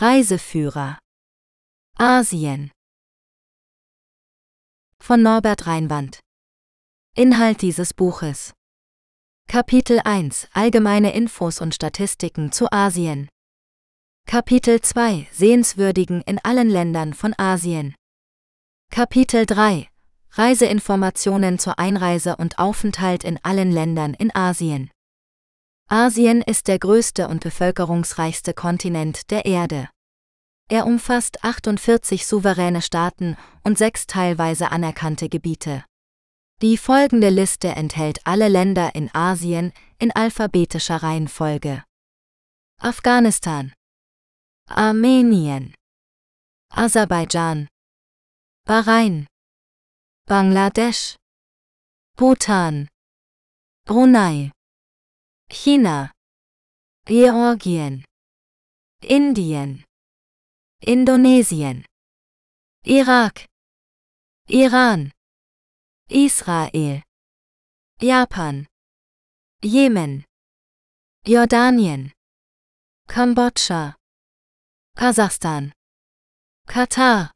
Reiseführer. 0.00 0.98
Asien. 1.98 2.70
Von 4.98 5.20
Norbert 5.22 5.66
Reinwand. 5.66 6.20
Inhalt 7.14 7.60
dieses 7.60 7.92
Buches. 7.92 8.54
Kapitel 9.46 10.00
1 10.02 10.48
Allgemeine 10.54 11.12
Infos 11.12 11.60
und 11.60 11.74
Statistiken 11.74 12.50
zu 12.50 12.72
Asien. 12.72 13.28
Kapitel 14.26 14.80
2 14.80 15.28
Sehenswürdigen 15.32 16.22
in 16.22 16.38
allen 16.42 16.70
Ländern 16.70 17.12
von 17.12 17.34
Asien. 17.36 17.94
Kapitel 18.90 19.44
3 19.44 19.86
Reiseinformationen 20.30 21.58
zur 21.58 21.78
Einreise 21.78 22.36
und 22.36 22.58
Aufenthalt 22.58 23.22
in 23.22 23.38
allen 23.44 23.70
Ländern 23.70 24.14
in 24.14 24.34
Asien 24.34 24.90
Asien 25.92 26.40
ist 26.40 26.68
der 26.68 26.78
größte 26.78 27.26
und 27.26 27.42
bevölkerungsreichste 27.42 28.54
Kontinent 28.54 29.28
der 29.32 29.44
Erde. 29.44 29.88
Er 30.68 30.86
umfasst 30.86 31.42
48 31.42 32.28
souveräne 32.28 32.80
Staaten 32.80 33.36
und 33.64 33.76
sechs 33.76 34.06
teilweise 34.06 34.70
anerkannte 34.70 35.28
Gebiete. 35.28 35.84
Die 36.62 36.76
folgende 36.76 37.28
Liste 37.28 37.70
enthält 37.70 38.24
alle 38.24 38.46
Länder 38.46 38.94
in 38.94 39.12
Asien 39.12 39.72
in 39.98 40.12
alphabetischer 40.12 41.02
Reihenfolge. 41.02 41.82
Afghanistan, 42.78 43.72
Armenien, 44.68 45.74
Aserbaidschan, 46.72 47.66
Bahrain, 48.64 49.26
Bangladesch, 50.28 51.16
Bhutan, 52.16 52.86
Brunei, 53.86 54.52
China, 55.50 56.12
Georgien, 57.06 58.04
Indien, 59.02 59.84
Indonesien, 60.80 61.84
Irak, 62.84 63.46
Iran, 64.48 65.10
Israel, 66.08 67.02
Japan, 68.00 68.66
Jemen, 69.62 70.24
Jordanien, 71.26 72.12
Kambodscha, 73.08 73.96
Kasachstan, 74.96 75.72
Katar, 76.68 77.32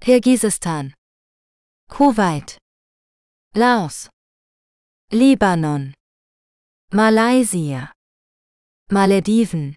Kirgisistan, 0.00 0.94
Kuwait, 1.90 2.56
Laos, 3.54 4.08
Libanon, 5.12 5.92
Malaysia, 6.92 7.92
Malediven, 8.90 9.76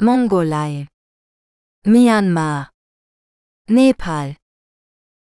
Mongolei, 0.00 0.88
Myanmar, 1.86 2.70
Nepal, 3.68 4.34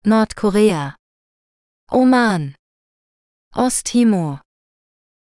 Nordkorea, 0.05 0.95
Oman, 1.91 2.55
Osttimor, 3.57 4.43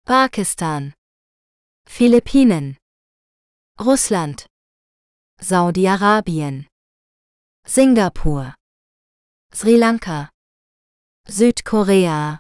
Pakistan, 0.07 0.95
Philippinen, 1.85 2.77
Russland, 3.81 4.47
Saudi-Arabien, 5.41 6.69
Singapur, 7.67 8.55
Sri 9.53 9.77
Lanka, 9.77 10.31
Südkorea, 11.27 12.39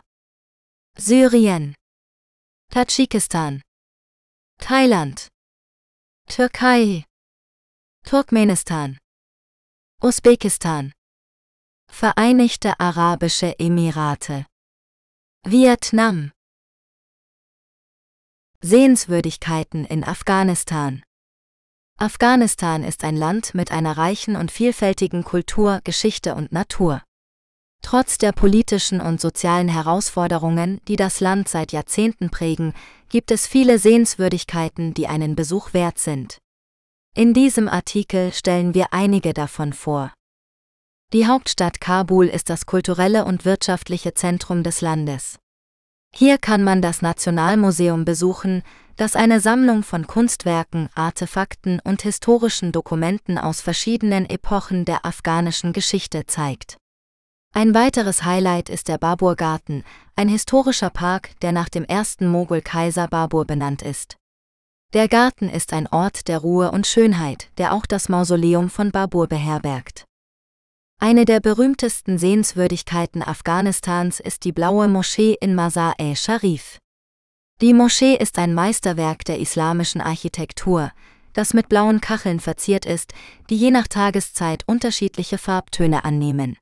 Syrien, 0.97 1.75
Tadschikistan, 2.73 3.63
Thailand, 4.59 5.27
Türkei, 6.29 7.05
Turkmenistan, 8.07 8.97
Usbekistan, 10.01 10.93
Vereinigte 11.91 12.79
Arabische 12.79 13.59
Emirate, 13.59 14.47
Vietnam. 15.45 16.31
Sehenswürdigkeiten 18.61 19.85
in 19.85 20.05
Afghanistan. 20.05 21.03
Afghanistan 21.99 22.85
ist 22.85 23.03
ein 23.03 23.17
Land 23.17 23.53
mit 23.53 23.73
einer 23.73 23.99
reichen 23.99 24.37
und 24.37 24.53
vielfältigen 24.53 25.25
Kultur, 25.25 25.81
Geschichte 25.83 26.37
und 26.37 26.53
Natur. 26.53 27.03
Trotz 27.83 28.19
der 28.19 28.33
politischen 28.33 29.01
und 29.01 29.21
sozialen 29.21 29.69
Herausforderungen, 29.69 30.81
die 30.87 30.97
das 30.97 31.21
Land 31.21 31.49
seit 31.49 31.73
Jahrzehnten 31.73 32.31
prägen, 32.31 32.73
gibt 33.09 33.31
es 33.31 33.47
viele 33.47 33.79
Sehenswürdigkeiten, 33.79 34.95
die 34.95 35.09
einen 35.09 35.35
Besuch 35.35 35.73
wert 35.73 35.99
sind. 35.99 36.39
In 37.15 37.35
diesem 37.35 37.69
Artikel 37.69 38.33
stellen 38.33 38.75
wir 38.75 38.93
einige 38.93 39.35
davon 39.35 39.73
vor. 39.73 40.13
Die 41.13 41.27
Hauptstadt 41.27 41.81
Kabul 41.81 42.27
ist 42.27 42.51
das 42.51 42.67
kulturelle 42.67 43.25
und 43.25 43.45
wirtschaftliche 43.45 44.15
Zentrum 44.15 44.63
des 44.63 44.81
Landes. 44.81 45.39
Hier 46.15 46.39
kann 46.39 46.63
man 46.63 46.83
das 46.83 47.03
Nationalmuseum 47.03 48.05
besuchen, 48.05 48.63
das 48.97 49.17
eine 49.17 49.41
Sammlung 49.41 49.83
von 49.83 50.07
Kunstwerken, 50.07 50.89
Artefakten 50.95 51.81
und 51.83 52.03
historischen 52.03 52.71
Dokumenten 52.71 53.39
aus 53.39 53.61
verschiedenen 53.61 54.29
Epochen 54.29 54.85
der 54.85 55.05
afghanischen 55.05 55.73
Geschichte 55.73 56.27
zeigt. 56.27 56.77
Ein 57.53 57.75
weiteres 57.75 58.25
Highlight 58.25 58.69
ist 58.69 58.87
der 58.87 58.97
Babur-Garten, 58.97 59.83
ein 60.15 60.29
historischer 60.29 60.91
Park, 60.91 61.39
der 61.41 61.51
nach 61.51 61.69
dem 61.69 61.85
ersten 61.85 62.29
Mogul-Kaiser 62.29 63.09
Babur 63.09 63.45
benannt 63.45 63.83
ist. 63.83 64.17
Der 64.93 65.09
Garten 65.09 65.49
ist 65.49 65.73
ein 65.73 65.89
Ort 65.89 66.29
der 66.29 66.39
Ruhe 66.39 66.71
und 66.71 66.87
Schönheit, 66.87 67.51
der 67.59 67.75
auch 67.75 67.87
das 67.87 68.09
Mausoleum 68.09 68.71
von 68.71 68.93
Babur 68.93 69.27
beherbergt. 69.27 70.05
Eine 71.01 71.25
der 71.25 71.41
berühmtesten 71.41 72.19
Sehenswürdigkeiten 72.19 73.23
Afghanistans 73.23 74.21
ist 74.21 74.45
die 74.45 74.53
blaue 74.53 74.87
Moschee 74.87 75.37
in 75.41 75.55
Mazar-e-Sharif. 75.55 76.79
Die 77.61 77.75
Moschee 77.75 78.15
ist 78.15 78.39
ein 78.39 78.55
Meisterwerk 78.55 79.25
der 79.25 79.41
islamischen 79.41 80.01
Architektur, 80.01 80.93
das 81.33 81.53
mit 81.53 81.69
blauen 81.69 82.01
Kacheln 82.01 82.39
verziert 82.39 82.87
ist, 82.87 83.13
die 83.49 83.57
je 83.57 83.71
nach 83.71 83.89
Tageszeit 83.89 84.63
unterschiedliche 84.67 85.39
Farbtöne 85.39 86.05
annehmen. 86.05 86.57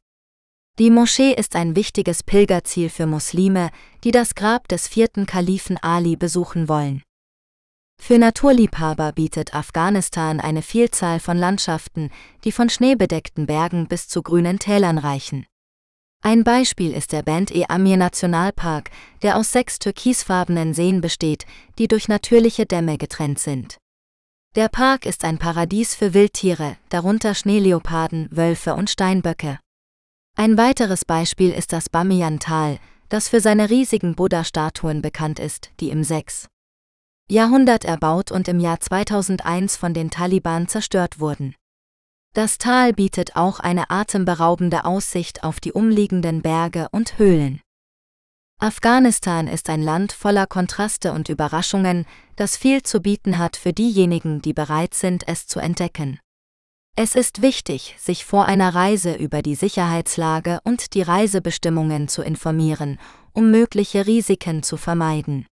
Die 0.79 0.91
Moschee 0.91 1.33
ist 1.33 1.57
ein 1.57 1.75
wichtiges 1.75 2.23
Pilgerziel 2.23 2.89
für 2.89 3.07
Muslime, 3.07 3.71
die 4.05 4.13
das 4.13 4.37
Grab 4.37 4.69
des 4.69 4.87
vierten 4.87 5.27
Kalifen 5.27 5.77
Ali 5.77 6.15
besuchen 6.15 6.69
wollen. 6.69 7.03
Für 8.01 8.17
Naturliebhaber 8.17 9.11
bietet 9.11 9.55
Afghanistan 9.55 10.39
eine 10.39 10.63
Vielzahl 10.63 11.19
von 11.19 11.37
Landschaften, 11.37 12.11
die 12.45 12.53
von 12.53 12.71
schneebedeckten 12.71 13.47
Bergen 13.47 13.89
bis 13.89 14.07
zu 14.07 14.23
grünen 14.23 14.61
Tälern 14.61 14.99
reichen. 14.99 15.47
Ein 16.23 16.45
Beispiel 16.45 16.93
ist 16.93 17.11
der 17.11 17.25
Band-e-Amir 17.25 17.97
Nationalpark, 17.97 18.91
der 19.23 19.37
aus 19.37 19.51
sechs 19.51 19.81
türkisfarbenen 19.81 20.75
Seen 20.75 21.01
besteht, 21.01 21.45
die 21.79 21.89
durch 21.89 22.07
natürliche 22.07 22.67
Dämme 22.67 22.99
getrennt 22.99 23.41
sind. 23.41 23.79
Der 24.55 24.69
Park 24.69 25.07
ist 25.07 25.25
ein 25.25 25.39
Paradies 25.39 25.97
für 25.97 26.15
Wildtiere, 26.15 26.77
darunter 26.89 27.35
Schneeleoparden, 27.35 28.29
Wölfe 28.31 28.75
und 28.75 28.91
Steinböcke. 28.91 29.59
Ein 30.41 30.57
weiteres 30.57 31.05
Beispiel 31.05 31.51
ist 31.51 31.73
das 31.73 31.89
Bamiyan-Tal, 31.89 32.79
das 33.09 33.29
für 33.29 33.41
seine 33.41 33.71
riesigen 33.71 34.15
Buddha-Statuen 34.15 35.03
bekannt 35.03 35.41
ist, 35.41 35.73
die 35.81 35.91
im 35.91 36.05
6. 36.05 36.47
Jahrhundert 37.29 37.85
erbaut 37.85 38.31
und 38.31 38.47
im 38.47 38.61
Jahr 38.61 38.79
2001 38.79 39.77
von 39.77 39.95
den 39.95 40.11
Taliban 40.11 40.69
zerstört 40.69 41.19
wurden. 41.19 41.57
Das 42.35 42.57
Tal 42.57 42.93
bietet 42.93 43.35
auch 43.35 43.59
eine 43.59 43.91
atemberaubende 43.91 44.85
Aussicht 44.85 45.43
auf 45.43 45.59
die 45.59 45.73
umliegenden 45.73 46.41
Berge 46.41 46.87
und 46.93 47.19
Höhlen. 47.19 47.61
Afghanistan 48.61 49.49
ist 49.49 49.69
ein 49.69 49.83
Land 49.83 50.13
voller 50.13 50.47
Kontraste 50.47 51.11
und 51.11 51.29
Überraschungen, 51.29 52.07
das 52.37 52.57
viel 52.57 52.85
zu 52.85 53.01
bieten 53.01 53.39
hat 53.39 53.57
für 53.57 53.73
diejenigen, 53.73 54.41
die 54.41 54.53
bereit 54.53 54.95
sind, 54.95 55.27
es 55.27 55.49
zu 55.49 55.59
entdecken. 55.59 56.21
Es 57.01 57.15
ist 57.15 57.43
wichtig, 57.43 57.95
sich 57.97 58.25
vor 58.25 58.47
einer 58.47 58.75
Reise 58.75 59.15
über 59.15 59.41
die 59.41 59.55
Sicherheitslage 59.55 60.59
und 60.65 60.95
die 60.95 61.03
Reisebestimmungen 61.03 62.09
zu 62.09 62.23
informieren, 62.23 62.99
um 63.33 63.53
mögliche 63.53 64.09
Risiken 64.09 64.65
zu 64.65 64.77
vermeiden. 64.77 65.47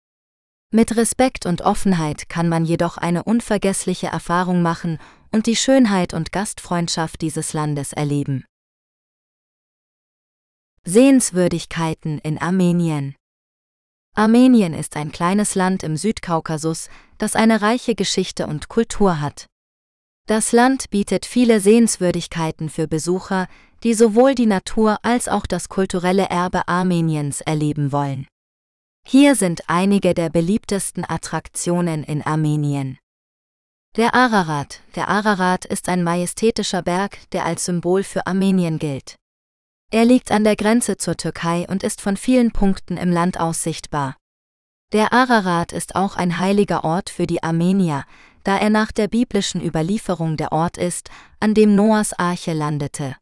Mit 0.71 0.97
Respekt 0.97 1.45
und 1.45 1.61
Offenheit 1.61 2.29
kann 2.29 2.49
man 2.49 2.65
jedoch 2.65 2.97
eine 2.97 3.25
unvergessliche 3.25 4.07
Erfahrung 4.07 4.63
machen 4.63 4.97
und 5.31 5.45
die 5.45 5.55
Schönheit 5.55 6.15
und 6.15 6.31
Gastfreundschaft 6.31 7.21
dieses 7.21 7.53
Landes 7.53 7.93
erleben. 7.93 8.43
Sehenswürdigkeiten 10.83 12.17
in 12.17 12.39
Armenien 12.39 13.13
Armenien 14.15 14.73
ist 14.73 14.97
ein 14.97 15.11
kleines 15.11 15.53
Land 15.53 15.83
im 15.83 15.95
Südkaukasus, 15.95 16.89
das 17.19 17.35
eine 17.35 17.61
reiche 17.61 17.93
Geschichte 17.93 18.47
und 18.47 18.67
Kultur 18.67 19.21
hat. 19.21 19.45
Das 20.27 20.51
Land 20.51 20.89
bietet 20.89 21.27
viele 21.27 21.59
Sehenswürdigkeiten 21.59 22.69
für 22.69 22.87
Besucher, 22.87 23.47
die 23.83 23.93
sowohl 23.93 24.33
die 24.33 24.47
Natur 24.47 24.97
als 25.03 25.27
auch 25.27 25.45
das 25.45 25.69
kulturelle 25.69 26.25
Erbe 26.29 26.67
Armeniens 26.67 27.41
erleben 27.41 27.91
wollen. 27.91 28.25
Hier 29.07 29.35
sind 29.35 29.61
einige 29.67 30.15
der 30.15 30.31
beliebtesten 30.31 31.05
Attraktionen 31.07 32.03
in 32.03 32.23
Armenien. 32.23 32.97
Der 33.97 34.15
Ararat. 34.15 34.81
Der 34.95 35.09
Ararat 35.09 35.63
ist 35.65 35.87
ein 35.89 36.03
majestätischer 36.03 36.81
Berg, 36.81 37.19
der 37.29 37.45
als 37.45 37.65
Symbol 37.65 38.01
für 38.01 38.25
Armenien 38.25 38.79
gilt. 38.79 39.17
Er 39.91 40.05
liegt 40.05 40.31
an 40.31 40.43
der 40.43 40.55
Grenze 40.55 40.97
zur 40.97 41.17
Türkei 41.17 41.67
und 41.69 41.83
ist 41.83 42.01
von 42.01 42.17
vielen 42.17 42.51
Punkten 42.51 42.97
im 42.97 43.11
Land 43.11 43.39
aus 43.39 43.61
sichtbar. 43.61 44.17
Der 44.91 45.13
Ararat 45.13 45.71
ist 45.71 45.95
auch 45.95 46.15
ein 46.15 46.39
heiliger 46.39 46.83
Ort 46.83 47.11
für 47.11 47.27
die 47.27 47.43
Armenier, 47.43 48.05
da 48.45 48.57
er 48.57 48.69
nach 48.69 48.91
der 48.91 49.07
biblischen 49.07 49.61
Überlieferung 49.61 50.37
der 50.37 50.51
Ort 50.51 50.77
ist, 50.77 51.09
an 51.39 51.53
dem 51.53 51.75
Noahs 51.75 52.13
Arche 52.13 52.53
landete. 52.53 53.17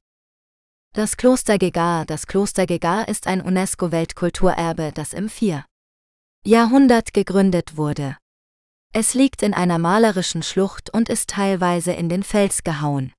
Das 0.94 1.18
Kloster 1.18 1.58
Gegar 1.58 2.06
Das 2.06 2.28
Kloster 2.28 2.68
Gegar 2.68 3.08
ist 3.08 3.26
ein 3.26 3.42
UNESCO-Weltkulturerbe, 3.42 4.92
das 4.94 5.14
im 5.14 5.30
4. 5.30 5.66
Jahrhundert 6.46 7.14
gegründet 7.14 7.78
wurde. 7.78 8.18
Es 8.92 9.14
liegt 9.14 9.42
in 9.42 9.54
einer 9.54 9.80
malerischen 9.80 10.44
Schlucht 10.44 10.94
und 10.94 11.10
ist 11.10 11.30
teilweise 11.30 11.94
in 11.94 12.10
den 12.10 12.22
Fels 12.22 12.64
gehauen. 12.64 13.14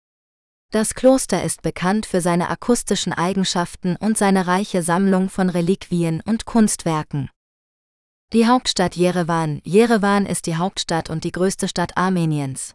Das 0.71 0.95
Kloster 0.95 1.43
ist 1.43 1.63
bekannt 1.63 2.05
für 2.05 2.21
seine 2.21 2.51
akustischen 2.51 3.15
Eigenschaften 3.15 3.97
und 3.97 4.19
seine 4.19 4.47
reiche 4.47 4.83
Sammlung 4.83 5.31
von 5.31 5.49
Reliquien 5.49 6.21
und 6.25 6.45
Kunstwerken. 6.45 7.31
Die 8.33 8.47
Hauptstadt 8.47 8.97
Jerewan 8.97 9.61
Jerewan 9.65 10.27
ist 10.27 10.47
die 10.47 10.57
Hauptstadt 10.57 11.11
und 11.11 11.25
die 11.25 11.33
größte 11.33 11.69
Stadt 11.69 11.97
Armeniens. 11.97 12.75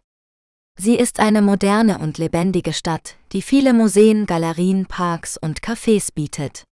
Sie 0.78 0.94
ist 0.94 1.20
eine 1.20 1.42
moderne 1.42 1.98
und 1.98 2.16
lebendige 2.16 2.72
Stadt, 2.72 3.16
die 3.32 3.42
viele 3.42 3.74
Museen, 3.74 4.24
Galerien, 4.24 4.86
Parks 4.86 5.36
und 5.36 5.60
Cafés 5.60 6.14
bietet. 6.14 6.64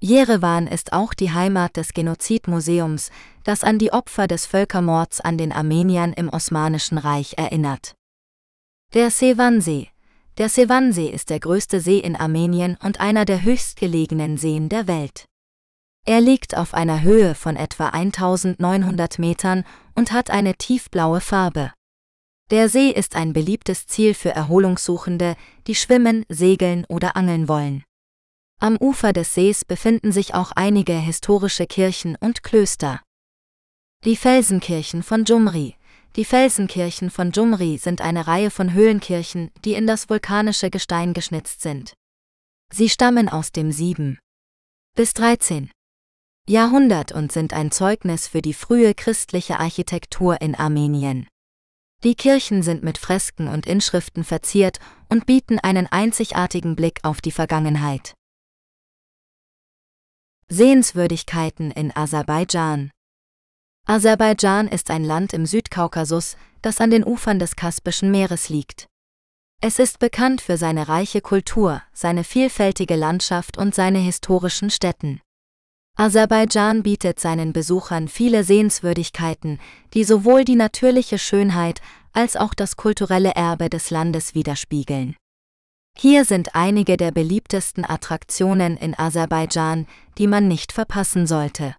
Jerewan 0.00 0.66
ist 0.66 0.92
auch 0.92 1.12
die 1.12 1.32
Heimat 1.32 1.76
des 1.76 1.92
Genozidmuseums, 1.92 3.10
das 3.44 3.64
an 3.64 3.78
die 3.78 3.92
Opfer 3.92 4.26
des 4.26 4.46
Völkermords 4.46 5.20
an 5.20 5.36
den 5.36 5.52
Armeniern 5.52 6.12
im 6.12 6.28
Osmanischen 6.28 6.96
Reich 6.96 7.34
erinnert. 7.36 7.94
Der 8.94 9.10
Sevansee 9.10 9.88
Der 10.38 10.48
Sevansee 10.48 11.08
ist 11.08 11.28
der 11.28 11.40
größte 11.40 11.80
See 11.80 11.98
in 11.98 12.16
Armenien 12.16 12.78
und 12.82 13.00
einer 13.00 13.24
der 13.26 13.42
höchstgelegenen 13.42 14.38
Seen 14.38 14.68
der 14.68 14.86
Welt. 14.86 15.26
Er 16.08 16.20
liegt 16.20 16.56
auf 16.56 16.72
einer 16.72 17.02
Höhe 17.02 17.34
von 17.34 17.56
etwa 17.56 17.88
1900 17.88 19.18
Metern 19.18 19.64
und 19.96 20.12
hat 20.12 20.30
eine 20.30 20.54
tiefblaue 20.54 21.20
Farbe. 21.20 21.72
Der 22.52 22.68
See 22.68 22.90
ist 22.90 23.16
ein 23.16 23.32
beliebtes 23.32 23.88
Ziel 23.88 24.14
für 24.14 24.30
Erholungssuchende, 24.30 25.34
die 25.66 25.74
schwimmen, 25.74 26.24
segeln 26.28 26.84
oder 26.88 27.16
angeln 27.16 27.48
wollen. 27.48 27.82
Am 28.60 28.76
Ufer 28.76 29.12
des 29.12 29.34
Sees 29.34 29.64
befinden 29.64 30.12
sich 30.12 30.32
auch 30.32 30.52
einige 30.52 30.92
historische 30.92 31.66
Kirchen 31.66 32.16
und 32.20 32.44
Klöster. 32.44 33.02
Die 34.04 34.16
Felsenkirchen 34.16 35.02
von 35.02 35.24
Jumri. 35.24 35.74
Die 36.14 36.24
Felsenkirchen 36.24 37.10
von 37.10 37.32
Jumri 37.32 37.78
sind 37.78 38.00
eine 38.00 38.28
Reihe 38.28 38.52
von 38.52 38.72
Höhlenkirchen, 38.72 39.50
die 39.64 39.74
in 39.74 39.88
das 39.88 40.08
vulkanische 40.08 40.70
Gestein 40.70 41.14
geschnitzt 41.14 41.62
sind. 41.62 41.94
Sie 42.72 42.88
stammen 42.88 43.28
aus 43.28 43.50
dem 43.50 43.72
7. 43.72 44.20
bis 44.94 45.12
13. 45.14 45.70
Jahrhundert 46.48 47.10
und 47.10 47.32
sind 47.32 47.52
ein 47.52 47.72
Zeugnis 47.72 48.28
für 48.28 48.40
die 48.40 48.54
frühe 48.54 48.94
christliche 48.94 49.58
Architektur 49.58 50.40
in 50.40 50.54
Armenien. 50.54 51.26
Die 52.04 52.14
Kirchen 52.14 52.62
sind 52.62 52.84
mit 52.84 52.98
Fresken 52.98 53.48
und 53.48 53.66
Inschriften 53.66 54.22
verziert 54.22 54.78
und 55.08 55.26
bieten 55.26 55.58
einen 55.58 55.88
einzigartigen 55.88 56.76
Blick 56.76 57.00
auf 57.02 57.20
die 57.20 57.32
Vergangenheit. 57.32 58.14
Sehenswürdigkeiten 60.48 61.72
in 61.72 61.94
Aserbaidschan 61.96 62.92
Aserbaidschan 63.88 64.68
ist 64.68 64.90
ein 64.90 65.02
Land 65.02 65.32
im 65.32 65.46
Südkaukasus, 65.46 66.36
das 66.62 66.80
an 66.80 66.90
den 66.90 67.04
Ufern 67.04 67.40
des 67.40 67.56
Kaspischen 67.56 68.12
Meeres 68.12 68.50
liegt. 68.50 68.86
Es 69.60 69.80
ist 69.80 69.98
bekannt 69.98 70.40
für 70.40 70.56
seine 70.56 70.86
reiche 70.86 71.20
Kultur, 71.20 71.82
seine 71.92 72.22
vielfältige 72.22 72.94
Landschaft 72.94 73.58
und 73.58 73.74
seine 73.74 73.98
historischen 73.98 74.70
Städten. 74.70 75.20
Aserbaidschan 75.98 76.82
bietet 76.82 77.18
seinen 77.18 77.54
Besuchern 77.54 78.08
viele 78.08 78.44
Sehenswürdigkeiten, 78.44 79.58
die 79.94 80.04
sowohl 80.04 80.44
die 80.44 80.54
natürliche 80.54 81.18
Schönheit 81.18 81.80
als 82.12 82.36
auch 82.36 82.52
das 82.52 82.76
kulturelle 82.76 83.30
Erbe 83.30 83.70
des 83.70 83.88
Landes 83.88 84.34
widerspiegeln. 84.34 85.16
Hier 85.98 86.26
sind 86.26 86.54
einige 86.54 86.98
der 86.98 87.12
beliebtesten 87.12 87.88
Attraktionen 87.88 88.76
in 88.76 88.98
Aserbaidschan, 88.98 89.86
die 90.18 90.26
man 90.26 90.46
nicht 90.48 90.72
verpassen 90.72 91.26
sollte. 91.26 91.74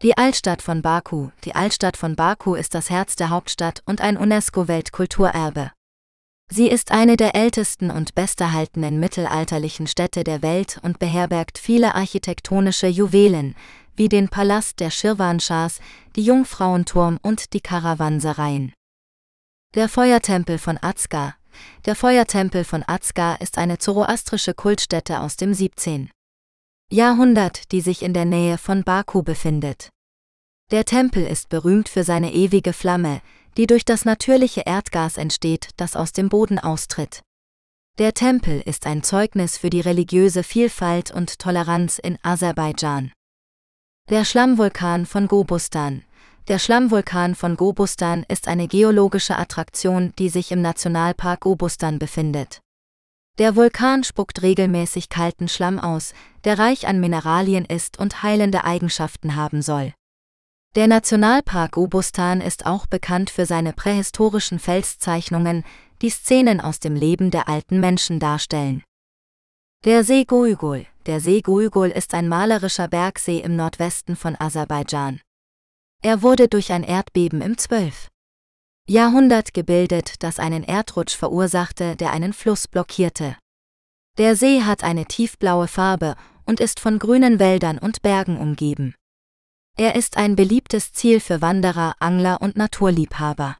Die 0.00 0.16
Altstadt 0.16 0.62
von 0.62 0.80
Baku. 0.80 1.28
Die 1.44 1.54
Altstadt 1.54 1.98
von 1.98 2.16
Baku 2.16 2.54
ist 2.54 2.74
das 2.74 2.88
Herz 2.88 3.16
der 3.16 3.28
Hauptstadt 3.28 3.82
und 3.84 4.00
ein 4.00 4.16
UNESCO-Weltkulturerbe. 4.16 5.72
Sie 6.52 6.68
ist 6.68 6.90
eine 6.90 7.16
der 7.16 7.36
ältesten 7.36 7.92
und 7.92 8.16
besterhaltenen 8.16 8.98
mittelalterlichen 8.98 9.86
Städte 9.86 10.24
der 10.24 10.42
Welt 10.42 10.80
und 10.82 10.98
beherbergt 10.98 11.58
viele 11.58 11.94
architektonische 11.94 12.88
Juwelen, 12.88 13.54
wie 13.94 14.08
den 14.08 14.28
Palast 14.28 14.80
der 14.80 14.90
Schirwanschahs, 14.90 15.78
die 16.16 16.22
Jungfrauenturm 16.22 17.18
und 17.22 17.52
die 17.52 17.60
Karawansereien. 17.60 18.72
Der 19.76 19.88
Feuertempel 19.88 20.58
von 20.58 20.76
Azka, 20.82 21.36
der 21.86 21.94
Feuertempel 21.94 22.64
von 22.64 22.82
Azka 22.84 23.34
ist 23.36 23.56
eine 23.56 23.78
zoroastrische 23.78 24.52
Kultstätte 24.52 25.20
aus 25.20 25.36
dem 25.36 25.54
17. 25.54 26.10
Jahrhundert, 26.90 27.70
die 27.70 27.80
sich 27.80 28.02
in 28.02 28.12
der 28.12 28.24
Nähe 28.24 28.58
von 28.58 28.82
Baku 28.82 29.22
befindet. 29.22 29.90
Der 30.72 30.84
Tempel 30.84 31.24
ist 31.24 31.48
berühmt 31.48 31.88
für 31.88 32.02
seine 32.02 32.32
ewige 32.32 32.72
Flamme, 32.72 33.22
die 33.56 33.66
durch 33.66 33.84
das 33.84 34.04
natürliche 34.04 34.62
Erdgas 34.66 35.16
entsteht, 35.16 35.70
das 35.76 35.96
aus 35.96 36.12
dem 36.12 36.28
Boden 36.28 36.58
austritt. 36.58 37.22
Der 37.98 38.14
Tempel 38.14 38.60
ist 38.60 38.86
ein 38.86 39.02
Zeugnis 39.02 39.58
für 39.58 39.70
die 39.70 39.80
religiöse 39.80 40.42
Vielfalt 40.42 41.10
und 41.10 41.38
Toleranz 41.38 41.98
in 41.98 42.18
Aserbaidschan. 42.22 43.12
Der 44.08 44.24
Schlammvulkan 44.24 45.06
von 45.06 45.28
Gobustan, 45.28 46.02
der 46.48 46.58
Schlammvulkan 46.58 47.36
von 47.36 47.56
Gobustan 47.56 48.24
ist 48.28 48.48
eine 48.48 48.66
geologische 48.66 49.38
Attraktion, 49.38 50.12
die 50.18 50.28
sich 50.28 50.50
im 50.50 50.62
Nationalpark 50.62 51.40
Gobustan 51.40 52.00
befindet. 52.00 52.60
Der 53.38 53.54
Vulkan 53.54 54.02
spuckt 54.02 54.42
regelmäßig 54.42 55.10
kalten 55.10 55.46
Schlamm 55.46 55.78
aus, 55.78 56.12
der 56.44 56.58
reich 56.58 56.88
an 56.88 56.98
Mineralien 56.98 57.64
ist 57.64 57.98
und 57.98 58.24
heilende 58.24 58.64
Eigenschaften 58.64 59.36
haben 59.36 59.62
soll. 59.62 59.92
Der 60.76 60.86
Nationalpark 60.86 61.72
Gobustan 61.72 62.40
ist 62.40 62.64
auch 62.64 62.86
bekannt 62.86 63.28
für 63.28 63.44
seine 63.44 63.72
prähistorischen 63.72 64.60
Felszeichnungen, 64.60 65.64
die 66.00 66.10
Szenen 66.10 66.60
aus 66.60 66.78
dem 66.78 66.94
Leben 66.94 67.32
der 67.32 67.48
alten 67.48 67.80
Menschen 67.80 68.20
darstellen. 68.20 68.84
Der 69.84 70.04
See 70.04 70.24
Guigul 70.24 70.86
Der 71.06 71.18
See 71.18 71.40
Guigul 71.40 71.88
ist 71.88 72.14
ein 72.14 72.28
malerischer 72.28 72.86
Bergsee 72.86 73.40
im 73.40 73.56
Nordwesten 73.56 74.14
von 74.14 74.36
Aserbaidschan. 74.38 75.20
Er 76.02 76.22
wurde 76.22 76.46
durch 76.46 76.70
ein 76.70 76.84
Erdbeben 76.84 77.40
im 77.40 77.58
12. 77.58 78.06
Jahrhundert 78.88 79.52
gebildet, 79.52 80.22
das 80.22 80.38
einen 80.38 80.62
Erdrutsch 80.62 81.16
verursachte, 81.16 81.96
der 81.96 82.12
einen 82.12 82.32
Fluss 82.32 82.68
blockierte. 82.68 83.36
Der 84.18 84.36
See 84.36 84.62
hat 84.62 84.84
eine 84.84 85.06
tiefblaue 85.06 85.66
Farbe 85.66 86.14
und 86.44 86.60
ist 86.60 86.78
von 86.78 87.00
grünen 87.00 87.40
Wäldern 87.40 87.78
und 87.78 88.02
Bergen 88.02 88.38
umgeben. 88.38 88.94
Er 89.76 89.94
ist 89.94 90.16
ein 90.16 90.36
beliebtes 90.36 90.92
Ziel 90.92 91.20
für 91.20 91.40
Wanderer, 91.40 91.94
Angler 92.00 92.42
und 92.42 92.56
Naturliebhaber. 92.56 93.56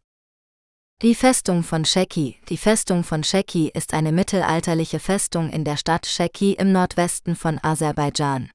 Die 1.02 1.14
Festung 1.14 1.62
von 1.62 1.86
Sheki 1.86 2.38
Die 2.50 2.58
Festung 2.58 3.04
von 3.04 3.24
Sheki 3.24 3.70
ist 3.72 3.94
eine 3.94 4.12
mittelalterliche 4.12 5.00
Festung 5.00 5.48
in 5.48 5.64
der 5.64 5.78
Stadt 5.78 6.04
Sheki 6.04 6.52
im 6.52 6.72
Nordwesten 6.72 7.36
von 7.36 7.58
Aserbaidschan. 7.62 8.50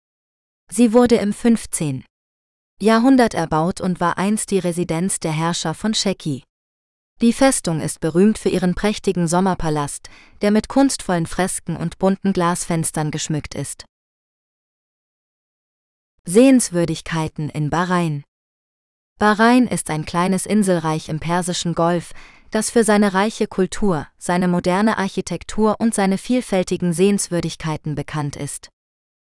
Sie 0.71 0.93
wurde 0.93 1.15
im 1.15 1.33
15. 1.33 2.05
Jahrhundert 2.79 3.33
erbaut 3.33 3.81
und 3.81 3.99
war 3.99 4.19
einst 4.19 4.51
die 4.51 4.59
Residenz 4.59 5.19
der 5.19 5.31
Herrscher 5.31 5.73
von 5.73 5.95
Sheki. 5.95 6.43
Die 7.21 7.33
Festung 7.33 7.79
ist 7.79 8.01
berühmt 8.01 8.37
für 8.37 8.49
ihren 8.49 8.75
prächtigen 8.75 9.27
Sommerpalast, 9.27 10.09
der 10.41 10.51
mit 10.51 10.67
kunstvollen 10.67 11.25
Fresken 11.25 11.77
und 11.77 11.97
bunten 11.97 12.33
Glasfenstern 12.33 13.09
geschmückt 13.09 13.55
ist. 13.55 13.85
Sehenswürdigkeiten 16.27 17.49
in 17.49 17.69
Bahrain 17.69 18.23
Bahrain 19.19 19.67
ist 19.67 19.91
ein 19.91 20.05
kleines 20.05 20.47
Inselreich 20.47 21.07
im 21.07 21.19
Persischen 21.19 21.75
Golf, 21.75 22.13
das 22.49 22.71
für 22.71 22.83
seine 22.83 23.13
reiche 23.13 23.45
Kultur, 23.45 24.07
seine 24.17 24.47
moderne 24.47 24.97
Architektur 24.97 25.75
und 25.77 25.93
seine 25.93 26.17
vielfältigen 26.17 26.93
Sehenswürdigkeiten 26.93 27.93
bekannt 27.93 28.37
ist. 28.37 28.69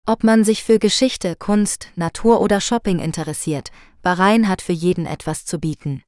Ob 0.05 0.23
man 0.23 0.43
sich 0.43 0.63
für 0.63 0.77
Geschichte, 0.77 1.35
Kunst, 1.35 1.89
Natur 1.95 2.39
oder 2.39 2.61
Shopping 2.61 2.99
interessiert, 2.99 3.71
Bahrain 4.03 4.47
hat 4.47 4.61
für 4.61 4.73
jeden 4.73 5.07
etwas 5.07 5.43
zu 5.43 5.57
bieten. 5.57 6.03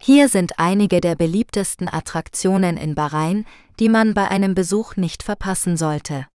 Hier 0.00 0.30
sind 0.30 0.58
einige 0.58 1.02
der 1.02 1.16
beliebtesten 1.16 1.86
Attraktionen 1.86 2.78
in 2.78 2.94
Bahrain, 2.94 3.44
die 3.78 3.90
man 3.90 4.14
bei 4.14 4.28
einem 4.28 4.54
Besuch 4.54 4.96
nicht 4.96 5.22
verpassen 5.22 5.76
sollte. 5.76 6.26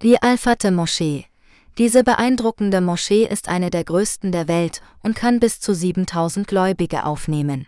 Die 0.00 0.22
Al-Fateh 0.22 0.70
Moschee. 0.70 1.29
Diese 1.78 2.04
beeindruckende 2.04 2.80
Moschee 2.80 3.26
ist 3.26 3.48
eine 3.48 3.70
der 3.70 3.84
größten 3.84 4.32
der 4.32 4.48
Welt 4.48 4.82
und 5.02 5.14
kann 5.14 5.40
bis 5.40 5.60
zu 5.60 5.74
7000 5.74 6.46
Gläubige 6.46 7.04
aufnehmen. 7.04 7.66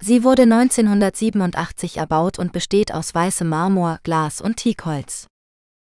Sie 0.00 0.22
wurde 0.24 0.42
1987 0.42 1.96
erbaut 1.96 2.38
und 2.38 2.52
besteht 2.52 2.92
aus 2.92 3.14
weißem 3.14 3.48
Marmor, 3.48 4.00
Glas 4.02 4.40
und 4.40 4.56
Teakholz. 4.56 5.26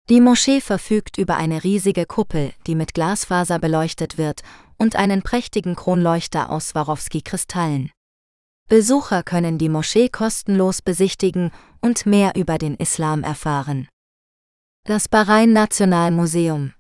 Die 0.08 0.20
Moschee 0.20 0.60
verfügt 0.60 1.18
über 1.18 1.36
eine 1.36 1.64
riesige 1.64 2.06
Kuppel, 2.06 2.52
die 2.66 2.76
mit 2.76 2.94
Glasfaser 2.94 3.58
beleuchtet 3.58 4.18
wird, 4.18 4.42
und 4.78 4.94
einen 4.94 5.22
prächtigen 5.22 5.74
Kronleuchter 5.74 6.50
aus 6.50 6.68
Swarovski-Kristallen. 6.68 7.90
Besucher 8.68 9.22
können 9.22 9.58
die 9.58 9.68
Moschee 9.68 10.08
kostenlos 10.08 10.82
besichtigen 10.82 11.50
und 11.80 12.06
mehr 12.06 12.36
über 12.36 12.58
den 12.58 12.76
Islam 12.76 13.24
erfahren. 13.24 13.88
Das 14.84 15.08
Bahrain 15.08 15.52
Nationalmuseum 15.52 16.72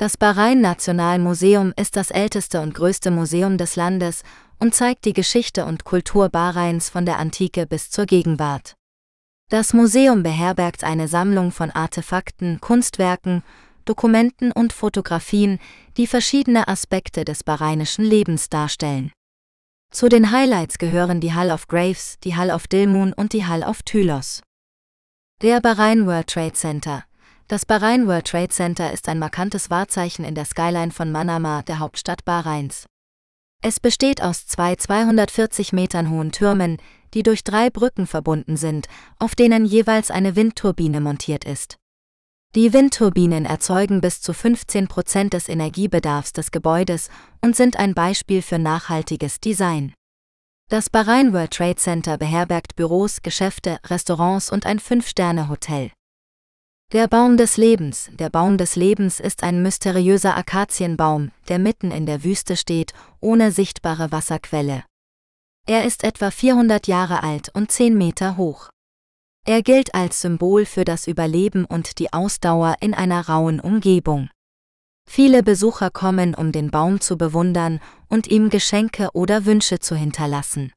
Das 0.00 0.16
Bahrain 0.16 0.62
Nationalmuseum 0.62 1.74
ist 1.76 1.94
das 1.94 2.10
älteste 2.10 2.62
und 2.62 2.72
größte 2.72 3.10
Museum 3.10 3.58
des 3.58 3.76
Landes 3.76 4.22
und 4.58 4.74
zeigt 4.74 5.04
die 5.04 5.12
Geschichte 5.12 5.66
und 5.66 5.84
Kultur 5.84 6.30
Bahrains 6.30 6.88
von 6.88 7.04
der 7.04 7.18
Antike 7.18 7.66
bis 7.66 7.90
zur 7.90 8.06
Gegenwart. 8.06 8.76
Das 9.50 9.74
Museum 9.74 10.22
beherbergt 10.22 10.84
eine 10.84 11.06
Sammlung 11.06 11.52
von 11.52 11.70
Artefakten, 11.70 12.62
Kunstwerken, 12.62 13.42
Dokumenten 13.84 14.52
und 14.52 14.72
Fotografien, 14.72 15.58
die 15.98 16.06
verschiedene 16.06 16.66
Aspekte 16.66 17.26
des 17.26 17.44
bahrainischen 17.44 18.06
Lebens 18.06 18.48
darstellen. 18.48 19.12
Zu 19.92 20.08
den 20.08 20.30
Highlights 20.30 20.78
gehören 20.78 21.20
die 21.20 21.34
Hall 21.34 21.50
of 21.50 21.68
Graves, 21.68 22.16
die 22.24 22.36
Hall 22.36 22.50
of 22.50 22.68
Dilmun 22.68 23.12
und 23.12 23.34
die 23.34 23.44
Hall 23.44 23.62
of 23.62 23.82
Tylos. 23.82 24.40
Der 25.42 25.60
Bahrain 25.60 26.06
World 26.06 26.28
Trade 26.28 26.54
Center. 26.54 27.04
Das 27.50 27.66
Bahrain 27.66 28.06
World 28.06 28.28
Trade 28.28 28.50
Center 28.50 28.92
ist 28.92 29.08
ein 29.08 29.18
markantes 29.18 29.70
Wahrzeichen 29.70 30.24
in 30.24 30.36
der 30.36 30.44
Skyline 30.44 30.92
von 30.92 31.10
Manama, 31.10 31.62
der 31.62 31.80
Hauptstadt 31.80 32.24
Bahrains. 32.24 32.86
Es 33.60 33.80
besteht 33.80 34.22
aus 34.22 34.46
zwei 34.46 34.76
240 34.76 35.72
Metern 35.72 36.10
hohen 36.10 36.30
Türmen, 36.30 36.76
die 37.12 37.24
durch 37.24 37.42
drei 37.42 37.68
Brücken 37.68 38.06
verbunden 38.06 38.56
sind, 38.56 38.86
auf 39.18 39.34
denen 39.34 39.66
jeweils 39.66 40.12
eine 40.12 40.36
Windturbine 40.36 41.00
montiert 41.00 41.44
ist. 41.44 41.76
Die 42.54 42.72
Windturbinen 42.72 43.46
erzeugen 43.46 44.00
bis 44.00 44.20
zu 44.20 44.32
15 44.32 44.86
Prozent 44.86 45.32
des 45.32 45.48
Energiebedarfs 45.48 46.32
des 46.32 46.52
Gebäudes 46.52 47.10
und 47.40 47.56
sind 47.56 47.76
ein 47.76 47.94
Beispiel 47.94 48.42
für 48.42 48.60
nachhaltiges 48.60 49.40
Design. 49.40 49.92
Das 50.68 50.88
Bahrain 50.88 51.32
World 51.32 51.50
Trade 51.50 51.74
Center 51.74 52.16
beherbergt 52.16 52.76
Büros, 52.76 53.22
Geschäfte, 53.22 53.80
Restaurants 53.86 54.52
und 54.52 54.66
ein 54.66 54.78
Fünf-Sterne-Hotel. 54.78 55.90
Der 56.92 57.06
Baum 57.06 57.36
des 57.36 57.56
Lebens. 57.56 58.10
Der 58.18 58.30
Baum 58.30 58.58
des 58.58 58.74
Lebens 58.74 59.20
ist 59.20 59.44
ein 59.44 59.62
mysteriöser 59.62 60.36
Akazienbaum, 60.36 61.30
der 61.48 61.60
mitten 61.60 61.92
in 61.92 62.04
der 62.04 62.24
Wüste 62.24 62.56
steht, 62.56 62.94
ohne 63.20 63.52
sichtbare 63.52 64.10
Wasserquelle. 64.10 64.82
Er 65.68 65.84
ist 65.84 66.02
etwa 66.02 66.32
400 66.32 66.88
Jahre 66.88 67.22
alt 67.22 67.48
und 67.54 67.70
10 67.70 67.96
Meter 67.96 68.36
hoch. 68.36 68.70
Er 69.46 69.62
gilt 69.62 69.94
als 69.94 70.20
Symbol 70.20 70.66
für 70.66 70.84
das 70.84 71.06
Überleben 71.06 71.64
und 71.64 72.00
die 72.00 72.12
Ausdauer 72.12 72.74
in 72.80 72.92
einer 72.92 73.28
rauen 73.28 73.60
Umgebung. 73.60 74.28
Viele 75.08 75.44
Besucher 75.44 75.90
kommen, 75.90 76.34
um 76.34 76.50
den 76.50 76.72
Baum 76.72 77.00
zu 77.00 77.16
bewundern 77.16 77.78
und 78.08 78.26
ihm 78.26 78.50
Geschenke 78.50 79.10
oder 79.12 79.44
Wünsche 79.46 79.78
zu 79.78 79.94
hinterlassen. 79.94 80.72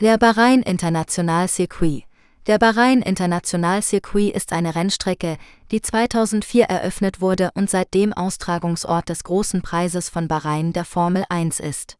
Der 0.00 0.18
Bahrain 0.18 0.62
International 0.62 1.46
Circuit 1.46 2.06
Der 2.48 2.58
Bahrain 2.58 3.02
International 3.02 3.82
Circuit 3.82 4.34
ist 4.34 4.52
eine 4.52 4.74
Rennstrecke, 4.74 5.36
die 5.70 5.80
2004 5.80 6.64
eröffnet 6.64 7.20
wurde 7.20 7.52
und 7.54 7.70
seitdem 7.70 8.12
Austragungsort 8.12 9.08
des 9.08 9.22
Großen 9.22 9.62
Preises 9.62 10.08
von 10.08 10.26
Bahrain 10.26 10.72
der 10.72 10.84
Formel 10.84 11.24
1 11.28 11.60
ist. 11.60 11.94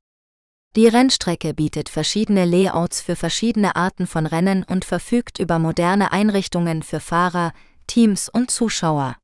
Die 0.74 0.88
Rennstrecke 0.88 1.54
bietet 1.54 1.88
verschiedene 1.88 2.44
Layouts 2.44 3.00
für 3.00 3.14
verschiedene 3.14 3.76
Arten 3.76 4.08
von 4.08 4.26
Rennen 4.26 4.64
und 4.64 4.84
verfügt 4.84 5.38
über 5.38 5.60
moderne 5.60 6.10
Einrichtungen 6.10 6.82
für 6.82 6.98
Fahrer, 6.98 7.52
Teams 7.86 8.28
und 8.28 8.50
Zuschauer. 8.50 9.14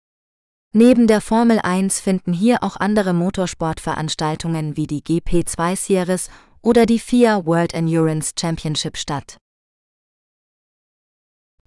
Neben 0.73 1.09
der 1.09 1.21
Formel 1.21 1.59
1 1.59 1.99
finden 1.99 2.33
hier 2.33 2.63
auch 2.63 2.77
andere 2.77 3.13
Motorsportveranstaltungen 3.13 4.77
wie 4.77 4.87
die 4.87 5.03
GP2 5.03 5.75
Series 5.75 6.31
oder 6.63 6.87
die 6.87 7.01
FIA 7.01 7.45
World 7.45 7.75
Endurance 7.75 8.35
Championship 8.39 8.97
statt. 8.97 9.39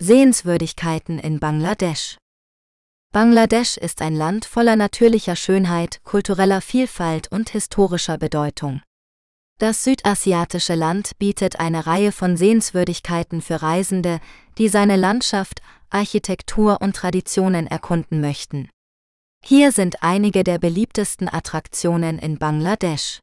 Sehenswürdigkeiten 0.03 1.19
in 1.19 1.39
Bangladesch 1.39 2.17
Bangladesch 3.13 3.77
ist 3.77 4.01
ein 4.01 4.15
Land 4.15 4.45
voller 4.45 4.75
natürlicher 4.75 5.35
Schönheit, 5.35 6.01
kultureller 6.03 6.61
Vielfalt 6.61 7.31
und 7.31 7.51
historischer 7.51 8.17
Bedeutung. 8.17 8.81
Das 9.59 9.83
südasiatische 9.83 10.73
Land 10.73 11.19
bietet 11.19 11.59
eine 11.59 11.85
Reihe 11.85 12.11
von 12.11 12.35
Sehenswürdigkeiten 12.35 13.43
für 13.43 13.61
Reisende, 13.61 14.19
die 14.57 14.69
seine 14.69 14.95
Landschaft, 14.95 15.61
Architektur 15.91 16.81
und 16.81 16.95
Traditionen 16.95 17.67
erkunden 17.67 18.21
möchten. 18.21 18.71
Hier 19.45 19.71
sind 19.71 20.01
einige 20.01 20.43
der 20.43 20.57
beliebtesten 20.57 21.31
Attraktionen 21.31 22.17
in 22.17 22.39
Bangladesch. 22.39 23.19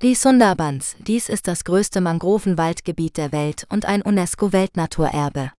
Die 0.00 0.14
Sundarbans, 0.14 0.94
dies 1.00 1.28
ist 1.28 1.48
das 1.48 1.64
größte 1.64 2.00
Mangrovenwaldgebiet 2.00 3.16
der 3.16 3.32
Welt 3.32 3.66
und 3.68 3.84
ein 3.84 4.02
UNESCO-Weltnaturerbe. 4.02 5.50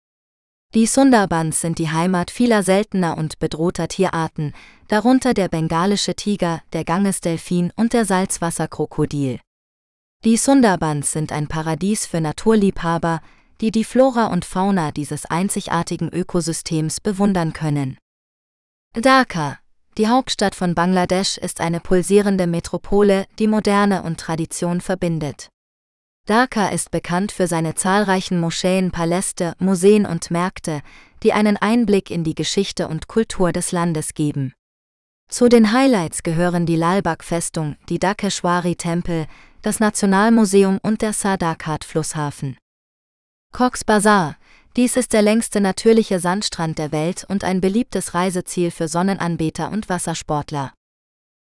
Die 0.74 0.86
Sundarbans 0.86 1.60
sind 1.60 1.78
die 1.78 1.90
Heimat 1.90 2.30
vieler 2.30 2.62
seltener 2.62 3.18
und 3.18 3.38
bedrohter 3.38 3.88
Tierarten, 3.88 4.54
darunter 4.88 5.34
der 5.34 5.48
bengalische 5.48 6.14
Tiger, 6.14 6.62
der 6.72 6.84
Gangesdelfin 6.84 7.72
und 7.76 7.92
der 7.92 8.06
Salzwasserkrokodil. 8.06 9.38
Die 10.24 10.36
Sundarbans 10.38 11.12
sind 11.12 11.30
ein 11.30 11.46
Paradies 11.46 12.06
für 12.06 12.22
Naturliebhaber, 12.22 13.20
die 13.60 13.70
die 13.70 13.84
Flora 13.84 14.28
und 14.28 14.46
Fauna 14.46 14.92
dieses 14.92 15.26
einzigartigen 15.26 16.08
Ökosystems 16.08 17.00
bewundern 17.00 17.52
können. 17.52 17.98
Dhaka, 18.94 19.58
die 19.98 20.08
Hauptstadt 20.08 20.54
von 20.54 20.74
Bangladesch, 20.74 21.36
ist 21.36 21.60
eine 21.60 21.80
pulsierende 21.80 22.46
Metropole, 22.46 23.26
die 23.38 23.46
Moderne 23.46 24.02
und 24.04 24.18
Tradition 24.18 24.80
verbindet. 24.80 25.51
Dhaka 26.26 26.68
ist 26.68 26.92
bekannt 26.92 27.32
für 27.32 27.48
seine 27.48 27.74
zahlreichen 27.74 28.38
Moscheen, 28.38 28.92
Paläste, 28.92 29.54
Museen 29.58 30.06
und 30.06 30.30
Märkte, 30.30 30.82
die 31.24 31.32
einen 31.32 31.56
Einblick 31.56 32.10
in 32.10 32.22
die 32.22 32.36
Geschichte 32.36 32.86
und 32.86 33.08
Kultur 33.08 33.50
des 33.50 33.72
Landes 33.72 34.14
geben. 34.14 34.54
Zu 35.28 35.48
den 35.48 35.72
Highlights 35.72 36.22
gehören 36.22 36.64
die 36.64 36.76
Lalbagh-Festung, 36.76 37.76
die 37.88 37.98
Dakeshwari-Tempel, 37.98 39.26
das 39.62 39.80
Nationalmuseum 39.80 40.78
und 40.82 41.02
der 41.02 41.12
Sadakat-Flusshafen. 41.12 42.56
Cox 43.52 43.82
Bazar, 43.82 44.36
dies 44.76 44.96
ist 44.96 45.12
der 45.12 45.22
längste 45.22 45.60
natürliche 45.60 46.20
Sandstrand 46.20 46.78
der 46.78 46.92
Welt 46.92 47.26
und 47.28 47.42
ein 47.42 47.60
beliebtes 47.60 48.14
Reiseziel 48.14 48.70
für 48.70 48.86
Sonnenanbeter 48.86 49.72
und 49.72 49.88
Wassersportler. 49.88 50.72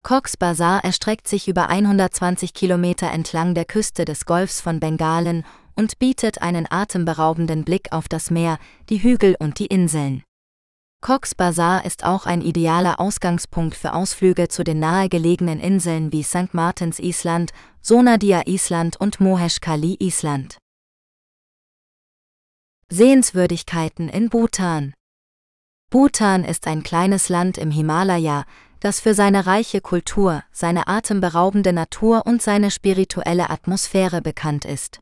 Cox 0.05 0.37
Bazar 0.37 0.83
erstreckt 0.83 1.27
sich 1.27 1.47
über 1.47 1.67
120 1.67 2.53
Kilometer 2.53 3.09
entlang 3.09 3.55
der 3.55 3.65
Küste 3.65 4.05
des 4.05 4.27
Golfs 4.27 4.61
von 4.61 4.79
Bengalen 4.79 5.43
und 5.75 5.97
bietet 5.97 6.43
einen 6.43 6.67
atemberaubenden 6.69 7.63
Blick 7.63 7.91
auf 7.91 8.07
das 8.07 8.29
Meer, 8.29 8.59
die 8.91 9.01
Hügel 9.01 9.35
und 9.39 9.57
die 9.57 9.65
Inseln. 9.65 10.21
Cox 11.01 11.33
Bazar 11.33 11.85
ist 11.85 12.03
auch 12.03 12.27
ein 12.27 12.41
idealer 12.41 12.99
Ausgangspunkt 12.99 13.73
für 13.73 13.93
Ausflüge 13.93 14.47
zu 14.47 14.63
den 14.63 14.77
nahegelegenen 14.77 15.59
Inseln 15.59 16.11
wie 16.11 16.21
St. 16.21 16.53
Martins 16.53 16.99
Island, 16.99 17.51
Sonadia 17.81 18.43
Island 18.45 18.97
und 19.01 19.19
Moheshkali 19.19 19.95
Island. 19.95 20.59
Sehenswürdigkeiten 22.89 24.09
in 24.09 24.29
Bhutan 24.29 24.93
Bhutan 25.89 26.43
ist 26.43 26.67
ein 26.67 26.83
kleines 26.83 27.29
Land 27.29 27.57
im 27.57 27.71
Himalaya, 27.71 28.45
das 28.85 28.99
für 28.99 29.15
seine 29.15 29.47
reiche 29.47 29.81
Kultur, 29.81 30.43
seine 30.51 30.87
atemberaubende 30.87 31.73
Natur 31.73 32.27
und 32.27 32.43
seine 32.43 32.69
spirituelle 32.69 33.49
Atmosphäre 33.49 34.21
bekannt 34.21 34.63
ist. 34.63 34.99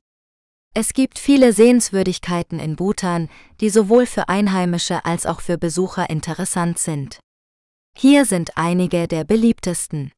Es 0.74 0.94
gibt 0.94 1.20
viele 1.20 1.52
Sehenswürdigkeiten 1.52 2.60
in 2.60 2.78
Bhutan, 2.78 3.28
die 3.60 3.70
sowohl 3.70 4.06
für 4.06 4.30
Einheimische 4.30 5.04
als 5.04 5.26
auch 5.26 5.42
für 5.42 5.58
Besucher 5.58 6.10
interessant 6.10 6.80
sind. 6.80 7.20
Hier 7.98 8.24
sind 8.24 8.58
einige 8.58 9.10
der 9.10 9.26
beliebtesten. 9.26 10.14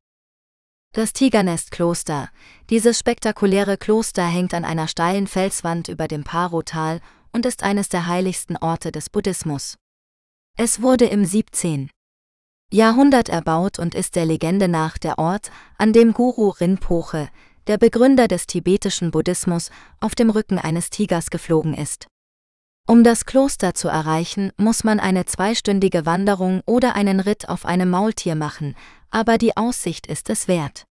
Das 0.93 1.11
Tigernest-Kloster. 1.11 2.29
Dieses 2.69 2.99
spektakuläre 2.99 3.77
Kloster 3.77 4.27
hängt 4.27 4.53
an 4.53 4.63
einer 4.63 4.87
steilen 4.87 5.25
Felswand 5.25 5.87
über 5.87 6.07
dem 6.07 6.23
Paro-Tal 6.23 7.01
und 7.33 7.47
ist 7.47 7.63
eines 7.63 7.89
der 7.89 8.05
heiligsten 8.05 8.57
Orte 8.57 8.91
des 8.91 9.09
Buddhismus. 9.09 9.75
Es 10.55 10.83
wurde 10.83 11.05
im 11.05 11.25
17. 11.25 11.89
Jahrhundert 12.75 13.29
erbaut 13.29 13.79
und 13.79 13.95
ist 13.95 14.17
der 14.17 14.25
Legende 14.25 14.67
nach 14.67 14.97
der 14.97 15.17
Ort, 15.17 15.49
an 15.77 15.93
dem 15.93 16.11
Guru 16.11 16.49
Rinpoche, 16.49 17.29
der 17.67 17.77
Begründer 17.77 18.27
des 18.27 18.47
tibetischen 18.47 19.11
Buddhismus, 19.11 19.71
auf 20.01 20.13
dem 20.13 20.29
Rücken 20.29 20.59
eines 20.59 20.89
Tigers 20.89 21.29
geflogen 21.29 21.73
ist. 21.73 22.07
Um 22.85 23.05
das 23.05 23.25
Kloster 23.25 23.75
zu 23.75 23.87
erreichen, 23.87 24.51
muss 24.57 24.83
man 24.83 24.99
eine 24.99 25.25
zweistündige 25.25 26.05
Wanderung 26.05 26.61
oder 26.65 26.95
einen 26.95 27.21
Ritt 27.21 27.47
auf 27.47 27.65
einem 27.65 27.89
Maultier 27.89 28.35
machen, 28.35 28.75
aber 29.09 29.37
die 29.37 29.55
Aussicht 29.55 30.05
ist 30.05 30.29
es 30.29 30.49
wert. 30.49 30.83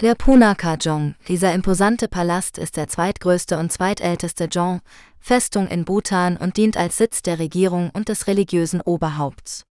Der 0.00 0.16
Punaka 0.16 0.74
Jong, 0.74 1.14
dieser 1.28 1.54
imposante 1.54 2.08
Palast 2.08 2.58
ist 2.58 2.76
der 2.76 2.88
zweitgrößte 2.88 3.58
und 3.58 3.70
zweitälteste 3.70 4.48
Jong, 4.50 4.80
Festung 5.20 5.68
in 5.68 5.84
Bhutan 5.84 6.36
und 6.36 6.56
dient 6.56 6.76
als 6.76 6.96
Sitz 6.96 7.22
der 7.22 7.38
Regierung 7.38 7.90
und 7.90 8.08
des 8.08 8.26
religiösen 8.26 8.80
Oberhaupts. 8.80 9.66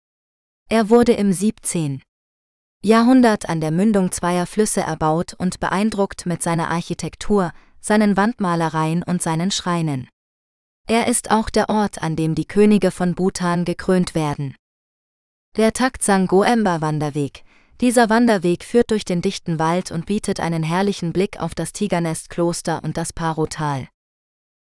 Er 0.71 0.91
wurde 0.91 1.13
im 1.13 1.33
17. 1.33 2.03
Jahrhundert 2.83 3.49
an 3.49 3.59
der 3.59 3.71
Mündung 3.71 4.11
zweier 4.11 4.45
Flüsse 4.45 4.81
erbaut 4.81 5.33
und 5.33 5.59
beeindruckt 5.59 6.27
mit 6.27 6.43
seiner 6.43 6.69
Architektur, 6.69 7.53
seinen 7.81 8.15
Wandmalereien 8.15 9.01
und 9.01 9.19
seinen 9.23 9.49
Schreinen. 9.49 10.07
Er 10.88 11.07
ist 11.07 11.31
auch 11.31 11.49
der 11.49 11.69
Ort, 11.69 12.03
an 12.03 12.15
dem 12.15 12.35
die 12.35 12.45
Könige 12.45 12.91
von 12.91 13.15
Bhutan 13.15 13.65
gekrönt 13.65 14.13
werden. 14.13 14.55
Der 15.57 15.73
Taktsang 15.73 16.27
Goemba 16.27 16.81
Wanderweg. 16.81 17.43
Dieser 17.81 18.11
Wanderweg 18.11 18.63
führt 18.63 18.91
durch 18.91 19.05
den 19.05 19.23
dichten 19.23 19.57
Wald 19.57 19.89
und 19.89 20.05
bietet 20.05 20.39
einen 20.39 20.61
herrlichen 20.61 21.13
Blick 21.13 21.39
auf 21.39 21.55
das 21.55 21.73
Tigernest 21.73 22.29
Kloster 22.29 22.83
und 22.83 22.95
das 22.95 23.11
Paro-Tal. 23.11 23.88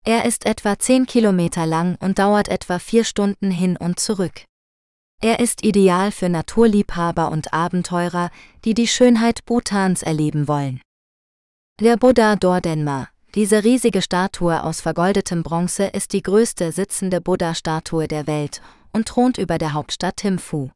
Er 0.04 0.26
ist 0.26 0.46
etwa 0.46 0.78
10 0.78 1.06
Kilometer 1.06 1.66
lang 1.66 1.96
und 2.02 2.20
dauert 2.20 2.50
etwa 2.50 2.78
vier 2.78 3.06
Stunden 3.06 3.52
hin 3.52 3.78
und 3.78 4.02
zurück. 4.02 4.44
Er 5.24 5.40
ist 5.40 5.64
ideal 5.64 6.12
für 6.12 6.28
Naturliebhaber 6.28 7.32
und 7.32 7.54
Abenteurer, 7.54 8.30
die 8.66 8.74
die 8.74 8.90
Schönheit 8.90 9.46
Bhutans 9.46 10.04
erleben 10.04 10.50
wollen. 10.50 10.82
Der 11.80 11.96
Buddha 11.96 12.36
Dordenma, 12.36 13.08
diese 13.34 13.64
riesige 13.64 14.02
Statue 14.02 14.62
aus 14.62 14.82
vergoldetem 14.82 15.42
Bronze 15.42 15.86
ist 15.86 16.12
die 16.12 16.24
größte 16.24 16.74
sitzende 16.74 17.22
Buddha-Statue 17.22 18.10
der 18.10 18.28
Welt 18.28 18.62
und 18.92 19.08
thront 19.08 19.38
über 19.38 19.58
der 19.58 19.72
Hauptstadt 19.72 20.18
Thimphu. 20.18 20.72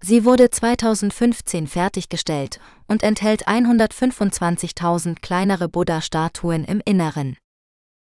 Sie 0.00 0.24
wurde 0.24 0.50
2015 0.50 1.66
fertiggestellt 1.66 2.60
und 2.86 3.02
enthält 3.02 3.48
125.000 3.48 5.20
kleinere 5.20 5.68
Buddha-Statuen 5.68 6.62
im 6.62 6.80
Inneren. 6.84 7.36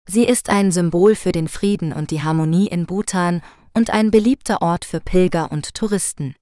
Sie 0.07 0.25
ist 0.25 0.51
ein 0.51 0.71
Symbol 0.71 1.15
für 1.15 1.31
den 1.31 1.47
Frieden 1.47 1.91
und 1.91 2.11
die 2.11 2.21
Harmonie 2.21 2.67
in 2.67 2.85
Bhutan 2.85 3.41
und 3.75 3.91
ein 3.91 4.09
beliebter 4.09 4.61
Ort 4.61 4.85
für 4.85 4.99
Pilger 4.99 5.51
und 5.51 5.75
Touristen. 5.75 6.35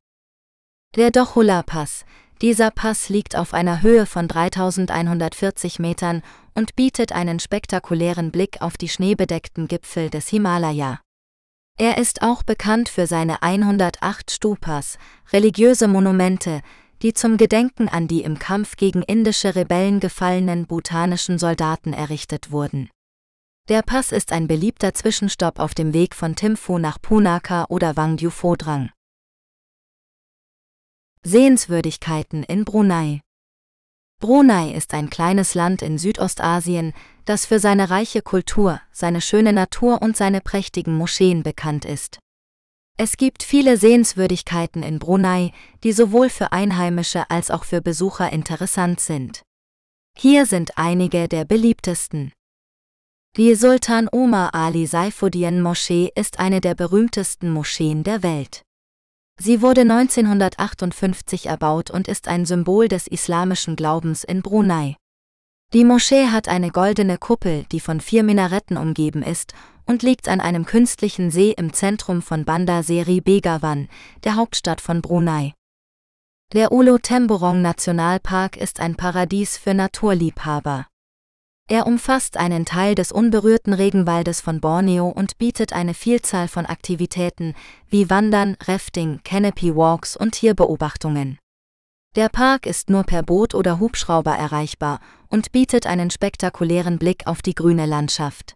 Der 0.96 1.10
Dochula 1.10 1.64
Pass. 1.64 2.06
Dieser 2.42 2.72
Pass 2.72 3.10
liegt 3.10 3.36
auf 3.36 3.54
einer 3.54 3.82
Höhe 3.82 4.06
von 4.06 4.28
3140 4.28 5.80
Metern 5.80 6.22
und 6.54 6.76
bietet 6.76 7.12
einen 7.12 7.40
spektakulären 7.40 8.32
Blick 8.32 8.62
auf 8.62 8.78
die 8.78 8.90
schneebedeckten 8.90 9.68
Gipfel 9.68 10.10
des 10.10 10.28
Himalaya. 10.28 11.02
Er 11.80 11.98
ist 11.98 12.22
auch 12.22 12.44
bekannt 12.44 12.90
für 12.90 13.08
seine 13.08 13.42
108 13.42 14.30
Stupas, 14.30 15.00
religiöse 15.32 15.88
Monumente, 15.88 16.62
die 17.02 17.14
zum 17.14 17.38
Gedenken 17.38 17.90
an 17.90 18.08
die 18.08 18.22
im 18.22 18.38
Kampf 18.38 18.78
gegen 18.78 19.02
indische 19.02 19.56
Rebellen 19.56 20.00
gefallenen 20.00 20.68
bhutanischen 20.68 21.40
Soldaten 21.40 21.94
errichtet 21.94 22.52
wurden. 22.52 22.90
Der 23.70 23.82
Pass 23.82 24.12
ist 24.12 24.34
ein 24.34 24.48
beliebter 24.48 24.94
Zwischenstopp 24.94 25.58
auf 25.58 25.74
dem 25.74 25.94
Weg 25.94 26.16
von 26.16 26.36
Thimphu 26.36 26.80
nach 26.80 27.02
Punakha 27.02 27.66
oder 27.70 27.96
Wangju 27.96 28.30
Phodrang. 28.30 28.90
Sehenswürdigkeiten 31.24 32.44
in 32.44 32.66
Brunei 32.66 33.22
Brunei 34.20 34.74
ist 34.74 34.94
ein 34.94 35.10
kleines 35.10 35.54
Land 35.54 35.82
in 35.82 35.98
Südostasien, 35.98 36.92
das 37.24 37.46
für 37.46 37.60
seine 37.60 37.90
reiche 37.90 38.22
Kultur, 38.22 38.82
seine 38.92 39.22
schöne 39.22 39.54
Natur 39.54 40.02
und 40.02 40.18
seine 40.18 40.42
prächtigen 40.42 40.98
Moscheen 40.98 41.42
bekannt 41.42 41.86
ist. 41.86 42.20
Es 42.98 43.16
gibt 43.16 43.44
viele 43.44 43.78
Sehenswürdigkeiten 43.78 44.84
in 44.84 45.00
Brunei, 45.00 45.54
die 45.86 45.94
sowohl 45.94 46.30
für 46.30 46.52
Einheimische 46.52 47.30
als 47.30 47.50
auch 47.50 47.64
für 47.64 47.82
Besucher 47.82 48.30
interessant 48.34 49.00
sind. 49.00 49.42
Hier 50.18 50.46
sind 50.46 50.78
einige 50.78 51.30
der 51.30 51.46
beliebtesten. 51.46 52.34
Die 53.36 53.56
Sultan 53.56 54.08
Omar 54.12 54.54
Ali 54.54 54.86
Saifuddin 54.86 55.60
Moschee 55.60 56.12
ist 56.14 56.38
eine 56.38 56.62
der 56.62 56.76
berühmtesten 56.76 57.50
Moscheen 57.50 58.04
der 58.04 58.22
Welt. 58.22 58.62
Sie 59.40 59.64
wurde 59.64 59.82
1958 59.82 61.48
erbaut 61.48 61.90
und 61.90 62.08
ist 62.08 62.28
ein 62.28 62.46
Symbol 62.46 62.88
des 62.88 63.08
islamischen 63.08 63.76
Glaubens 63.76 64.24
in 64.24 64.44
Brunei. 64.44 64.98
Die 65.74 65.84
Moschee 65.84 66.28
hat 66.28 66.48
eine 66.48 66.70
goldene 66.70 67.18
Kuppel, 67.18 67.66
die 67.72 67.80
von 67.80 68.02
vier 68.02 68.22
Minaretten 68.22 68.78
umgeben 68.78 69.24
ist, 69.24 69.56
und 69.88 70.04
liegt 70.04 70.28
an 70.28 70.40
einem 70.40 70.68
künstlichen 70.68 71.32
See 71.32 71.56
im 71.58 71.74
Zentrum 71.74 72.22
von 72.22 72.46
Bandar 72.46 72.84
Seri 72.84 73.20
Begawan, 73.20 73.90
der 74.24 74.36
Hauptstadt 74.36 74.80
von 74.80 75.02
Brunei. 75.02 75.56
Der 76.54 76.72
Ulo 76.72 77.00
Temburong 77.00 77.64
Nationalpark 77.64 78.58
ist 78.58 78.80
ein 78.80 78.96
Paradies 78.96 79.58
für 79.58 79.74
Naturliebhaber. 79.74 80.86
Er 81.74 81.88
umfasst 81.88 82.38
einen 82.38 82.66
Teil 82.66 82.94
des 82.94 83.12
unberührten 83.12 83.74
Regenwaldes 83.74 84.42
von 84.42 84.62
Borneo 84.62 85.08
und 85.10 85.40
bietet 85.40 85.74
eine 85.74 85.96
Vielzahl 85.96 86.48
von 86.48 86.68
Aktivitäten 86.68 87.56
wie 87.90 88.12
Wandern, 88.12 88.58
Rafting, 88.66 89.22
Canopy 89.24 89.76
Walks 89.76 90.16
und 90.16 90.34
Tierbeobachtungen. 90.34 91.40
Der 92.16 92.30
Park 92.30 92.68
ist 92.68 92.92
nur 92.92 93.02
per 93.02 93.24
Boot 93.24 93.56
oder 93.56 93.80
Hubschrauber 93.80 94.36
erreichbar 94.36 95.00
und 95.30 95.52
bietet 95.52 95.88
einen 95.88 96.12
spektakulären 96.12 97.00
Blick 97.00 97.26
auf 97.26 97.42
die 97.42 97.56
grüne 97.56 97.88
Landschaft. 97.88 98.54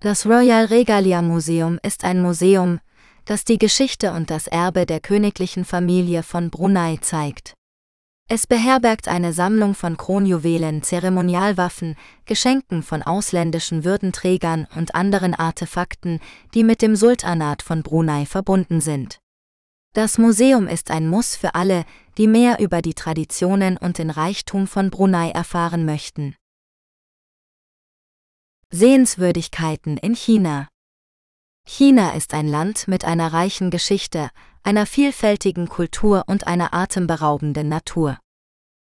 Das 0.00 0.24
Royal 0.24 0.64
Regalia 0.64 1.20
Museum 1.20 1.78
ist 1.82 2.04
ein 2.04 2.22
Museum, 2.22 2.80
das 3.26 3.44
die 3.44 3.58
Geschichte 3.58 4.12
und 4.12 4.30
das 4.30 4.46
Erbe 4.46 4.86
der 4.86 5.00
königlichen 5.00 5.66
Familie 5.66 6.22
von 6.22 6.48
Brunei 6.48 6.96
zeigt. 7.02 7.52
Es 8.26 8.46
beherbergt 8.46 9.06
eine 9.06 9.34
Sammlung 9.34 9.74
von 9.74 9.98
Kronjuwelen, 9.98 10.82
Zeremonialwaffen, 10.82 11.94
Geschenken 12.24 12.82
von 12.82 13.02
ausländischen 13.02 13.84
Würdenträgern 13.84 14.66
und 14.74 14.94
anderen 14.94 15.34
Artefakten, 15.34 16.20
die 16.54 16.64
mit 16.64 16.80
dem 16.80 16.96
Sultanat 16.96 17.60
von 17.60 17.82
Brunei 17.82 18.24
verbunden 18.24 18.80
sind. 18.80 19.20
Das 19.92 20.16
Museum 20.16 20.66
ist 20.66 20.90
ein 20.90 21.06
Muss 21.06 21.36
für 21.36 21.54
alle, 21.54 21.84
die 22.16 22.26
mehr 22.26 22.58
über 22.60 22.80
die 22.80 22.94
Traditionen 22.94 23.76
und 23.76 23.98
den 23.98 24.10
Reichtum 24.10 24.66
von 24.66 24.90
Brunei 24.90 25.30
erfahren 25.30 25.84
möchten. 25.84 26.34
Sehenswürdigkeiten 28.70 29.98
in 29.98 30.14
China 30.16 30.68
China 31.66 32.10
ist 32.14 32.34
ein 32.34 32.46
Land 32.46 32.88
mit 32.88 33.04
einer 33.04 33.32
reichen 33.32 33.70
Geschichte, 33.70 34.30
einer 34.62 34.86
vielfältigen 34.86 35.68
Kultur 35.68 36.24
und 36.26 36.46
einer 36.46 36.72
atemberaubenden 36.72 37.68
Natur. 37.68 38.18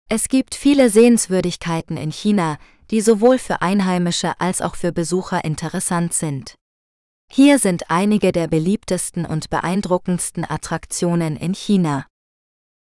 Es 0.10 0.28
gibt 0.28 0.54
viele 0.54 0.90
Sehenswürdigkeiten 0.90 1.98
in 1.98 2.12
China, 2.12 2.58
die 2.92 3.02
sowohl 3.02 3.38
für 3.38 3.62
Einheimische 3.62 4.40
als 4.40 4.62
auch 4.62 4.76
für 4.76 4.92
Besucher 4.92 5.46
interessant 5.46 6.14
sind. 6.14 6.56
Hier 7.32 7.58
sind 7.58 7.90
einige 7.90 8.32
der 8.32 8.48
beliebtesten 8.48 9.26
und 9.26 9.50
beeindruckendsten 9.50 10.44
Attraktionen 10.48 11.38
in 11.38 11.54
China. 11.54 12.06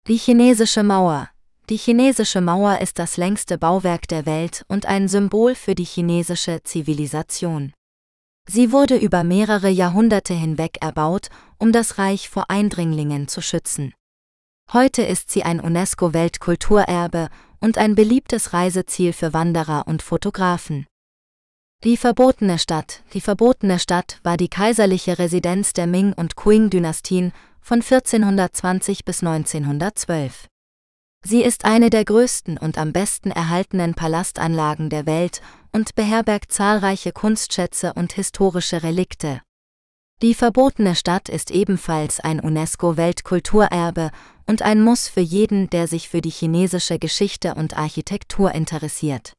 Die 0.06 0.18
chinesische 0.18 0.82
Mauer. 0.82 1.30
Die 1.70 1.76
chinesische 1.76 2.40
Mauer 2.40 2.80
ist 2.80 2.98
das 2.98 3.16
längste 3.16 3.58
Bauwerk 3.58 4.06
der 4.08 4.26
Welt 4.26 4.64
und 4.68 4.86
ein 4.86 5.08
Symbol 5.08 5.54
für 5.54 5.74
die 5.74 5.84
chinesische 5.84 6.62
Zivilisation. 6.62 7.72
Sie 8.50 8.72
wurde 8.72 8.96
über 8.96 9.24
mehrere 9.24 9.68
Jahrhunderte 9.68 10.32
hinweg 10.32 10.78
erbaut, 10.80 11.28
um 11.58 11.70
das 11.70 11.98
Reich 11.98 12.30
vor 12.30 12.48
Eindringlingen 12.48 13.28
zu 13.28 13.42
schützen. 13.42 13.92
Heute 14.72 15.02
ist 15.02 15.30
sie 15.30 15.42
ein 15.42 15.60
UNESCO-Weltkulturerbe 15.60 17.28
und 17.60 17.76
ein 17.76 17.94
beliebtes 17.94 18.54
Reiseziel 18.54 19.12
für 19.12 19.34
Wanderer 19.34 19.86
und 19.86 20.02
Fotografen. 20.02 20.86
Die 21.84 21.98
verbotene 21.98 22.58
Stadt. 22.58 23.02
Die 23.12 23.20
verbotene 23.20 23.78
Stadt 23.78 24.18
war 24.22 24.36
die 24.36 24.48
kaiserliche 24.48 25.18
Residenz 25.18 25.74
der 25.74 25.86
Ming- 25.86 26.14
und 26.14 26.34
Qing-Dynastien 26.34 27.32
von 27.60 27.82
1420 27.82 29.04
bis 29.04 29.22
1912. 29.22 30.48
Sie 31.24 31.42
ist 31.42 31.64
eine 31.64 31.90
der 31.90 32.04
größten 32.04 32.58
und 32.58 32.78
am 32.78 32.92
besten 32.92 33.30
erhaltenen 33.30 33.94
Palastanlagen 33.94 34.88
der 34.88 35.06
Welt 35.06 35.42
und 35.72 35.94
beherbergt 35.94 36.52
zahlreiche 36.52 37.12
Kunstschätze 37.12 37.92
und 37.94 38.12
historische 38.12 38.82
Relikte. 38.82 39.42
Die 40.22 40.34
verbotene 40.34 40.96
Stadt 40.96 41.28
ist 41.28 41.50
ebenfalls 41.50 42.18
ein 42.18 42.40
UNESCO-Weltkulturerbe 42.40 44.10
und 44.46 44.62
ein 44.62 44.82
Muss 44.82 45.08
für 45.08 45.20
jeden, 45.20 45.70
der 45.70 45.86
sich 45.86 46.08
für 46.08 46.20
die 46.20 46.30
chinesische 46.30 46.98
Geschichte 46.98 47.54
und 47.54 47.76
Architektur 47.76 48.52
interessiert. 48.52 49.34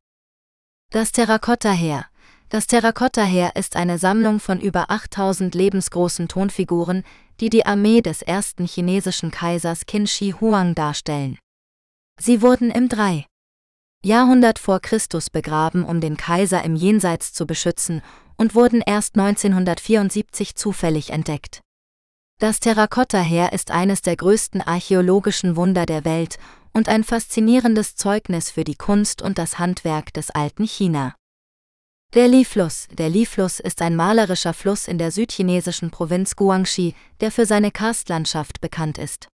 Das 0.92 1.12
Terrakotta-Heer. 1.12 2.06
Das 2.50 2.68
Terrakotta-Heer 2.68 3.56
ist 3.56 3.76
eine 3.76 3.98
Sammlung 3.98 4.40
von 4.40 4.60
über 4.60 4.90
8000 4.90 5.54
lebensgroßen 5.54 6.28
Tonfiguren, 6.28 7.04
die 7.40 7.50
die 7.50 7.66
Armee 7.66 8.02
des 8.02 8.22
ersten 8.22 8.66
chinesischen 8.66 9.32
Kaisers 9.32 9.86
Qin 9.86 10.08
Shi 10.08 10.34
Huang 10.40 10.76
darstellen. 10.76 11.38
Sie 12.22 12.42
wurden 12.42 12.70
im 12.70 12.90
3. 12.90 13.26
Jahrhundert 14.04 14.60
vor 14.60 14.82
Christus 14.82 15.30
begraben, 15.30 15.86
um 15.86 16.02
den 16.02 16.18
Kaiser 16.18 16.64
im 16.64 16.76
Jenseits 16.76 17.32
zu 17.32 17.48
beschützen 17.48 18.02
und 18.36 18.56
wurden 18.56 18.82
erst 18.86 19.18
1974 19.18 20.56
zufällig 20.56 21.12
entdeckt. 21.12 21.62
Das 22.40 22.60
Terrakotta-Heer 22.60 23.54
ist 23.54 23.72
eines 23.72 24.02
der 24.02 24.18
größten 24.18 24.62
archäologischen 24.62 25.56
Wunder 25.56 25.86
der 25.86 26.04
Welt 26.04 26.38
und 26.74 26.90
ein 26.90 27.06
faszinierendes 27.06 27.96
Zeugnis 27.96 28.52
für 28.52 28.64
die 28.66 28.76
Kunst 28.76 29.22
und 29.22 29.38
das 29.38 29.58
Handwerk 29.58 30.14
des 30.14 30.30
alten 30.30 30.66
China. 30.66 31.16
Der 32.14 32.28
Li-Fluss. 32.28 32.88
Der 32.92 33.10
Li-Fluss 33.10 33.60
ist 33.60 33.82
ein 33.82 33.96
malerischer 33.96 34.54
Fluss 34.54 34.88
in 34.88 34.98
der 34.98 35.12
südchinesischen 35.12 35.90
Provinz 35.90 36.36
Guangxi, 36.36 36.96
der 37.22 37.32
für 37.32 37.46
seine 37.46 37.72
Karstlandschaft 37.72 38.62
bekannt 38.62 38.98
ist. 38.98 39.30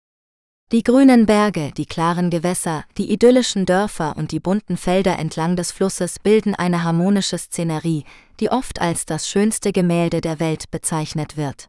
Die 0.74 0.82
grünen 0.82 1.28
Berge, 1.28 1.72
die 1.72 1.86
klaren 1.86 2.32
Gewässer, 2.32 2.84
die 2.98 3.14
idyllischen 3.14 3.68
Dörfer 3.68 4.18
und 4.18 4.32
die 4.32 4.40
bunten 4.40 4.76
Felder 4.76 5.20
entlang 5.20 5.56
des 5.56 5.72
Flusses 5.72 6.18
bilden 6.18 6.56
eine 6.56 6.84
harmonische 6.84 7.38
Szenerie, 7.38 8.06
die 8.40 8.50
oft 8.50 8.82
als 8.82 9.06
das 9.06 9.30
schönste 9.30 9.72
Gemälde 9.72 10.20
der 10.20 10.40
Welt 10.40 10.72
bezeichnet 10.72 11.38
wird. 11.38 11.68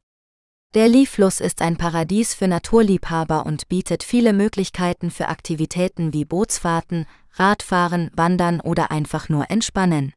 Der 0.73 0.89
Li-Fluss 0.89 1.41
ist 1.41 1.61
ein 1.61 1.77
Paradies 1.77 2.33
für 2.33 2.49
Naturliebhaber 2.49 3.45
und 3.45 3.69
bietet 3.69 4.03
viele 4.05 4.33
Möglichkeiten 4.33 5.11
für 5.11 5.29
Aktivitäten 5.29 6.15
wie 6.15 6.25
Bootsfahrten, 6.25 7.05
Radfahren, 7.35 8.11
Wandern 8.17 8.63
oder 8.63 8.91
einfach 8.91 9.29
nur 9.29 9.51
Entspannen. 9.51 10.15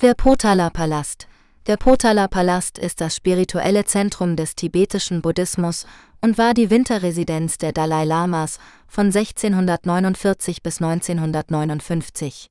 Der 0.00 0.14
Potala-Palast. 0.14 1.26
Der 1.66 1.76
Potala-Palast 1.76 2.78
ist 2.78 3.02
das 3.02 3.14
spirituelle 3.14 3.84
Zentrum 3.84 4.34
des 4.34 4.54
tibetischen 4.54 5.20
Buddhismus 5.20 5.86
und 6.22 6.38
war 6.38 6.54
die 6.54 6.70
Winterresidenz 6.70 7.58
der 7.58 7.72
Dalai 7.72 8.04
Lamas 8.04 8.58
von 8.88 9.06
1649 9.06 10.62
bis 10.62 10.80
1959. 10.80 12.46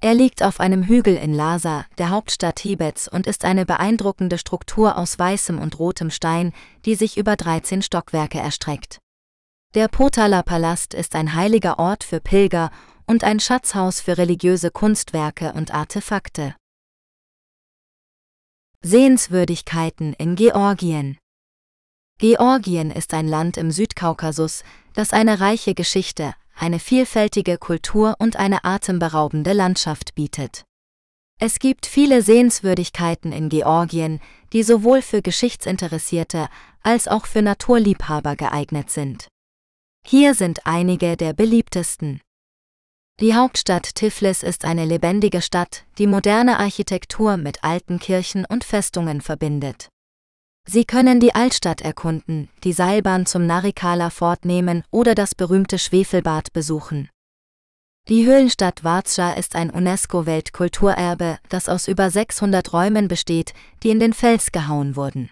Er 0.00 0.14
liegt 0.14 0.42
auf 0.42 0.58
einem 0.58 0.82
Hügel 0.82 1.16
in 1.16 1.32
Lhasa, 1.32 1.86
der 1.96 2.10
Hauptstadt 2.10 2.56
Tibets, 2.56 3.06
und 3.08 3.26
ist 3.28 3.44
eine 3.44 3.64
beeindruckende 3.64 4.36
Struktur 4.36 4.98
aus 4.98 5.18
weißem 5.18 5.58
und 5.58 5.78
rotem 5.78 6.10
Stein, 6.10 6.52
die 6.84 6.96
sich 6.96 7.16
über 7.16 7.36
13 7.36 7.82
Stockwerke 7.82 8.38
erstreckt. 8.38 8.98
Der 9.74 9.88
Potala-Palast 9.88 10.92
ist 10.92 11.14
ein 11.14 11.34
heiliger 11.34 11.78
Ort 11.78 12.04
für 12.04 12.20
Pilger 12.20 12.70
und 13.06 13.22
ein 13.22 13.40
Schatzhaus 13.40 14.00
für 14.00 14.18
religiöse 14.18 14.70
Kunstwerke 14.70 15.52
und 15.52 15.72
Artefakte. 15.72 16.54
Sehenswürdigkeiten 18.86 20.12
in 20.12 20.36
Georgien 20.36 21.16
Georgien 22.18 22.90
ist 22.90 23.14
ein 23.14 23.26
Land 23.26 23.56
im 23.56 23.70
Südkaukasus, 23.70 24.62
das 24.92 25.14
eine 25.14 25.40
reiche 25.40 25.74
Geschichte, 25.74 26.34
eine 26.54 26.78
vielfältige 26.78 27.56
Kultur 27.56 28.14
und 28.18 28.36
eine 28.36 28.62
atemberaubende 28.66 29.54
Landschaft 29.54 30.14
bietet. 30.14 30.64
Es 31.40 31.60
gibt 31.60 31.86
viele 31.86 32.20
Sehenswürdigkeiten 32.20 33.32
in 33.32 33.48
Georgien, 33.48 34.20
die 34.52 34.62
sowohl 34.62 35.00
für 35.00 35.22
Geschichtsinteressierte 35.22 36.48
als 36.82 37.08
auch 37.08 37.24
für 37.24 37.40
Naturliebhaber 37.40 38.36
geeignet 38.36 38.90
sind. 38.90 39.28
Hier 40.06 40.34
sind 40.34 40.66
einige 40.66 41.16
der 41.16 41.32
beliebtesten. 41.32 42.20
Die 43.20 43.34
Hauptstadt 43.34 43.94
Tiflis 43.94 44.42
ist 44.42 44.64
eine 44.64 44.84
lebendige 44.84 45.40
Stadt, 45.40 45.84
die 45.98 46.08
moderne 46.08 46.58
Architektur 46.58 47.36
mit 47.36 47.62
alten 47.62 48.00
Kirchen 48.00 48.44
und 48.44 48.64
Festungen 48.64 49.20
verbindet. 49.20 49.88
Sie 50.66 50.84
können 50.84 51.20
die 51.20 51.32
Altstadt 51.32 51.80
erkunden, 51.80 52.48
die 52.64 52.72
Seilbahn 52.72 53.24
zum 53.24 53.46
Narikala 53.46 54.10
fortnehmen 54.10 54.82
oder 54.90 55.14
das 55.14 55.36
berühmte 55.36 55.78
Schwefelbad 55.78 56.52
besuchen. 56.52 57.08
Die 58.08 58.26
Höhlenstadt 58.26 58.82
Varzha 58.82 59.34
ist 59.34 59.54
ein 59.54 59.70
UNESCO-Weltkulturerbe, 59.70 61.38
das 61.48 61.68
aus 61.68 61.86
über 61.86 62.10
600 62.10 62.72
Räumen 62.72 63.06
besteht, 63.06 63.54
die 63.84 63.90
in 63.90 64.00
den 64.00 64.12
Fels 64.12 64.50
gehauen 64.50 64.96
wurden. 64.96 65.30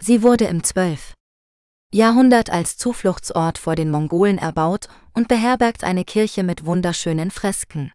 Sie 0.00 0.22
wurde 0.22 0.44
im 0.44 0.62
12. 0.62 1.14
Jahrhundert 1.92 2.50
als 2.50 2.76
Zufluchtsort 2.76 3.56
vor 3.56 3.74
den 3.74 3.90
Mongolen 3.90 4.36
erbaut 4.36 4.88
und 5.14 5.26
beherbergt 5.26 5.84
eine 5.84 6.04
Kirche 6.04 6.42
mit 6.42 6.66
wunderschönen 6.66 7.30
Fresken. 7.30 7.92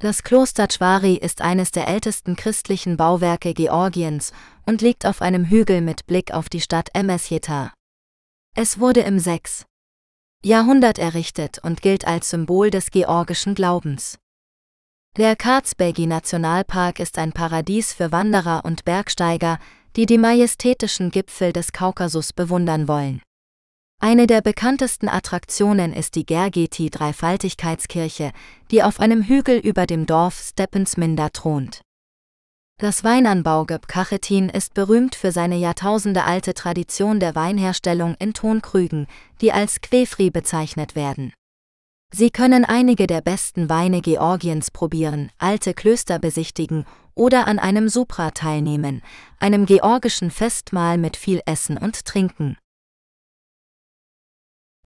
Das 0.00 0.24
Kloster 0.24 0.66
Chwari 0.66 1.14
ist 1.14 1.40
eines 1.40 1.70
der 1.70 1.86
ältesten 1.86 2.34
christlichen 2.34 2.96
Bauwerke 2.96 3.54
Georgiens 3.54 4.32
und 4.66 4.80
liegt 4.80 5.06
auf 5.06 5.22
einem 5.22 5.44
Hügel 5.44 5.80
mit 5.80 6.06
Blick 6.06 6.32
auf 6.32 6.48
die 6.48 6.60
Stadt 6.60 6.88
Emesjetar. 6.92 7.72
Es 8.56 8.80
wurde 8.80 9.00
im 9.00 9.20
6. 9.20 9.64
Jahrhundert 10.44 10.98
errichtet 10.98 11.58
und 11.62 11.82
gilt 11.82 12.04
als 12.04 12.30
Symbol 12.30 12.70
des 12.70 12.90
georgischen 12.90 13.54
Glaubens. 13.54 14.18
Der 15.16 15.34
Karzbegi 15.34 16.06
Nationalpark 16.06 17.00
ist 17.00 17.18
ein 17.18 17.32
Paradies 17.32 17.92
für 17.92 18.12
Wanderer 18.12 18.64
und 18.64 18.84
Bergsteiger, 18.84 19.58
die 19.98 20.06
die 20.06 20.16
majestätischen 20.16 21.10
Gipfel 21.10 21.52
des 21.52 21.72
Kaukasus 21.72 22.32
bewundern 22.32 22.86
wollen. 22.86 23.20
Eine 24.00 24.28
der 24.28 24.42
bekanntesten 24.42 25.08
Attraktionen 25.08 25.92
ist 25.92 26.14
die 26.14 26.24
Gergeti 26.24 26.88
Dreifaltigkeitskirche, 26.88 28.30
die 28.70 28.84
auf 28.84 29.00
einem 29.00 29.24
Hügel 29.24 29.58
über 29.58 29.86
dem 29.86 30.06
Dorf 30.06 30.38
Steppensminda 30.38 31.30
thront. 31.30 31.80
Das 32.80 33.02
Weinanbaugebiet 33.02 33.88
Kachetin 33.88 34.48
ist 34.48 34.74
berühmt 34.74 35.16
für 35.16 35.32
seine 35.32 35.56
jahrtausendealte 35.56 36.54
Tradition 36.54 37.18
der 37.18 37.34
Weinherstellung 37.34 38.14
in 38.20 38.34
Tonkrügen, 38.34 39.08
die 39.40 39.50
als 39.50 39.80
Quefri 39.80 40.30
bezeichnet 40.30 40.94
werden. 40.94 41.32
Sie 42.14 42.30
können 42.30 42.64
einige 42.64 43.08
der 43.08 43.20
besten 43.20 43.68
Weine 43.68 44.00
Georgiens 44.00 44.70
probieren, 44.70 45.32
alte 45.38 45.74
Klöster 45.74 46.20
besichtigen 46.20 46.86
oder 47.18 47.46
an 47.46 47.58
einem 47.58 47.88
Supra 47.88 48.30
teilnehmen, 48.30 49.02
einem 49.38 49.66
georgischen 49.66 50.30
Festmahl 50.30 50.96
mit 50.96 51.16
viel 51.16 51.42
Essen 51.44 51.76
und 51.76 52.04
Trinken. 52.04 52.56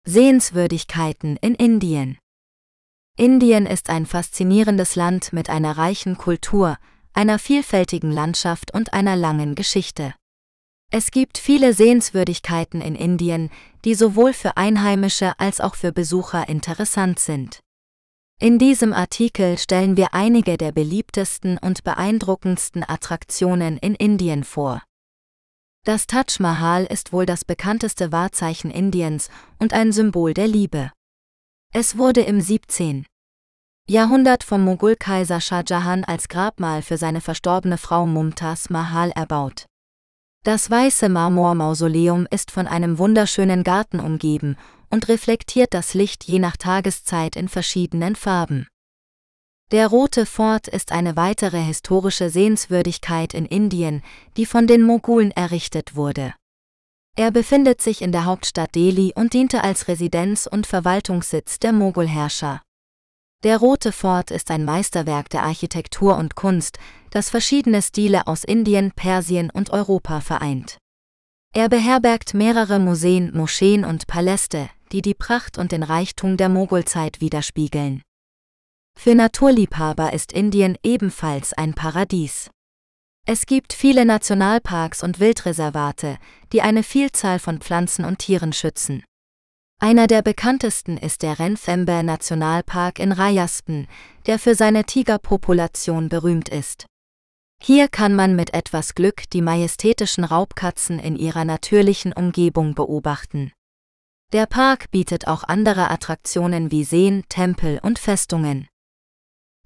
Sehenswürdigkeiten 0.05 1.37
in 1.37 1.55
Indien 1.55 2.17
Indien 3.15 3.67
ist 3.67 3.89
ein 3.89 4.05
faszinierendes 4.05 4.95
Land 4.95 5.31
mit 5.31 5.49
einer 5.49 5.77
reichen 5.77 6.17
Kultur, 6.17 6.77
einer 7.13 7.37
vielfältigen 7.37 8.11
Landschaft 8.11 8.73
und 8.73 8.91
einer 8.91 9.15
langen 9.15 9.53
Geschichte. 9.53 10.15
Es 10.91 11.11
gibt 11.11 11.37
viele 11.37 11.73
Sehenswürdigkeiten 11.73 12.81
in 12.81 12.95
Indien, 12.95 13.49
die 13.85 13.95
sowohl 13.95 14.33
für 14.33 14.57
Einheimische 14.57 15.33
als 15.39 15.61
auch 15.61 15.75
für 15.75 15.91
Besucher 15.91 16.49
interessant 16.49 17.19
sind. 17.19 17.62
In 18.39 18.59
diesem 18.59 18.93
Artikel 18.93 19.57
stellen 19.57 19.95
wir 19.95 20.13
einige 20.13 20.57
der 20.57 20.71
beliebtesten 20.71 21.57
und 21.57 21.83
beeindruckendsten 21.83 22.83
Attraktionen 22.87 23.77
in 23.77 23.95
Indien 23.95 24.43
vor. 24.43 24.83
Das 25.85 26.07
Taj 26.07 26.39
Mahal 26.39 26.85
ist 26.85 27.13
wohl 27.13 27.25
das 27.25 27.45
bekannteste 27.45 28.11
Wahrzeichen 28.11 28.71
Indiens 28.71 29.29
und 29.59 29.73
ein 29.73 29.91
Symbol 29.91 30.33
der 30.33 30.47
Liebe. 30.47 30.91
Es 31.73 31.97
wurde 31.97 32.21
im 32.21 32.39
17. 32.39 33.05
Jahrhundert 33.89 34.43
vom 34.43 34.63
Mogulkaiser 34.63 35.41
Shah 35.41 35.63
Jahan 35.67 36.03
als 36.05 36.29
Grabmal 36.29 36.81
für 36.81 36.97
seine 36.97 37.19
verstorbene 37.19 37.77
Frau 37.77 38.05
Mumtaz 38.05 38.69
Mahal 38.69 39.11
erbaut. 39.11 39.65
Das 40.45 40.69
weiße 40.69 41.09
Marmormausoleum 41.09 42.27
ist 42.29 42.51
von 42.51 42.67
einem 42.67 42.97
wunderschönen 42.97 43.63
Garten 43.63 43.99
umgeben 43.99 44.57
und 44.93 45.07
reflektiert 45.07 45.73
das 45.73 45.95
Licht 45.95 46.23
je 46.25 46.37
nach 46.37 46.55
Tageszeit 46.55 47.35
in 47.35 47.49
verschiedenen 47.49 48.15
Farben. 48.15 48.67
Der 49.71 49.87
Rote 49.87 50.27
Fort 50.27 50.67
ist 50.67 50.91
eine 50.91 51.15
weitere 51.15 51.59
historische 51.59 52.29
Sehenswürdigkeit 52.29 53.33
in 53.33 53.47
Indien, 53.47 54.03
die 54.37 54.45
von 54.45 54.67
den 54.67 54.83
Mogulen 54.83 55.31
errichtet 55.31 55.95
wurde. 55.95 56.35
Er 57.15 57.31
befindet 57.31 57.81
sich 57.81 58.03
in 58.03 58.11
der 58.11 58.25
Hauptstadt 58.25 58.75
Delhi 58.75 59.13
und 59.15 59.33
diente 59.33 59.63
als 59.63 59.87
Residenz 59.87 60.45
und 60.45 60.67
Verwaltungssitz 60.67 61.57
der 61.57 61.73
Mogulherrscher. 61.73 62.61
Der 63.43 63.57
Rote 63.57 63.91
Fort 63.91 64.29
ist 64.29 64.51
ein 64.51 64.63
Meisterwerk 64.63 65.27
der 65.29 65.41
Architektur 65.41 66.17
und 66.17 66.35
Kunst, 66.35 66.77
das 67.09 67.31
verschiedene 67.31 67.81
Stile 67.81 68.27
aus 68.27 68.43
Indien, 68.43 68.91
Persien 68.91 69.49
und 69.49 69.71
Europa 69.71 70.21
vereint. 70.21 70.77
Er 71.51 71.67
beherbergt 71.67 72.35
mehrere 72.35 72.79
Museen, 72.79 73.35
Moscheen 73.35 73.85
und 73.85 74.07
Paläste, 74.07 74.69
die 74.93 75.01
die 75.01 75.15
Pracht 75.15 75.57
und 75.57 75.71
den 75.71 75.83
Reichtum 75.83 76.37
der 76.37 76.49
Mogulzeit 76.49 77.19
widerspiegeln. 77.19 78.03
Für 78.97 79.15
Naturliebhaber 79.15 80.13
ist 80.13 80.31
Indien 80.31 80.77
ebenfalls 80.83 81.51
ein 81.53 81.73
Paradies. 81.73 82.51
Es 83.25 83.45
gibt 83.45 83.73
viele 83.73 84.05
Nationalparks 84.05 85.01
und 85.01 85.19
Wildreservate, 85.19 86.17
die 86.51 86.61
eine 86.61 86.83
Vielzahl 86.83 87.39
von 87.39 87.59
Pflanzen 87.59 88.05
und 88.05 88.19
Tieren 88.19 88.53
schützen. 88.53 89.03
Einer 89.79 90.07
der 90.07 90.21
bekanntesten 90.21 90.97
ist 90.97 91.23
der 91.23 91.39
Renfember 91.39 92.03
Nationalpark 92.03 92.99
in 92.99 93.11
Rajasthan, 93.11 93.87
der 94.27 94.39
für 94.39 94.55
seine 94.55 94.83
Tigerpopulation 94.83 96.07
berühmt 96.07 96.49
ist. 96.49 96.85
Hier 97.61 97.87
kann 97.87 98.13
man 98.13 98.35
mit 98.35 98.53
etwas 98.53 98.93
Glück 98.93 99.29
die 99.31 99.41
majestätischen 99.41 100.23
Raubkatzen 100.23 100.99
in 100.99 101.15
ihrer 101.15 101.45
natürlichen 101.45 102.13
Umgebung 102.13 102.75
beobachten. 102.75 103.51
Der 104.33 104.47
Park 104.47 104.89
bietet 104.89 105.27
auch 105.27 105.43
andere 105.43 105.91
Attraktionen 105.91 106.71
wie 106.71 106.85
Seen, 106.85 107.23
Tempel 107.29 107.79
und 107.83 107.99
Festungen. 107.99 108.67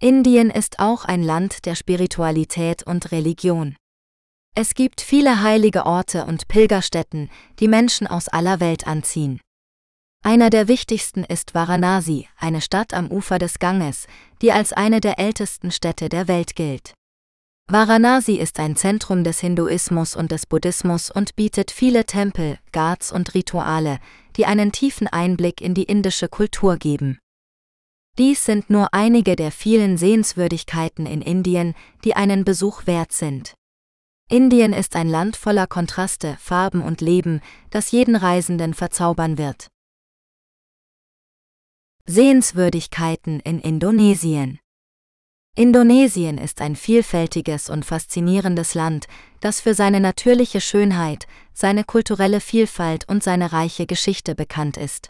Indien 0.01 0.49
ist 0.49 0.79
auch 0.79 1.05
ein 1.05 1.23
Land 1.23 1.65
der 1.65 1.73
Spiritualität 1.73 2.83
und 2.83 3.13
Religion. 3.13 3.77
Es 4.55 4.73
gibt 4.73 4.99
viele 4.99 5.41
heilige 5.41 5.85
Orte 5.85 6.25
und 6.25 6.49
Pilgerstätten, 6.49 7.29
die 7.61 7.69
Menschen 7.69 8.07
aus 8.07 8.27
aller 8.27 8.59
Welt 8.59 8.85
anziehen. 8.85 9.39
Einer 10.21 10.49
der 10.49 10.67
wichtigsten 10.67 11.23
ist 11.23 11.55
Varanasi, 11.55 12.27
eine 12.35 12.59
Stadt 12.59 12.93
am 12.93 13.09
Ufer 13.09 13.39
des 13.39 13.59
Ganges, 13.59 14.05
die 14.41 14.51
als 14.51 14.73
eine 14.73 14.99
der 14.99 15.17
ältesten 15.17 15.71
Städte 15.71 16.09
der 16.09 16.27
Welt 16.27 16.57
gilt. 16.57 16.93
Varanasi 17.69 18.35
ist 18.35 18.61
ein 18.61 18.77
Zentrum 18.77 19.25
des 19.25 19.41
Hinduismus 19.41 20.15
und 20.15 20.31
des 20.31 20.45
Buddhismus 20.45 21.11
und 21.11 21.35
bietet 21.35 21.69
viele 21.69 22.05
Tempel, 22.05 22.59
Ghats 22.71 23.11
und 23.11 23.33
Rituale, 23.33 23.99
die 24.37 24.45
einen 24.45 24.71
tiefen 24.71 25.07
Einblick 25.07 25.59
in 25.59 25.73
die 25.73 25.83
indische 25.83 26.29
Kultur 26.29 26.77
geben. 26.77 27.19
Dies 28.17 28.45
sind 28.45 28.69
nur 28.69 28.93
einige 28.93 29.35
der 29.35 29.51
vielen 29.51 29.97
Sehenswürdigkeiten 29.97 31.05
in 31.05 31.21
Indien, 31.21 31.75
die 32.05 32.15
einen 32.15 32.45
Besuch 32.45 32.87
wert 32.87 33.11
sind. 33.11 33.53
Indien 34.29 34.71
ist 34.71 34.95
ein 34.95 35.09
Land 35.09 35.35
voller 35.35 35.67
Kontraste, 35.67 36.37
Farben 36.39 36.81
und 36.81 37.01
Leben, 37.01 37.41
das 37.69 37.91
jeden 37.91 38.15
Reisenden 38.15 38.75
verzaubern 38.75 39.37
wird. 39.37 39.67
Sehenswürdigkeiten 42.05 43.41
in 43.41 43.59
Indonesien 43.59 44.59
Indonesien 45.57 46.37
ist 46.37 46.61
ein 46.61 46.75
vielfältiges 46.75 47.71
und 47.71 47.83
faszinierendes 47.83 48.75
Land, 48.75 49.07
das 49.39 49.59
für 49.59 49.73
seine 49.73 49.99
natürliche 49.99 50.61
Schönheit, 50.61 51.25
seine 51.51 51.83
kulturelle 51.83 52.41
Vielfalt 52.41 53.09
und 53.09 53.23
seine 53.23 53.51
reiche 53.53 53.87
Geschichte 53.87 54.35
bekannt 54.35 54.77
ist. 54.77 55.09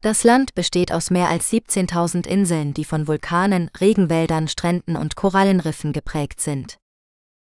Das 0.00 0.22
Land 0.22 0.54
besteht 0.54 0.92
aus 0.92 1.10
mehr 1.10 1.28
als 1.28 1.52
17.000 1.52 2.24
Inseln, 2.28 2.72
die 2.72 2.84
von 2.84 3.08
Vulkanen, 3.08 3.68
Regenwäldern, 3.80 4.46
Stränden 4.46 4.94
und 4.96 5.16
Korallenriffen 5.16 5.92
geprägt 5.92 6.40
sind. 6.40 6.76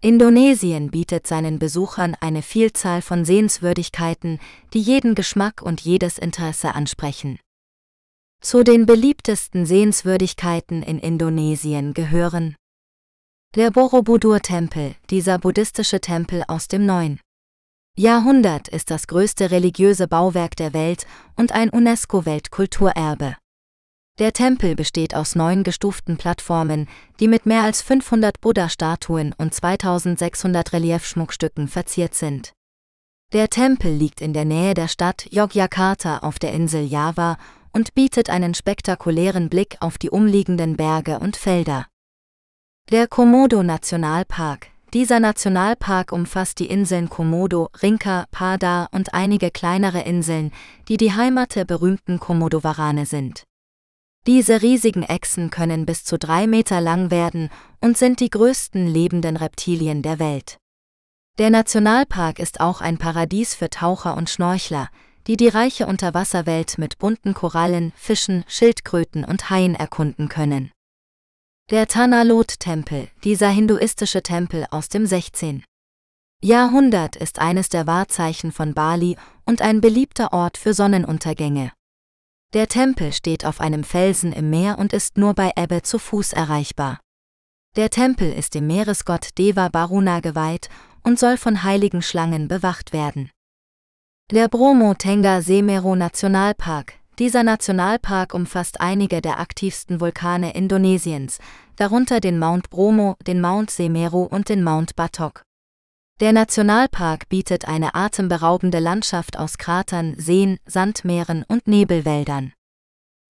Indonesien 0.01 0.91
bietet 0.91 1.25
seinen 1.25 1.57
Besuchern 1.57 2.17
eine 2.19 2.41
Vielzahl 2.41 3.01
von 3.01 3.23
Sehenswürdigkeiten, 3.23 4.41
die 4.73 4.81
jeden 4.81 5.15
Geschmack 5.15 5.61
und 5.61 5.79
jedes 5.79 6.17
Interesse 6.17 6.75
ansprechen. 6.75 7.39
Zu 8.41 8.63
den 8.63 8.85
beliebtesten 8.85 9.65
Sehenswürdigkeiten 9.65 10.81
in 10.81 10.97
Indonesien 10.97 11.93
gehören 11.93 12.55
der 13.55 13.69
Borobudur-Tempel, 13.69 14.95
dieser 15.09 15.39
buddhistische 15.39 15.99
Tempel 15.99 16.43
aus 16.47 16.69
dem 16.69 16.85
9. 16.85 17.19
Jahrhundert 17.97 18.69
ist 18.69 18.91
das 18.91 19.07
größte 19.07 19.51
religiöse 19.51 20.07
Bauwerk 20.07 20.55
der 20.55 20.73
Welt 20.73 21.05
und 21.35 21.51
ein 21.51 21.69
UNESCO-Weltkulturerbe. 21.69 23.35
Der 24.19 24.31
Tempel 24.31 24.75
besteht 24.75 25.15
aus 25.15 25.35
neun 25.35 25.63
gestuften 25.63 26.15
Plattformen, 26.15 26.87
die 27.19 27.27
mit 27.27 27.45
mehr 27.45 27.63
als 27.63 27.81
500 27.81 28.39
Buddha-Statuen 28.39 29.33
und 29.37 29.53
2600 29.53 30.71
Reliefschmuckstücken 30.71 31.67
verziert 31.67 32.15
sind. 32.15 32.53
Der 33.33 33.49
Tempel 33.49 33.93
liegt 33.93 34.21
in 34.21 34.33
der 34.33 34.45
Nähe 34.45 34.73
der 34.73 34.87
Stadt 34.87 35.27
Yogyakarta 35.29 36.19
auf 36.19 36.39
der 36.39 36.53
Insel 36.53 36.83
Java 36.83 37.37
und 37.73 37.93
bietet 37.93 38.29
einen 38.29 38.53
spektakulären 38.53 39.49
Blick 39.49 39.77
auf 39.79 39.97
die 39.97 40.09
umliegenden 40.09 40.77
Berge 40.77 41.19
und 41.19 41.37
Felder. 41.37 41.87
Der 42.91 43.07
Komodo-Nationalpark. 43.07 44.67
Dieser 44.93 45.19
Nationalpark 45.19 46.11
umfasst 46.11 46.57
die 46.57 46.65
Inseln 46.65 47.09
Komodo, 47.09 47.69
Rinka, 47.83 48.25
Pada 48.31 48.87
und 48.91 49.13
einige 49.13 49.51
kleinere 49.51 50.01
Inseln, 50.01 50.51
die 50.87 50.97
die 50.97 51.13
Heimat 51.13 51.55
der 51.55 51.65
berühmten 51.65 52.19
Komodowarane 52.19 53.05
sind. 53.05 53.43
Diese 54.25 54.61
riesigen 54.61 55.03
Echsen 55.03 55.51
können 55.51 55.85
bis 55.85 56.03
zu 56.03 56.17
drei 56.17 56.47
Meter 56.47 56.81
lang 56.81 57.11
werden 57.11 57.49
und 57.79 57.97
sind 57.97 58.19
die 58.19 58.29
größten 58.29 58.87
lebenden 58.87 59.37
Reptilien 59.37 60.01
der 60.01 60.17
Welt. 60.17 60.57
Der 61.37 61.51
Nationalpark 61.51 62.39
ist 62.39 62.59
auch 62.59 62.81
ein 62.81 62.97
Paradies 62.97 63.55
für 63.55 63.69
Taucher 63.69 64.17
und 64.17 64.29
Schnorchler, 64.29 64.89
die 65.27 65.37
die 65.37 65.47
reiche 65.47 65.87
Unterwasserwelt 65.87 66.77
mit 66.77 66.97
bunten 66.97 67.33
Korallen, 67.33 67.93
Fischen, 67.95 68.43
Schildkröten 68.47 69.23
und 69.23 69.49
Haien 69.49 69.75
erkunden 69.75 70.29
können. 70.29 70.71
Der 71.69 71.87
Tanalot-Tempel, 71.87 73.09
dieser 73.23 73.49
hinduistische 73.49 74.23
Tempel 74.23 74.65
aus 74.71 74.89
dem 74.89 75.05
16. 75.05 75.63
Jahrhundert 76.41 77.15
ist 77.15 77.39
eines 77.39 77.69
der 77.69 77.85
Wahrzeichen 77.85 78.51
von 78.51 78.73
Bali 78.73 79.17
und 79.45 79.61
ein 79.61 79.81
beliebter 79.81 80.33
Ort 80.33 80.57
für 80.57 80.73
Sonnenuntergänge. 80.73 81.71
Der 82.53 82.67
Tempel 82.67 83.13
steht 83.13 83.45
auf 83.45 83.61
einem 83.61 83.83
Felsen 83.83 84.33
im 84.33 84.49
Meer 84.49 84.79
und 84.79 84.93
ist 84.93 85.17
nur 85.17 85.35
bei 85.35 85.51
Ebbe 85.55 85.83
zu 85.83 85.99
Fuß 85.99 86.33
erreichbar. 86.33 86.99
Der 87.75 87.91
Tempel 87.91 88.31
ist 88.31 88.55
dem 88.55 88.65
Meeresgott 88.65 89.37
Deva 89.37 89.69
Baruna 89.69 90.21
geweiht 90.21 90.69
und 91.03 91.19
soll 91.19 91.37
von 91.37 91.63
heiligen 91.63 92.01
Schlangen 92.01 92.47
bewacht 92.47 92.93
werden. 92.93 93.29
Der 94.31 94.47
Bromo 94.47 94.93
Tengah 94.93 95.41
Semeru 95.41 95.95
Nationalpark. 95.95 96.93
Dieser 97.17 97.41
Nationalpark 97.41 98.35
umfasst 98.35 98.79
einige 98.79 99.23
der 99.23 99.39
aktivsten 99.39 99.99
Vulkane 99.99 100.53
Indonesiens, 100.53 101.39
darunter 101.77 102.19
den 102.19 102.37
Mount 102.37 102.69
Bromo, 102.69 103.15
den 103.25 103.41
Mount 103.41 103.71
Semeru 103.71 104.21
und 104.21 104.49
den 104.49 104.63
Mount 104.63 104.95
Batok. 104.95 105.41
Der 106.19 106.31
Nationalpark 106.31 107.27
bietet 107.27 107.67
eine 107.67 107.95
atemberaubende 107.95 108.77
Landschaft 108.77 109.35
aus 109.35 109.57
Kratern, 109.57 110.13
Seen, 110.19 110.59
Sandmeeren 110.67 111.43
und 111.47 111.67
Nebelwäldern. 111.67 112.53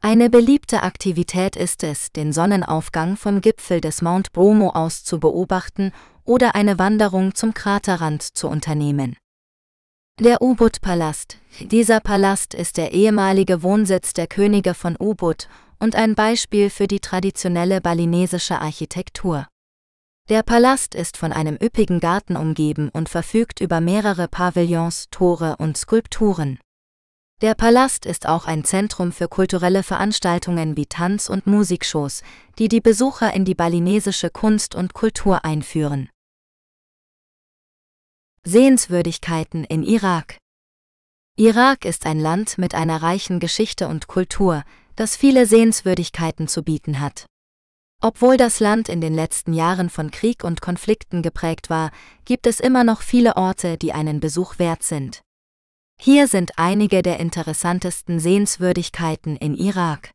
Eine 0.01 0.29
beliebte 0.29 0.83
Aktivität 0.83 1.55
ist 1.55 1.85
es, 1.85 2.11
den 2.11 2.33
Sonnenaufgang 2.33 3.15
vom 3.15 3.39
Gipfel 3.39 3.79
des 3.79 4.01
Mount 4.01 4.33
Bromo 4.33 4.71
aus 4.71 5.05
zu 5.05 5.21
beobachten 5.21 5.93
oder 6.25 6.55
eine 6.55 6.77
Wanderung 6.77 7.35
zum 7.35 7.53
Kraterrand 7.53 8.21
zu 8.21 8.49
unternehmen. 8.49 9.15
Der 10.19 10.41
Ubud-Palast. 10.41 11.37
Dieser 11.61 12.01
Palast 12.01 12.53
ist 12.53 12.75
der 12.75 12.91
ehemalige 12.91 13.63
Wohnsitz 13.63 14.11
der 14.11 14.27
Könige 14.27 14.73
von 14.73 14.97
Ubud 14.99 15.47
und 15.79 15.95
ein 15.95 16.13
Beispiel 16.13 16.69
für 16.69 16.87
die 16.87 16.99
traditionelle 16.99 17.79
balinesische 17.79 18.59
Architektur. 18.59 19.47
Der 20.27 20.43
Palast 20.43 20.93
ist 20.93 21.15
von 21.15 21.31
einem 21.31 21.55
üppigen 21.55 22.01
Garten 22.01 22.35
umgeben 22.35 22.89
und 22.89 23.07
verfügt 23.07 23.61
über 23.61 23.79
mehrere 23.79 24.27
Pavillons, 24.27 25.07
Tore 25.09 25.55
und 25.57 25.77
Skulpturen. 25.77 26.59
Der 27.39 27.55
Palast 27.55 28.05
ist 28.05 28.27
auch 28.27 28.45
ein 28.45 28.65
Zentrum 28.65 29.13
für 29.13 29.29
kulturelle 29.29 29.83
Veranstaltungen 29.83 30.75
wie 30.75 30.87
Tanz- 30.87 31.29
und 31.29 31.47
Musikshows, 31.47 32.23
die 32.57 32.67
die 32.67 32.81
Besucher 32.81 33.33
in 33.33 33.45
die 33.45 33.55
balinesische 33.55 34.29
Kunst 34.29 34.75
und 34.75 34.93
Kultur 34.93 35.45
einführen. 35.45 36.09
Sehenswürdigkeiten 38.45 39.65
in 39.65 39.83
Irak 39.83 40.37
Irak 41.35 41.83
ist 41.83 42.05
ein 42.05 42.19
Land 42.19 42.57
mit 42.57 42.73
einer 42.73 43.01
reichen 43.01 43.41
Geschichte 43.41 43.89
und 43.89 44.07
Kultur, 44.07 44.63
das 44.95 45.17
viele 45.17 45.45
Sehenswürdigkeiten 45.45 46.47
zu 46.47 46.63
bieten 46.63 47.01
hat. 47.01 47.25
Obwohl 48.01 48.37
das 48.37 48.61
Land 48.61 48.87
in 48.87 49.01
den 49.01 49.13
letzten 49.13 49.53
Jahren 49.53 49.89
von 49.89 50.09
Krieg 50.09 50.45
und 50.45 50.61
Konflikten 50.61 51.21
geprägt 51.21 51.69
war, 51.69 51.91
gibt 52.23 52.47
es 52.47 52.61
immer 52.61 52.85
noch 52.85 53.01
viele 53.01 53.35
Orte, 53.35 53.77
die 53.77 53.91
einen 53.91 54.21
Besuch 54.21 54.57
wert 54.57 54.83
sind. 54.83 55.21
Hier 55.99 56.29
sind 56.29 56.57
einige 56.57 57.01
der 57.01 57.19
interessantesten 57.19 58.21
Sehenswürdigkeiten 58.21 59.35
in 59.35 59.53
Irak. 59.53 60.11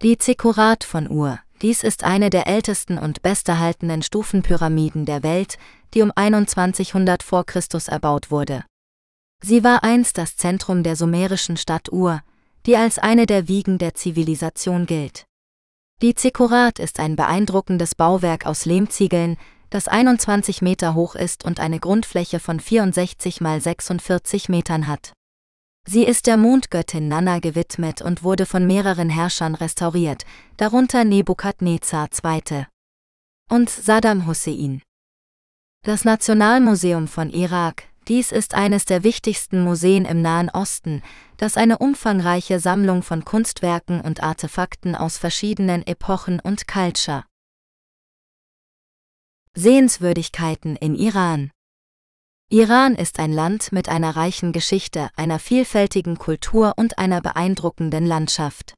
Die 0.00 0.16
Zikkurat 0.16 0.84
von 0.84 1.10
Ur, 1.10 1.40
dies 1.62 1.82
ist 1.82 2.04
eine 2.04 2.30
der 2.30 2.46
ältesten 2.46 2.98
und 2.98 3.22
besterhaltenen 3.22 4.02
Stufenpyramiden 4.02 5.06
der 5.06 5.22
Welt, 5.22 5.58
die 5.94 6.02
um 6.02 6.12
2100 6.14 7.22
vor 7.22 7.44
Christus 7.44 7.88
erbaut 7.88 8.30
wurde. 8.30 8.64
Sie 9.42 9.64
war 9.64 9.84
einst 9.84 10.18
das 10.18 10.36
Zentrum 10.36 10.82
der 10.82 10.96
sumerischen 10.96 11.56
Stadt 11.56 11.92
Ur, 11.92 12.22
die 12.66 12.76
als 12.76 12.98
eine 12.98 13.26
der 13.26 13.48
Wiegen 13.48 13.78
der 13.78 13.94
Zivilisation 13.94 14.86
gilt. 14.86 15.24
Die 16.02 16.14
Zikkurat 16.14 16.78
ist 16.78 17.00
ein 17.00 17.16
beeindruckendes 17.16 17.94
Bauwerk 17.94 18.44
aus 18.44 18.66
Lehmziegeln, 18.66 19.38
das 19.70 19.88
21 19.88 20.62
Meter 20.62 20.94
hoch 20.94 21.14
ist 21.14 21.44
und 21.44 21.58
eine 21.58 21.80
Grundfläche 21.80 22.38
von 22.38 22.60
64 22.60 23.40
mal 23.40 23.60
46 23.60 24.48
Metern 24.48 24.86
hat. 24.86 25.15
Sie 25.88 26.02
ist 26.02 26.26
der 26.26 26.36
Mondgöttin 26.36 27.06
Nanna 27.06 27.38
gewidmet 27.38 28.02
und 28.02 28.24
wurde 28.24 28.44
von 28.44 28.66
mehreren 28.66 29.08
Herrschern 29.08 29.54
restauriert, 29.54 30.24
darunter 30.56 31.04
Nebukadnezar 31.04 32.08
II. 32.24 32.66
und 33.48 33.70
Saddam 33.70 34.26
Hussein. 34.26 34.82
Das 35.84 36.04
Nationalmuseum 36.04 37.06
von 37.06 37.30
Irak, 37.30 37.84
dies 38.08 38.32
ist 38.32 38.54
eines 38.54 38.84
der 38.84 39.04
wichtigsten 39.04 39.62
Museen 39.62 40.04
im 40.04 40.22
Nahen 40.22 40.50
Osten, 40.50 41.02
das 41.36 41.56
eine 41.56 41.78
umfangreiche 41.78 42.58
Sammlung 42.58 43.04
von 43.04 43.24
Kunstwerken 43.24 44.00
und 44.00 44.24
Artefakten 44.24 44.96
aus 44.96 45.18
verschiedenen 45.18 45.86
Epochen 45.86 46.40
und 46.40 46.66
Culture. 46.66 47.24
Sehenswürdigkeiten 49.54 50.74
in 50.74 50.96
Iran 50.96 51.52
Iran 52.48 52.94
ist 52.94 53.18
ein 53.18 53.32
Land 53.32 53.72
mit 53.72 53.88
einer 53.88 54.14
reichen 54.14 54.52
Geschichte, 54.52 55.10
einer 55.16 55.40
vielfältigen 55.40 56.16
Kultur 56.16 56.74
und 56.76 56.96
einer 56.96 57.20
beeindruckenden 57.20 58.06
Landschaft. 58.06 58.74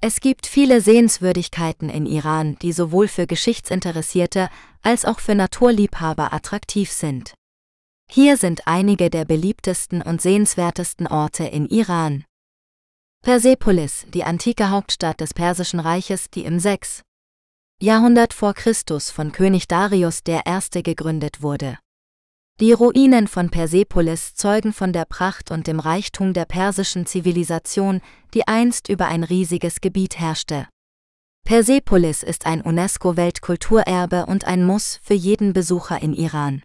Es 0.00 0.20
gibt 0.20 0.46
viele 0.46 0.80
Sehenswürdigkeiten 0.80 1.88
in 1.88 2.06
Iran, 2.06 2.56
die 2.62 2.70
sowohl 2.70 3.08
für 3.08 3.26
Geschichtsinteressierte 3.26 4.48
als 4.82 5.04
auch 5.04 5.18
für 5.18 5.34
Naturliebhaber 5.34 6.32
attraktiv 6.32 6.92
sind. 6.92 7.34
Hier 8.08 8.36
sind 8.36 8.68
einige 8.68 9.10
der 9.10 9.24
beliebtesten 9.24 10.00
und 10.00 10.22
sehenswertesten 10.22 11.08
Orte 11.08 11.44
in 11.44 11.66
Iran. 11.66 12.24
Persepolis, 13.22 14.06
die 14.14 14.22
antike 14.22 14.70
Hauptstadt 14.70 15.20
des 15.20 15.34
Persischen 15.34 15.80
Reiches, 15.80 16.30
die 16.30 16.44
im 16.44 16.60
6. 16.60 17.02
Jahrhundert 17.80 18.34
vor 18.34 18.54
Christus 18.54 19.10
von 19.10 19.32
König 19.32 19.66
Darius 19.66 20.22
I. 20.28 20.82
gegründet 20.84 21.42
wurde. 21.42 21.78
Die 22.60 22.72
Ruinen 22.72 23.26
von 23.26 23.50
Persepolis 23.50 24.36
zeugen 24.36 24.72
von 24.72 24.92
der 24.92 25.06
Pracht 25.06 25.50
und 25.50 25.66
dem 25.66 25.80
Reichtum 25.80 26.32
der 26.32 26.44
persischen 26.44 27.04
Zivilisation, 27.04 28.00
die 28.32 28.46
einst 28.46 28.88
über 28.88 29.06
ein 29.08 29.24
riesiges 29.24 29.80
Gebiet 29.80 30.20
herrschte. 30.20 30.68
Persepolis 31.44 32.22
ist 32.22 32.46
ein 32.46 32.62
UNESCO-Weltkulturerbe 32.62 34.26
und 34.26 34.44
ein 34.44 34.64
Muss 34.64 35.00
für 35.02 35.14
jeden 35.14 35.52
Besucher 35.52 36.00
in 36.00 36.14
Iran. 36.14 36.62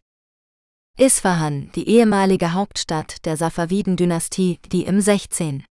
Isfahan, 0.96 1.72
die 1.74 1.88
ehemalige 1.90 2.54
Hauptstadt 2.54 3.26
der 3.26 3.36
Safaviden-Dynastie, 3.36 4.60
die 4.72 4.84
im 4.84 5.02
16. 5.02 5.66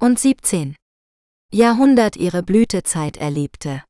und 0.00 0.20
17. 0.20 0.76
Jahrhundert 1.52 2.14
ihre 2.14 2.44
Blütezeit 2.44 3.16
erlebte. 3.16 3.82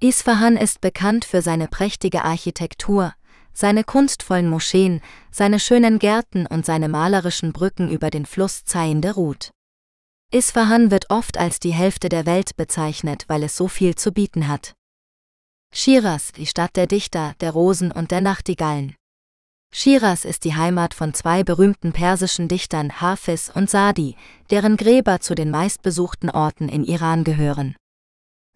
Isfahan 0.00 0.56
ist 0.56 0.80
bekannt 0.80 1.24
für 1.24 1.42
seine 1.42 1.66
prächtige 1.66 2.22
Architektur, 2.22 3.14
seine 3.56 3.84
kunstvollen 3.84 4.50
Moscheen, 4.50 5.00
seine 5.30 5.58
schönen 5.58 5.98
Gärten 5.98 6.46
und 6.46 6.66
seine 6.66 6.90
malerischen 6.90 7.54
Brücken 7.54 7.90
über 7.90 8.10
den 8.10 8.26
Fluss 8.26 8.64
Zainde 8.64 9.14
Rut. 9.14 9.50
Isfahan 10.30 10.90
wird 10.90 11.08
oft 11.08 11.38
als 11.38 11.58
die 11.58 11.72
Hälfte 11.72 12.10
der 12.10 12.26
Welt 12.26 12.56
bezeichnet, 12.56 13.24
weil 13.28 13.42
es 13.42 13.56
so 13.56 13.68
viel 13.68 13.94
zu 13.94 14.12
bieten 14.12 14.48
hat. 14.48 14.74
Shiraz, 15.72 16.32
die 16.32 16.46
Stadt 16.46 16.76
der 16.76 16.86
Dichter, 16.86 17.34
der 17.40 17.52
Rosen 17.52 17.92
und 17.92 18.10
der 18.10 18.20
Nachtigallen. 18.20 18.94
Shiraz 19.72 20.24
ist 20.24 20.44
die 20.44 20.54
Heimat 20.54 20.94
von 20.94 21.14
zwei 21.14 21.42
berühmten 21.42 21.92
persischen 21.92 22.48
Dichtern 22.48 23.00
Hafiz 23.00 23.50
und 23.54 23.70
Sadi, 23.70 24.16
deren 24.50 24.76
Gräber 24.76 25.20
zu 25.20 25.34
den 25.34 25.50
meistbesuchten 25.50 26.30
Orten 26.30 26.68
in 26.68 26.84
Iran 26.84 27.24
gehören. 27.24 27.74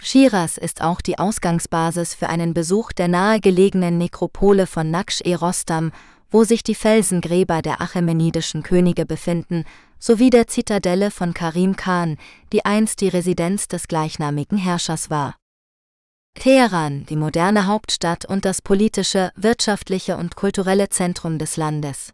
Shiraz 0.02 0.56
ist 0.56 0.80
auch 0.80 1.00
die 1.02 1.18
Ausgangsbasis 1.18 2.14
für 2.14 2.28
einen 2.28 2.54
Besuch 2.54 2.92
der 2.92 3.08
nahegelegenen 3.08 3.98
Nekropole 3.98 4.66
von 4.66 4.90
Naksh-e-Rostam, 4.90 5.92
wo 6.30 6.44
sich 6.44 6.62
die 6.62 6.74
Felsengräber 6.74 7.60
der 7.60 7.80
achämenidischen 7.80 8.62
Könige 8.62 9.04
befinden, 9.04 9.64
sowie 9.98 10.30
der 10.30 10.46
Zitadelle 10.46 11.10
von 11.10 11.34
Karim 11.34 11.76
Khan, 11.76 12.16
die 12.52 12.64
einst 12.64 13.02
die 13.02 13.08
Residenz 13.08 13.68
des 13.68 13.88
gleichnamigen 13.88 14.56
Herrschers 14.56 15.10
war. 15.10 15.36
Teheran, 16.34 17.04
die 17.06 17.16
moderne 17.16 17.66
Hauptstadt 17.66 18.24
und 18.24 18.44
das 18.44 18.62
politische, 18.62 19.32
wirtschaftliche 19.36 20.16
und 20.16 20.36
kulturelle 20.36 20.88
Zentrum 20.88 21.38
des 21.38 21.56
Landes. 21.56 22.12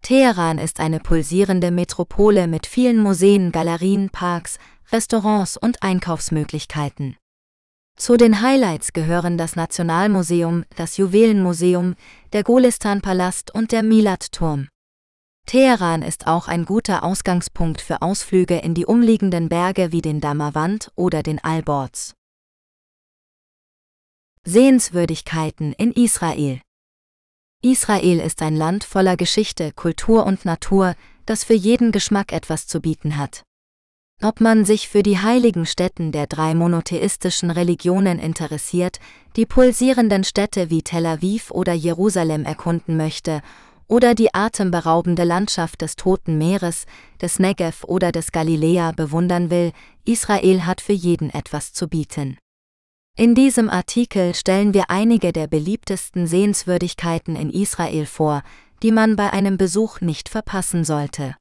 Teheran 0.00 0.58
ist 0.58 0.80
eine 0.80 1.00
pulsierende 1.00 1.70
Metropole 1.70 2.46
mit 2.46 2.66
vielen 2.66 2.98
Museen, 2.98 3.52
Galerien, 3.52 4.10
Parks, 4.10 4.58
Restaurants 4.92 5.56
und 5.56 5.82
Einkaufsmöglichkeiten. 5.82 7.16
Zu 7.96 8.18
den 8.18 8.42
Highlights 8.42 8.92
gehören 8.92 9.38
das 9.38 9.56
Nationalmuseum, 9.56 10.64
das 10.76 10.98
Juwelenmuseum, 10.98 11.94
der 12.32 12.42
Golistan-Palast 12.42 13.54
und 13.54 13.72
der 13.72 13.82
Milat-Turm. 13.82 14.68
Teheran 15.46 16.02
ist 16.02 16.26
auch 16.26 16.46
ein 16.46 16.66
guter 16.66 17.04
Ausgangspunkt 17.04 17.80
für 17.80 18.02
Ausflüge 18.02 18.58
in 18.58 18.74
die 18.74 18.84
umliegenden 18.84 19.48
Berge 19.48 19.92
wie 19.92 20.02
den 20.02 20.20
Damavand 20.20 20.92
oder 20.94 21.22
den 21.22 21.42
Alborz. 21.42 22.14
Sehenswürdigkeiten 24.44 25.72
in 25.72 25.92
Israel 25.92 26.60
Israel 27.62 28.20
ist 28.20 28.42
ein 28.42 28.56
Land 28.56 28.84
voller 28.84 29.16
Geschichte, 29.16 29.72
Kultur 29.72 30.26
und 30.26 30.44
Natur, 30.44 30.96
das 31.26 31.44
für 31.44 31.54
jeden 31.54 31.92
Geschmack 31.92 32.32
etwas 32.32 32.66
zu 32.66 32.80
bieten 32.80 33.16
hat. 33.16 33.44
Ob 34.24 34.40
man 34.40 34.64
sich 34.64 34.88
für 34.88 35.02
die 35.02 35.18
heiligen 35.18 35.66
Stätten 35.66 36.12
der 36.12 36.28
drei 36.28 36.54
monotheistischen 36.54 37.50
Religionen 37.50 38.20
interessiert, 38.20 39.00
die 39.34 39.46
pulsierenden 39.46 40.22
Städte 40.22 40.70
wie 40.70 40.82
Tel 40.82 41.06
Aviv 41.06 41.50
oder 41.50 41.72
Jerusalem 41.72 42.44
erkunden 42.44 42.96
möchte, 42.96 43.42
oder 43.88 44.14
die 44.14 44.32
atemberaubende 44.32 45.24
Landschaft 45.24 45.80
des 45.80 45.96
Toten 45.96 46.38
Meeres, 46.38 46.86
des 47.20 47.40
Negev 47.40 47.84
oder 47.84 48.12
des 48.12 48.30
Galiläa 48.30 48.92
bewundern 48.92 49.50
will, 49.50 49.72
Israel 50.04 50.66
hat 50.66 50.80
für 50.80 50.92
jeden 50.92 51.30
etwas 51.30 51.72
zu 51.72 51.88
bieten. 51.88 52.38
In 53.18 53.34
diesem 53.34 53.68
Artikel 53.68 54.36
stellen 54.36 54.72
wir 54.72 54.88
einige 54.88 55.32
der 55.32 55.48
beliebtesten 55.48 56.28
Sehenswürdigkeiten 56.28 57.34
in 57.34 57.50
Israel 57.50 58.06
vor, 58.06 58.44
die 58.84 58.92
man 58.92 59.16
bei 59.16 59.32
einem 59.32 59.58
Besuch 59.58 60.00
nicht 60.00 60.28
verpassen 60.28 60.84
sollte. 60.84 61.34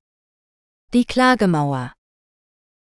Die 0.95 1.05
Klagemauer 1.05 1.93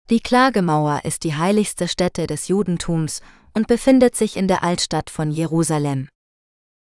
Die 0.10 0.22
Klagemauer 0.22 1.02
ist 1.04 1.24
die 1.24 1.36
heiligste 1.36 1.88
Stätte 1.88 2.26
des 2.26 2.48
Judentums 2.48 3.22
und 3.54 3.67
befindet 3.67 4.15
sich 4.15 4.38
in 4.38 4.48
der 4.48 4.63
Altstadt 4.63 5.12
von 5.12 5.30
Jerusalem. 5.30 6.10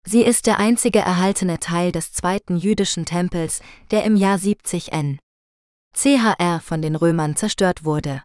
Sie 0.08 0.22
ist 0.22 0.48
der 0.48 0.60
einzige 0.60 1.00
erhaltene 1.00 1.60
Teil 1.60 1.92
des 1.92 2.14
zweiten 2.14 2.56
jüdischen 2.56 3.06
Tempels, 3.06 3.62
der 3.92 4.06
im 4.06 4.16
Jahr 4.16 4.38
70 4.38 4.94
n. 4.94 5.20
CHR 5.94 6.62
von 6.62 6.82
den 6.82 6.96
Römern 6.96 7.36
zerstört 7.36 7.84
wurde. 7.84 8.24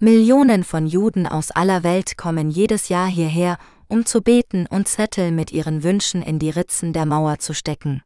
Millionen 0.00 0.64
von 0.64 0.88
Juden 0.88 1.28
aus 1.28 1.52
aller 1.52 1.84
Welt 1.84 2.18
kommen 2.18 2.50
jedes 2.50 2.88
Jahr 2.88 3.06
hierher, 3.06 3.58
um 3.86 4.04
zu 4.06 4.22
beten 4.22 4.66
und 4.66 4.88
Zettel 4.88 5.30
mit 5.30 5.52
ihren 5.52 5.84
Wünschen 5.84 6.20
in 6.22 6.40
die 6.40 6.50
Ritzen 6.50 6.92
der 6.92 7.06
Mauer 7.06 7.38
zu 7.38 7.54
stecken. 7.54 8.02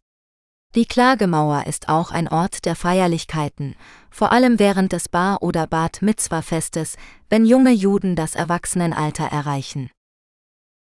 Die 0.77 0.87
Klagemauer 0.87 1.67
ist 1.67 1.89
auch 1.89 2.13
ein 2.13 2.29
Ort 2.29 2.65
der 2.65 2.77
Feierlichkeiten, 2.77 3.75
vor 4.09 4.31
allem 4.31 4.61
während 4.61 4.93
des 4.93 5.09
Bar- 5.09 5.43
oder 5.43 5.67
Bat-Mitzwa-Festes, 5.67 6.97
wenn 7.29 7.45
junge 7.45 7.73
Juden 7.73 8.15
das 8.15 8.37
Erwachsenenalter 8.37 9.25
erreichen. 9.25 9.91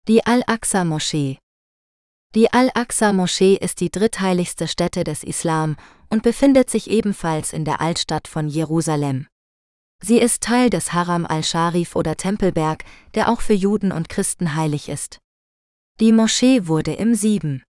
Die 0.07 0.25
Al-Aqsa-Moschee 0.25 1.37
Die 2.33 2.53
Al-Aqsa-Moschee 2.53 3.55
ist 3.55 3.81
die 3.81 3.89
drittheiligste 3.89 4.69
Stätte 4.69 5.03
des 5.03 5.21
Islam 5.21 5.75
und 6.09 6.23
befindet 6.23 6.69
sich 6.69 6.89
ebenfalls 6.89 7.51
in 7.51 7.65
der 7.65 7.81
Altstadt 7.81 8.29
von 8.29 8.47
Jerusalem. 8.47 9.27
Sie 10.01 10.17
ist 10.17 10.43
Teil 10.43 10.69
des 10.69 10.93
Haram 10.93 11.25
al-Sharif 11.25 11.97
oder 11.97 12.15
Tempelberg, 12.15 12.85
der 13.15 13.27
auch 13.27 13.41
für 13.41 13.53
Juden 13.53 13.91
und 13.91 14.07
Christen 14.07 14.55
heilig 14.55 14.87
ist. 14.87 15.19
Die 15.99 16.13
Moschee 16.13 16.67
wurde 16.67 16.93
im 16.93 17.15
7. 17.15 17.63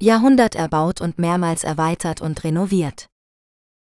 Jahrhundert 0.00 0.54
erbaut 0.54 1.00
und 1.00 1.18
mehrmals 1.18 1.64
erweitert 1.64 2.20
und 2.20 2.42
renoviert. 2.42 3.06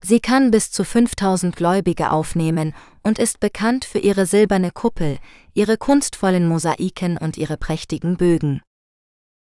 Sie 0.04 0.20
kann 0.20 0.52
bis 0.52 0.72
zu 0.72 0.84
5000 0.84 1.56
Gläubige 1.56 2.12
aufnehmen 2.12 2.74
und 3.04 3.20
ist 3.20 3.40
bekannt 3.40 3.86
für 3.86 4.00
ihre 4.00 4.26
silberne 4.26 4.72
Kuppel, 4.72 5.18
ihre 5.54 5.78
kunstvollen 5.78 6.48
Mosaiken 6.48 7.18
und 7.18 7.38
ihre 7.38 7.58
prächtigen 7.58 8.18
Bögen. 8.18 8.62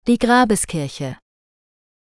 Die 0.07 0.18
Grabeskirche 0.18 1.16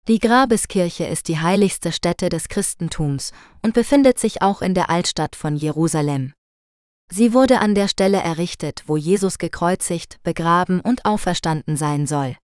die 0.08 0.18
Grabeskirche 0.18 1.04
ist 1.04 1.28
die 1.28 1.38
heiligste 1.38 1.92
Stätte 1.92 2.30
des 2.30 2.48
Christentums 2.48 3.32
und 3.62 3.74
befindet 3.74 4.18
sich 4.18 4.42
auch 4.42 4.62
in 4.62 4.74
der 4.74 4.90
Altstadt 4.90 5.36
von 5.36 5.56
Jerusalem. 5.56 6.32
Sie 7.12 7.32
wurde 7.32 7.60
an 7.60 7.74
der 7.74 7.86
Stelle 7.86 8.18
errichtet, 8.18 8.82
wo 8.86 8.96
Jesus 8.96 9.38
gekreuzigt, 9.38 10.16
begraben 10.22 10.80
und 10.80 11.04
auferstanden 11.04 11.76
sein 11.76 12.06
soll. 12.06 12.36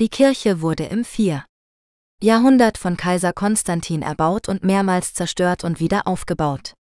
Die 0.00 0.08
Kirche 0.08 0.60
wurde 0.60 0.86
im 0.86 1.04
4. 1.04 1.44
Jahrhundert 2.20 2.78
von 2.78 2.96
Kaiser 2.96 3.32
Konstantin 3.32 4.02
erbaut 4.02 4.48
und 4.48 4.64
mehrmals 4.64 5.14
zerstört 5.14 5.62
und 5.62 5.78
wieder 5.78 6.08
aufgebaut. 6.08 6.74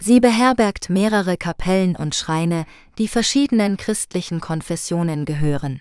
Sie 0.00 0.18
beherbergt 0.18 0.90
mehrere 0.90 1.36
Kapellen 1.36 1.94
und 1.94 2.16
Schreine, 2.16 2.66
die 2.98 3.06
verschiedenen 3.06 3.76
christlichen 3.76 4.40
Konfessionen 4.40 5.24
gehören. 5.24 5.80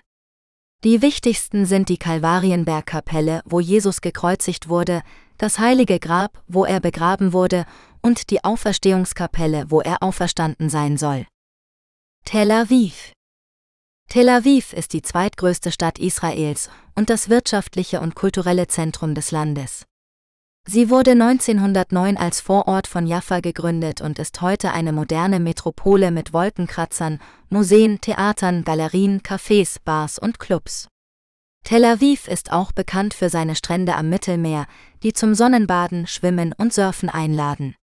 Die 0.84 1.02
wichtigsten 1.02 1.66
sind 1.66 1.90
die 1.90 1.98
Kalvarienbergkapelle, 1.98 3.42
wo 3.46 3.60
Jesus 3.60 4.02
gekreuzigt 4.02 4.70
wurde, 4.70 5.02
das 5.40 5.58
heilige 5.58 5.98
Grab, 5.98 6.44
wo 6.48 6.64
er 6.64 6.80
begraben 6.80 7.34
wurde, 7.34 7.66
und 8.04 8.30
die 8.30 8.44
Auferstehungskapelle, 8.44 9.66
wo 9.70 9.82
er 9.82 10.04
auferstanden 10.04 10.70
sein 10.70 10.98
soll. 10.98 11.26
Tel 12.24 12.52
Aviv 12.52 13.14
Tel 14.12 14.28
Aviv 14.28 14.74
ist 14.74 14.92
die 14.92 15.02
zweitgrößte 15.02 15.72
Stadt 15.72 15.98
Israels 15.98 16.70
und 16.96 17.10
das 17.10 17.30
wirtschaftliche 17.30 18.02
und 18.02 18.14
kulturelle 18.14 18.68
Zentrum 18.68 19.16
des 19.16 19.32
Landes. 19.32 19.86
Sie 20.68 20.90
wurde 20.90 21.12
1909 21.12 22.18
als 22.18 22.42
Vorort 22.42 22.88
von 22.88 23.08
Jaffa 23.08 23.40
gegründet 23.40 24.02
und 24.02 24.20
ist 24.20 24.42
heute 24.42 24.74
eine 24.74 24.92
moderne 24.92 25.40
Metropole 25.40 26.12
mit 26.12 26.34
Wolkenkratzern, 26.34 27.22
Museen, 27.50 28.02
Theatern, 28.02 28.66
Galerien, 28.66 29.22
Cafés, 29.22 29.78
Bars 29.86 30.20
und 30.20 30.40
Clubs. 30.40 30.90
Tel 31.64 31.86
Aviv 31.86 32.28
ist 32.28 32.52
auch 32.52 32.74
bekannt 32.74 33.14
für 33.14 33.30
seine 33.30 33.56
Strände 33.56 33.96
am 33.96 34.10
Mittelmeer, 34.10 34.66
die 35.04 35.14
zum 35.14 35.36
Sonnenbaden, 35.36 36.06
Schwimmen 36.06 36.54
und 36.58 36.74
Surfen 36.74 37.08
einladen. 37.08 37.76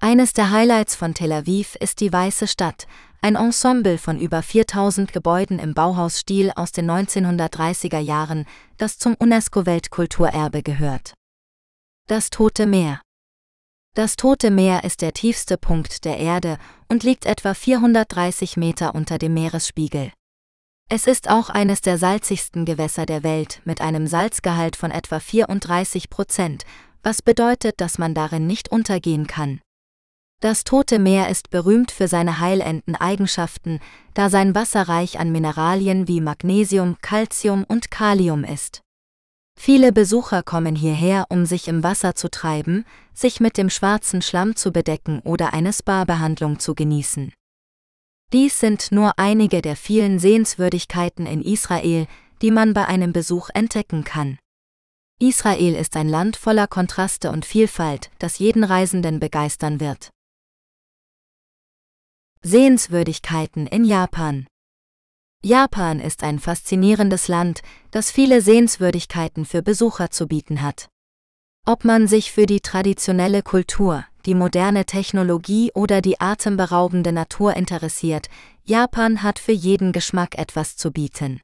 Eines 0.00 0.32
der 0.32 0.50
Highlights 0.50 0.96
von 0.96 1.14
Tel 1.14 1.30
Aviv 1.30 1.76
ist 1.76 2.00
die 2.00 2.12
Weiße 2.12 2.48
Stadt, 2.48 2.88
ein 3.24 3.36
Ensemble 3.36 3.96
von 3.96 4.20
über 4.20 4.42
4000 4.42 5.10
Gebäuden 5.10 5.58
im 5.58 5.72
Bauhausstil 5.72 6.52
aus 6.56 6.72
den 6.72 6.90
1930er 6.90 7.98
Jahren, 7.98 8.44
das 8.76 8.98
zum 8.98 9.14
UNESCO-Weltkulturerbe 9.14 10.62
gehört. 10.62 11.14
Das 12.06 12.28
Tote 12.28 12.66
Meer. 12.66 13.00
Das 13.94 14.16
Tote 14.16 14.50
Meer 14.50 14.84
ist 14.84 15.00
der 15.00 15.14
tiefste 15.14 15.56
Punkt 15.56 16.04
der 16.04 16.18
Erde 16.18 16.58
und 16.90 17.02
liegt 17.02 17.24
etwa 17.24 17.54
430 17.54 18.58
Meter 18.58 18.94
unter 18.94 19.16
dem 19.16 19.32
Meeresspiegel. 19.32 20.12
Es 20.90 21.06
ist 21.06 21.30
auch 21.30 21.48
eines 21.48 21.80
der 21.80 21.96
salzigsten 21.96 22.66
Gewässer 22.66 23.06
der 23.06 23.22
Welt 23.22 23.62
mit 23.64 23.80
einem 23.80 24.06
Salzgehalt 24.06 24.76
von 24.76 24.90
etwa 24.90 25.18
34 25.18 26.10
Prozent, 26.10 26.64
was 27.02 27.22
bedeutet, 27.22 27.80
dass 27.80 27.96
man 27.96 28.12
darin 28.12 28.46
nicht 28.46 28.70
untergehen 28.70 29.26
kann. 29.26 29.62
Das 30.44 30.62
Tote 30.62 30.98
Meer 30.98 31.30
ist 31.30 31.48
berühmt 31.48 31.90
für 31.90 32.06
seine 32.06 32.38
heilenden 32.38 32.96
Eigenschaften, 32.96 33.80
da 34.12 34.28
sein 34.28 34.54
Wasser 34.54 34.82
reich 34.82 35.18
an 35.18 35.32
Mineralien 35.32 36.06
wie 36.06 36.20
Magnesium, 36.20 36.98
Calcium 37.00 37.64
und 37.66 37.90
Kalium 37.90 38.44
ist. 38.44 38.82
Viele 39.58 39.90
Besucher 39.90 40.42
kommen 40.42 40.76
hierher, 40.76 41.24
um 41.30 41.46
sich 41.46 41.66
im 41.66 41.82
Wasser 41.82 42.14
zu 42.14 42.30
treiben, 42.30 42.84
sich 43.14 43.40
mit 43.40 43.56
dem 43.56 43.70
schwarzen 43.70 44.20
Schlamm 44.20 44.54
zu 44.54 44.70
bedecken 44.70 45.20
oder 45.20 45.54
eine 45.54 45.72
Spa-Behandlung 45.72 46.58
zu 46.58 46.74
genießen. 46.74 47.32
Dies 48.34 48.60
sind 48.60 48.92
nur 48.92 49.18
einige 49.18 49.62
der 49.62 49.76
vielen 49.76 50.18
Sehenswürdigkeiten 50.18 51.24
in 51.24 51.40
Israel, 51.40 52.06
die 52.42 52.50
man 52.50 52.74
bei 52.74 52.84
einem 52.84 53.14
Besuch 53.14 53.48
entdecken 53.54 54.04
kann. 54.04 54.38
Israel 55.18 55.74
ist 55.74 55.96
ein 55.96 56.10
Land 56.10 56.36
voller 56.36 56.66
Kontraste 56.66 57.32
und 57.32 57.46
Vielfalt, 57.46 58.10
das 58.18 58.38
jeden 58.38 58.62
Reisenden 58.62 59.20
begeistern 59.20 59.80
wird. 59.80 60.10
Sehenswürdigkeiten 62.46 63.66
in 63.66 63.86
Japan 63.86 64.46
Japan 65.42 65.98
ist 65.98 66.22
ein 66.22 66.38
faszinierendes 66.38 67.26
Land, 67.26 67.62
das 67.90 68.10
viele 68.10 68.42
Sehenswürdigkeiten 68.42 69.46
für 69.46 69.62
Besucher 69.62 70.10
zu 70.10 70.26
bieten 70.26 70.60
hat. 70.60 70.90
Ob 71.64 71.86
man 71.86 72.06
sich 72.06 72.32
für 72.32 72.44
die 72.44 72.60
traditionelle 72.60 73.42
Kultur, 73.42 74.04
die 74.26 74.34
moderne 74.34 74.84
Technologie 74.84 75.70
oder 75.72 76.02
die 76.02 76.20
atemberaubende 76.20 77.12
Natur 77.12 77.56
interessiert, 77.56 78.28
Japan 78.62 79.22
hat 79.22 79.38
für 79.38 79.52
jeden 79.52 79.92
Geschmack 79.92 80.36
etwas 80.36 80.76
zu 80.76 80.90
bieten. 80.90 81.40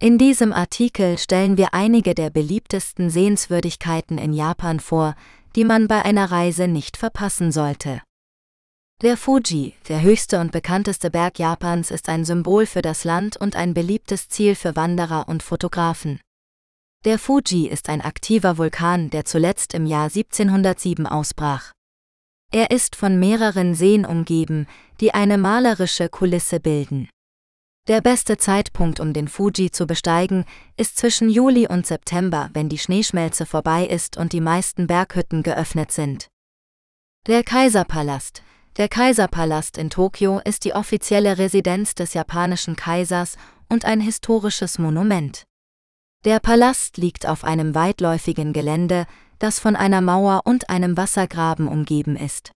In 0.00 0.16
diesem 0.16 0.54
Artikel 0.54 1.18
stellen 1.18 1.58
wir 1.58 1.74
einige 1.74 2.14
der 2.14 2.30
beliebtesten 2.30 3.10
Sehenswürdigkeiten 3.10 4.16
in 4.16 4.32
Japan 4.32 4.80
vor, 4.80 5.16
die 5.54 5.64
man 5.64 5.86
bei 5.86 6.02
einer 6.02 6.30
Reise 6.30 6.66
nicht 6.66 6.96
verpassen 6.96 7.52
sollte. 7.52 8.00
Der 9.02 9.16
Fuji, 9.16 9.74
der 9.88 10.02
höchste 10.02 10.40
und 10.40 10.52
bekannteste 10.52 11.10
Berg 11.10 11.38
Japans, 11.38 11.90
ist 11.90 12.08
ein 12.08 12.24
Symbol 12.24 12.64
für 12.64 12.80
das 12.80 13.02
Land 13.02 13.36
und 13.36 13.56
ein 13.56 13.74
beliebtes 13.74 14.28
Ziel 14.28 14.54
für 14.54 14.76
Wanderer 14.76 15.28
und 15.28 15.42
Fotografen. 15.42 16.20
Der 17.04 17.18
Fuji 17.18 17.66
ist 17.66 17.88
ein 17.88 18.00
aktiver 18.00 18.56
Vulkan, 18.56 19.10
der 19.10 19.24
zuletzt 19.24 19.74
im 19.74 19.84
Jahr 19.84 20.04
1707 20.04 21.06
ausbrach. 21.06 21.72
Er 22.52 22.70
ist 22.70 22.94
von 22.94 23.18
mehreren 23.18 23.74
Seen 23.74 24.06
umgeben, 24.06 24.68
die 25.00 25.12
eine 25.12 25.38
malerische 25.38 26.08
Kulisse 26.08 26.60
bilden. 26.60 27.10
Der 27.88 28.00
beste 28.00 28.38
Zeitpunkt, 28.38 29.00
um 29.00 29.12
den 29.12 29.26
Fuji 29.26 29.72
zu 29.72 29.86
besteigen, 29.86 30.46
ist 30.76 30.96
zwischen 30.96 31.28
Juli 31.28 31.66
und 31.66 31.84
September, 31.84 32.48
wenn 32.54 32.68
die 32.68 32.78
Schneeschmelze 32.78 33.44
vorbei 33.44 33.86
ist 33.86 34.16
und 34.16 34.32
die 34.32 34.40
meisten 34.40 34.86
Berghütten 34.86 35.42
geöffnet 35.42 35.90
sind. 35.90 36.28
Der 37.26 37.42
Kaiserpalast, 37.42 38.43
der 38.76 38.88
Kaiserpalast 38.88 39.78
in 39.78 39.88
Tokio 39.88 40.40
ist 40.44 40.64
die 40.64 40.74
offizielle 40.74 41.38
Residenz 41.38 41.94
des 41.94 42.14
japanischen 42.14 42.74
Kaisers 42.74 43.36
und 43.68 43.84
ein 43.84 44.00
historisches 44.00 44.78
Monument. 44.78 45.44
Der 46.24 46.40
Palast 46.40 46.96
liegt 46.96 47.26
auf 47.26 47.44
einem 47.44 47.74
weitläufigen 47.74 48.52
Gelände, 48.52 49.06
das 49.38 49.60
von 49.60 49.76
einer 49.76 50.00
Mauer 50.00 50.42
und 50.44 50.70
einem 50.70 50.96
Wassergraben 50.96 51.68
umgeben 51.68 52.16
ist. 52.16 52.50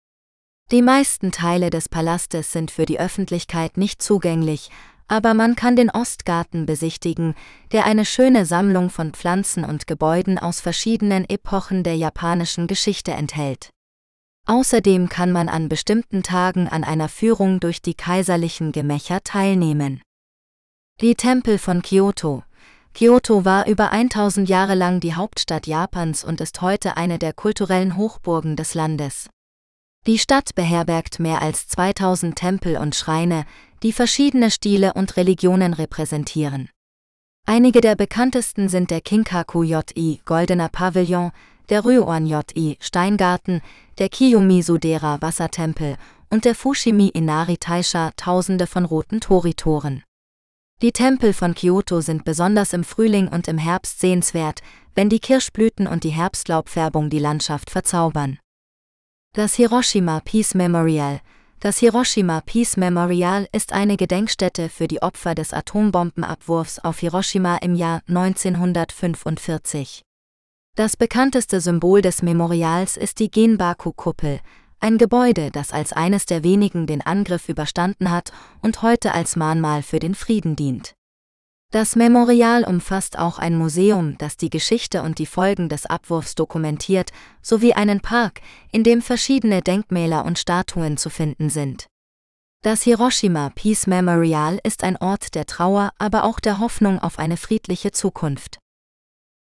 Die 0.71 0.83
meisten 0.83 1.33
Teile 1.33 1.71
des 1.71 1.89
Palastes 1.89 2.53
sind 2.53 2.71
für 2.71 2.85
die 2.85 2.99
Öffentlichkeit 2.99 3.77
nicht 3.77 4.03
zugänglich, 4.03 4.71
aber 5.07 5.35
man 5.35 5.55
kann 5.55 5.77
den 5.77 5.91
Ostgarten 5.91 6.67
besichtigen, 6.67 7.35
der 7.73 7.87
eine 7.87 8.05
schöne 8.05 8.45
Sammlung 8.45 8.91
von 8.91 9.13
Pflanzen 9.13 9.65
und 9.65 9.87
Gebäuden 9.87 10.39
aus 10.39 10.61
verschiedenen 10.61 11.29
Epochen 11.29 11.85
der 11.85 11.97
japanischen 11.97 12.67
Geschichte 12.67 13.13
enthält. 13.13 13.71
Außerdem 14.49 15.11
kann 15.11 15.31
man 15.31 15.51
an 15.51 15.69
bestimmten 15.69 16.23
Tagen 16.23 16.69
an 16.69 16.83
einer 16.83 17.11
Führung 17.11 17.61
durch 17.61 17.83
die 17.83 17.93
kaiserlichen 17.93 18.73
Gemächer 18.73 19.21
teilnehmen. 19.23 20.01
Die 21.03 21.15
Tempel 21.15 21.59
von 21.59 21.83
Kyoto. 21.83 22.45
Kyoto 22.95 23.45
war 23.45 23.67
über 23.67 23.93
1000 23.93 24.49
Jahre 24.49 24.75
lang 24.75 25.01
die 25.01 25.13
Hauptstadt 25.13 25.67
Japans 25.67 26.25
und 26.25 26.41
ist 26.41 26.63
heute 26.63 26.97
eine 26.97 27.19
der 27.19 27.35
kulturellen 27.35 27.99
Hochburgen 27.99 28.57
des 28.57 28.73
Landes. 28.73 29.29
Die 30.07 30.19
Stadt 30.19 30.55
beherbergt 30.55 31.21
mehr 31.21 31.43
als 31.43 31.69
2000 31.69 32.35
Tempel 32.35 32.79
und 32.79 32.95
Schreine, 32.95 33.45
die 33.83 33.93
verschiedene 33.93 34.51
Stile 34.51 34.95
und 34.95 35.19
Religionen 35.19 35.75
repräsentieren. 35.75 36.71
Einige 37.45 37.83
der 37.83 37.97
bekanntesten 37.97 38.71
sind 38.71 38.91
der 38.91 39.03
Kinkaku-ji 39.03 40.23
Goldener 40.25 40.71
Pavillon, 40.71 41.33
der 41.69 41.85
Ryuan-ji 41.85 42.79
Steingarten, 42.81 43.61
der 43.99 44.09
Kiyomizu-dera 44.09 45.21
Wassertempel 45.21 45.97
und 46.31 46.45
der 46.45 46.55
Fushimi 46.55 47.09
Inari 47.09 47.57
Taisha 47.57 48.13
Tausende 48.17 48.69
von 48.69 48.85
roten 48.85 49.21
Tori-Toren. 49.21 50.05
Die 50.81 50.93
Tempel 50.93 51.33
von 51.33 51.57
Kyoto 51.57 52.01
sind 52.01 52.25
besonders 52.25 52.73
im 52.73 52.85
Frühling 52.85 53.27
und 53.27 53.49
im 53.49 53.59
Herbst 53.59 53.99
sehenswert, 53.99 54.61
wenn 54.95 55.09
die 55.09 55.19
Kirschblüten 55.19 55.89
und 55.89 56.05
die 56.05 56.11
Herbstlaubfärbung 56.11 57.11
die 57.11 57.19
Landschaft 57.19 57.71
verzaubern. 57.71 58.39
Das 59.35 59.57
Hiroshima 59.57 60.21
Peace 60.21 60.55
Memorial 60.55 61.21
Das 61.59 61.79
Hiroshima 61.79 62.41
Peace 62.43 62.77
Memorial 62.77 63.49
ist 63.51 63.73
eine 63.73 63.97
Gedenkstätte 63.97 64.69
für 64.69 64.87
die 64.87 65.03
Opfer 65.03 65.35
des 65.35 65.53
Atombombenabwurfs 65.53 66.79
auf 66.79 67.01
Hiroshima 67.01 67.57
im 67.57 67.75
Jahr 67.75 68.03
1945. 68.07 70.05
Das 70.79 70.97
bekannteste 70.97 71.61
Symbol 71.61 72.03
des 72.03 72.23
Memorials 72.23 72.97
ist 72.97 73.19
die 73.19 73.33
Genbaku-Kuppel, 73.33 74.39
ein 74.79 74.97
Gebäude, 74.97 75.51
das 75.51 75.73
als 75.73 75.93
eines 75.93 76.25
der 76.25 76.45
wenigen 76.45 76.87
den 76.87 77.05
Angriff 77.05 77.49
überstanden 77.49 78.13
hat 78.13 78.31
und 78.63 78.81
heute 78.81 79.13
als 79.13 79.35
Mahnmal 79.35 79.83
für 79.83 79.99
den 79.99 80.15
Frieden 80.15 80.55
dient. 80.55 80.95
Das 81.73 81.97
Memorial 81.97 82.63
umfasst 82.63 83.19
auch 83.19 83.41
ein 83.41 83.59
Museum, 83.59 84.17
das 84.19 84.37
die 84.37 84.51
Geschichte 84.51 85.03
und 85.03 85.19
die 85.19 85.27
Folgen 85.27 85.69
des 85.69 85.85
Abwurfs 85.85 86.37
dokumentiert, 86.37 87.11
sowie 87.43 87.73
einen 87.73 88.01
Park, 88.01 88.41
in 88.71 88.85
dem 88.85 89.03
verschiedene 89.03 89.63
Denkmäler 89.63 90.25
und 90.25 90.39
Statuen 90.39 90.97
zu 90.97 91.11
finden 91.11 91.51
sind. 91.51 91.89
Das 92.63 92.83
Hiroshima 92.83 93.51
Peace 93.53 93.89
Memorial 93.89 94.61
ist 94.63 94.85
ein 94.85 94.97
Ort 94.97 95.35
der 95.35 95.47
Trauer, 95.47 95.91
aber 95.99 96.23
auch 96.23 96.39
der 96.39 96.61
Hoffnung 96.61 97.01
auf 97.01 97.19
eine 97.19 97.37
friedliche 97.37 97.91
Zukunft. 97.91 98.61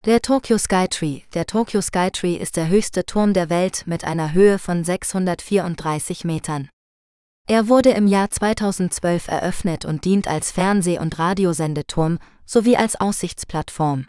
Der 0.07 0.22
Tokyo 0.22 0.59
Skytree. 0.59 1.22
Der 1.34 1.44
Tokyo 1.44 1.80
Skytree 1.80 2.36
ist 2.36 2.57
der 2.57 2.68
höchste 2.68 3.05
Turm 3.05 3.32
der 3.32 3.51
Welt 3.51 3.82
mit 3.86 4.05
einer 4.05 4.32
Höhe 4.32 4.61
von 4.61 4.84
634 4.84 6.24
Metern. 6.24 6.68
Er 7.49 7.68
wurde 7.68 7.90
im 7.90 8.07
Jahr 8.07 8.30
2012 8.30 9.26
eröffnet 9.26 9.84
und 9.84 10.05
dient 10.05 10.28
als 10.28 10.53
Fernseh- 10.53 11.01
und 11.01 11.18
Radiosendeturm 11.18 12.20
sowie 12.46 12.76
als 12.76 12.94
Aussichtsplattform. 13.01 14.07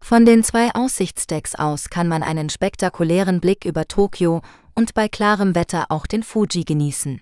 Von 0.00 0.24
den 0.24 0.44
zwei 0.44 0.72
Aussichtsdecks 0.72 1.56
aus 1.56 1.90
kann 1.90 2.06
man 2.06 2.22
einen 2.22 2.48
spektakulären 2.48 3.40
Blick 3.40 3.64
über 3.64 3.88
Tokio 3.88 4.40
und 4.76 4.94
bei 4.94 5.08
klarem 5.08 5.56
Wetter 5.56 5.86
auch 5.88 6.06
den 6.06 6.22
Fuji 6.22 6.62
genießen. 6.62 7.20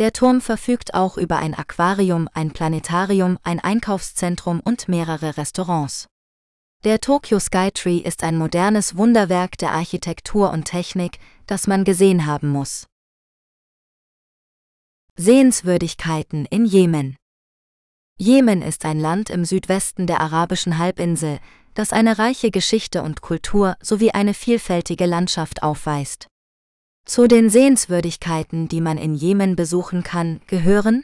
Der 0.00 0.12
Turm 0.12 0.40
verfügt 0.40 0.94
auch 0.94 1.16
über 1.16 1.36
ein 1.36 1.54
Aquarium, 1.54 2.28
ein 2.34 2.50
Planetarium, 2.50 3.38
ein 3.44 3.60
Einkaufszentrum 3.60 4.58
und 4.58 4.88
mehrere 4.88 5.36
Restaurants. 5.36 6.08
Der 6.84 7.00
Tokyo 7.00 7.40
Skytree 7.40 7.96
ist 7.96 8.22
ein 8.22 8.36
modernes 8.36 8.94
Wunderwerk 8.94 9.56
der 9.56 9.72
Architektur 9.72 10.50
und 10.50 10.66
Technik, 10.66 11.18
das 11.46 11.66
man 11.66 11.82
gesehen 11.82 12.26
haben 12.26 12.50
muss. 12.50 12.88
Sehenswürdigkeiten 15.16 16.44
in 16.44 16.66
Jemen 16.66 17.16
Jemen 18.18 18.60
ist 18.60 18.84
ein 18.84 19.00
Land 19.00 19.30
im 19.30 19.46
Südwesten 19.46 20.06
der 20.06 20.20
arabischen 20.20 20.76
Halbinsel, 20.76 21.40
das 21.72 21.90
eine 21.94 22.18
reiche 22.18 22.50
Geschichte 22.50 23.02
und 23.02 23.22
Kultur 23.22 23.78
sowie 23.80 24.10
eine 24.10 24.34
vielfältige 24.34 25.06
Landschaft 25.06 25.62
aufweist. 25.62 26.26
Zu 27.06 27.28
den 27.28 27.48
Sehenswürdigkeiten, 27.48 28.68
die 28.68 28.82
man 28.82 28.98
in 28.98 29.14
Jemen 29.14 29.56
besuchen 29.56 30.02
kann, 30.02 30.42
gehören 30.48 31.02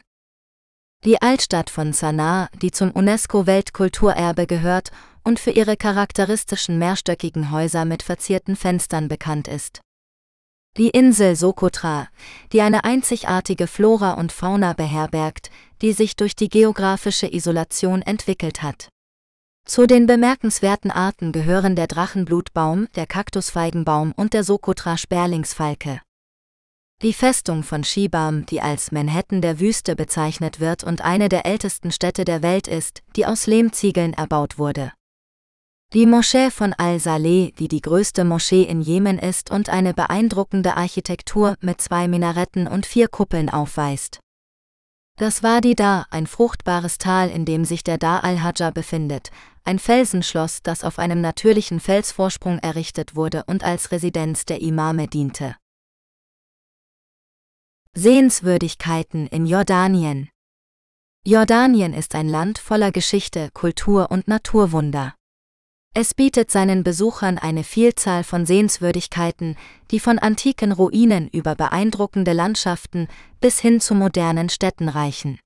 die 1.02 1.22
Altstadt 1.22 1.70
von 1.70 1.94
Sanaa, 1.94 2.50
die 2.60 2.70
zum 2.70 2.90
UNESCO-Weltkulturerbe 2.90 4.46
gehört 4.46 4.90
und 5.24 5.38
für 5.38 5.50
ihre 5.50 5.76
charakteristischen 5.76 6.78
mehrstöckigen 6.78 7.50
Häuser 7.50 7.84
mit 7.84 8.02
verzierten 8.02 8.56
Fenstern 8.56 9.08
bekannt 9.08 9.48
ist. 9.48 9.80
Die 10.76 10.90
Insel 10.90 11.34
Sokotra, 11.34 12.08
die 12.52 12.60
eine 12.60 12.84
einzigartige 12.84 13.66
Flora 13.66 14.12
und 14.12 14.30
Fauna 14.30 14.72
beherbergt, 14.72 15.50
die 15.82 15.92
sich 15.92 16.14
durch 16.14 16.36
die 16.36 16.48
geografische 16.48 17.26
Isolation 17.32 18.02
entwickelt 18.02 18.62
hat. 18.62 18.88
Zu 19.66 19.86
den 19.86 20.06
bemerkenswerten 20.06 20.90
Arten 20.90 21.32
gehören 21.32 21.76
der 21.76 21.86
Drachenblutbaum, 21.86 22.88
der 22.94 23.06
Kaktusfeigenbaum 23.06 24.12
und 24.16 24.32
der 24.32 24.44
Sokotra-Sperlingsfalke. 24.44 26.00
Die 27.02 27.12
Festung 27.14 27.62
von 27.62 27.82
Shibam, 27.82 28.46
die 28.46 28.60
als 28.60 28.92
Manhattan 28.92 29.40
der 29.40 29.58
Wüste 29.58 29.96
bezeichnet 29.96 30.60
wird 30.60 30.84
und 30.84 31.00
eine 31.02 31.28
der 31.28 31.46
ältesten 31.46 31.92
Städte 31.92 32.24
der 32.24 32.42
Welt 32.42 32.68
ist, 32.68 33.02
die 33.16 33.26
aus 33.26 33.46
Lehmziegeln 33.46 34.12
erbaut 34.12 34.58
wurde. 34.58 34.92
Die 35.92 36.06
Moschee 36.06 36.52
von 36.52 36.72
Al-Saleh, 36.72 37.50
die 37.58 37.66
die 37.66 37.80
größte 37.80 38.24
Moschee 38.24 38.62
in 38.62 38.80
Jemen 38.80 39.18
ist 39.18 39.50
und 39.50 39.70
eine 39.70 39.92
beeindruckende 39.92 40.76
Architektur 40.76 41.56
mit 41.60 41.80
zwei 41.80 42.06
Minaretten 42.06 42.68
und 42.68 42.86
vier 42.86 43.08
Kuppeln 43.08 43.48
aufweist. 43.48 44.20
Das 45.18 45.42
Wadi 45.42 45.74
Dar, 45.74 46.06
ein 46.10 46.28
fruchtbares 46.28 46.98
Tal, 46.98 47.28
in 47.28 47.44
dem 47.44 47.64
sich 47.64 47.82
der 47.82 47.98
Dar 47.98 48.22
al-Hajjah 48.22 48.70
befindet, 48.70 49.32
ein 49.64 49.80
Felsenschloss, 49.80 50.62
das 50.62 50.84
auf 50.84 51.00
einem 51.00 51.20
natürlichen 51.20 51.80
Felsvorsprung 51.80 52.60
errichtet 52.60 53.16
wurde 53.16 53.42
und 53.48 53.64
als 53.64 53.90
Residenz 53.90 54.44
der 54.44 54.60
Imame 54.60 55.08
diente. 55.08 55.56
Sehenswürdigkeiten 57.94 59.26
in 59.26 59.44
Jordanien 59.44 60.30
Jordanien 61.26 61.94
ist 61.94 62.14
ein 62.14 62.28
Land 62.28 62.58
voller 62.60 62.92
Geschichte, 62.92 63.50
Kultur 63.52 64.12
und 64.12 64.28
Naturwunder. 64.28 65.16
Es 65.92 66.14
bietet 66.14 66.52
seinen 66.52 66.84
Besuchern 66.84 67.36
eine 67.36 67.64
Vielzahl 67.64 68.22
von 68.22 68.46
Sehenswürdigkeiten, 68.46 69.56
die 69.90 69.98
von 69.98 70.20
antiken 70.20 70.70
Ruinen 70.70 71.28
über 71.28 71.56
beeindruckende 71.56 72.32
Landschaften 72.32 73.08
bis 73.40 73.58
hin 73.58 73.80
zu 73.80 73.94
modernen 73.94 74.48
Städten 74.50 74.88
reichen. 74.88 75.40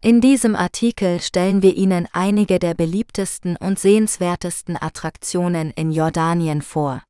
In 0.00 0.20
diesem 0.20 0.54
Artikel 0.54 1.20
stellen 1.20 1.62
wir 1.62 1.74
Ihnen 1.76 2.06
einige 2.12 2.58
der 2.58 2.74
beliebtesten 2.74 3.56
und 3.56 3.78
sehenswertesten 3.78 4.80
Attraktionen 4.80 5.70
in 5.72 5.90
Jordanien 5.90 6.62
vor. 6.62 7.02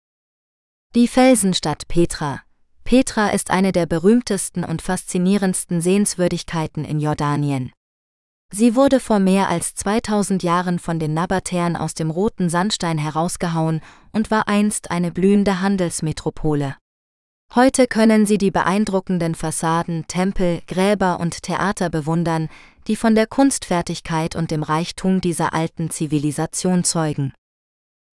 Die 0.95 1.09
Felsenstadt 1.09 1.87
Petra, 1.89 2.41
Petra 2.85 3.31
ist 3.31 3.51
eine 3.51 3.73
der 3.73 3.87
berühmtesten 3.87 4.63
und 4.65 4.81
faszinierendsten 4.81 5.81
Sehenswürdigkeiten 5.81 6.85
in 6.85 7.01
Jordanien. 7.01 7.73
Sie 8.53 8.77
wurde 8.77 9.01
vor 9.01 9.19
mehr 9.19 9.49
als 9.49 9.75
2000 9.75 10.43
Jahren 10.43 10.79
von 10.79 10.99
den 10.99 11.15
Nabatäern 11.15 11.77
aus 11.77 11.95
dem 11.95 12.11
roten 12.11 12.49
Sandstein 12.49 12.99
herausgehauen 12.99 13.81
und 14.13 14.31
war 14.31 14.47
einst 14.49 14.91
eine 14.91 15.11
blühende 15.11 15.61
Handelsmetropole. 15.61 16.77
Heute 17.55 17.87
können 17.87 18.27
Sie 18.27 18.39
die 18.39 18.51
beeindruckenden 18.51 19.35
Fassaden, 19.35 20.07
Tempel, 20.09 20.61
Gräber 20.67 21.21
und 21.21 21.43
Theater 21.43 21.89
bewundern, 21.89 22.49
die 22.87 22.97
von 22.97 23.15
der 23.15 23.27
Kunstfertigkeit 23.27 24.35
und 24.35 24.51
dem 24.51 24.63
Reichtum 24.63 25.21
dieser 25.21 25.55
alten 25.55 25.91
Zivilisation 25.91 26.85
zeugen. 26.85 27.33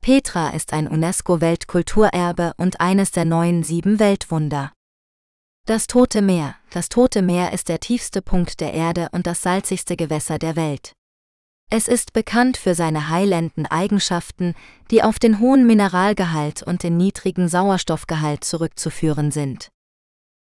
Petra 0.02 0.50
ist 0.50 0.74
ein 0.74 0.88
UNESCO-Weltkulturerbe 0.88 2.54
und 2.58 2.82
eines 2.82 3.12
der 3.12 3.26
neuen 3.26 3.64
sieben 3.64 4.00
Weltwunder. 4.00 4.72
Das 5.72 5.88
Tote 5.88 6.22
Meer. 6.22 6.56
Das 6.72 6.90
Tote 6.90 7.22
Meer 7.22 7.54
ist 7.54 7.70
der 7.70 7.80
tiefste 7.80 8.22
Punkt 8.22 8.60
der 8.60 8.74
Erde 8.74 9.08
und 9.14 9.26
das 9.26 9.42
salzigste 9.42 9.96
Gewässer 9.96 10.38
der 10.38 10.58
Welt. 10.58 10.92
Es 11.70 11.88
ist 11.88 12.12
bekannt 12.12 12.58
für 12.58 12.76
seine 12.76 13.08
heilenden 13.08 13.68
Eigenschaften, 13.68 14.54
die 14.92 15.02
auf 15.02 15.18
den 15.18 15.40
hohen 15.40 15.66
Mineralgehalt 15.66 16.62
und 16.62 16.84
den 16.84 16.98
niedrigen 16.98 17.48
Sauerstoffgehalt 17.48 18.44
zurückzuführen 18.44 19.32
sind. 19.32 19.70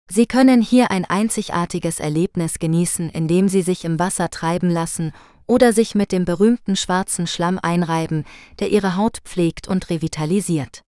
Sie 0.09 0.25
können 0.25 0.61
hier 0.61 0.91
ein 0.91 1.05
einzigartiges 1.05 2.01
Erlebnis 2.01 2.59
genießen, 2.59 3.09
indem 3.09 3.47
Sie 3.47 3.61
sich 3.61 3.85
im 3.85 3.99
Wasser 3.99 4.31
treiben 4.31 4.69
lassen 4.69 5.13
oder 5.47 5.71
sich 5.71 5.95
mit 5.95 6.11
dem 6.11 6.25
berühmten 6.25 6.75
schwarzen 6.75 7.25
Schlamm 7.25 7.57
einreiben, 7.57 8.25
der 8.59 8.69
ihre 8.69 8.97
Haut 8.97 9.19
pflegt 9.23 9.69
und 9.69 9.89
revitalisiert. 9.89 10.81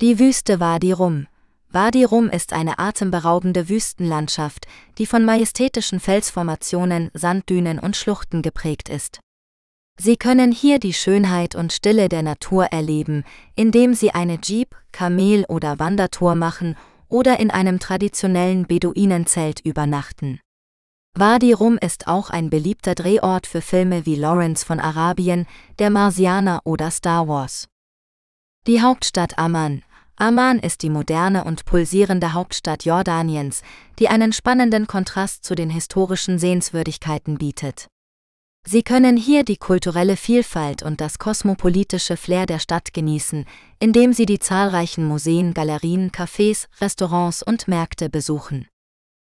Die 0.00 0.18
Wüste 0.18 0.58
Wadi 0.58 0.90
Rum. 0.90 1.28
Wadi 1.74 2.04
Rum 2.04 2.28
ist 2.28 2.52
eine 2.52 2.78
atemberaubende 2.78 3.68
Wüstenlandschaft, 3.68 4.68
die 4.96 5.06
von 5.06 5.24
majestätischen 5.24 5.98
Felsformationen, 5.98 7.10
Sanddünen 7.14 7.80
und 7.80 7.96
Schluchten 7.96 8.42
geprägt 8.42 8.88
ist. 8.88 9.18
Sie 9.98 10.16
können 10.16 10.52
hier 10.52 10.78
die 10.78 10.92
Schönheit 10.92 11.56
und 11.56 11.72
Stille 11.72 12.08
der 12.08 12.22
Natur 12.22 12.66
erleben, 12.66 13.24
indem 13.56 13.94
Sie 13.94 14.12
eine 14.12 14.38
Jeep, 14.40 14.76
Kamel 14.92 15.46
oder 15.48 15.80
Wandertour 15.80 16.36
machen 16.36 16.76
oder 17.08 17.40
in 17.40 17.50
einem 17.50 17.80
traditionellen 17.80 18.68
Beduinenzelt 18.68 19.58
übernachten. 19.58 20.38
Wadi 21.18 21.52
Rum 21.52 21.76
ist 21.78 22.06
auch 22.06 22.30
ein 22.30 22.50
beliebter 22.50 22.94
Drehort 22.94 23.48
für 23.48 23.60
Filme 23.60 24.06
wie 24.06 24.14
Lawrence 24.14 24.64
von 24.64 24.78
Arabien, 24.78 25.48
Der 25.80 25.90
Marsianer 25.90 26.60
oder 26.62 26.92
Star 26.92 27.26
Wars. 27.26 27.66
Die 28.68 28.80
Hauptstadt 28.80 29.40
Amman. 29.40 29.82
Amman 30.16 30.60
ist 30.60 30.82
die 30.82 30.90
moderne 30.90 31.44
und 31.44 31.64
pulsierende 31.64 32.34
Hauptstadt 32.34 32.84
Jordaniens, 32.84 33.62
die 33.98 34.08
einen 34.08 34.32
spannenden 34.32 34.86
Kontrast 34.86 35.44
zu 35.44 35.56
den 35.56 35.70
historischen 35.70 36.38
Sehenswürdigkeiten 36.38 37.36
bietet. 37.36 37.88
Sie 38.66 38.82
können 38.82 39.16
hier 39.16 39.44
die 39.44 39.58
kulturelle 39.58 40.16
Vielfalt 40.16 40.82
und 40.82 41.00
das 41.00 41.18
kosmopolitische 41.18 42.16
Flair 42.16 42.46
der 42.46 42.60
Stadt 42.60 42.94
genießen, 42.94 43.44
indem 43.78 44.12
Sie 44.14 44.24
die 44.24 44.38
zahlreichen 44.38 45.04
Museen, 45.04 45.52
Galerien, 45.52 46.10
Cafés, 46.10 46.68
Restaurants 46.80 47.42
und 47.42 47.68
Märkte 47.68 48.08
besuchen. 48.08 48.68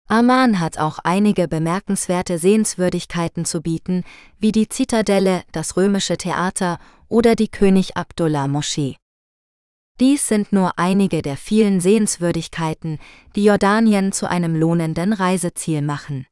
Amman 0.08 0.60
hat 0.60 0.76
auch 0.76 0.98
einige 0.98 1.48
bemerkenswerte 1.48 2.38
Sehenswürdigkeiten 2.38 3.46
zu 3.46 3.62
bieten, 3.62 4.04
wie 4.38 4.52
die 4.52 4.68
Zitadelle, 4.68 5.44
das 5.52 5.78
römische 5.78 6.18
Theater 6.18 6.78
oder 7.08 7.34
die 7.34 7.48
König 7.48 7.96
Abdullah 7.96 8.46
Moschee. 8.46 8.96
Dies 10.00 10.26
sind 10.26 10.52
nur 10.52 10.76
einige 10.76 11.22
der 11.22 11.36
vielen 11.36 11.80
Sehenswürdigkeiten, 11.80 12.98
die 13.36 13.44
Jordanien 13.44 14.10
zu 14.10 14.28
einem 14.28 14.56
lohnenden 14.56 15.12
Reiseziel 15.12 15.82
machen. 15.82 16.26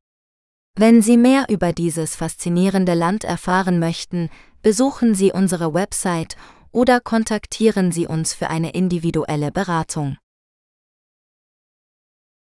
Wenn 0.74 1.00
Sie 1.00 1.16
mehr 1.16 1.46
über 1.48 1.72
dieses 1.72 2.16
faszinierende 2.16 2.94
Land 2.94 3.22
erfahren 3.22 3.78
möchten, 3.78 4.30
besuchen 4.62 5.14
Sie 5.14 5.30
unsere 5.30 5.74
Website 5.74 6.36
oder 6.72 7.00
kontaktieren 7.00 7.92
Sie 7.92 8.06
uns 8.06 8.34
für 8.34 8.48
eine 8.50 8.70
individuelle 8.70 9.52
Beratung. 9.52 10.16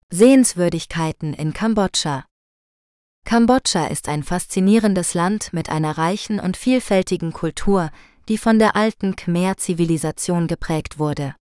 Sehenswürdigkeiten 0.10 1.34
in 1.34 1.54
Kambodscha 1.54 2.26
Kambodscha 3.26 3.88
ist 3.88 4.10
ein 4.10 4.22
faszinierendes 4.22 5.14
Land 5.14 5.54
mit 5.54 5.70
einer 5.70 5.98
reichen 5.98 6.40
und 6.40 6.58
vielfältigen 6.58 7.32
Kultur, 7.32 7.90
die 8.28 8.38
von 8.38 8.60
der 8.60 8.76
alten 8.76 9.16
Khmer-Zivilisation 9.16 10.48
geprägt 10.48 11.00
wurde. 11.00 11.36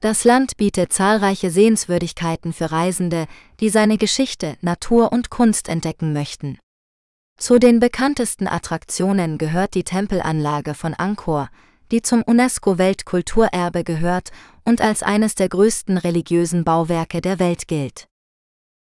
Das 0.00 0.24
Land 0.24 0.56
bietet 0.56 0.92
zahlreiche 0.92 1.50
Sehenswürdigkeiten 1.50 2.52
für 2.52 2.70
Reisende, 2.70 3.26
die 3.60 3.70
seine 3.70 3.96
Geschichte, 3.96 4.56
Natur 4.60 5.12
und 5.12 5.30
Kunst 5.30 5.68
entdecken 5.68 6.12
möchten. 6.12 6.58
Zu 7.38 7.58
den 7.58 7.80
bekanntesten 7.80 8.46
Attraktionen 8.46 9.38
gehört 9.38 9.74
die 9.74 9.84
Tempelanlage 9.84 10.74
von 10.74 10.94
Angkor, 10.94 11.50
die 11.90 12.02
zum 12.02 12.22
UNESCO-Weltkulturerbe 12.22 13.84
gehört 13.84 14.30
und 14.64 14.80
als 14.80 15.02
eines 15.02 15.34
der 15.34 15.48
größten 15.48 15.98
religiösen 15.98 16.64
Bauwerke 16.64 17.20
der 17.20 17.38
Welt 17.38 17.68
gilt. 17.68 18.06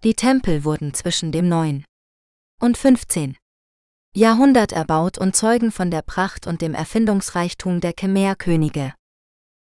Die 0.03 0.13
Tempel 0.13 0.63
wurden 0.63 0.93
zwischen 0.93 1.31
dem 1.31 1.47
9. 1.47 1.85
und 2.59 2.77
15. 2.77 3.37
Jahrhundert 4.13 4.73
erbaut 4.73 5.17
und 5.17 5.37
zeugen 5.37 5.71
von 5.71 5.89
der 5.89 6.01
Pracht 6.01 6.45
und 6.45 6.61
dem 6.61 6.73
Erfindungsreichtum 6.73 7.79
der 7.79 7.93
Khmer-Könige. 7.93 8.93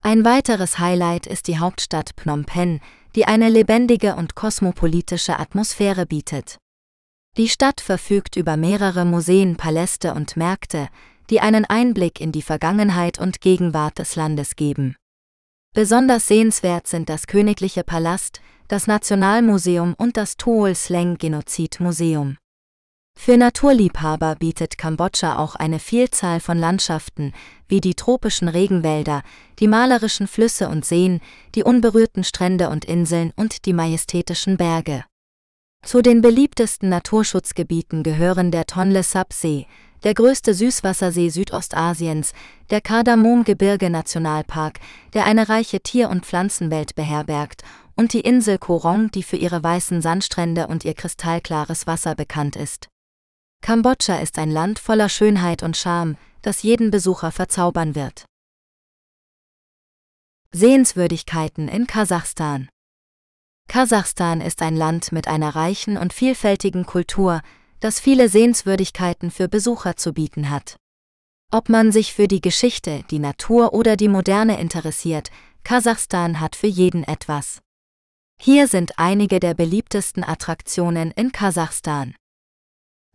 Ein 0.03 0.23
weiteres 0.27 0.79
Highlight 0.79 1.27
ist 1.27 1.49
die 1.49 1.59
Hauptstadt 1.59 2.11
Phnom 2.15 2.45
Penh, 2.45 2.81
die 3.17 3.25
eine 3.25 3.49
lebendige 3.49 4.17
und 4.17 4.35
kosmopolitische 4.35 5.39
Atmosphäre 5.39 6.05
bietet. 6.05 6.59
Die 7.39 7.49
Stadt 7.49 7.81
verfügt 7.81 8.37
über 8.37 8.59
mehrere 8.59 9.07
Museen, 9.07 9.57
Paläste 9.57 10.13
und 10.13 10.37
Märkte, 10.37 10.89
die 11.31 11.41
einen 11.41 11.65
Einblick 11.65 12.21
in 12.21 12.31
die 12.31 12.43
Vergangenheit 12.43 13.19
und 13.19 13.41
Gegenwart 13.41 13.99
des 13.99 14.15
Landes 14.15 14.57
geben. 14.57 14.95
Besonders 15.73 16.29
sehenswert 16.29 16.87
sind 16.87 17.09
das 17.09 17.27
Königliche 17.27 17.83
Palast, 17.83 18.43
das 18.69 18.87
Nationalmuseum 18.87 19.95
und 19.97 20.19
das 20.19 20.37
Sleng 20.75 21.17
Genozid 21.17 21.81
Museum. 21.81 22.37
Für 23.25 23.39
Naturliebhaber 23.39 24.37
bietet 24.37 24.77
Kambodscha 24.77 25.39
auch 25.39 25.55
eine 25.55 25.79
Vielzahl 25.79 26.41
von 26.41 26.59
Landschaften, 26.59 27.33
wie 27.69 27.81
die 27.81 27.95
tropischen 27.95 28.49
Regenwälder, 28.49 29.23
die 29.61 29.67
malerischen 29.67 30.27
Flüsse 30.27 30.69
und 30.69 30.85
Seen, 30.85 31.21
die 31.55 31.63
unberührten 31.63 32.23
Strände 32.23 32.69
und 32.69 32.85
Inseln 32.85 33.33
und 33.35 33.65
die 33.65 33.73
majestätischen 33.73 34.59
Berge. 34.59 35.05
Zu 35.85 36.03
den 36.03 36.21
beliebtesten 36.21 36.91
Naturschutzgebieten 36.91 38.03
gehören 38.03 38.51
der 38.51 38.67
Tonle 38.67 39.03
Sap 39.03 39.33
See, 39.33 39.67
der 40.03 40.13
größte 40.13 40.53
Süßwassersee 40.53 41.31
Südostasiens, 41.31 42.35
der 42.69 42.83
Kardamom-Gebirge 42.83 43.89
Nationalpark, 43.89 44.81
der 45.15 45.25
eine 45.25 45.49
reiche 45.49 45.81
Tier- 45.81 46.11
und 46.11 46.27
Pflanzenwelt 46.27 46.95
beherbergt, 46.95 47.63
und 47.97 48.13
die 48.13 48.21
Insel 48.21 48.59
Korong, 48.59 49.11
die 49.13 49.23
für 49.23 49.37
ihre 49.37 49.63
weißen 49.63 50.03
Sandstrände 50.03 50.67
und 50.67 50.85
ihr 50.85 50.95
kristallklares 50.95 51.87
Wasser 51.87 52.15
bekannt 52.15 52.57
ist. 52.57 52.89
Kambodscha 53.65 54.17
ist 54.17 54.39
ein 54.39 54.51
Land 54.51 54.79
voller 54.79 55.09
Schönheit 55.09 55.63
und 55.63 55.75
Charme, 55.75 56.19
das 56.43 56.63
jeden 56.63 56.91
Besucher 56.91 57.33
verzaubern 57.33 57.95
wird. 57.95 58.27
Sehenswürdigkeiten 60.53 61.69
in 61.69 61.87
Kasachstan 61.87 62.69
Kasachstan 63.67 64.43
ist 64.43 64.61
ein 64.61 64.77
Land 64.77 65.13
mit 65.13 65.29
einer 65.29 65.57
reichen 65.57 65.97
und 65.97 66.13
vielfältigen 66.13 66.85
Kultur, 66.85 67.41
das 67.81 68.01
viele 68.01 68.29
Sehenswürdigkeiten 68.29 69.31
für 69.31 69.49
Besucher 69.49 69.97
zu 69.97 70.13
bieten 70.13 70.51
hat. 70.51 70.77
Ob 71.51 71.71
man 71.71 71.91
sich 71.91 72.13
für 72.13 72.29
die 72.29 72.43
Geschichte, 72.43 73.03
die 73.11 73.19
Natur 73.19 73.73
oder 73.73 73.97
die 73.97 74.09
Moderne 74.09 74.61
interessiert, 74.61 75.31
Kasachstan 75.63 76.39
hat 76.39 76.55
für 76.55 76.67
jeden 76.67 77.03
etwas. 77.03 77.63
Hier 78.39 78.69
sind 78.69 78.99
einige 78.99 79.41
der 79.41 79.55
beliebtesten 79.55 80.23
Attraktionen 80.23 81.13
in 81.13 81.33
Kasachstan. 81.33 82.15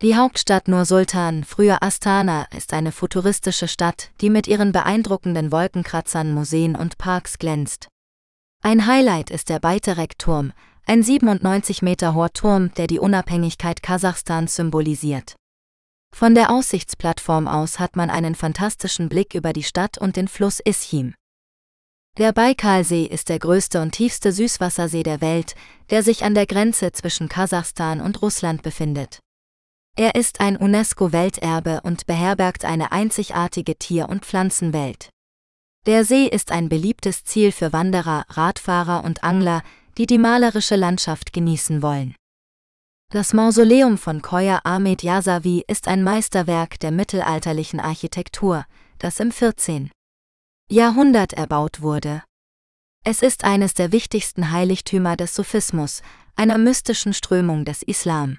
Die 0.02 0.16
Hauptstadt 0.16 0.70
Nur-Sultan, 0.70 1.44
früher 1.44 1.84
Astana, 1.84 2.48
ist 2.56 2.72
eine 2.72 2.94
futuristische 2.94 3.68
Stadt, 3.68 4.12
die 4.22 4.30
mit 4.30 4.48
ihren 4.48 4.72
beeindruckenden 4.72 5.52
Wolkenkratzern, 5.52 6.34
Museen 6.34 6.78
und 6.78 6.98
Parks 6.98 7.38
glänzt. 7.38 7.90
Ein 8.64 8.88
Highlight 8.88 9.30
ist 9.30 9.50
der 9.50 9.60
Beiterek-Turm, 9.60 10.54
ein 10.86 11.04
97 11.04 11.82
Meter 11.82 12.14
hoher 12.14 12.32
Turm, 12.32 12.74
der 12.76 12.88
die 12.88 13.00
Unabhängigkeit 13.00 13.84
Kasachstans 13.84 14.56
symbolisiert. 14.56 15.36
Von 16.16 16.34
der 16.34 16.50
Aussichtsplattform 16.50 17.50
aus 17.50 17.78
hat 17.78 17.98
man 17.98 18.10
einen 18.10 18.36
fantastischen 18.36 19.10
Blick 19.10 19.36
über 19.36 19.52
die 19.52 19.64
Stadt 19.64 19.98
und 19.98 20.16
den 20.16 20.30
Fluss 20.30 20.62
Ischim. 20.62 21.14
Der 22.18 22.32
Baikalsee 22.32 23.04
ist 23.04 23.28
der 23.28 23.40
größte 23.40 23.82
und 23.82 23.92
tiefste 23.92 24.32
Süßwassersee 24.32 25.04
der 25.04 25.20
Welt, 25.20 25.56
der 25.90 26.04
sich 26.04 26.24
an 26.24 26.36
der 26.36 26.46
Grenze 26.46 26.94
zwischen 26.94 27.28
Kasachstan 27.28 28.00
und 28.00 28.22
Russland 28.22 28.64
befindet. 28.64 29.20
Er 30.00 30.16
ist 30.16 30.40
ein 30.40 30.56
UNESCO-Welterbe 30.56 31.82
und 31.84 32.06
beherbergt 32.06 32.64
eine 32.64 32.94
einzigartige 32.94 33.76
Tier- 33.76 34.08
und 34.08 34.24
Pflanzenwelt. 34.24 35.10
Der 35.88 36.06
See 36.06 36.26
ist 36.26 36.54
ein 36.54 36.70
beliebtes 36.70 37.26
Ziel 37.26 37.52
für 37.52 37.74
Wanderer, 37.74 38.24
Radfahrer 38.30 39.04
und 39.04 39.26
Angler, 39.26 39.62
die 39.98 40.06
die 40.06 40.18
malerische 40.18 40.78
Landschaft 40.78 41.34
genießen 41.34 41.82
wollen. 41.82 42.16
Das 43.12 43.34
Mausoleum 43.34 43.98
von 43.98 44.22
Koya 44.22 44.62
Ahmed 44.64 45.04
Yasavi 45.04 45.66
ist 45.68 45.90
ein 45.90 46.02
Meisterwerk 46.02 46.80
der 46.80 46.92
mittelalterlichen 46.92 47.82
Architektur, 47.82 48.66
das 49.00 49.20
im 49.20 49.34
14. 49.34 49.92
Jahrhundert 50.72 51.34
erbaut 51.34 51.82
wurde. 51.82 52.24
Es 53.04 53.22
ist 53.22 53.44
eines 53.44 53.74
der 53.74 53.92
wichtigsten 53.92 54.52
Heiligtümer 54.52 55.18
des 55.18 55.36
Sufismus, 55.36 56.04
einer 56.38 56.58
mystischen 56.58 57.14
Strömung 57.14 57.66
des 57.66 57.84
Islam. 57.84 58.38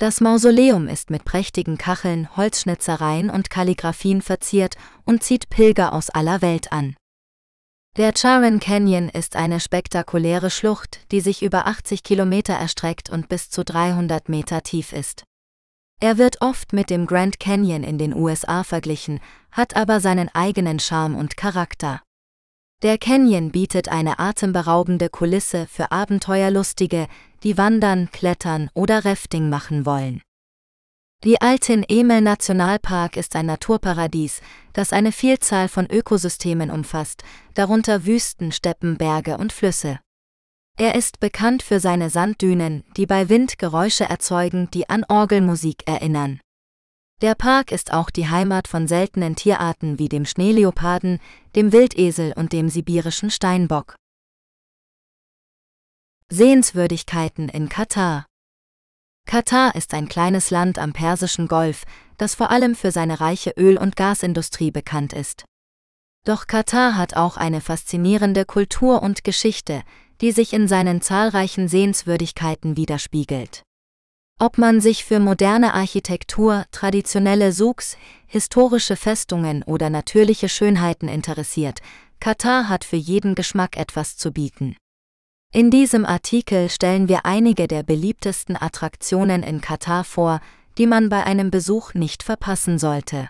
Das 0.00 0.22
Mausoleum 0.22 0.88
ist 0.88 1.10
mit 1.10 1.26
prächtigen 1.26 1.76
Kacheln, 1.76 2.34
Holzschnitzereien 2.34 3.28
und 3.28 3.50
Kalligraphien 3.50 4.22
verziert 4.22 4.76
und 5.04 5.22
zieht 5.22 5.50
Pilger 5.50 5.92
aus 5.92 6.08
aller 6.08 6.40
Welt 6.40 6.72
an. 6.72 6.96
Der 7.98 8.14
Charan 8.16 8.60
Canyon 8.60 9.10
ist 9.10 9.36
eine 9.36 9.60
spektakuläre 9.60 10.48
Schlucht, 10.48 11.00
die 11.12 11.20
sich 11.20 11.42
über 11.42 11.66
80 11.66 12.02
Kilometer 12.02 12.54
erstreckt 12.54 13.10
und 13.10 13.28
bis 13.28 13.50
zu 13.50 13.62
300 13.62 14.30
Meter 14.30 14.62
tief 14.62 14.94
ist. 14.94 15.24
Er 16.00 16.16
wird 16.16 16.40
oft 16.40 16.72
mit 16.72 16.88
dem 16.88 17.04
Grand 17.04 17.38
Canyon 17.38 17.82
in 17.84 17.98
den 17.98 18.16
USA 18.16 18.64
verglichen, 18.64 19.20
hat 19.52 19.76
aber 19.76 20.00
seinen 20.00 20.30
eigenen 20.30 20.78
Charme 20.80 21.14
und 21.14 21.36
Charakter. 21.36 22.00
Der 22.82 22.96
Canyon 22.96 23.50
bietet 23.50 23.90
eine 23.90 24.18
atemberaubende 24.18 25.10
Kulisse 25.10 25.66
für 25.66 25.92
Abenteuerlustige, 25.92 27.08
die 27.42 27.58
wandern, 27.58 28.10
klettern 28.10 28.70
oder 28.72 29.04
Rafting 29.04 29.50
machen 29.50 29.84
wollen. 29.84 30.22
Die 31.22 31.42
Altin 31.42 31.84
Emel 31.86 32.22
Nationalpark 32.22 33.18
ist 33.18 33.36
ein 33.36 33.44
Naturparadies, 33.44 34.40
das 34.72 34.94
eine 34.94 35.12
Vielzahl 35.12 35.68
von 35.68 35.84
Ökosystemen 35.90 36.70
umfasst, 36.70 37.22
darunter 37.52 38.06
Wüsten, 38.06 38.50
Steppen, 38.50 38.96
Berge 38.96 39.36
und 39.36 39.52
Flüsse. 39.52 40.00
Er 40.78 40.94
ist 40.94 41.20
bekannt 41.20 41.62
für 41.62 41.80
seine 41.80 42.08
Sanddünen, 42.08 42.84
die 42.96 43.04
bei 43.04 43.28
Wind 43.28 43.58
Geräusche 43.58 44.04
erzeugen, 44.04 44.70
die 44.70 44.88
an 44.88 45.04
Orgelmusik 45.06 45.86
erinnern. 45.86 46.40
Der 47.20 47.34
Park 47.34 47.70
ist 47.70 47.92
auch 47.92 48.08
die 48.08 48.30
Heimat 48.30 48.66
von 48.66 48.88
seltenen 48.88 49.36
Tierarten 49.36 49.98
wie 49.98 50.08
dem 50.08 50.24
Schneeleoparden, 50.24 51.20
dem 51.54 51.70
Wildesel 51.70 52.32
und 52.34 52.54
dem 52.54 52.70
sibirischen 52.70 53.30
Steinbock. 53.30 53.94
Sehenswürdigkeiten 56.30 57.50
in 57.50 57.68
Katar 57.68 58.24
Katar 59.26 59.74
ist 59.74 59.92
ein 59.92 60.08
kleines 60.08 60.50
Land 60.50 60.78
am 60.78 60.94
Persischen 60.94 61.46
Golf, 61.46 61.84
das 62.16 62.34
vor 62.34 62.50
allem 62.50 62.74
für 62.74 62.90
seine 62.90 63.20
reiche 63.20 63.50
Öl- 63.50 63.78
und 63.78 63.96
Gasindustrie 63.96 64.70
bekannt 64.70 65.12
ist. 65.12 65.44
Doch 66.24 66.46
Katar 66.46 66.96
hat 66.96 67.16
auch 67.16 67.36
eine 67.36 67.60
faszinierende 67.60 68.46
Kultur 68.46 69.02
und 69.02 69.24
Geschichte, 69.24 69.82
die 70.22 70.32
sich 70.32 70.54
in 70.54 70.68
seinen 70.68 71.02
zahlreichen 71.02 71.68
Sehenswürdigkeiten 71.68 72.78
widerspiegelt. 72.78 73.62
Ob 74.42 74.56
man 74.56 74.80
sich 74.80 75.04
für 75.04 75.20
moderne 75.20 75.74
Architektur, 75.74 76.64
traditionelle 76.72 77.52
Souks, 77.52 77.98
historische 78.26 78.96
Festungen 78.96 79.62
oder 79.64 79.90
natürliche 79.90 80.48
Schönheiten 80.48 81.08
interessiert, 81.08 81.80
Katar 82.20 82.70
hat 82.70 82.84
für 82.84 82.96
jeden 82.96 83.34
Geschmack 83.34 83.76
etwas 83.76 84.16
zu 84.16 84.32
bieten. 84.32 84.76
In 85.52 85.70
diesem 85.70 86.06
Artikel 86.06 86.70
stellen 86.70 87.06
wir 87.06 87.26
einige 87.26 87.68
der 87.68 87.82
beliebtesten 87.82 88.56
Attraktionen 88.56 89.42
in 89.42 89.60
Katar 89.60 90.04
vor, 90.04 90.40
die 90.78 90.86
man 90.86 91.10
bei 91.10 91.22
einem 91.24 91.50
Besuch 91.50 91.92
nicht 91.92 92.22
verpassen 92.22 92.78
sollte. 92.78 93.28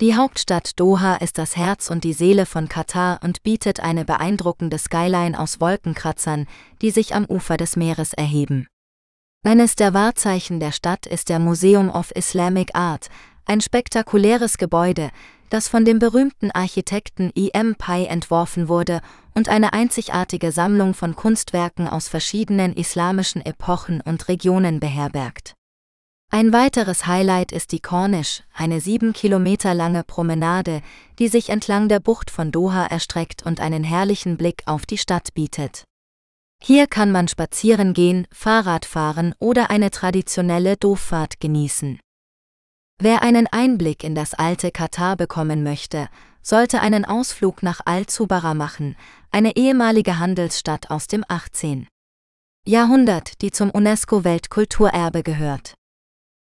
Die 0.00 0.16
Hauptstadt 0.16 0.80
Doha 0.80 1.16
ist 1.16 1.38
das 1.38 1.56
Herz 1.56 1.88
und 1.88 2.02
die 2.02 2.14
Seele 2.14 2.46
von 2.46 2.68
Katar 2.68 3.20
und 3.22 3.44
bietet 3.44 3.78
eine 3.78 4.04
beeindruckende 4.04 4.78
Skyline 4.78 5.38
aus 5.38 5.60
Wolkenkratzern, 5.60 6.48
die 6.82 6.90
sich 6.90 7.14
am 7.14 7.26
Ufer 7.26 7.56
des 7.56 7.76
Meeres 7.76 8.12
erheben. 8.12 8.66
Eines 9.42 9.74
der 9.74 9.94
Wahrzeichen 9.94 10.60
der 10.60 10.70
Stadt 10.70 11.06
ist 11.06 11.30
der 11.30 11.38
Museum 11.38 11.88
of 11.88 12.14
Islamic 12.14 12.74
Art, 12.74 13.08
ein 13.46 13.62
spektakuläres 13.62 14.58
Gebäude, 14.58 15.08
das 15.48 15.66
von 15.66 15.86
dem 15.86 15.98
berühmten 15.98 16.50
Architekten 16.50 17.32
E. 17.34 17.48
M. 17.54 17.74
Pai 17.74 18.04
entworfen 18.04 18.68
wurde 18.68 19.00
und 19.34 19.48
eine 19.48 19.72
einzigartige 19.72 20.52
Sammlung 20.52 20.92
von 20.92 21.16
Kunstwerken 21.16 21.88
aus 21.88 22.06
verschiedenen 22.06 22.74
islamischen 22.74 23.44
Epochen 23.44 24.02
und 24.02 24.28
Regionen 24.28 24.78
beherbergt. 24.78 25.54
Ein 26.30 26.52
weiteres 26.52 27.06
Highlight 27.06 27.50
ist 27.50 27.72
die 27.72 27.80
Corniche, 27.80 28.42
eine 28.54 28.82
sieben 28.82 29.14
Kilometer 29.14 29.72
lange 29.72 30.04
Promenade, 30.04 30.82
die 31.18 31.28
sich 31.28 31.48
entlang 31.48 31.88
der 31.88 31.98
Bucht 31.98 32.30
von 32.30 32.52
Doha 32.52 32.84
erstreckt 32.84 33.42
und 33.44 33.58
einen 33.58 33.84
herrlichen 33.84 34.36
Blick 34.36 34.62
auf 34.66 34.84
die 34.84 34.98
Stadt 34.98 35.32
bietet. 35.32 35.84
Hier 36.62 36.86
kann 36.86 37.10
man 37.10 37.26
spazieren 37.26 37.94
gehen, 37.94 38.26
Fahrrad 38.30 38.84
fahren 38.84 39.34
oder 39.38 39.70
eine 39.70 39.90
traditionelle 39.90 40.76
Dooffahrt 40.76 41.40
genießen. 41.40 41.98
Wer 42.98 43.22
einen 43.22 43.46
Einblick 43.46 44.04
in 44.04 44.14
das 44.14 44.34
alte 44.34 44.70
Katar 44.70 45.16
bekommen 45.16 45.62
möchte, 45.62 46.08
sollte 46.42 46.80
einen 46.80 47.06
Ausflug 47.06 47.62
nach 47.62 47.80
Al-Zubara 47.86 48.52
machen, 48.52 48.94
eine 49.30 49.56
ehemalige 49.56 50.18
Handelsstadt 50.18 50.90
aus 50.90 51.06
dem 51.06 51.24
18. 51.26 51.88
Jahrhundert, 52.66 53.40
die 53.40 53.50
zum 53.50 53.70
UNESCO-Weltkulturerbe 53.70 55.22
gehört. 55.22 55.74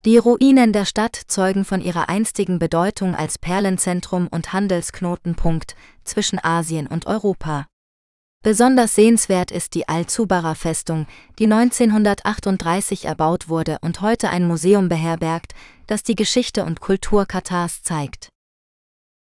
Die 0.04 0.18
Ruinen 0.18 0.74
der 0.74 0.86
Stadt 0.86 1.16
zeugen 1.16 1.64
von 1.64 1.80
ihrer 1.80 2.10
einstigen 2.10 2.60
Bedeutung 2.60 3.16
als 3.16 3.38
Perlenzentrum 3.38 4.28
und 4.28 4.52
Handelsknotenpunkt 4.52 5.76
zwischen 6.04 6.44
Asien 6.44 6.88
und 6.88 7.06
Europa. 7.06 7.68
Besonders 8.44 8.96
sehenswert 8.96 9.52
ist 9.52 9.76
die 9.76 9.88
Al-Zubara-Festung, 9.88 11.06
die 11.38 11.46
1938 11.46 13.06
erbaut 13.06 13.50
wurde 13.50 13.78
und 13.82 14.02
heute 14.02 14.32
ein 14.32 14.48
Museum 14.48 14.90
beherbergt, 14.90 15.54
das 15.86 16.02
die 16.02 16.16
Geschichte 16.16 16.66
und 16.66 16.82
Kultur 16.82 17.28
Katars 17.28 17.84
zeigt. 17.84 18.30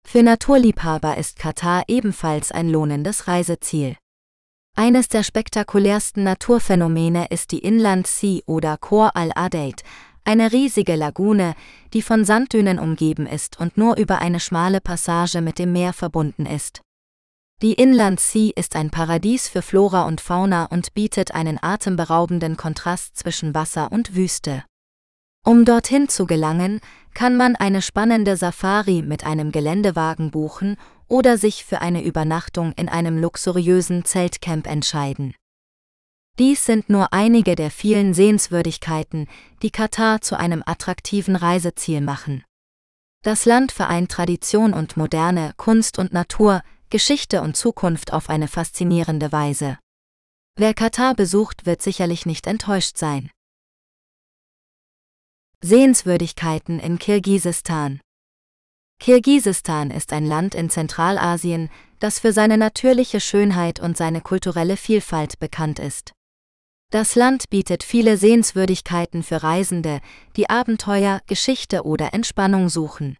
Für 0.08 0.22
Naturliebhaber 0.22 1.18
ist 1.18 1.38
Katar 1.38 1.84
ebenfalls 1.86 2.50
ein 2.50 2.70
lohnendes 2.70 3.28
Reiseziel. 3.28 3.96
Eines 4.74 5.08
der 5.08 5.22
spektakulärsten 5.22 6.24
Naturphänomene 6.24 7.26
ist 7.28 7.50
die 7.50 7.58
Inland 7.58 8.06
Sea 8.06 8.40
oder 8.46 8.78
Khor 8.78 9.14
al-Adeid, 9.16 9.82
eine 10.24 10.50
riesige 10.50 10.96
Lagune, 10.96 11.54
die 11.92 12.00
von 12.00 12.24
Sanddünen 12.24 12.78
umgeben 12.78 13.26
ist 13.26 13.60
und 13.60 13.76
nur 13.76 13.98
über 13.98 14.20
eine 14.20 14.40
schmale 14.40 14.80
Passage 14.80 15.42
mit 15.42 15.58
dem 15.58 15.72
Meer 15.72 15.92
verbunden 15.92 16.46
ist. 16.46 16.80
Die 17.62 17.74
Inland 17.74 18.20
Sea 18.20 18.52
ist 18.56 18.74
ein 18.74 18.88
Paradies 18.88 19.46
für 19.46 19.60
Flora 19.60 20.06
und 20.06 20.22
Fauna 20.22 20.64
und 20.64 20.94
bietet 20.94 21.34
einen 21.34 21.62
atemberaubenden 21.62 22.56
Kontrast 22.56 23.18
zwischen 23.18 23.54
Wasser 23.54 23.92
und 23.92 24.16
Wüste. 24.16 24.64
Um 25.44 25.66
dorthin 25.66 26.08
zu 26.08 26.24
gelangen, 26.24 26.80
kann 27.12 27.36
man 27.36 27.56
eine 27.56 27.82
spannende 27.82 28.38
Safari 28.38 29.02
mit 29.02 29.26
einem 29.26 29.52
Geländewagen 29.52 30.30
buchen 30.30 30.76
oder 31.06 31.36
sich 31.36 31.66
für 31.66 31.82
eine 31.82 32.02
Übernachtung 32.02 32.72
in 32.78 32.88
einem 32.88 33.18
luxuriösen 33.18 34.06
Zeltcamp 34.06 34.66
entscheiden. 34.66 35.34
Dies 36.38 36.64
sind 36.64 36.88
nur 36.88 37.12
einige 37.12 37.56
der 37.56 37.70
vielen 37.70 38.14
Sehenswürdigkeiten, 38.14 39.28
die 39.62 39.70
Katar 39.70 40.22
zu 40.22 40.38
einem 40.38 40.62
attraktiven 40.64 41.36
Reiseziel 41.36 42.00
machen. 42.00 42.42
Das 43.22 43.44
Land 43.44 43.70
vereint 43.70 44.10
Tradition 44.10 44.72
und 44.72 44.96
Moderne, 44.96 45.52
Kunst 45.58 45.98
und 45.98 46.14
Natur, 46.14 46.62
Geschichte 46.90 47.40
und 47.40 47.56
Zukunft 47.56 48.12
auf 48.12 48.28
eine 48.28 48.48
faszinierende 48.48 49.30
Weise. 49.30 49.78
Wer 50.56 50.74
Katar 50.74 51.14
besucht, 51.14 51.64
wird 51.64 51.80
sicherlich 51.82 52.26
nicht 52.26 52.48
enttäuscht 52.48 52.98
sein. 52.98 53.30
Sehenswürdigkeiten 55.62 56.80
in 56.80 56.98
Kirgisistan 56.98 58.00
Kirgisistan 58.98 59.92
ist 59.92 60.12
ein 60.12 60.26
Land 60.26 60.56
in 60.56 60.68
Zentralasien, 60.68 61.70
das 62.00 62.18
für 62.18 62.32
seine 62.32 62.58
natürliche 62.58 63.20
Schönheit 63.20 63.78
und 63.78 63.96
seine 63.96 64.20
kulturelle 64.20 64.76
Vielfalt 64.76 65.38
bekannt 65.38 65.78
ist. 65.78 66.12
Das 66.90 67.14
Land 67.14 67.50
bietet 67.50 67.84
viele 67.84 68.16
Sehenswürdigkeiten 68.16 69.22
für 69.22 69.44
Reisende, 69.44 70.00
die 70.36 70.50
Abenteuer, 70.50 71.20
Geschichte 71.28 71.84
oder 71.84 72.12
Entspannung 72.14 72.68
suchen. 72.68 73.16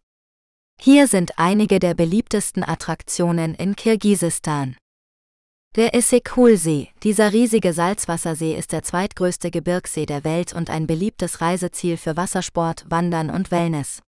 Hier 0.82 1.08
sind 1.08 1.38
einige 1.38 1.78
der 1.78 1.92
beliebtesten 1.92 2.66
Attraktionen 2.66 3.54
in 3.54 3.76
Kirgisistan. 3.76 4.78
Der 5.76 5.92
Issyk-Kul-See, 5.92 6.88
dieser 7.02 7.34
riesige 7.34 7.74
Salzwassersee 7.74 8.54
ist 8.56 8.72
der 8.72 8.82
zweitgrößte 8.82 9.50
Gebirgssee 9.50 10.06
der 10.06 10.24
Welt 10.24 10.54
und 10.54 10.70
ein 10.70 10.86
beliebtes 10.86 11.42
Reiseziel 11.42 11.98
für 11.98 12.16
Wassersport, 12.16 12.86
Wandern 12.88 13.28
und 13.28 13.50
Wellness. 13.50 14.00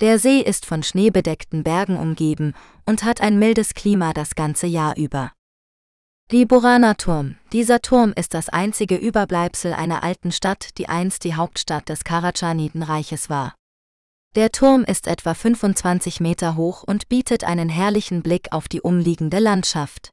Der 0.00 0.20
See 0.20 0.38
ist 0.40 0.66
von 0.66 0.84
schneebedeckten 0.84 1.64
Bergen 1.64 1.96
umgeben 1.96 2.54
und 2.86 3.02
hat 3.02 3.20
ein 3.20 3.40
mildes 3.40 3.74
Klima 3.74 4.12
das 4.12 4.36
ganze 4.36 4.68
Jahr 4.68 4.96
über. 4.96 5.32
Die 6.30 6.46
Burana-Turm. 6.46 7.38
Dieser 7.52 7.80
Turm 7.80 8.12
ist 8.14 8.34
das 8.34 8.48
einzige 8.48 8.94
Überbleibsel 8.94 9.72
einer 9.72 10.04
alten 10.04 10.30
Stadt, 10.30 10.78
die 10.78 10.88
einst 10.88 11.24
die 11.24 11.34
Hauptstadt 11.34 11.88
des 11.88 12.04
Karatschaniedenreiches 12.04 13.28
war. 13.28 13.57
Der 14.38 14.52
Turm 14.52 14.84
ist 14.84 15.08
etwa 15.08 15.34
25 15.34 16.20
Meter 16.20 16.54
hoch 16.54 16.84
und 16.84 17.08
bietet 17.08 17.42
einen 17.42 17.68
herrlichen 17.68 18.22
Blick 18.22 18.52
auf 18.52 18.68
die 18.68 18.80
umliegende 18.80 19.40
Landschaft. 19.40 20.12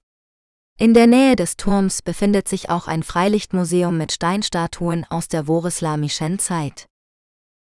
In 0.79 0.95
der 0.95 1.05
Nähe 1.05 1.35
des 1.35 1.57
Turms 1.57 2.01
befindet 2.01 2.47
sich 2.47 2.71
auch 2.71 2.87
ein 2.87 3.03
Freilichtmuseum 3.03 3.95
mit 3.95 4.11
Steinstatuen 4.11 5.05
aus 5.11 5.27
der 5.27 5.45
vorislamischen 5.45 6.39
Zeit. 6.39 6.87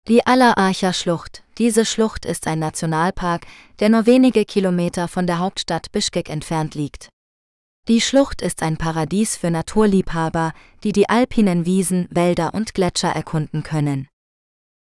Die 0.08 0.26
Aller-Archa-Schlucht. 0.26 1.44
Diese 1.58 1.84
Schlucht 1.86 2.26
ist 2.26 2.48
ein 2.48 2.60
Nationalpark, 2.60 3.46
der 3.80 3.90
nur 3.90 4.06
wenige 4.06 4.46
Kilometer 4.46 5.10
von 5.10 5.28
der 5.28 5.40
Hauptstadt 5.40 5.92
Bischkek 5.92 6.30
entfernt 6.30 6.76
liegt. 6.76 7.10
Die 7.90 8.00
Schlucht 8.00 8.42
ist 8.42 8.64
ein 8.64 8.78
Paradies 8.78 9.36
für 9.36 9.52
Naturliebhaber, 9.52 10.54
die 10.86 10.94
die 10.94 11.10
alpinen 11.10 11.66
Wiesen, 11.66 12.08
Wälder 12.10 12.54
und 12.54 12.74
Gletscher 12.74 13.10
erkunden 13.10 13.64
können. 13.64 14.08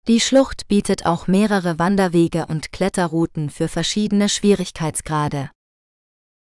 Die 0.07 0.19
Schlucht 0.19 0.67
bietet 0.67 1.07
auch 1.07 1.25
mehrere 1.25 1.79
Wanderwege 1.79 2.45
und 2.45 2.71
Kletterrouten 2.71 3.49
für 3.49 3.67
verschiedene 3.67 4.29
Schwierigkeitsgrade. 4.29 5.49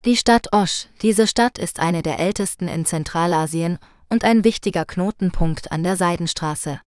Die 0.05 0.17
Stadt 0.17 0.53
Osch, 0.53 0.87
diese 1.03 1.27
Stadt 1.27 1.59
ist 1.59 1.81
eine 1.81 2.03
der 2.03 2.21
ältesten 2.21 2.69
in 2.69 2.87
Zentralasien 2.87 3.81
und 4.09 4.23
ein 4.23 4.45
wichtiger 4.45 4.85
Knotenpunkt 4.85 5.73
an 5.73 5.83
der 5.83 5.97
Seidenstraße. 5.97 6.81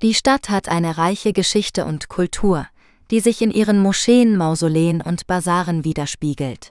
Die 0.00 0.14
Stadt 0.14 0.48
hat 0.48 0.70
eine 0.70 0.96
reiche 0.96 1.34
Geschichte 1.34 1.84
und 1.84 2.08
Kultur, 2.08 2.66
die 3.10 3.20
sich 3.20 3.42
in 3.42 3.50
ihren 3.50 3.78
Moscheen, 3.82 4.38
Mausoleen 4.38 5.02
und 5.02 5.26
Basaren 5.26 5.84
widerspiegelt. 5.84 6.70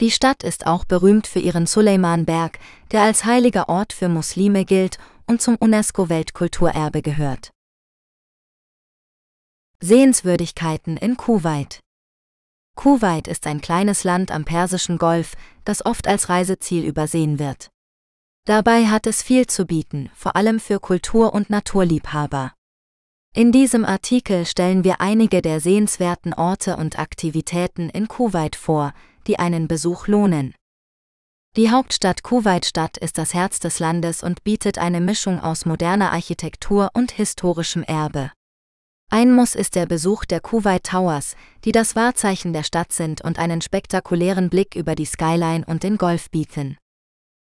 Die 0.00 0.10
Stadt 0.10 0.42
ist 0.42 0.66
auch 0.66 0.86
berühmt 0.86 1.26
für 1.26 1.40
ihren 1.40 1.66
Suleiman-Berg, 1.66 2.58
der 2.92 3.02
als 3.02 3.26
heiliger 3.26 3.68
Ort 3.68 3.92
für 3.92 4.08
Muslime 4.08 4.64
gilt 4.64 4.96
und 5.26 5.42
zum 5.42 5.56
UNESCO-Weltkulturerbe 5.56 7.02
gehört. 7.02 7.50
Sehenswürdigkeiten 9.80 10.96
in 10.96 11.16
Kuwait 11.16 11.78
Kuwait 12.74 13.28
ist 13.28 13.46
ein 13.46 13.60
kleines 13.60 14.02
Land 14.02 14.32
am 14.32 14.44
Persischen 14.44 14.98
Golf, 14.98 15.34
das 15.64 15.86
oft 15.86 16.08
als 16.08 16.28
Reiseziel 16.28 16.84
übersehen 16.84 17.38
wird. 17.38 17.70
Dabei 18.44 18.86
hat 18.86 19.06
es 19.06 19.22
viel 19.22 19.46
zu 19.46 19.66
bieten, 19.66 20.10
vor 20.16 20.34
allem 20.34 20.58
für 20.58 20.80
Kultur- 20.80 21.32
und 21.32 21.48
Naturliebhaber. 21.48 22.54
In 23.36 23.52
diesem 23.52 23.84
Artikel 23.84 24.46
stellen 24.46 24.82
wir 24.82 25.00
einige 25.00 25.42
der 25.42 25.60
sehenswerten 25.60 26.34
Orte 26.34 26.76
und 26.76 26.98
Aktivitäten 26.98 27.88
in 27.88 28.08
Kuwait 28.08 28.56
vor, 28.56 28.92
die 29.28 29.38
einen 29.38 29.68
Besuch 29.68 30.08
lohnen. 30.08 30.56
Die 31.56 31.70
Hauptstadt 31.70 32.24
Kuwait-Stadt 32.24 32.98
ist 32.98 33.16
das 33.16 33.32
Herz 33.32 33.60
des 33.60 33.78
Landes 33.78 34.24
und 34.24 34.42
bietet 34.42 34.78
eine 34.78 35.00
Mischung 35.00 35.38
aus 35.38 35.66
moderner 35.66 36.10
Architektur 36.10 36.90
und 36.94 37.12
historischem 37.12 37.84
Erbe. 37.84 38.32
Ein 39.10 39.34
Muss 39.34 39.54
ist 39.54 39.74
der 39.74 39.86
Besuch 39.86 40.26
der 40.26 40.40
Kuwait 40.40 40.84
Towers, 40.84 41.34
die 41.64 41.72
das 41.72 41.96
Wahrzeichen 41.96 42.52
der 42.52 42.62
Stadt 42.62 42.92
sind 42.92 43.22
und 43.22 43.38
einen 43.38 43.62
spektakulären 43.62 44.50
Blick 44.50 44.76
über 44.76 44.94
die 44.94 45.06
Skyline 45.06 45.64
und 45.64 45.82
den 45.82 45.96
Golf 45.96 46.30
bieten. 46.30 46.76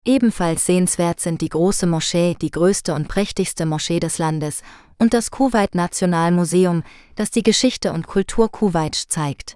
Ebenfalls 0.05 0.65
sehenswert 0.65 1.19
sind 1.19 1.41
die 1.41 1.49
große 1.49 1.85
Moschee, 1.85 2.37
die 2.41 2.49
größte 2.49 2.93
und 2.93 3.09
prächtigste 3.09 3.65
Moschee 3.65 3.99
des 3.99 4.19
Landes, 4.19 4.61
und 4.99 5.13
das 5.13 5.31
Kuwait 5.31 5.75
Nationalmuseum, 5.75 6.83
das 7.15 7.29
die 7.29 7.43
Geschichte 7.43 7.91
und 7.91 8.07
Kultur 8.07 8.49
Kuwaits 8.49 9.09
zeigt. 9.09 9.55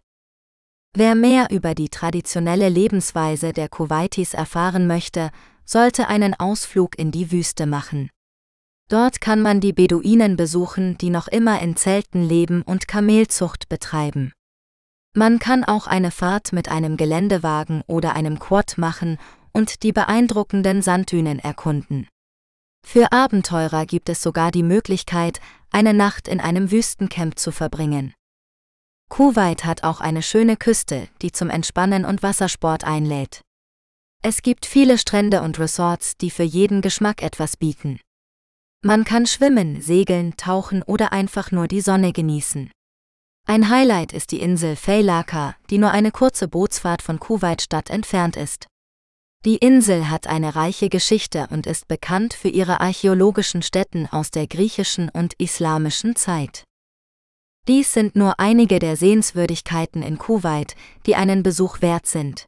Wer 0.93 1.15
mehr 1.15 1.47
über 1.51 1.73
die 1.73 1.87
traditionelle 1.87 2.67
Lebensweise 2.67 3.53
der 3.53 3.69
Kuwaitis 3.69 4.33
erfahren 4.33 4.87
möchte, 4.87 5.31
sollte 5.63 6.09
einen 6.09 6.33
Ausflug 6.37 6.99
in 6.99 7.11
die 7.11 7.31
Wüste 7.31 7.65
machen. 7.65 8.09
Dort 8.93 9.21
kann 9.21 9.41
man 9.41 9.59
die 9.59 9.73
Beduinen 9.73 10.35
besuchen, 10.35 10.99
die 10.99 11.09
noch 11.09 11.27
immer 11.27 11.59
in 11.63 11.75
Zelten 11.75 12.21
leben 12.21 12.61
und 12.61 12.87
Kamelzucht 12.87 13.67
betreiben. 13.67 14.33
Man 15.15 15.39
kann 15.39 15.63
auch 15.63 15.87
eine 15.87 16.11
Fahrt 16.11 16.53
mit 16.53 16.69
einem 16.69 16.95
Geländewagen 16.95 17.81
oder 17.87 18.13
einem 18.13 18.37
Quad 18.37 18.77
machen 18.77 19.17
und 19.51 19.81
die 19.81 19.93
beeindruckenden 19.93 20.83
Sanddünen 20.83 21.39
erkunden. 21.39 22.07
Für 22.85 23.11
Abenteurer 23.11 23.87
gibt 23.87 24.09
es 24.09 24.21
sogar 24.21 24.51
die 24.51 24.61
Möglichkeit, 24.61 25.41
eine 25.71 25.95
Nacht 25.95 26.27
in 26.27 26.39
einem 26.39 26.69
Wüstencamp 26.69 27.39
zu 27.39 27.51
verbringen. 27.51 28.13
Kuwait 29.09 29.65
hat 29.65 29.83
auch 29.83 30.01
eine 30.01 30.21
schöne 30.21 30.55
Küste, 30.55 31.07
die 31.23 31.31
zum 31.31 31.49
Entspannen 31.49 32.05
und 32.05 32.21
Wassersport 32.21 32.83
einlädt. 32.83 33.41
Es 34.21 34.43
gibt 34.43 34.67
viele 34.67 34.99
Strände 34.99 35.41
und 35.41 35.57
Resorts, 35.57 36.15
die 36.15 36.29
für 36.29 36.43
jeden 36.43 36.81
Geschmack 36.81 37.23
etwas 37.23 37.57
bieten. 37.57 37.99
Man 38.85 39.05
kann 39.05 39.25
schwimmen, 39.25 39.81
segeln, 39.81 40.35
tauchen 40.35 40.83
oder 40.83 41.13
einfach 41.13 41.51
nur 41.51 41.69
die 41.69 41.79
Sonne 41.79 42.11
genießen. 42.11 42.69
Ein 43.47 43.69
Highlight 43.69 44.11
ist 44.11 44.31
die 44.31 44.41
Insel 44.41 44.75
Faylaka, 44.75 45.55
die 45.69 45.77
nur 45.77 45.91
eine 45.91 46.11
kurze 46.11 46.49
Bootsfahrt 46.49 47.01
von 47.01 47.17
Kuwait-Stadt 47.17 47.89
entfernt 47.89 48.35
ist. 48.35 48.67
Die 49.45 49.55
Insel 49.55 50.09
hat 50.09 50.27
eine 50.27 50.57
reiche 50.57 50.89
Geschichte 50.89 51.47
und 51.49 51.65
ist 51.65 51.87
bekannt 51.87 52.33
für 52.33 52.49
ihre 52.49 52.81
archäologischen 52.81 53.61
Stätten 53.61 54.07
aus 54.07 54.31
der 54.31 54.47
griechischen 54.47 55.07
und 55.07 55.33
islamischen 55.37 56.17
Zeit. 56.17 56.65
Dies 57.69 57.93
sind 57.93 58.17
nur 58.17 58.37
einige 58.41 58.79
der 58.79 58.97
Sehenswürdigkeiten 58.97 60.03
in 60.03 60.17
Kuwait, 60.17 60.75
die 61.05 61.15
einen 61.15 61.41
Besuch 61.41 61.81
wert 61.81 62.05
sind. 62.05 62.47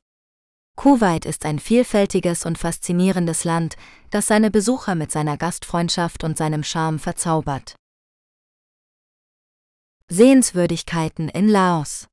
Kuwait 0.76 1.26
ist 1.26 1.46
ein 1.46 1.60
vielfältiges 1.60 2.46
und 2.46 2.58
faszinierendes 2.58 3.46
Land, 3.46 3.78
das 4.16 4.28
seine 4.28 4.50
Besucher 4.50 4.96
mit 4.96 5.12
seiner 5.12 5.36
Gastfreundschaft 5.36 6.24
und 6.24 6.38
seinem 6.38 6.64
Charme 6.64 7.00
verzaubert. 7.00 7.76
Sehenswürdigkeiten 10.08 11.28
in 11.28 11.50
Laos 11.50 12.08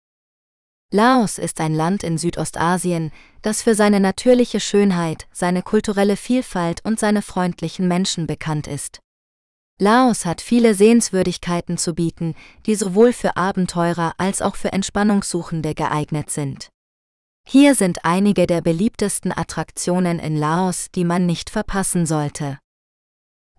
Laos 0.93 1.39
ist 1.39 1.61
ein 1.61 1.73
Land 1.73 2.03
in 2.03 2.19
Südostasien, 2.19 3.13
das 3.41 3.63
für 3.63 3.77
seine 3.77 4.01
natürliche 4.01 4.59
Schönheit, 4.59 5.29
seine 5.31 5.63
kulturelle 5.63 6.17
Vielfalt 6.17 6.85
und 6.85 6.99
seine 6.99 7.23
freundlichen 7.23 7.87
Menschen 7.87 8.27
bekannt 8.27 8.67
ist. 8.67 8.99
Laos 9.79 10.27
hat 10.27 10.41
viele 10.41 10.75
Sehenswürdigkeiten 10.75 11.79
zu 11.79 11.95
bieten, 11.95 12.35
die 12.67 12.75
sowohl 12.75 13.13
für 13.13 13.37
Abenteurer 13.37 14.15
als 14.19 14.43
auch 14.43 14.57
für 14.57 14.73
Entspannungssuchende 14.73 15.77
geeignet 15.77 16.31
sind. 16.31 16.72
Hier 17.49 17.75
sind 17.75 18.05
einige 18.05 18.47
der 18.47 18.61
beliebtesten 18.61 19.33
Attraktionen 19.37 20.19
in 20.19 20.37
Laos, 20.37 20.89
die 20.95 21.05
man 21.05 21.27
nicht 21.27 21.51
verpassen 21.51 22.07
sollte. 22.07 22.59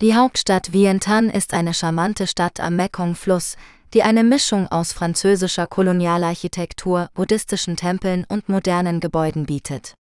Die 0.01 0.15
Hauptstadt 0.15 0.73
Vientiane 0.73 1.31
ist 1.31 1.53
eine 1.53 1.73
charmante 1.73 2.25
Stadt 2.25 2.59
am 2.59 2.75
Mekong-Fluss, 2.75 3.55
die 3.93 4.01
eine 4.01 4.23
Mischung 4.23 4.67
aus 4.67 4.91
französischer 4.91 5.67
Kolonialarchitektur, 5.67 7.09
buddhistischen 7.13 7.75
Tempeln 7.75 8.25
und 8.27 8.49
modernen 8.49 8.99
Gebäuden 8.99 9.45
bietet. 9.45 9.93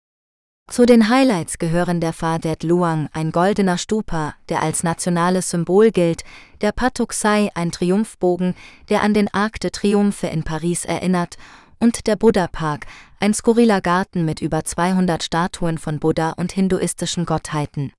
Zu 0.70 0.86
den 0.86 1.10
Highlights 1.10 1.58
gehören 1.58 2.00
der 2.00 2.14
Pha 2.14 2.38
Det 2.38 2.64
Luang, 2.64 3.10
ein 3.12 3.34
goldener 3.34 3.78
Stupa, 3.78 4.36
der 4.48 4.64
als 4.64 4.84
nationales 4.84 5.50
Symbol 5.50 5.92
gilt, 5.92 6.24
der 6.62 6.72
Patuk 6.72 7.12
Sai, 7.12 7.50
ein 7.56 7.74
Triumphbogen, 7.74 8.56
der 8.88 9.02
an 9.02 9.14
den 9.14 9.28
Arc 9.34 9.60
de 9.60 9.72
Triomphe 9.72 10.28
in 10.28 10.44
Paris 10.44 10.86
erinnert, 10.86 11.38
und 11.82 12.08
der 12.08 12.16
Buddha 12.16 12.48
Park, 12.48 12.86
ein 13.20 13.34
skurriler 13.34 13.82
Garten 13.82 14.24
mit 14.24 14.40
über 14.40 14.64
200 14.64 15.24
Statuen 15.24 15.78
von 15.78 16.00
Buddha 16.00 16.32
und 16.32 16.54
hinduistischen 16.54 17.26
Gottheiten. 17.26 17.92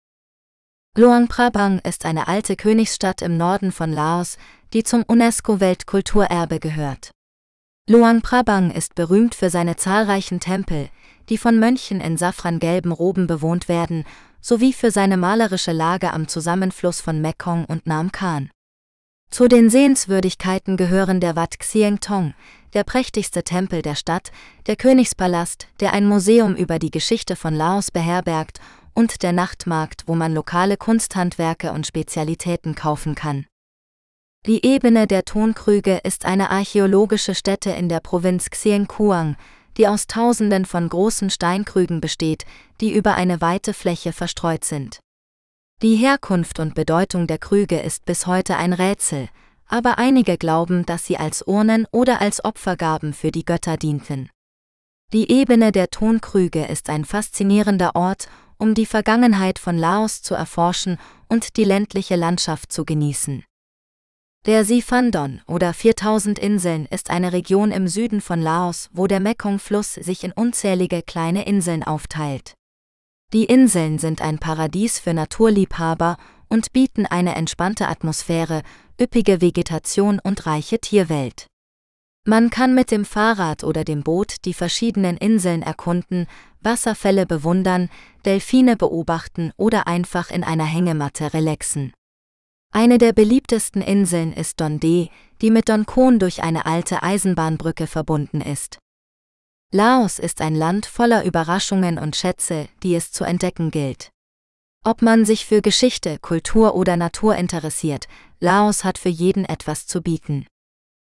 Luang 0.97 1.27
Prabang 1.27 1.81
ist 1.81 2.05
eine 2.05 2.29
alte 2.29 2.55
Königsstadt 2.55 3.23
im 3.23 3.37
Norden 3.37 3.73
von 3.73 3.93
Laos, 3.93 4.39
die 4.73 4.85
zum 4.85 5.03
UNESCO-Weltkulturerbe 5.03 6.61
gehört. 6.61 7.11
Luang 7.89 8.23
Prabang 8.23 8.71
ist 8.71 8.95
berühmt 8.95 9.35
für 9.35 9.51
seine 9.51 9.77
zahlreichen 9.77 10.39
Tempel, 10.39 10.89
die 11.29 11.39
von 11.39 11.59
Mönchen 11.59 12.01
in 12.01 12.17
safrangelben 12.17 12.93
Roben 12.93 13.27
bewohnt 13.27 13.69
werden, 13.69 14.05
sowie 14.41 14.73
für 14.73 14.91
seine 14.91 15.17
malerische 15.17 15.73
Lage 15.73 16.13
am 16.13 16.29
Zusammenfluss 16.29 17.01
von 17.01 17.21
Mekong 17.21 17.65
und 17.65 17.87
Nam 17.87 18.13
Khan. 18.13 18.51
Zu 19.31 19.49
den 19.49 19.71
Sehenswürdigkeiten 19.71 20.77
gehören 20.77 21.19
der 21.19 21.37
Wat 21.37 21.59
Xieng 21.59 22.01
Tong, 22.01 22.35
der 22.75 22.85
prächtigste 22.85 23.43
Tempel 23.43 23.83
der 23.83 23.95
Stadt, 23.95 24.33
der 24.67 24.77
Königspalast, 24.77 25.69
der 25.81 25.93
ein 25.93 26.07
Museum 26.07 26.55
über 26.55 26.79
die 26.79 26.91
Geschichte 26.91 27.37
von 27.37 27.55
Laos 27.55 27.91
beherbergt, 27.91 28.61
und 28.95 29.23
der 29.23 29.33
Nachtmarkt, 29.33 30.05
wo 30.07 30.15
man 30.15 30.35
lokale 30.35 30.77
Kunsthandwerke 30.77 31.73
und 31.73 31.87
Spezialitäten 31.87 32.75
kaufen 32.75 33.15
kann. 33.15 33.47
Die 34.47 34.67
Ebene 34.67 35.07
der 35.07 35.25
Tonkrüge 35.25 36.01
ist 36.03 36.25
eine 36.25 36.51
archäologische 36.51 37.35
Stätte 37.35 37.71
in 37.71 37.89
der 37.89 38.01
Provinz 38.01 38.51
Xiengkuang, 38.51 39.37
die 39.77 39.89
aus 39.89 40.07
Tausenden 40.07 40.67
von 40.67 40.89
großen 40.89 41.31
Steinkrügen 41.31 42.01
besteht, 42.01 42.45
die 42.81 42.93
über 42.93 43.15
eine 43.15 43.41
weite 43.41 43.73
Fläche 43.73 44.13
verstreut 44.13 44.65
sind. 44.65 45.01
Die 45.81 45.97
Herkunft 45.97 46.59
und 46.59 46.75
Bedeutung 46.75 47.27
der 47.27 47.39
Krüge 47.39 47.81
ist 47.81 48.05
bis 48.05 48.27
heute 48.27 48.57
ein 48.57 48.73
Rätsel, 48.73 49.29
aber 49.73 49.97
einige 49.97 50.37
glauben, 50.37 50.85
dass 50.85 51.07
sie 51.07 51.17
als 51.17 51.43
Urnen 51.47 51.87
oder 51.91 52.21
als 52.21 52.45
Opfergaben 52.45 53.15
für 53.15 53.33
die 53.33 53.45
Götter 53.45 53.79
dienten. 53.79 54.29
Die 55.15 55.31
Ebene 55.31 55.73
der 55.73 55.89
Tonkrüge 55.89 56.67
ist 56.67 56.91
ein 56.91 57.07
faszinierender 57.07 57.97
Ort, 57.97 58.29
um 58.59 58.75
die 58.75 58.87
Vergangenheit 58.87 59.59
von 59.59 59.79
Laos 59.79 60.21
zu 60.21 60.35
erforschen 60.35 60.99
und 61.29 61.57
die 61.57 61.65
ländliche 61.65 62.17
Landschaft 62.17 62.71
zu 62.71 62.85
genießen. 62.85 63.45
Der 64.45 64.65
Sifandon 64.65 65.41
oder 65.47 65.73
4000 65.73 66.39
Inseln 66.39 66.87
ist 66.87 67.09
eine 67.09 67.33
Region 67.33 67.71
im 67.71 67.89
Süden 67.89 68.21
von 68.21 68.43
Laos, 68.43 68.91
wo 68.93 69.07
der 69.07 69.21
Mekong-Fluss 69.21 69.95
sich 69.95 70.23
in 70.23 70.33
unzählige 70.33 71.03
kleine 71.03 71.47
Inseln 71.47 71.83
aufteilt. 71.83 72.55
Die 73.33 73.45
Inseln 73.45 73.99
sind 73.99 74.21
ein 74.21 74.39
Paradies 74.39 74.99
für 74.99 75.15
Naturliebhaber 75.15 76.19
und 76.49 76.75
bieten 76.75 77.07
eine 77.07 77.35
entspannte 77.35 77.89
Atmosphäre, 77.89 78.63
üppige 79.01 79.41
Vegetation 79.41 80.19
und 80.23 80.47
reiche 80.47 80.79
Tierwelt. 80.79 81.47
Man 82.25 82.51
kann 82.51 82.75
mit 82.75 82.91
dem 82.93 83.05
Fahrrad 83.05 83.65
oder 83.65 83.83
dem 83.83 84.05
Boot 84.05 84.45
die 84.45 84.55
verschiedenen 84.55 85.17
Inseln 85.17 85.63
erkunden, 85.63 86.29
Wasserfälle 86.61 87.27
bewundern, 87.27 87.91
Delfine 88.25 88.77
beobachten 88.77 89.51
oder 89.57 89.89
einfach 89.89 90.31
in 90.31 90.45
einer 90.45 90.65
Hängematte 90.65 91.35
relaxen. 91.35 91.93
Eine 92.71 92.99
der 92.99 93.13
beliebtesten 93.13 93.83
Inseln 93.83 94.33
ist 94.33 94.61
Dondé, 94.61 95.11
die 95.41 95.51
mit 95.51 95.69
Donkon 95.69 96.19
durch 96.19 96.43
eine 96.43 96.65
alte 96.65 97.03
Eisenbahnbrücke 97.03 97.87
verbunden 97.87 98.41
ist. 98.41 98.79
Laos 99.73 100.19
ist 100.19 100.41
ein 100.41 100.55
Land 100.55 100.87
voller 100.87 101.25
Überraschungen 101.25 101.99
und 101.99 102.15
Schätze, 102.15 102.69
die 102.83 102.95
es 102.95 103.11
zu 103.11 103.25
entdecken 103.25 103.71
gilt. 103.71 104.11
Ob 104.85 105.01
man 105.01 105.25
sich 105.25 105.47
für 105.47 105.63
Geschichte, 105.63 106.19
Kultur 106.19 106.75
oder 106.75 106.97
Natur 106.97 107.37
interessiert, 107.37 108.09
Laos 108.41 108.83
hat 108.83 108.99
für 108.99 109.09
jeden 109.09 109.45
etwas 109.45 109.87
zu 109.87 110.03
bieten. 110.03 110.47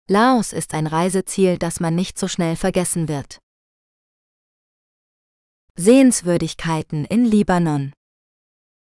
Laos 0.08 0.54
ist 0.54 0.76
ein 0.76 0.86
Reiseziel, 0.86 1.58
das 1.58 1.80
man 1.80 1.96
nicht 1.96 2.20
so 2.20 2.28
schnell 2.28 2.56
vergessen 2.56 3.08
wird. 3.08 3.40
Sehenswürdigkeiten 5.76 7.06
in 7.06 7.26
Libanon 7.26 7.92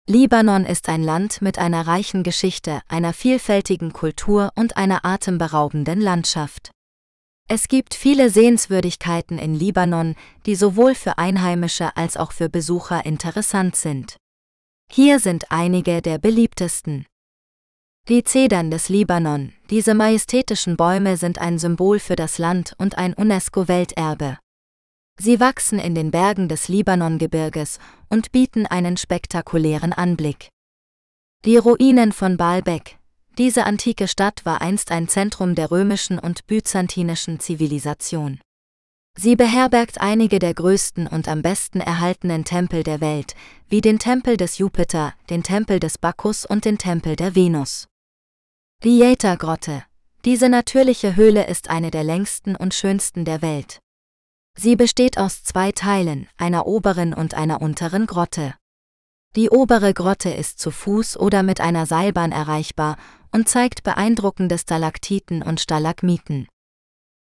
Libanon 0.10 0.66
ist 0.66 0.90
ein 0.90 1.04
Land 1.04 1.44
mit 1.44 1.60
einer 1.60 1.86
reichen 1.86 2.24
Geschichte, 2.24 2.82
einer 2.88 3.14
vielfältigen 3.14 3.94
Kultur 3.94 4.52
und 4.56 4.78
einer 4.78 5.06
atemberaubenden 5.06 6.02
Landschaft. 6.02 6.72
Es 7.48 7.68
gibt 7.68 7.94
viele 7.94 8.32
Sehenswürdigkeiten 8.32 9.38
in 9.38 9.54
Libanon, 9.54 10.16
die 10.48 10.56
sowohl 10.56 10.96
für 10.96 11.20
Einheimische 11.20 11.96
als 11.96 12.18
auch 12.18 12.32
für 12.32 12.50
Besucher 12.50 13.06
interessant 13.06 13.76
sind. 13.76 14.18
Hier 14.94 15.20
sind 15.20 15.46
einige 15.52 16.02
der 16.02 16.18
beliebtesten. 16.18 17.06
Die 18.10 18.26
Zedern 18.26 18.72
des 18.72 18.90
Libanon, 18.90 19.54
diese 19.70 19.94
majestätischen 19.94 20.76
Bäume 20.76 21.16
sind 21.16 21.40
ein 21.40 21.60
Symbol 21.60 21.98
für 21.98 22.18
das 22.18 22.38
Land 22.38 22.76
und 22.78 22.98
ein 22.98 23.14
UNESCO-Welterbe. 23.14 24.38
Sie 25.18 25.40
wachsen 25.40 25.80
in 25.80 25.96
den 25.96 26.12
Bergen 26.12 26.50
des 26.50 26.68
Libanongebirges 26.68 27.80
und 28.10 28.34
bieten 28.34 28.66
einen 28.66 28.98
spektakulären 28.98 29.94
Anblick. 29.94 30.50
Die 31.46 31.56
Ruinen 31.56 32.12
von 32.12 32.36
Baalbek. 32.36 32.98
Diese 33.38 33.66
antike 33.66 34.10
Stadt 34.10 34.46
war 34.46 34.62
einst 34.62 34.92
ein 34.92 35.08
Zentrum 35.08 35.56
der 35.56 35.72
römischen 35.72 36.20
und 36.20 36.48
byzantinischen 36.48 37.40
Zivilisation. 37.40 38.42
Sie 39.18 39.36
beherbergt 39.36 40.00
einige 40.02 40.40
der 40.40 40.54
größten 40.54 41.06
und 41.06 41.28
am 41.28 41.42
besten 41.42 41.80
erhaltenen 41.80 42.46
Tempel 42.46 42.84
der 42.84 43.02
Welt, 43.02 43.36
wie 43.68 43.82
den 43.82 44.00
Tempel 44.00 44.38
des 44.38 44.58
Jupiter, 44.58 45.14
den 45.30 45.44
Tempel 45.44 45.80
des 45.80 45.98
Bacchus 45.98 46.46
und 46.46 46.66
den 46.66 46.78
Tempel 46.78 47.16
der 47.16 47.36
Venus. 47.36 47.88
Die 48.84 48.98
Jäter-Grotte. 48.98 49.84
Diese 50.26 50.50
natürliche 50.50 51.16
Höhle 51.16 51.46
ist 51.48 51.70
eine 51.70 51.92
der 51.92 52.04
längsten 52.04 52.56
und 52.56 52.74
schönsten 52.74 53.26
der 53.26 53.42
Welt. 53.42 53.80
Sie 54.58 54.76
besteht 54.76 55.18
aus 55.18 55.44
zwei 55.44 55.72
Teilen, 55.72 56.28
einer 56.38 56.66
oberen 56.66 57.14
und 57.14 57.34
einer 57.34 57.62
unteren 57.62 58.06
Grotte. 58.08 58.56
Die 59.36 59.50
obere 59.50 59.94
Grotte 59.94 60.30
ist 60.30 60.60
zu 60.60 60.72
Fuß 60.72 61.18
oder 61.18 61.42
mit 61.42 61.62
einer 61.62 61.86
Seilbahn 61.86 62.32
erreichbar 62.32 62.98
und 63.32 63.48
zeigt 63.48 63.84
beeindruckende 63.84 64.58
Stalaktiten 64.58 65.42
und 65.42 65.62
Stalagmiten. 65.62 66.48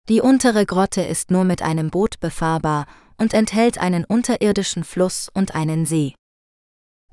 Die 0.09 0.21
untere 0.21 0.65
Grotte 0.65 1.03
ist 1.03 1.29
nur 1.29 1.43
mit 1.43 1.61
einem 1.61 1.91
Boot 1.91 2.19
befahrbar 2.19 2.87
und 3.17 3.35
enthält 3.35 3.77
einen 3.77 4.05
unterirdischen 4.05 4.83
Fluss 4.83 5.29
und 5.31 5.53
einen 5.53 5.85
See. 5.85 6.15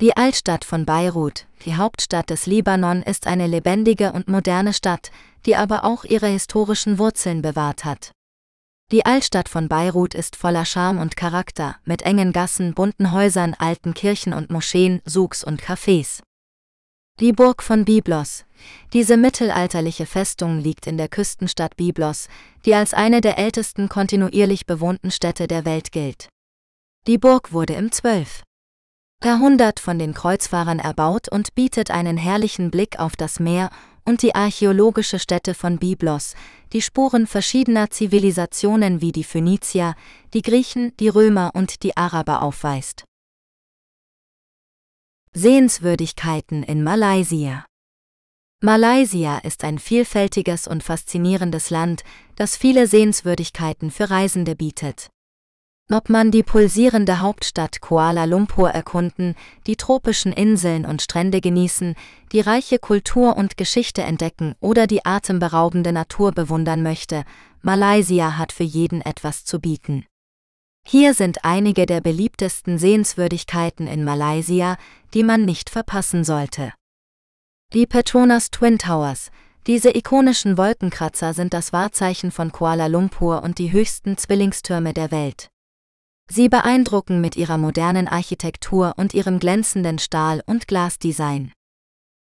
Die 0.00 0.16
Altstadt 0.16 0.64
von 0.64 0.86
Beirut, 0.86 1.46
die 1.66 1.76
Hauptstadt 1.76 2.30
des 2.30 2.46
Libanon, 2.46 3.02
ist 3.02 3.26
eine 3.26 3.46
lebendige 3.46 4.12
und 4.12 4.28
moderne 4.28 4.72
Stadt, 4.72 5.10
die 5.44 5.56
aber 5.56 5.84
auch 5.84 6.04
ihre 6.04 6.28
historischen 6.28 6.98
Wurzeln 6.98 7.42
bewahrt 7.42 7.84
hat. 7.84 8.12
Die 8.92 9.04
Altstadt 9.04 9.50
von 9.50 9.68
Beirut 9.68 10.14
ist 10.14 10.34
voller 10.34 10.64
Charme 10.64 10.98
und 10.98 11.16
Charakter, 11.16 11.76
mit 11.84 12.00
engen 12.00 12.32
Gassen, 12.32 12.72
bunten 12.72 13.12
Häusern, 13.12 13.54
alten 13.58 13.92
Kirchen 13.92 14.32
und 14.32 14.48
Moscheen, 14.48 15.02
Souks 15.04 15.44
und 15.44 15.60
Cafés. 15.60 16.22
Die 17.20 17.32
Burg 17.32 17.62
von 17.62 17.84
Byblos. 17.84 18.45
Diese 18.92 19.16
mittelalterliche 19.16 20.06
Festung 20.06 20.58
liegt 20.58 20.86
in 20.86 20.96
der 20.96 21.08
Küstenstadt 21.08 21.76
Byblos, 21.76 22.28
die 22.64 22.74
als 22.74 22.94
eine 22.94 23.20
der 23.20 23.38
ältesten 23.38 23.88
kontinuierlich 23.88 24.66
bewohnten 24.66 25.10
Städte 25.10 25.46
der 25.46 25.64
Welt 25.64 25.92
gilt. 25.92 26.28
Die 27.06 27.18
Burg 27.18 27.52
wurde 27.52 27.74
im 27.74 27.92
12. 27.92 28.42
Jahrhundert 29.24 29.80
von 29.80 29.98
den 29.98 30.12
Kreuzfahrern 30.12 30.78
erbaut 30.78 31.28
und 31.28 31.54
bietet 31.54 31.90
einen 31.90 32.16
herrlichen 32.16 32.70
Blick 32.70 32.98
auf 32.98 33.16
das 33.16 33.40
Meer 33.40 33.70
und 34.04 34.22
die 34.22 34.34
archäologische 34.34 35.18
Stätte 35.18 35.54
von 35.54 35.78
Byblos, 35.78 36.34
die 36.72 36.82
Spuren 36.82 37.26
verschiedener 37.26 37.90
Zivilisationen 37.90 39.00
wie 39.00 39.12
die 39.12 39.24
Phönizier, 39.24 39.94
die 40.32 40.42
Griechen, 40.42 40.96
die 40.98 41.08
Römer 41.08 41.50
und 41.54 41.82
die 41.82 41.96
Araber 41.96 42.42
aufweist. 42.42 43.04
Sehenswürdigkeiten 45.32 46.62
in 46.62 46.82
Malaysia 46.82 47.66
Malaysia 48.62 49.36
ist 49.38 49.64
ein 49.64 49.78
vielfältiges 49.78 50.66
und 50.66 50.82
faszinierendes 50.82 51.68
Land, 51.68 52.04
das 52.36 52.56
viele 52.56 52.86
Sehenswürdigkeiten 52.86 53.90
für 53.90 54.08
Reisende 54.08 54.56
bietet. 54.56 55.10
Ob 55.92 56.08
man 56.08 56.30
die 56.30 56.42
pulsierende 56.42 57.20
Hauptstadt 57.20 57.82
Kuala 57.82 58.24
Lumpur 58.24 58.70
erkunden, 58.70 59.34
die 59.66 59.76
tropischen 59.76 60.32
Inseln 60.32 60.86
und 60.86 61.02
Strände 61.02 61.42
genießen, 61.42 61.94
die 62.32 62.40
reiche 62.40 62.78
Kultur 62.78 63.36
und 63.36 63.58
Geschichte 63.58 64.02
entdecken 64.02 64.54
oder 64.60 64.86
die 64.86 65.04
atemberaubende 65.04 65.92
Natur 65.92 66.32
bewundern 66.32 66.82
möchte, 66.82 67.24
Malaysia 67.60 68.38
hat 68.38 68.52
für 68.52 68.64
jeden 68.64 69.02
etwas 69.02 69.44
zu 69.44 69.60
bieten. 69.60 70.06
Hier 70.88 71.12
sind 71.12 71.44
einige 71.44 71.84
der 71.84 72.00
beliebtesten 72.00 72.78
Sehenswürdigkeiten 72.78 73.86
in 73.86 74.02
Malaysia, 74.02 74.78
die 75.14 75.24
man 75.24 75.44
nicht 75.44 75.68
verpassen 75.68 76.24
sollte. 76.24 76.72
Die 77.74 77.84
Petronas 77.84 78.52
Twin 78.52 78.78
Towers, 78.78 79.32
diese 79.66 79.90
ikonischen 79.90 80.56
Wolkenkratzer 80.56 81.34
sind 81.34 81.52
das 81.52 81.72
Wahrzeichen 81.72 82.30
von 82.30 82.52
Kuala 82.52 82.86
Lumpur 82.86 83.42
und 83.42 83.58
die 83.58 83.72
höchsten 83.72 84.16
Zwillingstürme 84.16 84.94
der 84.94 85.10
Welt. 85.10 85.48
Sie 86.30 86.48
beeindrucken 86.48 87.20
mit 87.20 87.34
ihrer 87.36 87.58
modernen 87.58 88.06
Architektur 88.06 88.94
und 88.96 89.14
ihrem 89.14 89.40
glänzenden 89.40 89.98
Stahl- 89.98 90.44
und 90.46 90.68
Glasdesign. 90.68 91.52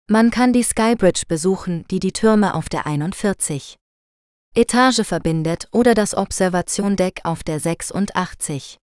Man 0.08 0.30
kann 0.30 0.54
die 0.54 0.62
Skybridge 0.62 1.24
besuchen, 1.28 1.84
die 1.90 2.00
die 2.00 2.12
Türme 2.12 2.54
auf 2.54 2.70
der 2.70 2.86
41 2.86 3.76
Etage 4.54 5.02
verbindet 5.04 5.68
oder 5.72 5.94
das 5.94 6.16
Observation-Deck 6.16 7.20
auf 7.24 7.44
der 7.44 7.60
86 7.60 8.78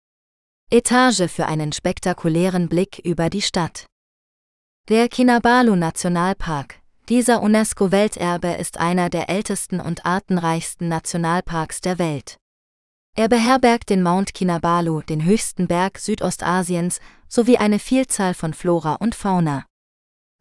Etage 0.71 1.29
für 1.29 1.45
einen 1.45 1.71
spektakulären 1.71 2.67
Blick 2.67 2.99
über 3.05 3.29
die 3.29 3.43
Stadt. 3.43 3.85
Der 4.89 5.09
Kinabalu 5.09 5.75
Nationalpark. 5.75 6.79
Dieser 7.09 7.41
UNESCO-Welterbe 7.41 8.53
ist 8.53 8.77
einer 8.77 9.09
der 9.09 9.29
ältesten 9.29 9.81
und 9.81 10.05
artenreichsten 10.05 10.87
Nationalparks 10.87 11.81
der 11.81 11.99
Welt. 11.99 12.37
Er 13.13 13.27
beherbergt 13.27 13.89
den 13.89 14.01
Mount 14.01 14.33
Kinabalu, 14.33 15.01
den 15.01 15.25
höchsten 15.25 15.67
Berg 15.67 15.97
Südostasiens, 15.97 17.01
sowie 17.27 17.57
eine 17.57 17.79
Vielzahl 17.79 18.33
von 18.33 18.53
Flora 18.53 18.93
und 18.93 19.13
Fauna. 19.13 19.65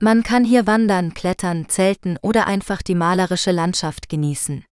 Man 0.01 0.23
kann 0.23 0.45
hier 0.45 0.65
wandern, 0.69 1.13
klettern, 1.13 1.69
zelten 1.69 2.17
oder 2.23 2.47
einfach 2.47 2.83
die 2.83 2.95
malerische 2.95 3.51
Landschaft 3.51 4.09
genießen. 4.09 4.65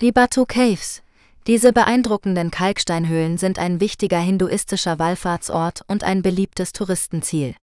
Die 0.00 0.10
Batu 0.10 0.44
Caves. 0.44 1.04
Diese 1.46 1.72
beeindruckenden 1.72 2.50
Kalksteinhöhlen 2.50 3.38
sind 3.38 3.60
ein 3.60 3.78
wichtiger 3.78 4.18
hinduistischer 4.18 4.98
Wallfahrtsort 4.98 5.82
und 5.86 6.02
ein 6.02 6.22
beliebtes 6.22 6.72
Touristenziel. 6.72 7.54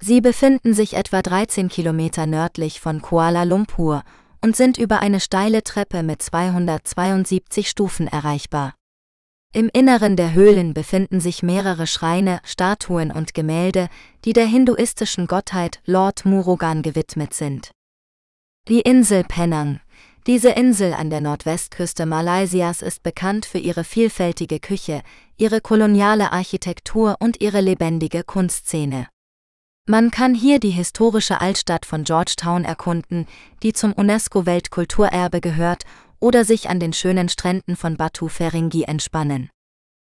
Sie 0.00 0.20
befinden 0.20 0.74
sich 0.74 0.94
etwa 0.94 1.22
13 1.22 1.68
Kilometer 1.68 2.26
nördlich 2.26 2.80
von 2.80 3.02
Kuala 3.02 3.42
Lumpur 3.42 4.04
und 4.40 4.56
sind 4.56 4.78
über 4.78 5.00
eine 5.00 5.20
steile 5.20 5.64
Treppe 5.64 6.02
mit 6.02 6.22
272 6.22 7.68
Stufen 7.68 8.06
erreichbar. 8.06 8.74
Im 9.52 9.70
Inneren 9.72 10.14
der 10.14 10.34
Höhlen 10.34 10.72
befinden 10.72 11.20
sich 11.20 11.42
mehrere 11.42 11.86
Schreine, 11.86 12.40
Statuen 12.44 13.10
und 13.10 13.34
Gemälde, 13.34 13.88
die 14.24 14.34
der 14.34 14.46
hinduistischen 14.46 15.26
Gottheit 15.26 15.80
Lord 15.84 16.24
Murugan 16.26 16.82
gewidmet 16.82 17.34
sind. 17.34 17.72
Die 18.68 18.80
Insel 18.80 19.24
Penang. 19.24 19.80
Diese 20.26 20.50
Insel 20.50 20.92
an 20.92 21.08
der 21.08 21.22
Nordwestküste 21.22 22.04
Malaysias 22.04 22.82
ist 22.82 23.02
bekannt 23.02 23.46
für 23.46 23.58
ihre 23.58 23.82
vielfältige 23.82 24.60
Küche, 24.60 25.02
ihre 25.38 25.62
koloniale 25.62 26.32
Architektur 26.32 27.16
und 27.18 27.40
ihre 27.40 27.62
lebendige 27.62 28.22
Kunstszene. 28.22 29.08
Man 29.90 30.10
kann 30.10 30.34
hier 30.34 30.60
die 30.60 30.68
historische 30.68 31.40
Altstadt 31.40 31.86
von 31.86 32.04
Georgetown 32.04 32.66
erkunden, 32.66 33.26
die 33.62 33.72
zum 33.72 33.94
UNESCO-Weltkulturerbe 33.94 35.40
gehört, 35.40 35.84
oder 36.20 36.44
sich 36.44 36.68
an 36.68 36.78
den 36.78 36.92
schönen 36.92 37.30
Stränden 37.30 37.74
von 37.74 37.96
Batu 37.96 38.28
Feringi 38.28 38.82
entspannen. 38.82 39.48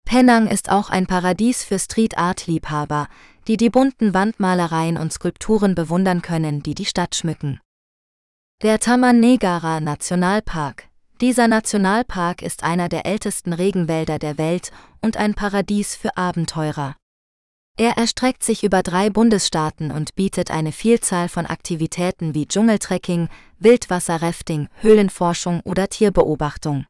Penang 0.07 0.47
ist 0.47 0.71
auch 0.71 0.89
ein 0.89 1.05
Paradies 1.05 1.63
für 1.63 1.77
Street-Art-Liebhaber, 1.77 3.09
die 3.47 3.57
die 3.57 3.69
bunten 3.69 4.15
Wandmalereien 4.15 4.97
und 4.97 5.13
Skulpturen 5.13 5.75
bewundern 5.75 6.23
können, 6.23 6.63
die 6.63 6.73
die 6.73 6.85
Stadt 6.85 7.13
schmücken. 7.13 7.59
Der 8.63 8.79
Taman 8.79 9.19
Negara 9.19 9.81
Nationalpark. 9.81 10.87
Dieser 11.21 11.47
Nationalpark 11.47 12.41
ist 12.41 12.63
einer 12.63 12.89
der 12.89 13.05
ältesten 13.05 13.53
Regenwälder 13.53 14.17
der 14.17 14.39
Welt 14.39 14.71
und 15.03 15.15
ein 15.15 15.35
Paradies 15.35 15.95
für 15.95 16.17
Abenteurer. 16.17 16.95
Er 17.79 17.97
erstreckt 17.97 18.43
sich 18.43 18.65
über 18.65 18.83
drei 18.83 19.09
Bundesstaaten 19.09 19.89
und 19.89 20.13
bietet 20.13 20.51
eine 20.51 20.73
Vielzahl 20.73 21.29
von 21.29 21.45
Aktivitäten 21.45 22.35
wie 22.35 22.45
Dschungeltrekking, 22.45 23.29
Wildwasserrafting, 23.59 24.67
Höhlenforschung 24.81 25.61
oder 25.61 25.87
Tierbeobachtung. 25.87 26.85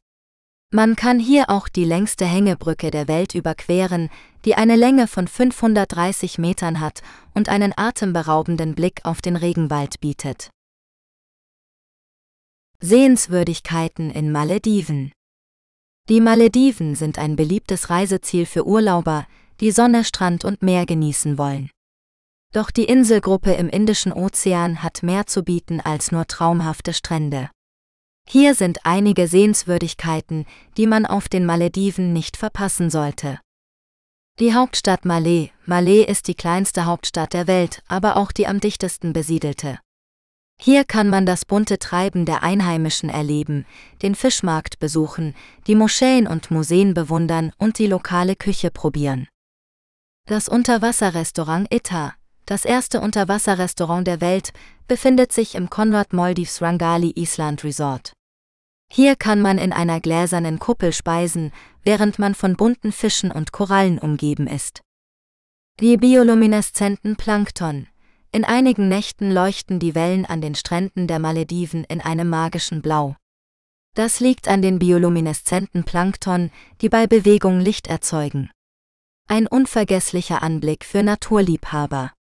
Man 0.72 0.96
kann 0.96 1.20
hier 1.20 1.52
auch 1.52 1.68
die 1.68 1.86
längste 1.86 2.26
Hängebrücke 2.26 2.90
der 2.90 3.08
Welt 3.08 3.36
überqueren, 3.36 4.10
die 4.46 4.56
eine 4.56 4.76
Länge 4.76 5.06
von 5.06 5.28
530 5.28 6.40
Metern 6.40 6.80
hat 6.80 7.04
und 7.36 7.50
einen 7.50 7.74
atemberaubenden 7.78 8.74
Blick 8.74 9.02
auf 9.04 9.22
den 9.22 9.36
Regenwald 9.36 10.00
bietet. 10.00 10.50
Sehenswürdigkeiten 12.80 14.10
in 14.10 14.32
Malediven 14.32 15.12
Die 16.10 16.20
Malediven 16.20 16.96
sind 16.96 17.20
ein 17.20 17.36
beliebtes 17.36 17.92
Reiseziel 17.92 18.48
für 18.48 18.66
Urlauber, 18.66 19.28
die 19.60 19.72
Sonne, 19.72 20.04
Strand 20.04 20.46
und 20.46 20.62
Meer 20.62 20.86
genießen 20.86 21.38
wollen. 21.38 21.70
Doch 22.52 22.72
die 22.72 22.86
Inselgruppe 22.86 23.54
im 23.54 23.70
Indischen 23.70 24.12
Ozean 24.12 24.82
hat 24.82 25.04
mehr 25.04 25.28
zu 25.28 25.44
bieten 25.44 25.82
als 25.82 26.12
nur 26.12 26.26
traumhafte 26.26 26.94
Strände. 26.94 27.50
Hier 28.28 28.56
sind 28.56 28.86
einige 28.86 29.28
Sehenswürdigkeiten, 29.28 30.46
die 30.78 30.88
man 30.88 31.06
auf 31.06 31.30
den 31.30 31.46
Malediven 31.46 32.14
nicht 32.14 32.38
verpassen 32.38 32.90
sollte. 32.90 33.40
Die 34.40 34.54
Hauptstadt 34.54 35.04
Malé. 35.04 35.50
Malé 35.68 36.04
ist 36.06 36.28
die 36.28 36.36
kleinste 36.36 36.86
Hauptstadt 36.86 37.34
der 37.34 37.48
Welt, 37.48 37.84
aber 37.88 38.18
auch 38.18 38.32
die 38.32 38.48
am 38.48 38.60
dichtesten 38.60 39.14
besiedelte. 39.14 39.80
Hier 40.62 40.86
kann 40.86 41.10
man 41.10 41.26
das 41.26 41.46
bunte 41.46 41.80
Treiben 41.80 42.26
der 42.26 42.44
Einheimischen 42.44 43.10
erleben, 43.10 43.66
den 44.02 44.16
Fischmarkt 44.16 44.80
besuchen, 44.80 45.36
die 45.68 45.76
Moscheen 45.76 46.28
und 46.28 46.52
Museen 46.52 46.94
bewundern 46.94 47.52
und 47.58 47.80
die 47.80 47.88
lokale 47.88 48.36
Küche 48.36 48.70
probieren. 48.70 49.28
Das 50.30 50.48
Unterwasserrestaurant 50.48 51.74
Itta, 51.74 52.14
das 52.46 52.64
erste 52.64 53.02
Unterwasserrestaurant 53.02 54.06
der 54.06 54.22
Welt, 54.22 54.54
befindet 54.88 55.32
sich 55.32 55.56
im 55.56 55.72
Conrad 55.72 56.14
Maldives 56.14 56.62
Rangali 56.62 57.14
Island 57.16 57.64
Resort. 57.64 58.14
Hier 58.94 59.16
kann 59.16 59.42
man 59.42 59.58
in 59.58 59.74
einer 59.74 60.00
gläsernen 60.00 60.60
Kuppel 60.60 60.94
speisen, 60.94 61.52
während 61.84 62.20
man 62.20 62.36
von 62.36 62.56
bunten 62.56 62.92
Fischen 62.92 63.32
und 63.32 63.52
Korallen 63.52 63.98
umgeben 63.98 64.46
ist. 64.46 64.82
Die 65.80 65.98
biolumineszenten 65.98 67.16
Plankton. 67.16 67.88
In 68.32 68.46
einigen 68.46 68.88
Nächten 68.88 69.32
leuchten 69.32 69.80
die 69.80 69.96
Wellen 69.96 70.28
an 70.28 70.42
den 70.42 70.54
Stränden 70.54 71.08
der 71.08 71.18
Malediven 71.18 71.86
in 71.86 72.02
einem 72.02 72.30
magischen 72.30 72.84
Blau. 72.84 73.16
Das 73.96 74.20
liegt 74.20 74.48
an 74.48 74.62
den 74.62 74.78
biolumineszenten 74.78 75.86
Plankton, 75.86 76.52
die 76.82 76.90
bei 76.90 77.08
Bewegung 77.08 77.60
Licht 77.60 77.88
erzeugen. 77.88 78.52
Ein 79.32 79.46
unvergesslicher 79.46 80.42
Anblick 80.42 80.84
für 80.84 81.04
Naturliebhaber. 81.04 82.14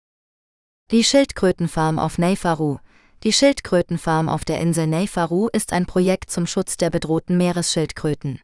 Die 0.90 1.04
Schildkrötenfarm 1.04 2.00
auf 2.00 2.18
Neifaru. 2.18 2.78
Die 3.22 3.32
Schildkrötenfarm 3.32 4.28
auf 4.28 4.44
der 4.44 4.60
Insel 4.60 4.88
Neifaru 4.88 5.46
ist 5.52 5.72
ein 5.72 5.86
Projekt 5.86 6.32
zum 6.32 6.48
Schutz 6.48 6.76
der 6.76 6.90
bedrohten 6.90 7.36
Meeresschildkröten. 7.36 8.40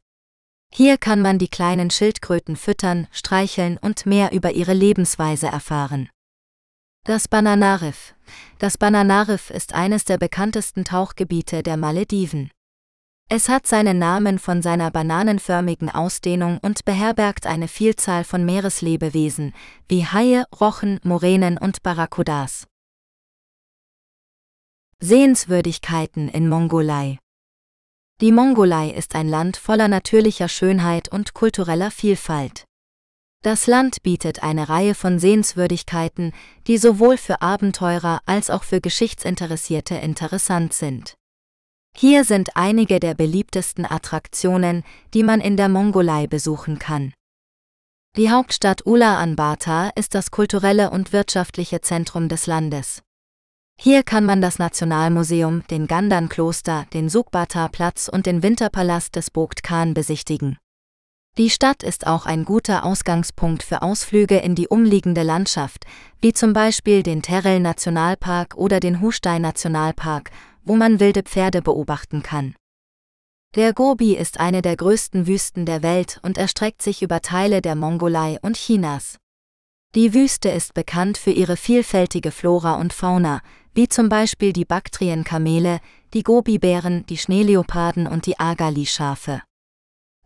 Hier 0.72 0.96
kann 0.96 1.20
man 1.20 1.40
die 1.40 1.48
kleinen 1.48 1.90
Schildkröten 1.90 2.54
füttern, 2.54 3.08
streicheln 3.10 3.78
und 3.78 4.06
mehr 4.06 4.30
über 4.30 4.52
ihre 4.52 4.74
Lebensweise 4.74 5.48
erfahren. 5.48 6.08
Das 7.04 7.26
Bananariff. 7.26 8.14
Das 8.60 8.78
Bananariff 8.78 9.50
ist 9.50 9.74
eines 9.74 10.04
der 10.04 10.18
bekanntesten 10.18 10.84
Tauchgebiete 10.84 11.64
der 11.64 11.76
Malediven. 11.76 12.52
Es 13.34 13.48
hat 13.48 13.66
seinen 13.66 13.98
Namen 13.98 14.38
von 14.38 14.60
seiner 14.60 14.90
bananenförmigen 14.90 15.88
Ausdehnung 15.88 16.58
und 16.60 16.84
beherbergt 16.84 17.46
eine 17.46 17.66
Vielzahl 17.66 18.24
von 18.24 18.44
Meereslebewesen, 18.44 19.54
wie 19.88 20.04
Haie, 20.04 20.44
Rochen, 20.60 21.00
Moränen 21.02 21.56
und 21.56 21.82
Barracudas. 21.82 22.66
Sehenswürdigkeiten 25.00 26.28
in 26.28 26.46
Mongolei 26.46 27.16
Die 28.20 28.32
Mongolei 28.32 28.90
ist 28.90 29.14
ein 29.14 29.30
Land 29.30 29.56
voller 29.56 29.88
natürlicher 29.88 30.48
Schönheit 30.48 31.08
und 31.08 31.32
kultureller 31.32 31.90
Vielfalt. 31.90 32.64
Das 33.40 33.66
Land 33.66 34.02
bietet 34.02 34.42
eine 34.42 34.68
Reihe 34.68 34.94
von 34.94 35.18
Sehenswürdigkeiten, 35.18 36.34
die 36.66 36.76
sowohl 36.76 37.16
für 37.16 37.40
Abenteurer 37.40 38.20
als 38.26 38.50
auch 38.50 38.62
für 38.62 38.82
Geschichtsinteressierte 38.82 39.94
interessant 39.94 40.74
sind. 40.74 41.14
Hier 41.97 42.24
sind 42.24 42.57
einige 42.57 43.01
der 43.01 43.14
beliebtesten 43.14 43.84
Attraktionen, 43.84 44.82
die 45.14 45.22
man 45.22 45.40
in 45.40 45.57
der 45.57 45.68
Mongolei 45.68 46.26
besuchen 46.26 46.78
kann. 46.78 47.12
Die 48.16 48.30
Hauptstadt 48.30 48.84
Ulaanbaatar 48.84 49.93
ist 49.97 50.14
das 50.14 50.30
kulturelle 50.30 50.90
und 50.90 51.12
wirtschaftliche 51.12 51.80
Zentrum 51.80 52.28
des 52.28 52.47
Landes. 52.47 53.03
Hier 53.80 54.03
kann 54.03 54.24
man 54.24 54.40
das 54.40 54.59
Nationalmuseum, 54.59 55.66
den 55.68 55.86
Gandan-Kloster, 55.86 56.86
den 56.93 57.09
Sukhbaatar-Platz 57.09 58.09
und 58.09 58.26
den 58.26 58.43
Winterpalast 58.43 59.16
des 59.16 59.30
Bogt 59.30 59.62
Khan 59.62 59.95
besichtigen. 59.95 60.59
Die 61.38 61.49
Stadt 61.49 61.82
ist 61.82 62.07
auch 62.07 62.26
ein 62.26 62.45
guter 62.45 62.84
Ausgangspunkt 62.84 63.62
für 63.62 63.80
Ausflüge 63.80 64.36
in 64.36 64.55
die 64.55 64.68
umliegende 64.68 65.22
Landschaft, 65.22 65.86
wie 66.20 66.34
zum 66.34 66.53
Beispiel 66.53 67.03
den 67.03 67.22
Terrell 67.22 67.59
Nationalpark 67.59 68.55
oder 68.55 68.80
den 68.80 69.01
Hustein 69.01 69.40
Nationalpark, 69.40 70.30
wo 70.64 70.76
man 70.76 71.00
wilde 71.00 71.22
Pferde 71.22 71.62
beobachten 71.62 72.22
kann. 72.22 72.54
Der 73.54 73.74
Gobi 73.74 74.16
ist 74.16 74.40
eine 74.40 74.62
der 74.62 74.76
größten 74.76 75.26
Wüsten 75.26 75.66
der 75.66 75.82
Welt 75.82 76.20
und 76.22 76.38
erstreckt 76.38 76.80
sich 76.80 77.02
über 77.02 77.20
Teile 77.20 77.60
der 77.60 77.74
Mongolei 77.74 78.38
und 78.40 78.56
Chinas. 78.56 79.18
Die 79.94 80.14
Wüste 80.14 80.48
ist 80.48 80.72
bekannt 80.72 81.18
für 81.18 81.32
ihre 81.32 81.58
vielfältige 81.58 82.30
Flora 82.30 82.76
und 82.76 82.94
Fauna, 82.94 83.42
wie 83.74 83.88
zum 83.88 84.08
Beispiel 84.08 84.54
die 84.54 84.64
Baktrienkamele, 84.64 85.80
die 86.14 86.22
Gobi-Bären, 86.22 87.04
die 87.06 87.18
Schneeleoparden 87.18 88.06
und 88.06 88.24
die 88.24 88.38
Agali-Schafe. 88.38 89.42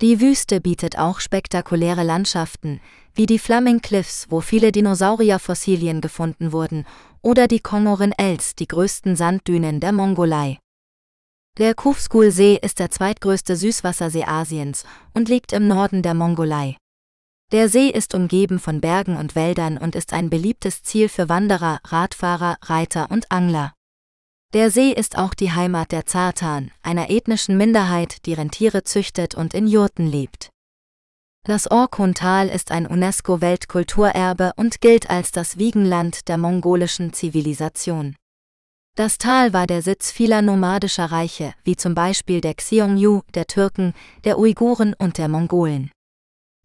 Die 0.03 0.20
Wüste 0.20 0.61
bietet 0.61 0.99
auch 0.99 1.20
spektakuläre 1.20 2.05
Landschaften, 2.05 2.80
wie 3.14 3.26
die 3.26 3.39
Flaming 3.39 3.80
Cliffs, 3.80 4.26
wo 4.28 4.41
viele 4.41 4.70
Dinosaurierfossilien 4.70 6.01
gefunden 6.01 6.53
wurden, 6.53 6.84
oder 7.27 7.49
die 7.49 7.59
Komoren 7.59 8.12
Els, 8.12 8.55
die 8.55 8.68
größten 8.68 9.16
Sanddünen 9.16 9.81
der 9.81 9.91
Mongolei. 9.91 10.61
Der 11.59 11.74
Kufskul-See 11.74 12.61
ist 12.62 12.79
der 12.79 12.93
zweitgrößte 12.93 13.57
Süßwassersee 13.57 14.22
Asiens 14.22 14.85
und 15.12 15.29
liegt 15.29 15.53
im 15.53 15.66
Norden 15.66 16.03
der 16.03 16.14
Mongolei. 16.14 16.77
Der 17.51 17.68
See 17.68 17.89
ist 17.89 18.14
umgeben 18.14 18.61
von 18.61 18.81
Bergen 18.81 19.16
und 19.16 19.35
Wäldern 19.35 19.77
und 19.77 19.97
ist 19.97 20.12
ein 20.12 20.31
beliebtes 20.31 20.85
Ziel 20.85 21.09
für 21.09 21.29
Wanderer, 21.29 21.81
Radfahrer, 21.83 22.59
Reiter 22.62 23.11
und 23.11 23.33
Angler. 23.33 23.72
Der 24.55 24.70
See 24.70 24.93
ist 24.93 25.18
auch 25.18 25.35
die 25.35 25.51
Heimat 25.51 25.91
der 25.91 26.07
Zartan, 26.07 26.70
einer 26.81 27.11
ethnischen 27.11 27.57
Minderheit, 27.57 28.24
die 28.27 28.35
Rentiere 28.35 28.85
züchtet 28.85 29.35
und 29.35 29.53
in 29.53 29.66
Jurten 29.66 30.07
lebt. 30.07 30.51
Das 31.47 31.70
Orkhun-Tal 31.70 32.49
ist 32.49 32.72
ein 32.72 32.88
UNESCO-Weltkulturerbe 32.88 34.53
und 34.57 34.80
gilt 34.80 35.09
als 35.09 35.30
das 35.30 35.59
Wiegenland 35.59 36.26
der 36.26 36.38
mongolischen 36.38 37.12
Zivilisation. 37.12 38.16
Das 38.97 39.16
Tal 39.16 39.53
war 39.53 39.68
der 39.68 39.80
Sitz 39.80 40.11
vieler 40.11 40.42
nomadischer 40.42 41.05
Reiche, 41.05 41.55
wie 41.62 41.76
zum 41.76 41.94
Beispiel 41.94 42.40
der 42.40 42.55
Xiongnu, 42.55 43.20
der 43.34 43.47
Türken, 43.47 43.94
der 44.24 44.40
Uiguren 44.40 44.92
und 44.99 45.18
der 45.18 45.28
Mongolen. 45.28 45.92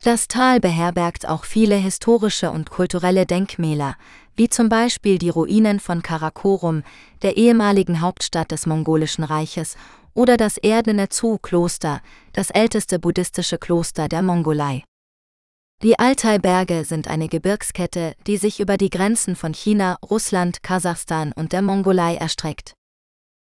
Das 0.03 0.27
Tal 0.27 0.59
beherbergt 0.59 1.27
auch 1.27 1.45
viele 1.45 1.75
historische 1.75 2.49
und 2.49 2.71
kulturelle 2.71 3.27
Denkmäler, 3.27 3.97
wie 4.36 4.49
zum 4.49 4.67
Beispiel 4.67 5.19
die 5.19 5.29
Ruinen 5.29 5.79
von 5.79 6.01
Karakorum, 6.01 6.82
der 7.21 7.38
ehemaligen 7.38 8.01
Hauptstadt 8.01 8.49
des 8.49 8.65
mongolischen 8.65 9.23
Reiches, 9.23 9.77
oder 10.14 10.38
das 10.38 10.57
Erdene 10.57 11.09
Zu-Kloster, 11.09 12.01
das 12.34 12.49
älteste 12.49 12.99
buddhistische 12.99 13.57
Kloster 13.57 14.07
der 14.07 14.22
Mongolei. 14.22 14.84
Die 15.84 15.97
Altai-Berge 15.97 16.86
sind 16.86 17.07
eine 17.07 17.28
Gebirgskette, 17.28 18.14
die 18.28 18.38
sich 18.38 18.59
über 18.59 18.78
die 18.78 18.91
Grenzen 18.91 19.36
von 19.36 19.53
China, 19.53 19.97
Russland, 20.07 20.62
Kasachstan 20.62 21.32
und 21.32 21.53
der 21.53 21.64
Mongolei 21.64 22.16
erstreckt. 22.16 22.76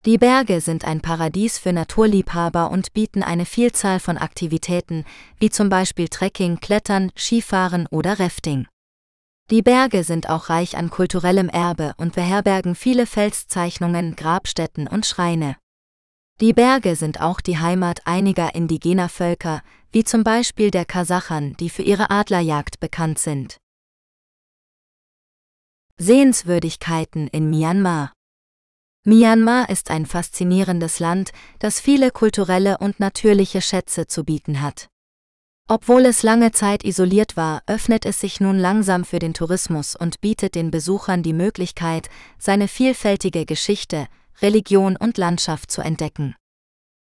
Die 0.05 0.19
Berge 0.19 0.61
sind 0.61 0.85
ein 0.85 1.01
Paradies 1.01 1.59
für 1.59 1.73
Naturliebhaber 1.73 2.71
und 2.71 2.93
bieten 2.93 3.23
eine 3.23 3.45
Vielzahl 3.45 4.01
von 4.01 4.19
Aktivitäten, 4.19 5.05
wie 5.39 5.51
zum 5.51 5.69
Beispiel 5.69 6.09
Trekking, 6.09 6.59
Klettern, 6.59 7.13
Skifahren 7.17 7.87
oder 7.89 8.19
Rafting. 8.19 8.67
Die 9.51 9.63
Berge 9.63 10.03
sind 10.03 10.31
auch 10.31 10.49
reich 10.49 10.77
an 10.77 10.91
kulturellem 10.91 11.51
Erbe 11.51 11.93
und 11.99 12.15
beherbergen 12.15 12.75
viele 12.75 13.07
Felszeichnungen, 13.07 14.17
Grabstätten 14.17 14.89
und 14.89 15.05
Schreine. 15.05 15.57
Die 16.43 16.53
Berge 16.53 16.97
sind 16.97 17.21
auch 17.21 17.41
die 17.41 17.59
Heimat 17.59 18.05
einiger 18.05 18.57
indigener 18.57 19.09
Völker, 19.09 19.63
wie 19.93 20.03
zum 20.03 20.25
Beispiel 20.25 20.73
der 20.73 20.85
Kasachern, 20.85 21.55
die 21.61 21.71
für 21.71 21.83
ihre 21.83 22.11
Adlerjagd 22.11 22.81
bekannt 22.81 23.21
sind. 23.21 23.59
Sehenswürdigkeiten 25.99 27.29
in 27.29 27.49
Myanmar 27.49 28.13
Myanmar 29.05 29.69
ist 29.69 29.93
ein 29.93 30.05
faszinierendes 30.05 30.99
Land, 30.99 31.31
das 31.61 31.79
viele 31.79 32.11
kulturelle 32.11 32.79
und 32.79 32.99
natürliche 32.99 33.63
Schätze 33.63 34.09
zu 34.09 34.25
bieten 34.25 34.61
hat. 34.61 34.89
Obwohl 35.69 36.05
es 36.07 36.25
lange 36.25 36.51
Zeit 36.51 36.83
isoliert 36.83 37.37
war, 37.37 37.63
öffnet 37.69 38.05
es 38.05 38.19
sich 38.19 38.41
nun 38.41 38.59
langsam 38.59 39.05
für 39.05 39.21
den 39.21 39.33
Tourismus 39.33 39.95
und 39.95 40.21
bietet 40.21 40.57
den 40.57 40.73
Besuchern 40.73 41.23
die 41.23 41.35
Möglichkeit, 41.35 42.11
seine 42.37 42.67
vielfältige 42.67 43.47
Geschichte, 43.47 44.09
Religion 44.41 44.97
und 44.97 45.19
Landschaft 45.19 45.71
zu 45.71 45.83
entdecken. 45.83 46.35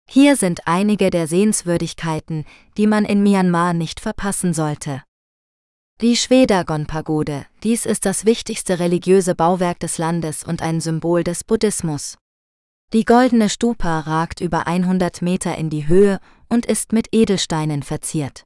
Hier 0.10 0.36
sind 0.36 0.68
einige 0.68 1.10
der 1.10 1.28
Sehenswürdigkeiten, 1.28 2.46
die 2.78 2.88
man 2.88 3.06
in 3.06 3.24
Myanmar 3.24 3.74
nicht 3.74 4.00
verpassen 4.00 4.54
sollte. 4.54 5.04
Die 6.02 6.18
Shwedagon-Pagode, 6.18 7.46
dies 7.64 7.86
ist 7.86 8.06
das 8.06 8.26
wichtigste 8.26 8.80
religiöse 8.80 9.36
Bauwerk 9.36 9.80
des 9.80 10.00
Landes 10.00 10.44
und 10.44 10.62
ein 10.62 10.82
Symbol 10.82 11.24
des 11.24 11.44
Buddhismus. 11.44 12.18
Die 12.92 13.06
goldene 13.06 13.50
Stupa 13.50 14.00
ragt 14.00 14.42
über 14.42 14.68
100 14.68 15.22
Meter 15.22 15.58
in 15.58 15.70
die 15.70 15.88
Höhe 15.88 16.20
und 16.50 16.66
ist 16.66 16.92
mit 16.92 17.08
Edelsteinen 17.14 17.84
verziert. 17.84 18.44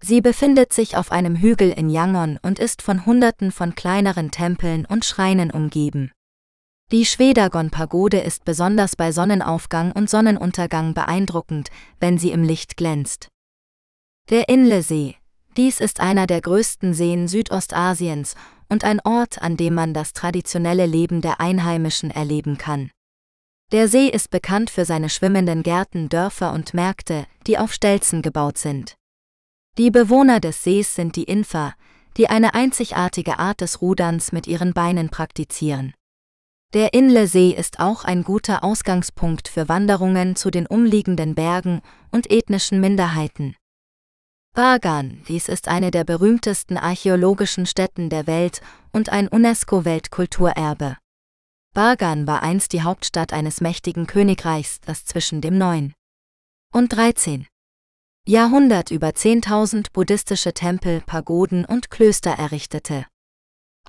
Sie 0.00 0.20
befindet 0.20 0.72
sich 0.72 0.96
auf 0.96 1.10
einem 1.10 1.36
Hügel 1.36 1.70
in 1.70 1.88
Yangon 1.88 2.38
und 2.42 2.58
ist 2.58 2.82
von 2.82 3.06
Hunderten 3.06 3.50
von 3.50 3.74
kleineren 3.74 4.30
Tempeln 4.30 4.84
und 4.84 5.04
Schreinen 5.04 5.50
umgeben. 5.50 6.12
Die 6.94 7.04
Schwedagon-Pagode 7.04 8.20
ist 8.20 8.44
besonders 8.44 8.94
bei 8.94 9.10
Sonnenaufgang 9.10 9.90
und 9.90 10.08
Sonnenuntergang 10.08 10.94
beeindruckend, 10.94 11.70
wenn 11.98 12.18
sie 12.18 12.30
im 12.30 12.44
Licht 12.44 12.76
glänzt. 12.76 13.26
Der 14.30 14.48
Inle-See. 14.48 15.16
Dies 15.56 15.80
ist 15.80 15.98
einer 15.98 16.28
der 16.28 16.40
größten 16.40 16.94
Seen 16.94 17.26
Südostasiens 17.26 18.36
und 18.68 18.84
ein 18.84 19.00
Ort, 19.00 19.42
an 19.42 19.56
dem 19.56 19.74
man 19.74 19.92
das 19.92 20.12
traditionelle 20.12 20.86
Leben 20.86 21.20
der 21.20 21.40
Einheimischen 21.40 22.12
erleben 22.12 22.58
kann. 22.58 22.92
Der 23.72 23.88
See 23.88 24.06
ist 24.06 24.30
bekannt 24.30 24.70
für 24.70 24.84
seine 24.84 25.10
schwimmenden 25.10 25.64
Gärten, 25.64 26.08
Dörfer 26.08 26.52
und 26.52 26.74
Märkte, 26.74 27.26
die 27.48 27.58
auf 27.58 27.72
Stelzen 27.72 28.22
gebaut 28.22 28.56
sind. 28.56 28.94
Die 29.78 29.90
Bewohner 29.90 30.38
des 30.38 30.62
Sees 30.62 30.94
sind 30.94 31.16
die 31.16 31.24
Infa, 31.24 31.74
die 32.16 32.28
eine 32.28 32.54
einzigartige 32.54 33.40
Art 33.40 33.62
des 33.62 33.82
Ruderns 33.82 34.30
mit 34.30 34.46
ihren 34.46 34.74
Beinen 34.74 35.08
praktizieren. 35.08 35.92
Der 36.74 36.92
Inle-See 36.92 37.50
ist 37.52 37.78
auch 37.78 38.02
ein 38.04 38.24
guter 38.24 38.64
Ausgangspunkt 38.64 39.46
für 39.46 39.68
Wanderungen 39.68 40.34
zu 40.34 40.50
den 40.50 40.66
umliegenden 40.66 41.36
Bergen 41.36 41.82
und 42.10 42.28
ethnischen 42.32 42.80
Minderheiten. 42.80 43.54
Bagan, 44.54 45.22
dies 45.28 45.48
ist 45.48 45.68
eine 45.68 45.92
der 45.92 46.02
berühmtesten 46.02 46.76
archäologischen 46.76 47.66
Stätten 47.66 48.10
der 48.10 48.26
Welt 48.26 48.60
und 48.90 49.08
ein 49.08 49.28
UNESCO-Weltkulturerbe. 49.28 50.96
Bagan 51.74 52.26
war 52.26 52.42
einst 52.42 52.72
die 52.72 52.82
Hauptstadt 52.82 53.32
eines 53.32 53.60
mächtigen 53.60 54.08
Königreichs, 54.08 54.80
das 54.80 55.04
zwischen 55.04 55.40
dem 55.40 55.56
9. 55.56 55.94
und 56.72 56.92
13. 56.92 57.46
Jahrhundert 58.26 58.90
über 58.90 59.10
10.000 59.10 59.92
buddhistische 59.92 60.52
Tempel, 60.52 61.02
Pagoden 61.02 61.64
und 61.64 61.90
Klöster 61.90 62.32
errichtete. 62.32 63.06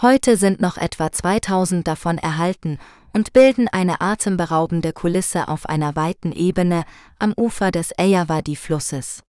Heute 0.01 0.35
sind 0.35 0.59
noch 0.59 0.75
etwa 0.75 1.09
2000 1.09 1.87
davon 1.87 2.17
erhalten 2.17 2.79
und 3.13 3.31
bilden 3.31 3.69
eine 3.69 4.01
atemberaubende 4.01 4.91
Kulisse 4.91 5.47
auf 5.47 5.67
einer 5.67 5.95
weiten 5.95 6.33
Ebene 6.33 6.83
am 7.17 7.33
Ufer 7.37 7.71
des 7.71 7.93
Eyavadi-Flusses. 7.97 9.23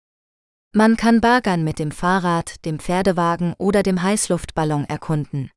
Man 0.73 0.97
kann 0.97 1.21
Bagan 1.21 1.62
mit 1.62 1.79
dem 1.79 1.93
Fahrrad, 1.93 2.64
dem 2.64 2.81
Pferdewagen 2.81 3.55
oder 3.59 3.85
dem 3.85 4.03
Heißluftballon 4.03 4.85
erkunden. 4.87 5.53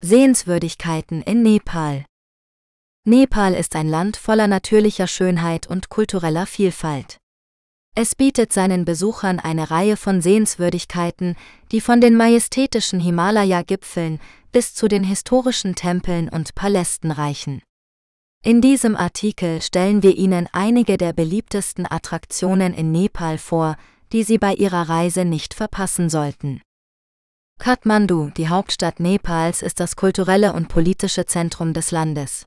Sehenswürdigkeiten 0.00 1.22
in 1.22 1.42
Nepal 1.42 2.04
Nepal 3.04 3.54
ist 3.54 3.76
ein 3.76 3.88
Land 3.88 4.16
voller 4.16 4.48
natürlicher 4.48 5.06
Schönheit 5.06 5.68
und 5.68 5.88
kultureller 5.88 6.46
Vielfalt. 6.46 7.21
Es 7.94 8.14
bietet 8.14 8.54
seinen 8.54 8.86
Besuchern 8.86 9.38
eine 9.38 9.70
Reihe 9.70 9.98
von 9.98 10.22
Sehenswürdigkeiten, 10.22 11.36
die 11.72 11.82
von 11.82 12.00
den 12.00 12.16
majestätischen 12.16 13.00
Himalaya-Gipfeln 13.00 14.18
bis 14.50 14.72
zu 14.74 14.88
den 14.88 15.04
historischen 15.04 15.74
Tempeln 15.74 16.30
und 16.30 16.54
Palästen 16.54 17.10
reichen. 17.10 17.60
In 18.42 18.62
diesem 18.62 18.96
Artikel 18.96 19.60
stellen 19.60 20.02
wir 20.02 20.16
Ihnen 20.16 20.48
einige 20.52 20.96
der 20.96 21.12
beliebtesten 21.12 21.86
Attraktionen 21.88 22.72
in 22.72 22.92
Nepal 22.92 23.36
vor, 23.36 23.76
die 24.12 24.22
Sie 24.22 24.38
bei 24.38 24.54
Ihrer 24.54 24.88
Reise 24.88 25.26
nicht 25.26 25.52
verpassen 25.52 26.08
sollten. 26.08 26.62
Kathmandu, 27.60 28.30
die 28.30 28.48
Hauptstadt 28.48 29.00
Nepals, 29.00 29.60
ist 29.60 29.80
das 29.80 29.96
kulturelle 29.96 30.54
und 30.54 30.68
politische 30.68 31.26
Zentrum 31.26 31.74
des 31.74 31.90
Landes. 31.90 32.46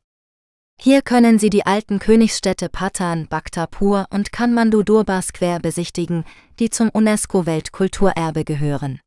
Hier 0.79 1.01
können 1.01 1.39
Sie 1.39 1.49
die 1.49 1.65
alten 1.65 1.99
Königsstädte 1.99 2.69
Patan, 2.69 3.27
Bhaktapur 3.27 4.05
und 4.11 4.31
Kanmandu 4.31 4.83
Durbar 4.83 5.21
Square 5.21 5.59
besichtigen, 5.59 6.25
die 6.59 6.69
zum 6.69 6.89
UNESCO-Weltkulturerbe 6.89 8.43
gehören. 8.43 8.99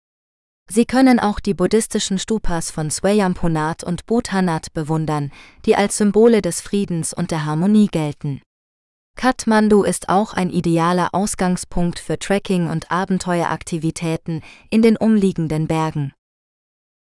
Sie 0.71 0.85
können 0.85 1.19
auch 1.19 1.41
die 1.41 1.55
buddhistischen 1.55 2.19
Stupas 2.19 2.71
von 2.71 2.91
Swayampunat 2.91 3.85
und 3.85 4.07
Bhutanath 4.07 4.73
bewundern, 4.75 5.31
die 5.65 5.77
als 5.77 5.97
Symbole 5.97 6.43
des 6.43 6.61
Friedens 6.61 7.15
und 7.15 7.31
der 7.31 7.47
Harmonie 7.47 7.87
gelten. 7.87 8.43
Kathmandu 9.17 9.83
ist 9.83 10.09
auch 10.09 10.35
ein 10.35 10.51
idealer 10.51 11.09
Ausgangspunkt 11.13 11.99
für 11.99 12.19
Trekking 12.19 12.69
und 12.69 12.91
Abenteueraktivitäten 12.91 14.43
in 14.71 14.83
den 14.83 14.97
umliegenden 14.97 15.67
Bergen. 15.67 16.13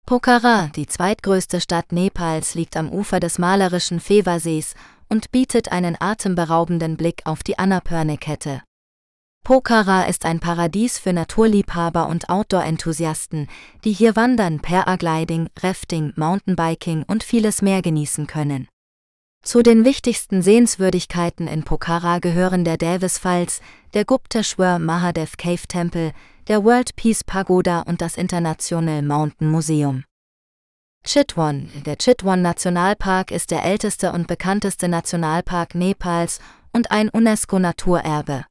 Pokhara, 0.05 0.69
die 0.75 0.87
zweitgrößte 0.87 1.61
Stadt 1.61 1.91
Nepals, 1.91 2.55
liegt 2.55 2.75
am 2.75 2.89
Ufer 2.89 3.19
des 3.19 3.39
malerischen 3.39 3.99
Fewa-Sees 3.99 4.73
und 5.07 5.31
bietet 5.31 5.71
einen 5.71 5.95
atemberaubenden 5.99 6.97
Blick 6.97 7.21
auf 7.25 7.43
die 7.43 7.57
Annapurne-Kette. 7.57 8.61
Pokhara 9.43 10.03
ist 10.03 10.25
ein 10.25 10.39
Paradies 10.39 10.99
für 10.99 11.13
Naturliebhaber 11.13 12.07
und 12.07 12.29
Outdoor-Enthusiasten, 12.29 13.47
die 13.83 13.91
hier 13.91 14.15
Wandern, 14.15 14.59
Paragliding, 14.59 15.49
Rafting, 15.59 16.13
Mountainbiking 16.15 17.03
und 17.07 17.23
vieles 17.23 17.61
mehr 17.61 17.81
genießen 17.81 18.27
können. 18.27 18.67
Zu 19.43 19.63
den 19.63 19.85
wichtigsten 19.85 20.43
Sehenswürdigkeiten 20.43 21.47
in 21.47 21.63
Pokhara 21.63 22.19
gehören 22.19 22.63
der 22.63 22.77
Davis 22.77 23.17
Falls, 23.17 23.61
der 23.95 24.05
Gupteshwar 24.05 24.77
Mahadev 24.77 25.35
Cave 25.37 25.67
Tempel, 25.67 26.11
der 26.51 26.65
World 26.65 26.97
Peace 26.97 27.23
Pagoda 27.23 27.83
und 27.83 28.01
das 28.01 28.17
International 28.17 29.01
Mountain 29.01 29.49
Museum. 29.49 30.03
Chitwan, 31.05 31.69
der 31.85 31.97
Chitwan 31.97 32.41
Nationalpark 32.41 33.31
ist 33.31 33.51
der 33.51 33.63
älteste 33.63 34.11
und 34.11 34.27
bekannteste 34.27 34.89
Nationalpark 34.89 35.75
Nepals 35.75 36.41
und 36.73 36.91
ein 36.91 37.07
UNESCO-Naturerbe. 37.07 38.43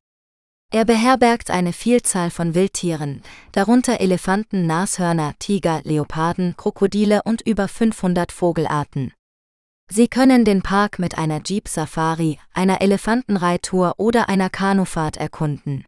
Er 0.73 0.85
beherbergt 0.87 1.51
eine 1.51 1.75
Vielzahl 1.75 2.31
von 2.31 2.55
Wildtieren, 2.55 3.21
darunter 3.53 4.01
Elefanten, 4.01 4.67
Nashörner, 4.67 5.35
Tiger, 5.39 5.83
Leoparden, 5.85 6.57
Krokodile 6.57 7.21
und 7.25 7.43
über 7.43 7.69
500 7.69 8.33
Vogelarten. 8.33 9.13
Sie 9.91 10.09
können 10.09 10.47
den 10.47 10.63
Park 10.63 10.99
mit 10.99 11.19
einer 11.19 11.43
Jeep-Safari, 11.45 12.39
einer 12.55 12.81
Elefantenreittour 12.81 13.97
oder 13.99 14.31
einer 14.31 14.49
Kanufahrt 14.49 15.19
erkunden. 15.19 15.85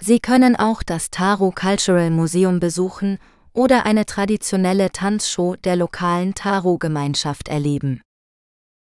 Sie 0.00 0.20
können 0.20 0.56
auch 0.56 0.82
das 0.82 1.10
Taro 1.10 1.50
Cultural 1.50 2.10
Museum 2.10 2.60
besuchen 2.60 3.18
oder 3.52 3.84
eine 3.84 4.06
traditionelle 4.06 4.92
Tanzshow 4.92 5.56
der 5.56 5.76
lokalen 5.76 6.34
Taro-Gemeinschaft 6.34 7.48
erleben. 7.48 8.00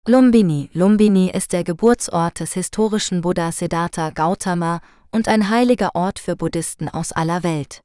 Lumbini 0.06 0.70
Lumbini 0.72 1.30
ist 1.30 1.52
der 1.52 1.64
Geburtsort 1.64 2.40
des 2.40 2.52
historischen 2.52 3.22
Buddha 3.22 3.52
Siddhartha 3.52 4.10
Gautama 4.10 4.80
und 5.10 5.28
ein 5.28 5.48
heiliger 5.48 5.94
Ort 5.94 6.18
für 6.18 6.36
Buddhisten 6.36 6.88
aus 6.88 7.12
aller 7.12 7.42
Welt. 7.42 7.80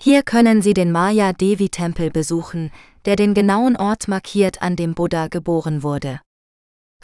Hier 0.00 0.22
können 0.22 0.62
Sie 0.62 0.74
den 0.74 0.92
Maya 0.92 1.32
Devi 1.32 1.68
Tempel 1.68 2.10
besuchen, 2.10 2.70
der 3.04 3.16
den 3.16 3.34
genauen 3.34 3.76
Ort 3.76 4.08
markiert, 4.08 4.62
an 4.62 4.76
dem 4.76 4.94
Buddha 4.94 5.28
geboren 5.28 5.82
wurde. 5.82 6.20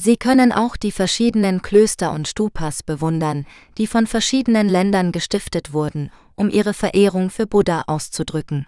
Sie 0.00 0.16
können 0.16 0.52
auch 0.52 0.76
die 0.76 0.92
verschiedenen 0.92 1.60
Klöster 1.60 2.12
und 2.12 2.28
Stupas 2.28 2.84
bewundern, 2.84 3.46
die 3.78 3.88
von 3.88 4.06
verschiedenen 4.06 4.68
Ländern 4.68 5.10
gestiftet 5.10 5.72
wurden, 5.72 6.12
um 6.36 6.50
ihre 6.50 6.72
Verehrung 6.72 7.30
für 7.30 7.48
Buddha 7.48 7.82
auszudrücken. 7.88 8.66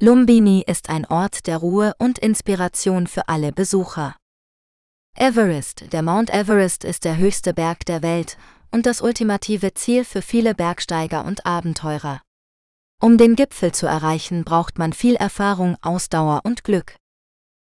Lumbini 0.00 0.62
ist 0.66 0.90
ein 0.90 1.06
Ort 1.06 1.48
der 1.48 1.58
Ruhe 1.58 1.92
und 1.98 2.18
Inspiration 2.18 3.08
für 3.08 3.28
alle 3.28 3.52
Besucher. 3.52 4.16
Everest, 5.16 5.92
der 5.92 6.02
Mount 6.02 6.30
Everest 6.30 6.84
ist 6.84 7.04
der 7.04 7.16
höchste 7.16 7.52
Berg 7.52 7.84
der 7.86 8.02
Welt 8.02 8.36
und 8.70 8.86
das 8.86 9.00
ultimative 9.00 9.74
Ziel 9.74 10.04
für 10.04 10.22
viele 10.22 10.54
Bergsteiger 10.54 11.24
und 11.24 11.46
Abenteurer. 11.46 12.22
Um 13.00 13.18
den 13.18 13.36
Gipfel 13.36 13.72
zu 13.72 13.86
erreichen, 13.86 14.44
braucht 14.44 14.78
man 14.78 14.92
viel 14.92 15.14
Erfahrung, 15.14 15.76
Ausdauer 15.82 16.42
und 16.44 16.64
Glück. 16.64 16.96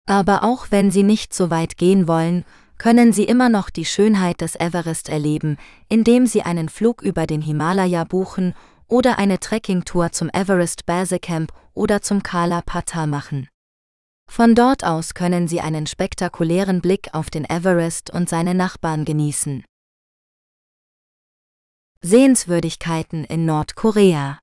Aber 0.07 0.43
auch 0.43 0.67
wenn 0.69 0.91
Sie 0.91 1.03
nicht 1.03 1.33
so 1.33 1.49
weit 1.49 1.77
gehen 1.77 2.07
wollen, 2.07 2.45
können 2.79 3.13
Sie 3.13 3.25
immer 3.25 3.49
noch 3.49 3.69
die 3.69 3.85
Schönheit 3.85 4.41
des 4.41 4.55
Everest 4.55 5.09
erleben, 5.09 5.57
indem 5.89 6.25
Sie 6.25 6.41
einen 6.41 6.69
Flug 6.69 7.03
über 7.03 7.27
den 7.27 7.41
Himalaya 7.41 8.05
buchen 8.05 8.55
oder 8.87 9.19
eine 9.19 9.39
Trekkingtour 9.39 10.11
zum 10.11 10.29
Everest 10.33 10.87
Base 10.87 11.19
Camp 11.19 11.53
oder 11.73 12.01
zum 12.01 12.23
Kala 12.23 12.61
Patthar 12.61 13.05
machen. 13.05 13.47
Von 14.31 14.55
dort 14.55 14.83
aus 14.83 15.13
können 15.13 15.47
Sie 15.47 15.59
einen 15.59 15.87
spektakulären 15.87 16.81
Blick 16.81 17.09
auf 17.13 17.29
den 17.29 17.45
Everest 17.45 18.11
und 18.11 18.29
seine 18.29 18.55
Nachbarn 18.55 19.03
genießen. 19.03 19.63
Sehenswürdigkeiten 22.01 23.25
in 23.25 23.45
Nordkorea 23.45 24.39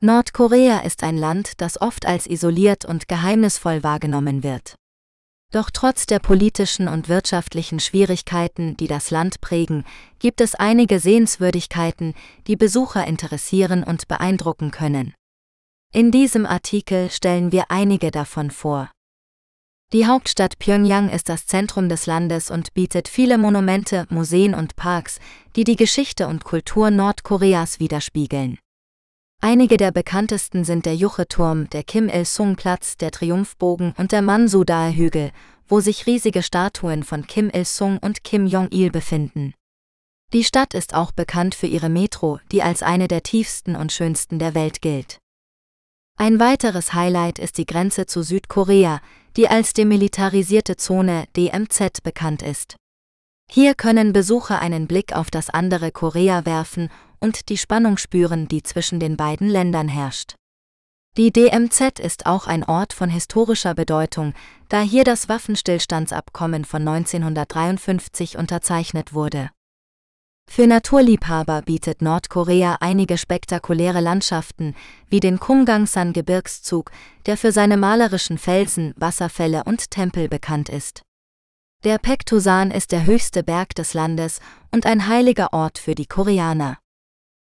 Nordkorea 0.00 0.80
ist 0.80 1.04
ein 1.04 1.16
Land, 1.16 1.60
das 1.60 1.80
oft 1.80 2.06
als 2.06 2.26
isoliert 2.26 2.84
und 2.84 3.06
geheimnisvoll 3.06 3.84
wahrgenommen 3.84 4.42
wird. 4.42 4.74
Doch 5.52 5.70
trotz 5.70 6.06
der 6.06 6.18
politischen 6.18 6.88
und 6.88 7.08
wirtschaftlichen 7.08 7.80
Schwierigkeiten, 7.80 8.76
die 8.76 8.88
das 8.88 9.10
Land 9.10 9.40
prägen, 9.40 9.84
gibt 10.18 10.40
es 10.40 10.54
einige 10.54 10.98
Sehenswürdigkeiten, 10.98 12.14
die 12.46 12.56
Besucher 12.56 13.06
interessieren 13.06 13.84
und 13.84 14.08
beeindrucken 14.08 14.70
können. 14.70 15.14
In 15.92 16.10
diesem 16.10 16.46
Artikel 16.46 17.10
stellen 17.10 17.52
wir 17.52 17.70
einige 17.70 18.10
davon 18.10 18.50
vor. 18.50 18.90
Die 19.92 20.04
Hauptstadt 20.06 20.58
Pyongyang 20.58 21.08
ist 21.10 21.28
das 21.28 21.46
Zentrum 21.46 21.88
des 21.88 22.06
Landes 22.06 22.50
und 22.50 22.74
bietet 22.74 23.06
viele 23.06 23.38
Monumente, 23.38 24.04
Museen 24.10 24.52
und 24.52 24.74
Parks, 24.74 25.20
die 25.54 25.62
die 25.62 25.76
Geschichte 25.76 26.26
und 26.26 26.42
Kultur 26.42 26.90
Nordkoreas 26.90 27.78
widerspiegeln. 27.78 28.58
Einige 29.40 29.76
der 29.76 29.92
bekanntesten 29.92 30.64
sind 30.64 30.86
der 30.86 30.96
Juche-Turm, 30.96 31.68
der 31.70 31.84
Kim 31.84 32.08
Il-sung-Platz, 32.08 32.96
der 32.96 33.10
Triumphbogen 33.10 33.92
und 33.96 34.12
der 34.12 34.22
Mansudae-Hügel, 34.22 35.30
wo 35.68 35.80
sich 35.80 36.06
riesige 36.06 36.42
Statuen 36.42 37.02
von 37.02 37.26
Kim 37.26 37.50
Il-sung 37.54 37.98
und 37.98 38.24
Kim 38.24 38.46
Jong-il 38.46 38.90
befinden. 38.90 39.54
Die 40.32 40.42
Stadt 40.42 40.74
ist 40.74 40.94
auch 40.94 41.12
bekannt 41.12 41.54
für 41.54 41.66
ihre 41.66 41.88
Metro, 41.88 42.40
die 42.50 42.62
als 42.62 42.82
eine 42.82 43.08
der 43.08 43.22
tiefsten 43.22 43.76
und 43.76 43.92
schönsten 43.92 44.38
der 44.38 44.54
Welt 44.54 44.82
gilt. 44.82 45.18
Ein 46.18 46.40
weiteres 46.40 46.94
Highlight 46.94 47.38
ist 47.38 47.58
die 47.58 47.66
Grenze 47.66 48.06
zu 48.06 48.22
Südkorea, 48.22 49.00
die 49.36 49.48
als 49.48 49.74
demilitarisierte 49.74 50.76
Zone 50.76 51.26
DMZ 51.36 52.02
bekannt 52.02 52.42
ist. 52.42 52.76
Hier 53.48 53.74
können 53.74 54.12
Besucher 54.12 54.58
einen 54.58 54.88
Blick 54.88 55.12
auf 55.14 55.30
das 55.30 55.50
andere 55.50 55.92
Korea 55.92 56.44
werfen 56.46 56.90
und 57.20 57.48
die 57.48 57.58
Spannung 57.58 57.96
spüren, 57.96 58.48
die 58.48 58.62
zwischen 58.62 59.00
den 59.00 59.16
beiden 59.16 59.48
Ländern 59.48 59.88
herrscht. 59.88 60.34
Die 61.16 61.32
DMZ 61.32 61.98
ist 61.98 62.26
auch 62.26 62.46
ein 62.46 62.62
Ort 62.62 62.92
von 62.92 63.08
historischer 63.08 63.74
Bedeutung, 63.74 64.34
da 64.68 64.82
hier 64.82 65.02
das 65.02 65.30
Waffenstillstandsabkommen 65.30 66.66
von 66.66 66.86
1953 66.86 68.36
unterzeichnet 68.36 69.14
wurde. 69.14 69.50
Für 70.48 70.66
Naturliebhaber 70.66 71.62
bietet 71.62 72.02
Nordkorea 72.02 72.76
einige 72.80 73.18
spektakuläre 73.18 74.00
Landschaften, 74.00 74.74
wie 75.08 75.20
den 75.20 75.40
Kumgangsan-Gebirgszug, 75.40 76.90
der 77.26 77.36
für 77.36 77.50
seine 77.50 77.76
malerischen 77.76 78.38
Felsen, 78.38 78.94
Wasserfälle 78.96 79.64
und 79.64 79.90
Tempel 79.90 80.28
bekannt 80.28 80.68
ist. 80.68 81.02
Der 81.84 81.98
Pektusan 81.98 82.70
ist 82.70 82.92
der 82.92 83.06
höchste 83.06 83.42
Berg 83.42 83.74
des 83.74 83.94
Landes 83.94 84.40
und 84.70 84.86
ein 84.86 85.08
heiliger 85.08 85.52
Ort 85.52 85.78
für 85.78 85.94
die 85.94 86.06
Koreaner. 86.06 86.78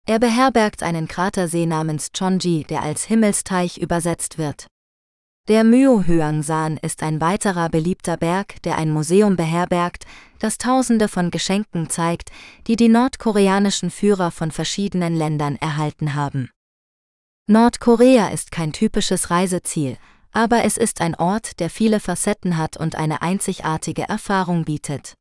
Er 0.07 0.19
beherbergt 0.19 0.83
einen 0.83 1.07
Kratersee 1.07 1.65
namens 1.65 2.11
Chonji, 2.11 2.63
der 2.63 2.83
als 2.83 3.05
Himmelsteich 3.05 3.77
übersetzt 3.79 4.37
wird. 4.37 4.67
Der 5.47 5.63
Myohyangsan 5.63 6.77
ist 6.77 7.01
ein 7.01 7.21
weiterer 7.21 7.69
beliebter 7.69 8.15
Berg, 8.17 8.61
der 8.63 8.77
ein 8.77 8.91
Museum 8.91 9.35
beherbergt, 9.35 10.05
das 10.39 10.59
Tausende 10.59 11.07
von 11.07 11.31
Geschenken 11.31 11.89
zeigt, 11.89 12.31
die 12.67 12.75
die 12.75 12.87
nordkoreanischen 12.87 13.89
Führer 13.89 14.29
von 14.29 14.51
verschiedenen 14.51 15.15
Ländern 15.15 15.55
erhalten 15.55 16.13
haben. 16.13 16.51
Nordkorea 17.47 18.29
ist 18.29 18.51
kein 18.51 18.73
typisches 18.73 19.29
Reiseziel, 19.31 19.97
aber 20.31 20.65
es 20.65 20.77
ist 20.77 21.01
ein 21.01 21.15
Ort, 21.15 21.59
der 21.59 21.69
viele 21.69 21.99
Facetten 21.99 22.57
hat 22.57 22.77
und 22.77 22.95
eine 22.95 23.21
einzigartige 23.21 24.09
Erfahrung 24.09 24.65
bietet. 24.65 25.13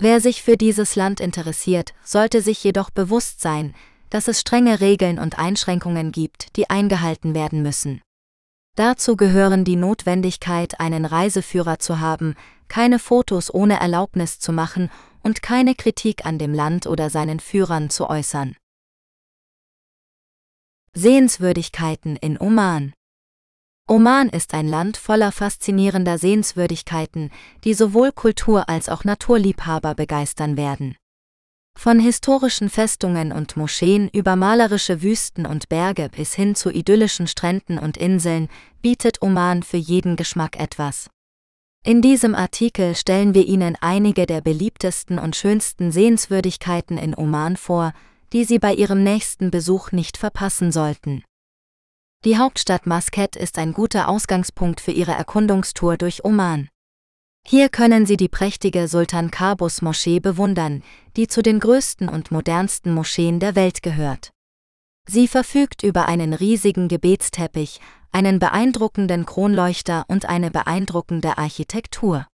Wer 0.00 0.20
sich 0.20 0.42
für 0.42 0.56
dieses 0.56 0.96
Land 0.96 1.20
interessiert, 1.20 1.94
sollte 2.02 2.42
sich 2.42 2.62
jedoch 2.62 2.90
bewusst 2.90 3.40
sein, 3.40 3.74
dass 4.14 4.28
es 4.28 4.38
strenge 4.38 4.80
Regeln 4.80 5.18
und 5.18 5.40
Einschränkungen 5.40 6.12
gibt, 6.12 6.54
die 6.54 6.70
eingehalten 6.70 7.34
werden 7.34 7.62
müssen. 7.62 8.00
Dazu 8.76 9.16
gehören 9.16 9.64
die 9.64 9.74
Notwendigkeit, 9.74 10.78
einen 10.78 11.04
Reiseführer 11.04 11.80
zu 11.80 11.98
haben, 11.98 12.36
keine 12.68 13.00
Fotos 13.00 13.52
ohne 13.52 13.80
Erlaubnis 13.80 14.38
zu 14.38 14.52
machen 14.52 14.88
und 15.24 15.42
keine 15.42 15.74
Kritik 15.74 16.26
an 16.26 16.38
dem 16.38 16.54
Land 16.54 16.86
oder 16.86 17.10
seinen 17.10 17.40
Führern 17.40 17.90
zu 17.90 18.08
äußern. 18.08 18.54
Sehenswürdigkeiten 20.92 22.14
in 22.14 22.40
Oman 22.40 22.92
Oman 23.88 24.28
ist 24.28 24.54
ein 24.54 24.68
Land 24.68 24.96
voller 24.96 25.32
faszinierender 25.32 26.18
Sehenswürdigkeiten, 26.18 27.32
die 27.64 27.74
sowohl 27.74 28.12
Kultur- 28.12 28.68
als 28.68 28.88
auch 28.88 29.02
Naturliebhaber 29.02 29.96
begeistern 29.96 30.56
werden. 30.56 30.94
Von 31.76 31.98
historischen 31.98 32.70
Festungen 32.70 33.30
und 33.30 33.56
Moscheen 33.56 34.08
über 34.08 34.36
malerische 34.36 35.02
Wüsten 35.02 35.44
und 35.44 35.68
Berge 35.68 36.08
bis 36.08 36.34
hin 36.34 36.54
zu 36.54 36.70
idyllischen 36.70 37.26
Stränden 37.26 37.78
und 37.78 37.96
Inseln 37.96 38.48
bietet 38.80 39.20
Oman 39.20 39.62
für 39.62 39.76
jeden 39.76 40.16
Geschmack 40.16 40.58
etwas. 40.58 41.10
In 41.84 42.00
diesem 42.00 42.34
Artikel 42.34 42.94
stellen 42.94 43.34
wir 43.34 43.44
Ihnen 43.44 43.76
einige 43.82 44.24
der 44.24 44.40
beliebtesten 44.40 45.18
und 45.18 45.36
schönsten 45.36 45.92
Sehenswürdigkeiten 45.92 46.96
in 46.96 47.14
Oman 47.14 47.58
vor, 47.58 47.92
die 48.32 48.44
Sie 48.44 48.58
bei 48.58 48.72
Ihrem 48.72 49.02
nächsten 49.02 49.50
Besuch 49.50 49.92
nicht 49.92 50.16
verpassen 50.16 50.72
sollten. 50.72 51.22
Die 52.24 52.38
Hauptstadt 52.38 52.86
Maskat 52.86 53.36
ist 53.36 53.58
ein 53.58 53.74
guter 53.74 54.08
Ausgangspunkt 54.08 54.80
für 54.80 54.92
Ihre 54.92 55.12
Erkundungstour 55.12 55.98
durch 55.98 56.24
Oman. 56.24 56.70
Hier 57.46 57.68
können 57.68 58.06
Sie 58.06 58.16
die 58.16 58.28
prächtige 58.28 58.88
Sultan 58.88 59.30
Kabus 59.30 59.82
Moschee 59.82 60.18
bewundern, 60.18 60.82
die 61.16 61.28
zu 61.28 61.42
den 61.42 61.60
größten 61.60 62.08
und 62.08 62.30
modernsten 62.30 62.94
Moscheen 62.94 63.38
der 63.38 63.54
Welt 63.54 63.82
gehört. 63.82 64.30
Sie 65.06 65.28
verfügt 65.28 65.82
über 65.82 66.06
einen 66.06 66.32
riesigen 66.32 66.88
Gebetsteppich, 66.88 67.80
einen 68.12 68.38
beeindruckenden 68.38 69.26
Kronleuchter 69.26 70.04
und 70.08 70.26
eine 70.26 70.50
beeindruckende 70.50 71.36
Architektur. 71.36 72.26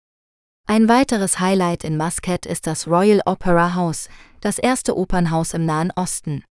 Ein 0.66 0.86
weiteres 0.86 1.40
Highlight 1.40 1.84
in 1.84 1.96
Muscat 1.96 2.44
ist 2.44 2.66
das 2.66 2.86
Royal 2.86 3.22
Opera 3.24 3.74
House, 3.74 4.10
das 4.42 4.58
erste 4.58 4.98
Opernhaus 4.98 5.54
im 5.54 5.64
Nahen 5.64 5.90
Osten. 5.96 6.44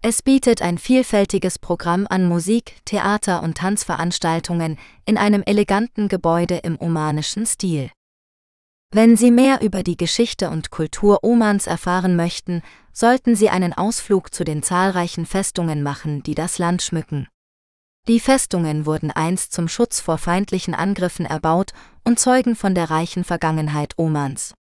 Es 0.00 0.22
bietet 0.22 0.62
ein 0.62 0.78
vielfältiges 0.78 1.58
Programm 1.58 2.06
an 2.08 2.28
Musik, 2.28 2.76
Theater 2.84 3.42
und 3.42 3.58
Tanzveranstaltungen 3.58 4.78
in 5.04 5.18
einem 5.18 5.42
eleganten 5.44 6.06
Gebäude 6.08 6.58
im 6.58 6.80
omanischen 6.80 7.46
Stil. 7.46 7.90
Wenn 8.92 9.16
Sie 9.16 9.32
mehr 9.32 9.60
über 9.60 9.82
die 9.82 9.96
Geschichte 9.96 10.50
und 10.50 10.70
Kultur 10.70 11.24
Omans 11.24 11.66
erfahren 11.66 12.14
möchten, 12.14 12.62
sollten 12.92 13.34
Sie 13.34 13.50
einen 13.50 13.72
Ausflug 13.72 14.32
zu 14.32 14.44
den 14.44 14.62
zahlreichen 14.62 15.26
Festungen 15.26 15.82
machen, 15.82 16.22
die 16.22 16.36
das 16.36 16.58
Land 16.58 16.80
schmücken. 16.82 17.26
Die 18.06 18.20
Festungen 18.20 18.86
wurden 18.86 19.10
einst 19.10 19.52
zum 19.52 19.66
Schutz 19.66 20.00
vor 20.00 20.16
feindlichen 20.16 20.74
Angriffen 20.74 21.26
erbaut 21.26 21.72
und 22.04 22.20
zeugen 22.20 22.54
von 22.54 22.74
der 22.74 22.88
reichen 22.88 23.24
Vergangenheit 23.24 23.94
Omans. 23.98 24.54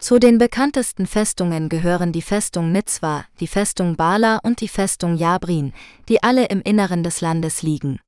Zu 0.00 0.18
den 0.18 0.38
bekanntesten 0.38 1.06
Festungen 1.06 1.68
gehören 1.68 2.10
die 2.10 2.22
Festung 2.22 2.72
Nizwa, 2.72 3.26
die 3.38 3.46
Festung 3.46 3.96
Bala 3.96 4.38
und 4.42 4.62
die 4.62 4.68
Festung 4.68 5.14
Jabrin, 5.14 5.74
die 6.08 6.22
alle 6.22 6.46
im 6.46 6.62
Inneren 6.62 7.02
des 7.02 7.20
Landes 7.20 7.62
liegen. 7.62 8.00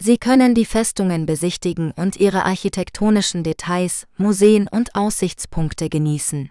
Sie 0.00 0.16
können 0.16 0.54
die 0.54 0.64
Festungen 0.64 1.26
besichtigen 1.26 1.92
und 1.92 2.16
ihre 2.16 2.46
architektonischen 2.46 3.44
Details, 3.44 4.06
Museen 4.16 4.66
und 4.66 4.94
Aussichtspunkte 4.94 5.90
genießen. 5.90 6.48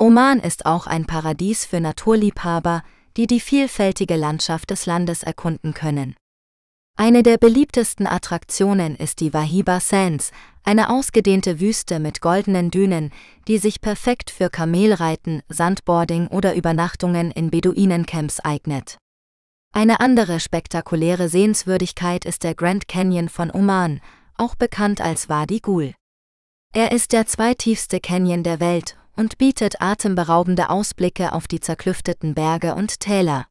Oman 0.00 0.40
ist 0.40 0.66
auch 0.66 0.88
ein 0.88 1.06
Paradies 1.06 1.64
für 1.64 1.80
Naturliebhaber, 1.80 2.82
die 3.16 3.28
die 3.28 3.38
vielfältige 3.38 4.16
Landschaft 4.16 4.70
des 4.70 4.86
Landes 4.86 5.22
erkunden 5.22 5.74
können. 5.74 6.16
Eine 6.96 7.22
der 7.22 7.38
beliebtesten 7.38 8.06
Attraktionen 8.06 8.96
ist 8.96 9.20
die 9.20 9.32
Wahiba 9.32 9.78
Sands, 9.78 10.32
eine 10.64 10.90
ausgedehnte 10.90 11.60
Wüste 11.60 11.98
mit 11.98 12.20
goldenen 12.20 12.70
Dünen, 12.70 13.12
die 13.48 13.58
sich 13.58 13.80
perfekt 13.80 14.30
für 14.30 14.50
Kamelreiten, 14.50 15.42
Sandboarding 15.48 16.28
oder 16.28 16.54
Übernachtungen 16.54 17.30
in 17.30 17.50
Beduinencamps 17.50 18.40
eignet. 18.40 18.98
Eine 19.72 20.00
andere 20.00 20.40
spektakuläre 20.40 21.28
Sehenswürdigkeit 21.28 22.24
ist 22.24 22.42
der 22.42 22.54
Grand 22.54 22.88
Canyon 22.88 23.28
von 23.28 23.50
Oman, 23.50 24.00
auch 24.36 24.54
bekannt 24.54 25.00
als 25.00 25.28
Wadi 25.28 25.60
Gul. 25.60 25.94
Er 26.72 26.92
ist 26.92 27.12
der 27.12 27.26
zweitiefste 27.26 28.00
Canyon 28.00 28.42
der 28.42 28.60
Welt 28.60 28.96
und 29.16 29.38
bietet 29.38 29.80
atemberaubende 29.80 30.70
Ausblicke 30.70 31.32
auf 31.32 31.46
die 31.46 31.60
zerklüfteten 31.60 32.34
Berge 32.34 32.74
und 32.74 33.00
Täler. 33.00 33.46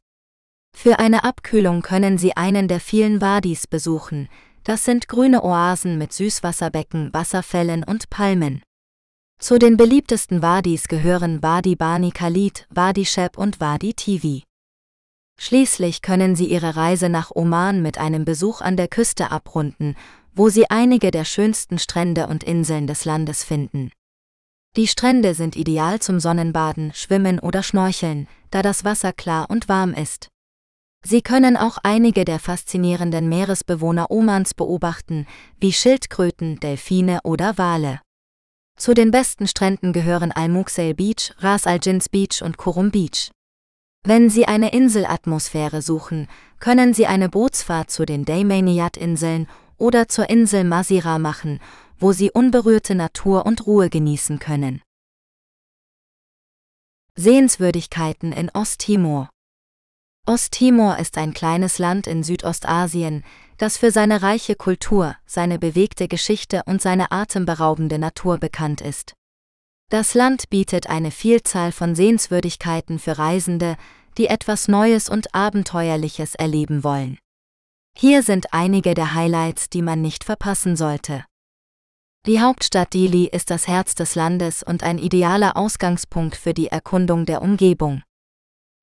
Für 0.75 0.99
eine 0.99 1.23
Abkühlung 1.23 1.81
können 1.81 2.17
Sie 2.17 2.35
einen 2.37 2.67
der 2.67 2.79
vielen 2.79 3.21
Wadis 3.21 3.67
besuchen, 3.67 4.29
das 4.69 4.85
sind 4.85 5.07
grüne 5.07 5.43
Oasen 5.43 5.97
mit 5.97 6.13
Süßwasserbecken, 6.13 7.11
Wasserfällen 7.11 7.83
und 7.83 8.11
Palmen. 8.11 8.61
Zu 9.39 9.57
den 9.57 9.77
beliebtesten 9.77 10.43
Wadis 10.43 10.87
gehören 10.87 11.41
Wadi 11.41 11.75
Bani 11.75 12.11
Khalid, 12.11 12.67
Wadi 12.69 13.03
Sheb 13.03 13.39
und 13.39 13.59
Wadi 13.59 13.95
Tivi. 13.95 14.43
Schließlich 15.39 16.03
können 16.03 16.35
Sie 16.35 16.45
Ihre 16.45 16.75
Reise 16.75 17.09
nach 17.09 17.31
Oman 17.33 17.81
mit 17.81 17.97
einem 17.97 18.25
Besuch 18.25 18.61
an 18.61 18.77
der 18.77 18.87
Küste 18.87 19.31
abrunden, 19.31 19.95
wo 20.35 20.49
Sie 20.49 20.69
einige 20.69 21.09
der 21.09 21.25
schönsten 21.25 21.79
Strände 21.79 22.27
und 22.27 22.43
Inseln 22.43 22.85
des 22.85 23.05
Landes 23.05 23.43
finden. 23.43 23.89
Die 24.75 24.85
Strände 24.85 25.33
sind 25.33 25.55
ideal 25.55 25.99
zum 25.99 26.19
Sonnenbaden, 26.19 26.93
Schwimmen 26.93 27.39
oder 27.39 27.63
Schnorcheln, 27.63 28.27
da 28.51 28.61
das 28.61 28.85
Wasser 28.85 29.13
klar 29.13 29.49
und 29.49 29.67
warm 29.67 29.95
ist. 29.95 30.27
Sie 31.05 31.21
können 31.21 31.55
auch 31.55 31.77
einige 31.81 32.25
der 32.25 32.39
faszinierenden 32.39 33.29
Meeresbewohner 33.29 34.11
Omans 34.11 34.53
beobachten, 34.53 35.27
wie 35.59 35.71
Schildkröten, 35.71 36.59
Delfine 36.59 37.21
oder 37.23 37.57
Wale. 37.57 38.01
Zu 38.77 38.93
den 38.93 39.11
besten 39.11 39.47
Stränden 39.47 39.93
gehören 39.93 40.31
Al-Muqsail 40.31 40.93
Beach, 40.93 41.33
Ras 41.39 41.67
Al-Jins 41.67 42.09
Beach 42.09 42.41
und 42.41 42.57
Kurum 42.57 42.91
Beach. 42.91 43.31
Wenn 44.03 44.29
Sie 44.29 44.45
eine 44.45 44.71
Inselatmosphäre 44.71 45.81
suchen, 45.81 46.27
können 46.59 46.93
Sie 46.93 47.05
eine 47.05 47.27
Bootsfahrt 47.27 47.91
zu 47.91 48.05
den 48.05 48.23
Daymaniyat-Inseln 48.23 49.47
oder 49.77 50.07
zur 50.07 50.29
Insel 50.29 50.63
Masira 50.63 51.19
machen, 51.19 51.59
wo 51.97 52.13
Sie 52.13 52.31
unberührte 52.31 52.95
Natur 52.95 53.45
und 53.45 53.67
Ruhe 53.67 53.89
genießen 53.89 54.39
können. 54.39 54.81
Sehenswürdigkeiten 57.15 58.31
in 58.31 58.49
Osttimor 58.51 59.29
Osttimor 60.25 60.97
ist 60.97 61.17
ein 61.17 61.33
kleines 61.33 61.79
Land 61.79 62.05
in 62.05 62.23
Südostasien, 62.23 63.23
das 63.57 63.77
für 63.77 63.91
seine 63.91 64.21
reiche 64.21 64.55
Kultur, 64.55 65.15
seine 65.25 65.57
bewegte 65.57 66.07
Geschichte 66.07 66.61
und 66.65 66.81
seine 66.81 67.11
atemberaubende 67.11 67.97
Natur 67.97 68.37
bekannt 68.37 68.81
ist. 68.81 69.13
Das 69.89 70.13
Land 70.13 70.49
bietet 70.51 70.87
eine 70.87 71.09
Vielzahl 71.09 71.71
von 71.71 71.95
Sehenswürdigkeiten 71.95 72.99
für 72.99 73.17
Reisende, 73.17 73.75
die 74.19 74.27
etwas 74.27 74.67
Neues 74.67 75.09
und 75.09 75.33
Abenteuerliches 75.33 76.35
erleben 76.35 76.83
wollen. 76.83 77.17
Hier 77.97 78.21
sind 78.21 78.53
einige 78.53 78.93
der 78.93 79.15
Highlights, 79.15 79.69
die 79.69 79.81
man 79.81 80.01
nicht 80.01 80.23
verpassen 80.23 80.75
sollte. 80.75 81.25
Die 82.27 82.39
Hauptstadt 82.39 82.93
Dili 82.93 83.25
ist 83.25 83.49
das 83.49 83.67
Herz 83.67 83.95
des 83.95 84.13
Landes 84.13 84.61
und 84.61 84.83
ein 84.83 84.99
idealer 84.99 85.57
Ausgangspunkt 85.57 86.35
für 86.35 86.53
die 86.53 86.67
Erkundung 86.67 87.25
der 87.25 87.41
Umgebung. 87.41 88.03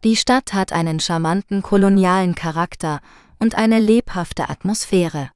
Die 0.06 0.14
Stadt 0.14 0.54
hat 0.54 0.72
einen 0.72 1.00
charmanten 1.00 1.62
kolonialen 1.62 2.36
Charakter 2.36 3.00
und 3.40 3.56
eine 3.56 3.80
lebhafte 3.80 4.48
Atmosphäre. 4.48 5.32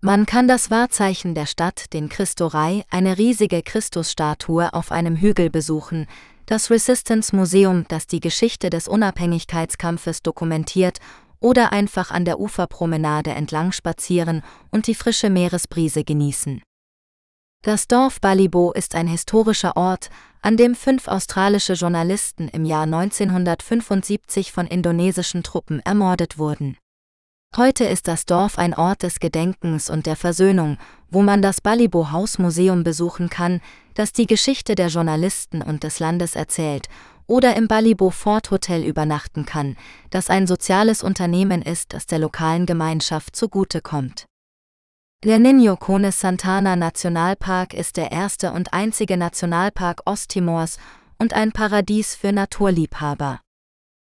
Man 0.00 0.24
kann 0.24 0.48
das 0.48 0.70
Wahrzeichen 0.70 1.34
der 1.34 1.44
Stadt, 1.44 1.92
den 1.92 2.08
Christorei, 2.08 2.82
eine 2.88 3.18
riesige 3.18 3.60
Christusstatue 3.60 4.72
auf 4.72 4.90
einem 4.90 5.16
Hügel 5.16 5.50
besuchen, 5.50 6.06
das 6.46 6.70
Resistance 6.70 7.36
Museum, 7.36 7.84
das 7.88 8.06
die 8.06 8.20
Geschichte 8.20 8.70
des 8.70 8.88
Unabhängigkeitskampfes 8.88 10.22
dokumentiert, 10.22 10.96
oder 11.38 11.70
einfach 11.70 12.10
an 12.10 12.24
der 12.24 12.40
Uferpromenade 12.40 13.32
entlang 13.32 13.70
spazieren 13.70 14.40
und 14.70 14.86
die 14.86 14.94
frische 14.94 15.28
Meeresbrise 15.28 16.04
genießen. 16.04 16.62
Das 17.62 17.86
Dorf 17.86 18.22
Balibo 18.22 18.72
ist 18.72 18.94
ein 18.94 19.08
historischer 19.08 19.76
Ort, 19.76 20.08
an 20.42 20.56
dem 20.56 20.74
fünf 20.74 21.08
australische 21.08 21.74
Journalisten 21.74 22.48
im 22.48 22.64
Jahr 22.64 22.84
1975 22.84 24.52
von 24.52 24.66
indonesischen 24.66 25.42
Truppen 25.42 25.80
ermordet 25.80 26.38
wurden. 26.38 26.76
Heute 27.56 27.84
ist 27.84 28.06
das 28.06 28.26
Dorf 28.26 28.58
ein 28.58 28.74
Ort 28.74 29.02
des 29.02 29.18
Gedenkens 29.18 29.90
und 29.90 30.06
der 30.06 30.16
Versöhnung, 30.16 30.78
wo 31.10 31.20
man 31.20 31.42
das 31.42 31.60
Balibo 31.60 32.12
House 32.12 32.38
Museum 32.38 32.84
besuchen 32.84 33.28
kann, 33.28 33.60
das 33.94 34.12
die 34.12 34.26
Geschichte 34.26 34.76
der 34.76 34.86
Journalisten 34.86 35.60
und 35.60 35.82
des 35.82 35.98
Landes 35.98 36.36
erzählt, 36.36 36.88
oder 37.26 37.56
im 37.56 37.68
Balibo 37.68 38.10
Fort 38.10 38.50
Hotel 38.50 38.84
übernachten 38.84 39.46
kann, 39.46 39.76
das 40.10 40.30
ein 40.30 40.46
soziales 40.46 41.02
Unternehmen 41.02 41.60
ist, 41.62 41.92
das 41.92 42.06
der 42.06 42.18
lokalen 42.20 42.66
Gemeinschaft 42.66 43.36
zugutekommt. 43.36 44.26
Der 45.22 45.38
Niño 45.38 45.76
Cones 45.76 46.18
Santana 46.18 46.76
Nationalpark 46.76 47.74
ist 47.74 47.98
der 47.98 48.10
erste 48.10 48.52
und 48.52 48.72
einzige 48.72 49.18
Nationalpark 49.18 50.00
Osttimors 50.06 50.78
und 51.18 51.34
ein 51.34 51.52
Paradies 51.52 52.14
für 52.14 52.32
Naturliebhaber. 52.32 53.42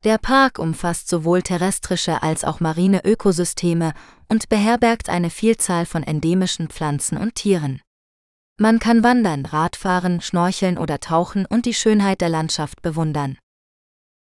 Der 0.05 0.17
Park 0.17 0.59
umfasst 0.59 1.11
sowohl 1.11 1.43
terrestrische 1.43 2.23
als 2.23 2.43
auch 2.43 2.61
marine 2.61 3.05
Ökosysteme 3.05 3.93
und 4.31 4.49
beherbergt 4.49 5.11
eine 5.11 5.29
Vielzahl 5.29 5.85
von 5.85 6.05
endemischen 6.05 6.69
Pflanzen 6.69 7.19
und 7.19 7.35
Tieren. 7.35 7.83
Man 8.59 8.79
kann 8.79 9.05
wandern, 9.05 9.45
Radfahren, 9.45 10.23
schnorcheln 10.23 10.79
oder 10.79 11.01
tauchen 11.01 11.45
und 11.45 11.67
die 11.67 11.75
Schönheit 11.75 12.23
der 12.23 12.31
Landschaft 12.31 12.81
bewundern. 12.81 13.37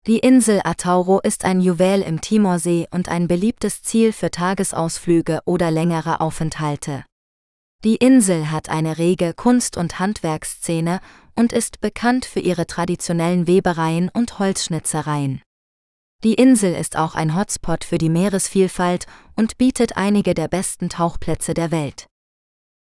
Die 0.09 0.19
Insel 0.19 0.61
Atauro 0.65 1.21
ist 1.21 1.45
ein 1.45 1.61
Juwel 1.61 2.03
im 2.03 2.21
Timorsee 2.21 2.89
und 2.91 3.09
ein 3.09 3.29
beliebtes 3.29 3.85
Ziel 3.85 4.13
für 4.13 4.33
Tagesausflüge 4.33 5.43
oder 5.45 5.71
längere 5.71 6.21
Aufenthalte. 6.21 7.05
Die 7.85 7.95
Insel 7.95 8.51
hat 8.51 8.69
eine 8.69 8.99
rege 8.99 9.33
Kunst- 9.33 9.77
und 9.77 10.01
Handwerkszene 10.01 10.99
und 11.37 11.53
ist 11.53 11.81
bekannt 11.81 12.25
für 12.25 12.41
ihre 12.41 12.67
traditionellen 12.67 13.47
Webereien 13.47 14.09
und 14.09 14.41
Holzschnitzereien. 14.41 15.41
Die 16.25 16.35
Insel 16.35 16.75
ist 16.75 16.97
auch 16.97 17.15
ein 17.15 17.37
Hotspot 17.37 17.85
für 17.85 17.99
die 17.99 18.11
Meeresvielfalt 18.11 19.07
und 19.37 19.57
bietet 19.57 19.97
einige 19.97 20.35
der 20.35 20.49
besten 20.49 20.89
Tauchplätze 20.89 21.55
der 21.55 21.71
Welt. 21.71 22.07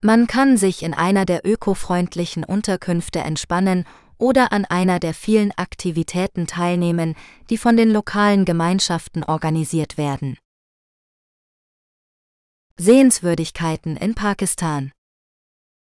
Man 0.02 0.26
kann 0.26 0.56
sich 0.56 0.82
in 0.82 0.94
einer 0.94 1.26
der 1.26 1.44
ökofreundlichen 1.46 2.44
Unterkünfte 2.44 3.18
entspannen 3.18 3.84
oder 4.20 4.52
an 4.52 4.64
einer 4.64 5.00
der 5.00 5.14
vielen 5.14 5.52
Aktivitäten 5.52 6.46
teilnehmen, 6.46 7.16
die 7.48 7.58
von 7.58 7.76
den 7.76 7.90
lokalen 7.90 8.44
Gemeinschaften 8.44 9.24
organisiert 9.24 9.98
werden. 9.98 10.38
Sehenswürdigkeiten 12.76 13.96
in 13.96 14.14
Pakistan 14.14 14.92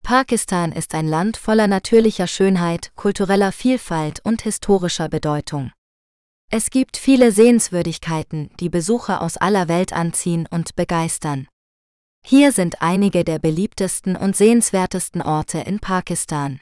Pakistan 0.04 0.72
ist 0.72 0.96
ein 0.96 1.08
Land 1.08 1.38
voller 1.38 1.68
natürlicher 1.68 2.28
Schönheit, 2.28 2.92
kultureller 2.96 3.52
Vielfalt 3.52 4.20
und 4.26 4.42
historischer 4.42 5.08
Bedeutung. 5.08 5.72
Es 6.50 6.70
gibt 6.70 6.98
viele 6.98 7.32
Sehenswürdigkeiten, 7.32 8.50
die 8.60 8.68
Besucher 8.68 9.22
aus 9.22 9.38
aller 9.38 9.68
Welt 9.68 9.94
anziehen 9.94 10.48
und 10.50 10.76
begeistern. 10.76 11.48
Hier 12.26 12.52
sind 12.52 12.82
einige 12.82 13.24
der 13.24 13.40
beliebtesten 13.40 14.16
und 14.16 14.36
sehenswertesten 14.36 15.22
Orte 15.22 15.60
in 15.60 15.80
Pakistan. 15.80 16.60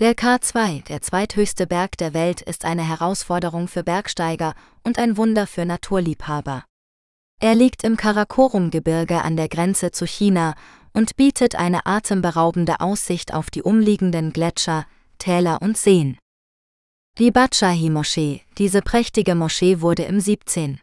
Der 0.00 0.16
K2, 0.16 0.82
der 0.84 1.02
zweithöchste 1.02 1.66
Berg 1.66 1.98
der 1.98 2.14
Welt, 2.14 2.40
ist 2.40 2.64
eine 2.64 2.88
Herausforderung 2.88 3.68
für 3.68 3.82
Bergsteiger 3.82 4.54
und 4.82 4.98
ein 4.98 5.18
Wunder 5.18 5.46
für 5.46 5.66
Naturliebhaber. 5.66 6.64
Er 7.38 7.54
liegt 7.54 7.84
im 7.84 7.98
Karakorum-Gebirge 7.98 9.20
an 9.20 9.36
der 9.36 9.50
Grenze 9.50 9.90
zu 9.90 10.06
China 10.06 10.54
und 10.94 11.16
bietet 11.16 11.54
eine 11.54 11.84
atemberaubende 11.84 12.80
Aussicht 12.80 13.34
auf 13.34 13.50
die 13.50 13.62
umliegenden 13.62 14.32
Gletscher, 14.32 14.86
Täler 15.18 15.60
und 15.60 15.76
Seen. 15.76 16.16
Die 17.18 17.30
Badshahi-Moschee, 17.30 18.40
diese 18.56 18.80
prächtige 18.80 19.34
Moschee 19.34 19.82
wurde 19.82 20.04
im 20.04 20.18
17. 20.18 20.80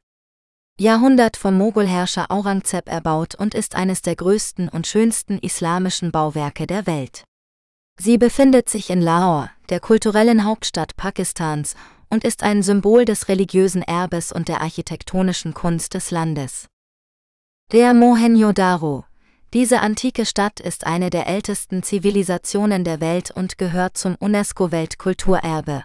Jahrhundert 0.79 1.37
vom 1.37 1.57
Mogulherrscher 1.57 2.29
Aurangzeb 2.29 2.87
erbaut 2.87 3.33
und 3.33 3.55
ist 3.55 3.73
eines 3.73 4.03
der 4.03 4.15
größten 4.15 4.69
und 4.69 4.85
schönsten 4.85 5.39
islamischen 5.39 6.11
Bauwerke 6.11 6.67
der 6.67 6.85
Welt. 6.85 7.23
Sie 7.99 8.17
befindet 8.17 8.69
sich 8.69 8.89
in 8.89 9.01
Lahore, 9.01 9.49
der 9.69 9.79
kulturellen 9.79 10.43
Hauptstadt 10.43 10.95
Pakistans, 10.97 11.75
und 12.09 12.23
ist 12.23 12.43
ein 12.43 12.63
Symbol 12.63 13.05
des 13.05 13.27
religiösen 13.27 13.81
Erbes 13.81 14.31
und 14.31 14.47
der 14.47 14.61
architektonischen 14.61 15.53
Kunst 15.53 15.93
des 15.93 16.11
Landes. 16.11 16.67
Der 17.71 17.93
Mohenjo-Daro. 17.93 19.03
Diese 19.53 19.81
antike 19.81 20.25
Stadt 20.25 20.59
ist 20.59 20.85
eine 20.85 21.09
der 21.09 21.27
ältesten 21.27 21.83
Zivilisationen 21.83 22.83
der 22.83 23.01
Welt 23.01 23.31
und 23.31 23.57
gehört 23.57 23.97
zum 23.97 24.15
UNESCO-Weltkulturerbe. 24.19 25.83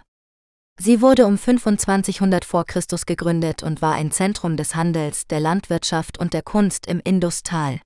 Sie 0.79 1.01
wurde 1.01 1.25
um 1.25 1.37
2500 1.37 2.45
v. 2.45 2.63
Chr. 2.63 2.81
gegründet 3.05 3.63
und 3.63 3.81
war 3.81 3.95
ein 3.95 4.11
Zentrum 4.11 4.57
des 4.57 4.75
Handels, 4.75 5.27
der 5.27 5.39
Landwirtschaft 5.39 6.17
und 6.17 6.33
der 6.33 6.41
Kunst 6.41 6.87
im 6.87 6.99
Industal. 7.03 7.79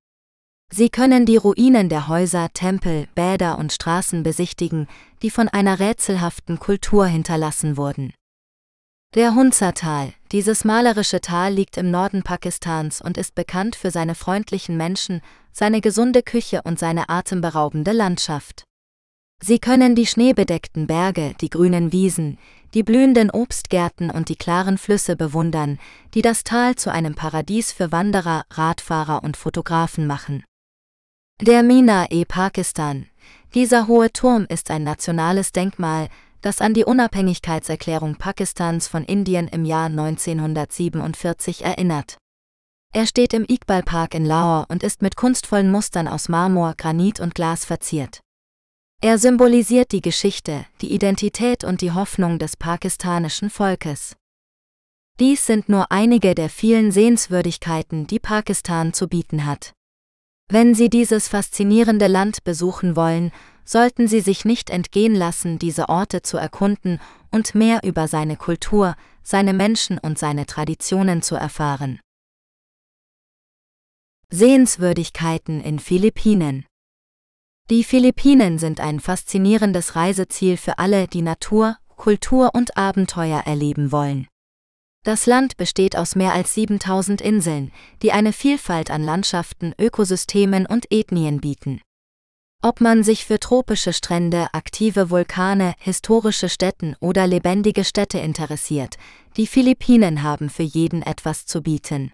Sie 0.72 0.90
können 0.90 1.26
die 1.26 1.38
Ruinen 1.38 1.90
der 1.90 2.08
Häuser, 2.08 2.50
Tempel, 2.54 3.08
Bäder 3.16 3.58
und 3.58 3.72
Straßen 3.72 4.24
besichtigen, 4.24 4.88
die 5.22 5.32
von 5.32 5.48
einer 5.48 5.80
rätselhaften 5.80 6.60
Kultur 6.60 7.08
hinterlassen 7.08 7.78
wurden. 7.78 8.14
Der 9.16 9.34
Hunza-Tal. 9.34 10.14
Dieses 10.34 10.66
malerische 10.66 11.22
Tal 11.22 11.54
liegt 11.54 11.78
im 11.78 11.90
Norden 11.90 12.22
Pakistans 12.24 13.02
und 13.02 13.18
ist 13.18 13.34
bekannt 13.34 13.76
für 13.78 13.90
seine 13.90 14.14
freundlichen 14.14 14.76
Menschen, 14.76 15.22
seine 15.54 15.80
gesunde 15.80 16.22
Küche 16.22 16.62
und 16.64 16.78
seine 16.78 17.08
atemberaubende 17.10 17.94
Landschaft. 17.94 18.64
Sie 19.42 19.60
können 19.60 19.96
die 19.96 20.06
schneebedeckten 20.06 20.86
Berge, 20.88 21.34
die 21.40 21.50
grünen 21.50 21.92
Wiesen, 21.94 22.38
die 22.74 22.84
blühenden 22.84 23.32
Obstgärten 23.32 24.10
und 24.10 24.30
die 24.30 24.36
klaren 24.36 24.78
Flüsse 24.78 25.16
bewundern, 25.16 25.80
die 26.14 26.22
das 26.22 26.44
Tal 26.44 26.76
zu 26.76 26.92
einem 26.92 27.16
Paradies 27.16 27.72
für 27.72 27.92
Wanderer, 27.92 28.44
Radfahrer 28.52 29.24
und 29.24 29.38
Fotografen 29.38 30.06
machen. 30.06 30.44
Der 31.40 31.62
Mina-e 31.62 32.26
Pakistan. 32.26 33.06
Dieser 33.54 33.88
hohe 33.88 34.12
Turm 34.12 34.48
ist 34.50 34.72
ein 34.72 34.84
nationales 34.84 35.52
Denkmal, 35.52 36.10
das 36.42 36.62
an 36.62 36.74
die 36.74 36.84
Unabhängigkeitserklärung 36.84 38.16
Pakistans 38.16 38.88
von 38.88 39.04
Indien 39.04 39.48
im 39.48 39.64
Jahr 39.64 39.86
1947 39.86 41.64
erinnert. 41.64 42.18
Er 42.92 43.06
steht 43.06 43.36
im 43.36 43.46
Iqbal 43.48 43.84
Park 43.84 44.16
in 44.16 44.26
Lahore 44.26 44.66
und 44.70 44.82
ist 44.82 45.04
mit 45.04 45.16
kunstvollen 45.16 45.70
Mustern 45.70 46.08
aus 46.08 46.28
Marmor, 46.28 46.74
Granit 46.76 47.20
und 47.20 47.36
Glas 47.36 47.66
verziert. 47.66 48.20
Er 49.04 49.20
symbolisiert 49.20 49.92
die 49.92 50.02
Geschichte, 50.02 50.66
die 50.82 50.92
Identität 50.92 51.64
und 51.64 51.82
die 51.82 51.92
Hoffnung 51.92 52.40
des 52.40 52.58
pakistanischen 52.58 53.52
Volkes. 53.52 54.16
Dies 55.20 55.46
sind 55.46 55.70
nur 55.70 55.92
einige 55.92 56.34
der 56.34 56.50
vielen 56.50 56.92
Sehenswürdigkeiten, 56.92 58.08
die 58.08 58.20
Pakistan 58.20 58.92
zu 58.94 59.08
bieten 59.08 59.46
hat. 59.46 59.77
Wenn 60.50 60.76
Sie 60.76 60.90
dieses 60.90 61.28
faszinierende 61.28 62.08
Land 62.08 62.44
besuchen 62.44 62.96
wollen, 62.96 63.32
sollten 63.66 64.08
Sie 64.08 64.22
sich 64.22 64.46
nicht 64.46 64.70
entgehen 64.70 65.14
lassen, 65.14 65.60
diese 65.60 65.90
Orte 65.90 66.22
zu 66.22 66.38
erkunden 66.38 67.00
und 67.32 67.54
mehr 67.54 67.82
über 67.84 68.08
seine 68.08 68.38
Kultur, 68.38 68.96
seine 69.24 69.54
Menschen 69.54 69.98
und 69.98 70.18
seine 70.18 70.46
Traditionen 70.46 71.22
zu 71.22 71.36
erfahren. 71.36 72.00
Sehenswürdigkeiten 74.30 75.62
in 75.62 75.80
Philippinen 75.80 76.66
die 77.70 77.84
Philippinen 77.84 78.60
sind 78.60 78.80
ein 78.80 79.02
faszinierendes 79.02 79.98
Reiseziel 79.98 80.56
für 80.56 80.80
alle, 80.80 81.10
die 81.10 81.22
Natur, 81.22 81.76
Kultur 81.98 82.52
und 82.54 82.78
Abenteuer 82.78 83.42
erleben 83.46 83.92
wollen. 83.92 84.30
Das 85.08 85.26
Land 85.26 85.56
besteht 85.56 85.96
aus 85.96 86.18
mehr 86.18 86.34
als 86.34 86.54
7000 86.54 87.22
Inseln, 87.22 87.72
die 88.02 88.12
eine 88.12 88.34
Vielfalt 88.34 88.92
an 88.92 89.02
Landschaften, 89.02 89.74
Ökosystemen 89.80 90.66
und 90.66 90.92
Ethnien 90.92 91.40
bieten. 91.40 91.80
Ob 92.62 92.82
man 92.82 93.06
sich 93.06 93.24
für 93.24 93.40
tropische 93.40 93.94
Strände, 93.94 94.50
aktive 94.52 95.10
Vulkane, 95.10 95.76
historische 95.80 96.50
Städten 96.50 96.98
oder 97.00 97.26
lebendige 97.26 97.86
Städte 97.86 98.20
interessiert, 98.20 98.98
die 99.38 99.48
Philippinen 99.48 100.24
haben 100.24 100.50
für 100.50 100.64
jeden 100.64 101.04
etwas 101.04 101.46
zu 101.46 101.62
bieten. 101.62 102.12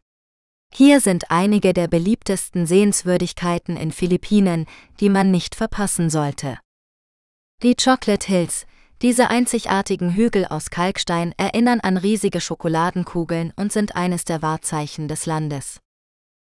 Hier 0.72 1.02
sind 1.02 1.32
einige 1.32 1.74
der 1.74 1.88
beliebtesten 1.88 2.68
Sehenswürdigkeiten 2.68 3.76
in 3.76 3.91
Philippinen, 3.91 4.68
die 4.99 5.10
man 5.10 5.32
nicht 5.32 5.56
verpassen 5.56 6.11
sollte. 6.11 6.60
Die 7.64 7.74
Chocolate 7.74 8.28
Hills, 8.28 8.68
diese 9.04 9.30
einzigartigen 9.30 10.16
Hügel 10.16 10.46
aus 10.46 10.70
Kalkstein 10.70 11.34
erinnern 11.38 11.82
an 11.82 11.98
riesige 11.98 12.42
Schokoladenkugeln 12.42 13.54
und 13.56 13.72
sind 13.72 13.96
eines 13.96 14.26
der 14.26 14.42
Wahrzeichen 14.42 15.08
des 15.08 15.26
Landes. 15.26 15.80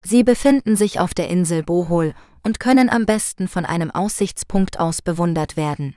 Sie 0.04 0.24
befinden 0.24 0.76
sich 0.76 1.00
auf 1.00 1.14
der 1.14 1.30
Insel 1.30 1.64
Bohol 1.64 2.14
und 2.44 2.60
können 2.60 2.90
am 2.90 3.06
besten 3.06 3.48
von 3.48 3.66
einem 3.66 3.92
Aussichtspunkt 3.92 4.80
aus 4.80 5.02
bewundert 5.02 5.56
werden. 5.56 5.96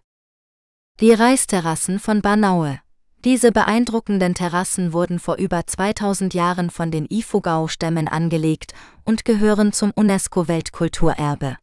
Die 1.00 1.12
Reisterrassen 1.12 1.98
von 1.98 2.22
Banaue 2.22 2.78
diese 3.24 3.52
beeindruckenden 3.52 4.34
Terrassen 4.34 4.92
wurden 4.92 5.20
vor 5.20 5.36
über 5.36 5.64
2000 5.64 6.34
Jahren 6.34 6.70
von 6.70 6.90
den 6.90 7.06
Ifugao-Stämmen 7.08 8.08
angelegt 8.08 8.74
und 9.04 9.24
gehören 9.24 9.72
zum 9.72 9.92
UNESCO-Weltkulturerbe. 9.94 11.56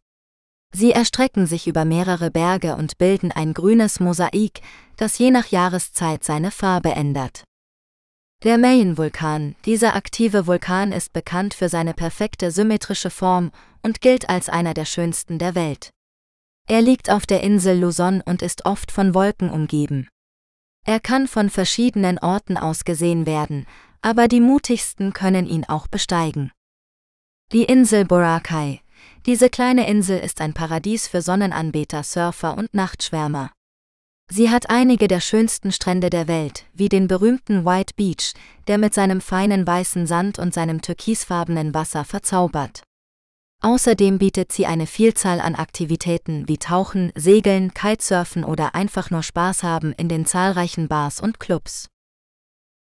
Sie 0.74 0.92
erstrecken 0.92 1.48
sich 1.48 1.68
über 1.68 1.84
mehrere 1.84 2.30
Berge 2.30 2.76
und 2.76 2.98
bilden 2.98 3.32
ein 3.32 3.54
grünes 3.54 4.00
Mosaik, 4.00 4.62
das 4.98 5.18
je 5.18 5.32
nach 5.32 5.48
Jahreszeit 5.48 6.24
seine 6.24 6.52
Farbe 6.52 6.92
ändert. 6.92 7.44
Der 8.44 8.58
Mayen-Vulkan, 8.58 9.56
dieser 9.66 9.96
aktive 9.96 10.48
Vulkan 10.48 10.94
ist 10.94 11.12
bekannt 11.12 11.54
für 11.54 11.68
seine 11.68 11.94
perfekte 11.94 12.52
symmetrische 12.52 13.10
Form 13.10 13.52
und 13.84 14.00
gilt 14.00 14.30
als 14.30 14.48
einer 14.48 14.74
der 14.74 14.86
schönsten 14.86 15.40
der 15.40 15.56
Welt. 15.56 15.90
Er 16.68 16.82
liegt 16.82 17.10
auf 17.10 17.26
der 17.26 17.42
Insel 17.42 17.80
Luzon 17.80 18.22
und 18.22 18.42
ist 18.42 18.66
oft 18.66 18.92
von 18.92 19.14
Wolken 19.14 19.50
umgeben. 19.50 20.08
Er 20.86 21.00
kann 21.00 21.28
von 21.28 21.50
verschiedenen 21.50 22.20
Orten 22.20 22.58
aus 22.58 22.86
gesehen 22.86 23.26
werden, 23.26 23.66
aber 24.02 24.28
die 24.28 24.40
mutigsten 24.40 25.12
können 25.14 25.46
ihn 25.46 25.66
auch 25.66 25.88
besteigen. 25.88 26.52
Die 27.52 27.64
Insel 27.64 28.06
Boracay. 28.06 28.82
Diese 29.26 29.50
kleine 29.50 29.88
Insel 29.88 30.20
ist 30.20 30.40
ein 30.42 30.54
Paradies 30.54 31.08
für 31.08 31.22
Sonnenanbeter, 31.22 32.04
Surfer 32.04 32.58
und 32.58 32.74
Nachtschwärmer. 32.74 33.52
Sie 34.32 34.50
hat 34.50 34.70
einige 34.70 35.08
der 35.08 35.20
schönsten 35.20 35.72
Strände 35.72 36.10
der 36.10 36.28
Welt, 36.28 36.66
wie 36.74 36.88
den 36.88 37.08
berühmten 37.08 37.66
White 37.66 37.96
Beach, 37.96 38.34
der 38.68 38.78
mit 38.78 38.94
seinem 38.94 39.22
feinen 39.22 39.66
weißen 39.66 40.06
Sand 40.08 40.40
und 40.40 40.54
seinem 40.54 40.82
türkisfarbenen 40.82 41.74
Wasser 41.74 42.06
verzaubert. 42.06 42.84
Außerdem 43.62 44.20
bietet 44.20 44.54
sie 44.54 44.66
eine 44.66 44.88
Vielzahl 44.88 45.42
an 45.42 45.56
Aktivitäten 45.56 46.48
wie 46.48 46.58
Tauchen, 46.58 47.12
Segeln, 47.16 47.74
Kitesurfen 47.74 48.46
oder 48.46 48.74
einfach 48.74 49.10
nur 49.10 49.24
Spaß 49.24 49.64
haben 49.64 49.92
in 49.94 50.08
den 50.08 50.26
zahlreichen 50.26 50.88
Bars 50.88 51.20
und 51.20 51.40
Clubs. 51.42 51.88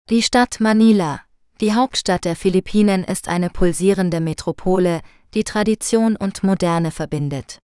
Die 0.10 0.22
Stadt 0.22 0.62
Manila, 0.62 1.22
die 1.60 1.74
Hauptstadt 1.74 2.24
der 2.24 2.38
Philippinen, 2.38 3.04
ist 3.04 3.28
eine 3.28 3.50
pulsierende 3.50 4.22
Metropole, 4.22 5.02
die 5.34 5.44
Tradition 5.44 6.16
und 6.16 6.44
Moderne 6.44 6.92
verbindet. 6.92 7.60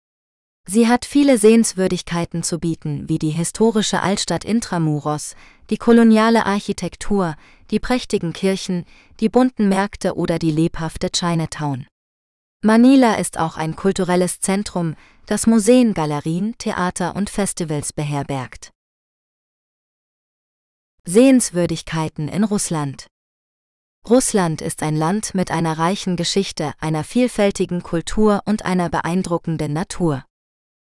Sie 0.68 0.86
hat 0.86 1.04
viele 1.04 1.38
Sehenswürdigkeiten 1.38 2.42
zu 2.42 2.58
bieten, 2.58 3.08
wie 3.08 3.18
die 3.18 3.30
historische 3.30 4.00
Altstadt 4.00 4.44
Intramuros, 4.44 5.34
die 5.70 5.76
koloniale 5.76 6.46
Architektur, 6.46 7.34
die 7.70 7.80
prächtigen 7.80 8.32
Kirchen, 8.32 8.84
die 9.18 9.28
bunten 9.28 9.68
Märkte 9.68 10.14
oder 10.14 10.38
die 10.38 10.52
lebhafte 10.52 11.10
Chinatown. 11.10 11.86
Manila 12.62 13.14
ist 13.14 13.38
auch 13.38 13.56
ein 13.56 13.74
kulturelles 13.74 14.38
Zentrum, 14.38 14.94
das 15.26 15.48
Museen, 15.48 15.94
Galerien, 15.94 16.56
Theater 16.58 17.16
und 17.16 17.28
Festivals 17.28 17.92
beherbergt. 17.92 18.70
Sehenswürdigkeiten 21.04 22.28
in 22.28 22.44
Russland 22.44 23.08
Russland 24.08 24.60
ist 24.60 24.82
ein 24.82 24.96
Land 24.96 25.32
mit 25.32 25.52
einer 25.52 25.78
reichen 25.78 26.16
Geschichte, 26.16 26.72
einer 26.80 27.04
vielfältigen 27.04 27.82
Kultur 27.82 28.42
und 28.46 28.64
einer 28.64 28.90
beeindruckenden 28.90 29.72
Natur. 29.72 30.24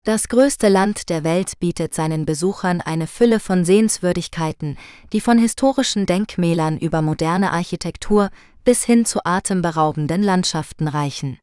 Das 0.05 0.30
größte 0.30 0.69
Land 0.69 1.09
der 1.09 1.23
Welt 1.23 1.59
bietet 1.59 1.93
seinen 1.93 2.25
Besuchern 2.25 2.81
eine 2.81 3.07
Fülle 3.07 3.39
von 3.41 3.65
Sehenswürdigkeiten, 3.65 4.77
die 5.11 5.21
von 5.21 5.38
historischen 5.38 6.05
Denkmälern 6.05 6.77
über 6.77 7.01
moderne 7.01 7.51
Architektur 7.51 8.30
bis 8.63 8.84
hin 8.84 9.05
zu 9.05 9.19
atemberaubenden 9.25 10.23
Landschaften 10.23 10.88
reichen. 10.88 11.38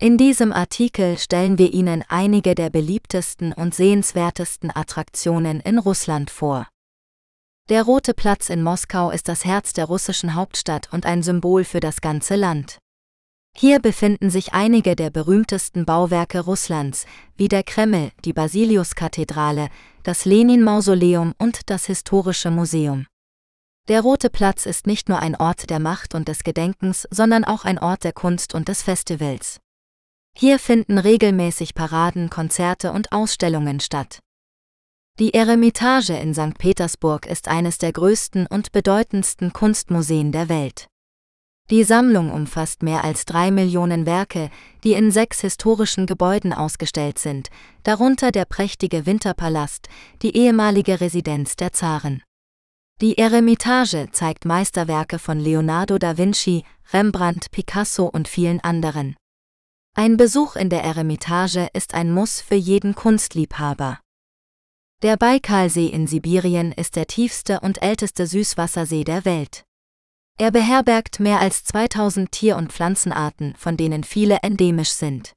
In 0.00 0.16
diesem 0.16 0.52
Artikel 0.52 1.18
stellen 1.18 1.58
wir 1.58 1.72
Ihnen 1.72 2.02
einige 2.08 2.54
der 2.54 2.70
beliebtesten 2.70 3.52
und 3.52 3.74
sehenswertesten 3.74 4.74
Attraktionen 4.74 5.60
in 5.60 5.78
Russland 5.78 6.30
vor. 6.30 6.66
Der 7.68 7.82
Rote 7.82 8.14
Platz 8.14 8.48
in 8.48 8.62
Moskau 8.62 9.10
ist 9.10 9.28
das 9.28 9.44
Herz 9.44 9.74
der 9.74 9.84
russischen 9.84 10.34
Hauptstadt 10.34 10.88
und 10.90 11.04
ein 11.04 11.22
Symbol 11.22 11.64
für 11.64 11.80
das 11.80 12.00
ganze 12.00 12.34
Land. 12.34 12.78
Hier 13.54 13.78
befinden 13.78 14.30
sich 14.30 14.54
einige 14.54 14.96
der 14.96 15.10
berühmtesten 15.10 15.84
Bauwerke 15.84 16.40
Russlands, 16.40 17.04
wie 17.36 17.48
der 17.48 17.62
Kreml, 17.62 18.10
die 18.24 18.32
Basiliuskathedrale, 18.32 19.68
das 20.02 20.24
Lenin-Mausoleum 20.24 21.34
und 21.36 21.68
das 21.68 21.84
Historische 21.84 22.50
Museum. 22.50 23.06
Der 23.88 24.00
Rote 24.00 24.30
Platz 24.30 24.64
ist 24.64 24.86
nicht 24.86 25.10
nur 25.10 25.18
ein 25.18 25.36
Ort 25.36 25.68
der 25.68 25.78
Macht 25.78 26.14
und 26.14 26.26
des 26.28 26.44
Gedenkens, 26.44 27.06
sondern 27.10 27.44
auch 27.44 27.66
ein 27.66 27.78
Ort 27.78 28.02
der 28.02 28.14
Kunst 28.14 28.54
und 28.54 28.68
des 28.68 28.82
Festivals. 28.82 29.60
Hier 30.34 30.58
finden 30.58 30.96
regelmäßig 30.96 31.74
Paraden, 31.74 32.30
Konzerte 32.30 32.92
und 32.92 33.12
Ausstellungen 33.12 33.80
statt. 33.80 34.20
Die 35.18 35.34
Eremitage 35.34 36.16
in 36.16 36.32
St. 36.32 36.56
Petersburg 36.58 37.26
ist 37.26 37.48
eines 37.48 37.78
der 37.78 37.92
größten 37.92 38.46
und 38.46 38.70
bedeutendsten 38.70 39.52
Kunstmuseen 39.52 40.30
der 40.30 40.48
Welt. 40.48 40.86
Die 41.70 41.82
Sammlung 41.82 42.30
umfasst 42.30 42.84
mehr 42.84 43.02
als 43.02 43.24
drei 43.24 43.50
Millionen 43.50 44.06
Werke, 44.06 44.48
die 44.84 44.92
in 44.92 45.10
sechs 45.10 45.40
historischen 45.40 46.06
Gebäuden 46.06 46.52
ausgestellt 46.52 47.18
sind, 47.18 47.48
darunter 47.82 48.30
der 48.30 48.44
prächtige 48.44 49.06
Winterpalast, 49.06 49.88
die 50.22 50.36
ehemalige 50.36 51.00
Residenz 51.00 51.56
der 51.56 51.72
Zaren. 51.72 52.22
Die 53.00 53.18
Eremitage 53.18 54.10
zeigt 54.12 54.44
Meisterwerke 54.44 55.18
von 55.18 55.40
Leonardo 55.40 55.98
da 55.98 56.16
Vinci, 56.16 56.62
Rembrandt, 56.92 57.50
Picasso 57.50 58.06
und 58.06 58.28
vielen 58.28 58.60
anderen. 58.60 59.16
Ein 59.96 60.16
Besuch 60.16 60.54
in 60.54 60.70
der 60.70 60.84
Eremitage 60.84 61.66
ist 61.72 61.94
ein 61.94 62.12
Muss 62.12 62.40
für 62.40 62.54
jeden 62.54 62.94
Kunstliebhaber. 62.94 63.98
Der 65.04 65.16
Baikalsee 65.16 65.86
in 65.86 66.08
Sibirien 66.08 66.72
ist 66.72 66.96
der 66.96 67.06
tiefste 67.06 67.60
und 67.60 67.80
älteste 67.82 68.26
Süßwassersee 68.26 69.04
der 69.04 69.24
Welt. 69.24 69.62
Er 70.40 70.50
beherbergt 70.50 71.20
mehr 71.20 71.38
als 71.38 71.62
2000 71.62 72.32
Tier- 72.32 72.56
und 72.56 72.72
Pflanzenarten, 72.72 73.54
von 73.56 73.76
denen 73.76 74.02
viele 74.02 74.38
endemisch 74.42 74.90
sind. 74.90 75.34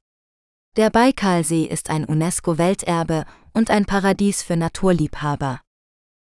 Der 0.76 0.90
Baikalsee 0.90 1.62
ist 1.62 1.90
ein 1.90 2.04
UNESCO-Welterbe 2.04 3.24
und 3.52 3.70
ein 3.70 3.84
Paradies 3.84 4.42
für 4.42 4.56
Naturliebhaber. 4.56 5.60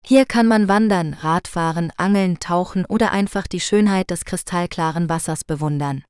Hier 0.07 0.25
kann 0.25 0.47
man 0.47 0.67
wandern, 0.67 1.13
Radfahren, 1.13 1.93
angeln, 1.99 2.41
tauchen 2.41 2.87
oder 2.87 3.13
einfach 3.13 3.47
die 3.47 3.61
Schönheit 3.61 4.09
des 4.09 4.25
kristallklaren 4.25 5.11
Wassers 5.11 5.45
bewundern. 5.45 6.03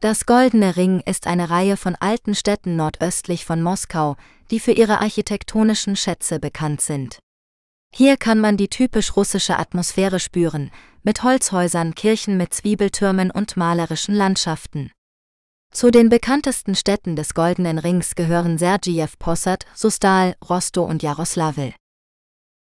Das 0.00 0.26
Goldene 0.26 0.76
Ring 0.76 1.00
ist 1.00 1.26
eine 1.26 1.50
Reihe 1.50 1.76
von 1.76 1.94
alten 1.94 2.34
Städten 2.34 2.76
nordöstlich 2.76 3.44
von 3.44 3.62
Moskau, 3.62 4.16
die 4.50 4.60
für 4.60 4.72
ihre 4.72 5.00
architektonischen 5.00 5.96
Schätze 5.96 6.38
bekannt 6.38 6.80
sind. 6.80 7.18
Hier 7.94 8.16
kann 8.16 8.40
man 8.40 8.56
die 8.56 8.68
typisch 8.68 9.16
russische 9.16 9.58
Atmosphäre 9.58 10.18
spüren, 10.18 10.70
mit 11.04 11.22
Holzhäusern, 11.22 11.94
Kirchen 11.94 12.36
mit 12.36 12.52
Zwiebeltürmen 12.52 13.30
und 13.30 13.56
malerischen 13.56 14.14
Landschaften. 14.14 14.90
Zu 15.72 15.90
den 15.90 16.08
bekanntesten 16.08 16.74
Städten 16.74 17.16
des 17.16 17.34
Goldenen 17.34 17.78
Rings 17.78 18.14
gehören 18.14 18.58
Sergijew 18.58 19.10
Possad, 19.18 19.64
Sustal, 19.74 20.36
Rostow 20.48 20.88
und 20.88 21.02
Jaroslawl. 21.02 21.74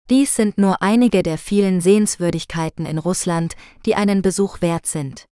Dies 0.09 0.35
sind 0.35 0.57
nur 0.57 0.81
einige 0.81 1.23
der 1.23 1.37
vielen 1.37 1.81
Sehenswürdigkeiten 1.81 2.85
in 2.85 2.97
Russland, 2.97 3.55
die 3.85 3.95
einen 3.95 4.21
Besuch 4.21 4.61
wert 4.61 4.85
sind. 4.85 5.25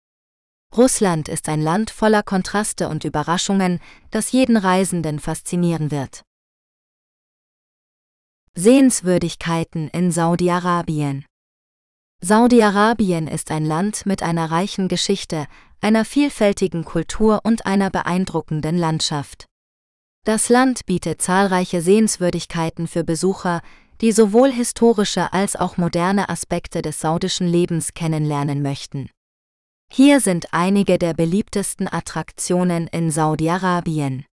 Russland 0.77 1.29
ist 1.29 1.49
ein 1.49 1.63
Land 1.63 1.91
voller 1.91 2.25
Kontraste 2.25 2.89
und 2.89 3.05
Überraschungen, 3.05 3.79
das 4.11 4.33
jeden 4.33 4.57
Reisenden 4.57 5.21
faszinieren 5.21 5.93
wird. 5.93 6.23
Sehenswürdigkeiten 8.57 9.89
in 9.89 10.11
Saudi-Arabien 10.11 11.25
Saudi-Arabien 12.21 13.29
ist 13.29 13.51
ein 13.51 13.65
Land 13.65 14.07
mit 14.07 14.23
einer 14.23 14.51
reichen 14.51 14.89
Geschichte, 14.89 15.47
einer 15.81 16.05
vielfältigen 16.05 16.85
Kultur 16.85 17.41
und 17.45 17.67
einer 17.67 17.91
beeindruckenden 17.91 18.77
Landschaft. 18.77 19.47
Das 20.25 20.49
Land 20.49 20.87
bietet 20.87 21.21
zahlreiche 21.21 21.83
Sehenswürdigkeiten 21.83 22.89
für 22.89 23.05
Besucher, 23.05 23.61
die 24.01 24.11
sowohl 24.11 24.51
historische 24.51 25.33
als 25.33 25.55
auch 25.55 25.77
moderne 25.77 26.29
Aspekte 26.31 26.83
des 26.83 27.01
saudischen 27.01 27.47
Lebens 27.47 27.95
kennenlernen 27.95 28.63
möchten. 28.63 29.11
Hier 29.97 30.19
sind 30.19 30.53
einige 30.53 30.99
der 30.99 31.15
beliebtesten 31.15 31.87
Attraktionen 31.87 32.89
in 32.89 33.13
Saudi-Arabien. 33.13 34.25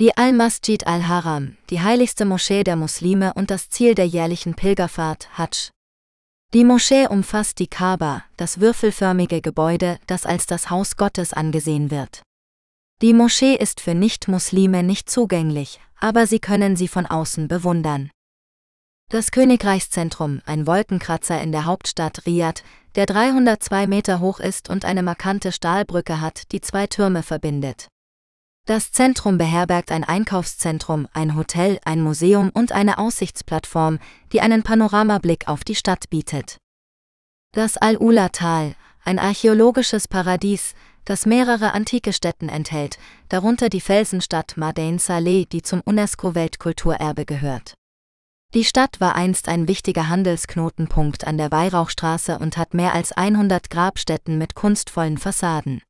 Die 0.00 0.16
Al-Masjid 0.16 0.84
al-Haram, 0.84 1.56
die 1.70 1.82
heiligste 1.82 2.24
Moschee 2.24 2.64
der 2.64 2.74
Muslime 2.74 3.32
und 3.34 3.52
das 3.52 3.70
Ziel 3.70 3.94
der 3.94 4.08
jährlichen 4.08 4.54
Pilgerfahrt 4.54 5.38
Hajj. 5.38 5.70
Die 6.52 6.64
Moschee 6.64 7.06
umfasst 7.06 7.60
die 7.60 7.68
Kaaba, 7.68 8.24
das 8.36 8.58
würfelförmige 8.58 9.40
Gebäude, 9.40 10.00
das 10.08 10.26
als 10.26 10.46
das 10.46 10.68
Haus 10.68 10.96
Gottes 10.96 11.32
angesehen 11.32 11.92
wird. 11.92 12.22
Die 13.02 13.14
Moschee 13.14 13.54
ist 13.54 13.80
für 13.80 13.94
Nicht-Muslime 13.94 14.82
nicht 14.82 15.08
zugänglich, 15.08 15.78
aber 16.00 16.26
sie 16.26 16.40
können 16.40 16.74
sie 16.74 16.88
von 16.88 17.06
außen 17.06 17.46
bewundern. 17.46 18.10
Das 19.08 19.30
Königreichszentrum, 19.30 20.42
ein 20.46 20.66
Wolkenkratzer 20.66 21.40
in 21.40 21.52
der 21.52 21.64
Hauptstadt 21.64 22.26
Riyadh, 22.26 22.64
der 22.96 23.06
302 23.06 23.86
Meter 23.86 24.20
hoch 24.20 24.40
ist 24.40 24.70
und 24.70 24.84
eine 24.84 25.02
markante 25.02 25.52
Stahlbrücke 25.52 26.20
hat, 26.20 26.50
die 26.52 26.62
zwei 26.62 26.86
Türme 26.86 27.22
verbindet. 27.22 27.88
Das 28.66 28.90
Zentrum 28.90 29.38
beherbergt 29.38 29.92
ein 29.92 30.02
Einkaufszentrum, 30.02 31.06
ein 31.12 31.36
Hotel, 31.36 31.78
ein 31.84 32.02
Museum 32.02 32.50
und 32.52 32.72
eine 32.72 32.98
Aussichtsplattform, 32.98 34.00
die 34.32 34.40
einen 34.40 34.64
Panoramablick 34.64 35.46
auf 35.46 35.62
die 35.62 35.76
Stadt 35.76 36.10
bietet. 36.10 36.56
Das 37.52 37.76
Al-Ula-Tal, 37.76 38.74
ein 39.04 39.20
archäologisches 39.20 40.08
Paradies, 40.08 40.74
das 41.04 41.26
mehrere 41.26 41.74
antike 41.74 42.12
Stätten 42.12 42.48
enthält, 42.48 42.98
darunter 43.28 43.68
die 43.68 43.80
Felsenstadt 43.80 44.56
Madain 44.56 44.98
Saleh, 44.98 45.46
die 45.46 45.62
zum 45.62 45.80
UNESCO-Weltkulturerbe 45.82 47.24
gehört. 47.24 47.74
Die 48.54 48.64
Stadt 48.64 49.00
war 49.00 49.16
einst 49.16 49.48
ein 49.48 49.68
wichtiger 49.68 50.08
Handelsknotenpunkt 50.08 51.26
an 51.26 51.36
der 51.36 51.50
Weihrauchstraße 51.50 52.38
und 52.38 52.56
hat 52.56 52.74
mehr 52.74 52.94
als 52.94 53.12
100 53.12 53.70
Grabstätten 53.70 54.38
mit 54.38 54.54
kunstvollen 54.54 55.18
Fassaden. 55.18 55.82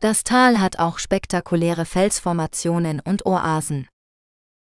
Das 0.00 0.22
Tal 0.22 0.60
hat 0.60 0.78
auch 0.78 0.98
spektakuläre 0.98 1.84
Felsformationen 1.84 3.00
und 3.00 3.26
Oasen. 3.26 3.88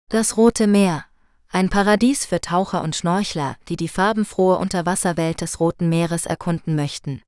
Das 0.10 0.36
Rote 0.36 0.66
Meer, 0.66 1.06
ein 1.50 1.70
Paradies 1.70 2.26
für 2.26 2.42
Taucher 2.42 2.82
und 2.82 2.96
Schnorchler, 2.96 3.56
die 3.68 3.76
die 3.76 3.88
farbenfrohe 3.88 4.58
Unterwasserwelt 4.58 5.42
des 5.42 5.60
Roten 5.60 5.90
Meeres 5.90 6.26
erkunden 6.26 6.76
möchten. 6.76 7.22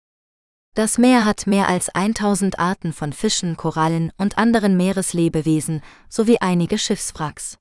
Das 0.75 0.97
Meer 0.97 1.23
hat 1.23 1.45
mehr 1.45 1.67
als 1.67 1.89
1000 1.89 2.57
Arten 2.57 2.93
von 2.93 3.13
Fischen, 3.13 3.57
Korallen 3.57 4.11
und 4.17 4.39
anderen 4.39 4.75
Meereslebewesen 4.75 5.83
sowie 6.09 6.39
einige 6.39 6.79
Schiffswracks. 6.79 7.59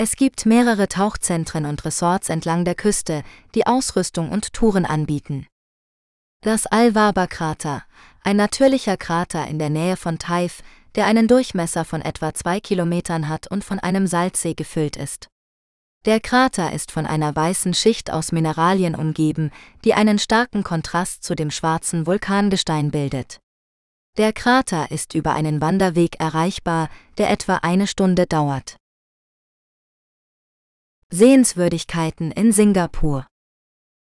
Es 0.00 0.14
gibt 0.14 0.46
mehrere 0.46 0.86
Tauchzentren 0.86 1.66
und 1.66 1.84
Resorts 1.84 2.28
entlang 2.28 2.64
der 2.64 2.76
Küste, 2.76 3.24
die 3.56 3.66
Ausrüstung 3.66 4.30
und 4.30 4.52
Touren 4.52 4.86
anbieten. 4.86 5.48
Das 6.40 6.66
Al-Waba-Krater, 6.66 7.82
ein 8.22 8.36
natürlicher 8.36 8.96
Krater 8.96 9.48
in 9.48 9.58
der 9.58 9.70
Nähe 9.70 9.96
von 9.96 10.20
Taif, 10.20 10.62
der 10.94 11.06
einen 11.06 11.26
Durchmesser 11.26 11.84
von 11.84 12.00
etwa 12.00 12.32
zwei 12.32 12.60
Kilometern 12.60 13.28
hat 13.28 13.48
und 13.48 13.64
von 13.64 13.80
einem 13.80 14.06
Salzsee 14.06 14.54
gefüllt 14.54 14.96
ist. 14.96 15.26
Der 16.06 16.20
Krater 16.20 16.72
ist 16.72 16.92
von 16.92 17.04
einer 17.04 17.34
weißen 17.34 17.74
Schicht 17.74 18.12
aus 18.12 18.30
Mineralien 18.30 18.94
umgeben, 18.94 19.50
die 19.84 19.94
einen 19.94 20.20
starken 20.20 20.62
Kontrast 20.62 21.24
zu 21.24 21.34
dem 21.34 21.50
schwarzen 21.50 22.06
Vulkangestein 22.06 22.92
bildet. 22.92 23.40
Der 24.16 24.32
Krater 24.32 24.92
ist 24.92 25.14
über 25.14 25.32
einen 25.32 25.60
Wanderweg 25.60 26.20
erreichbar, 26.20 26.88
der 27.18 27.30
etwa 27.30 27.56
eine 27.56 27.88
Stunde 27.88 28.28
dauert. 28.28 28.76
Sehenswürdigkeiten 31.10 32.32
in 32.32 32.52
Singapur 32.52 33.26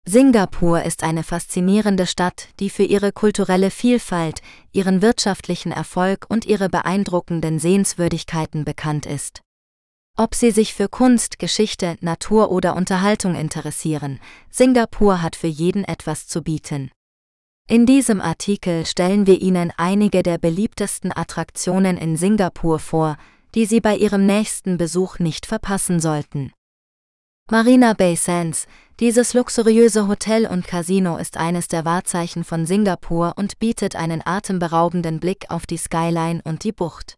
Singapur 0.08 0.82
ist 0.82 1.04
eine 1.04 1.22
faszinierende 1.22 2.08
Stadt, 2.08 2.48
die 2.60 2.72
für 2.72 2.82
ihre 2.82 3.12
kulturelle 3.12 3.70
Vielfalt, 3.70 4.42
ihren 4.72 5.04
wirtschaftlichen 5.04 5.72
Erfolg 5.72 6.26
und 6.30 6.46
ihre 6.46 6.68
beeindruckenden 6.68 7.60
Sehenswürdigkeiten 7.60 8.66
bekannt 8.66 9.06
ist. 9.06 9.42
Ob 10.18 10.34
Sie 10.34 10.50
sich 10.50 10.74
für 10.74 10.90
Kunst, 10.90 11.38
Geschichte, 11.38 11.96
Natur 12.02 12.50
oder 12.50 12.76
Unterhaltung 12.76 13.36
interessieren, 13.36 14.20
Singapur 14.50 15.22
hat 15.22 15.36
für 15.36 15.46
jeden 15.46 15.84
etwas 15.84 16.26
zu 16.26 16.42
bieten. 16.42 16.90
In 17.68 17.86
diesem 17.86 18.20
Artikel 18.20 18.88
stellen 18.88 19.28
wir 19.28 19.40
Ihnen 19.40 19.72
einige 19.78 20.24
der 20.24 20.40
beliebtesten 20.40 21.16
Attraktionen 21.16 21.98
in 21.98 22.18
Singapur 22.18 22.80
vor, 22.80 23.18
die 23.54 23.68
Sie 23.68 23.80
bei 23.80 23.96
Ihrem 23.96 24.26
nächsten 24.26 24.78
Besuch 24.78 25.20
nicht 25.20 25.46
verpassen 25.46 26.00
sollten. 26.00 26.52
Marina 27.52 27.94
Bay 27.94 28.16
Sands, 28.16 28.68
dieses 29.00 29.34
luxuriöse 29.34 30.08
Hotel 30.08 30.46
und 30.46 30.68
Casino 30.68 31.18
ist 31.18 31.36
eines 31.36 31.68
der 31.68 31.84
Wahrzeichen 31.84 32.44
von 32.44 32.68
Singapur 32.68 33.34
und 33.38 33.58
bietet 33.58 33.96
einen 33.96 34.22
atemberaubenden 34.24 35.20
Blick 35.20 35.50
auf 35.50 35.66
die 35.66 35.78
Skyline 35.78 36.42
und 36.44 36.64
die 36.64 36.72
Bucht. 36.72 37.16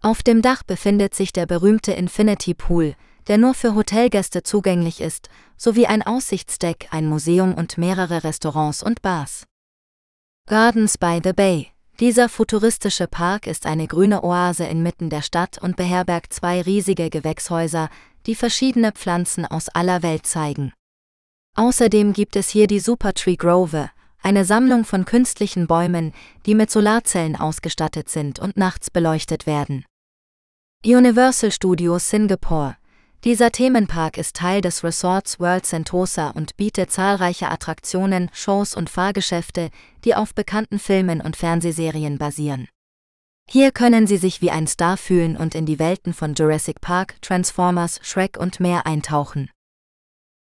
Auf 0.00 0.22
dem 0.22 0.42
Dach 0.42 0.62
befindet 0.62 1.12
sich 1.16 1.32
der 1.32 1.46
berühmte 1.46 1.90
Infinity 1.90 2.54
Pool, 2.54 2.94
der 3.26 3.36
nur 3.36 3.52
für 3.52 3.74
Hotelgäste 3.74 4.44
zugänglich 4.44 5.00
ist, 5.00 5.28
sowie 5.56 5.86
ein 5.86 6.04
Aussichtsdeck, 6.04 6.86
ein 6.92 7.08
Museum 7.08 7.52
und 7.52 7.78
mehrere 7.78 8.22
Restaurants 8.22 8.84
und 8.84 9.02
Bars. 9.02 9.42
Gardens 10.46 10.98
by 10.98 11.18
the 11.24 11.32
Bay 11.32 11.72
dieser 12.00 12.28
futuristische 12.28 13.08
Park 13.08 13.48
ist 13.48 13.66
eine 13.66 13.88
grüne 13.88 14.22
Oase 14.22 14.64
inmitten 14.64 15.10
der 15.10 15.20
Stadt 15.20 15.58
und 15.60 15.74
beherbergt 15.74 16.32
zwei 16.32 16.62
riesige 16.62 17.10
Gewächshäuser, 17.10 17.90
die 18.28 18.34
verschiedene 18.34 18.92
Pflanzen 18.92 19.46
aus 19.46 19.70
aller 19.70 20.02
Welt 20.02 20.26
zeigen. 20.26 20.72
Außerdem 21.56 22.12
gibt 22.12 22.36
es 22.36 22.50
hier 22.50 22.66
die 22.66 22.78
Supertree 22.78 23.36
Grove, 23.36 23.90
eine 24.22 24.44
Sammlung 24.44 24.84
von 24.84 25.06
künstlichen 25.06 25.66
Bäumen, 25.66 26.12
die 26.44 26.54
mit 26.54 26.70
Solarzellen 26.70 27.36
ausgestattet 27.36 28.10
sind 28.10 28.38
und 28.38 28.56
nachts 28.56 28.90
beleuchtet 28.90 29.46
werden. 29.46 29.86
Universal 30.84 31.50
Studios 31.50 32.10
Singapore. 32.10 32.76
Dieser 33.24 33.50
Themenpark 33.50 34.18
ist 34.18 34.36
Teil 34.36 34.60
des 34.60 34.84
Resorts 34.84 35.40
World 35.40 35.64
Sentosa 35.66 36.28
und 36.30 36.56
bietet 36.56 36.92
zahlreiche 36.92 37.48
Attraktionen, 37.48 38.30
Shows 38.32 38.76
und 38.76 38.90
Fahrgeschäfte, 38.90 39.70
die 40.04 40.14
auf 40.14 40.34
bekannten 40.34 40.78
Filmen 40.78 41.20
und 41.22 41.34
Fernsehserien 41.34 42.18
basieren. 42.18 42.68
Hier 43.50 43.72
können 43.72 44.06
Sie 44.06 44.18
sich 44.18 44.42
wie 44.42 44.50
ein 44.50 44.66
Star 44.66 44.98
fühlen 44.98 45.34
und 45.34 45.54
in 45.54 45.64
die 45.64 45.78
Welten 45.78 46.12
von 46.12 46.34
Jurassic 46.34 46.82
Park, 46.82 47.16
Transformers, 47.22 47.98
Shrek 48.02 48.36
und 48.38 48.60
mehr 48.60 48.86
eintauchen. 48.86 49.48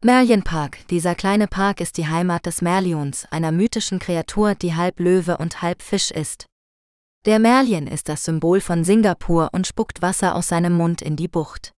Merlion 0.05 0.45
Park. 0.45 0.87
Dieser 0.87 1.17
kleine 1.17 1.49
Park 1.49 1.81
ist 1.81 1.97
die 1.97 2.07
Heimat 2.07 2.47
des 2.47 2.63
Merlions, 2.63 3.27
einer 3.33 3.51
mythischen 3.51 3.99
Kreatur, 3.99 4.55
die 4.55 4.77
halb 4.77 5.01
Löwe 5.01 5.37
und 5.39 5.63
halb 5.63 5.83
Fisch 5.83 6.13
ist. 6.13 6.47
Der 7.25 7.41
Merlion 7.41 7.89
ist 7.89 8.09
das 8.09 8.25
Symbol 8.25 8.61
von 8.61 8.85
Singapur 8.85 9.51
und 9.53 9.67
spuckt 9.67 10.01
Wasser 10.01 10.37
aus 10.37 10.47
seinem 10.47 10.75
Mund 10.75 11.03
in 11.03 11.17
die 11.17 11.29
Bucht. 11.29 11.73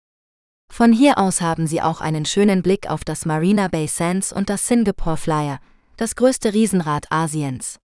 Von 0.69 0.91
hier 0.91 1.17
aus 1.17 1.39
haben 1.39 1.67
Sie 1.67 1.81
auch 1.81 2.01
einen 2.01 2.25
schönen 2.25 2.63
Blick 2.63 2.89
auf 2.89 3.05
das 3.05 3.25
Marina 3.25 3.69
Bay 3.69 3.87
Sands 3.87 4.33
und 4.33 4.49
das 4.49 4.67
Singapore 4.67 5.17
Flyer, 5.17 5.59
das 5.95 6.17
größte 6.17 6.53
Riesenrad 6.53 7.09
Asiens. 7.11 7.79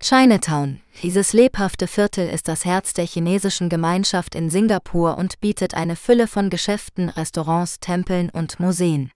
Chinatown. 0.00 0.80
Dieses 1.02 1.32
lebhafte 1.32 1.88
Viertel 1.88 2.28
ist 2.28 2.46
das 2.46 2.64
Herz 2.64 2.92
der 2.92 3.04
chinesischen 3.04 3.68
Gemeinschaft 3.68 4.36
in 4.36 4.48
Singapur 4.48 5.18
und 5.18 5.40
bietet 5.40 5.74
eine 5.74 5.96
Fülle 5.96 6.28
von 6.28 6.50
Geschäften, 6.50 7.08
Restaurants, 7.08 7.80
Tempeln 7.80 8.30
und 8.30 8.60
Museen. 8.60 9.10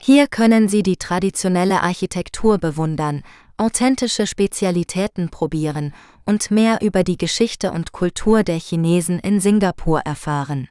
Hier 0.00 0.28
können 0.28 0.68
Sie 0.68 0.84
die 0.84 0.96
traditionelle 0.96 1.82
Architektur 1.82 2.58
bewundern, 2.58 3.24
authentische 3.56 4.28
Spezialitäten 4.28 5.28
probieren 5.28 5.92
und 6.24 6.52
mehr 6.52 6.82
über 6.82 7.02
die 7.02 7.18
Geschichte 7.18 7.72
und 7.72 7.90
Kultur 7.90 8.44
der 8.44 8.58
Chinesen 8.58 9.18
in 9.18 9.40
Singapur 9.40 10.00
erfahren. 10.00 10.68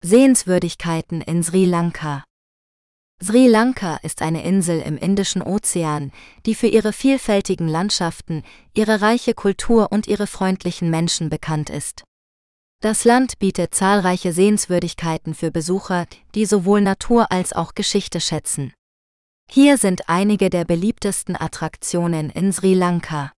Sehenswürdigkeiten 0.00 1.20
in 1.20 1.42
Sri 1.42 1.66
Lanka 1.66 2.24
Sri 3.22 3.46
Lanka 3.46 3.96
ist 4.02 4.22
eine 4.22 4.44
Insel 4.44 4.80
im 4.80 4.96
Indischen 4.96 5.40
Ozean, 5.40 6.12
die 6.46 6.54
für 6.54 6.66
ihre 6.66 6.92
vielfältigen 6.92 7.68
Landschaften, 7.68 8.42
ihre 8.74 9.00
reiche 9.00 9.34
Kultur 9.34 9.92
und 9.92 10.06
ihre 10.06 10.26
freundlichen 10.26 10.90
Menschen 10.90 11.30
bekannt 11.30 11.70
ist. 11.70 12.04
Das 12.80 13.04
Land 13.04 13.38
bietet 13.38 13.74
zahlreiche 13.74 14.32
Sehenswürdigkeiten 14.32 15.34
für 15.34 15.50
Besucher, 15.50 16.06
die 16.34 16.44
sowohl 16.44 16.82
Natur 16.82 17.32
als 17.32 17.52
auch 17.54 17.74
Geschichte 17.74 18.20
schätzen. 18.20 18.74
Hier 19.50 19.78
sind 19.78 20.08
einige 20.08 20.50
der 20.50 20.64
beliebtesten 20.64 21.36
Attraktionen 21.36 22.30
in 22.30 22.52
Sri 22.52 22.74
Lanka. 22.74 23.32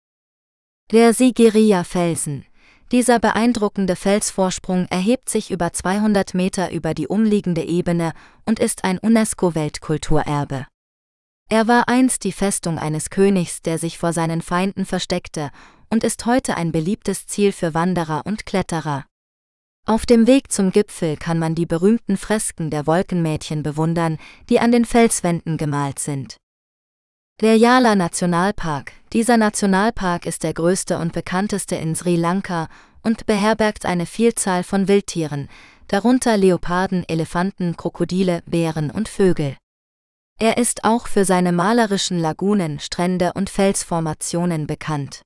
Der 0.91 1.13
Sigiriya-Felsen. 1.13 2.45
Dieser 2.93 3.19
beeindruckende 3.19 3.97
Felsvorsprung 3.97 4.87
erhebt 4.87 5.29
sich 5.29 5.51
über 5.51 5.73
200 5.73 6.35
Meter 6.35 6.71
über 6.71 6.95
die 6.95 7.09
umliegende 7.09 7.63
Ebene 7.63 8.13
und 8.45 8.61
ist 8.61 8.85
ein 8.85 8.99
UNESCO-Weltkulturerbe. 8.99 10.67
Er 11.49 11.67
war 11.67 11.89
einst 11.89 12.23
die 12.23 12.33
Festung 12.33 12.79
eines 12.79 13.11
Königs, 13.11 13.61
der 13.63 13.79
sich 13.79 13.99
vor 13.99 14.13
seinen 14.13 14.41
Feinden 14.41 14.85
versteckte, 14.85 15.51
und 15.91 16.05
ist 16.05 16.27
heute 16.27 16.57
ein 16.57 16.71
beliebtes 16.71 17.27
Ziel 17.27 17.53
für 17.53 17.75
Wanderer 17.75 18.23
und 18.25 18.47
Kletterer. 18.47 19.05
Auf 19.85 20.07
dem 20.07 20.27
Weg 20.27 20.51
zum 20.51 20.73
Gipfel 20.73 21.17
kann 21.17 21.39
man 21.39 21.55
die 21.55 21.67
berühmten 21.67 22.17
Fresken 22.17 22.71
der 22.71 22.87
Wolkenmädchen 22.87 23.63
bewundern, 23.63 24.19
die 24.49 24.59
an 24.59 24.73
den 24.73 24.85
Felswänden 24.85 25.57
gemalt 25.57 26.01
sind. 26.01 26.37
Der 27.41 27.57
Yala 27.57 27.95
Nationalpark. 27.95 28.93
Dieser 29.17 29.39
Nationalpark 29.39 30.27
ist 30.27 30.43
der 30.43 30.53
größte 30.53 30.99
und 30.99 31.15
bekannteste 31.15 31.75
in 31.75 31.95
Sri 31.95 32.17
Lanka 32.17 32.69
und 33.03 33.25
beherbergt 33.25 33.87
eine 33.87 34.05
Vielzahl 34.05 34.63
von 34.63 34.89
Wildtieren, 34.89 35.49
darunter 35.89 36.37
Leoparden, 36.37 37.03
Elefanten, 37.09 37.79
Krokodile, 37.79 38.43
Bären 38.45 38.91
und 38.91 39.09
Vögel. 39.09 39.57
Er 40.39 40.59
ist 40.59 40.85
auch 40.85 41.07
für 41.07 41.25
seine 41.25 41.53
malerischen 41.53 42.19
Lagunen, 42.19 42.79
Strände 42.79 43.33
und 43.33 43.49
Felsformationen 43.49 44.67
bekannt. 44.67 45.23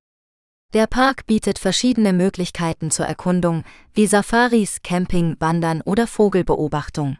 Der 0.72 0.86
Park 0.86 1.26
bietet 1.26 1.58
verschiedene 1.58 2.12
Möglichkeiten 2.12 2.92
zur 2.92 3.06
Erkundung, 3.06 3.64
wie 3.92 4.06
Safaris, 4.06 4.82
Camping, 4.84 5.34
Wandern 5.40 5.82
oder 5.82 6.06
Vogelbeobachtung. 6.06 7.16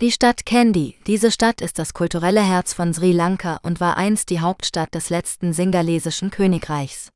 Die 0.00 0.10
Stadt 0.10 0.46
Kandy. 0.46 0.96
Diese 1.06 1.30
Stadt 1.30 1.60
ist 1.60 1.78
das 1.78 1.94
kulturelle 1.94 2.42
Herz 2.42 2.72
von 2.72 2.92
Sri 2.92 3.12
Lanka 3.12 3.60
und 3.62 3.78
war 3.78 3.96
einst 3.96 4.30
die 4.30 4.40
Hauptstadt 4.40 4.92
des 4.94 5.10
letzten 5.10 5.52
singalesischen 5.52 6.30
Königreichs. 6.30 7.10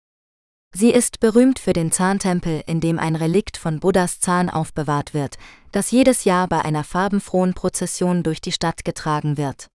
Sie 0.73 0.91
ist 0.91 1.19
berühmt 1.19 1.59
für 1.59 1.73
den 1.73 1.91
Zahntempel, 1.91 2.63
in 2.67 2.81
dem 2.81 2.99
ein 2.99 3.17
Relikt 3.17 3.57
von 3.57 3.81
Buddhas 3.81 4.21
Zahn 4.21 4.51
aufbewahrt 4.51 5.15
wird, 5.15 5.37
das 5.73 5.91
jedes 5.91 6.25
Jahr 6.25 6.47
bei 6.49 6.65
einer 6.65 6.85
farbenfrohen 6.85 7.55
Prozession 7.55 8.23
durch 8.23 8.41
die 8.41 8.53
Stadt 8.53 8.85
getragen 8.85 9.37
wird. 9.37 9.69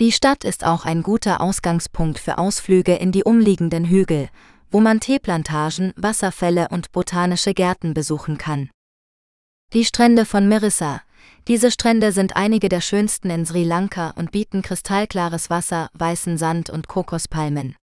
Die 0.00 0.10
Stadt 0.10 0.42
ist 0.42 0.64
auch 0.64 0.86
ein 0.86 1.02
guter 1.02 1.40
Ausgangspunkt 1.40 2.18
für 2.18 2.38
Ausflüge 2.38 2.96
in 2.96 3.12
die 3.12 3.22
umliegenden 3.22 3.84
Hügel, 3.84 4.28
wo 4.72 4.80
man 4.80 4.98
Teeplantagen, 4.98 5.92
Wasserfälle 5.94 6.68
und 6.70 6.90
botanische 6.90 7.54
Gärten 7.54 7.94
besuchen 7.94 8.38
kann. 8.38 8.70
Die 9.72 9.84
Strände 9.84 10.24
von 10.24 10.48
Mirissa. 10.48 11.00
Diese 11.46 11.70
Strände 11.70 12.12
sind 12.12 12.36
einige 12.36 12.68
der 12.68 12.80
schönsten 12.80 13.30
in 13.30 13.44
Sri 13.44 13.64
Lanka 13.64 14.10
und 14.16 14.32
bieten 14.32 14.62
kristallklares 14.62 15.50
Wasser, 15.50 15.90
weißen 15.94 16.38
Sand 16.38 16.70
und 16.70 16.88
Kokospalmen. 16.88 17.76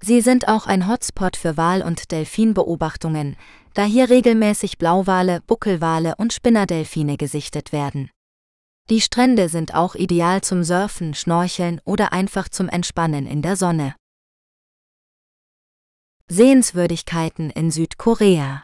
Sie 0.00 0.20
sind 0.20 0.48
auch 0.48 0.66
ein 0.66 0.88
Hotspot 0.88 1.36
für 1.36 1.56
Wal- 1.56 1.82
und 1.82 2.12
Delfinbeobachtungen, 2.12 3.36
da 3.74 3.84
hier 3.84 4.10
regelmäßig 4.10 4.78
Blauwale, 4.78 5.40
Buckelwale 5.46 6.14
und 6.16 6.32
Spinnerdelfine 6.32 7.16
gesichtet 7.16 7.72
werden. 7.72 8.10
Die 8.90 9.00
Strände 9.00 9.48
sind 9.48 9.74
auch 9.74 9.94
ideal 9.94 10.42
zum 10.42 10.62
Surfen, 10.62 11.14
Schnorcheln 11.14 11.80
oder 11.84 12.12
einfach 12.12 12.48
zum 12.48 12.68
Entspannen 12.68 13.26
in 13.26 13.40
der 13.40 13.56
Sonne. 13.56 13.94
Sehenswürdigkeiten 16.28 17.50
in 17.50 17.70
Südkorea 17.70 18.62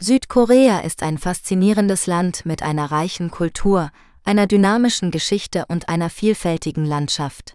Südkorea 0.00 0.80
ist 0.80 1.02
ein 1.02 1.18
faszinierendes 1.18 2.06
Land 2.06 2.44
mit 2.44 2.62
einer 2.62 2.90
reichen 2.90 3.30
Kultur, 3.30 3.90
einer 4.24 4.46
dynamischen 4.46 5.10
Geschichte 5.10 5.64
und 5.68 5.88
einer 5.88 6.10
vielfältigen 6.10 6.84
Landschaft. 6.84 7.54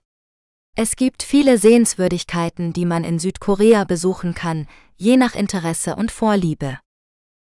Es 0.75 0.95
gibt 0.95 1.23
viele 1.23 1.57
Sehenswürdigkeiten, 1.57 2.71
die 2.71 2.85
man 2.85 3.03
in 3.03 3.19
Südkorea 3.19 3.83
besuchen 3.83 4.33
kann, 4.33 4.67
je 4.95 5.17
nach 5.17 5.33
Interesse 5.33 5.95
und 5.95 6.11
Vorliebe. 6.11 6.79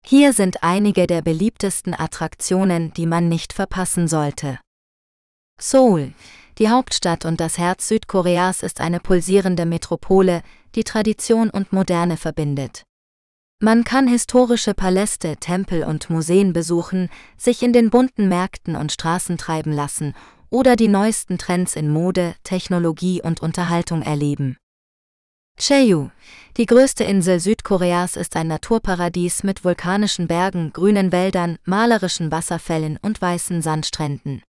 Hier 0.06 0.32
sind 0.32 0.62
einige 0.62 1.06
der 1.06 1.20
beliebtesten 1.20 1.94
Attraktionen, 1.94 2.94
die 2.94 3.06
man 3.06 3.28
nicht 3.28 3.52
verpassen 3.52 4.08
sollte. 4.08 4.58
Seoul, 5.60 6.14
die 6.58 6.70
Hauptstadt 6.70 7.26
und 7.26 7.40
das 7.40 7.58
Herz 7.58 7.88
Südkoreas 7.88 8.62
ist 8.62 8.80
eine 8.80 9.00
pulsierende 9.00 9.66
Metropole, 9.66 10.42
die 10.74 10.84
Tradition 10.84 11.50
und 11.50 11.72
Moderne 11.72 12.16
verbindet. 12.16 12.84
Man 13.62 13.84
kann 13.84 14.08
historische 14.08 14.72
Paläste, 14.72 15.36
Tempel 15.36 15.84
und 15.84 16.08
Museen 16.08 16.54
besuchen, 16.54 17.10
sich 17.36 17.62
in 17.62 17.74
den 17.74 17.90
bunten 17.90 18.26
Märkten 18.26 18.74
und 18.74 18.90
Straßen 18.90 19.36
treiben 19.36 19.70
lassen 19.70 20.14
oder 20.48 20.76
die 20.76 20.88
neuesten 20.88 21.36
Trends 21.36 21.76
in 21.76 21.90
Mode, 21.90 22.34
Technologie 22.42 23.20
und 23.22 23.42
Unterhaltung 23.42 24.00
erleben. 24.00 24.56
Jeju, 25.58 26.08
die 26.56 26.64
größte 26.64 27.04
Insel 27.04 27.38
Südkoreas, 27.38 28.16
ist 28.16 28.34
ein 28.34 28.48
Naturparadies 28.48 29.42
mit 29.42 29.62
vulkanischen 29.62 30.26
Bergen, 30.26 30.72
grünen 30.72 31.12
Wäldern, 31.12 31.58
malerischen 31.64 32.32
Wasserfällen 32.32 32.98
und 33.02 33.20
weißen 33.20 33.60
Sandstränden. 33.60 34.42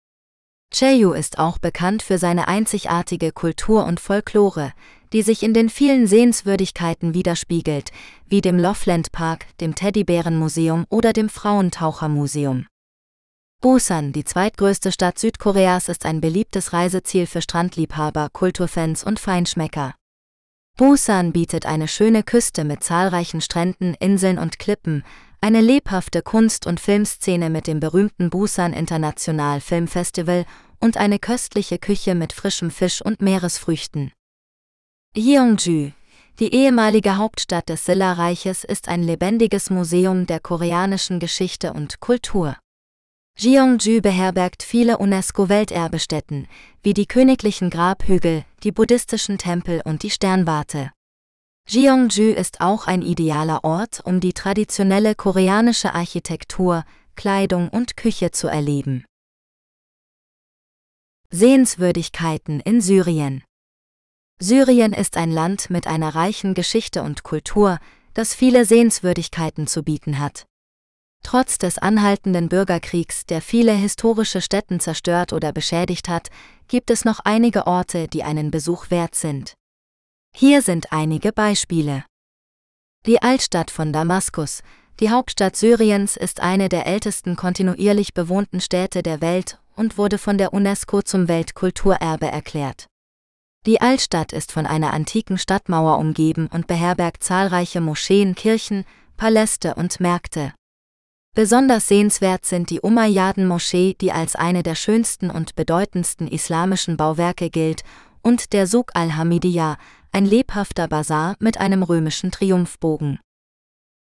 Jeju 0.72 1.12
ist 1.12 1.38
auch 1.38 1.58
bekannt 1.58 2.02
für 2.02 2.16
seine 2.16 2.46
einzigartige 2.46 3.32
Kultur 3.32 3.84
und 3.84 3.98
Folklore, 3.98 4.72
die 5.12 5.22
sich 5.22 5.42
in 5.42 5.52
den 5.52 5.68
vielen 5.68 6.06
Sehenswürdigkeiten 6.06 7.12
widerspiegelt, 7.12 7.90
wie 8.28 8.40
dem 8.40 8.58
Loveland 8.58 9.10
Park, 9.10 9.46
dem 9.58 9.74
Teddybärenmuseum 9.74 10.86
oder 10.88 11.12
dem 11.12 11.28
Frauentauchermuseum. 11.28 12.66
Busan, 13.60 14.12
die 14.12 14.24
zweitgrößte 14.24 14.92
Stadt 14.92 15.18
Südkoreas, 15.18 15.88
ist 15.88 16.06
ein 16.06 16.20
beliebtes 16.20 16.72
Reiseziel 16.72 17.26
für 17.26 17.42
Strandliebhaber, 17.42 18.28
Kulturfans 18.32 19.02
und 19.02 19.18
Feinschmecker. 19.18 19.94
Busan 20.78 21.32
bietet 21.32 21.66
eine 21.66 21.88
schöne 21.88 22.22
Küste 22.22 22.64
mit 22.64 22.82
zahlreichen 22.84 23.40
Stränden, 23.40 23.94
Inseln 24.00 24.38
und 24.38 24.58
Klippen, 24.58 25.04
eine 25.40 25.60
lebhafte 25.60 26.22
Kunst- 26.22 26.66
und 26.66 26.80
Filmszene 26.80 27.48
mit 27.48 27.66
dem 27.66 27.80
berühmten 27.80 28.28
Busan 28.28 28.72
International 28.72 29.60
Film 29.60 29.88
Festival 29.88 30.44
und 30.80 30.96
eine 30.96 31.18
köstliche 31.18 31.78
Küche 31.78 32.14
mit 32.14 32.32
frischem 32.32 32.70
Fisch 32.70 33.00
und 33.00 33.22
Meeresfrüchten. 33.22 34.12
Gyeongju, 35.14 35.92
die 36.38 36.54
ehemalige 36.54 37.16
Hauptstadt 37.16 37.68
des 37.68 37.84
Silla-Reiches, 37.84 38.64
ist 38.64 38.88
ein 38.88 39.02
lebendiges 39.02 39.70
Museum 39.70 40.26
der 40.26 40.40
koreanischen 40.40 41.20
Geschichte 41.20 41.72
und 41.72 42.00
Kultur. 42.00 42.56
Gyeongju 43.38 44.02
beherbergt 44.02 44.62
viele 44.62 44.98
UNESCO-Welterbestätten, 44.98 46.48
wie 46.82 46.92
die 46.92 47.06
königlichen 47.06 47.70
Grabhügel, 47.70 48.44
die 48.62 48.72
buddhistischen 48.72 49.38
Tempel 49.38 49.80
und 49.84 50.02
die 50.02 50.10
Sternwarte. 50.10 50.92
Gyeongju 51.72 52.32
ist 52.32 52.60
auch 52.60 52.88
ein 52.88 53.00
idealer 53.00 53.62
Ort, 53.62 54.00
um 54.04 54.18
die 54.18 54.32
traditionelle 54.32 55.14
koreanische 55.14 55.94
Architektur, 55.94 56.84
Kleidung 57.14 57.68
und 57.68 57.96
Küche 57.96 58.32
zu 58.32 58.48
erleben. 58.48 59.04
Sehenswürdigkeiten 61.30 62.58
in 62.58 62.80
Syrien 62.80 63.44
Syrien 64.40 64.92
ist 64.92 65.16
ein 65.16 65.30
Land 65.30 65.70
mit 65.70 65.86
einer 65.86 66.12
reichen 66.12 66.54
Geschichte 66.54 67.04
und 67.04 67.22
Kultur, 67.22 67.78
das 68.14 68.34
viele 68.34 68.64
Sehenswürdigkeiten 68.64 69.68
zu 69.68 69.84
bieten 69.84 70.18
hat. 70.18 70.46
Trotz 71.22 71.56
des 71.56 71.78
anhaltenden 71.78 72.48
Bürgerkriegs, 72.48 73.26
der 73.26 73.40
viele 73.40 73.74
historische 73.74 74.40
Städten 74.40 74.80
zerstört 74.80 75.32
oder 75.32 75.52
beschädigt 75.52 76.08
hat, 76.08 76.30
gibt 76.66 76.90
es 76.90 77.04
noch 77.04 77.20
einige 77.20 77.68
Orte, 77.68 78.08
die 78.08 78.24
einen 78.24 78.50
Besuch 78.50 78.90
wert 78.90 79.14
sind. 79.14 79.54
Hier 80.34 80.62
sind 80.62 80.92
einige 80.92 81.32
Beispiele. 81.32 82.04
Die 83.06 83.20
Altstadt 83.20 83.70
von 83.70 83.92
Damaskus, 83.92 84.62
die 85.00 85.10
Hauptstadt 85.10 85.56
Syriens, 85.56 86.16
ist 86.16 86.40
eine 86.40 86.68
der 86.68 86.86
ältesten 86.86 87.36
kontinuierlich 87.36 88.14
bewohnten 88.14 88.60
Städte 88.60 89.02
der 89.02 89.20
Welt 89.20 89.58
und 89.76 89.98
wurde 89.98 90.18
von 90.18 90.38
der 90.38 90.52
UNESCO 90.52 91.02
zum 91.02 91.28
Weltkulturerbe 91.28 92.26
erklärt. 92.26 92.86
Die 93.66 93.80
Altstadt 93.80 94.32
ist 94.32 94.52
von 94.52 94.66
einer 94.66 94.92
antiken 94.92 95.36
Stadtmauer 95.36 95.98
umgeben 95.98 96.48
und 96.52 96.66
beherbergt 96.66 97.22
zahlreiche 97.22 97.80
Moscheen, 97.80 98.34
Kirchen, 98.34 98.84
Paläste 99.16 99.74
und 99.74 100.00
Märkte. 100.00 100.54
Besonders 101.34 101.86
sehenswert 101.86 102.44
sind 102.44 102.70
die 102.70 102.80
Umayyaden-Moschee, 102.80 103.96
die 104.00 104.12
als 104.12 104.34
eine 104.34 104.62
der 104.62 104.74
schönsten 104.74 105.30
und 105.30 105.54
bedeutendsten 105.54 106.26
islamischen 106.26 106.96
Bauwerke 106.96 107.50
gilt, 107.50 107.84
und 108.22 108.52
der 108.52 108.66
Suk 108.66 108.90
al-Hamidiyya, 108.94 109.78
ein 110.12 110.24
lebhafter 110.24 110.88
Bazar 110.88 111.36
mit 111.38 111.58
einem 111.58 111.82
römischen 111.82 112.30
Triumphbogen. 112.30 113.20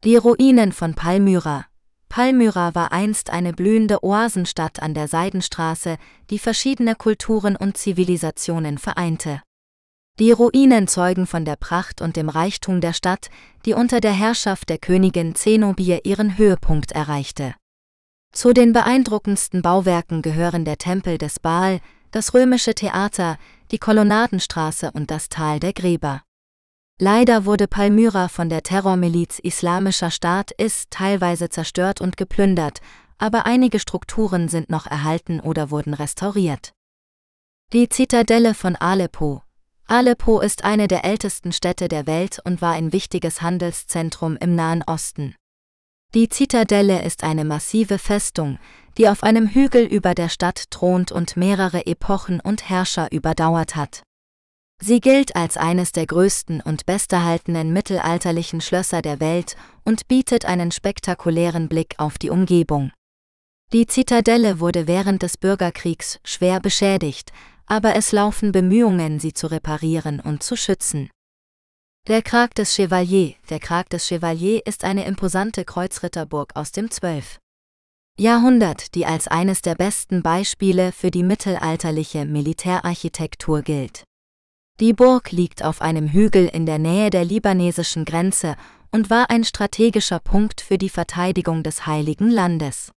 Die 0.05 0.17
Ruinen 0.17 0.73
von 0.73 0.95
Palmyra. 0.95 1.67
Palmyra 2.09 2.75
war 2.75 2.93
einst 2.93 3.31
eine 3.31 3.53
blühende 3.53 4.03
Oasenstadt 4.03 4.83
an 4.83 4.95
der 4.95 5.09
Seidenstraße, 5.09 5.99
die 6.31 6.39
verschiedene 6.39 6.95
Kulturen 6.95 7.57
und 7.57 7.77
Zivilisationen 7.77 8.79
vereinte. 8.79 9.43
Die 10.19 10.31
Ruinen 10.31 10.89
zeugen 10.89 11.27
von 11.27 11.45
der 11.45 11.57
Pracht 11.57 12.01
und 12.01 12.17
dem 12.17 12.29
Reichtum 12.29 12.81
der 12.81 12.93
Stadt, 12.93 13.31
die 13.65 13.75
unter 13.75 14.01
der 14.01 14.13
Herrschaft 14.13 14.69
der 14.69 14.79
Königin 14.79 15.35
Zenobie 15.35 15.99
ihren 16.05 16.37
Höhepunkt 16.37 16.93
erreichte. 16.93 17.55
Zu 18.33 18.53
den 18.53 18.73
beeindruckendsten 18.73 19.63
Bauwerken 19.63 20.23
gehören 20.23 20.65
der 20.65 20.79
Tempel 20.79 21.19
des 21.19 21.39
Baal, 21.39 21.81
das 22.11 22.35
römische 22.35 22.75
Theater, 22.75 23.39
die 23.73 23.79
Kolonnadenstraße 23.79 24.93
und 24.93 25.11
das 25.11 25.29
Tal 25.29 25.59
der 25.59 25.73
Gräber. 25.73 26.23
Leider 27.01 27.47
wurde 27.47 27.67
Palmyra 27.67 28.29
von 28.29 28.49
der 28.49 28.63
Terrormiliz 28.63 29.39
Islamischer 29.41 30.11
Staat 30.11 30.53
IS 30.53 30.85
teilweise 30.91 31.49
zerstört 31.49 32.01
und 32.01 32.17
geplündert, 32.17 32.81
aber 33.19 33.47
einige 33.47 33.81
Strukturen 33.81 34.49
sind 34.49 34.71
noch 34.71 34.87
erhalten 34.87 35.41
oder 35.41 35.71
wurden 35.71 35.95
restauriert. 35.95 36.73
Die 37.73 37.89
Zitadelle 37.89 38.55
von 38.55 38.77
Aleppo, 38.77 39.43
Aleppo 39.87 40.41
ist 40.41 40.65
eine 40.65 40.89
der 40.89 41.05
ältesten 41.05 41.53
Städte 41.53 41.89
der 41.89 42.07
Welt 42.07 42.39
und 42.45 42.63
war 42.63 42.73
ein 42.73 42.93
wichtiges 42.93 43.43
Handelszentrum 43.43 44.37
im 44.37 44.55
Nahen 44.55 44.83
Osten. 44.87 45.35
Die 46.15 46.29
Zitadelle 46.29 47.03
ist 47.03 47.25
eine 47.25 47.45
massive 47.45 47.99
Festung, 47.99 48.59
die 48.99 49.09
auf 49.09 49.23
einem 49.23 49.49
Hügel 49.49 49.85
über 49.85 50.15
der 50.15 50.29
Stadt 50.29 50.71
thront 50.71 51.13
und 51.13 51.37
mehrere 51.37 51.87
Epochen 51.87 52.41
und 52.41 52.69
Herrscher 52.69 53.11
überdauert 53.13 53.77
hat. 53.77 54.03
Sie 54.81 55.01
gilt 55.01 55.37
als 55.37 55.57
eines 55.57 55.93
der 55.93 56.07
größten 56.07 56.61
und 56.61 56.87
besterhaltenen 56.87 57.73
mittelalterlichen 57.73 58.61
Schlösser 58.61 59.01
der 59.01 59.21
Welt 59.21 59.57
und 59.85 60.09
bietet 60.09 60.45
einen 60.45 60.73
spektakulären 60.73 61.69
Blick 61.69 61.95
auf 61.99 62.19
die 62.19 62.31
Umgebung. 62.31 62.91
Die 63.73 63.87
Zitadelle 63.87 64.61
wurde 64.61 64.87
während 64.87 65.23
des 65.23 65.37
Bürgerkriegs 65.37 66.19
schwer 66.25 66.61
beschädigt, 66.61 67.33
aber 67.67 67.95
es 67.95 68.13
laufen 68.13 68.53
Bemühungen, 68.53 69.21
sie 69.21 69.33
zu 69.33 69.47
reparieren 69.47 70.21
und 70.21 70.43
zu 70.43 70.57
schützen. 70.57 71.11
Der 72.09 72.21
Krag 72.21 72.57
des 72.57 72.75
Chevalier 72.75 73.37
Der 73.49 73.61
Krag 73.61 73.89
des 73.89 74.09
Chevalier 74.09 74.67
ist 74.67 74.83
eine 74.83 75.05
imposante 75.05 75.65
Kreuzritterburg 75.65 76.57
aus 76.57 76.73
dem 76.73 76.91
12. 76.91 77.39
Jahrhundert, 78.19 78.95
die 78.95 79.07
als 79.07 79.27
eines 79.27 79.63
der 79.63 79.75
besten 79.75 80.23
Beispiele 80.23 80.93
für 80.93 81.11
die 81.11 81.23
mittelalterliche 81.23 82.27
Militärarchitektur 82.27 83.63
gilt. 83.63 84.05
Die 84.81 84.93
Burg 84.93 85.33
liegt 85.33 85.65
auf 85.65 85.81
einem 85.81 86.09
Hügel 86.09 86.47
in 86.47 86.67
der 86.67 86.79
Nähe 86.79 87.11
der 87.11 87.25
libanesischen 87.25 88.05
Grenze 88.05 88.57
und 88.91 89.11
war 89.11 89.31
ein 89.31 89.45
strategischer 89.45 90.19
Punkt 90.19 90.61
für 90.61 90.77
die 90.77 90.91
Verteidigung 90.91 91.63
des 91.63 91.87
Heiligen 91.87 92.31
Landes. 92.31 92.93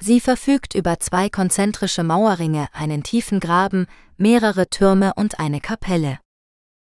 Sie 0.00 0.20
verfügt 0.20 0.74
über 0.74 0.98
zwei 0.98 1.28
konzentrische 1.28 2.02
Mauerringe, 2.02 2.66
einen 2.72 3.04
tiefen 3.04 3.38
Graben, 3.38 3.86
mehrere 4.16 4.68
Türme 4.68 5.12
und 5.14 5.38
eine 5.38 5.60
Kapelle. 5.60 6.18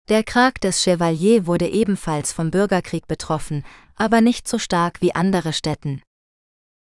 Der 0.09 0.25
Krag 0.25 0.61
des 0.61 0.83
Chevalier 0.83 1.47
wurde 1.47 1.69
ebenfalls 1.69 2.33
vom 2.33 2.51
Bürgerkrieg 2.51 3.07
betroffen, 3.07 3.65
aber 3.95 4.21
nicht 4.21 4.49
so 4.49 4.59
stark 4.59 5.01
wie 5.01 5.15
andere 5.15 5.53
Städten. 5.53 6.03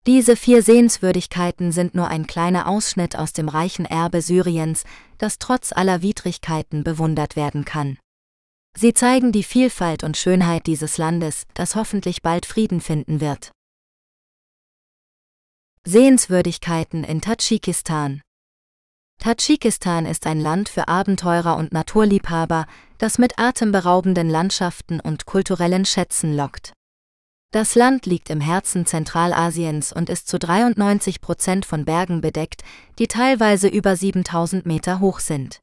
Diese 0.08 0.36
vier 0.36 0.62
Sehenswürdigkeiten 0.62 1.72
sind 1.72 1.96
nur 1.96 2.08
ein 2.08 2.28
kleiner 2.28 2.68
Ausschnitt 2.68 3.16
aus 3.16 3.34
dem 3.34 3.50
reichen 3.50 3.86
Erbe 3.86 4.22
Syriens, 4.22 4.84
das 5.18 5.40
trotz 5.40 5.72
aller 5.74 6.04
Widrigkeiten 6.04 6.84
bewundert 6.84 7.36
werden 7.36 7.66
kann. 7.66 7.98
Sie 8.78 8.94
zeigen 8.94 9.32
die 9.32 9.44
Vielfalt 9.44 10.04
und 10.04 10.16
Schönheit 10.16 10.68
dieses 10.68 11.00
Landes, 11.00 11.46
das 11.56 11.76
hoffentlich 11.76 12.22
bald 12.22 12.46
Frieden 12.46 12.82
finden 12.82 13.20
wird. 13.20 13.52
Sehenswürdigkeiten 15.86 17.04
in 17.04 17.22
Tadschikistan 17.22 18.22
Tadschikistan 19.18 20.06
ist 20.06 20.28
ein 20.28 20.40
Land 20.40 20.70
für 20.70 20.88
Abenteurer 20.88 21.58
und 21.58 21.74
Naturliebhaber, 21.74 22.68
das 23.00 23.18
mit 23.18 23.40
atemberaubenden 23.40 24.30
Landschaften 24.30 25.00
und 25.00 25.26
kulturellen 25.26 25.86
Schätzen 25.86 26.36
lockt. 26.36 26.74
Das 27.56 27.74
Land 27.74 28.06
liegt 28.06 28.30
im 28.32 28.42
Herzen 28.42 28.86
Zentralasiens 28.86 29.94
und 29.94 30.10
ist 30.10 30.28
zu 30.28 30.38
93 30.38 31.22
Prozent 31.22 31.66
von 31.66 31.86
Bergen 31.86 32.20
bedeckt, 32.20 32.64
die 33.00 33.08
teilweise 33.08 33.70
über 33.70 33.96
7000 33.96 34.66
Meter 34.66 35.00
hoch 35.00 35.22
sind. 35.22 35.62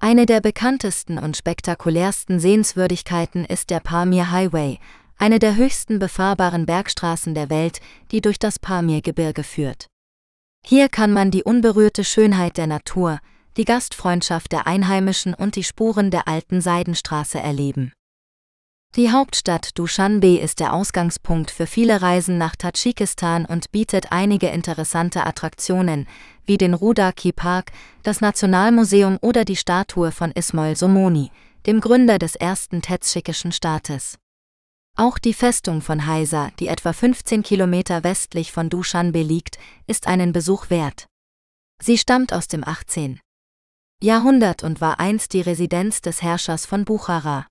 Eine 0.00 0.26
der 0.26 0.40
bekanntesten 0.40 1.18
und 1.18 1.36
spektakulärsten 1.36 2.38
Sehenswürdigkeiten 2.38 3.44
ist 3.44 3.70
der 3.70 3.80
Pamir 3.80 4.30
Highway, 4.30 4.78
eine 5.16 5.40
der 5.40 5.56
höchsten 5.56 5.98
befahrbaren 5.98 6.66
Bergstraßen 6.66 7.34
der 7.34 7.50
Welt, 7.50 7.80
die 8.12 8.20
durch 8.20 8.38
das 8.38 8.60
Pamirgebirge 8.60 9.42
führt. 9.42 9.88
Hier 10.64 10.88
kann 10.88 11.12
man 11.12 11.32
die 11.32 11.42
unberührte 11.42 12.04
Schönheit 12.04 12.56
der 12.58 12.68
Natur, 12.68 13.18
die 13.56 13.64
Gastfreundschaft 13.64 14.52
der 14.52 14.68
Einheimischen 14.68 15.34
und 15.34 15.56
die 15.56 15.64
Spuren 15.64 16.12
der 16.12 16.28
alten 16.28 16.60
Seidenstraße 16.60 17.40
erleben. 17.40 17.92
Die 18.96 19.12
Hauptstadt 19.12 19.78
Dushanbe 19.78 20.38
ist 20.38 20.60
der 20.60 20.72
Ausgangspunkt 20.72 21.50
für 21.50 21.66
viele 21.66 22.00
Reisen 22.00 22.38
nach 22.38 22.56
Tadschikistan 22.56 23.44
und 23.44 23.70
bietet 23.70 24.10
einige 24.10 24.48
interessante 24.48 25.24
Attraktionen, 25.24 26.08
wie 26.46 26.56
den 26.56 26.74
Rudaki 26.74 27.32
Park, 27.32 27.70
das 28.02 28.20
Nationalmuseum 28.20 29.18
oder 29.20 29.44
die 29.44 29.56
Statue 29.56 30.10
von 30.10 30.32
Ismail 30.32 30.74
Somoni, 30.74 31.30
dem 31.66 31.80
Gründer 31.80 32.18
des 32.18 32.34
ersten 32.34 32.80
tetschikischen 32.80 33.52
Staates. 33.52 34.18
Auch 34.96 35.18
die 35.18 35.34
Festung 35.34 35.80
von 35.80 36.06
Haisa, 36.06 36.50
die 36.58 36.66
etwa 36.66 36.92
15 36.92 37.44
Kilometer 37.44 38.02
westlich 38.02 38.50
von 38.50 38.68
Dushanbe 38.68 39.22
liegt, 39.22 39.58
ist 39.86 40.08
einen 40.08 40.32
Besuch 40.32 40.70
wert. 40.70 41.06
Sie 41.80 41.98
stammt 41.98 42.32
aus 42.32 42.48
dem 42.48 42.66
18. 42.66 43.20
Jahrhundert 44.02 44.64
und 44.64 44.80
war 44.80 44.98
einst 44.98 45.34
die 45.34 45.40
Residenz 45.40 46.00
des 46.00 46.22
Herrschers 46.22 46.66
von 46.66 46.84
Buchara. 46.84 47.46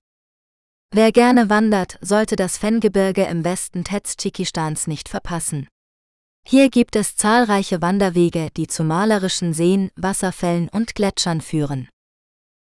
Wer 0.90 1.12
gerne 1.12 1.50
wandert, 1.50 1.98
sollte 2.00 2.34
das 2.34 2.56
Fengebirge 2.56 3.24
im 3.24 3.44
Westen 3.44 3.84
Tetschikistans 3.84 4.86
nicht 4.86 5.10
verpassen. 5.10 5.68
Hier 6.46 6.70
gibt 6.70 6.96
es 6.96 7.14
zahlreiche 7.14 7.82
Wanderwege, 7.82 8.48
die 8.56 8.66
zu 8.68 8.84
malerischen 8.84 9.52
Seen, 9.52 9.90
Wasserfällen 9.96 10.70
und 10.70 10.94
Gletschern 10.94 11.42
führen. 11.42 11.88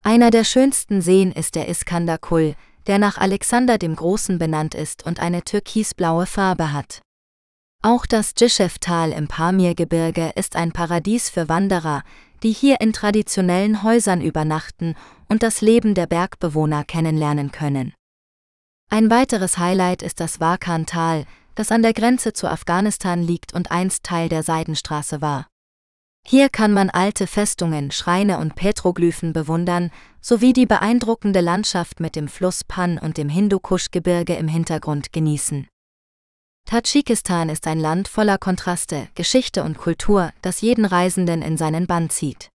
Einer 0.04 0.30
der 0.30 0.44
schönsten 0.44 1.02
Seen 1.02 1.32
ist 1.32 1.56
der 1.56 1.70
Iskandar-Kul, 1.70 2.56
der 2.86 2.99
nach 2.99 3.18
Alexander 3.18 3.78
dem 3.78 3.95
Großen 3.95 4.38
benannt 4.38 4.76
ist 4.76 5.06
und 5.06 5.22
eine 5.22 5.44
türkisblaue 5.44 6.26
Farbe 6.26 6.74
hat. 6.74 7.02
Auch 7.82 8.06
das 8.06 8.34
Djischew-Tal 8.34 9.14
im 9.14 9.30
Pamirgebirge 9.30 10.34
ist 10.36 10.58
ein 10.58 10.74
Paradies 10.74 11.30
für 11.30 11.48
Wanderer, 11.48 12.04
die 12.44 12.52
hier 12.52 12.82
in 12.82 12.91
traditionellen 12.91 13.84
Häusern 13.84 14.22
übernachten 14.22 14.95
und 15.30 15.44
das 15.44 15.62
Leben 15.62 15.94
der 15.94 16.08
Bergbewohner 16.08 16.84
kennenlernen 16.84 17.52
können. 17.52 17.94
Ein 18.89 19.09
weiteres 19.09 19.57
Highlight 19.57 20.01
ist 20.01 20.19
das 20.22 20.39
Wakan-Tal, 20.39 21.26
das 21.55 21.72
an 21.72 21.81
der 21.81 21.93
Grenze 21.93 22.31
zu 22.34 22.49
Afghanistan 22.49 23.22
liegt 23.22 23.53
und 23.53 23.69
einst 23.69 24.03
Teil 24.03 24.30
der 24.30 24.43
Seidenstraße 24.43 25.22
war. 25.22 25.47
Hier 26.26 26.49
kann 26.49 26.73
man 26.73 26.89
alte 26.89 27.27
Festungen, 27.27 27.91
Schreine 27.91 28.38
und 28.38 28.55
Petroglyphen 28.55 29.34
bewundern, 29.34 29.91
sowie 30.22 30.53
die 30.53 30.65
beeindruckende 30.65 31.41
Landschaft 31.41 31.99
mit 31.99 32.15
dem 32.15 32.27
Fluss 32.27 32.64
Pan 32.64 32.97
und 32.97 33.18
dem 33.18 33.30
Hindukusch-Gebirge 33.30 34.35
im 34.35 34.47
Hintergrund 34.47 35.11
genießen. 35.14 35.68
Tadschikistan 36.65 37.49
ist 37.49 37.65
ein 37.68 37.80
Land 37.80 38.07
voller 38.07 38.38
Kontraste, 38.38 39.07
Geschichte 39.15 39.64
und 39.64 39.77
Kultur, 39.77 40.31
das 40.41 40.61
jeden 40.61 40.85
Reisenden 40.85 41.41
in 41.41 41.55
seinen 41.55 41.88
Bann 41.88 42.09
zieht. 42.09 42.49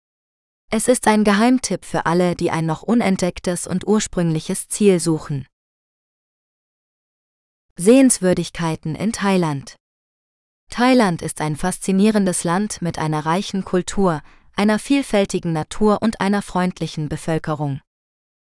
Es 0.72 0.88
ist 0.88 1.08
ein 1.08 1.24
Geheimtipp 1.24 1.86
für 1.86 2.06
alle, 2.06 2.36
die 2.36 2.50
ein 2.50 2.66
noch 2.66 2.84
unentdecktes 2.84 3.68
und 3.68 3.88
ursprüngliches 3.88 4.68
Ziel 4.68 5.00
suchen. 5.00 5.46
Sehenswürdigkeiten 7.82 8.94
in 8.94 9.14
Thailand 9.14 9.78
Thailand 10.70 11.22
ist 11.22 11.40
ein 11.40 11.56
faszinierendes 11.56 12.44
Land 12.44 12.82
mit 12.82 13.00
einer 13.00 13.26
reichen 13.26 13.64
Kultur, 13.64 14.22
einer 14.54 14.80
vielfältigen 14.80 15.54
Natur 15.54 16.02
und 16.02 16.20
einer 16.20 16.42
freundlichen 16.42 17.08
Bevölkerung. 17.08 17.80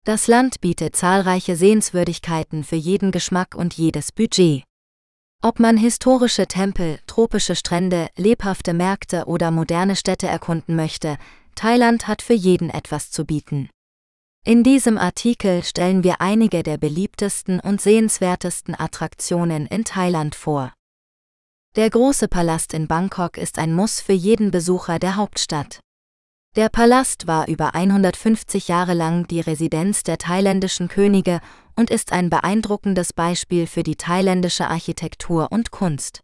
Das 0.06 0.26
Land 0.26 0.60
bietet 0.60 0.96
zahlreiche 0.96 1.56
Sehenswürdigkeiten 1.56 2.64
für 2.64 2.78
jeden 2.78 3.12
Geschmack 3.12 3.54
und 3.54 3.76
jedes 3.76 4.12
Budget. 4.12 4.64
Ob 5.44 5.60
man 5.60 5.78
historische 5.78 6.48
Tempel, 6.48 6.98
tropische 7.06 7.56
Strände, 7.56 8.08
lebhafte 8.18 8.74
Märkte 8.74 9.26
oder 9.26 9.52
moderne 9.52 9.96
Städte 9.96 10.26
erkunden 10.26 10.76
möchte, 10.76 11.20
Thailand 11.54 12.08
hat 12.08 12.24
für 12.24 12.34
jeden 12.34 12.72
etwas 12.72 13.12
zu 13.12 13.24
bieten. 13.26 13.70
In 14.44 14.64
diesem 14.64 14.98
Artikel 14.98 15.64
stellen 15.64 16.04
wir 16.04 16.20
einige 16.20 16.64
der 16.64 16.80
beliebtesten 16.80 17.60
und 17.60 17.80
sehenswertesten 17.80 18.74
Attraktionen 18.74 19.68
in 19.68 19.84
Thailand 19.84 20.34
vor. 20.34 20.74
Der 21.76 21.92
große 21.92 22.28
Palast 22.28 22.74
in 22.74 22.88
Bangkok 22.88 23.38
ist 23.38 23.60
ein 23.60 23.72
Muss 23.76 24.02
für 24.02 24.14
jeden 24.14 24.50
Besucher 24.50 24.98
der 24.98 25.16
Hauptstadt. 25.16 25.80
Der 26.56 26.70
Palast 26.70 27.28
war 27.28 27.48
über 27.50 27.76
150 27.76 28.68
Jahre 28.68 28.96
lang 28.96 29.28
die 29.28 29.42
Residenz 29.42 30.02
der 30.02 30.18
thailändischen 30.18 30.88
Könige 30.88 31.40
und 31.76 31.92
ist 31.92 32.12
ein 32.12 32.32
beeindruckendes 32.32 33.14
Beispiel 33.14 33.68
für 33.68 33.84
die 33.84 33.96
thailändische 33.96 34.68
Architektur 34.68 35.52
und 35.52 35.70
Kunst. 35.70 36.22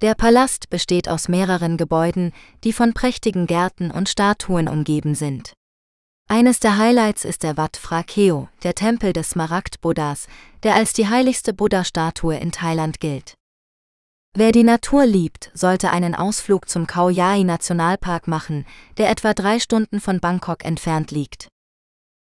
Der 0.00 0.14
Palast 0.14 0.70
besteht 0.70 1.08
aus 1.08 1.28
mehreren 1.28 1.76
Gebäuden, 1.76 2.32
die 2.62 2.72
von 2.72 2.94
prächtigen 2.94 3.48
Gärten 3.48 3.90
und 3.90 4.08
Statuen 4.08 4.68
umgeben 4.68 5.16
sind. 5.16 5.54
Eines 6.28 6.60
der 6.60 6.78
Highlights 6.78 7.24
ist 7.24 7.42
der 7.42 7.56
Wat 7.56 7.76
Phra 7.76 8.02
Keo, 8.02 8.48
der 8.62 8.74
Tempel 8.74 9.12
des 9.12 9.30
Smaragd-Buddhas, 9.30 10.28
der 10.62 10.74
als 10.74 10.92
die 10.92 11.08
heiligste 11.08 11.52
Buddha-Statue 11.52 12.36
in 12.36 12.52
Thailand 12.52 13.00
gilt. 13.00 13.34
Wer 14.34 14.50
die 14.50 14.64
Natur 14.64 15.04
liebt, 15.04 15.50
sollte 15.52 15.90
einen 15.90 16.14
Ausflug 16.14 16.66
zum 16.66 16.86
Khao 16.86 17.10
Yai 17.10 17.42
Nationalpark 17.42 18.28
machen, 18.28 18.64
der 18.96 19.10
etwa 19.10 19.34
drei 19.34 19.58
Stunden 19.58 20.00
von 20.00 20.20
Bangkok 20.20 20.64
entfernt 20.64 21.10
liegt. 21.10 21.48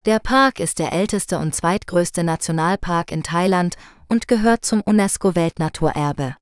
Der 0.05 0.19
Park 0.19 0.59
ist 0.59 0.79
der 0.79 0.91
älteste 0.91 1.39
und 1.39 1.55
zweitgrößte 1.55 2.25
Nationalpark 2.25 3.11
in 3.11 3.23
Thailand 3.23 3.77
und 4.09 4.27
gehört 4.27 4.65
zum 4.65 4.81
UNESCO-Weltnaturerbe. 4.81 6.35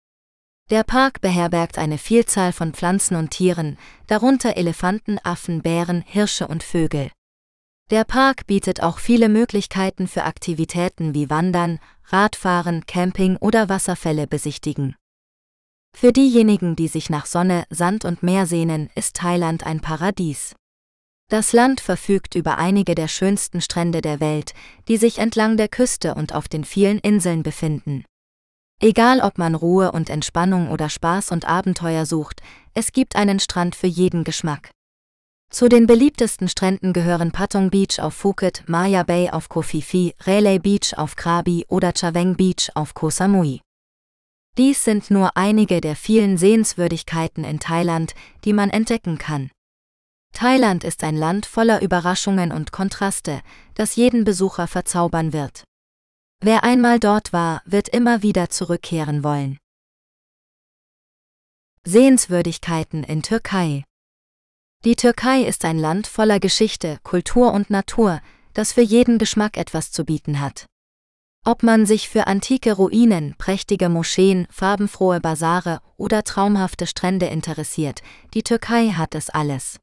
Der 0.72 0.84
Park 0.84 1.22
beherbergt 1.22 1.77
eine 1.77 1.98
Vielzahl 1.98 2.52
von 2.52 2.73
Pflanzen 2.73 3.15
und 3.15 3.30
Tieren, 3.31 3.77
darunter 4.07 4.56
Elefanten, 4.56 5.19
Affen, 5.23 5.61
Bären, 5.61 6.03
Hirsche 6.07 6.48
und 6.48 6.64
Vögel. 6.64 7.11
Der 7.90 8.03
Park 8.03 8.45
bietet 8.45 8.84
auch 8.84 8.99
viele 8.99 9.30
Möglichkeiten 9.30 10.07
für 10.07 10.24
Aktivitäten 10.24 11.16
wie 11.16 11.32
Wandern, 11.32 11.80
Radfahren, 12.06 12.86
Camping 12.86 13.36
oder 13.38 13.68
Wasserfälle 13.68 14.28
besichtigen. 14.28 14.95
Für 15.98 16.14
diejenigen, 16.14 16.76
die 16.76 16.88
sich 16.88 17.10
nach 17.10 17.26
Sonne, 17.26 17.66
Sand 17.72 18.06
und 18.06 18.22
Meer 18.22 18.45
sehnen, 18.45 18.91
ist 18.94 19.16
Thailand 19.16 19.66
ein 19.66 19.80
Paradies. 19.80 20.56
Das 21.30 21.52
Land 21.52 21.82
verfügt 21.82 22.36
über 22.36 22.60
einige 22.60 22.94
der 22.94 23.07
schönsten 23.07 23.60
Strände 23.60 24.02
der 24.02 24.20
Welt, 24.20 24.53
die 24.88 24.98
sich 24.98 25.18
entlang 25.18 25.57
der 25.57 25.68
Küste 25.68 26.14
und 26.14 26.34
auf 26.34 26.48
den 26.48 26.66
vielen 26.66 26.99
Inseln 26.99 27.41
befinden. 27.41 28.06
Egal 28.80 29.20
ob 29.20 29.40
man 29.40 29.56
Ruhe 29.56 29.91
und 29.91 30.11
Entspannung 30.11 30.70
oder 30.70 30.90
Spaß 30.90 31.32
und 31.32 31.45
Abenteuer 31.45 32.06
sucht, 32.06 32.41
es 32.76 32.91
gibt 32.91 33.16
einen 33.16 33.40
Strand 33.40 33.76
für 33.76 33.88
jeden 33.88 34.24
Geschmack. 34.24 34.70
Zu 35.52 35.68
den 35.68 35.88
beliebtesten 35.88 36.48
Stränden 36.48 36.94
gehören 36.94 37.32
Patong 37.32 37.72
Beach 37.72 38.00
auf 38.00 38.14
Phuket, 38.14 38.64
Maya 38.68 39.02
Bay 39.02 39.32
auf 39.32 39.50
Koh 39.50 39.64
Phi 39.64 39.82
Phi, 39.82 40.16
Railay 40.22 40.60
Beach 40.60 40.96
auf 40.96 41.16
Krabi 41.16 41.66
oder 41.68 41.92
Chaveng 41.96 42.36
Beach 42.36 42.70
auf 42.76 42.94
Koh 42.94 43.10
Samui. 43.10 43.62
Dies 44.58 44.84
sind 44.84 45.10
nur 45.10 45.36
einige 45.36 45.82
der 45.82 45.96
vielen 45.96 46.38
Sehenswürdigkeiten 46.38 47.44
in 47.44 47.60
Thailand, 47.60 48.14
die 48.46 48.54
man 48.54 48.70
entdecken 48.70 49.18
kann. 49.18 49.50
Thailand 50.34 50.84
ist 50.84 51.04
ein 51.04 51.16
Land 51.16 51.48
voller 51.48 51.82
Überraschungen 51.82 52.52
und 52.52 52.72
Kontraste, 52.72 53.42
das 53.74 53.96
jeden 53.96 54.26
Besucher 54.26 54.68
verzaubern 54.68 55.34
wird. 55.34 55.64
Wer 56.42 56.64
einmal 56.64 57.00
dort 57.00 57.34
war, 57.34 57.64
wird 57.66 57.90
immer 57.90 58.22
wieder 58.22 58.50
zurückkehren 58.50 59.24
wollen. 59.24 59.58
Sehenswürdigkeiten 61.86 63.04
in 63.04 63.24
Türkei 63.24 63.84
Die 64.85 64.95
Türkei 64.95 65.41
ist 65.41 65.65
ein 65.65 65.77
Land 65.77 66.07
voller 66.07 66.39
Geschichte, 66.39 66.99
Kultur 67.03 67.51
und 67.51 67.69
Natur, 67.69 68.22
das 68.53 68.72
für 68.72 68.81
jeden 68.81 69.18
Geschmack 69.18 69.57
etwas 69.57 69.91
zu 69.91 70.06
bieten 70.06 70.39
hat. 70.39 70.68
Ob 71.45 71.64
man 71.64 71.85
sich 71.85 72.07
für 72.07 72.27
antike 72.27 72.73
Ruinen, 72.73 73.35
prächtige 73.38 73.89
Moscheen, 73.89 74.47
farbenfrohe 74.49 75.19
Basare 75.19 75.81
oder 75.97 76.23
traumhafte 76.23 76.88
Strände 76.88 77.26
interessiert, 77.26 78.01
die 78.34 78.43
Türkei 78.43 78.91
hat 78.91 79.15
es 79.15 79.30
alles. 79.30 79.80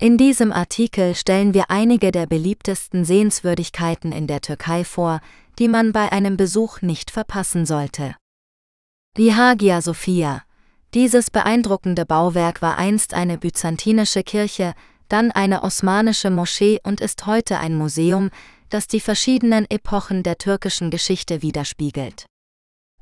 In 0.00 0.16
diesem 0.16 0.50
Artikel 0.50 1.14
stellen 1.14 1.54
wir 1.54 1.70
einige 1.70 2.10
der 2.10 2.26
beliebtesten 2.26 3.04
Sehenswürdigkeiten 3.04 4.10
in 4.10 4.26
der 4.26 4.40
Türkei 4.40 4.82
vor, 4.82 5.20
die 5.60 5.68
man 5.68 5.92
bei 5.92 6.10
einem 6.10 6.36
Besuch 6.36 6.82
nicht 6.82 7.12
verpassen 7.12 7.66
sollte. 7.66 8.16
Die 9.16 9.34
Hagia 9.34 9.80
Sophia. 9.80 10.42
Dieses 10.94 11.30
beeindruckende 11.30 12.06
Bauwerk 12.06 12.62
war 12.62 12.78
einst 12.78 13.12
eine 13.12 13.36
byzantinische 13.36 14.22
Kirche, 14.22 14.74
dann 15.08 15.30
eine 15.30 15.62
osmanische 15.62 16.30
Moschee 16.30 16.80
und 16.82 17.00
ist 17.00 17.26
heute 17.26 17.58
ein 17.58 17.76
Museum, 17.76 18.30
das 18.70 18.86
die 18.86 19.00
verschiedenen 19.00 19.66
Epochen 19.70 20.22
der 20.22 20.38
türkischen 20.38 20.90
Geschichte 20.90 21.42
widerspiegelt. 21.42 22.26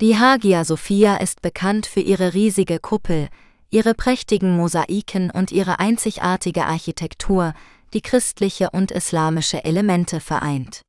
Die 0.00 0.18
Hagia 0.18 0.64
Sophia 0.64 1.16
ist 1.16 1.42
bekannt 1.42 1.86
für 1.86 2.00
ihre 2.00 2.34
riesige 2.34 2.80
Kuppel, 2.80 3.28
ihre 3.70 3.94
prächtigen 3.94 4.56
Mosaiken 4.56 5.30
und 5.30 5.52
ihre 5.52 5.78
einzigartige 5.78 6.64
Architektur, 6.66 7.54
die 7.94 8.00
christliche 8.00 8.70
und 8.70 8.90
islamische 8.90 9.64
Elemente 9.64 10.20
vereint. 10.20 10.82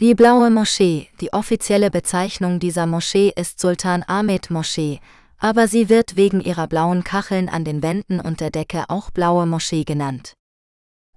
Die 0.00 0.14
Blaue 0.14 0.50
Moschee, 0.50 1.08
die 1.20 1.32
offizielle 1.32 1.90
Bezeichnung 1.90 2.58
dieser 2.58 2.86
Moschee 2.86 3.32
ist 3.34 3.60
Sultan 3.60 4.04
Ahmed 4.06 4.50
Moschee, 4.50 5.00
aber 5.44 5.68
sie 5.68 5.90
wird 5.90 6.16
wegen 6.16 6.40
ihrer 6.40 6.66
blauen 6.66 7.04
Kacheln 7.04 7.50
an 7.50 7.66
den 7.66 7.82
Wänden 7.82 8.18
und 8.18 8.40
der 8.40 8.50
Decke 8.50 8.84
auch 8.88 9.10
Blaue 9.10 9.44
Moschee 9.44 9.84
genannt. 9.84 10.32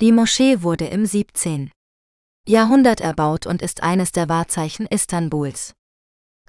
Die 0.02 0.12
Moschee 0.12 0.62
wurde 0.64 0.84
im 0.88 1.06
17. 1.06 1.72
Jahrhundert 2.46 3.00
erbaut 3.00 3.48
und 3.48 3.62
ist 3.62 3.84
eines 3.84 4.12
der 4.12 4.28
Wahrzeichen 4.28 4.86
Istanbuls. 4.86 5.72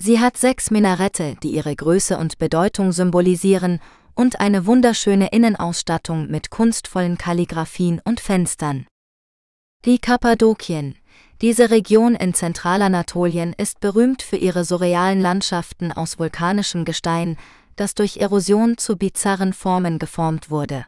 Sie 0.01 0.19
hat 0.19 0.37
sechs 0.37 0.73
Minarette, 0.73 1.37
die 1.41 1.51
ihre 1.51 1.77
Größe 1.77 2.19
und 2.19 2.39
Bedeutung 2.39 2.91
symbolisieren, 2.91 3.79
und 4.17 4.41
eine 4.41 4.67
wunderschöne 4.67 5.29
Innenausstattung 5.29 6.27
mit 6.27 6.51
kunstvollen 6.51 7.17
Kalligraphien 7.17 8.01
und 8.05 8.19
Fenstern. 8.19 8.89
Die 9.85 10.01
Kappadokien. 10.01 10.97
Diese 11.41 11.71
Region 11.71 12.17
in 12.17 12.35
Zentralanatolien 12.35 13.53
ist 13.53 13.79
berühmt 13.79 14.23
für 14.23 14.37
ihre 14.37 14.65
surrealen 14.65 15.21
Landschaften 15.21 15.93
aus 15.93 16.19
vulkanischem 16.19 16.85
Gestein, 16.85 17.37
das 17.79 17.95
durch 17.95 18.19
Erosion 18.19 18.77
zu 18.77 18.97
bizarren 18.97 19.53
Formen 19.53 19.99
geformt 19.99 20.51
wurde. 20.51 20.85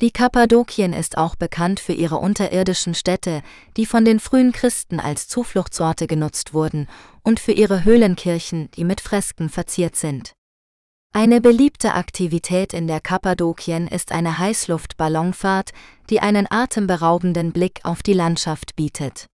Die 0.00 0.10
Kappadokien 0.10 0.92
ist 0.92 1.18
auch 1.18 1.36
bekannt 1.36 1.78
für 1.78 1.92
ihre 1.92 2.16
unterirdischen 2.16 2.94
Städte, 2.94 3.42
die 3.76 3.86
von 3.86 4.04
den 4.04 4.18
frühen 4.18 4.50
Christen 4.52 4.98
als 4.98 5.28
Zufluchtsorte 5.28 6.06
genutzt 6.06 6.52
wurden, 6.52 6.88
und 7.22 7.38
für 7.38 7.52
ihre 7.52 7.84
Höhlenkirchen, 7.84 8.70
die 8.72 8.84
mit 8.84 9.00
Fresken 9.00 9.48
verziert 9.48 9.94
sind. 9.94 10.32
Eine 11.12 11.40
beliebte 11.40 11.94
Aktivität 11.94 12.72
in 12.72 12.88
der 12.88 13.00
Kappadokien 13.00 13.86
ist 13.86 14.10
eine 14.10 14.38
Heißluftballonfahrt, 14.38 15.70
die 16.10 16.18
einen 16.18 16.50
atemberaubenden 16.50 17.52
Blick 17.52 17.80
auf 17.84 18.02
die 18.02 18.14
Landschaft 18.14 18.74
bietet. 18.74 19.26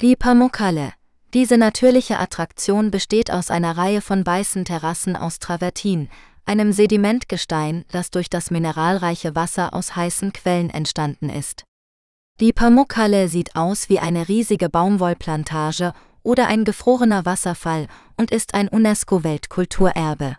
Die 0.00 0.16
Pamukkale. 0.16 0.94
Diese 1.34 1.58
natürliche 1.58 2.18
Attraktion 2.18 2.90
besteht 2.90 3.30
aus 3.30 3.50
einer 3.50 3.76
Reihe 3.76 4.00
von 4.00 4.24
weißen 4.24 4.64
Terrassen 4.64 5.14
aus 5.14 5.38
Travertin, 5.38 6.08
einem 6.46 6.72
Sedimentgestein, 6.72 7.84
das 7.92 8.10
durch 8.10 8.30
das 8.30 8.50
mineralreiche 8.50 9.34
Wasser 9.34 9.74
aus 9.74 9.94
heißen 9.94 10.32
Quellen 10.32 10.70
entstanden 10.70 11.28
ist. 11.28 11.64
Die 12.40 12.54
Pamukkale 12.54 13.28
sieht 13.28 13.56
aus 13.56 13.90
wie 13.90 13.98
eine 13.98 14.28
riesige 14.28 14.70
Baumwollplantage 14.70 15.92
oder 16.22 16.46
ein 16.46 16.64
gefrorener 16.64 17.26
Wasserfall 17.26 17.88
und 18.16 18.30
ist 18.30 18.54
ein 18.54 18.68
UNESCO-Weltkulturerbe. 18.68 20.36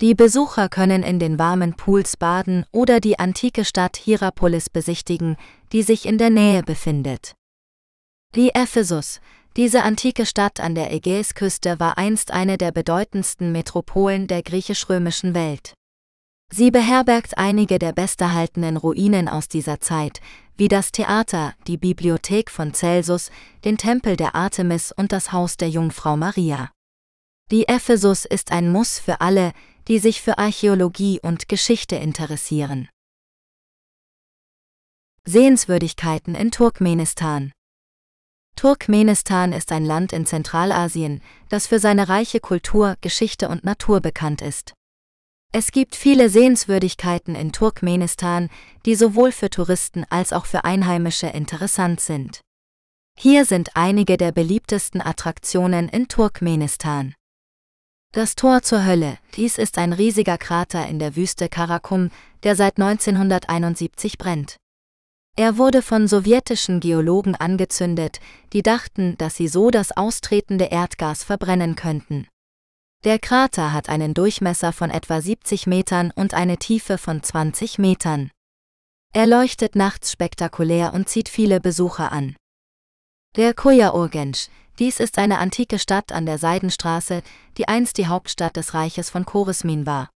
Die 0.00 0.14
Besucher 0.14 0.68
können 0.68 1.02
in 1.02 1.18
den 1.18 1.38
warmen 1.38 1.74
Pools 1.74 2.16
baden 2.16 2.64
oder 2.72 3.00
die 3.00 3.18
antike 3.18 3.64
Stadt 3.64 3.96
Hierapolis 3.96 4.70
besichtigen, 4.70 5.36
die 5.72 5.82
sich 5.82 6.06
in 6.06 6.18
der 6.18 6.30
Nähe 6.30 6.62
befindet. 6.62 7.34
Die 8.34 8.54
Ephesus, 8.54 9.20
diese 9.56 9.82
antike 9.82 10.26
Stadt 10.26 10.60
an 10.60 10.74
der 10.74 10.92
Ägäisküste 10.92 11.80
war 11.80 11.98
einst 11.98 12.30
eine 12.30 12.56
der 12.56 12.70
bedeutendsten 12.70 13.50
Metropolen 13.52 14.26
der 14.26 14.42
griechisch-römischen 14.42 15.34
Welt. 15.34 15.74
Sie 16.52 16.70
beherbergt 16.70 17.38
einige 17.38 17.78
der 17.78 17.92
besterhaltenen 17.92 18.76
Ruinen 18.76 19.28
aus 19.28 19.48
dieser 19.48 19.80
Zeit, 19.80 20.20
wie 20.56 20.68
das 20.68 20.92
Theater, 20.92 21.54
die 21.66 21.76
Bibliothek 21.76 22.50
von 22.50 22.74
Celsus, 22.74 23.30
den 23.64 23.78
Tempel 23.78 24.16
der 24.16 24.34
Artemis 24.34 24.92
und 24.92 25.12
das 25.12 25.32
Haus 25.32 25.56
der 25.56 25.70
Jungfrau 25.70 26.16
Maria. 26.16 26.70
Die 27.50 27.66
Ephesus 27.66 28.24
ist 28.24 28.52
ein 28.52 28.70
Muss 28.70 28.98
für 28.98 29.20
alle, 29.20 29.52
die 29.88 29.98
sich 29.98 30.20
für 30.20 30.38
Archäologie 30.38 31.18
und 31.22 31.48
Geschichte 31.48 31.96
interessieren. 31.96 32.88
Sehenswürdigkeiten 35.24 36.34
in 36.34 36.50
Turkmenistan 36.50 37.52
Turkmenistan 38.60 39.54
ist 39.54 39.72
ein 39.72 39.86
Land 39.86 40.12
in 40.12 40.26
Zentralasien, 40.26 41.22
das 41.48 41.66
für 41.66 41.78
seine 41.78 42.10
reiche 42.10 42.40
Kultur, 42.40 42.96
Geschichte 43.00 43.48
und 43.48 43.64
Natur 43.64 44.02
bekannt 44.02 44.42
ist. 44.42 44.74
Es 45.50 45.72
gibt 45.72 45.96
viele 45.96 46.28
Sehenswürdigkeiten 46.28 47.34
in 47.34 47.52
Turkmenistan, 47.52 48.50
die 48.84 48.96
sowohl 48.96 49.32
für 49.32 49.48
Touristen 49.48 50.04
als 50.10 50.34
auch 50.34 50.44
für 50.44 50.66
Einheimische 50.66 51.28
interessant 51.28 52.02
sind. 52.02 52.42
Hier 53.18 53.46
sind 53.46 53.76
einige 53.76 54.18
der 54.18 54.30
beliebtesten 54.30 55.00
Attraktionen 55.00 55.88
in 55.88 56.08
Turkmenistan. 56.08 57.14
Das 58.12 58.34
Tor 58.34 58.60
zur 58.60 58.84
Hölle, 58.84 59.16
dies 59.36 59.56
ist 59.56 59.78
ein 59.78 59.94
riesiger 59.94 60.36
Krater 60.36 60.86
in 60.86 60.98
der 60.98 61.16
Wüste 61.16 61.48
Karakum, 61.48 62.10
der 62.42 62.56
seit 62.56 62.76
1971 62.76 64.18
brennt. 64.18 64.58
Er 65.36 65.56
wurde 65.56 65.80
von 65.82 66.06
sowjetischen 66.06 66.80
Geologen 66.80 67.34
angezündet, 67.34 68.20
die 68.52 68.62
dachten, 68.62 69.16
dass 69.18 69.36
sie 69.36 69.48
so 69.48 69.70
das 69.70 69.96
austretende 69.96 70.66
Erdgas 70.66 71.24
verbrennen 71.24 71.76
könnten. 71.76 72.26
Der 73.04 73.18
Krater 73.18 73.72
hat 73.72 73.88
einen 73.88 74.12
Durchmesser 74.12 74.72
von 74.74 74.90
etwa 74.90 75.22
70 75.22 75.66
Metern 75.66 76.12
und 76.14 76.34
eine 76.34 76.58
Tiefe 76.58 76.98
von 76.98 77.22
20 77.22 77.78
Metern. 77.78 78.30
Er 79.14 79.26
leuchtet 79.26 79.74
nachts 79.74 80.12
spektakulär 80.12 80.92
und 80.92 81.08
zieht 81.08 81.30
viele 81.30 81.60
Besucher 81.60 82.12
an. 82.12 82.36
Der 83.36 83.54
Koya-Urgensch, 83.54 84.48
dies 84.78 85.00
ist 85.00 85.18
eine 85.18 85.38
antike 85.38 85.78
Stadt 85.78 86.12
an 86.12 86.26
der 86.26 86.36
Seidenstraße, 86.36 87.22
die 87.56 87.68
einst 87.68 87.96
die 87.96 88.06
Hauptstadt 88.06 88.56
des 88.56 88.74
Reiches 88.74 89.08
von 89.08 89.24
Choresmin 89.24 89.86
war. 89.86 90.10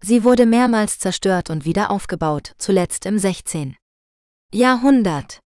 Sie 0.00 0.22
wurde 0.22 0.46
mehrmals 0.46 0.98
zerstört 0.98 1.50
und 1.50 1.64
wieder 1.64 1.90
aufgebaut, 1.90 2.52
zuletzt 2.58 3.06
im 3.06 3.18
16. 3.18 3.76
Jahrhundert. 4.54 5.40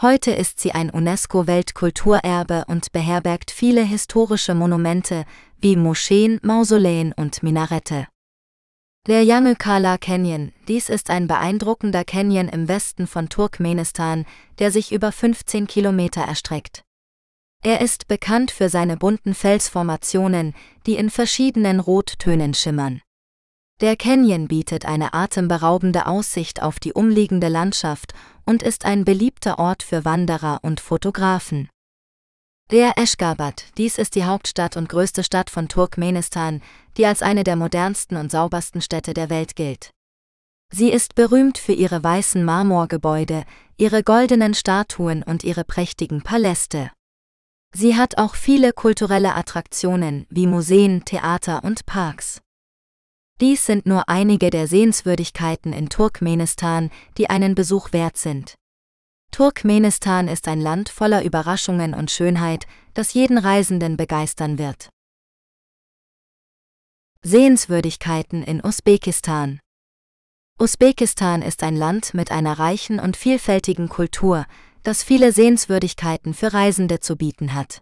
Heute 0.00 0.30
ist 0.30 0.58
sie 0.58 0.72
ein 0.72 0.88
UNESCO-Weltkulturerbe 0.88 2.64
und 2.66 2.90
beherbergt 2.90 3.50
viele 3.50 3.84
historische 3.84 4.54
Monumente 4.54 5.26
wie 5.58 5.76
Moscheen, 5.76 6.40
Mausoleen 6.42 7.12
und 7.12 7.42
Minarette. 7.42 8.06
Der 9.06 9.22
Yangukala 9.22 9.98
Canyon, 9.98 10.52
dies 10.66 10.88
ist 10.88 11.10
ein 11.10 11.26
beeindruckender 11.26 12.04
Canyon 12.04 12.48
im 12.48 12.68
Westen 12.68 13.06
von 13.06 13.28
Turkmenistan, 13.28 14.24
der 14.58 14.70
sich 14.70 14.92
über 14.92 15.12
15 15.12 15.66
Kilometer 15.66 16.22
erstreckt. 16.22 16.84
Er 17.62 17.82
ist 17.82 18.08
bekannt 18.08 18.50
für 18.50 18.70
seine 18.70 18.96
bunten 18.96 19.34
Felsformationen, 19.34 20.54
die 20.86 20.96
in 20.96 21.10
verschiedenen 21.10 21.80
Rottönen 21.80 22.54
schimmern. 22.54 23.02
Der 23.82 23.96
Canyon 23.96 24.46
bietet 24.46 24.86
eine 24.86 25.12
atemberaubende 25.12 26.06
Aussicht 26.06 26.62
auf 26.62 26.78
die 26.78 26.92
umliegende 26.92 27.48
Landschaft 27.48 28.14
und 28.46 28.62
ist 28.62 28.84
ein 28.84 29.04
beliebter 29.04 29.58
Ort 29.58 29.82
für 29.82 30.04
Wanderer 30.04 30.60
und 30.62 30.78
Fotografen. 30.78 31.68
Der 32.70 32.96
Eschgabat, 32.96 33.64
dies 33.76 33.98
ist 33.98 34.14
die 34.14 34.24
Hauptstadt 34.24 34.76
und 34.76 34.88
größte 34.88 35.24
Stadt 35.24 35.50
von 35.50 35.66
Turkmenistan, 35.66 36.62
die 36.96 37.06
als 37.06 37.22
eine 37.22 37.42
der 37.42 37.56
modernsten 37.56 38.16
und 38.16 38.30
saubersten 38.30 38.82
Städte 38.82 39.14
der 39.14 39.30
Welt 39.30 39.56
gilt. 39.56 39.90
Sie 40.72 40.90
ist 40.90 41.16
berühmt 41.16 41.58
für 41.58 41.72
ihre 41.72 42.04
weißen 42.04 42.44
Marmorgebäude, 42.44 43.42
ihre 43.78 44.04
goldenen 44.04 44.54
Statuen 44.54 45.24
und 45.24 45.42
ihre 45.42 45.64
prächtigen 45.64 46.22
Paläste. 46.22 46.92
Sie 47.74 47.96
hat 47.96 48.16
auch 48.16 48.36
viele 48.36 48.72
kulturelle 48.72 49.34
Attraktionen 49.34 50.24
wie 50.30 50.46
Museen, 50.46 51.04
Theater 51.04 51.64
und 51.64 51.84
Parks. 51.84 52.40
Dies 53.42 53.66
sind 53.66 53.86
nur 53.86 54.08
einige 54.08 54.50
der 54.50 54.68
Sehenswürdigkeiten 54.68 55.72
in 55.72 55.88
Turkmenistan, 55.88 56.92
die 57.18 57.28
einen 57.28 57.56
Besuch 57.56 57.92
wert 57.92 58.16
sind. 58.16 58.54
Turkmenistan 59.32 60.28
ist 60.28 60.46
ein 60.46 60.60
Land 60.60 60.88
voller 60.88 61.24
Überraschungen 61.24 61.92
und 61.92 62.12
Schönheit, 62.12 62.68
das 62.94 63.14
jeden 63.14 63.38
Reisenden 63.38 63.96
begeistern 63.96 64.58
wird. 64.58 64.90
Sehenswürdigkeiten 67.22 68.44
in 68.44 68.64
Usbekistan 68.64 69.58
Usbekistan 70.60 71.42
ist 71.42 71.64
ein 71.64 71.74
Land 71.74 72.14
mit 72.14 72.30
einer 72.30 72.60
reichen 72.60 73.00
und 73.00 73.16
vielfältigen 73.16 73.88
Kultur, 73.88 74.46
das 74.84 75.02
viele 75.02 75.32
Sehenswürdigkeiten 75.32 76.32
für 76.32 76.52
Reisende 76.52 77.00
zu 77.00 77.16
bieten 77.16 77.54
hat. 77.54 77.80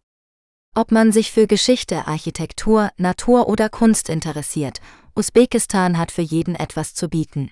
Ob 0.74 0.90
man 0.90 1.12
sich 1.12 1.32
für 1.32 1.46
Geschichte, 1.46 2.06
Architektur, 2.06 2.90
Natur 2.96 3.46
oder 3.46 3.68
Kunst 3.68 4.08
interessiert 4.08 4.80
Usbekistan 5.20 5.98
hat 5.98 6.10
für 6.10 6.22
jeden 6.22 6.54
etwas 6.54 6.94
zu 6.94 7.10
bieten. 7.10 7.50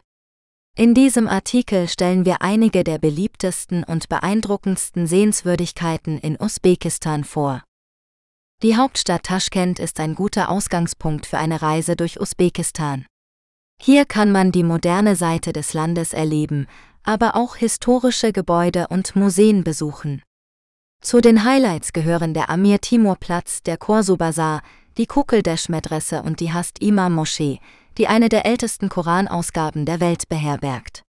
In 0.74 0.94
diesem 0.94 1.28
Artikel 1.28 1.86
stellen 1.86 2.24
wir 2.24 2.40
einige 2.40 2.82
der 2.82 2.96
beliebtesten 2.96 3.84
und 3.84 4.08
beeindruckendsten 4.08 5.06
Sehenswürdigkeiten 5.06 6.16
in 6.16 6.40
Usbekistan 6.40 7.24
vor. 7.24 7.62
Die 8.62 8.78
Hauptstadt 8.78 9.24
Taschkent 9.24 9.80
ist 9.80 10.00
ein 10.00 10.14
guter 10.14 10.48
Ausgangspunkt 10.48 11.26
für 11.26 11.36
eine 11.36 11.60
Reise 11.60 11.94
durch 11.94 12.18
Usbekistan. 12.18 13.04
Hier 13.78 14.06
kann 14.06 14.32
man 14.32 14.50
die 14.50 14.64
moderne 14.64 15.14
Seite 15.14 15.52
des 15.52 15.74
Landes 15.74 16.14
erleben, 16.14 16.68
aber 17.02 17.36
auch 17.36 17.56
historische 17.56 18.32
Gebäude 18.32 18.88
und 18.88 19.14
Museen 19.14 19.62
besuchen. 19.62 20.22
Zu 21.02 21.20
den 21.20 21.44
Highlights 21.44 21.92
gehören 21.92 22.32
der 22.32 22.48
Amir 22.48 22.80
Timur 22.80 23.16
Platz, 23.16 23.62
der 23.62 23.76
Korsu 23.76 24.16
Bazar, 24.16 24.62
die 24.98 25.06
Kukeldesh-Medresse 25.06 26.22
und 26.22 26.40
die 26.40 26.52
Hast 26.52 26.80
Imam 26.80 27.14
Moschee, 27.14 27.60
die 27.96 28.08
eine 28.08 28.28
der 28.28 28.44
ältesten 28.44 28.88
Koranausgaben 28.88 29.86
der 29.86 30.00
Welt 30.00 30.28
beherbergt. 30.28 31.02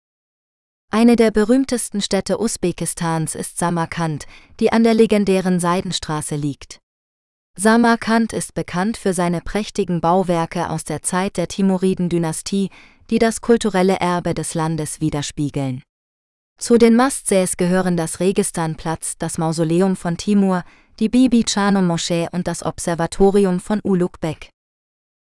Eine 0.91 1.17
der 1.17 1.31
berühmtesten 1.31 2.01
Städte 2.01 2.41
Usbekistans 2.41 3.35
ist 3.35 3.59
Samarkand, 3.59 4.27
die 4.61 4.73
an 4.73 4.85
der 4.85 4.95
legendären 4.95 5.61
Seidenstraße 5.61 6.37
liegt. 6.37 6.79
Samarkand 7.59 8.33
ist 8.33 8.55
bekannt 8.55 8.97
für 8.97 9.13
seine 9.13 9.41
prächtigen 9.41 10.01
Bauwerke 10.01 10.71
aus 10.71 10.85
der 10.85 11.03
Zeit 11.03 11.37
der 11.37 11.49
Timuriden-Dynastie, 11.49 12.71
die 13.11 13.19
das 13.19 13.41
kulturelle 13.41 13.97
Erbe 13.97 14.33
des 14.33 14.55
Landes 14.55 15.01
widerspiegeln. 15.01 15.83
Zu 16.59 16.77
den 16.77 16.97
Must-Sees 16.97 17.57
gehören 17.57 17.97
das 17.97 18.19
Registanplatz, 18.19 19.17
das 19.17 19.39
Mausoleum 19.39 19.95
von 19.95 20.17
Timur, 20.17 20.65
die 20.99 21.09
Bibi 21.09 21.45
Chano 21.45 21.83
Moschee 21.83 22.27
und 22.33 22.49
das 22.49 22.65
Observatorium 22.65 23.61
von 23.61 23.79
Ulugh-Bek. 23.85 24.51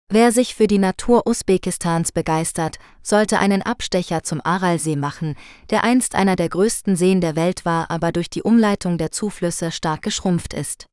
Wer 0.07 0.31
sich 0.31 0.53
für 0.53 0.67
die 0.67 0.77
Natur 0.77 1.25
Usbekistans 1.25 2.11
begeistert, 2.11 2.77
sollte 3.01 3.39
einen 3.39 3.63
Abstecher 3.63 4.21
zum 4.21 4.39
Aralsee 4.43 4.95
machen, 4.95 5.35
der 5.71 5.83
einst 5.83 6.13
einer 6.13 6.35
der 6.35 6.49
größten 6.49 6.95
Seen 6.95 7.21
der 7.21 7.35
Welt 7.35 7.65
war, 7.65 7.89
aber 7.89 8.11
durch 8.11 8.29
die 8.29 8.43
Umleitung 8.43 8.99
der 8.99 9.09
Zuflüsse 9.09 9.71
stark 9.71 10.03
geschrumpft 10.03 10.53
ist. 10.53 10.85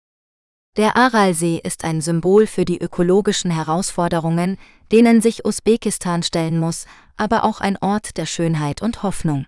Der 0.78 0.96
Aralsee 0.96 1.60
ist 1.62 1.84
ein 1.84 2.00
Symbol 2.00 2.46
für 2.46 2.64
die 2.64 2.80
ökologischen 2.80 3.50
Herausforderungen, 3.50 4.56
denen 4.90 5.20
sich 5.20 5.44
Usbekistan 5.44 6.22
stellen 6.22 6.58
muss, 6.58 6.86
aber 7.18 7.44
auch 7.44 7.60
ein 7.60 7.76
Ort 7.82 8.16
der 8.16 8.24
Schönheit 8.24 8.80
und 8.80 9.02
Hoffnung. 9.02 9.44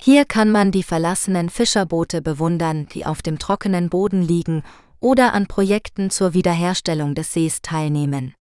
Hier 0.00 0.24
kann 0.24 0.50
man 0.50 0.70
die 0.70 0.84
verlassenen 0.84 1.50
Fischerboote 1.50 2.22
bewundern, 2.22 2.86
die 2.86 3.04
auf 3.04 3.20
dem 3.20 3.38
trockenen 3.38 3.88
Boden 3.88 4.22
liegen, 4.22 4.62
oder 5.00 5.32
an 5.32 5.46
Projekten 5.46 6.10
zur 6.10 6.34
Wiederherstellung 6.34 7.14
des 7.14 7.32
Sees 7.32 7.62
teilnehmen. 7.62 8.34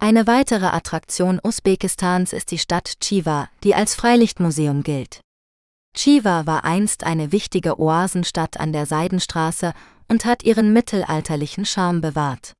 Eine 0.00 0.26
weitere 0.26 0.66
Attraktion 0.66 1.40
Usbekistans 1.42 2.32
ist 2.32 2.50
die 2.50 2.58
Stadt 2.58 2.94
Chiva, 3.00 3.48
die 3.62 3.74
als 3.74 3.94
Freilichtmuseum 3.94 4.82
gilt. 4.82 5.20
Chiva 5.96 6.46
war 6.46 6.64
einst 6.64 7.04
eine 7.04 7.30
wichtige 7.30 7.78
Oasenstadt 7.78 8.58
an 8.58 8.72
der 8.72 8.86
Seidenstraße 8.86 9.72
und 10.08 10.24
hat 10.24 10.42
ihren 10.42 10.72
mittelalterlichen 10.72 11.64
Charme 11.64 12.00
bewahrt. 12.00 12.52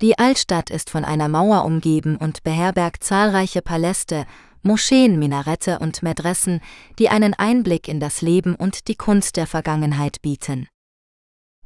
Die 0.00 0.18
Altstadt 0.18 0.70
ist 0.70 0.90
von 0.90 1.04
einer 1.04 1.28
Mauer 1.28 1.64
umgeben 1.64 2.16
und 2.16 2.42
beherbergt 2.42 3.04
zahlreiche 3.04 3.62
Paläste, 3.62 4.26
Moscheen, 4.66 5.18
Minarette 5.18 5.78
und 5.78 6.02
Medressen, 6.02 6.60
die 6.98 7.10
einen 7.10 7.34
Einblick 7.34 7.86
in 7.86 8.00
das 8.00 8.22
Leben 8.22 8.54
und 8.54 8.88
die 8.88 8.96
Kunst 8.96 9.36
der 9.36 9.46
Vergangenheit 9.46 10.22
bieten. 10.22 10.68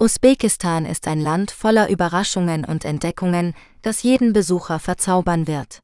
Usbekistan 0.01 0.85
ist 0.85 1.07
ein 1.07 1.21
Land 1.21 1.53
voller 1.53 1.89
Überraschungen 1.91 2.65
und 2.65 2.85
Entdeckungen, 2.85 3.55
das 3.83 4.03
jeden 4.03 4.33
Besucher 4.33 4.81
verzaubern 4.81 5.47
wird. 5.47 5.79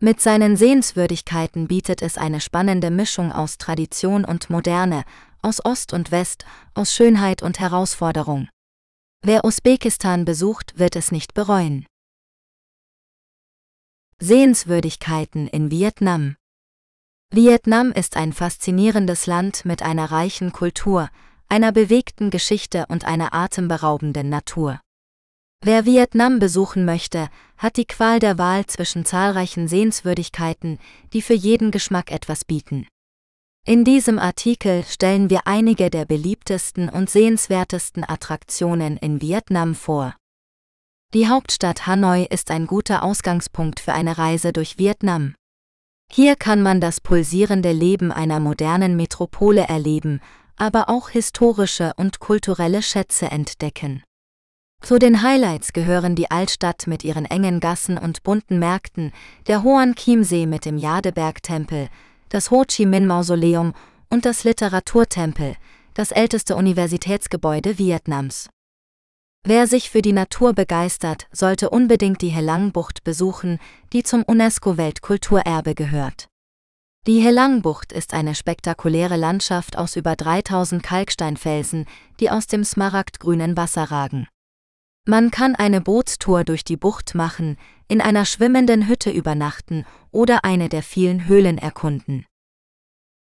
Mit 0.00 0.20
seinen 0.20 0.56
Sehenswürdigkeiten 0.56 1.68
bietet 1.68 2.02
es 2.02 2.18
eine 2.18 2.40
spannende 2.40 2.90
Mischung 2.90 3.30
aus 3.30 3.56
Tradition 3.56 4.24
und 4.24 4.50
Moderne, 4.50 5.04
aus 5.42 5.64
Ost 5.64 5.92
und 5.92 6.10
West, 6.10 6.44
aus 6.74 6.92
Schönheit 6.92 7.40
und 7.40 7.60
Herausforderung. 7.60 8.48
Wer 9.24 9.44
Usbekistan 9.44 10.24
besucht, 10.24 10.76
wird 10.76 10.96
es 10.96 11.12
nicht 11.12 11.34
bereuen. 11.34 11.86
Sehenswürdigkeiten 14.24 15.48
in 15.48 15.72
Vietnam 15.72 16.36
Vietnam 17.34 17.90
ist 17.90 18.16
ein 18.16 18.32
faszinierendes 18.32 19.26
Land 19.26 19.64
mit 19.64 19.82
einer 19.82 20.12
reichen 20.12 20.52
Kultur, 20.52 21.10
einer 21.48 21.72
bewegten 21.72 22.30
Geschichte 22.30 22.86
und 22.88 23.04
einer 23.04 23.34
atemberaubenden 23.34 24.28
Natur. 24.28 24.80
Wer 25.64 25.86
Vietnam 25.86 26.38
besuchen 26.38 26.84
möchte, 26.84 27.30
hat 27.58 27.76
die 27.76 27.84
Qual 27.84 28.20
der 28.20 28.38
Wahl 28.38 28.64
zwischen 28.66 29.04
zahlreichen 29.04 29.66
Sehenswürdigkeiten, 29.66 30.78
die 31.12 31.20
für 31.20 31.34
jeden 31.34 31.72
Geschmack 31.72 32.12
etwas 32.12 32.44
bieten. 32.44 32.86
In 33.66 33.82
diesem 33.82 34.20
Artikel 34.20 34.84
stellen 34.84 35.30
wir 35.30 35.48
einige 35.48 35.90
der 35.90 36.04
beliebtesten 36.04 36.88
und 36.88 37.10
sehenswertesten 37.10 38.08
Attraktionen 38.08 38.98
in 38.98 39.20
Vietnam 39.20 39.74
vor. 39.74 40.14
Die 41.14 41.28
Hauptstadt 41.28 41.86
Hanoi 41.86 42.26
ist 42.30 42.50
ein 42.50 42.66
guter 42.66 43.02
Ausgangspunkt 43.02 43.80
für 43.80 43.92
eine 43.92 44.18
Reise 44.18 44.52
durch 44.52 44.78
Vietnam. 44.78 45.34
Hier 46.10 46.36
kann 46.36 46.62
man 46.62 46.80
das 46.80 47.00
pulsierende 47.00 47.72
Leben 47.72 48.12
einer 48.12 48.40
modernen 48.40 48.96
Metropole 48.96 49.62
erleben 49.62 50.20
aber 50.56 50.88
auch 50.88 51.08
historische 51.08 51.92
und 51.96 52.20
kulturelle 52.20 52.82
Schätze 52.82 53.26
entdecken. 53.26 54.04
Zu 54.80 54.98
den 54.98 55.22
Highlights 55.22 55.72
gehören 55.72 56.14
die 56.14 56.30
Altstadt 56.30 56.86
mit 56.86 57.04
ihren 57.04 57.24
engen 57.24 57.60
Gassen 57.60 57.98
und 57.98 58.22
bunten 58.22 58.58
Märkten, 58.58 59.12
der 59.46 59.62
Hoan 59.62 59.94
Chiemsee 59.94 60.46
mit 60.46 60.64
dem 60.64 60.76
Jadeberg-Tempel, 60.78 61.88
das 62.28 62.50
Ho 62.50 62.64
Chi 62.64 62.86
Minh-Mausoleum 62.86 63.74
und 64.08 64.24
das 64.24 64.44
Literaturtempel, 64.44 65.56
das 65.94 66.10
älteste 66.10 66.56
Universitätsgebäude 66.56 67.78
Vietnams. 67.78 68.48
Wer 69.44 69.66
sich 69.66 69.90
für 69.90 70.02
die 70.02 70.12
Natur 70.12 70.52
begeistert, 70.52 71.26
sollte 71.32 71.70
unbedingt 71.70 72.22
die 72.22 72.28
Helang-Bucht 72.28 73.02
besuchen, 73.02 73.58
die 73.92 74.04
zum 74.04 74.22
UNESCO-Weltkulturerbe 74.22 75.74
gehört. 75.74 76.28
Die 77.08 77.20
Helangbucht 77.20 77.92
ist 77.92 78.14
eine 78.14 78.36
spektakuläre 78.36 79.16
Landschaft 79.16 79.76
aus 79.76 79.96
über 79.96 80.14
3000 80.14 80.80
Kalksteinfelsen, 80.80 81.86
die 82.20 82.30
aus 82.30 82.46
dem 82.46 82.62
smaragdgrünen 82.62 83.56
Wasser 83.56 83.90
ragen. 83.90 84.28
Man 85.08 85.32
kann 85.32 85.56
eine 85.56 85.80
Bootstour 85.80 86.44
durch 86.44 86.62
die 86.62 86.76
Bucht 86.76 87.16
machen, 87.16 87.56
in 87.88 88.00
einer 88.00 88.24
schwimmenden 88.24 88.86
Hütte 88.86 89.10
übernachten 89.10 89.84
oder 90.12 90.44
eine 90.44 90.68
der 90.68 90.84
vielen 90.84 91.26
Höhlen 91.26 91.58
erkunden. 91.58 92.24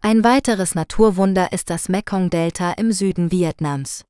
Ein 0.01 0.25
weiteres 0.25 0.75
Naturwunder 0.75 1.53
ist 1.53 1.69
das 1.69 1.91
Mekong-Delta 1.91 2.73
im 2.73 2.93
Süden 2.93 3.31
Vietnams. 3.31 4.07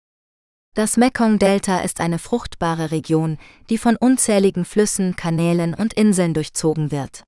Das 0.77 0.99
Mekong-Delta 0.99 1.79
ist 1.79 2.03
eine 2.03 2.19
fruchtbare 2.19 2.91
Region, 2.91 3.39
die 3.71 3.79
von 3.79 3.97
unzähligen 3.97 4.67
Flüssen, 4.67 5.17
Kanälen 5.17 5.73
und 5.73 5.95
Inseln 5.95 6.35
durchzogen 6.35 6.91
wird. 6.91 7.23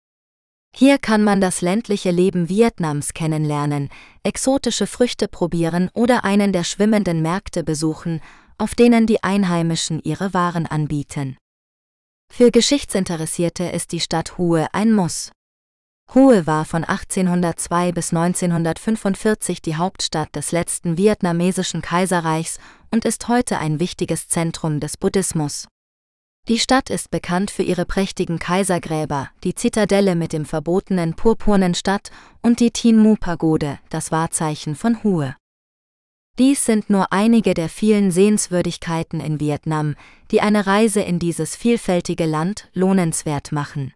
Hier 0.76 0.98
kann 0.98 1.24
man 1.24 1.40
das 1.40 1.62
ländliche 1.62 2.10
Leben 2.10 2.50
Vietnams 2.50 3.14
kennenlernen, 3.14 3.88
exotische 4.22 4.86
Früchte 4.86 5.28
probieren 5.28 5.88
oder 5.94 6.24
einen 6.24 6.52
der 6.52 6.62
schwimmenden 6.62 7.22
Märkte 7.22 7.64
besuchen, 7.64 8.20
auf 8.58 8.74
denen 8.74 9.06
die 9.06 9.22
Einheimischen 9.22 10.02
ihre 10.04 10.34
Waren 10.34 10.66
anbieten. 10.66 11.38
Für 12.30 12.50
Geschichtsinteressierte 12.50 13.64
ist 13.64 13.92
die 13.92 14.00
Stadt 14.00 14.36
Hue 14.36 14.66
ein 14.74 14.92
Muss. 14.92 15.32
Hue 16.14 16.46
war 16.46 16.64
von 16.64 16.84
1802 16.84 17.92
bis 17.92 18.14
1945 18.14 19.60
die 19.60 19.76
Hauptstadt 19.76 20.34
des 20.34 20.52
letzten 20.52 20.96
vietnamesischen 20.96 21.82
Kaiserreichs 21.82 22.58
und 22.90 23.04
ist 23.04 23.28
heute 23.28 23.58
ein 23.58 23.78
wichtiges 23.78 24.26
Zentrum 24.26 24.80
des 24.80 24.96
Buddhismus. 24.96 25.68
Die 26.48 26.58
Stadt 26.58 26.88
ist 26.88 27.10
bekannt 27.10 27.50
für 27.50 27.62
ihre 27.62 27.84
prächtigen 27.84 28.38
Kaisergräber, 28.38 29.28
die 29.44 29.54
Zitadelle 29.54 30.14
mit 30.14 30.32
dem 30.32 30.46
verbotenen 30.46 31.14
purpurnen 31.14 31.74
Stadt 31.74 32.10
und 32.40 32.60
die 32.60 32.70
Tin 32.70 32.96
Mu 32.96 33.16
Pagode, 33.16 33.78
das 33.90 34.10
Wahrzeichen 34.10 34.76
von 34.76 35.04
Hue. 35.04 35.36
Dies 36.38 36.64
sind 36.64 36.88
nur 36.88 37.12
einige 37.12 37.52
der 37.52 37.68
vielen 37.68 38.12
Sehenswürdigkeiten 38.12 39.20
in 39.20 39.40
Vietnam, 39.40 39.94
die 40.30 40.40
eine 40.40 40.66
Reise 40.66 41.02
in 41.02 41.18
dieses 41.18 41.54
vielfältige 41.54 42.24
Land 42.24 42.70
lohnenswert 42.72 43.52
machen. 43.52 43.92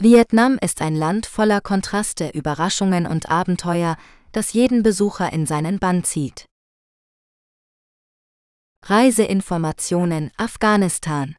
Vietnam 0.00 0.58
ist 0.60 0.82
ein 0.82 0.96
Land 0.96 1.24
voller 1.24 1.60
Kontraste, 1.60 2.28
Überraschungen 2.28 3.06
und 3.06 3.30
Abenteuer, 3.30 3.96
das 4.32 4.52
jeden 4.52 4.82
Besucher 4.82 5.32
in 5.32 5.46
seinen 5.46 5.78
Bann 5.78 6.04
zieht. 6.04 6.46
Reiseinformationen 8.84 10.30
Afghanistan 10.36 11.36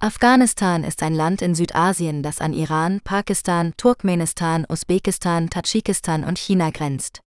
Afghanistan 0.00 0.84
ist 0.84 1.02
ein 1.02 1.12
Land 1.12 1.42
in 1.42 1.56
Südasien, 1.56 2.22
das 2.22 2.40
an 2.40 2.52
Iran, 2.54 3.00
Pakistan, 3.02 3.74
Turkmenistan, 3.76 4.64
Usbekistan, 4.68 5.50
Tadschikistan 5.50 6.22
und 6.22 6.38
China 6.38 6.70
grenzt. 6.70 7.20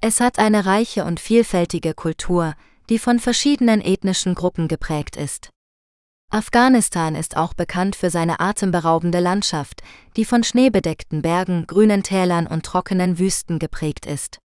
Es 0.00 0.20
hat 0.20 0.38
eine 0.38 0.64
reiche 0.64 1.04
und 1.04 1.20
vielfältige 1.20 1.92
Kultur, 1.92 2.54
die 2.88 2.98
von 2.98 3.20
verschiedenen 3.20 3.82
ethnischen 3.82 4.34
Gruppen 4.34 4.66
geprägt 4.66 5.16
ist. 5.16 5.50
Afghanistan 6.32 7.16
ist 7.16 7.36
auch 7.36 7.54
bekannt 7.54 7.96
für 7.96 8.08
seine 8.08 8.38
atemberaubende 8.38 9.18
Landschaft, 9.18 9.82
die 10.16 10.24
von 10.24 10.44
schneebedeckten 10.44 11.22
Bergen, 11.22 11.66
grünen 11.66 12.04
Tälern 12.04 12.46
und 12.46 12.64
trockenen 12.64 13.18
Wüsten 13.18 13.58
geprägt 13.58 14.06
ist. 14.06 14.38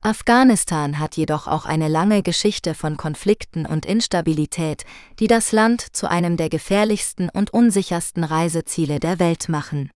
Afghanistan 0.00 1.00
hat 1.00 1.16
jedoch 1.16 1.48
auch 1.48 1.66
eine 1.66 1.88
lange 1.88 2.22
Geschichte 2.22 2.74
von 2.74 2.96
Konflikten 2.96 3.66
und 3.66 3.84
Instabilität, 3.84 4.84
die 5.18 5.26
das 5.26 5.50
Land 5.50 5.84
zu 5.92 6.08
einem 6.08 6.36
der 6.36 6.50
gefährlichsten 6.50 7.28
und 7.30 7.52
unsichersten 7.52 8.22
Reiseziele 8.22 9.00
der 9.00 9.18
Welt 9.18 9.48
machen. 9.48 9.90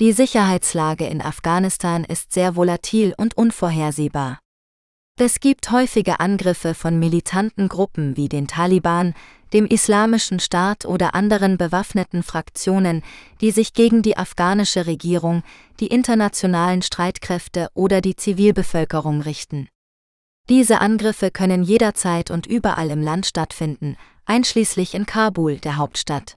Die 0.00 0.12
Sicherheitslage 0.12 1.06
in 1.06 1.20
Afghanistan 1.20 2.04
ist 2.04 2.32
sehr 2.32 2.56
volatil 2.56 3.12
und 3.18 3.36
unvorhersehbar. 3.36 4.38
Es 5.20 5.40
gibt 5.40 5.70
häufige 5.70 6.20
Angriffe 6.20 6.72
von 6.72 6.98
militanten 6.98 7.68
Gruppen 7.68 8.16
wie 8.16 8.30
den 8.30 8.46
Taliban, 8.48 9.12
dem 9.52 9.66
Islamischen 9.66 10.40
Staat 10.40 10.86
oder 10.86 11.14
anderen 11.14 11.58
bewaffneten 11.58 12.22
Fraktionen, 12.22 13.02
die 13.40 13.50
sich 13.50 13.74
gegen 13.74 14.02
die 14.02 14.16
afghanische 14.16 14.86
Regierung, 14.86 15.42
die 15.80 15.88
internationalen 15.88 16.82
Streitkräfte 16.82 17.68
oder 17.74 18.00
die 18.00 18.16
Zivilbevölkerung 18.16 19.20
richten. 19.20 19.68
Diese 20.48 20.80
Angriffe 20.80 21.30
können 21.30 21.62
jederzeit 21.62 22.30
und 22.30 22.46
überall 22.46 22.90
im 22.90 23.02
Land 23.02 23.26
stattfinden, 23.26 23.96
einschließlich 24.24 24.94
in 24.94 25.06
Kabul, 25.06 25.58
der 25.58 25.76
Hauptstadt. 25.76 26.34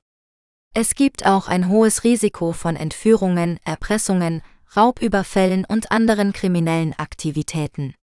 Es 0.73 0.93
gibt 0.93 1.25
auch 1.25 1.47
ein 1.47 1.69
hohes 1.69 2.03
Risiko 2.03 2.51
von 2.51 2.75
Entführungen, 2.75 3.59
Erpressungen, 3.63 4.41
Raubüberfällen 4.75 5.63
und 5.65 5.91
anderen 5.91 6.33
kriminellen 6.33 6.93
Aktivitäten. 6.93 7.95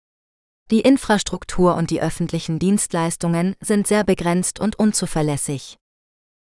Die 0.71 0.81
Infrastruktur 0.81 1.75
und 1.75 1.91
die 1.91 2.01
öffentlichen 2.01 2.59
Dienstleistungen 2.59 3.57
sind 3.61 3.87
sehr 3.87 4.05
begrenzt 4.05 4.61
und 4.61 4.79
unzuverlässig. 4.79 5.77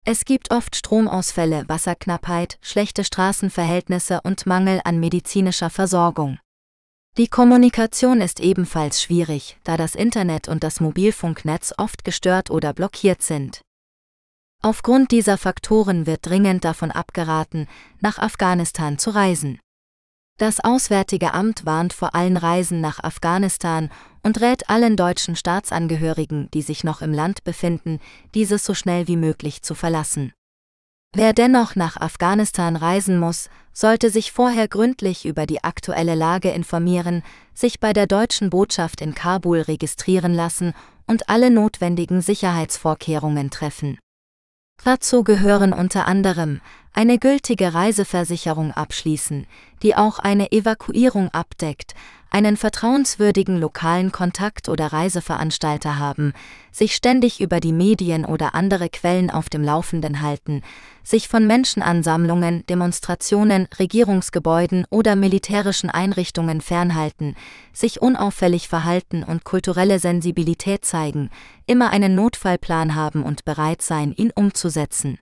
Es 0.05 0.25
gibt 0.25 0.53
oft 0.53 0.77
Stromausfälle, 0.77 1.65
Wasserknappheit, 1.69 2.59
schlechte 2.61 3.03
Straßenverhältnisse 3.03 4.21
und 4.23 4.47
Mangel 4.47 4.81
an 4.85 5.01
medizinischer 5.01 5.69
Versorgung. 5.69 6.39
Die 7.17 7.29
Kommunikation 7.29 8.21
ist 8.21 8.41
ebenfalls 8.41 9.03
schwierig, 9.03 9.59
da 9.65 9.77
das 9.77 9.95
Internet 9.95 10.49
und 10.49 10.63
das 10.63 10.81
Mobilfunknetz 10.81 11.75
oft 11.79 12.05
gestört 12.05 12.51
oder 12.51 12.73
blockiert 12.73 13.23
sind. 13.23 13.63
Aufgrund 14.63 15.13
dieser 15.13 15.39
Faktoren 15.39 16.07
wird 16.07 16.27
dringend 16.27 16.65
davon 16.65 16.91
abgeraten, 16.91 17.69
nach 18.01 18.19
Afghanistan 18.19 18.99
zu 18.99 19.11
reisen. 19.11 19.59
Das 20.39 20.61
Auswärtige 20.61 21.33
Amt 21.33 21.65
warnt 21.65 21.95
vor 21.95 22.15
allen 22.15 22.37
Reisen 22.37 22.83
nach 22.83 23.03
Afghanistan 23.03 23.89
und 24.23 24.39
rät 24.43 24.69
allen 24.69 24.95
deutschen 24.95 25.35
Staatsangehörigen, 25.35 26.51
die 26.53 26.61
sich 26.61 26.85
noch 26.85 27.01
im 27.01 27.15
Land 27.15 27.43
befinden, 27.43 28.01
dieses 28.35 28.67
so 28.67 28.75
schnell 28.75 29.09
wie 29.09 29.17
möglich 29.17 29.63
zu 29.63 29.75
verlassen. 29.75 30.35
Wer 31.15 31.33
dennoch 31.33 31.75
nach 31.75 31.97
Afghanistan 31.97 32.77
reisen 32.77 33.19
muss, 33.19 33.49
sollte 33.73 34.11
sich 34.11 34.31
vorher 34.31 34.69
gründlich 34.69 35.25
über 35.25 35.47
die 35.47 35.65
aktuelle 35.65 36.15
Lage 36.15 36.51
informieren, 36.51 37.23
sich 37.55 37.81
bei 37.81 37.95
der 37.95 38.07
deutschen 38.07 38.51
Botschaft 38.51 39.01
in 39.01 39.15
Kabul 39.15 39.63
registrieren 39.63 40.35
lassen 40.35 40.75
und 41.07 41.31
alle 41.31 41.51
notwendigen 41.51 42.21
Sicherheitsvorkehrungen 42.21 43.49
treffen. 43.49 43.99
Dazu 44.85 45.25
gehören 45.25 45.73
unter 45.73 46.07
anderem 46.07 46.61
eine 46.97 47.19
gültige 47.19 47.75
Reiseversicherung 47.75 48.73
abschließen, 48.73 49.47
die 49.83 49.95
auch 49.95 50.19
eine 50.19 50.51
Evakuierung 50.51 51.29
abdeckt, 51.29 51.95
einen 52.31 52.57
vertrauenswürdigen 52.57 53.61
lokalen 53.61 54.13
Kontakt 54.13 54.71
oder 54.71 54.95
Reiseveranstalter 54.95 55.99
haben, 55.99 56.33
sich 56.73 56.97
ständig 56.97 57.43
über 57.43 57.61
die 57.61 57.75
Medien 57.75 58.25
oder 58.25 58.55
andere 58.55 58.89
Quellen 58.89 59.31
auf 59.31 59.51
dem 59.51 59.63
Laufenden 59.63 60.23
halten, 60.23 60.63
sich 61.05 61.29
von 61.29 61.47
Menschenansammlungen, 61.47 62.65
Demonstrationen, 62.67 63.69
Regierungsgebäuden 63.79 64.87
oder 64.89 65.17
militärischen 65.17 65.91
Einrichtungen 65.91 66.63
fernhalten, 66.63 67.37
sich 67.75 68.01
unauffällig 68.01 68.69
verhalten 68.69 69.23
und 69.23 69.45
kulturelle 69.45 69.99
Sensibilität 69.99 70.87
zeigen, 70.87 71.29
immer 71.67 71.91
einen 71.91 72.15
Notfallplan 72.15 72.95
haben 72.95 73.23
und 73.23 73.45
bereit 73.45 73.83
sein, 73.83 74.15
ihn 74.17 74.33
umzusetzen. 74.35 75.19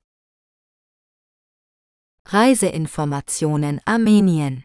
Reiseinformationen 2.26 3.82
Armenien 3.84 4.64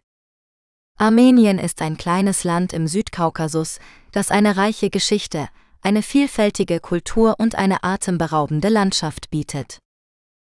Armenien 0.98 1.60
ist 1.60 1.82
ein 1.82 1.98
kleines 1.98 2.46
Land 2.46 2.72
im 2.72 2.88
Südkaukasus, 2.88 3.80
das 4.14 4.32
eine 4.32 4.56
reiche 4.56 4.90
Geschichte, 4.90 5.50
eine 5.82 6.02
vielfältige 6.02 6.80
Kultur 6.80 7.36
und 7.38 7.56
eine 7.56 7.84
atemberaubende 7.84 8.70
Landschaft 8.70 9.30
bietet. 9.30 9.80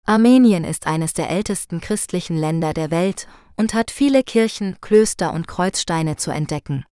Armenien 0.05 0.65
ist 0.65 0.85
eines 0.85 1.13
der 1.13 1.29
ältesten 1.29 1.79
christlichen 1.79 2.37
Länder 2.37 2.73
der 2.73 2.91
Welt 2.91 3.27
und 3.55 3.73
hat 3.73 3.89
viele 3.89 4.21
Kirchen, 4.21 4.75
Klöster 4.81 5.33
und 5.33 5.47
Kreuzsteine 5.47 6.17
zu 6.17 6.31
entdecken. 6.31 6.85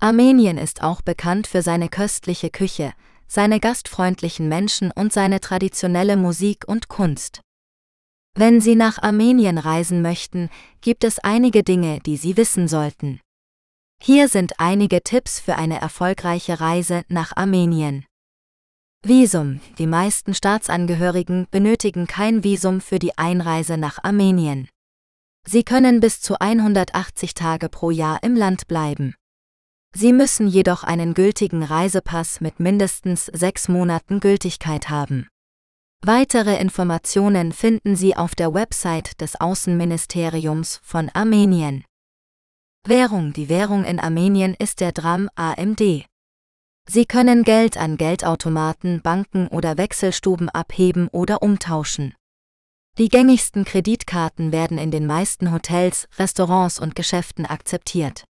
Armenien 0.00 0.56
ist 0.56 0.82
auch 0.82 1.02
bekannt 1.02 1.46
für 1.46 1.60
seine 1.60 1.90
köstliche 1.90 2.48
Küche, 2.48 2.94
seine 3.26 3.60
gastfreundlichen 3.60 4.48
Menschen 4.48 4.90
und 4.90 5.12
seine 5.12 5.40
traditionelle 5.40 6.16
Musik 6.16 6.64
und 6.66 6.88
Kunst. 6.88 7.43
Wenn 8.36 8.60
Sie 8.60 8.74
nach 8.74 9.00
Armenien 9.00 9.58
reisen 9.58 10.02
möchten, 10.02 10.50
gibt 10.80 11.04
es 11.04 11.20
einige 11.20 11.62
Dinge, 11.62 12.00
die 12.00 12.16
Sie 12.16 12.36
wissen 12.36 12.66
sollten. 12.66 13.20
Hier 14.02 14.28
sind 14.28 14.58
einige 14.58 15.02
Tipps 15.02 15.38
für 15.38 15.54
eine 15.54 15.80
erfolgreiche 15.80 16.60
Reise 16.60 17.04
nach 17.08 17.36
Armenien. 17.36 18.04
Visum. 19.04 19.60
Die 19.78 19.86
meisten 19.86 20.34
Staatsangehörigen 20.34 21.46
benötigen 21.50 22.06
kein 22.06 22.42
Visum 22.42 22.80
für 22.80 22.98
die 22.98 23.16
Einreise 23.16 23.76
nach 23.76 24.02
Armenien. 24.02 24.68
Sie 25.46 25.62
können 25.62 26.00
bis 26.00 26.20
zu 26.20 26.40
180 26.40 27.34
Tage 27.34 27.68
pro 27.68 27.90
Jahr 27.90 28.22
im 28.22 28.34
Land 28.34 28.66
bleiben. 28.66 29.14
Sie 29.94 30.12
müssen 30.12 30.48
jedoch 30.48 30.82
einen 30.82 31.14
gültigen 31.14 31.62
Reisepass 31.62 32.40
mit 32.40 32.58
mindestens 32.58 33.26
sechs 33.26 33.68
Monaten 33.68 34.18
Gültigkeit 34.18 34.90
haben. 34.90 35.28
Weitere 36.06 36.58
Informationen 36.58 37.50
finden 37.50 37.96
Sie 37.96 38.14
auf 38.14 38.34
der 38.34 38.52
Website 38.52 39.22
des 39.22 39.40
Außenministeriums 39.40 40.78
von 40.82 41.08
Armenien. 41.14 41.82
Währung 42.86 43.32
Die 43.32 43.48
Währung 43.48 43.84
in 43.84 43.98
Armenien 43.98 44.52
ist 44.52 44.80
der 44.80 44.92
Dram 44.92 45.30
AMD. 45.34 46.04
Sie 46.86 47.06
können 47.06 47.42
Geld 47.42 47.78
an 47.78 47.96
Geldautomaten, 47.96 49.00
Banken 49.00 49.48
oder 49.48 49.78
Wechselstuben 49.78 50.50
abheben 50.50 51.08
oder 51.08 51.40
umtauschen. 51.42 52.14
Die 52.98 53.08
gängigsten 53.08 53.64
Kreditkarten 53.64 54.52
werden 54.52 54.76
in 54.76 54.90
den 54.90 55.06
meisten 55.06 55.52
Hotels, 55.52 56.06
Restaurants 56.18 56.78
und 56.78 56.94
Geschäften 56.94 57.46
akzeptiert. 57.46 58.24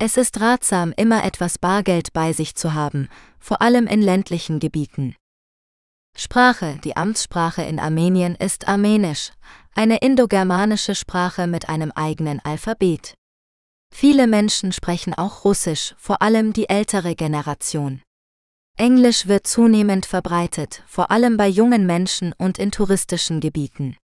Es 0.00 0.16
ist 0.16 0.40
ratsam, 0.40 0.94
immer 0.96 1.22
etwas 1.22 1.58
Bargeld 1.58 2.14
bei 2.14 2.32
sich 2.32 2.54
zu 2.54 2.72
haben, 2.72 3.10
vor 3.38 3.60
allem 3.60 3.88
in 3.88 4.00
ländlichen 4.00 4.58
Gebieten. 4.58 5.16
Sprache 6.16 6.78
Die 6.84 6.96
Amtssprache 6.96 7.62
in 7.62 7.80
Armenien 7.80 8.36
ist 8.36 8.68
Armenisch, 8.68 9.32
eine 9.74 9.98
indogermanische 9.98 10.94
Sprache 10.94 11.48
mit 11.48 11.68
einem 11.68 11.90
eigenen 11.90 12.40
Alphabet. 12.44 13.14
Viele 13.92 14.28
Menschen 14.28 14.72
sprechen 14.72 15.14
auch 15.14 15.44
Russisch, 15.44 15.94
vor 15.98 16.22
allem 16.22 16.52
die 16.52 16.68
ältere 16.68 17.16
Generation. 17.16 18.00
Englisch 18.76 19.26
wird 19.26 19.46
zunehmend 19.46 20.06
verbreitet, 20.06 20.82
vor 20.86 21.10
allem 21.10 21.36
bei 21.36 21.48
jungen 21.48 21.84
Menschen 21.84 22.32
und 22.38 22.58
in 22.58 22.70
touristischen 22.70 23.40
Gebieten. 23.40 23.96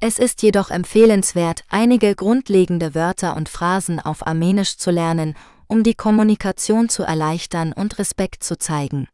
Es 0.00 0.18
ist 0.18 0.42
jedoch 0.42 0.70
empfehlenswert, 0.70 1.62
einige 1.68 2.14
grundlegende 2.16 2.94
Wörter 2.94 3.36
und 3.36 3.48
Phrasen 3.48 4.00
auf 4.00 4.26
Armenisch 4.26 4.76
zu 4.76 4.90
lernen, 4.90 5.36
um 5.68 5.82
die 5.82 5.94
Kommunikation 5.94 6.88
zu 6.88 7.04
erleichtern 7.04 7.72
und 7.72 7.98
Respekt 7.98 8.42
zu 8.42 8.58
zeigen. 8.58 9.06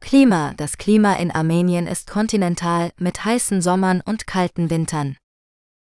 Klima 0.00 0.52
Das 0.56 0.78
Klima 0.78 1.14
in 1.14 1.30
Armenien 1.30 1.86
ist 1.86 2.10
kontinental 2.10 2.92
mit 2.98 3.24
heißen 3.24 3.62
Sommern 3.62 4.00
und 4.00 4.26
kalten 4.26 4.70
Wintern. 4.70 5.16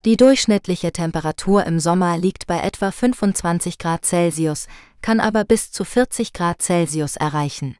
Die 0.04 0.16
durchschnittliche 0.16 0.92
Temperatur 0.92 1.64
im 1.64 1.78
Sommer 1.78 2.18
liegt 2.18 2.46
bei 2.48 2.60
etwa 2.60 2.90
25 2.90 3.78
Grad 3.78 4.04
Celsius, 4.04 4.66
kann 5.00 5.20
aber 5.20 5.44
bis 5.44 5.70
zu 5.70 5.84
40 5.84 6.32
Grad 6.32 6.60
Celsius 6.60 7.16
erreichen. 7.16 7.76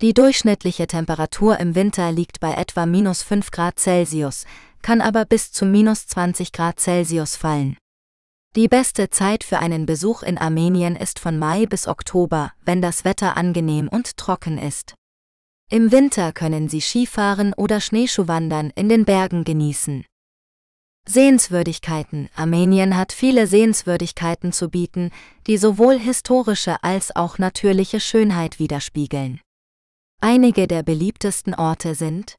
Die 0.00 0.14
durchschnittliche 0.14 0.86
Temperatur 0.86 1.58
im 1.58 1.74
Winter 1.74 2.12
liegt 2.12 2.38
bei 2.38 2.52
etwa 2.52 2.86
minus 2.86 3.22
5 3.22 3.50
Grad 3.50 3.78
Celsius, 3.78 4.44
kann 4.82 5.00
aber 5.00 5.24
bis 5.24 5.50
zu 5.50 5.64
minus 5.64 6.06
20 6.06 6.52
Grad 6.52 6.78
Celsius 6.78 7.34
fallen. 7.34 7.78
Die 8.54 8.68
beste 8.68 9.08
Zeit 9.08 9.42
für 9.42 9.58
einen 9.58 9.86
Besuch 9.86 10.22
in 10.22 10.36
Armenien 10.36 10.96
ist 10.96 11.18
von 11.18 11.38
Mai 11.38 11.64
bis 11.66 11.88
Oktober, 11.88 12.52
wenn 12.64 12.82
das 12.82 13.04
Wetter 13.04 13.36
angenehm 13.36 13.88
und 13.88 14.16
trocken 14.16 14.58
ist. 14.58 14.97
Im 15.70 15.92
Winter 15.92 16.32
können 16.32 16.70
Sie 16.70 16.80
Skifahren 16.80 17.52
oder 17.52 17.82
Schneeschuhwandern 17.82 18.72
in 18.74 18.88
den 18.88 19.04
Bergen 19.04 19.44
genießen. 19.44 20.06
Sehenswürdigkeiten 21.06 22.30
Armenien 22.34 22.96
hat 22.96 23.12
viele 23.12 23.46
Sehenswürdigkeiten 23.46 24.52
zu 24.52 24.70
bieten, 24.70 25.10
die 25.46 25.58
sowohl 25.58 25.98
historische 25.98 26.82
als 26.82 27.14
auch 27.14 27.36
natürliche 27.36 28.00
Schönheit 28.00 28.58
widerspiegeln. 28.58 29.40
Einige 30.22 30.68
der 30.68 30.82
beliebtesten 30.82 31.54
Orte 31.54 31.94
sind 31.94 32.36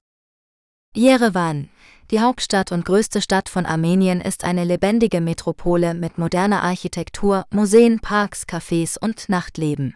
Jerewan, 0.95 1.69
die 2.10 2.22
Hauptstadt 2.22 2.72
und 2.72 2.84
größte 2.84 3.22
Stadt 3.22 3.47
von 3.47 3.68
Armenien, 3.68 4.22
ist 4.22 4.43
eine 4.43 4.64
lebendige 4.64 5.22
Metropole 5.22 5.93
mit 5.93 6.18
moderner 6.18 6.64
Architektur, 6.64 7.45
Museen, 7.51 7.99
Parks, 7.99 8.47
Cafés 8.47 8.97
und 8.99 9.30
Nachtleben. 9.30 9.93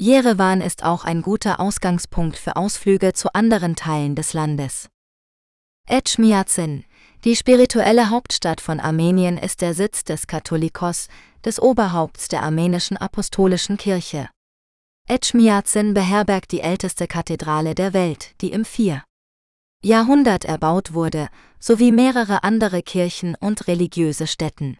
Jerewan 0.00 0.60
ist 0.60 0.84
auch 0.84 1.04
ein 1.04 1.22
guter 1.22 1.58
Ausgangspunkt 1.58 2.36
für 2.36 2.54
Ausflüge 2.54 3.14
zu 3.14 3.34
anderen 3.34 3.74
Teilen 3.74 4.14
des 4.14 4.32
Landes. 4.32 4.88
Etchmiadzin, 5.88 6.84
die 7.24 7.34
spirituelle 7.34 8.08
Hauptstadt 8.08 8.60
von 8.60 8.78
Armenien, 8.78 9.36
ist 9.36 9.60
der 9.60 9.74
Sitz 9.74 10.04
des 10.04 10.28
Katholikos, 10.28 11.08
des 11.44 11.60
Oberhaupts 11.60 12.28
der 12.28 12.44
armenischen 12.44 12.96
apostolischen 12.96 13.76
Kirche. 13.76 14.28
Etchmiadzin 15.08 15.94
beherbergt 15.94 16.52
die 16.52 16.60
älteste 16.60 17.08
Kathedrale 17.08 17.74
der 17.74 17.92
Welt, 17.92 18.40
die 18.40 18.52
im 18.52 18.64
4. 18.64 19.02
Jahrhundert 19.82 20.44
erbaut 20.44 20.92
wurde, 20.92 21.28
sowie 21.58 21.90
mehrere 21.90 22.44
andere 22.44 22.82
Kirchen 22.82 23.34
und 23.34 23.66
religiöse 23.66 24.28
Stätten. 24.28 24.78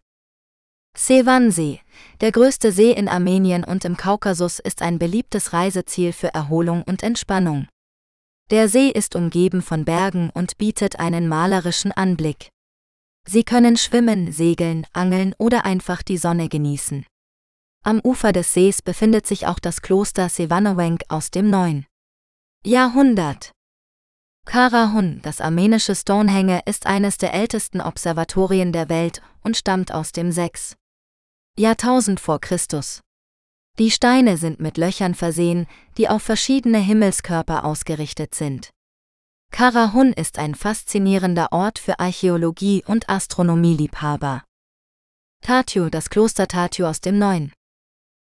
Sevansee, 0.97 1.81
der 2.21 2.33
größte 2.33 2.73
See 2.73 2.93
in 2.93 3.09
Armenien 3.09 3.65
und 3.65 3.85
im 3.85 3.97
Kaukasus, 3.97 4.59
ist 4.59 4.83
ein 4.83 4.99
beliebtes 4.99 5.53
Reiseziel 5.53 6.13
für 6.13 6.35
Erholung 6.35 6.83
und 6.83 7.03
Entspannung. 7.03 7.69
Der 8.51 8.69
See 8.69 8.89
ist 8.89 9.15
umgeben 9.15 9.63
von 9.63 9.85
Bergen 9.85 10.31
und 10.31 10.57
bietet 10.59 10.99
einen 10.99 11.29
malerischen 11.29 11.93
Anblick. 11.93 12.51
Sie 13.27 13.45
können 13.45 13.77
schwimmen, 13.77 14.33
segeln, 14.33 14.87
angeln 14.95 15.35
oder 15.39 15.67
einfach 15.67 16.03
die 16.03 16.17
Sonne 16.17 16.49
genießen. 16.49 17.05
Am 17.85 18.01
Ufer 18.03 18.33
des 18.33 18.55
Sees 18.55 18.83
befindet 18.83 19.27
sich 19.27 19.47
auch 19.47 19.59
das 19.59 19.83
Kloster 19.83 20.29
Sevanowenk 20.29 21.03
aus 21.09 21.31
dem 21.31 21.51
9. 21.51 21.87
Jahrhundert. 22.65 23.53
Karahun, 24.47 25.21
das 25.23 25.43
armenische 25.43 25.95
Stonehenge, 25.95 26.63
ist 26.65 26.87
eines 26.87 27.19
der 27.19 27.35
ältesten 27.35 27.83
Observatorien 27.83 28.73
der 28.73 28.89
Welt 28.89 29.21
und 29.49 29.57
stammt 29.57 29.95
aus 29.95 30.13
dem 30.13 30.31
6. 30.31 30.77
Jahrtausend 31.59 32.21
vor 32.21 32.39
Christus. 32.39 33.01
Die 33.79 33.91
Steine 33.91 34.37
sind 34.37 34.61
mit 34.61 34.77
Löchern 34.77 35.15
versehen, 35.15 35.67
die 35.97 36.11
auf 36.11 36.23
verschiedene 36.23 36.77
Himmelskörper 36.77 37.65
ausgerichtet 37.65 38.35
sind. 38.35 38.69
Karahun 39.51 40.13
ist 40.13 40.39
ein 40.39 40.55
faszinierender 40.55 41.51
Ort 41.51 41.79
für 41.79 41.99
Archäologie 41.99 42.85
und 42.87 43.09
Astronomieliebhaber. 43.09 44.45
Tatyu, 45.41 45.89
das 45.89 46.11
Kloster 46.11 46.47
Tatyu 46.47 46.85
aus 46.85 47.01
dem 47.01 47.19
9. 47.19 47.51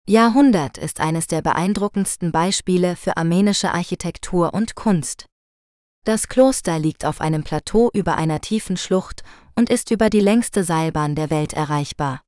Jahrhundert 0.07 0.77
ist 0.77 1.01
eines 1.01 1.27
der 1.27 1.41
beeindruckendsten 1.41 2.31
Beispiele 2.31 2.95
für 2.95 3.17
armenische 3.17 3.73
Architektur 3.73 4.53
und 4.53 4.75
Kunst. 4.75 5.25
Das 6.05 6.29
Kloster 6.29 6.79
liegt 6.79 7.03
auf 7.03 7.19
einem 7.19 7.43
Plateau 7.43 7.91
über 7.91 8.15
einer 8.15 8.39
tiefen 8.39 8.77
Schlucht 8.77 9.23
und 9.57 9.71
ist 9.71 9.89
über 9.89 10.09
die 10.09 10.19
längste 10.19 10.63
Seilbahn 10.63 11.15
der 11.15 11.31
Welt 11.31 11.53
erreichbar. 11.53 12.21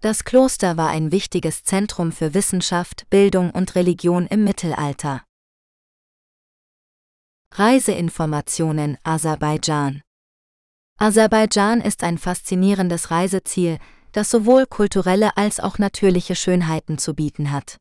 Das 0.00 0.24
Kloster 0.24 0.76
war 0.76 0.88
ein 0.88 1.12
wichtiges 1.12 1.64
Zentrum 1.64 2.12
für 2.12 2.34
Wissenschaft, 2.34 3.08
Bildung 3.10 3.50
und 3.50 3.74
Religion 3.74 4.26
im 4.26 4.44
Mittelalter. 4.44 5.24
Reiseinformationen 7.54 8.96
Aserbaidschan 9.02 10.02
Aserbaidschan 10.98 11.80
ist 11.80 12.04
ein 12.04 12.16
faszinierendes 12.16 13.10
Reiseziel, 13.10 13.78
das 14.12 14.30
sowohl 14.30 14.66
kulturelle 14.66 15.36
als 15.36 15.58
auch 15.58 15.78
natürliche 15.78 16.36
Schönheiten 16.36 16.98
zu 16.98 17.14
bieten 17.14 17.50
hat. 17.50 17.76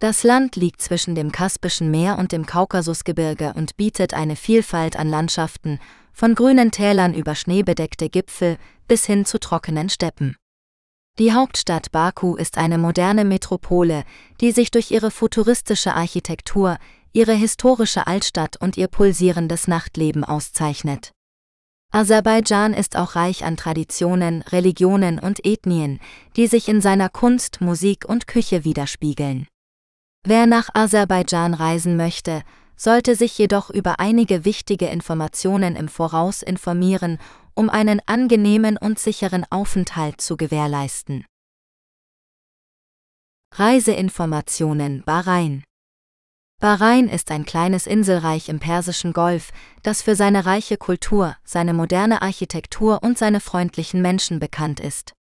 Das 0.00 0.22
Land 0.22 0.56
liegt 0.56 0.80
zwischen 0.80 1.14
dem 1.14 1.32
Kaspischen 1.32 1.90
Meer 1.90 2.18
und 2.18 2.32
dem 2.32 2.46
Kaukasusgebirge 2.46 3.52
und 3.54 3.76
bietet 3.76 4.14
eine 4.14 4.36
Vielfalt 4.36 4.96
an 4.96 5.08
Landschaften, 5.08 5.80
von 6.18 6.34
grünen 6.34 6.72
Tälern 6.72 7.14
über 7.14 7.36
schneebedeckte 7.36 8.08
Gipfel 8.08 8.56
bis 8.88 9.06
hin 9.06 9.24
zu 9.24 9.38
trockenen 9.38 9.88
Steppen. 9.88 10.34
Die 11.20 11.32
Hauptstadt 11.32 11.92
Baku 11.92 12.34
ist 12.34 12.58
eine 12.58 12.76
moderne 12.76 13.24
Metropole, 13.24 14.02
die 14.40 14.50
sich 14.50 14.72
durch 14.72 14.90
ihre 14.90 15.12
futuristische 15.12 15.94
Architektur, 15.94 16.78
ihre 17.12 17.34
historische 17.34 18.08
Altstadt 18.08 18.56
und 18.56 18.76
ihr 18.76 18.88
pulsierendes 18.88 19.68
Nachtleben 19.68 20.24
auszeichnet. 20.24 21.12
Aserbaidschan 21.92 22.74
ist 22.74 22.96
auch 22.96 23.14
reich 23.14 23.44
an 23.44 23.56
Traditionen, 23.56 24.42
Religionen 24.42 25.20
und 25.20 25.46
Ethnien, 25.46 26.00
die 26.34 26.48
sich 26.48 26.68
in 26.68 26.80
seiner 26.80 27.10
Kunst, 27.10 27.60
Musik 27.60 28.04
und 28.08 28.26
Küche 28.26 28.64
widerspiegeln. 28.64 29.46
Wer 30.26 30.46
nach 30.46 30.68
Aserbaidschan 30.74 31.54
reisen 31.54 31.96
möchte, 31.96 32.42
sollte 32.78 33.16
sich 33.16 33.36
jedoch 33.36 33.68
über 33.68 34.00
einige 34.00 34.46
wichtige 34.46 34.86
Informationen 34.86 35.76
im 35.76 35.88
Voraus 35.88 36.42
informieren, 36.42 37.18
um 37.54 37.68
einen 37.68 38.00
angenehmen 38.06 38.78
und 38.78 38.98
sicheren 38.98 39.44
Aufenthalt 39.50 40.20
zu 40.20 40.36
gewährleisten. 40.36 41.26
Reiseinformationen 43.54 45.02
Bahrain 45.04 45.64
Bahrain 46.60 47.08
ist 47.08 47.30
ein 47.30 47.44
kleines 47.44 47.86
Inselreich 47.86 48.48
im 48.48 48.58
Persischen 48.58 49.12
Golf, 49.12 49.52
das 49.82 50.02
für 50.02 50.16
seine 50.16 50.44
reiche 50.44 50.76
Kultur, 50.76 51.36
seine 51.44 51.72
moderne 51.72 52.20
Architektur 52.22 53.02
und 53.02 53.16
seine 53.16 53.40
freundlichen 53.40 54.02
Menschen 54.02 54.40
bekannt 54.40 54.80
ist. 54.80 55.17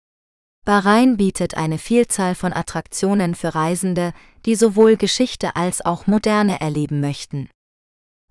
Bahrain 0.65 1.15
bietet 1.15 1.55
eine 1.55 1.77
Vielzahl 1.77 2.33
von 2.33 2.51
Attraktionen 2.51 3.35
für 3.35 3.53
Reisende, 3.53 4.13
die 4.47 4.55
sowohl 4.55 4.97
Geschichte 4.97 5.55
als 5.55 5.85
auch 5.85 6.07
Moderne 6.07 6.59
erleben 6.59 7.01
möchten. 7.01 7.49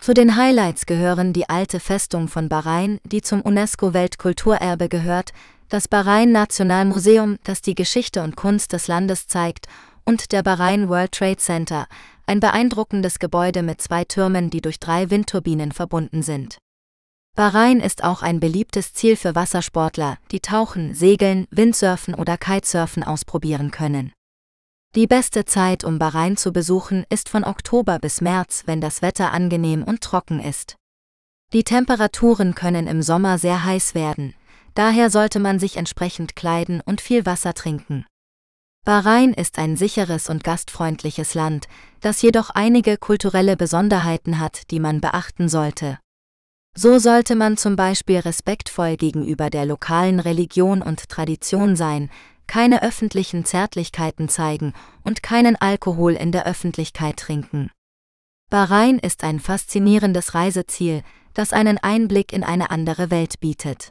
Zu 0.03 0.15
den 0.15 0.35
Highlights 0.35 0.87
gehören 0.87 1.33
die 1.33 1.49
alte 1.49 1.79
Festung 1.79 2.27
von 2.27 2.49
Bahrain, 2.49 2.99
die 3.05 3.23
zum 3.23 3.41
UNESCO-Weltkulturerbe 3.41 4.89
gehört, 4.89 5.33
das 5.69 5.87
Bahrain 5.87 6.33
Nationalmuseum, 6.33 7.39
das 7.45 7.63
die 7.63 7.77
Geschichte 7.77 8.25
und 8.25 8.35
Kunst 8.35 8.73
des 8.73 8.89
Landes 8.89 9.29
zeigt, 9.29 9.69
und 10.05 10.33
der 10.33 10.43
Bahrain 10.43 10.89
World 10.89 11.13
Trade 11.13 11.37
Center, 11.37 11.87
ein 12.27 12.41
beeindruckendes 12.41 13.21
Gebäude 13.21 13.63
mit 13.63 13.81
zwei 13.81 14.05
Türmen, 14.05 14.51
die 14.51 14.61
durch 14.61 14.81
drei 14.81 15.09
Windturbinen 15.09 15.71
verbunden 15.71 16.23
sind. 16.23 16.59
Bahrain 17.37 17.81
ist 17.81 18.05
auch 18.05 18.23
ein 18.23 18.39
beliebtes 18.39 18.95
Ziel 18.95 19.17
für 19.17 19.35
Wassersportler, 19.35 20.19
die 20.31 20.39
Tauchen, 20.39 20.95
Segeln, 20.95 21.49
Windsurfen 21.51 22.15
oder 22.15 22.39
Kitesurfen 22.39 23.03
ausprobieren 23.03 23.73
können. 23.73 24.13
Die 24.95 25.09
beste 25.09 25.45
Zeit, 25.45 25.83
um 25.83 25.99
Bahrain 25.99 26.37
zu 26.37 26.53
besuchen, 26.53 27.05
ist 27.11 27.29
von 27.29 27.43
Oktober 27.43 27.99
bis 27.99 28.21
März, 28.21 28.63
wenn 28.67 28.81
das 28.81 29.03
Wetter 29.03 29.33
angenehm 29.33 29.83
und 29.83 30.01
trocken 30.01 30.39
ist. 30.39 30.77
Die 31.53 31.65
Temperaturen 31.65 32.55
können 32.55 32.87
im 32.87 33.03
Sommer 33.03 33.39
sehr 33.39 33.65
heiß 33.65 33.97
werden, 33.97 34.35
daher 34.77 35.11
sollte 35.11 35.41
man 35.41 35.59
sich 35.59 35.77
entsprechend 35.77 36.37
kleiden 36.37 36.81
und 36.83 37.01
viel 37.01 37.27
Wasser 37.27 37.55
trinken. 37.55 38.07
Bahrain 38.85 39.33
ist 39.33 39.59
ein 39.59 39.77
sicheres 39.77 40.29
und 40.29 40.45
gastfreundliches 40.45 41.35
Land, 41.35 41.67
das 42.01 42.23
jedoch 42.23 42.51
einige 42.51 42.97
kulturelle 42.97 43.57
Besonderheiten 43.57 44.39
hat, 44.39 44.71
die 44.71 44.79
man 44.79 45.01
beachten 45.01 45.49
sollte. 45.49 45.99
So 46.77 46.99
sollte 46.99 47.37
man 47.37 47.57
zum 47.57 47.77
Beispiel 47.77 48.19
respektvoll 48.19 48.97
gegenüber 48.97 49.49
der 49.49 49.65
lokalen 49.65 50.19
Religion 50.19 50.83
und 50.83 51.09
Tradition 51.09 51.77
sein, 51.77 52.11
keine 52.47 52.83
öffentlichen 52.83 53.45
Zärtlichkeiten 53.45 54.29
zeigen 54.29 54.75
und 55.03 55.23
keinen 55.23 55.57
Alkohol 55.57 56.15
in 56.15 56.33
der 56.33 56.47
Öffentlichkeit 56.47 57.17
trinken. 57.17 57.71
Bahrain 58.51 58.99
ist 58.99 59.25
ein 59.25 59.41
faszinierendes 59.41 60.35
Reiseziel, 60.35 61.03
das 61.33 61.53
einen 61.53 61.79
Einblick 61.79 62.33
in 62.33 62.45
eine 62.45 62.71
andere 62.71 63.11
Welt 63.11 63.41
bietet. 63.41 63.91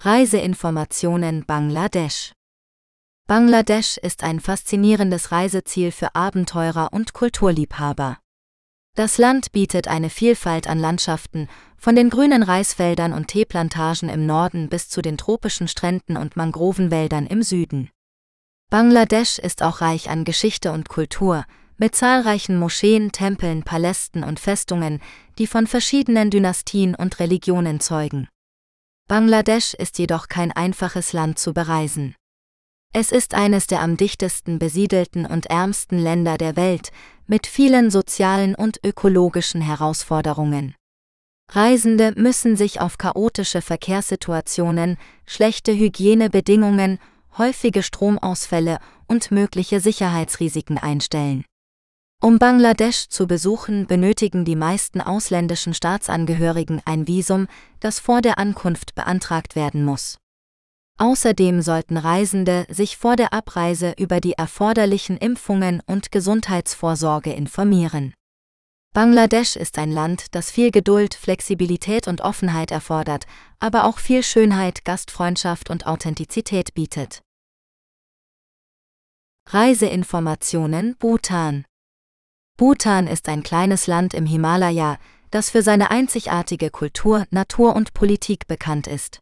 Reiseinformationen 0.00 1.44
Bangladesch 1.44 2.32
Bangladesch 3.26 3.98
ist 3.98 4.22
ein 4.22 4.40
faszinierendes 4.40 5.32
Reiseziel 5.32 5.92
für 5.92 6.14
Abenteurer 6.14 6.92
und 6.92 7.12
Kulturliebhaber. 7.12 8.18
Das 8.98 9.16
Land 9.16 9.52
bietet 9.52 9.86
eine 9.86 10.10
Vielfalt 10.10 10.66
an 10.66 10.80
Landschaften, 10.80 11.48
von 11.76 11.94
den 11.94 12.10
grünen 12.10 12.42
Reisfeldern 12.42 13.12
und 13.12 13.28
Teeplantagen 13.28 14.08
im 14.08 14.26
Norden 14.26 14.68
bis 14.68 14.88
zu 14.88 15.02
den 15.02 15.16
tropischen 15.16 15.68
Stränden 15.68 16.16
und 16.16 16.34
Mangrovenwäldern 16.34 17.28
im 17.28 17.44
Süden. 17.44 17.90
Bangladesch 18.70 19.38
ist 19.38 19.62
auch 19.62 19.82
reich 19.82 20.10
an 20.10 20.24
Geschichte 20.24 20.72
und 20.72 20.88
Kultur, 20.88 21.44
mit 21.76 21.94
zahlreichen 21.94 22.58
Moscheen, 22.58 23.12
Tempeln, 23.12 23.62
Palästen 23.62 24.24
und 24.24 24.40
Festungen, 24.40 25.00
die 25.38 25.46
von 25.46 25.68
verschiedenen 25.68 26.30
Dynastien 26.30 26.96
und 26.96 27.20
Religionen 27.20 27.78
zeugen. 27.78 28.26
Bangladesch 29.06 29.74
ist 29.74 30.00
jedoch 30.00 30.26
kein 30.26 30.50
einfaches 30.50 31.12
Land 31.12 31.38
zu 31.38 31.54
bereisen. 31.54 32.16
Es 32.92 33.12
ist 33.12 33.34
eines 33.34 33.66
der 33.66 33.80
am 33.80 33.96
dichtesten 33.96 34.58
besiedelten 34.58 35.26
und 35.26 35.46
ärmsten 35.46 35.98
Länder 35.98 36.38
der 36.38 36.56
Welt, 36.56 36.90
mit 37.26 37.46
vielen 37.46 37.90
sozialen 37.90 38.54
und 38.54 38.80
ökologischen 38.84 39.60
Herausforderungen. 39.60 40.74
Reisende 41.50 42.12
müssen 42.16 42.56
sich 42.56 42.80
auf 42.80 42.98
chaotische 42.98 43.62
Verkehrssituationen, 43.62 44.96
schlechte 45.26 45.72
Hygienebedingungen, 45.72 46.98
häufige 47.36 47.82
Stromausfälle 47.82 48.78
und 49.06 49.30
mögliche 49.30 49.80
Sicherheitsrisiken 49.80 50.78
einstellen. 50.78 51.44
Um 52.20 52.38
Bangladesch 52.38 53.08
zu 53.08 53.26
besuchen, 53.26 53.86
benötigen 53.86 54.44
die 54.44 54.56
meisten 54.56 55.00
ausländischen 55.00 55.72
Staatsangehörigen 55.72 56.82
ein 56.84 57.06
Visum, 57.06 57.46
das 57.80 58.00
vor 58.00 58.22
der 58.22 58.38
Ankunft 58.38 58.94
beantragt 58.94 59.54
werden 59.54 59.84
muss. 59.84 60.18
Außerdem 60.98 61.62
sollten 61.62 61.96
Reisende 61.96 62.66
sich 62.68 62.96
vor 62.96 63.14
der 63.14 63.32
Abreise 63.32 63.94
über 63.96 64.20
die 64.20 64.32
erforderlichen 64.32 65.16
Impfungen 65.16 65.80
und 65.86 66.10
Gesundheitsvorsorge 66.10 67.32
informieren. 67.32 68.14
Bangladesch 68.94 69.54
ist 69.54 69.78
ein 69.78 69.92
Land, 69.92 70.34
das 70.34 70.50
viel 70.50 70.72
Geduld, 70.72 71.14
Flexibilität 71.14 72.08
und 72.08 72.20
Offenheit 72.20 72.72
erfordert, 72.72 73.26
aber 73.60 73.84
auch 73.84 73.98
viel 73.98 74.24
Schönheit, 74.24 74.84
Gastfreundschaft 74.84 75.70
und 75.70 75.86
Authentizität 75.86 76.74
bietet. 76.74 77.20
Reiseinformationen 79.50 80.96
Bhutan 80.98 81.64
Bhutan 82.56 83.06
ist 83.06 83.28
ein 83.28 83.44
kleines 83.44 83.86
Land 83.86 84.14
im 84.14 84.26
Himalaya, 84.26 84.98
das 85.30 85.50
für 85.50 85.62
seine 85.62 85.92
einzigartige 85.92 86.70
Kultur, 86.70 87.24
Natur 87.30 87.76
und 87.76 87.94
Politik 87.94 88.48
bekannt 88.48 88.88
ist. 88.88 89.20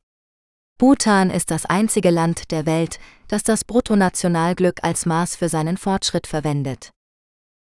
Bhutan 0.78 1.30
ist 1.30 1.50
das 1.50 1.64
einzige 1.64 2.10
Land 2.10 2.50
der 2.50 2.66
Welt, 2.66 2.98
das 3.28 3.42
das 3.42 3.64
Bruttonationalglück 3.64 4.80
als 4.82 5.06
Maß 5.06 5.34
für 5.34 5.48
seinen 5.48 5.78
Fortschritt 5.78 6.26
verwendet. 6.26 6.90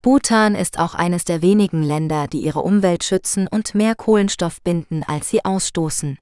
Bhutan 0.02 0.56
ist 0.56 0.80
auch 0.80 0.96
eines 0.96 1.24
der 1.24 1.44
wenigen 1.44 1.84
Länder, 1.84 2.28
die 2.28 2.42
ihre 2.42 2.62
Umwelt 2.62 3.04
schützen 3.04 3.48
und 3.48 3.76
mehr 3.76 3.94
Kohlenstoff 3.94 4.64
binden, 4.64 5.04
als 5.04 5.30
sie 5.30 5.46
ausstoßen. 5.46 6.18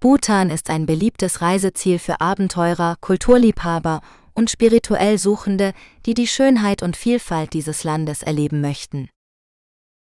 Bhutan 0.00 0.50
ist 0.50 0.70
ein 0.70 0.86
beliebtes 0.86 1.40
Reiseziel 1.40 2.00
für 2.00 2.20
Abenteurer, 2.20 2.96
Kulturliebhaber 3.00 4.00
und 4.34 4.50
spirituell 4.50 5.18
Suchende, 5.18 5.72
die 6.04 6.14
die 6.14 6.26
Schönheit 6.26 6.82
und 6.82 6.96
Vielfalt 6.96 7.52
dieses 7.52 7.84
Landes 7.84 8.24
erleben 8.24 8.60
möchten. 8.60 9.08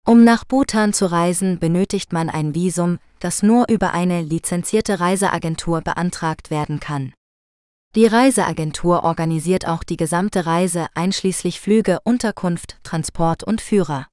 Um 0.05 0.25
nach 0.25 0.43
Bhutan 0.43 0.91
zu 0.91 1.09
reisen, 1.09 1.59
benötigt 1.59 2.11
man 2.11 2.29
ein 2.29 2.53
Visum, 2.53 2.99
das 3.19 3.41
nur 3.41 3.69
über 3.69 3.93
eine 3.93 4.21
lizenzierte 4.21 4.99
Reiseagentur 4.99 5.79
beantragt 5.79 6.51
werden 6.51 6.81
kann. 6.81 7.13
Die 7.95 8.05
Reiseagentur 8.05 9.05
organisiert 9.05 9.65
auch 9.65 9.83
die 9.83 9.95
gesamte 9.95 10.45
Reise 10.45 10.87
einschließlich 10.93 11.61
Flüge, 11.61 11.99
Unterkunft, 12.03 12.79
Transport 12.83 13.45
und 13.45 13.61
Führer. 13.61 14.07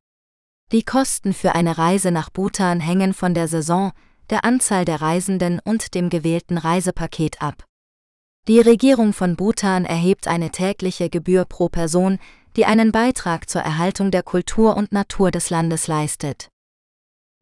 Die 0.70 0.84
Kosten 0.84 1.32
für 1.32 1.56
eine 1.56 1.76
Reise 1.76 2.12
nach 2.12 2.30
Bhutan 2.30 2.78
hängen 2.78 3.12
von 3.12 3.34
der 3.34 3.48
Saison, 3.48 3.90
der 4.28 4.44
Anzahl 4.44 4.84
der 4.84 5.00
Reisenden 5.00 5.58
und 5.64 5.94
dem 5.96 6.08
gewählten 6.08 6.56
Reisepaket 6.56 7.42
ab. 7.42 7.64
Die 8.46 8.60
Regierung 8.60 9.12
von 9.12 9.34
Bhutan 9.34 9.84
erhebt 9.84 10.28
eine 10.28 10.50
tägliche 10.50 11.10
Gebühr 11.10 11.44
pro 11.44 11.68
Person, 11.68 12.20
die 12.56 12.66
einen 12.66 12.92
Beitrag 12.92 13.48
zur 13.48 13.62
Erhaltung 13.62 14.10
der 14.10 14.22
Kultur 14.22 14.76
und 14.76 14.92
Natur 14.92 15.30
des 15.30 15.50
Landes 15.50 15.86
leistet. 15.86 16.48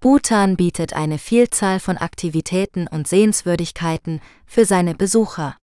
Bhutan 0.01 0.57
bietet 0.57 0.93
eine 0.93 1.19
Vielzahl 1.19 1.81
von 1.81 1.97
Aktivitäten 1.99 2.87
und 2.87 3.09
Sehenswürdigkeiten 3.09 4.21
für 4.47 4.65
seine 4.65 4.95
Besucher. 4.95 5.57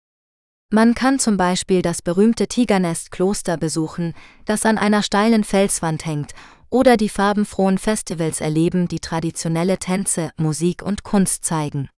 Man 0.70 0.94
kann 0.94 1.18
zum 1.18 1.36
Beispiel 1.36 1.82
das 1.82 2.00
berühmte 2.00 2.46
Tigernest-Kloster 2.46 3.58
besuchen, 3.58 4.14
das 4.46 4.64
an 4.64 4.78
einer 4.78 5.02
steilen 5.02 5.44
Felswand 5.44 6.06
hängt, 6.06 6.32
oder 6.70 6.96
die 6.96 7.10
farbenfrohen 7.10 7.76
Festivals 7.76 8.40
erleben, 8.40 8.88
die 8.88 9.00
traditionelle 9.00 9.78
Tänze, 9.78 10.30
Musik 10.38 10.82
und 10.82 11.02
Kunst 11.02 11.44
zeigen. 11.44 11.90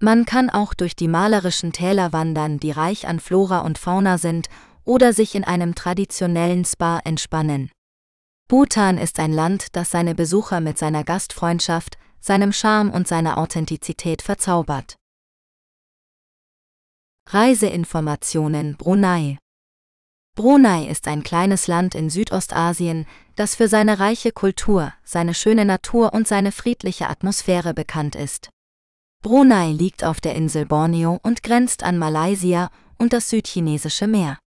Man 0.00 0.26
kann 0.26 0.50
auch 0.50 0.74
durch 0.74 0.96
die 0.96 1.08
malerischen 1.08 1.72
Täler 1.72 2.12
wandern, 2.12 2.58
die 2.58 2.72
reich 2.72 3.08
an 3.08 3.20
Flora 3.20 3.60
und 3.60 3.78
Fauna 3.78 4.18
sind, 4.18 4.50
oder 4.84 5.12
sich 5.12 5.34
in 5.34 5.44
einem 5.44 5.74
traditionellen 5.74 6.64
Spa 6.64 7.00
entspannen. 7.04 7.70
Bhutan 8.48 8.98
ist 8.98 9.18
ein 9.18 9.32
Land, 9.32 9.68
das 9.72 9.90
seine 9.90 10.14
Besucher 10.14 10.60
mit 10.60 10.78
seiner 10.78 11.04
Gastfreundschaft, 11.04 11.96
seinem 12.20 12.52
Charme 12.52 12.90
und 12.90 13.08
seiner 13.08 13.38
Authentizität 13.38 14.22
verzaubert. 14.22 14.96
Reiseinformationen 17.30 18.76
Brunei 18.76 19.38
Brunei 20.36 20.88
ist 20.88 21.06
ein 21.06 21.22
kleines 21.22 21.68
Land 21.68 21.94
in 21.94 22.10
Südostasien, 22.10 23.06
das 23.36 23.54
für 23.54 23.68
seine 23.68 24.00
reiche 24.00 24.32
Kultur, 24.32 24.92
seine 25.04 25.32
schöne 25.32 25.64
Natur 25.64 26.12
und 26.12 26.26
seine 26.28 26.52
friedliche 26.52 27.08
Atmosphäre 27.08 27.72
bekannt 27.72 28.16
ist. 28.16 28.50
Brunei 29.22 29.70
liegt 29.70 30.04
auf 30.04 30.20
der 30.20 30.34
Insel 30.34 30.66
Borneo 30.66 31.18
und 31.22 31.42
grenzt 31.42 31.82
an 31.82 31.98
Malaysia 31.98 32.70
und 32.98 33.12
das 33.12 33.30
südchinesische 33.30 34.06
Meer. 34.06 34.38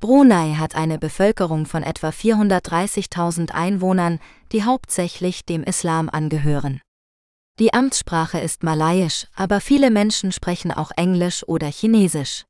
Brunei 0.00 0.54
hat 0.54 0.74
eine 0.74 0.98
Bevölkerung 0.98 1.64
von 1.64 1.82
etwa 1.82 2.10
430.000 2.10 3.50
Einwohnern, 3.52 4.20
die 4.52 4.62
hauptsächlich 4.62 5.44
dem 5.44 5.62
Islam 5.62 6.10
angehören. 6.10 6.82
Die 7.58 7.72
Amtssprache 7.72 8.38
ist 8.38 8.62
Malayisch, 8.62 9.26
aber 9.34 9.62
viele 9.62 9.90
Menschen 9.90 10.32
sprechen 10.32 10.70
auch 10.70 10.90
Englisch 10.96 11.42
oder 11.48 11.68
Chinesisch. 11.68 12.44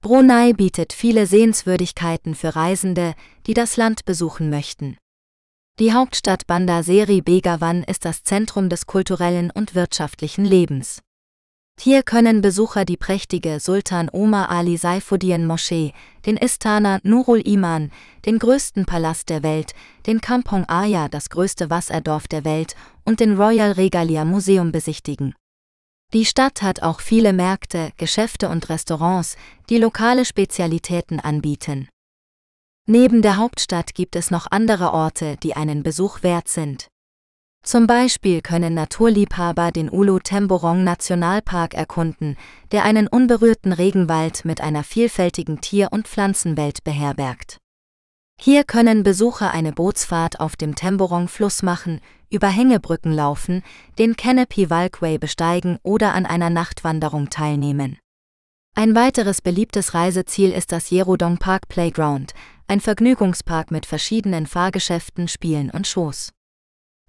Brunei 0.00 0.52
bietet 0.52 0.92
viele 0.92 1.26
Sehenswürdigkeiten 1.26 2.36
für 2.36 2.54
Reisende, 2.54 3.14
die 3.46 3.54
das 3.54 3.76
Land 3.76 4.04
besuchen 4.04 4.50
möchten. 4.50 4.96
Die 5.80 5.92
Hauptstadt 5.92 6.46
Bandar 6.46 6.84
Seri 6.84 7.20
Begawan 7.20 7.82
ist 7.82 8.04
das 8.04 8.22
Zentrum 8.22 8.68
des 8.68 8.86
kulturellen 8.86 9.50
und 9.50 9.74
wirtschaftlichen 9.74 10.44
Lebens. 10.44 11.00
Hier 11.80 12.02
können 12.02 12.40
Besucher 12.40 12.86
die 12.86 12.96
prächtige 12.96 13.60
Sultan 13.60 14.08
Omar 14.10 14.50
Ali 14.50 14.78
Saifuddin 14.78 15.46
Moschee, 15.46 15.92
den 16.24 16.38
Istana 16.38 16.98
Nurul 17.02 17.46
Iman, 17.46 17.90
den 18.24 18.38
größten 18.38 18.86
Palast 18.86 19.28
der 19.28 19.42
Welt, 19.42 19.74
den 20.06 20.22
Kampong 20.22 20.64
Aya, 20.66 21.08
das 21.08 21.28
größte 21.28 21.68
Wasserdorf 21.68 22.26
der 22.26 22.44
Welt, 22.46 22.74
und 23.04 23.20
den 23.20 23.36
Royal 23.36 23.72
Regalia 23.72 24.24
Museum 24.24 24.72
besichtigen. 24.72 25.34
Die 26.14 26.24
Stadt 26.24 26.62
hat 26.62 26.80
auch 26.82 27.00
viele 27.00 27.32
Märkte, 27.34 27.90
Geschäfte 27.98 28.48
und 28.48 28.68
Restaurants, 28.70 29.36
die 29.68 29.76
lokale 29.76 30.24
Spezialitäten 30.24 31.20
anbieten. 31.20 31.88
Neben 32.86 33.20
der 33.20 33.36
Hauptstadt 33.36 33.94
gibt 33.94 34.16
es 34.16 34.30
noch 34.30 34.46
andere 34.50 34.92
Orte, 34.92 35.36
die 35.42 35.54
einen 35.54 35.82
Besuch 35.82 36.22
wert 36.22 36.48
sind. 36.48 36.88
Zum 37.64 37.86
Beispiel 37.86 38.42
können 38.42 38.74
Naturliebhaber 38.74 39.72
den 39.72 39.90
Ulu 39.90 40.18
Temborong 40.18 40.84
Nationalpark 40.84 41.72
erkunden, 41.72 42.36
der 42.72 42.84
einen 42.84 43.08
unberührten 43.08 43.72
Regenwald 43.72 44.44
mit 44.44 44.60
einer 44.60 44.84
vielfältigen 44.84 45.62
Tier- 45.62 45.88
und 45.90 46.06
Pflanzenwelt 46.06 46.84
beherbergt. 46.84 47.56
Hier 48.38 48.64
können 48.64 49.02
Besucher 49.02 49.52
eine 49.52 49.72
Bootsfahrt 49.72 50.40
auf 50.40 50.56
dem 50.56 50.74
Temborong-Fluss 50.74 51.62
machen, 51.62 52.02
über 52.28 52.48
Hängebrücken 52.48 53.12
laufen, 53.12 53.62
den 53.98 54.14
Canopy 54.14 54.68
Walkway 54.68 55.16
besteigen 55.16 55.78
oder 55.82 56.12
an 56.12 56.26
einer 56.26 56.50
Nachtwanderung 56.50 57.30
teilnehmen. 57.30 57.96
Ein 58.76 58.94
weiteres 58.94 59.40
beliebtes 59.40 59.94
Reiseziel 59.94 60.52
ist 60.52 60.70
das 60.70 60.90
Yerodong 60.90 61.38
Park 61.38 61.68
Playground, 61.68 62.34
ein 62.68 62.80
Vergnügungspark 62.80 63.70
mit 63.70 63.86
verschiedenen 63.86 64.46
Fahrgeschäften, 64.46 65.28
Spielen 65.28 65.70
und 65.70 65.86
Shows. 65.86 66.34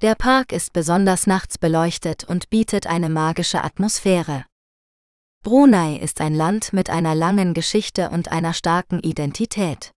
Der 0.02 0.16
Park 0.16 0.52
ist 0.52 0.74
besonders 0.74 1.26
nachts 1.26 1.58
beleuchtet 1.58 2.26
und 2.26 2.50
bietet 2.50 2.86
eine 2.86 3.08
magische 3.08 3.64
Atmosphäre. 3.64 4.44
Brunei 5.42 5.96
ist 5.96 6.20
ein 6.20 6.36
Land 6.36 6.74
mit 6.74 6.90
einer 6.90 7.16
langen 7.16 7.54
Geschichte 7.54 8.10
und 8.10 8.30
einer 8.30 8.54
starken 8.54 9.00
Identität. 9.00 9.92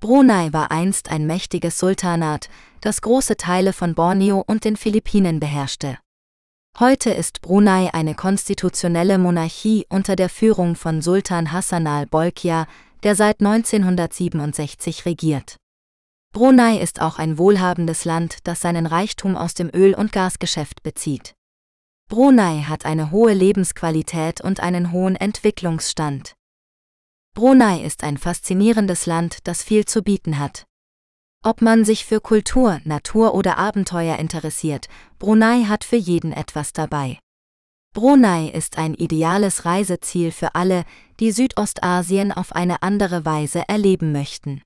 Brunei 0.00 0.50
war 0.54 0.70
einst 0.70 1.10
ein 1.10 1.26
mächtiges 1.26 1.78
Sultanat, 1.78 2.48
das 2.80 3.02
große 3.02 3.36
Teile 3.36 3.74
von 3.74 3.94
Borneo 3.94 4.42
und 4.46 4.64
den 4.64 4.76
Philippinen 4.76 5.40
beherrschte. 5.40 5.98
Heute 6.78 7.10
ist 7.10 7.42
Brunei 7.42 7.92
eine 7.92 8.14
konstitutionelle 8.14 9.18
Monarchie 9.18 9.84
unter 9.90 10.16
der 10.16 10.30
Führung 10.30 10.74
von 10.74 11.02
Sultan 11.02 11.52
Hassan 11.52 11.86
al-Bolkiah, 11.86 12.66
der 13.02 13.14
seit 13.14 13.40
1967 13.40 15.04
regiert. 15.04 15.56
Brunei 16.38 16.78
ist 16.78 17.00
auch 17.00 17.18
ein 17.18 17.36
wohlhabendes 17.36 18.04
Land, 18.04 18.38
das 18.44 18.60
seinen 18.60 18.86
Reichtum 18.86 19.36
aus 19.36 19.54
dem 19.54 19.70
Öl- 19.74 19.96
und 19.96 20.12
Gasgeschäft 20.12 20.84
bezieht. 20.84 21.34
Brunei 22.08 22.60
hat 22.60 22.84
eine 22.84 23.10
hohe 23.10 23.34
Lebensqualität 23.34 24.40
und 24.40 24.60
einen 24.60 24.92
hohen 24.92 25.16
Entwicklungsstand. 25.16 26.36
Brunei 27.34 27.82
ist 27.82 28.04
ein 28.04 28.18
faszinierendes 28.18 29.06
Land, 29.06 29.38
das 29.48 29.64
viel 29.64 29.84
zu 29.84 30.04
bieten 30.04 30.38
hat. 30.38 30.64
Ob 31.42 31.60
man 31.60 31.84
sich 31.84 32.04
für 32.04 32.20
Kultur, 32.20 32.80
Natur 32.84 33.34
oder 33.34 33.58
Abenteuer 33.58 34.18
interessiert, 34.18 34.86
Brunei 35.18 35.64
hat 35.64 35.82
für 35.82 35.96
jeden 35.96 36.32
etwas 36.32 36.72
dabei. 36.72 37.18
Brunei 37.94 38.46
ist 38.50 38.78
ein 38.78 38.94
ideales 38.94 39.64
Reiseziel 39.64 40.30
für 40.30 40.54
alle, 40.54 40.84
die 41.18 41.32
Südostasien 41.32 42.30
auf 42.30 42.54
eine 42.54 42.84
andere 42.84 43.24
Weise 43.24 43.64
erleben 43.66 44.12
möchten. 44.12 44.62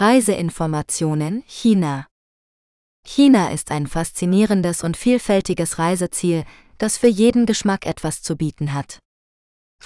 Reiseinformationen 0.00 1.42
China 1.46 2.06
China 3.04 3.50
ist 3.50 3.70
ein 3.70 3.86
faszinierendes 3.86 4.82
und 4.82 4.96
vielfältiges 4.96 5.78
Reiseziel, 5.78 6.44
das 6.78 6.96
für 6.96 7.06
jeden 7.06 7.44
Geschmack 7.44 7.86
etwas 7.86 8.22
zu 8.22 8.36
bieten 8.36 8.72
hat. 8.72 8.98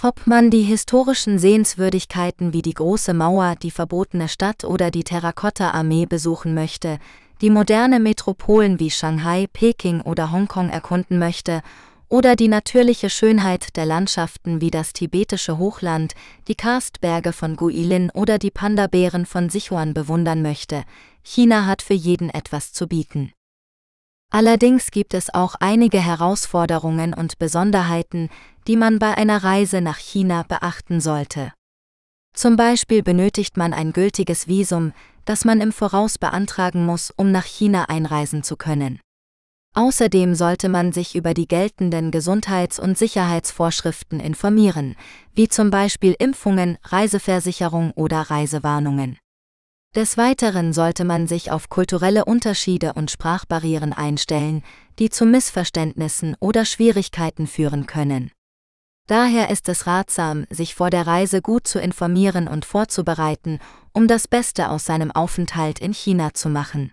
Ob 0.03 0.27
man 0.27 0.51
die 0.51 0.63
historischen 0.63 1.39
Sehenswürdigkeiten 1.39 2.53
wie 2.53 2.63
die 2.63 2.75
Große 2.75 3.13
Mauer, 3.13 3.57
die 3.57 3.71
verbotene 3.71 4.29
Stadt 4.29 4.63
oder 4.65 4.91
die 4.91 5.05
Terrakotta-Armee 5.05 6.07
besuchen 6.07 6.55
möchte, 6.55 6.99
die 7.41 7.51
moderne 7.51 7.99
Metropolen 7.99 8.79
wie 8.79 8.91
Shanghai, 8.91 9.47
Peking 9.53 10.01
oder 10.01 10.31
Hongkong 10.31 10.71
erkunden 10.71 11.19
möchte 11.19 11.63
oder 12.15 12.37
die 12.37 12.47
natürliche 12.47 13.11
Schönheit 13.11 13.75
der 13.75 13.87
Landschaften 13.87 14.61
wie 14.61 14.71
das 14.71 14.93
tibetische 14.93 15.59
Hochland, 15.59 16.15
die 16.47 16.55
Karstberge 16.55 17.33
von 17.33 17.57
Guilin 17.57 18.09
oder 18.15 18.39
die 18.39 18.53
Panda-Bären 18.53 19.27
von 19.27 19.51
Sichuan 19.51 19.95
bewundern 19.95 20.41
möchte, 20.41 20.85
China 21.25 21.67
hat 21.67 21.83
für 21.83 21.95
jeden 21.95 22.31
etwas 22.31 22.73
zu 22.73 22.87
bieten. 22.87 23.33
Allerdings 24.31 24.93
gibt 24.93 25.13
es 25.13 25.35
auch 25.35 25.57
einige 25.59 25.99
Herausforderungen 25.99 27.15
und 27.15 27.41
Besonderheiten, 27.41 28.29
die 28.69 28.77
man 28.77 29.01
bei 29.01 29.17
einer 29.17 29.43
Reise 29.43 29.81
nach 29.81 29.99
China 29.99 30.45
beachten 30.47 31.01
sollte. 31.01 31.53
Zum 32.33 32.55
Beispiel 32.55 33.03
benötigt 33.03 33.57
man 33.57 33.73
ein 33.73 33.93
gültiges 33.93 34.47
Visum, 34.47 34.93
das 35.25 35.45
man 35.45 35.61
im 35.61 35.73
Voraus 35.73 36.19
beantragen 36.19 36.87
muss, 36.87 37.13
um 37.17 37.33
nach 37.33 37.45
China 37.45 37.87
einreisen 37.89 38.45
zu 38.45 38.55
können. 38.57 39.01
Außerdem 39.77 40.37
sollte 40.37 40.69
man 40.69 40.93
sich 40.93 41.17
über 41.17 41.35
die 41.35 41.49
geltenden 41.49 42.13
Gesundheits- 42.13 42.79
und 42.79 42.97
Sicherheitsvorschriften 42.97 44.21
informieren, 44.21 44.95
wie 45.35 45.49
zum 45.49 45.71
Beispiel 45.71 46.15
Impfungen, 46.17 46.79
Reiseversicherung 46.85 47.91
oder 47.93 48.23
Reisewarnungen. 48.23 49.19
Des 49.97 50.17
Weiteren 50.17 50.73
sollte 50.73 51.05
man 51.05 51.27
sich 51.27 51.51
auf 51.51 51.69
kulturelle 51.69 52.25
Unterschiede 52.25 52.93
und 52.95 53.11
Sprachbarrieren 53.11 53.93
einstellen, 53.93 54.63
die 55.01 55.11
zu 55.11 55.25
Missverständnissen 55.25 56.37
oder 56.39 56.65
Schwierigkeiten 56.65 57.49
führen 57.49 57.87
können. 57.87 58.31
Daher 59.09 59.51
ist 59.51 59.69
es 59.69 59.87
ratsam, 59.87 60.47
sich 60.51 60.75
vor 60.75 60.91
der 60.91 61.07
Reise 61.07 61.43
gut 61.43 61.67
zu 61.67 61.81
informieren 61.81 62.49
und 62.49 62.65
vorzubereiten, 62.65 63.59
um 63.93 64.09
das 64.09 64.29
Beste 64.29 64.71
aus 64.71 64.85
seinem 64.85 65.11
Aufenthalt 65.11 65.79
in 65.79 65.93
China 65.93 66.33
zu 66.33 66.49
machen. 66.49 66.93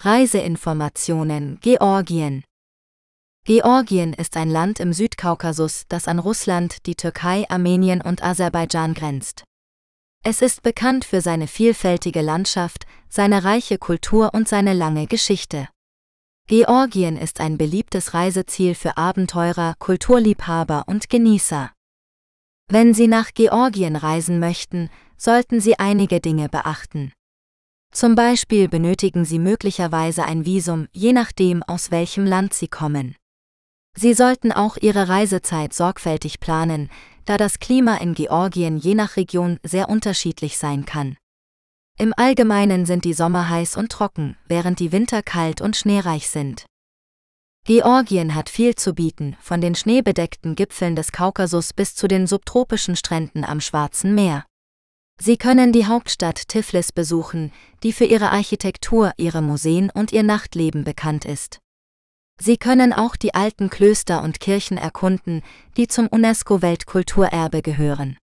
Reiseinformationen 0.00 1.58
Georgien 1.62 2.44
Georgien 3.46 4.12
ist 4.12 4.36
ein 4.36 4.50
Land 4.50 4.80
im 4.80 4.92
Südkaukasus, 4.92 5.84
das 5.88 6.08
an 6.08 6.18
Russland, 6.18 6.86
die 6.86 6.94
Türkei, 6.94 7.48
Armenien 7.48 8.02
und 8.02 8.22
Aserbaidschan 8.22 8.94
grenzt. 8.94 9.44
Es 10.22 10.42
ist 10.42 10.62
bekannt 10.62 11.04
für 11.04 11.20
seine 11.20 11.46
vielfältige 11.46 12.22
Landschaft, 12.22 12.86
seine 13.08 13.44
reiche 13.44 13.78
Kultur 13.78 14.34
und 14.34 14.48
seine 14.48 14.74
lange 14.74 15.06
Geschichte. 15.06 15.68
Georgien 16.48 17.16
ist 17.16 17.40
ein 17.40 17.56
beliebtes 17.56 18.12
Reiseziel 18.12 18.74
für 18.74 18.98
Abenteurer, 18.98 19.74
Kulturliebhaber 19.78 20.84
und 20.86 21.08
Genießer. 21.08 21.72
Wenn 22.68 22.92
Sie 22.92 23.08
nach 23.08 23.32
Georgien 23.32 23.96
reisen 23.96 24.38
möchten, 24.38 24.90
sollten 25.16 25.60
Sie 25.60 25.78
einige 25.78 26.20
Dinge 26.20 26.50
beachten. 26.50 27.12
Zum 27.94 28.16
Beispiel 28.16 28.68
benötigen 28.68 29.24
Sie 29.24 29.38
möglicherweise 29.38 30.24
ein 30.24 30.44
Visum, 30.44 30.88
je 30.92 31.12
nachdem, 31.12 31.62
aus 31.62 31.92
welchem 31.92 32.26
Land 32.26 32.52
Sie 32.52 32.66
kommen. 32.66 33.14
Sie 33.96 34.14
sollten 34.14 34.50
auch 34.50 34.76
Ihre 34.76 35.08
Reisezeit 35.08 35.72
sorgfältig 35.72 36.40
planen, 36.40 36.90
da 37.24 37.36
das 37.36 37.60
Klima 37.60 37.98
in 37.98 38.14
Georgien 38.14 38.78
je 38.78 38.96
nach 38.96 39.16
Region 39.16 39.60
sehr 39.62 39.88
unterschiedlich 39.88 40.58
sein 40.58 40.84
kann. 40.84 41.16
Im 41.96 42.12
Allgemeinen 42.16 42.84
sind 42.84 43.04
die 43.04 43.12
Sommer 43.12 43.48
heiß 43.48 43.76
und 43.76 43.92
trocken, 43.92 44.36
während 44.48 44.80
die 44.80 44.90
Winter 44.90 45.22
kalt 45.22 45.60
und 45.60 45.76
schneereich 45.76 46.28
sind. 46.28 46.66
Georgien 47.64 48.34
hat 48.34 48.50
viel 48.50 48.74
zu 48.74 48.94
bieten, 48.94 49.36
von 49.40 49.60
den 49.60 49.76
schneebedeckten 49.76 50.56
Gipfeln 50.56 50.96
des 50.96 51.12
Kaukasus 51.12 51.72
bis 51.72 51.94
zu 51.94 52.08
den 52.08 52.26
subtropischen 52.26 52.96
Stränden 52.96 53.44
am 53.44 53.60
Schwarzen 53.60 54.16
Meer. 54.16 54.44
Sie 55.20 55.36
können 55.36 55.72
die 55.72 55.86
Hauptstadt 55.86 56.48
Tiflis 56.48 56.92
besuchen, 56.92 57.52
die 57.82 57.92
für 57.92 58.04
ihre 58.04 58.30
Architektur, 58.30 59.12
ihre 59.16 59.42
Museen 59.42 59.90
und 59.90 60.12
ihr 60.12 60.22
Nachtleben 60.22 60.84
bekannt 60.84 61.24
ist. 61.24 61.60
Sie 62.40 62.56
können 62.56 62.92
auch 62.92 63.14
die 63.16 63.32
alten 63.34 63.70
Klöster 63.70 64.22
und 64.22 64.40
Kirchen 64.40 64.76
erkunden, 64.76 65.42
die 65.76 65.86
zum 65.86 66.08
UNESCO-Weltkulturerbe 66.08 67.62
gehören. 67.62 68.18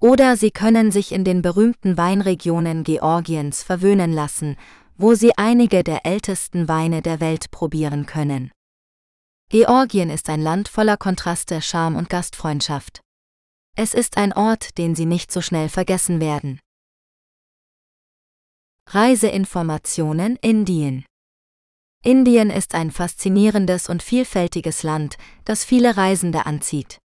Oder 0.00 0.36
Sie 0.36 0.50
können 0.50 0.90
sich 0.90 1.12
in 1.12 1.24
den 1.24 1.42
berühmten 1.42 1.96
Weinregionen 1.96 2.84
Georgiens 2.84 3.62
verwöhnen 3.62 4.12
lassen, 4.12 4.56
wo 4.96 5.14
Sie 5.14 5.36
einige 5.36 5.84
der 5.84 6.06
ältesten 6.06 6.68
Weine 6.68 7.02
der 7.02 7.20
Welt 7.20 7.50
probieren 7.50 8.06
können. 8.06 8.50
Georgien 9.50 10.10
ist 10.10 10.28
ein 10.30 10.40
Land 10.40 10.68
voller 10.68 10.96
Kontraste, 10.96 11.60
Charme 11.60 11.96
und 11.96 12.08
Gastfreundschaft. 12.08 13.00
Es 13.76 13.92
ist 13.92 14.16
ein 14.16 14.32
Ort, 14.32 14.78
den 14.78 14.94
Sie 14.94 15.04
nicht 15.04 15.32
so 15.32 15.40
schnell 15.40 15.68
vergessen 15.68 16.20
werden. 16.20 16.60
Reiseinformationen 18.88 20.36
Indien 20.36 21.04
Indien 22.04 22.50
ist 22.50 22.76
ein 22.76 22.92
faszinierendes 22.92 23.88
und 23.88 24.02
vielfältiges 24.02 24.84
Land, 24.84 25.16
das 25.44 25.64
viele 25.64 25.96
Reisende 25.96 26.46
anzieht. 26.46 26.98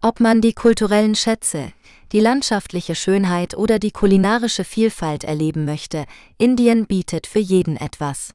Ob 0.00 0.20
man 0.20 0.40
die 0.40 0.52
kulturellen 0.52 1.16
Schätze, 1.16 1.72
die 2.12 2.20
landschaftliche 2.20 2.94
Schönheit 2.94 3.56
oder 3.56 3.80
die 3.80 3.90
kulinarische 3.90 4.62
Vielfalt 4.62 5.24
erleben 5.24 5.64
möchte, 5.64 6.04
Indien 6.36 6.86
bietet 6.86 7.26
für 7.26 7.40
jeden 7.40 7.76
etwas. 7.76 8.34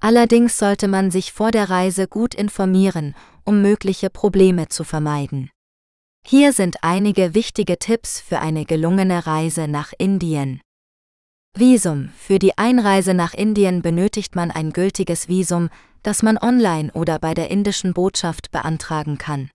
Allerdings 0.00 0.58
sollte 0.58 0.86
man 0.86 1.10
sich 1.10 1.32
vor 1.32 1.50
der 1.50 1.68
Reise 1.68 2.06
gut 2.06 2.34
informieren, 2.34 3.16
um 3.44 3.60
mögliche 3.60 4.10
Probleme 4.10 4.68
zu 4.68 4.84
vermeiden. 4.84 5.50
Hier 6.28 6.52
sind 6.52 6.78
einige 6.82 7.34
wichtige 7.34 7.78
Tipps 7.78 8.18
für 8.18 8.40
eine 8.40 8.64
gelungene 8.64 9.28
Reise 9.28 9.68
nach 9.68 9.92
Indien. 9.96 10.60
Visum. 11.56 12.08
Für 12.18 12.40
die 12.40 12.58
Einreise 12.58 13.14
nach 13.14 13.32
Indien 13.32 13.80
benötigt 13.80 14.34
man 14.34 14.50
ein 14.50 14.72
gültiges 14.72 15.28
Visum, 15.28 15.70
das 16.02 16.24
man 16.24 16.36
online 16.36 16.90
oder 16.94 17.20
bei 17.20 17.32
der 17.32 17.52
indischen 17.52 17.94
Botschaft 17.94 18.50
beantragen 18.50 19.18
kann. 19.18 19.50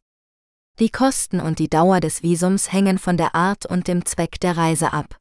Die 0.80 0.90
Kosten 0.90 1.42
und 1.42 1.60
die 1.60 1.70
Dauer 1.70 2.00
des 2.00 2.24
Visums 2.24 2.72
hängen 2.72 3.00
von 3.00 3.18
der 3.18 3.36
Art 3.36 3.66
und 3.66 3.90
dem 3.90 4.06
Zweck 4.06 4.40
der 4.40 4.56
Reise 4.56 4.94
ab. 4.94 5.18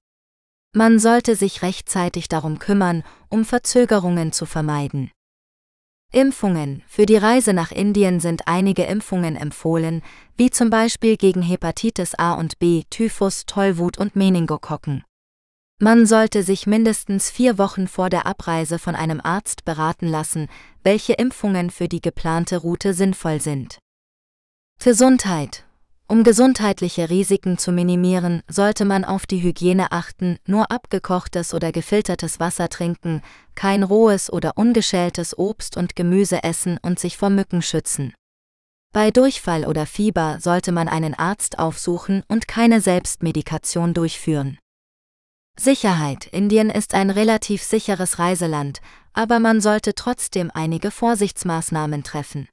Man 0.72 1.00
sollte 1.00 1.34
sich 1.34 1.62
rechtzeitig 1.62 2.28
darum 2.28 2.60
kümmern, 2.60 3.02
um 3.28 3.44
Verzögerungen 3.44 4.30
zu 4.30 4.46
vermeiden. 4.46 5.10
Impfungen. 6.12 6.82
Für 6.88 7.06
die 7.06 7.16
Reise 7.16 7.52
nach 7.52 7.70
Indien 7.70 8.18
sind 8.18 8.48
einige 8.48 8.82
Impfungen 8.82 9.36
empfohlen, 9.36 10.02
wie 10.36 10.50
zum 10.50 10.68
Beispiel 10.68 11.16
gegen 11.16 11.40
Hepatitis 11.40 12.16
A 12.16 12.34
und 12.34 12.58
B, 12.58 12.82
Typhus, 12.90 13.46
Tollwut 13.46 13.96
und 13.96 14.16
Meningokokken. 14.16 15.04
Man 15.78 16.06
sollte 16.06 16.42
sich 16.42 16.66
mindestens 16.66 17.30
vier 17.30 17.58
Wochen 17.58 17.86
vor 17.86 18.10
der 18.10 18.26
Abreise 18.26 18.78
von 18.78 18.94
einem 18.94 19.20
Arzt 19.22 19.64
beraten 19.64 20.08
lassen, 20.08 20.48
welche 20.82 21.12
Impfungen 21.12 21.70
für 21.70 21.88
die 21.88 22.02
geplante 22.02 22.58
Route 22.58 22.92
sinnvoll 22.92 23.40
sind. 23.40 23.78
Gesundheit. 24.82 25.64
Um 26.10 26.24
gesundheitliche 26.24 27.08
Risiken 27.08 27.56
zu 27.56 27.70
minimieren, 27.70 28.42
sollte 28.48 28.84
man 28.84 29.04
auf 29.04 29.26
die 29.26 29.44
Hygiene 29.44 29.92
achten, 29.92 30.38
nur 30.44 30.72
abgekochtes 30.72 31.54
oder 31.54 31.70
gefiltertes 31.70 32.40
Wasser 32.40 32.68
trinken, 32.68 33.22
kein 33.54 33.84
rohes 33.84 34.28
oder 34.28 34.56
ungeschältes 34.56 35.38
Obst 35.38 35.76
und 35.76 35.94
Gemüse 35.94 36.42
essen 36.42 36.80
und 36.82 36.98
sich 36.98 37.16
vor 37.16 37.30
Mücken 37.30 37.62
schützen. 37.62 38.12
Bei 38.92 39.12
Durchfall 39.12 39.64
oder 39.64 39.86
Fieber 39.86 40.38
sollte 40.40 40.72
man 40.72 40.88
einen 40.88 41.14
Arzt 41.14 41.60
aufsuchen 41.60 42.24
und 42.26 42.48
keine 42.48 42.80
Selbstmedikation 42.80 43.94
durchführen. 43.94 44.58
Sicherheit. 45.56 46.26
Indien 46.26 46.70
ist 46.70 46.92
ein 46.94 47.10
relativ 47.10 47.62
sicheres 47.62 48.18
Reiseland, 48.18 48.80
aber 49.12 49.38
man 49.38 49.60
sollte 49.60 49.94
trotzdem 49.94 50.50
einige 50.52 50.90
Vorsichtsmaßnahmen 50.90 52.02
treffen. 52.02 52.48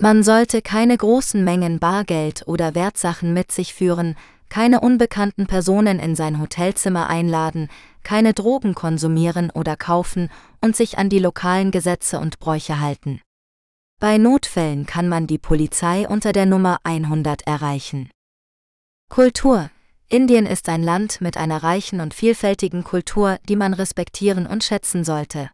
Man 0.00 0.22
sollte 0.22 0.60
keine 0.60 0.96
großen 0.96 1.44
Mengen 1.44 1.78
Bargeld 1.78 2.46
oder 2.46 2.74
Wertsachen 2.74 3.32
mit 3.32 3.52
sich 3.52 3.74
führen, 3.74 4.16
keine 4.48 4.80
unbekannten 4.80 5.46
Personen 5.46 5.98
in 5.98 6.16
sein 6.16 6.40
Hotelzimmer 6.40 7.08
einladen, 7.08 7.68
keine 8.02 8.34
Drogen 8.34 8.74
konsumieren 8.74 9.50
oder 9.50 9.76
kaufen 9.76 10.30
und 10.60 10.76
sich 10.76 10.98
an 10.98 11.08
die 11.08 11.18
lokalen 11.18 11.70
Gesetze 11.70 12.18
und 12.18 12.38
Bräuche 12.38 12.80
halten. 12.80 13.20
Bei 14.00 14.18
Notfällen 14.18 14.86
kann 14.86 15.08
man 15.08 15.26
die 15.26 15.38
Polizei 15.38 16.08
unter 16.08 16.32
der 16.32 16.46
Nummer 16.46 16.78
100 16.84 17.46
erreichen. 17.46 18.10
Kultur 19.08 19.70
Indien 20.08 20.46
ist 20.46 20.68
ein 20.68 20.82
Land 20.82 21.20
mit 21.20 21.36
einer 21.36 21.62
reichen 21.62 22.00
und 22.00 22.14
vielfältigen 22.14 22.84
Kultur, 22.84 23.38
die 23.48 23.56
man 23.56 23.74
respektieren 23.74 24.46
und 24.46 24.62
schätzen 24.62 25.02
sollte. 25.02 25.50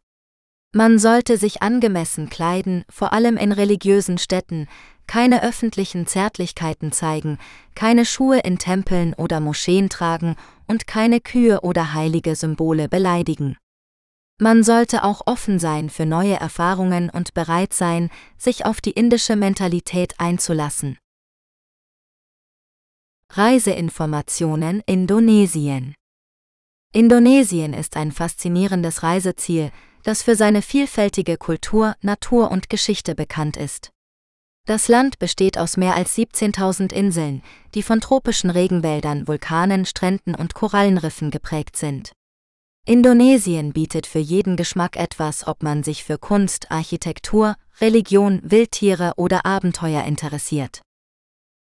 Man 0.73 1.01
sollte 1.01 1.37
sich 1.37 1.63
angemessen 1.63 2.31
kleiden, 2.31 2.85
vor 2.89 3.13
allem 3.13 3.37
in 3.37 3.51
religiösen 3.51 4.19
Städten, 4.19 4.69
keine 5.09 5.43
öffentlichen 5.43 6.07
Zärtlichkeiten 6.07 6.93
zeigen, 6.93 7.39
keine 7.75 8.07
Schuhe 8.07 8.39
in 8.39 8.59
Tempeln 8.59 9.13
oder 9.15 9.41
Moscheen 9.41 9.89
tragen 9.89 10.37
und 10.69 10.87
keine 10.87 11.21
Kühe 11.21 11.63
oder 11.63 11.93
heilige 11.93 12.37
Symbole 12.37 12.89
beleidigen. 12.89 13.57
Man 14.39 14.63
sollte 14.63 15.03
auch 15.03 15.23
offen 15.27 15.59
sein 15.59 15.91
für 15.91 16.07
neue 16.07 16.35
Erfahrungen 16.35 17.11
und 17.11 17.35
bereit 17.35 17.75
sein, 17.75 18.09
sich 18.39 18.65
auf 18.65 18.81
die 18.81 18.93
indische 18.93 19.35
Mentalität 19.35 20.15
einzulassen. 20.19 20.97
Reiseinformationen 23.31 24.83
Indonesien 24.87 25.95
Indonesien 26.93 27.75
ist 27.75 27.97
ein 27.97 28.13
faszinierendes 28.13 29.03
Reiseziel, 29.03 29.73
das 30.03 30.23
für 30.23 30.37
seine 30.37 30.63
vielfältige 30.63 31.37
Kultur, 31.37 31.95
Natur 32.01 32.51
und 32.51 32.71
Geschichte 32.71 33.15
bekannt 33.15 33.57
ist. 33.57 33.91
Das 34.67 34.89
Land 34.89 35.19
besteht 35.19 35.59
aus 35.59 35.77
mehr 35.77 35.97
als 35.97 36.17
17.000 36.17 36.93
Inseln, 36.93 37.43
die 37.75 37.83
von 37.83 38.01
tropischen 38.01 38.51
Regenwäldern, 38.51 39.27
Vulkanen, 39.27 39.85
Stränden 39.87 40.35
und 40.35 40.55
Korallenriffen 40.55 41.31
geprägt 41.31 41.77
sind. 41.77 42.13
Indonesien 42.87 43.73
bietet 43.73 44.07
für 44.07 44.19
jeden 44.19 44.57
Geschmack 44.57 44.97
etwas, 44.97 45.47
ob 45.47 45.63
man 45.63 45.83
sich 45.83 46.05
für 46.05 46.19
Kunst, 46.19 46.71
Architektur, 46.71 47.57
Religion, 47.81 48.41
Wildtiere 48.43 49.13
oder 49.17 49.45
Abenteuer 49.45 50.05
interessiert. 50.05 50.83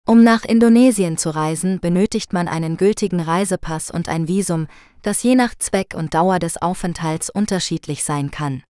Um 0.09 0.25
nach 0.25 0.47
Indonesien 0.47 1.19
zu 1.19 1.29
reisen, 1.29 1.81
benötigt 1.81 2.33
man 2.33 2.49
einen 2.49 2.79
gültigen 2.79 3.21
Reisepass 3.21 3.91
und 3.91 4.09
ein 4.09 4.27
Visum, 4.27 4.67
das 5.03 5.23
je 5.23 5.35
nach 5.35 5.55
Zweck 5.55 5.93
und 5.95 6.15
Dauer 6.15 6.39
des 6.39 6.57
Aufenthalts 6.57 7.29
unterschiedlich 7.29 8.03
sein 8.05 8.31
kann. 8.31 8.63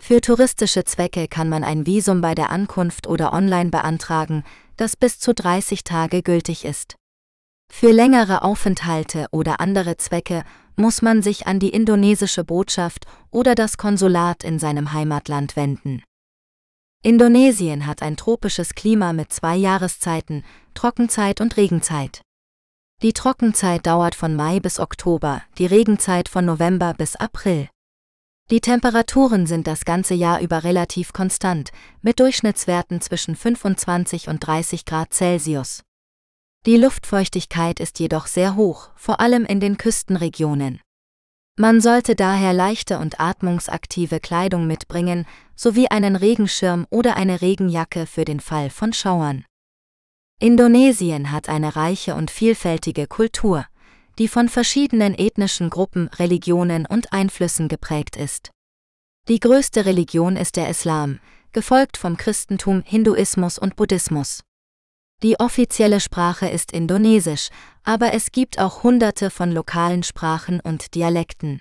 Für 0.00 0.20
touristische 0.20 0.84
Zwecke 0.84 1.26
kann 1.26 1.48
man 1.48 1.64
ein 1.64 1.86
Visum 1.86 2.20
bei 2.20 2.36
der 2.36 2.50
Ankunft 2.50 3.08
oder 3.08 3.32
online 3.32 3.70
beantragen, 3.70 4.44
das 4.76 4.96
bis 4.96 5.18
zu 5.18 5.34
30 5.34 5.82
Tage 5.82 6.22
gültig 6.22 6.64
ist. 6.64 6.94
Für 7.68 7.90
längere 7.90 8.42
Aufenthalte 8.42 9.26
oder 9.32 9.58
andere 9.58 9.96
Zwecke 9.96 10.44
muss 10.76 11.02
man 11.02 11.20
sich 11.20 11.48
an 11.48 11.58
die 11.58 11.70
indonesische 11.70 12.44
Botschaft 12.44 13.06
oder 13.32 13.56
das 13.56 13.76
Konsulat 13.76 14.44
in 14.44 14.60
seinem 14.60 14.92
Heimatland 14.92 15.56
wenden. 15.56 16.04
Indonesien 17.02 17.86
hat 17.86 18.02
ein 18.02 18.18
tropisches 18.18 18.74
Klima 18.74 19.14
mit 19.14 19.32
zwei 19.32 19.56
Jahreszeiten, 19.56 20.44
Trockenzeit 20.74 21.40
und 21.40 21.56
Regenzeit. 21.56 22.20
Die 23.00 23.14
Trockenzeit 23.14 23.86
dauert 23.86 24.14
von 24.14 24.36
Mai 24.36 24.60
bis 24.60 24.78
Oktober, 24.78 25.40
die 25.56 25.64
Regenzeit 25.64 26.28
von 26.28 26.44
November 26.44 26.92
bis 26.92 27.16
April. 27.16 27.70
Die 28.50 28.60
Temperaturen 28.60 29.46
sind 29.46 29.66
das 29.66 29.86
ganze 29.86 30.12
Jahr 30.12 30.42
über 30.42 30.62
relativ 30.62 31.14
konstant, 31.14 31.72
mit 32.02 32.20
Durchschnittswerten 32.20 33.00
zwischen 33.00 33.34
25 33.34 34.28
und 34.28 34.46
30 34.46 34.84
Grad 34.84 35.14
Celsius. 35.14 35.82
Die 36.66 36.76
Luftfeuchtigkeit 36.76 37.80
ist 37.80 37.98
jedoch 37.98 38.26
sehr 38.26 38.56
hoch, 38.56 38.90
vor 38.94 39.20
allem 39.20 39.46
in 39.46 39.60
den 39.60 39.78
Küstenregionen. 39.78 40.82
Man 41.56 41.80
sollte 41.80 42.14
daher 42.14 42.52
leichte 42.52 42.98
und 42.98 43.20
atmungsaktive 43.20 44.18
Kleidung 44.20 44.66
mitbringen, 44.66 45.26
sowie 45.60 45.88
einen 45.88 46.16
Regenschirm 46.16 46.86
oder 46.88 47.16
eine 47.18 47.42
Regenjacke 47.42 48.06
für 48.06 48.24
den 48.24 48.40
Fall 48.40 48.70
von 48.70 48.94
Schauern. 48.94 49.44
Indonesien 50.38 51.32
hat 51.32 51.50
eine 51.50 51.76
reiche 51.76 52.14
und 52.14 52.30
vielfältige 52.30 53.06
Kultur, 53.06 53.66
die 54.18 54.26
von 54.26 54.48
verschiedenen 54.48 55.12
ethnischen 55.14 55.68
Gruppen, 55.68 56.08
Religionen 56.18 56.86
und 56.86 57.12
Einflüssen 57.12 57.68
geprägt 57.68 58.16
ist. 58.16 58.50
Die 59.28 59.38
größte 59.38 59.84
Religion 59.84 60.36
ist 60.36 60.56
der 60.56 60.70
Islam, 60.70 61.20
gefolgt 61.52 61.98
vom 61.98 62.16
Christentum, 62.16 62.82
Hinduismus 62.82 63.58
und 63.58 63.76
Buddhismus. 63.76 64.42
Die 65.22 65.38
offizielle 65.38 66.00
Sprache 66.00 66.48
ist 66.48 66.72
Indonesisch, 66.72 67.50
aber 67.84 68.14
es 68.14 68.32
gibt 68.32 68.58
auch 68.58 68.82
hunderte 68.82 69.28
von 69.28 69.52
lokalen 69.52 70.04
Sprachen 70.04 70.60
und 70.60 70.94
Dialekten. 70.94 71.60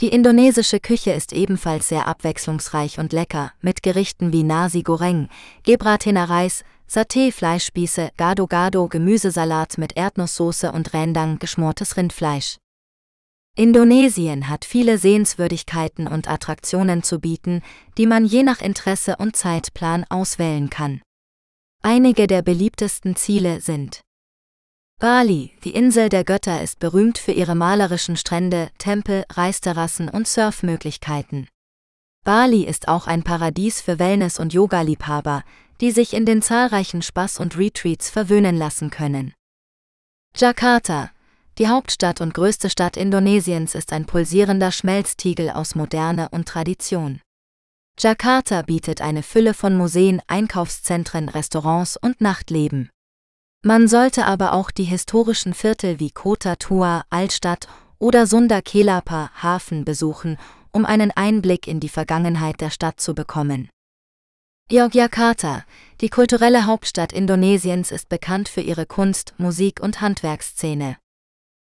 Die 0.00 0.08
indonesische 0.08 0.80
Küche 0.80 1.12
ist 1.12 1.32
ebenfalls 1.32 1.88
sehr 1.88 2.08
abwechslungsreich 2.08 2.98
und 2.98 3.12
lecker, 3.12 3.52
mit 3.60 3.82
Gerichten 3.82 4.32
wie 4.32 4.42
Nasi 4.42 4.82
Goreng, 4.82 5.28
gebratener 5.62 6.28
Reis, 6.28 6.64
Saté 6.90 7.32
Fleischspieße, 7.32 8.10
Gado 8.16 8.46
Gado 8.46 8.88
Gemüsesalat 8.88 9.78
mit 9.78 9.96
Erdnusssoße 9.96 10.72
und 10.72 10.92
Rendang 10.94 11.38
geschmortes 11.38 11.96
Rindfleisch. 11.96 12.58
Indonesien 13.56 14.48
hat 14.48 14.64
viele 14.64 14.98
Sehenswürdigkeiten 14.98 16.08
und 16.08 16.28
Attraktionen 16.28 17.04
zu 17.04 17.20
bieten, 17.20 17.62
die 17.96 18.06
man 18.06 18.24
je 18.24 18.42
nach 18.42 18.60
Interesse 18.60 19.16
und 19.16 19.36
Zeitplan 19.36 20.04
auswählen 20.08 20.70
kann. 20.70 21.02
Einige 21.82 22.26
der 22.26 22.42
beliebtesten 22.42 23.14
Ziele 23.14 23.60
sind 23.60 24.03
Bali, 25.00 25.52
die 25.64 25.74
Insel 25.74 26.08
der 26.08 26.24
Götter, 26.24 26.62
ist 26.62 26.78
berühmt 26.78 27.18
für 27.18 27.32
ihre 27.32 27.54
malerischen 27.54 28.16
Strände, 28.16 28.70
Tempel, 28.78 29.24
Reisterrassen 29.30 30.08
und 30.08 30.26
Surfmöglichkeiten. 30.28 31.48
Bali 32.24 32.64
ist 32.64 32.88
auch 32.88 33.06
ein 33.06 33.22
Paradies 33.22 33.80
für 33.80 33.98
Wellness- 33.98 34.38
und 34.38 34.54
Yoga-Liebhaber, 34.54 35.42
die 35.80 35.90
sich 35.90 36.14
in 36.14 36.24
den 36.24 36.40
zahlreichen 36.40 37.02
Spaß- 37.02 37.40
und 37.40 37.58
Retreats 37.58 38.08
verwöhnen 38.08 38.56
lassen 38.56 38.90
können. 38.90 39.34
Jakarta, 40.36 41.10
die 41.58 41.68
Hauptstadt 41.68 42.20
und 42.20 42.32
größte 42.32 42.70
Stadt 42.70 42.96
Indonesiens 42.96 43.74
ist 43.74 43.92
ein 43.92 44.06
pulsierender 44.06 44.72
Schmelztiegel 44.72 45.50
aus 45.50 45.74
Moderne 45.74 46.28
und 46.30 46.48
Tradition. 46.48 47.20
Jakarta 47.98 48.62
bietet 48.62 49.00
eine 49.00 49.22
Fülle 49.22 49.54
von 49.54 49.76
Museen, 49.76 50.20
Einkaufszentren, 50.26 51.28
Restaurants 51.28 51.96
und 51.96 52.20
Nachtleben. 52.20 52.90
Man 53.66 53.88
sollte 53.88 54.26
aber 54.26 54.52
auch 54.52 54.70
die 54.70 54.84
historischen 54.84 55.54
Viertel 55.54 55.98
wie 55.98 56.10
Kota 56.10 56.56
Tua, 56.56 57.04
Altstadt 57.08 57.66
oder 57.98 58.26
Sunda 58.26 58.60
Kelapa, 58.60 59.30
Hafen 59.42 59.86
besuchen, 59.86 60.36
um 60.70 60.84
einen 60.84 61.10
Einblick 61.12 61.66
in 61.66 61.80
die 61.80 61.88
Vergangenheit 61.88 62.60
der 62.60 62.68
Stadt 62.68 63.00
zu 63.00 63.14
bekommen. 63.14 63.70
Yogyakarta, 64.70 65.64
die 66.02 66.10
kulturelle 66.10 66.66
Hauptstadt 66.66 67.14
Indonesiens, 67.14 67.90
ist 67.90 68.10
bekannt 68.10 68.50
für 68.50 68.60
ihre 68.60 68.84
Kunst-, 68.84 69.32
Musik- 69.38 69.80
und 69.80 70.02
Handwerkszene. 70.02 70.98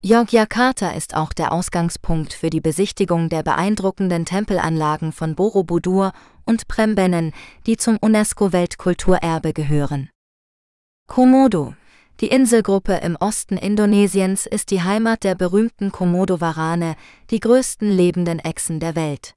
Yogyakarta 0.03 0.93
ist 0.93 1.13
auch 1.13 1.31
der 1.31 1.51
Ausgangspunkt 1.51 2.33
für 2.33 2.49
die 2.49 2.61
Besichtigung 2.61 3.29
der 3.29 3.43
beeindruckenden 3.43 4.25
Tempelanlagen 4.25 5.11
von 5.11 5.35
Borobudur 5.35 6.11
und 6.43 6.67
Prambanan, 6.67 7.33
die 7.67 7.77
zum 7.77 7.97
UNESCO-Weltkulturerbe 8.01 9.53
gehören. 9.53 10.09
Komodo, 11.07 11.75
die 12.23 12.29
Inselgruppe 12.29 12.93
im 13.03 13.17
Osten 13.17 13.57
Indonesiens 13.57 14.45
ist 14.45 14.71
die 14.71 14.81
Heimat 14.81 15.25
der 15.25 15.35
berühmten 15.35 15.91
Komodo-Warane, 15.91 16.95
die 17.29 17.41
größten 17.41 17.91
lebenden 17.91 18.39
Echsen 18.39 18.79
der 18.79 18.95
Welt. 18.95 19.33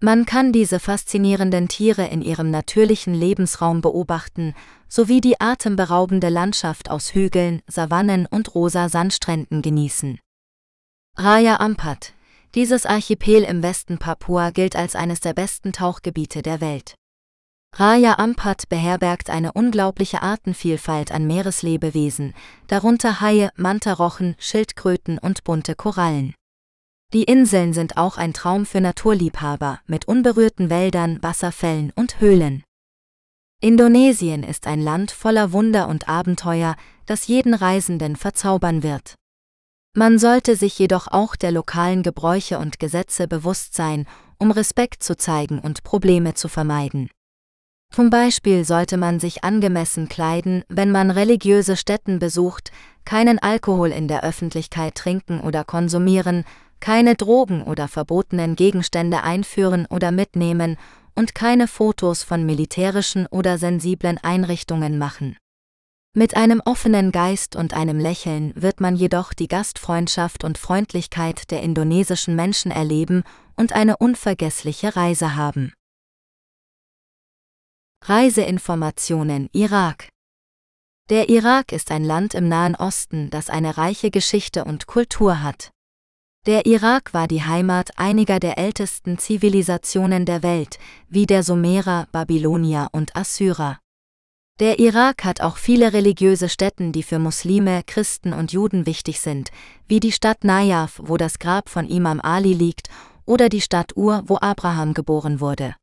Man 0.00 0.24
kann 0.24 0.52
diese 0.52 0.78
faszinierenden 0.78 1.66
Tiere 1.66 2.06
in 2.06 2.22
ihrem 2.22 2.52
natürlichen 2.52 3.14
Lebensraum 3.14 3.80
beobachten, 3.80 4.54
sowie 4.88 5.20
die 5.20 5.40
atemberaubende 5.40 6.28
Landschaft 6.28 6.88
aus 6.88 7.14
Hügeln, 7.14 7.62
Savannen 7.66 8.26
und 8.26 8.54
rosa 8.54 8.88
Sandstränden 8.88 9.60
genießen. 9.60 10.20
Raya 11.16 11.56
Ampat, 11.56 12.12
dieses 12.54 12.86
Archipel 12.86 13.42
im 13.42 13.64
Westen 13.64 13.98
Papua 13.98 14.50
gilt 14.50 14.76
als 14.76 14.94
eines 14.94 15.18
der 15.18 15.32
besten 15.32 15.72
Tauchgebiete 15.72 16.42
der 16.42 16.60
Welt. 16.60 16.94
Raya 17.76 18.20
Ampat 18.20 18.68
beherbergt 18.68 19.30
eine 19.30 19.52
unglaubliche 19.52 20.22
Artenvielfalt 20.22 21.10
an 21.10 21.26
Meereslebewesen, 21.26 22.32
darunter 22.68 23.20
Haie, 23.20 23.50
Mantarochen, 23.56 24.36
Schildkröten 24.38 25.18
und 25.18 25.42
bunte 25.42 25.74
Korallen. 25.74 26.34
Die 27.12 27.24
Inseln 27.24 27.72
sind 27.72 27.96
auch 27.96 28.16
ein 28.16 28.32
Traum 28.32 28.64
für 28.64 28.80
Naturliebhaber 28.80 29.80
mit 29.86 30.06
unberührten 30.06 30.70
Wäldern, 30.70 31.20
Wasserfällen 31.20 31.92
und 31.96 32.20
Höhlen. 32.20 32.62
Indonesien 33.60 34.44
ist 34.44 34.68
ein 34.68 34.80
Land 34.80 35.10
voller 35.10 35.50
Wunder 35.52 35.88
und 35.88 36.08
Abenteuer, 36.08 36.76
das 37.06 37.26
jeden 37.26 37.54
Reisenden 37.54 38.14
verzaubern 38.14 38.84
wird. 38.84 39.16
Man 39.96 40.20
sollte 40.20 40.54
sich 40.54 40.78
jedoch 40.78 41.08
auch 41.08 41.34
der 41.34 41.50
lokalen 41.50 42.04
Gebräuche 42.04 42.58
und 42.58 42.78
Gesetze 42.78 43.26
bewusst 43.26 43.74
sein, 43.74 44.06
um 44.38 44.52
Respekt 44.52 45.02
zu 45.02 45.16
zeigen 45.16 45.58
und 45.58 45.82
Probleme 45.82 46.34
zu 46.34 46.48
vermeiden. 46.48 47.08
Zum 47.94 48.10
Beispiel 48.10 48.64
sollte 48.64 48.96
man 48.96 49.20
sich 49.20 49.44
angemessen 49.44 50.08
kleiden, 50.08 50.64
wenn 50.68 50.90
man 50.90 51.12
religiöse 51.12 51.76
Stätten 51.76 52.18
besucht, 52.18 52.72
keinen 53.04 53.38
Alkohol 53.38 53.92
in 53.92 54.08
der 54.08 54.24
Öffentlichkeit 54.24 54.96
trinken 54.96 55.38
oder 55.38 55.62
konsumieren, 55.62 56.44
keine 56.80 57.14
Drogen 57.14 57.62
oder 57.62 57.86
verbotenen 57.86 58.56
Gegenstände 58.56 59.22
einführen 59.22 59.86
oder 59.88 60.10
mitnehmen 60.10 60.76
und 61.14 61.36
keine 61.36 61.68
Fotos 61.68 62.24
von 62.24 62.44
militärischen 62.44 63.28
oder 63.28 63.58
sensiblen 63.58 64.18
Einrichtungen 64.18 64.98
machen. 64.98 65.36
Mit 66.14 66.36
einem 66.36 66.60
offenen 66.64 67.12
Geist 67.12 67.54
und 67.54 67.74
einem 67.74 68.00
Lächeln 68.00 68.52
wird 68.56 68.80
man 68.80 68.96
jedoch 68.96 69.32
die 69.34 69.46
Gastfreundschaft 69.46 70.42
und 70.42 70.58
Freundlichkeit 70.58 71.48
der 71.52 71.62
indonesischen 71.62 72.34
Menschen 72.34 72.72
erleben 72.72 73.22
und 73.54 73.72
eine 73.72 73.98
unvergessliche 73.98 74.96
Reise 74.96 75.36
haben. 75.36 75.72
Reiseinformationen 78.06 79.48
Irak 79.54 80.10
Der 81.08 81.30
Irak 81.30 81.72
ist 81.72 81.90
ein 81.90 82.04
Land 82.04 82.34
im 82.34 82.50
Nahen 82.50 82.74
Osten, 82.74 83.30
das 83.30 83.48
eine 83.48 83.78
reiche 83.78 84.10
Geschichte 84.10 84.66
und 84.66 84.86
Kultur 84.86 85.42
hat. 85.42 85.70
Der 86.44 86.66
Irak 86.66 87.14
war 87.14 87.28
die 87.28 87.44
Heimat 87.44 87.92
einiger 87.96 88.40
der 88.40 88.58
ältesten 88.58 89.16
Zivilisationen 89.16 90.26
der 90.26 90.42
Welt, 90.42 90.78
wie 91.08 91.24
der 91.24 91.42
Sumerer, 91.42 92.06
Babylonier 92.12 92.88
und 92.92 93.16
Assyrer. 93.16 93.78
Der 94.60 94.78
Irak 94.80 95.24
hat 95.24 95.40
auch 95.40 95.56
viele 95.56 95.94
religiöse 95.94 96.50
Stätten, 96.50 96.92
die 96.92 97.04
für 97.04 97.18
Muslime, 97.18 97.84
Christen 97.86 98.34
und 98.34 98.52
Juden 98.52 98.84
wichtig 98.84 99.18
sind, 99.20 99.50
wie 99.88 100.00
die 100.00 100.12
Stadt 100.12 100.44
Najaf, 100.44 101.00
wo 101.02 101.16
das 101.16 101.38
Grab 101.38 101.70
von 101.70 101.88
Imam 101.88 102.20
Ali 102.20 102.52
liegt, 102.52 102.90
oder 103.24 103.48
die 103.48 103.62
Stadt 103.62 103.96
Ur, 103.96 104.24
wo 104.26 104.36
Abraham 104.36 104.92
geboren 104.92 105.40
wurde. 105.40 105.74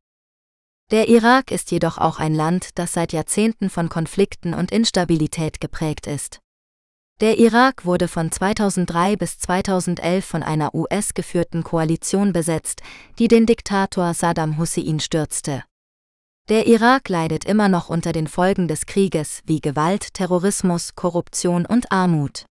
Der 0.90 1.08
Irak 1.08 1.50
ist 1.50 1.70
jedoch 1.70 1.98
auch 1.98 2.18
ein 2.18 2.34
Land, 2.34 2.70
das 2.74 2.92
seit 2.92 3.12
Jahrzehnten 3.12 3.70
von 3.70 3.88
Konflikten 3.88 4.52
und 4.52 4.70
Instabilität 4.70 5.60
geprägt 5.60 6.06
ist. 6.06 6.40
Der 7.20 7.38
Irak 7.38 7.86
wurde 7.86 8.08
von 8.08 8.32
2003 8.32 9.16
bis 9.16 9.38
2011 9.38 10.24
von 10.24 10.42
einer 10.42 10.74
US-geführten 10.74 11.62
Koalition 11.62 12.32
besetzt, 12.32 12.82
die 13.18 13.28
den 13.28 13.46
Diktator 13.46 14.12
Saddam 14.12 14.58
Hussein 14.58 14.98
stürzte. 14.98 15.62
Der 16.48 16.66
Irak 16.66 17.08
leidet 17.08 17.44
immer 17.44 17.68
noch 17.68 17.88
unter 17.88 18.12
den 18.12 18.26
Folgen 18.26 18.66
des 18.66 18.86
Krieges 18.86 19.42
wie 19.46 19.60
Gewalt, 19.60 20.14
Terrorismus, 20.14 20.96
Korruption 20.96 21.64
und 21.64 21.92
Armut. 21.92 22.46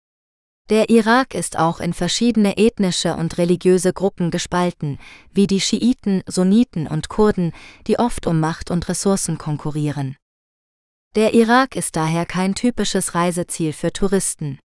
Der 0.72 0.90
Irak 0.90 1.35
ist 1.35 1.59
auch 1.59 1.82
in 1.82 1.91
verschiedene 1.91 2.56
ethnische 2.56 3.17
und 3.17 3.38
religiöse 3.38 3.91
Gruppen 3.91 4.32
gespalten, 4.32 5.00
wie 5.33 5.45
die 5.45 5.59
Schiiten, 5.59 6.24
Sunniten 6.27 6.88
und 6.88 7.09
Kurden, 7.09 7.51
die 7.88 8.00
oft 8.00 8.25
um 8.25 8.40
Macht 8.40 8.72
und 8.72 8.88
Ressourcen 8.88 9.38
konkurrieren. 9.38 10.16
Der 11.17 11.33
Irak 11.33 11.75
ist 11.75 11.98
daher 11.98 12.25
kein 12.25 12.56
typisches 12.56 13.16
Reiseziel 13.16 13.74
für 13.74 13.91
Touristen. 13.91 14.59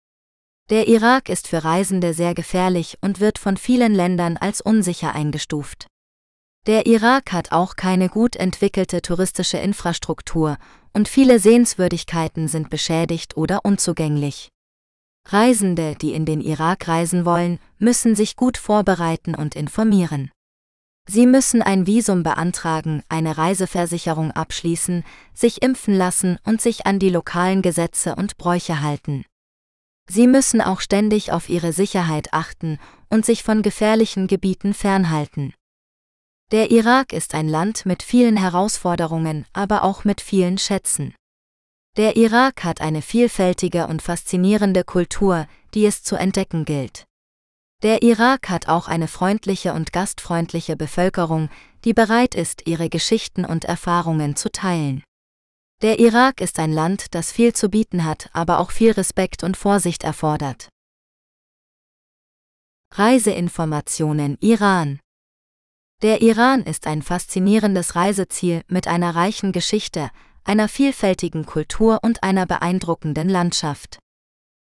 Der 0.68 0.88
Irak 0.88 1.30
ist 1.30 1.48
für 1.48 1.64
Reisende 1.64 2.12
sehr 2.12 2.34
gefährlich 2.34 2.98
und 3.00 3.18
wird 3.18 3.38
von 3.38 3.56
vielen 3.56 3.94
Ländern 3.94 4.36
als 4.36 4.60
unsicher 4.60 5.14
eingestuft. 5.14 5.86
Der 6.66 6.84
Irak 6.84 7.32
hat 7.32 7.50
auch 7.50 7.76
keine 7.76 8.10
gut 8.10 8.36
entwickelte 8.36 9.00
touristische 9.00 9.56
Infrastruktur 9.56 10.58
und 10.92 11.08
viele 11.08 11.38
Sehenswürdigkeiten 11.38 12.46
sind 12.48 12.68
beschädigt 12.68 13.38
oder 13.38 13.64
unzugänglich. 13.64 14.50
Reisende, 15.26 15.94
die 15.94 16.12
in 16.12 16.26
den 16.26 16.40
Irak 16.40 16.86
reisen 16.86 17.24
wollen, 17.24 17.58
müssen 17.78 18.14
sich 18.14 18.36
gut 18.36 18.58
vorbereiten 18.58 19.34
und 19.34 19.54
informieren. 19.54 20.30
Sie 21.06 21.26
müssen 21.26 21.60
ein 21.60 21.86
Visum 21.86 22.22
beantragen, 22.22 23.02
eine 23.08 23.36
Reiseversicherung 23.36 24.30
abschließen, 24.30 25.04
sich 25.34 25.62
impfen 25.62 25.94
lassen 25.94 26.38
und 26.44 26.62
sich 26.62 26.86
an 26.86 26.98
die 26.98 27.10
lokalen 27.10 27.60
Gesetze 27.60 28.16
und 28.16 28.38
Bräuche 28.38 28.80
halten. 28.80 29.24
Sie 30.08 30.26
müssen 30.26 30.60
auch 30.60 30.80
ständig 30.80 31.32
auf 31.32 31.48
ihre 31.48 31.72
Sicherheit 31.72 32.32
achten 32.32 32.78
und 33.08 33.24
sich 33.24 33.42
von 33.42 33.62
gefährlichen 33.62 34.26
Gebieten 34.26 34.74
fernhalten. 34.74 35.54
Der 36.52 36.70
Irak 36.70 37.12
ist 37.12 37.34
ein 37.34 37.48
Land 37.48 37.86
mit 37.86 38.02
vielen 38.02 38.36
Herausforderungen, 38.36 39.46
aber 39.52 39.82
auch 39.82 40.04
mit 40.04 40.20
vielen 40.20 40.58
Schätzen. 40.58 41.14
Der 41.96 42.16
Irak 42.16 42.64
hat 42.64 42.80
eine 42.80 43.02
vielfältige 43.02 43.86
und 43.86 44.02
faszinierende 44.02 44.82
Kultur, 44.82 45.46
die 45.74 45.86
es 45.86 46.02
zu 46.02 46.16
entdecken 46.16 46.64
gilt. 46.64 47.04
Der 47.84 48.02
Irak 48.02 48.48
hat 48.48 48.66
auch 48.66 48.88
eine 48.88 49.06
freundliche 49.06 49.74
und 49.74 49.92
gastfreundliche 49.92 50.76
Bevölkerung, 50.76 51.50
die 51.84 51.94
bereit 51.94 52.34
ist, 52.34 52.66
ihre 52.66 52.88
Geschichten 52.88 53.44
und 53.44 53.64
Erfahrungen 53.64 54.34
zu 54.34 54.50
teilen. 54.50 55.04
Der 55.82 56.00
Irak 56.00 56.40
ist 56.40 56.58
ein 56.58 56.72
Land, 56.72 57.14
das 57.14 57.30
viel 57.30 57.52
zu 57.52 57.68
bieten 57.68 58.04
hat, 58.04 58.28
aber 58.32 58.58
auch 58.58 58.72
viel 58.72 58.90
Respekt 58.90 59.44
und 59.44 59.56
Vorsicht 59.56 60.02
erfordert. 60.02 60.68
Reiseinformationen 62.92 64.36
Iran 64.40 64.98
Der 66.02 66.22
Iran 66.22 66.62
ist 66.62 66.88
ein 66.88 67.02
faszinierendes 67.02 67.94
Reiseziel 67.94 68.62
mit 68.66 68.88
einer 68.88 69.14
reichen 69.14 69.52
Geschichte, 69.52 70.10
einer 70.44 70.68
vielfältigen 70.68 71.46
Kultur 71.46 72.00
und 72.02 72.22
einer 72.22 72.46
beeindruckenden 72.46 73.28
Landschaft. 73.28 73.98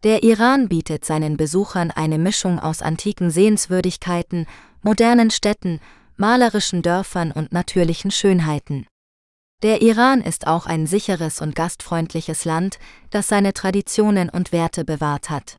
Der 0.05 0.23
Iran 0.23 0.69
bietet 0.69 1.05
seinen 1.05 1.37
Besuchern 1.37 1.91
eine 1.91 2.19
Mischung 2.19 2.59
aus 2.59 2.83
antiken 2.83 3.31
Sehenswürdigkeiten, 3.31 4.47
modernen 4.83 5.31
Städten, 5.31 5.81
malerischen 6.17 6.83
Dörfern 6.83 7.33
und 7.33 7.53
natürlichen 7.53 8.11
Schönheiten. 8.11 8.87
Der 9.63 9.83
Iran 9.83 10.21
ist 10.21 10.47
auch 10.47 10.67
ein 10.67 10.87
sicheres 10.87 11.41
und 11.41 11.57
gastfreundliches 11.57 12.45
Land, 12.45 12.79
das 13.11 13.27
seine 13.27 13.53
Traditionen 13.53 14.29
und 14.29 14.53
Werte 14.53 14.85
bewahrt 14.85 15.31
hat. 15.31 15.57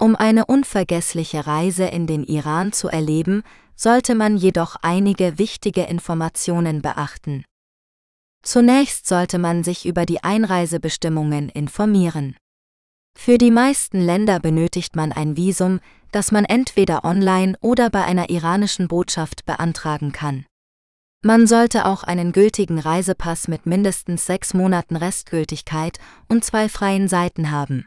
Um 0.00 0.16
eine 0.16 0.46
unvergessliche 0.46 1.46
Reise 1.46 1.84
in 1.84 2.08
den 2.08 2.24
Iran 2.24 2.72
zu 2.72 2.88
erleben, 2.88 3.44
sollte 3.76 4.16
man 4.16 4.36
jedoch 4.36 4.74
einige 4.82 5.38
wichtige 5.38 5.82
Informationen 5.84 6.82
beachten. 6.82 7.44
Zunächst 8.42 9.06
sollte 9.06 9.38
man 9.38 9.64
sich 9.64 9.86
über 9.86 10.04
die 10.04 10.22
Einreisebestimmungen 10.22 11.48
informieren. 11.48 12.36
Für 13.16 13.38
die 13.38 13.50
meisten 13.50 14.00
Länder 14.00 14.40
benötigt 14.40 14.96
man 14.96 15.12
ein 15.12 15.36
Visum, 15.36 15.80
das 16.10 16.32
man 16.32 16.44
entweder 16.44 17.04
online 17.04 17.56
oder 17.60 17.88
bei 17.90 18.04
einer 18.04 18.30
iranischen 18.30 18.88
Botschaft 18.88 19.44
beantragen 19.46 20.12
kann. 20.12 20.44
Man 21.24 21.46
sollte 21.46 21.86
auch 21.86 22.02
einen 22.02 22.32
gültigen 22.32 22.80
Reisepass 22.80 23.46
mit 23.46 23.64
mindestens 23.64 24.26
sechs 24.26 24.54
Monaten 24.54 24.96
Restgültigkeit 24.96 26.00
und 26.28 26.44
zwei 26.44 26.68
freien 26.68 27.06
Seiten 27.06 27.52
haben. 27.52 27.86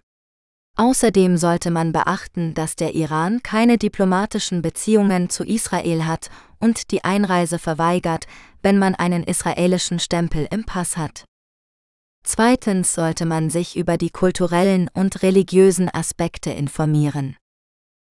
Außerdem 0.77 1.37
sollte 1.37 1.71
man 1.71 1.93
beachten, 1.93 2.53
dass 2.53 2.75
der 2.75 2.95
Iran 2.95 3.41
keine 3.43 3.77
diplomatischen 3.77 4.61
Beziehungen 4.61 5.29
zu 5.29 5.45
Israel 5.45 6.05
hat 6.05 6.29
und 6.59 6.91
die 6.91 7.05
Einreise 7.05 7.59
verweigert, 7.59 8.27
wenn 8.61 8.77
man 8.77 8.93
einen 8.93 9.23
israelischen 9.23 9.99
Stempel 9.99 10.47
im 10.51 10.65
Pass 10.65 10.97
hat. 10.97 11.23
Zweitens 12.25 12.93
sollte 12.93 13.25
man 13.25 13.49
sich 13.49 13.77
über 13.77 13.97
die 13.97 14.09
kulturellen 14.09 14.89
und 14.93 15.21
religiösen 15.21 15.89
Aspekte 15.93 16.49
informieren. 16.51 17.37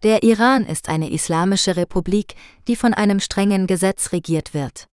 Der 0.03 0.23
Iran 0.23 0.65
ist 0.65 0.89
eine 0.89 1.11
islamische 1.11 1.77
Republik, 1.77 2.35
die 2.69 2.77
von 2.77 2.95
einem 2.95 3.21
strengen 3.21 3.67
Gesetz 3.67 4.13
regiert 4.13 4.55
wird. 4.55 4.87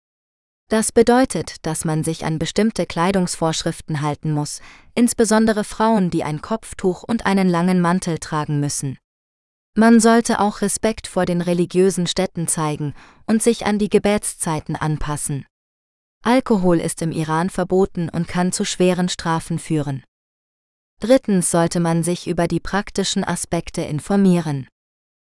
Das 0.72 0.94
bedeutet, 0.94 1.58
dass 1.66 1.84
man 1.84 2.06
sich 2.06 2.24
an 2.24 2.40
bestimmte 2.40 2.86
Kleidungsvorschriften 2.86 4.00
halten 4.00 4.32
muss, 4.32 4.62
insbesondere 4.96 5.66
Frauen, 5.66 6.10
die 6.10 6.24
ein 6.24 6.42
Kopftuch 6.42 7.04
und 7.04 7.26
einen 7.26 7.50
langen 7.50 7.82
Mantel 7.82 8.20
tragen 8.20 8.62
müssen. 8.62 8.98
Man 9.76 10.00
sollte 10.00 10.40
auch 10.40 10.62
Respekt 10.62 11.08
vor 11.08 11.26
den 11.26 11.42
religiösen 11.42 12.08
Städten 12.08 12.48
zeigen 12.48 12.94
und 13.26 13.44
sich 13.44 13.66
an 13.66 13.80
die 13.80 13.90
Gebetszeiten 13.90 14.78
anpassen. 14.78 15.46
Alkohol 16.24 16.80
ist 16.80 17.02
im 17.02 17.12
Iran 17.12 17.50
verboten 17.50 18.08
und 18.08 18.30
kann 18.30 18.54
zu 18.54 18.64
schweren 18.64 19.10
Strafen 19.10 19.60
führen. 19.60 20.06
Drittens 21.02 21.52
sollte 21.52 21.82
man 21.82 22.02
sich 22.02 22.28
über 22.28 22.48
die 22.48 22.62
praktischen 22.62 23.26
Aspekte 23.26 23.82
informieren. 23.82 24.70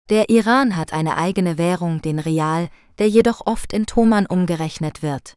Der 0.09 0.29
Iran 0.29 0.75
hat 0.75 0.91
eine 0.91 1.17
eigene 1.17 1.57
Währung, 1.57 2.01
den 2.01 2.19
Rial, 2.19 2.69
der 2.99 3.07
jedoch 3.07 3.45
oft 3.45 3.71
in 3.71 3.85
Toman 3.85 4.25
umgerechnet 4.25 5.01
wird. 5.01 5.33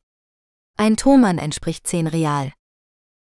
Ein 0.77 0.97
Toman 0.97 1.39
entspricht 1.39 1.87
10 1.87 2.09
Rial. 2.09 2.53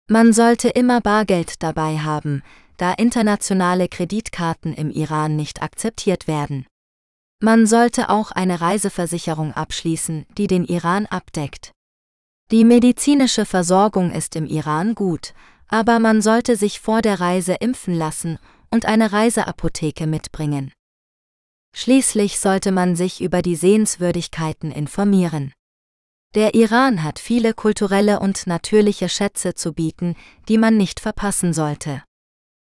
Man 0.08 0.32
sollte 0.32 0.68
immer 0.68 1.00
Bargeld 1.00 1.62
dabei 1.62 1.98
haben, 1.98 2.42
da 2.76 2.92
internationale 2.92 3.88
Kreditkarten 3.88 4.74
im 4.74 4.90
Iran 4.90 5.36
nicht 5.36 5.62
akzeptiert 5.62 6.26
werden. 6.26 6.66
Man 7.42 7.66
sollte 7.66 8.10
auch 8.10 8.32
eine 8.32 8.60
Reiseversicherung 8.60 9.54
abschließen, 9.54 10.26
die 10.36 10.46
den 10.46 10.64
Iran 10.64 11.06
abdeckt. 11.06 11.72
Die 12.50 12.64
medizinische 12.64 13.46
Versorgung 13.46 14.10
ist 14.10 14.36
im 14.36 14.46
Iran 14.46 14.94
gut, 14.94 15.32
aber 15.68 16.00
man 16.00 16.20
sollte 16.20 16.56
sich 16.56 16.80
vor 16.80 17.00
der 17.00 17.20
Reise 17.20 17.54
impfen 17.54 17.94
lassen 17.94 18.38
und 18.70 18.84
eine 18.84 19.12
Reiseapotheke 19.12 20.06
mitbringen. 20.06 20.72
Schließlich 21.74 22.38
sollte 22.38 22.72
man 22.72 22.96
sich 22.96 23.20
über 23.20 23.42
die 23.42 23.56
Sehenswürdigkeiten 23.56 24.70
informieren. 24.72 25.52
Der 26.34 26.54
Iran 26.54 27.02
hat 27.02 27.18
viele 27.18 27.54
kulturelle 27.54 28.20
und 28.20 28.46
natürliche 28.46 29.08
Schätze 29.08 29.54
zu 29.54 29.72
bieten, 29.72 30.14
die 30.48 30.58
man 30.58 30.76
nicht 30.76 31.00
verpassen 31.00 31.52
sollte. 31.52 32.02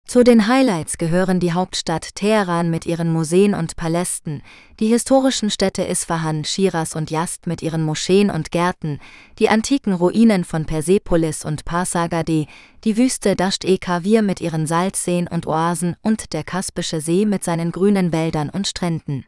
Zu 0.06 0.22
den 0.22 0.46
Highlights 0.46 0.98
gehören 0.98 1.40
die 1.40 1.52
Hauptstadt 1.52 2.14
Teheran 2.14 2.70
mit 2.70 2.84
ihren 2.84 3.10
Museen 3.12 3.54
und 3.54 3.74
Palästen, 3.74 4.42
die 4.78 4.86
historischen 4.86 5.50
Städte 5.50 5.82
Isfahan, 5.82 6.44
Shiraz 6.44 6.94
und 6.94 7.10
Yazd 7.10 7.46
mit 7.46 7.62
ihren 7.62 7.82
Moscheen 7.82 8.30
und 8.30 8.50
Gärten, 8.50 9.00
die 9.38 9.48
antiken 9.48 9.94
Ruinen 9.94 10.44
von 10.44 10.66
Persepolis 10.66 11.44
und 11.44 11.64
Pasargadae, 11.64 12.46
die 12.84 12.96
Wüste 12.96 13.34
Dasht-e-Kavir 13.34 14.22
mit 14.22 14.40
ihren 14.40 14.66
Salzseen 14.66 15.26
und 15.26 15.46
Oasen 15.46 15.96
und 16.02 16.32
der 16.34 16.44
Kaspische 16.44 17.00
See 17.00 17.24
mit 17.24 17.42
seinen 17.42 17.72
grünen 17.72 18.12
Wäldern 18.12 18.50
und 18.50 18.68
Stränden. 18.68 19.24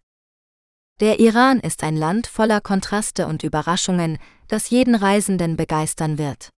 Der 1.01 1.21
Iran 1.21 1.59
ist 1.61 1.83
ein 1.83 1.97
Land 1.97 2.27
voller 2.27 2.61
Kontraste 2.61 3.27
und 3.27 3.43
Überraschungen, 3.43 4.19
das 4.49 4.71
jeden 4.71 4.95
Reisenden 4.95 5.57
begeistern 5.57 6.17
wird. 6.17 6.51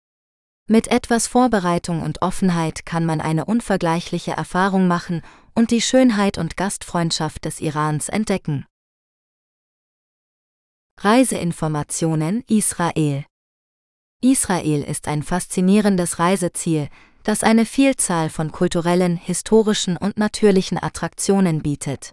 Mit 0.69 0.89
etwas 0.89 1.29
Vorbereitung 1.29 2.03
und 2.03 2.23
Offenheit 2.23 2.85
kann 2.85 3.07
man 3.07 3.21
eine 3.21 3.45
unvergleichliche 3.45 4.33
Erfahrung 4.33 4.89
machen 4.89 5.23
und 5.55 5.71
die 5.71 5.81
Schönheit 5.81 6.39
und 6.39 6.57
Gastfreundschaft 6.57 7.45
des 7.45 7.61
Irans 7.61 8.09
entdecken. 8.09 8.67
Reiseinformationen 10.99 12.43
Israel 12.49 13.25
Israel 14.21 14.83
ist 14.83 15.07
ein 15.07 15.23
faszinierendes 15.23 16.19
Reiseziel, 16.19 16.89
das 17.23 17.45
eine 17.45 17.65
Vielzahl 17.65 18.29
von 18.29 18.51
kulturellen, 18.51 19.17
historischen 19.17 19.97
und 19.97 20.17
natürlichen 20.17 20.83
Attraktionen 20.83 21.63
bietet. 21.63 22.13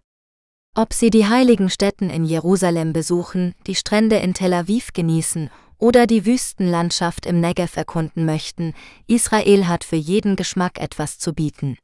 Ob 0.75 0.93
Sie 0.93 1.09
die 1.09 1.25
heiligen 1.25 1.71
Stätten 1.71 2.11
in 2.11 2.23
Jerusalem 2.23 2.93
besuchen, 2.93 3.55
die 3.65 3.75
Strände 3.75 4.17
in 4.17 4.35
Tel 4.35 4.53
Aviv 4.53 4.93
genießen 4.93 5.49
oder 5.83 6.07
die 6.07 6.25
Wüstenlandschaft 6.25 7.25
im 7.25 7.41
Negev 7.41 7.75
erkunden 7.75 8.23
möchten, 8.23 8.73
Israel 9.05 9.67
hat 9.67 9.83
für 9.83 9.97
jeden 9.97 10.37
Geschmack 10.37 10.79
etwas 10.79 11.19
zu 11.19 11.33
bieten. 11.33 11.77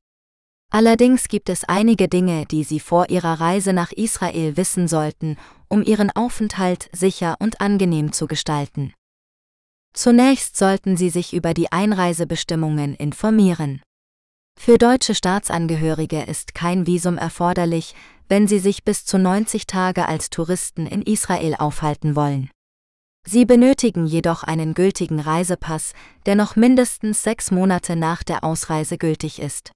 Allerdings 0.71 1.27
gibt 1.27 1.49
es 1.49 1.65
einige 1.65 2.07
Dinge, 2.07 2.45
die 2.45 2.63
Sie 2.63 2.79
vor 2.79 3.09
Ihrer 3.09 3.41
Reise 3.41 3.73
nach 3.73 3.91
Israel 3.91 4.55
wissen 4.55 4.87
sollten, 4.87 5.35
um 5.67 5.83
Ihren 5.83 6.11
Aufenthalt 6.11 6.89
sicher 6.93 7.35
und 7.39 7.59
angenehm 7.59 8.13
zu 8.13 8.27
gestalten. 8.27 8.93
Zunächst 9.93 10.55
sollten 10.55 10.95
Sie 10.95 11.09
sich 11.09 11.33
über 11.33 11.53
die 11.53 11.73
Einreisebestimmungen 11.73 12.95
informieren. 12.95 13.81
Für 14.57 14.77
deutsche 14.77 15.13
Staatsangehörige 15.13 16.21
ist 16.21 16.55
kein 16.55 16.87
Visum 16.87 17.17
erforderlich, 17.17 17.95
wenn 18.29 18.47
Sie 18.47 18.59
sich 18.59 18.85
bis 18.85 19.03
zu 19.03 19.17
90 19.17 19.67
Tage 19.67 20.07
als 20.07 20.29
Touristen 20.29 20.87
in 20.87 21.01
Israel 21.01 21.55
aufhalten 21.55 22.15
wollen. 22.15 22.49
Sie 23.27 23.45
benötigen 23.45 24.05
jedoch 24.05 24.43
einen 24.43 24.73
gültigen 24.73 25.19
Reisepass, 25.19 25.93
der 26.25 26.35
noch 26.35 26.55
mindestens 26.55 27.23
sechs 27.23 27.51
Monate 27.51 27.95
nach 27.95 28.23
der 28.23 28.43
Ausreise 28.43 28.97
gültig 28.97 29.39
ist. 29.39 29.71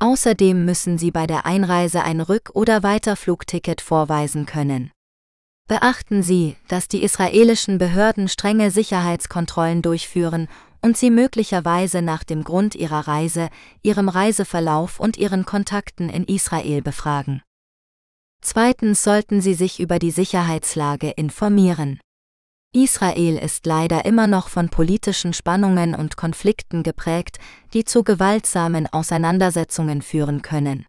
Außerdem 0.00 0.64
müssen 0.64 0.96
Sie 0.96 1.10
bei 1.10 1.26
der 1.26 1.44
Einreise 1.44 2.04
ein 2.04 2.20
Rück- 2.20 2.52
oder 2.52 2.82
Weiterflugticket 2.84 3.80
vorweisen 3.80 4.46
können. 4.46 4.92
Beachten 5.66 6.22
Sie, 6.22 6.56
dass 6.68 6.88
die 6.88 7.02
israelischen 7.02 7.78
Behörden 7.78 8.28
strenge 8.28 8.70
Sicherheitskontrollen 8.70 9.82
durchführen 9.82 10.48
und 10.80 10.96
Sie 10.96 11.10
möglicherweise 11.10 12.00
nach 12.00 12.22
dem 12.22 12.44
Grund 12.44 12.74
Ihrer 12.74 13.08
Reise, 13.08 13.48
Ihrem 13.82 14.08
Reiseverlauf 14.08 15.00
und 15.00 15.16
Ihren 15.16 15.44
Kontakten 15.44 16.08
in 16.08 16.24
Israel 16.24 16.80
befragen. 16.80 17.42
Zweitens 18.40 19.02
sollten 19.02 19.40
Sie 19.40 19.54
sich 19.54 19.80
über 19.80 19.98
die 19.98 20.12
Sicherheitslage 20.12 21.10
informieren. 21.10 21.98
Israel 22.74 23.38
ist 23.38 23.64
leider 23.64 24.04
immer 24.04 24.26
noch 24.26 24.48
von 24.48 24.68
politischen 24.68 25.32
Spannungen 25.32 25.94
und 25.94 26.16
Konflikten 26.16 26.82
geprägt, 26.82 27.38
die 27.72 27.84
zu 27.84 28.04
gewaltsamen 28.04 28.86
Auseinandersetzungen 28.86 30.02
führen 30.02 30.42
können. 30.42 30.86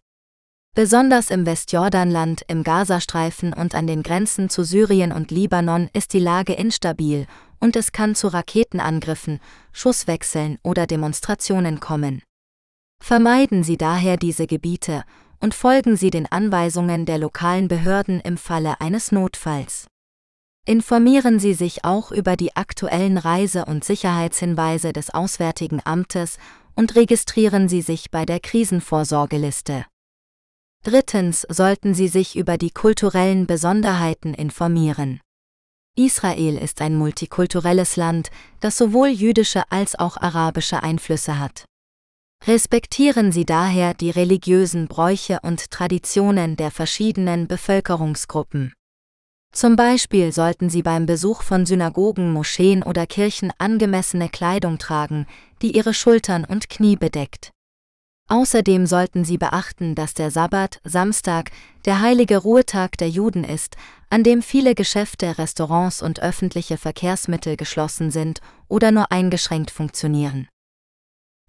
Besonders 0.75 1.31
im 1.31 1.45
Westjordanland, 1.45 2.43
im 2.47 2.63
Gazastreifen 2.63 3.53
und 3.53 3.75
an 3.75 3.87
den 3.87 4.03
Grenzen 4.03 4.49
zu 4.49 4.63
Syrien 4.63 5.11
und 5.11 5.31
Libanon 5.31 5.89
ist 5.93 6.13
die 6.13 6.19
Lage 6.19 6.53
instabil 6.53 7.27
und 7.59 7.75
es 7.75 7.91
kann 7.91 8.15
zu 8.15 8.27
Raketenangriffen, 8.27 9.39
Schusswechseln 9.73 10.57
oder 10.63 10.85
Demonstrationen 10.87 11.79
kommen. 11.79 12.21
Vermeiden 13.01 13.63
Sie 13.63 13.77
daher 13.77 14.17
diese 14.17 14.47
Gebiete 14.47 15.03
und 15.39 15.53
folgen 15.53 15.95
Sie 15.95 16.11
den 16.11 16.31
Anweisungen 16.31 17.05
der 17.05 17.17
lokalen 17.17 17.67
Behörden 17.67 18.19
im 18.21 18.37
Falle 18.37 18.79
eines 18.79 19.11
Notfalls. 19.11 19.88
Informieren 20.69 21.39
Sie 21.39 21.55
sich 21.55 21.83
auch 21.83 22.11
über 22.11 22.35
die 22.35 22.55
aktuellen 22.55 23.17
Reise- 23.17 23.65
und 23.65 23.83
Sicherheitshinweise 23.83 24.93
des 24.93 25.09
Auswärtigen 25.09 25.81
Amtes 25.83 26.37
und 26.75 26.95
registrieren 26.95 27.67
Sie 27.67 27.81
sich 27.81 28.11
bei 28.11 28.23
der 28.23 28.39
Krisenvorsorgeliste. 28.39 29.87
Drittens 30.83 31.41
sollten 31.49 31.95
Sie 31.95 32.07
sich 32.07 32.35
über 32.35 32.59
die 32.59 32.69
kulturellen 32.69 33.47
Besonderheiten 33.47 34.35
informieren. 34.35 35.21
Israel 35.97 36.55
ist 36.55 36.81
ein 36.81 36.95
multikulturelles 36.95 37.95
Land, 37.95 38.29
das 38.59 38.77
sowohl 38.77 39.07
jüdische 39.07 39.63
als 39.71 39.97
auch 39.97 40.17
arabische 40.17 40.83
Einflüsse 40.83 41.39
hat. 41.39 41.65
Respektieren 42.45 43.31
Sie 43.31 43.47
daher 43.47 43.95
die 43.95 44.11
religiösen 44.11 44.87
Bräuche 44.87 45.39
und 45.41 45.71
Traditionen 45.71 46.57
der 46.57 46.69
verschiedenen 46.69 47.47
Bevölkerungsgruppen. 47.47 48.73
Zum 49.51 49.75
Beispiel 49.75 50.31
sollten 50.31 50.69
Sie 50.69 50.83
beim 50.83 51.05
Besuch 51.05 51.41
von 51.41 51.65
Synagogen, 51.65 52.31
Moscheen 52.31 52.83
oder 52.83 53.07
Kirchen 53.07 53.51
angemessene 53.57 54.29
Kleidung 54.29 54.77
tragen, 54.77 55.25
die 55.61 55.75
Ihre 55.75 55.93
Schultern 55.93 56.45
und 56.45 56.69
Knie 56.69 56.95
bedeckt. 56.95 57.51
Außerdem 58.29 58.85
sollten 58.85 59.25
Sie 59.25 59.39
beachten, 59.39 59.95
dass 59.95 60.13
der 60.13 60.29
Sabbat, 60.29 60.79
Samstag, 60.83 61.49
der 61.85 61.99
heilige 61.99 62.37
Ruhetag 62.37 62.95
der 62.97 63.09
Juden 63.09 63.43
ist, 63.43 63.75
an 64.11 64.23
dem 64.23 64.43
viele 64.43 64.75
Geschäfte, 64.75 65.39
Restaurants 65.39 66.03
und 66.03 66.21
öffentliche 66.21 66.77
Verkehrsmittel 66.77 67.57
geschlossen 67.57 68.11
sind 68.11 68.41
oder 68.67 68.91
nur 68.91 69.11
eingeschränkt 69.11 69.71
funktionieren. 69.71 70.47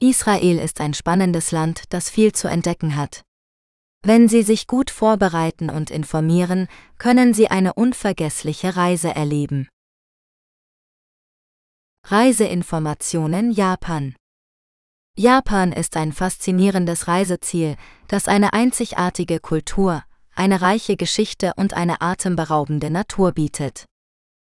Israel 0.01 0.59
ist 0.59 0.81
ein 0.81 0.95
spannendes 0.95 1.53
Land, 1.53 1.83
das 1.91 2.09
viel 2.09 2.33
zu 2.33 2.49
entdecken 2.49 2.97
hat. 2.97 3.23
Wenn 4.03 4.29
Sie 4.29 4.43
sich 4.43 4.67
gut 4.67 4.91
vorbereiten 4.91 5.69
und 5.69 5.91
informieren, 5.91 6.69
können 6.97 7.35
Sie 7.35 7.49
eine 7.49 7.75
unvergessliche 7.75 8.75
Reise 8.75 9.15
erleben. 9.15 9.69
Reiseinformationen 12.07 13.53
Japan 13.53 14.15
Japan 15.19 15.73
ist 15.73 15.99
ein 15.99 16.13
faszinierendes 16.13 17.09
Reiseziel, 17.09 17.77
das 18.09 18.27
eine 18.27 18.55
einzigartige 18.55 19.39
Kultur, 19.39 20.03
eine 20.35 20.63
reiche 20.63 20.97
Geschichte 20.97 21.53
und 21.57 21.75
eine 21.75 22.01
atemberaubende 22.01 22.91
Natur 22.91 23.33
bietet. 23.33 23.85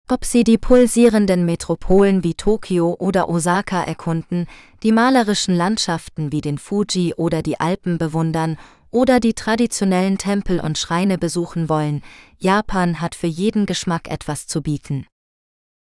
Ob 0.08 0.24
Sie 0.24 0.46
die 0.46 0.58
pulsierenden 0.58 1.46
Metropolen 1.46 2.24
wie 2.24 2.36
Tokio 2.36 2.96
oder 2.98 3.28
Osaka 3.28 3.84
erkunden, 3.84 4.48
die 4.84 4.94
malerischen 4.94 5.56
Landschaften 5.56 6.32
wie 6.32 6.42
den 6.42 6.58
Fuji 6.58 7.14
oder 7.16 7.42
die 7.42 7.60
Alpen 7.60 7.98
bewundern 7.98 8.58
oder 8.94 9.20
die 9.20 9.34
traditionellen 9.34 10.18
Tempel 10.18 10.60
und 10.60 10.78
Schreine 10.78 11.18
besuchen 11.18 11.68
wollen, 11.68 12.04
Japan 12.38 13.02
hat 13.02 13.16
für 13.16 13.28
jeden 13.28 13.66
Geschmack 13.66 14.10
etwas 14.10 14.48
zu 14.48 14.62
bieten. 14.62 15.08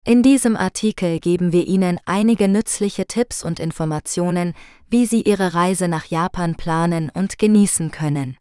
In 0.03 0.23
diesem 0.23 0.55
Artikel 0.55 1.19
geben 1.19 1.51
wir 1.51 1.67
Ihnen 1.67 1.99
einige 2.05 2.47
nützliche 2.47 3.05
Tipps 3.05 3.43
und 3.43 3.59
Informationen, 3.59 4.55
wie 4.89 5.05
Sie 5.05 5.21
Ihre 5.21 5.53
Reise 5.53 5.87
nach 5.87 6.05
Japan 6.05 6.55
planen 6.55 7.11
und 7.11 7.37
genießen 7.37 7.91
können. 7.91 8.37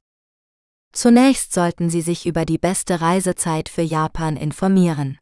Zunächst 0.93 1.53
sollten 1.53 1.91
Sie 1.91 2.01
sich 2.01 2.25
über 2.25 2.47
die 2.47 2.59
beste 2.59 3.01
Reisezeit 3.01 3.69
für 3.69 3.83
Japan 3.83 4.37
informieren. 4.37 5.19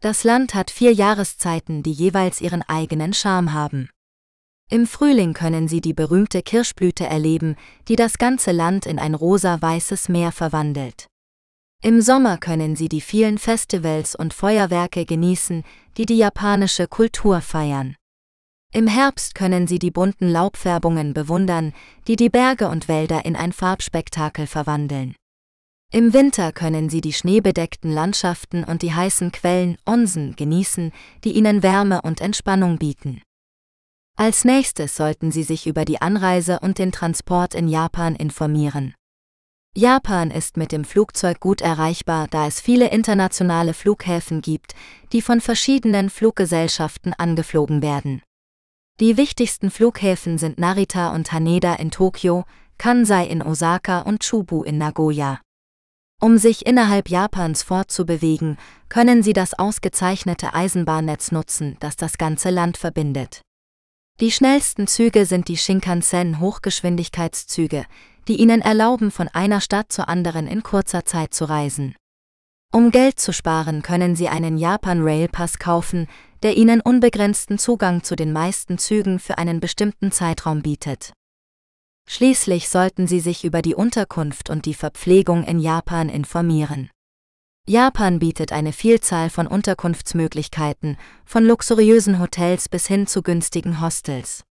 Das 0.00 0.22
Land 0.22 0.54
hat 0.54 0.70
vier 0.70 0.92
Jahreszeiten, 0.92 1.82
die 1.82 1.92
jeweils 1.92 2.42
ihren 2.42 2.62
eigenen 2.62 3.14
Charme 3.14 3.54
haben. 3.54 3.88
Im 4.74 4.88
Frühling 4.88 5.34
können 5.34 5.68
Sie 5.68 5.80
die 5.80 5.92
berühmte 5.92 6.42
Kirschblüte 6.42 7.06
erleben, 7.06 7.54
die 7.86 7.94
das 7.94 8.18
ganze 8.18 8.50
Land 8.50 8.86
in 8.86 8.98
ein 8.98 9.14
rosa-weißes 9.14 10.08
Meer 10.08 10.32
verwandelt. 10.32 11.06
Im 11.80 12.00
Sommer 12.00 12.38
können 12.38 12.74
Sie 12.74 12.88
die 12.88 13.00
vielen 13.00 13.38
Festivals 13.38 14.16
und 14.16 14.34
Feuerwerke 14.34 15.04
genießen, 15.04 15.62
die 15.96 16.06
die 16.06 16.16
japanische 16.16 16.88
Kultur 16.88 17.40
feiern. 17.40 17.94
Im 18.72 18.88
Herbst 18.88 19.36
können 19.36 19.68
Sie 19.68 19.78
die 19.78 19.92
bunten 19.92 20.28
Laubfärbungen 20.28 21.14
bewundern, 21.14 21.72
die 22.08 22.16
die 22.16 22.28
Berge 22.28 22.68
und 22.68 22.88
Wälder 22.88 23.24
in 23.24 23.36
ein 23.36 23.52
Farbspektakel 23.52 24.48
verwandeln. 24.48 25.14
Im 25.92 26.12
Winter 26.12 26.50
können 26.50 26.90
Sie 26.90 27.00
die 27.00 27.12
schneebedeckten 27.12 27.92
Landschaften 27.92 28.64
und 28.64 28.82
die 28.82 28.92
heißen 28.92 29.30
Quellen 29.30 29.76
Onsen 29.86 30.34
genießen, 30.34 30.90
die 31.22 31.34
Ihnen 31.36 31.62
Wärme 31.62 32.02
und 32.02 32.20
Entspannung 32.20 32.78
bieten. 32.78 33.22
Als 34.16 34.44
nächstes 34.44 34.94
sollten 34.94 35.32
Sie 35.32 35.42
sich 35.42 35.66
über 35.66 35.84
die 35.84 36.00
Anreise 36.00 36.60
und 36.60 36.78
den 36.78 36.92
Transport 36.92 37.54
in 37.54 37.66
Japan 37.66 38.14
informieren. 38.14 38.94
Japan 39.76 40.30
ist 40.30 40.56
mit 40.56 40.70
dem 40.70 40.84
Flugzeug 40.84 41.40
gut 41.40 41.60
erreichbar, 41.60 42.28
da 42.30 42.46
es 42.46 42.60
viele 42.60 42.90
internationale 42.90 43.74
Flughäfen 43.74 44.40
gibt, 44.40 44.76
die 45.12 45.20
von 45.20 45.40
verschiedenen 45.40 46.10
Fluggesellschaften 46.10 47.12
angeflogen 47.12 47.82
werden. 47.82 48.22
Die 49.00 49.16
wichtigsten 49.16 49.72
Flughäfen 49.72 50.38
sind 50.38 50.60
Narita 50.60 51.12
und 51.12 51.32
Haneda 51.32 51.74
in 51.74 51.90
Tokio, 51.90 52.44
Kansai 52.78 53.26
in 53.26 53.42
Osaka 53.42 54.02
und 54.02 54.20
Chubu 54.22 54.62
in 54.62 54.78
Nagoya. 54.78 55.40
Um 56.20 56.38
sich 56.38 56.64
innerhalb 56.66 57.10
Japans 57.10 57.64
fortzubewegen, 57.64 58.58
können 58.88 59.24
Sie 59.24 59.32
das 59.32 59.54
ausgezeichnete 59.54 60.54
Eisenbahnnetz 60.54 61.32
nutzen, 61.32 61.76
das 61.80 61.96
das 61.96 62.16
ganze 62.16 62.50
Land 62.50 62.76
verbindet. 62.76 63.42
Die 64.20 64.30
schnellsten 64.30 64.86
Züge 64.86 65.26
sind 65.26 65.48
die 65.48 65.56
Shinkansen 65.56 66.38
Hochgeschwindigkeitszüge, 66.38 67.84
die 68.28 68.36
ihnen 68.36 68.60
erlauben, 68.60 69.10
von 69.10 69.26
einer 69.26 69.60
Stadt 69.60 69.90
zur 69.90 70.08
anderen 70.08 70.46
in 70.46 70.62
kurzer 70.62 71.04
Zeit 71.04 71.34
zu 71.34 71.46
reisen. 71.46 71.96
Um 72.72 72.92
Geld 72.92 73.18
zu 73.18 73.32
sparen, 73.32 73.82
können 73.82 74.14
Sie 74.14 74.28
einen 74.28 74.56
Japan 74.56 75.02
Rail 75.02 75.26
Pass 75.26 75.58
kaufen, 75.58 76.06
der 76.44 76.56
Ihnen 76.56 76.80
unbegrenzten 76.80 77.58
Zugang 77.58 78.04
zu 78.04 78.14
den 78.14 78.32
meisten 78.32 78.78
Zügen 78.78 79.18
für 79.18 79.38
einen 79.38 79.58
bestimmten 79.58 80.12
Zeitraum 80.12 80.62
bietet. 80.62 81.12
Schließlich 82.08 82.68
sollten 82.68 83.08
Sie 83.08 83.20
sich 83.20 83.44
über 83.44 83.62
die 83.62 83.74
Unterkunft 83.74 84.48
und 84.48 84.64
die 84.66 84.74
Verpflegung 84.74 85.42
in 85.42 85.58
Japan 85.58 86.08
informieren. 86.08 86.90
Japan 87.66 88.18
bietet 88.18 88.52
eine 88.52 88.74
Vielzahl 88.74 89.30
von 89.30 89.46
Unterkunftsmöglichkeiten, 89.46 90.98
von 91.24 91.46
luxuriösen 91.46 92.18
Hotels 92.20 92.68
bis 92.68 92.86
hin 92.86 93.06
zu 93.06 93.22
günstigen 93.22 93.80
Hostels. 93.80 94.44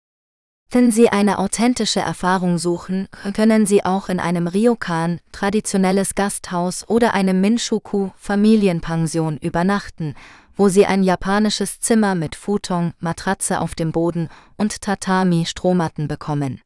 Wenn 0.69 0.91
Sie 0.91 1.09
eine 1.09 1.38
authentische 1.38 1.99
Erfahrung 1.99 2.57
suchen, 2.57 3.09
können 3.33 3.65
Sie 3.65 3.83
auch 3.83 4.07
in 4.07 4.22
einem 4.22 4.48
Ryokan, 4.48 5.19
traditionelles 5.33 6.15
Gasthaus 6.15 6.88
oder 6.88 7.14
einem 7.14 7.41
Minshuku, 7.41 8.11
Familienpension 8.15 9.35
übernachten, 9.35 10.15
wo 10.56 10.69
Sie 10.69 10.85
ein 10.85 11.03
japanisches 11.03 11.81
Zimmer 11.81 12.15
mit 12.15 12.38
Futon, 12.38 12.93
Matratze 12.99 13.59
auf 13.59 13.75
dem 13.75 13.91
Boden 13.91 14.30
und 14.56 14.81
Tatami 14.81 15.45
Strohmatten 15.45 16.07
bekommen. 16.07 16.61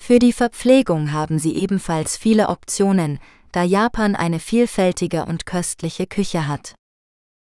Für 0.00 0.20
die 0.20 0.32
Verpflegung 0.32 1.12
haben 1.12 1.40
Sie 1.40 1.56
ebenfalls 1.56 2.16
viele 2.16 2.48
Optionen, 2.48 3.18
da 3.54 3.62
Japan 3.62 4.16
eine 4.16 4.40
vielfältige 4.40 5.26
und 5.26 5.46
köstliche 5.46 6.08
Küche 6.08 6.48
hat. 6.48 6.74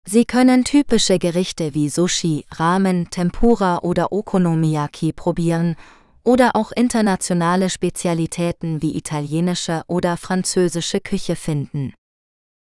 Sie 0.08 0.26
können 0.26 0.64
typische 0.64 1.20
Gerichte 1.20 1.76
wie 1.76 1.88
Sushi, 1.88 2.46
Ramen, 2.52 3.12
Tempura 3.12 3.80
oder 3.80 4.12
Okonomiyaki 4.12 5.14
probieren 5.14 5.76
oder 6.24 6.56
auch 6.56 6.72
internationale 6.72 7.70
Spezialitäten 7.70 8.82
wie 8.82 8.98
italienische 8.98 9.84
oder 9.88 10.18
französische 10.18 11.00
Küche 11.00 11.36
finden. 11.36 11.94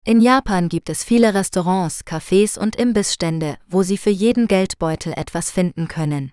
In 0.04 0.20
Japan 0.20 0.68
gibt 0.68 0.88
es 0.88 1.04
viele 1.04 1.34
Restaurants, 1.34 2.04
Cafés 2.04 2.58
und 2.58 2.74
Imbissstände, 2.74 3.58
wo 3.68 3.84
Sie 3.84 3.96
für 3.96 4.10
jeden 4.10 4.48
Geldbeutel 4.48 5.12
etwas 5.12 5.52
finden 5.52 5.86
können. 5.86 6.32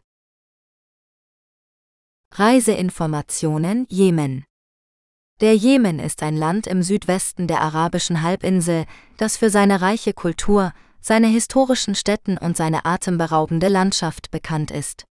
Reiseinformationen 2.32 3.86
Jemen 3.90 4.46
Der 5.42 5.56
Jemen 5.56 6.00
ist 6.00 6.24
ein 6.24 6.38
Land 6.38 6.68
im 6.68 6.84
Südwesten 6.84 7.48
der 7.48 7.62
arabischen 7.62 8.22
Halbinsel, 8.22 8.86
das 9.18 9.38
für 9.38 9.50
seine 9.50 9.82
reiche 9.82 10.14
Kultur, 10.14 10.74
seine 11.02 11.28
historischen 11.28 11.96
Städten 11.96 12.38
und 12.38 12.56
seine 12.56 12.86
atemberaubende 12.86 13.68
Landschaft 13.68 14.32
bekannt 14.32 14.72
ist. 14.72 15.06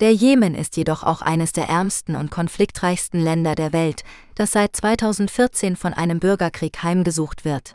Der 0.00 0.12
Jemen 0.12 0.54
ist 0.54 0.76
jedoch 0.76 1.02
auch 1.02 1.22
eines 1.22 1.52
der 1.52 1.68
ärmsten 1.68 2.14
und 2.14 2.30
konfliktreichsten 2.30 3.20
Länder 3.20 3.56
der 3.56 3.72
Welt, 3.72 4.04
das 4.36 4.52
seit 4.52 4.76
2014 4.76 5.74
von 5.74 5.92
einem 5.92 6.20
Bürgerkrieg 6.20 6.84
heimgesucht 6.84 7.44
wird. 7.44 7.74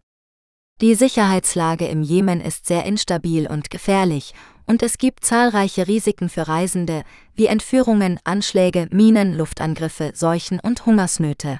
Die 0.80 0.96
Sicherheitslage 0.96 1.88
im 1.88 2.02
Jemen 2.02 2.40
ist 2.40 2.66
sehr 2.66 2.86
instabil 2.86 3.48
und 3.48 3.70
gefährlich, 3.70 4.34
und 4.66 4.84
es 4.84 4.98
gibt 4.98 5.26
zahlreiche 5.26 5.88
Risiken 5.88 6.30
für 6.30 6.48
Reisende, 6.48 7.04
wie 7.36 7.48
Entführungen, 7.48 8.20
Anschläge, 8.24 8.88
Minen, 8.92 9.36
Luftangriffe, 9.36 10.12
Seuchen 10.16 10.60
und 10.60 10.86
Hungersnöte. 10.86 11.60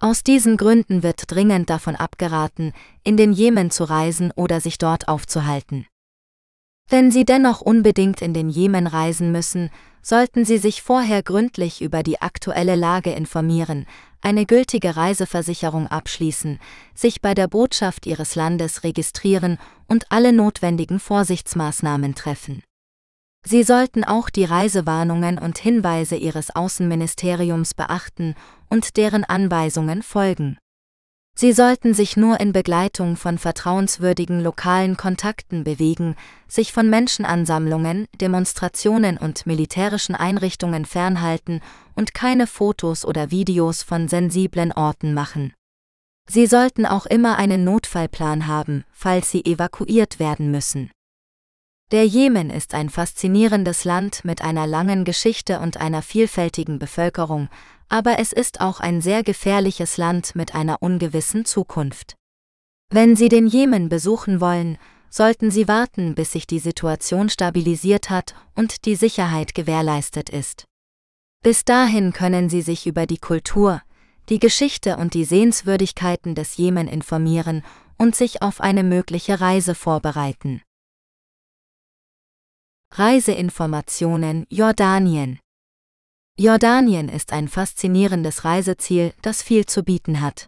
Aus 0.00 0.22
diesen 0.22 0.56
Gründen 0.56 1.02
wird 1.02 1.30
dringend 1.30 1.70
davon 1.70 1.96
abgeraten, 1.96 2.72
in 3.04 3.16
den 3.16 3.32
Jemen 3.32 3.70
zu 3.70 3.84
reisen 3.84 4.32
oder 4.32 4.60
sich 4.60 4.78
dort 4.78 5.08
aufzuhalten. 5.08 5.86
Wenn 6.88 7.10
Sie 7.10 7.24
dennoch 7.24 7.62
unbedingt 7.62 8.20
in 8.20 8.34
den 8.34 8.50
Jemen 8.50 8.86
reisen 8.86 9.32
müssen, 9.32 9.70
sollten 10.02 10.44
Sie 10.44 10.58
sich 10.58 10.82
vorher 10.82 11.22
gründlich 11.22 11.80
über 11.80 12.02
die 12.02 12.20
aktuelle 12.20 12.74
Lage 12.74 13.12
informieren, 13.12 13.86
eine 14.20 14.44
gültige 14.44 14.96
Reiseversicherung 14.96 15.86
abschließen, 15.86 16.58
sich 16.94 17.22
bei 17.22 17.34
der 17.34 17.48
Botschaft 17.48 18.06
Ihres 18.06 18.34
Landes 18.34 18.84
registrieren 18.84 19.58
und 19.88 20.10
alle 20.10 20.32
notwendigen 20.32 20.98
Vorsichtsmaßnahmen 20.98 22.14
treffen. 22.14 22.62
Sie 23.46 23.62
sollten 23.62 24.04
auch 24.04 24.30
die 24.30 24.44
Reisewarnungen 24.44 25.38
und 25.38 25.58
Hinweise 25.58 26.16
Ihres 26.16 26.54
Außenministeriums 26.54 27.74
beachten 27.74 28.34
und 28.70 28.96
deren 28.96 29.24
Anweisungen 29.24 30.02
folgen. 30.02 30.58
Sie 31.36 31.52
sollten 31.52 31.94
sich 31.94 32.16
nur 32.16 32.38
in 32.38 32.52
Begleitung 32.52 33.16
von 33.16 33.38
vertrauenswürdigen 33.38 34.40
lokalen 34.40 34.96
Kontakten 34.96 35.64
bewegen, 35.64 36.14
sich 36.46 36.72
von 36.72 36.88
Menschenansammlungen, 36.88 38.06
Demonstrationen 38.20 39.18
und 39.18 39.44
militärischen 39.44 40.14
Einrichtungen 40.14 40.84
fernhalten 40.84 41.60
und 41.96 42.14
keine 42.14 42.46
Fotos 42.46 43.04
oder 43.04 43.32
Videos 43.32 43.82
von 43.82 44.06
sensiblen 44.06 44.70
Orten 44.70 45.12
machen. 45.12 45.52
Sie 46.28 46.46
sollten 46.46 46.86
auch 46.86 47.06
immer 47.06 47.36
einen 47.36 47.64
Notfallplan 47.64 48.46
haben, 48.46 48.84
falls 48.92 49.30
sie 49.30 49.44
evakuiert 49.44 50.18
werden 50.18 50.50
müssen. 50.50 50.90
Der 51.92 52.06
Jemen 52.06 52.50
ist 52.50 52.74
ein 52.74 52.88
faszinierendes 52.88 53.84
Land 53.84 54.24
mit 54.24 54.42
einer 54.42 54.66
langen 54.66 55.04
Geschichte 55.04 55.60
und 55.60 55.76
einer 55.76 56.02
vielfältigen 56.02 56.78
Bevölkerung, 56.78 57.48
aber 57.88 58.18
es 58.18 58.32
ist 58.32 58.60
auch 58.60 58.80
ein 58.80 59.00
sehr 59.00 59.22
gefährliches 59.22 59.98
Land 59.98 60.34
mit 60.34 60.54
einer 60.54 60.82
ungewissen 60.82 61.44
Zukunft. 61.44 62.14
Wenn 62.90 63.16
Sie 63.16 63.28
den 63.28 63.46
Jemen 63.46 63.88
besuchen 63.88 64.40
wollen, 64.40 64.78
sollten 65.10 65.50
Sie 65.50 65.68
warten, 65.68 66.14
bis 66.14 66.32
sich 66.32 66.46
die 66.46 66.58
Situation 66.58 67.28
stabilisiert 67.28 68.10
hat 68.10 68.34
und 68.56 68.84
die 68.86 68.96
Sicherheit 68.96 69.54
gewährleistet 69.54 70.30
ist. 70.30 70.64
Bis 71.42 71.64
dahin 71.64 72.12
können 72.12 72.48
Sie 72.48 72.62
sich 72.62 72.86
über 72.86 73.06
die 73.06 73.18
Kultur, 73.18 73.82
die 74.28 74.38
Geschichte 74.38 74.96
und 74.96 75.14
die 75.14 75.24
Sehenswürdigkeiten 75.24 76.34
des 76.34 76.56
Jemen 76.56 76.88
informieren 76.88 77.62
und 77.98 78.16
sich 78.16 78.42
auf 78.42 78.60
eine 78.60 78.82
mögliche 78.82 79.40
Reise 79.40 79.74
vorbereiten. 79.74 80.62
Reiseinformationen 82.90 84.46
Jordanien 84.50 85.40
Jordanien 86.38 87.08
ist 87.08 87.32
ein 87.32 87.48
faszinierendes 87.48 88.44
Reiseziel, 88.44 89.12
das 89.22 89.42
viel 89.42 89.66
zu 89.66 89.84
bieten 89.84 90.20
hat. 90.20 90.46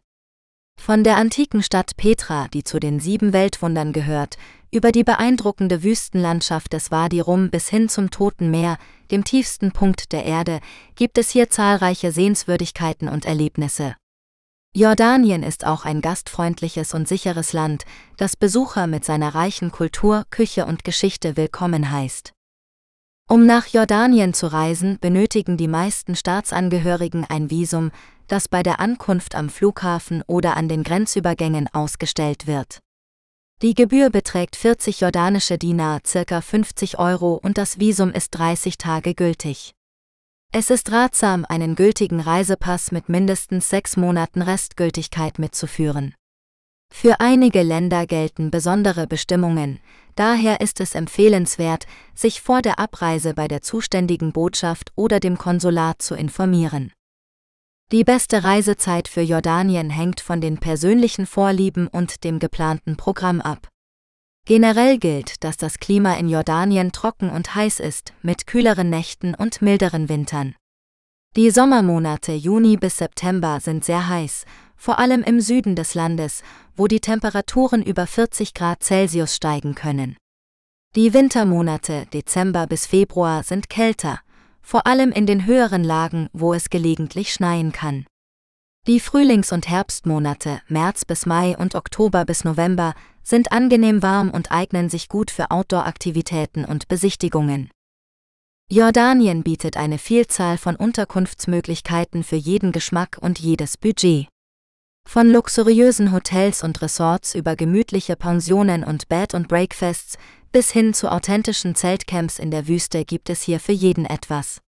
Von 0.80 1.02
der 1.02 1.16
antiken 1.16 1.62
Stadt 1.62 1.96
Petra, 1.96 2.48
die 2.48 2.62
zu 2.62 2.78
den 2.78 3.00
sieben 3.00 3.32
Weltwundern 3.32 3.92
gehört, 3.92 4.36
über 4.70 4.92
die 4.92 5.04
beeindruckende 5.04 5.82
Wüstenlandschaft 5.82 6.72
des 6.72 6.90
Wadi 6.90 7.20
Rum 7.20 7.50
bis 7.50 7.68
hin 7.68 7.88
zum 7.88 8.10
Toten 8.10 8.50
Meer, 8.50 8.78
dem 9.10 9.24
tiefsten 9.24 9.72
Punkt 9.72 10.12
der 10.12 10.24
Erde, 10.24 10.60
gibt 10.94 11.18
es 11.18 11.30
hier 11.30 11.50
zahlreiche 11.50 12.12
Sehenswürdigkeiten 12.12 13.08
und 13.08 13.24
Erlebnisse. 13.24 13.96
Jordanien 14.76 15.42
ist 15.42 15.66
auch 15.66 15.86
ein 15.86 16.02
gastfreundliches 16.02 16.92
und 16.92 17.08
sicheres 17.08 17.54
Land, 17.54 17.84
das 18.18 18.36
Besucher 18.36 18.86
mit 18.86 19.04
seiner 19.04 19.34
reichen 19.34 19.72
Kultur, 19.72 20.24
Küche 20.30 20.66
und 20.66 20.84
Geschichte 20.84 21.36
willkommen 21.36 21.90
heißt. 21.90 22.32
Um 23.28 23.44
nach 23.44 23.66
Jordanien 23.66 24.34
zu 24.34 24.52
reisen, 24.52 24.98
benötigen 25.00 25.56
die 25.56 25.66
meisten 25.66 26.14
Staatsangehörigen 26.14 27.24
ein 27.24 27.50
Visum, 27.50 27.90
das 28.28 28.48
bei 28.48 28.62
der 28.62 28.80
Ankunft 28.80 29.34
am 29.34 29.48
Flughafen 29.48 30.22
oder 30.26 30.56
an 30.56 30.68
den 30.68 30.82
Grenzübergängen 30.82 31.68
ausgestellt 31.72 32.46
wird. 32.46 32.80
Die 33.62 33.74
Gebühr 33.74 34.10
beträgt 34.10 34.54
40 34.54 35.00
jordanische 35.00 35.56
Dinar, 35.56 36.00
circa 36.06 36.40
50 36.40 36.98
Euro 36.98 37.40
und 37.42 37.56
das 37.56 37.78
Visum 37.78 38.12
ist 38.12 38.30
30 38.32 38.76
Tage 38.76 39.14
gültig. 39.14 39.72
Es 40.52 40.70
ist 40.70 40.92
ratsam, 40.92 41.44
einen 41.48 41.74
gültigen 41.74 42.20
Reisepass 42.20 42.92
mit 42.92 43.08
mindestens 43.08 43.68
sechs 43.68 43.96
Monaten 43.96 44.42
Restgültigkeit 44.42 45.38
mitzuführen. 45.38 46.14
Für 46.92 47.20
einige 47.20 47.62
Länder 47.62 48.06
gelten 48.06 48.50
besondere 48.50 49.06
Bestimmungen, 49.06 49.80
daher 50.14 50.60
ist 50.60 50.80
es 50.80 50.94
empfehlenswert, 50.94 51.86
sich 52.14 52.40
vor 52.40 52.62
der 52.62 52.78
Abreise 52.78 53.34
bei 53.34 53.48
der 53.48 53.60
zuständigen 53.62 54.32
Botschaft 54.32 54.92
oder 54.94 55.18
dem 55.18 55.36
Konsulat 55.36 56.00
zu 56.00 56.14
informieren. 56.14 56.92
Die 57.92 58.02
beste 58.02 58.42
Reisezeit 58.42 59.06
für 59.06 59.20
Jordanien 59.20 59.90
hängt 59.90 60.20
von 60.20 60.40
den 60.40 60.58
persönlichen 60.58 61.24
Vorlieben 61.24 61.86
und 61.86 62.24
dem 62.24 62.40
geplanten 62.40 62.96
Programm 62.96 63.40
ab. 63.40 63.68
Generell 64.44 64.98
gilt, 64.98 65.44
dass 65.44 65.56
das 65.56 65.78
Klima 65.78 66.14
in 66.14 66.28
Jordanien 66.28 66.90
trocken 66.90 67.30
und 67.30 67.54
heiß 67.54 67.78
ist, 67.78 68.12
mit 68.22 68.48
kühleren 68.48 68.90
Nächten 68.90 69.36
und 69.36 69.62
milderen 69.62 70.08
Wintern. 70.08 70.56
Die 71.36 71.50
Sommermonate 71.50 72.32
Juni 72.32 72.76
bis 72.76 72.96
September 72.96 73.60
sind 73.60 73.84
sehr 73.84 74.08
heiß, 74.08 74.46
vor 74.76 74.98
allem 74.98 75.22
im 75.22 75.40
Süden 75.40 75.76
des 75.76 75.94
Landes, 75.94 76.42
wo 76.74 76.88
die 76.88 77.00
Temperaturen 77.00 77.84
über 77.84 78.08
40 78.08 78.52
Grad 78.52 78.82
Celsius 78.82 79.36
steigen 79.36 79.76
können. 79.76 80.16
Die 80.96 81.14
Wintermonate 81.14 82.06
Dezember 82.12 82.66
bis 82.66 82.86
Februar 82.86 83.44
sind 83.44 83.68
kälter, 83.68 84.20
vor 84.66 84.88
allem 84.88 85.12
in 85.12 85.26
den 85.26 85.46
höheren 85.46 85.84
Lagen, 85.84 86.28
wo 86.32 86.52
es 86.52 86.70
gelegentlich 86.70 87.32
schneien 87.32 87.70
kann. 87.70 88.04
Die 88.88 88.98
Frühlings- 88.98 89.52
und 89.52 89.68
Herbstmonate 89.68 90.60
März 90.66 91.04
bis 91.04 91.24
Mai 91.24 91.56
und 91.56 91.76
Oktober 91.76 92.24
bis 92.24 92.42
November 92.42 92.94
sind 93.22 93.52
angenehm 93.52 94.02
warm 94.02 94.28
und 94.30 94.50
eignen 94.50 94.88
sich 94.88 95.08
gut 95.08 95.30
für 95.30 95.52
Outdoor-Aktivitäten 95.52 96.64
und 96.64 96.88
Besichtigungen. 96.88 97.70
Jordanien 98.68 99.44
bietet 99.44 99.76
eine 99.76 99.98
Vielzahl 99.98 100.58
von 100.58 100.74
Unterkunftsmöglichkeiten 100.74 102.24
für 102.24 102.34
jeden 102.34 102.72
Geschmack 102.72 103.18
und 103.20 103.38
jedes 103.38 103.76
Budget. 103.76 104.26
Von 105.08 105.30
luxuriösen 105.30 106.10
Hotels 106.10 106.64
und 106.64 106.82
Resorts 106.82 107.36
über 107.36 107.54
gemütliche 107.54 108.16
Pensionen 108.16 108.82
und 108.82 109.08
Bed 109.08 109.32
and 109.32 109.46
Breakfasts 109.46 110.18
bis 110.52 110.70
hin 110.70 110.94
zu 110.94 111.10
authentischen 111.10 111.74
Zeltcamps 111.74 112.38
in 112.38 112.50
der 112.50 112.68
Wüste 112.68 113.04
gibt 113.04 113.30
es 113.30 113.42
hier 113.42 113.60
für 113.60 113.72
jeden 113.72 114.04
etwas. 114.04 114.60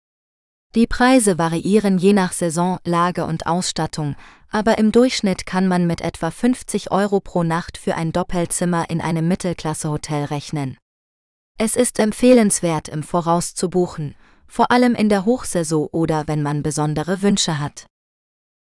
Die 0.75 0.87
Preise 0.87 1.37
variieren 1.37 1.97
je 1.97 2.13
nach 2.13 2.33
Saison, 2.33 2.77
Lage 2.83 3.25
und 3.25 3.47
Ausstattung, 3.47 4.15
aber 4.49 4.77
im 4.77 4.91
Durchschnitt 4.91 5.45
kann 5.45 5.67
man 5.67 5.87
mit 5.87 6.01
etwa 6.01 6.29
50 6.29 6.91
Euro 6.91 7.19
pro 7.19 7.43
Nacht 7.43 7.77
für 7.77 7.95
ein 7.95 8.11
Doppelzimmer 8.11 8.89
in 8.89 9.01
einem 9.01 9.27
Mittelklasse-Hotel 9.27 10.25
rechnen. 10.25 10.77
Es 11.57 11.75
ist 11.75 11.99
empfehlenswert, 11.99 12.87
im 12.89 13.01
Voraus 13.01 13.55
zu 13.55 13.69
buchen, 13.69 14.15
vor 14.47 14.69
allem 14.71 14.93
in 14.93 15.09
der 15.09 15.25
Hochsaison 15.25 15.87
oder 15.91 16.27
wenn 16.27 16.43
man 16.43 16.63
besondere 16.63 17.21
Wünsche 17.21 17.59
hat. 17.59 17.87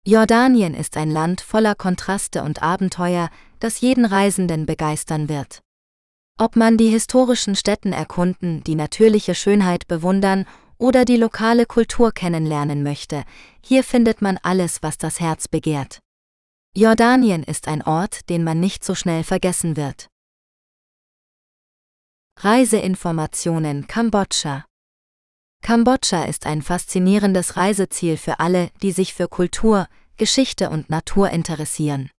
Jordanien 0.04 0.74
ist 0.74 0.96
ein 0.96 1.10
Land 1.10 1.40
voller 1.40 1.76
Kontraste 1.76 2.42
und 2.42 2.60
Abenteuer, 2.60 3.30
das 3.60 3.80
jeden 3.80 4.04
Reisenden 4.04 4.66
begeistern 4.66 5.28
wird. 5.28 5.60
Ob 6.38 6.56
man 6.56 6.76
die 6.76 6.88
historischen 6.88 7.54
Städten 7.54 7.92
erkunden, 7.92 8.64
die 8.64 8.74
natürliche 8.74 9.34
Schönheit 9.34 9.86
bewundern 9.86 10.46
oder 10.78 11.04
die 11.04 11.16
lokale 11.16 11.66
Kultur 11.66 12.12
kennenlernen 12.12 12.82
möchte, 12.82 13.24
hier 13.64 13.84
findet 13.84 14.22
man 14.22 14.38
alles, 14.42 14.82
was 14.82 14.98
das 14.98 15.20
Herz 15.20 15.46
begehrt. 15.46 16.00
Jordanien 16.74 17.42
ist 17.42 17.68
ein 17.68 17.82
Ort, 17.82 18.28
den 18.30 18.44
man 18.44 18.58
nicht 18.58 18.82
so 18.82 18.94
schnell 18.94 19.24
vergessen 19.24 19.76
wird. 19.76 20.08
Reiseinformationen 22.40 23.86
Kambodscha 23.86 24.64
Kambodscha 25.62 26.24
ist 26.24 26.46
ein 26.46 26.62
faszinierendes 26.62 27.56
Reiseziel 27.56 28.16
für 28.16 28.40
alle, 28.40 28.70
die 28.82 28.90
sich 28.90 29.14
für 29.14 29.28
Kultur, 29.28 29.86
Geschichte 30.16 30.70
und 30.70 30.90
Natur 30.90 31.30
interessieren. 31.30 32.10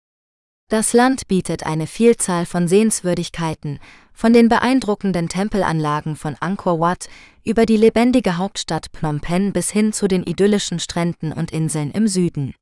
Das 0.72 0.94
Land 0.94 1.28
bietet 1.28 1.66
eine 1.66 1.86
Vielzahl 1.86 2.46
von 2.46 2.66
Sehenswürdigkeiten, 2.66 3.78
von 4.14 4.32
den 4.32 4.48
beeindruckenden 4.48 5.28
Tempelanlagen 5.28 6.16
von 6.16 6.34
Angkor 6.40 6.80
Wat 6.80 7.10
über 7.44 7.66
die 7.66 7.76
lebendige 7.76 8.38
Hauptstadt 8.38 8.86
Phnom 8.90 9.20
Penh 9.20 9.52
bis 9.52 9.70
hin 9.70 9.92
zu 9.92 10.08
den 10.08 10.22
idyllischen 10.22 10.78
Stränden 10.78 11.30
und 11.30 11.50
Inseln 11.50 11.90
im 11.90 12.08
Süden. 12.08 12.54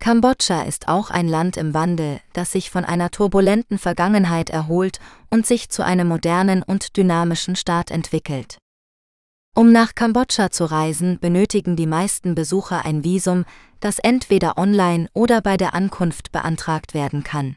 Kambodscha 0.00 0.62
ist 0.62 0.88
auch 0.88 1.10
ein 1.10 1.28
Land 1.28 1.58
im 1.58 1.74
Wandel, 1.74 2.20
das 2.32 2.52
sich 2.52 2.70
von 2.70 2.86
einer 2.86 3.10
turbulenten 3.10 3.76
Vergangenheit 3.76 4.48
erholt 4.48 4.98
und 5.28 5.46
sich 5.46 5.68
zu 5.68 5.84
einem 5.84 6.08
modernen 6.08 6.62
und 6.62 6.96
dynamischen 6.96 7.54
Staat 7.54 7.90
entwickelt. 7.90 8.56
Um 9.56 9.72
nach 9.72 9.94
Kambodscha 9.94 10.50
zu 10.50 10.70
reisen, 10.70 11.18
benötigen 11.18 11.76
die 11.76 11.86
meisten 11.86 12.34
Besucher 12.34 12.84
ein 12.84 13.04
Visum, 13.04 13.46
das 13.80 13.98
entweder 13.98 14.58
online 14.58 15.08
oder 15.14 15.40
bei 15.40 15.56
der 15.56 15.72
Ankunft 15.72 16.30
beantragt 16.30 16.92
werden 16.92 17.22
kann. 17.22 17.56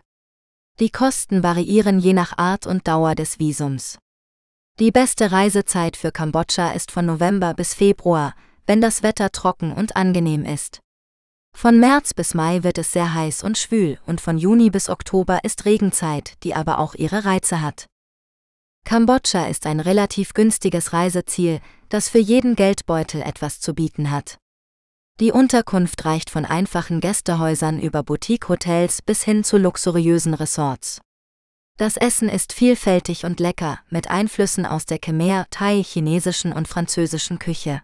Die 0.79 0.91
Kosten 0.91 1.43
variieren 1.43 1.99
je 1.99 2.13
nach 2.13 2.37
Art 2.37 2.65
und 2.65 2.87
Dauer 2.87 3.15
des 3.15 3.37
Visums. 3.37 3.97
Die 4.79 4.91
beste 4.91 5.33
Reisezeit 5.33 5.97
für 5.97 6.13
Kambodscha 6.13 6.71
ist 6.71 6.89
von 6.89 7.05
November 7.05 7.53
bis 7.53 7.73
Februar, 7.73 8.33
wenn 8.65 8.79
das 8.79 9.03
Wetter 9.03 9.33
trocken 9.33 9.73
und 9.73 9.97
angenehm 9.97 10.45
ist. 10.45 10.79
Von 11.53 11.81
März 11.81 12.13
bis 12.13 12.33
Mai 12.33 12.63
wird 12.63 12.77
es 12.77 12.93
sehr 12.93 13.13
heiß 13.13 13.43
und 13.43 13.57
schwül 13.57 13.99
und 14.05 14.21
von 14.21 14.37
Juni 14.37 14.69
bis 14.69 14.87
Oktober 14.87 15.43
ist 15.43 15.65
Regenzeit, 15.65 16.41
die 16.43 16.55
aber 16.55 16.79
auch 16.79 16.95
ihre 16.95 17.25
Reize 17.25 17.59
hat. 17.61 17.88
Kambodscha 18.85 19.45
ist 19.47 19.65
ein 19.65 19.79
relativ 19.79 20.33
günstiges 20.33 20.93
Reiseziel, 20.93 21.59
das 21.89 22.09
für 22.09 22.19
jeden 22.19 22.55
Geldbeutel 22.55 23.21
etwas 23.21 23.59
zu 23.59 23.73
bieten 23.73 24.11
hat. 24.11 24.37
Die 25.19 25.31
Unterkunft 25.31 26.05
reicht 26.05 26.29
von 26.29 26.45
einfachen 26.45 27.01
Gästehäusern 27.01 27.79
über 27.79 28.03
Boutique-Hotels 28.03 29.01
bis 29.01 29.23
hin 29.23 29.43
zu 29.43 29.57
luxuriösen 29.57 30.33
Resorts. 30.33 31.01
Das 31.77 31.97
Essen 31.97 32.29
ist 32.29 32.53
vielfältig 32.53 33.25
und 33.25 33.39
lecker, 33.39 33.79
mit 33.89 34.09
Einflüssen 34.09 34.65
aus 34.65 34.85
der 34.85 34.99
Khmer, 34.99 35.45
Thai, 35.49 35.83
chinesischen 35.83 36.51
und 36.51 36.67
französischen 36.67 37.37
Küche. 37.37 37.81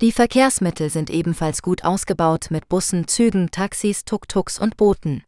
Die 0.00 0.12
Verkehrsmittel 0.12 0.90
sind 0.90 1.08
ebenfalls 1.08 1.62
gut 1.62 1.84
ausgebaut 1.84 2.48
mit 2.50 2.68
Bussen, 2.68 3.08
Zügen, 3.08 3.50
Taxis, 3.50 4.04
Tuk-Tuks 4.04 4.58
und 4.58 4.76
Booten. 4.76 5.24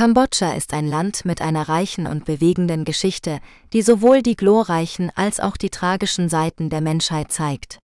Kambodscha 0.00 0.52
ist 0.52 0.72
ein 0.72 0.88
Land 0.88 1.26
mit 1.26 1.42
einer 1.42 1.68
reichen 1.68 2.06
und 2.06 2.24
bewegenden 2.24 2.84
Geschichte, 2.84 3.40
die 3.74 3.82
sowohl 3.82 4.22
die 4.22 4.34
glorreichen 4.34 5.10
als 5.14 5.40
auch 5.40 5.58
die 5.58 5.68
tragischen 5.68 6.28
Seiten 6.28 6.70
der 6.70 6.80
Menschheit 6.80 7.30
zeigt. 7.30 7.78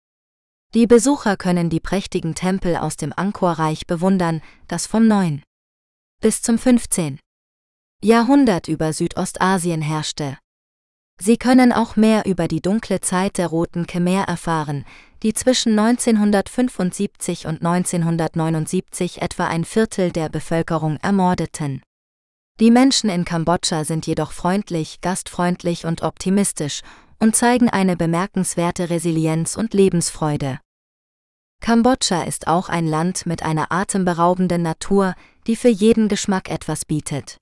Die 0.75 0.87
Besucher 0.87 1.37
können 1.37 1.71
die 1.71 1.81
prächtigen 1.81 2.35
Tempel 2.35 2.77
aus 2.77 2.97
dem 2.97 3.13
Angkor-Reich 3.13 3.87
bewundern, 3.87 4.43
das 4.69 4.87
vom 4.87 5.09
9. 5.09 5.43
bis 6.21 6.41
zum 6.43 6.59
15. 6.59 7.19
Jahrhundert 8.03 8.69
über 8.69 8.93
Südostasien 8.93 9.83
herrschte. 9.83 10.39
Sie 11.21 11.37
können 11.37 11.73
auch 11.73 11.97
mehr 11.97 12.27
über 12.27 12.49
die 12.49 12.61
dunkle 12.61 13.01
Zeit 13.01 13.39
der 13.39 13.49
Roten 13.49 13.87
Khmer 13.87 14.25
erfahren, 14.25 14.85
die 15.23 15.33
zwischen 15.33 15.79
1975 15.79 17.47
und 17.47 17.65
1979 17.65 19.23
etwa 19.23 19.47
ein 19.47 19.65
Viertel 19.65 20.13
der 20.13 20.29
Bevölkerung 20.29 20.99
ermordeten. 20.99 21.83
Die 22.61 22.71
Menschen 22.71 23.11
in 23.11 23.25
Kambodscha 23.25 23.85
sind 23.85 24.07
jedoch 24.07 24.31
freundlich, 24.31 25.01
gastfreundlich 25.01 25.87
und 25.87 26.03
optimistisch 26.03 26.83
und 27.19 27.35
zeigen 27.35 27.69
eine 27.69 27.97
bemerkenswerte 27.97 28.91
Resilienz 28.91 29.57
und 29.57 29.75
Lebensfreude. 29.75 30.61
Kambodscha 31.61 32.23
ist 32.23 32.47
auch 32.47 32.69
ein 32.69 32.87
Land 32.87 33.27
mit 33.27 33.43
einer 33.43 33.73
atemberaubenden 33.73 34.63
Natur, 34.63 35.15
die 35.47 35.57
für 35.57 35.69
jeden 35.69 36.09
Geschmack 36.09 36.49
etwas 36.49 36.85
bietet. 36.85 37.39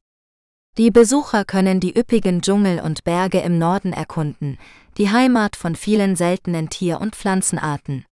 Die 0.78 0.90
Besucher 0.90 1.44
können 1.44 1.80
die 1.80 1.98
üppigen 1.98 2.40
Dschungel 2.40 2.80
und 2.80 3.04
Berge 3.04 3.40
im 3.40 3.58
Norden 3.58 3.92
erkunden, 3.92 4.58
die 4.96 5.10
Heimat 5.10 5.56
von 5.56 5.76
vielen 5.76 6.16
seltenen 6.16 6.70
Tier- 6.70 7.00
und 7.00 7.16
Pflanzenarten. 7.16 8.06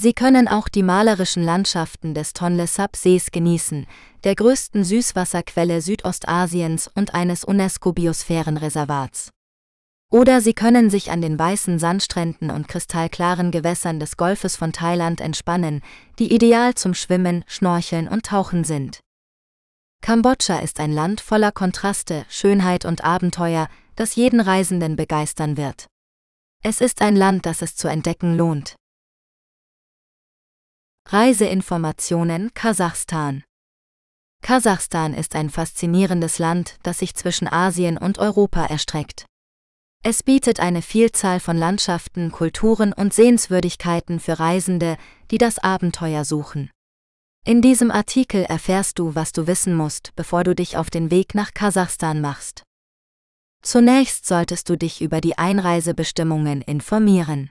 Sie 0.00 0.12
können 0.12 0.46
auch 0.46 0.68
die 0.68 0.84
malerischen 0.84 1.42
Landschaften 1.42 2.14
des 2.14 2.32
Tonle 2.32 2.68
Sap 2.68 2.94
Sees 2.94 3.32
genießen, 3.32 3.84
der 4.22 4.36
größten 4.36 4.84
Süßwasserquelle 4.84 5.80
Südostasiens 5.80 6.88
und 6.94 7.14
eines 7.14 7.42
UNESCO-Biosphärenreservats. 7.42 9.30
Oder 10.08 10.40
Sie 10.40 10.54
können 10.54 10.88
sich 10.88 11.10
an 11.10 11.20
den 11.20 11.36
weißen 11.36 11.80
Sandstränden 11.80 12.52
und 12.52 12.68
kristallklaren 12.68 13.50
Gewässern 13.50 13.98
des 13.98 14.16
Golfes 14.16 14.54
von 14.54 14.72
Thailand 14.72 15.20
entspannen, 15.20 15.82
die 16.20 16.32
ideal 16.32 16.74
zum 16.74 16.94
Schwimmen, 16.94 17.42
Schnorcheln 17.48 18.06
und 18.06 18.24
Tauchen 18.24 18.62
sind. 18.62 19.00
Kambodscha 20.00 20.60
ist 20.60 20.78
ein 20.78 20.92
Land 20.92 21.20
voller 21.20 21.50
Kontraste, 21.50 22.24
Schönheit 22.28 22.84
und 22.84 23.02
Abenteuer, 23.02 23.66
das 23.96 24.14
jeden 24.14 24.38
Reisenden 24.38 24.94
begeistern 24.94 25.56
wird. 25.56 25.88
Es 26.62 26.80
ist 26.80 27.02
ein 27.02 27.16
Land, 27.16 27.46
das 27.46 27.62
es 27.62 27.74
zu 27.74 27.88
entdecken 27.88 28.36
lohnt. 28.36 28.76
Reiseinformationen 31.10 32.52
Kasachstan 32.52 33.42
Kasachstan 34.42 35.14
ist 35.14 35.36
ein 35.36 35.48
faszinierendes 35.48 36.38
Land, 36.38 36.76
das 36.82 36.98
sich 36.98 37.14
zwischen 37.14 37.48
Asien 37.48 37.96
und 37.96 38.18
Europa 38.18 38.66
erstreckt. 38.66 39.24
Es 40.04 40.22
bietet 40.22 40.60
eine 40.60 40.82
Vielzahl 40.82 41.40
von 41.40 41.56
Landschaften, 41.56 42.30
Kulturen 42.30 42.92
und 42.92 43.14
Sehenswürdigkeiten 43.14 44.20
für 44.20 44.38
Reisende, 44.38 44.98
die 45.30 45.38
das 45.38 45.58
Abenteuer 45.58 46.26
suchen. 46.26 46.70
In 47.46 47.62
diesem 47.62 47.90
Artikel 47.90 48.42
erfährst 48.42 48.98
du, 48.98 49.14
was 49.14 49.32
du 49.32 49.46
wissen 49.46 49.74
musst, 49.74 50.14
bevor 50.14 50.44
du 50.44 50.54
dich 50.54 50.76
auf 50.76 50.90
den 50.90 51.10
Weg 51.10 51.34
nach 51.34 51.54
Kasachstan 51.54 52.20
machst. 52.20 52.64
Zunächst 53.62 54.26
solltest 54.26 54.68
du 54.68 54.76
dich 54.76 55.00
über 55.00 55.22
die 55.22 55.38
Einreisebestimmungen 55.38 56.60
informieren. 56.60 57.50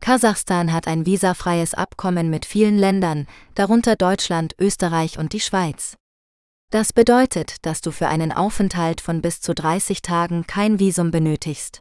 Kasachstan 0.00 0.72
hat 0.72 0.86
ein 0.86 1.06
visafreies 1.06 1.74
Abkommen 1.74 2.30
mit 2.30 2.44
vielen 2.44 2.78
Ländern, 2.78 3.26
darunter 3.54 3.96
Deutschland, 3.96 4.54
Österreich 4.58 5.18
und 5.18 5.32
die 5.32 5.40
Schweiz. 5.40 5.96
Das 6.70 6.92
bedeutet, 6.92 7.64
dass 7.64 7.80
du 7.80 7.90
für 7.90 8.08
einen 8.08 8.32
Aufenthalt 8.32 9.00
von 9.00 9.22
bis 9.22 9.40
zu 9.40 9.54
30 9.54 10.02
Tagen 10.02 10.46
kein 10.46 10.78
Visum 10.78 11.10
benötigst. 11.10 11.80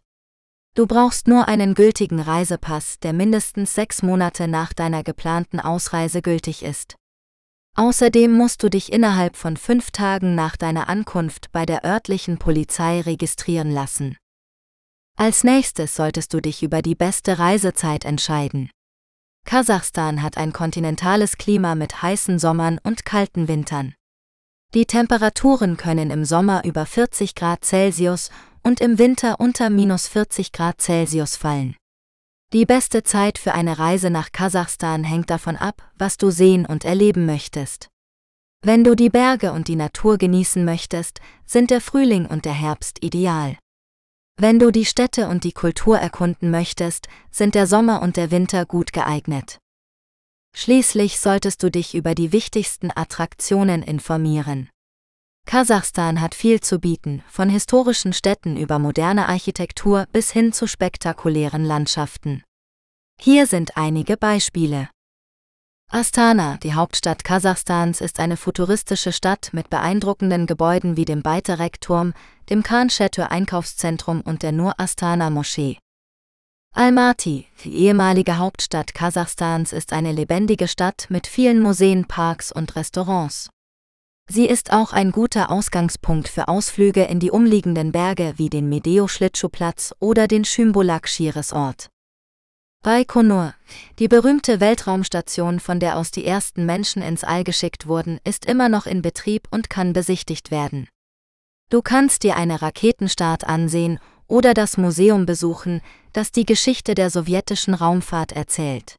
Du 0.75 0.87
brauchst 0.87 1.27
nur 1.27 1.47
einen 1.47 1.75
gültigen 1.75 2.19
Reisepass, 2.19 2.99
der 2.99 3.13
mindestens 3.13 3.75
sechs 3.75 4.01
Monate 4.01 4.47
nach 4.47 4.73
deiner 4.73 5.03
geplanten 5.03 5.59
Ausreise 5.59 6.21
gültig 6.21 6.63
ist. 6.63 6.95
Außerdem 7.75 8.31
musst 8.31 8.61
du 8.61 8.69
dich 8.69 8.93
innerhalb 8.93 9.35
von 9.35 9.57
fünf 9.57 9.91
Tagen 9.91 10.35
nach 10.35 10.55
deiner 10.55 10.89
Ankunft 10.89 11.51
bei 11.51 11.65
der 11.65 11.83
örtlichen 11.83 12.37
Polizei 12.37 13.01
registrieren 13.01 13.71
lassen. 13.71 14.15
Als 15.15 15.43
nächstes 15.43 15.95
solltest 15.95 16.33
du 16.33 16.41
dich 16.41 16.63
über 16.63 16.81
die 16.81 16.95
beste 16.95 17.39
Reisezeit 17.39 18.03
entscheiden. 18.03 18.69
Kasachstan 19.45 20.23
hat 20.23 20.37
ein 20.37 20.53
kontinentales 20.53 21.37
Klima 21.37 21.75
mit 21.75 22.01
heißen 22.01 22.39
Sommern 22.39 22.79
und 22.83 23.05
kalten 23.05 23.47
Wintern. 23.47 23.93
Die 24.73 24.85
Temperaturen 24.85 25.77
können 25.77 26.09
im 26.09 26.25
Sommer 26.25 26.63
über 26.65 26.85
40 26.85 27.35
Grad 27.35 27.63
Celsius 27.63 28.31
und 28.63 28.81
im 28.81 28.97
Winter 28.97 29.39
unter 29.39 29.69
minus 29.69 30.07
40 30.07 30.51
Grad 30.51 30.81
Celsius 30.81 31.35
fallen. 31.35 31.75
Die 32.53 32.65
beste 32.65 33.03
Zeit 33.03 33.37
für 33.37 33.53
eine 33.53 33.77
Reise 33.77 34.09
nach 34.09 34.31
Kasachstan 34.31 35.03
hängt 35.03 35.29
davon 35.29 35.57
ab, 35.57 35.81
was 35.95 36.17
du 36.17 36.31
sehen 36.31 36.65
und 36.65 36.85
erleben 36.85 37.25
möchtest. 37.25 37.89
Wenn 38.63 38.83
du 38.83 38.95
die 38.95 39.09
Berge 39.09 39.51
und 39.51 39.67
die 39.67 39.75
Natur 39.75 40.17
genießen 40.17 40.63
möchtest, 40.63 41.19
sind 41.45 41.69
der 41.69 41.81
Frühling 41.81 42.25
und 42.25 42.45
der 42.45 42.53
Herbst 42.53 43.03
ideal. 43.03 43.57
Wenn 44.35 44.59
du 44.59 44.71
die 44.71 44.85
Städte 44.85 45.27
und 45.27 45.43
die 45.43 45.51
Kultur 45.51 45.97
erkunden 45.99 46.49
möchtest, 46.49 47.07
sind 47.31 47.55
der 47.55 47.67
Sommer 47.67 48.01
und 48.01 48.17
der 48.17 48.31
Winter 48.31 48.65
gut 48.65 48.91
geeignet. 48.91 49.59
Schließlich 50.55 51.19
solltest 51.19 51.63
du 51.63 51.71
dich 51.71 51.95
über 51.95 52.15
die 52.15 52.31
wichtigsten 52.31 52.91
Attraktionen 52.95 53.83
informieren. 53.83 54.69
Kasachstan 55.45 56.21
hat 56.21 56.35
viel 56.35 56.61
zu 56.61 56.79
bieten, 56.79 57.23
von 57.27 57.49
historischen 57.49 58.13
Städten 58.13 58.55
über 58.57 58.79
moderne 58.79 59.27
Architektur 59.27 60.07
bis 60.11 60.31
hin 60.31 60.53
zu 60.53 60.67
spektakulären 60.67 61.65
Landschaften. 61.65 62.43
Hier 63.19 63.45
sind 63.45 63.77
einige 63.77 64.17
Beispiele. 64.17 64.89
Astana, 65.95 66.57
die 66.63 66.73
Hauptstadt 66.73 67.23
Kasachstans, 67.23 68.01
ist 68.01 68.19
eine 68.19 68.35
futuristische 68.35 69.11
Stadt 69.11 69.51
mit 69.51 69.69
beeindruckenden 69.69 70.47
Gebäuden 70.47 70.97
wie 70.97 71.05
dem 71.05 71.21
Beiterek-Turm, 71.21 72.15
dem 72.49 72.63
Khan-Chateau 72.63 73.27
Einkaufszentrum 73.29 74.21
und 74.21 74.41
der 74.41 74.53
Nur 74.53 74.79
Astana 74.79 75.29
Moschee. 75.29 75.77
Almaty, 76.73 77.45
die 77.63 77.75
ehemalige 77.75 78.39
Hauptstadt 78.39 78.95
Kasachstans, 78.95 79.71
ist 79.71 79.93
eine 79.93 80.11
lebendige 80.11 80.67
Stadt 80.67 81.05
mit 81.09 81.27
vielen 81.27 81.59
Museen, 81.59 82.07
Parks 82.07 82.51
und 82.51 82.75
Restaurants. 82.75 83.51
Sie 84.27 84.47
ist 84.47 84.73
auch 84.73 84.93
ein 84.93 85.11
guter 85.11 85.51
Ausgangspunkt 85.51 86.27
für 86.27 86.47
Ausflüge 86.47 87.03
in 87.03 87.19
die 87.19 87.29
umliegenden 87.29 87.91
Berge 87.91 88.33
wie 88.37 88.49
den 88.49 88.67
Medeo-Schlittschuhplatz 88.67 89.93
oder 89.99 90.27
den 90.27 90.43
Schymbolak-Skiresort. 90.43 91.92
Baikonur, 92.83 93.53
die 93.97 94.09
berühmte 94.09 94.59
Weltraumstation, 94.59 95.61
von 95.61 95.79
der 95.79 95.97
aus 95.97 96.11
die 96.11 96.25
ersten 96.25 96.65
Menschen 96.65 97.01
ins 97.01 97.23
All 97.23 97.45
geschickt 97.45 97.87
wurden, 97.87 98.19
ist 98.25 98.45
immer 98.45 98.67
noch 98.67 98.85
in 98.85 99.01
Betrieb 99.01 99.47
und 99.51 99.69
kann 99.69 99.93
besichtigt 99.93 100.51
werden. 100.51 100.89
Du 101.69 101.81
kannst 101.81 102.23
dir 102.23 102.35
eine 102.35 102.61
Raketenstart 102.61 103.47
ansehen 103.47 103.99
oder 104.27 104.53
das 104.53 104.75
Museum 104.75 105.25
besuchen, 105.25 105.79
das 106.11 106.33
die 106.33 106.45
Geschichte 106.45 106.93
der 106.93 107.09
sowjetischen 107.09 107.73
Raumfahrt 107.73 108.33
erzählt. 108.33 108.97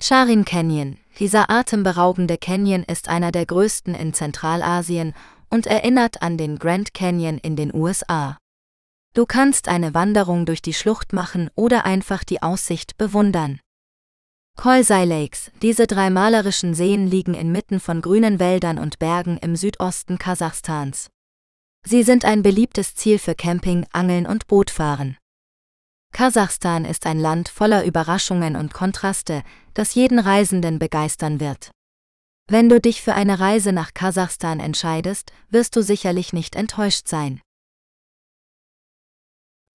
Charin 0.00 0.46
Canyon, 0.46 0.96
dieser 1.18 1.50
atemberaubende 1.50 2.38
Canyon 2.38 2.84
ist 2.84 3.10
einer 3.10 3.32
der 3.32 3.44
größten 3.44 3.94
in 3.94 4.14
Zentralasien 4.14 5.12
und 5.50 5.66
erinnert 5.66 6.22
an 6.22 6.38
den 6.38 6.58
Grand 6.58 6.94
Canyon 6.94 7.36
in 7.36 7.54
den 7.54 7.74
USA. 7.74 8.38
Du 9.18 9.26
kannst 9.26 9.66
eine 9.66 9.94
Wanderung 9.94 10.46
durch 10.46 10.62
die 10.62 10.72
Schlucht 10.72 11.12
machen 11.12 11.50
oder 11.56 11.84
einfach 11.84 12.22
die 12.22 12.40
Aussicht 12.40 12.96
bewundern. 12.98 13.58
Kolsai 14.56 15.06
Lakes, 15.06 15.50
diese 15.60 15.88
drei 15.88 16.08
malerischen 16.08 16.72
Seen 16.72 17.08
liegen 17.08 17.34
inmitten 17.34 17.80
von 17.80 18.00
grünen 18.00 18.38
Wäldern 18.38 18.78
und 18.78 19.00
Bergen 19.00 19.36
im 19.38 19.56
Südosten 19.56 20.18
Kasachstans. 20.18 21.10
Sie 21.84 22.04
sind 22.04 22.24
ein 22.24 22.44
beliebtes 22.44 22.94
Ziel 22.94 23.18
für 23.18 23.34
Camping, 23.34 23.84
Angeln 23.90 24.24
und 24.24 24.46
Bootfahren. 24.46 25.16
Kasachstan 26.12 26.84
ist 26.84 27.04
ein 27.04 27.18
Land 27.18 27.48
voller 27.48 27.84
Überraschungen 27.84 28.54
und 28.54 28.72
Kontraste, 28.72 29.42
das 29.74 29.96
jeden 29.96 30.20
Reisenden 30.20 30.78
begeistern 30.78 31.40
wird. 31.40 31.72
Wenn 32.46 32.68
du 32.68 32.80
dich 32.80 33.02
für 33.02 33.14
eine 33.14 33.40
Reise 33.40 33.72
nach 33.72 33.94
Kasachstan 33.94 34.60
entscheidest, 34.60 35.32
wirst 35.50 35.74
du 35.74 35.82
sicherlich 35.82 36.32
nicht 36.32 36.54
enttäuscht 36.54 37.08
sein. 37.08 37.40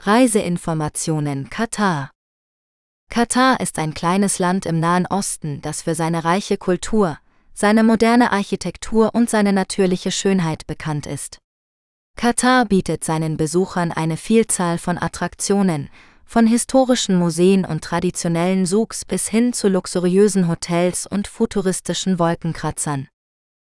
Reiseinformationen 0.06 1.49
Katar 1.49 2.11
Katar 3.09 3.61
ist 3.61 3.80
ein 3.80 3.93
kleines 3.93 4.38
Land 4.38 4.65
im 4.65 4.82
Nahen 4.82 5.06
Osten, 5.06 5.61
das 5.61 5.83
für 5.83 5.95
seine 5.95 6.25
reiche 6.25 6.57
Kultur, 6.57 7.19
seine 7.53 7.85
moderne 7.85 8.33
Architektur 8.33 9.15
und 9.15 9.30
seine 9.30 9.53
natürliche 9.53 10.11
Schönheit 10.11 10.67
bekannt 10.67 11.06
ist. 11.06 11.38
Katar 12.17 12.65
bietet 12.65 13.06
seinen 13.06 13.38
Besuchern 13.38 13.93
eine 13.93 14.17
Vielzahl 14.17 14.77
von 14.77 15.01
Attraktionen, 15.01 15.90
von 16.25 16.48
historischen 16.48 17.15
Museen 17.15 17.64
und 17.64 17.82
traditionellen 17.82 18.65
Souks 18.65 19.06
bis 19.06 19.30
hin 19.30 19.53
zu 19.53 19.69
luxuriösen 19.69 20.49
Hotels 20.49 21.07
und 21.07 21.30
futuristischen 21.30 22.19
Wolkenkratzern. 22.19 23.07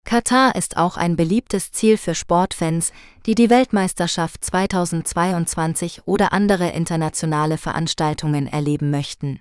Katar 0.06 0.56
ist 0.56 0.78
auch 0.78 0.98
ein 0.98 1.16
beliebtes 1.16 1.72
Ziel 1.72 1.98
für 1.98 2.14
Sportfans, 2.14 2.92
die 3.26 3.36
die 3.36 3.50
Weltmeisterschaft 3.50 4.44
2022 4.44 6.02
oder 6.06 6.34
andere 6.34 6.70
internationale 6.70 7.58
Veranstaltungen 7.58 8.48
erleben 8.48 8.92
möchten. 8.92 9.40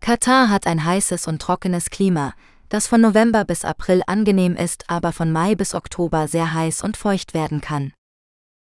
Katar 0.00 0.50
hat 0.50 0.66
ein 0.66 0.84
heißes 0.84 1.26
und 1.26 1.40
trockenes 1.40 1.90
Klima, 1.90 2.34
das 2.68 2.86
von 2.86 3.00
November 3.00 3.44
bis 3.44 3.64
April 3.64 4.02
angenehm 4.06 4.54
ist, 4.54 4.84
aber 4.88 5.12
von 5.12 5.32
Mai 5.32 5.54
bis 5.54 5.74
Oktober 5.74 6.28
sehr 6.28 6.52
heiß 6.52 6.82
und 6.82 6.96
feucht 6.96 7.34
werden 7.34 7.60
kann. 7.60 7.92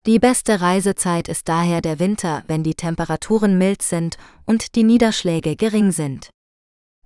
Die 0.06 0.18
beste 0.18 0.60
Reisezeit 0.60 1.28
ist 1.28 1.48
daher 1.48 1.80
der 1.80 1.98
Winter, 1.98 2.44
wenn 2.46 2.62
die 2.62 2.74
Temperaturen 2.74 3.56
mild 3.56 3.80
sind 3.80 4.18
und 4.44 4.74
die 4.74 4.84
Niederschläge 4.84 5.56
gering 5.56 5.90
sind. 5.92 6.28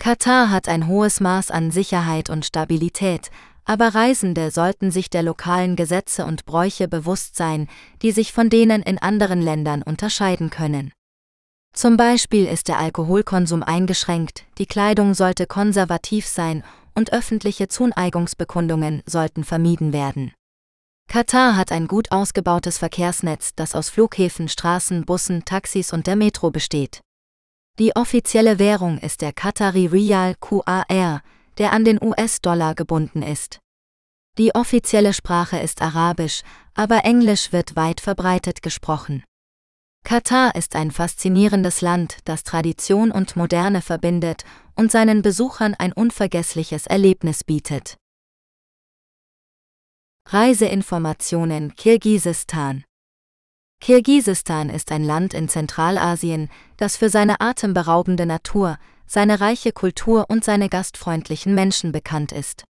Katar 0.01 0.51
hat 0.51 0.69
ein 0.69 0.89
hohes 0.89 1.21
Maß 1.21 1.53
an 1.53 1.71
Sicherheit 1.71 2.29
und 2.29 2.45
Stabilität, 2.45 3.31
aber 3.69 3.95
Reisende 3.95 4.51
sollten 4.51 4.91
sich 4.91 5.11
der 5.11 5.23
lokalen 5.23 5.77
Gesetze 5.77 6.25
und 6.25 6.47
Bräuche 6.47 6.89
bewusst 6.89 7.37
sein, 7.37 7.69
die 8.01 8.13
sich 8.13 8.33
von 8.33 8.49
denen 8.49 8.83
in 8.83 8.97
anderen 8.97 9.43
Ländern 9.43 9.83
unterscheiden 9.83 10.49
können. 10.49 10.91
Zum 11.75 11.99
Beispiel 11.99 12.47
ist 12.47 12.69
der 12.69 12.79
Alkoholkonsum 12.79 13.63
eingeschränkt, 13.63 14.47
die 14.57 14.65
Kleidung 14.65 15.13
sollte 15.13 15.47
konservativ 15.47 16.27
sein 16.27 16.65
und 16.95 17.13
öffentliche 17.13 17.69
Zuneigungsbekundungen 17.69 19.03
sollten 19.05 19.45
vermieden 19.45 19.93
werden. 19.93 20.33
Katar 21.07 21.55
hat 21.55 21.71
ein 21.71 21.89
gut 21.89 22.11
ausgebautes 22.11 22.79
Verkehrsnetz, 22.79 23.55
das 23.55 23.75
aus 23.75 23.91
Flughäfen, 23.91 24.49
Straßen, 24.49 25.05
Bussen, 25.05 25.45
Taxis 25.45 25.93
und 25.93 26.07
der 26.07 26.17
Metro 26.17 26.51
besteht. 26.51 27.03
Die 27.79 27.95
offizielle 27.95 28.59
Währung 28.59 28.97
ist 28.97 29.21
der 29.21 29.35
Qatari 29.35 29.87
Riyal 29.87 30.37
QAR, 30.41 31.23
der 31.59 31.73
an 31.73 31.85
den 31.85 32.03
US-Dollar 32.03 32.75
gebunden 32.75 33.23
ist. 33.23 33.61
Die 34.39 34.55
offizielle 34.55 35.13
Sprache 35.13 35.59
ist 35.59 35.83
Arabisch, 35.83 36.43
aber 36.75 37.05
Englisch 37.05 37.53
wird 37.53 37.75
weit 37.75 38.01
verbreitet 38.01 38.63
gesprochen. 38.63 39.25
Katar 40.05 40.55
ist 40.55 40.77
ein 40.77 40.93
faszinierendes 40.93 41.81
Land, 41.81 42.19
das 42.25 42.45
Tradition 42.45 43.11
und 43.11 43.37
Moderne 43.37 43.83
verbindet 43.83 44.45
und 44.77 44.93
seinen 44.93 45.23
Besuchern 45.23 45.75
ein 45.75 45.93
unvergessliches 45.93 46.87
Erlebnis 46.87 47.43
bietet. 47.43 47.97
Reiseinformationen 50.29 51.75
Kirgisistan 51.75 52.85
Kirgisistan 53.81 54.71
ist 54.71 54.93
ein 54.93 55.05
Land 55.05 55.35
in 55.35 55.49
Zentralasien, 55.49 56.49
das 56.77 56.97
für 56.97 57.11
seine 57.11 57.41
atemberaubende 57.41 58.27
Natur, 58.27 58.79
seine 59.09 59.41
reiche 59.41 59.73
Kultur 59.73 60.27
und 60.29 60.45
seine 60.45 60.69
gastfreundlichen 60.69 61.55
Menschen 61.55 61.91
bekannt 61.91 62.33
ist. 62.33 62.65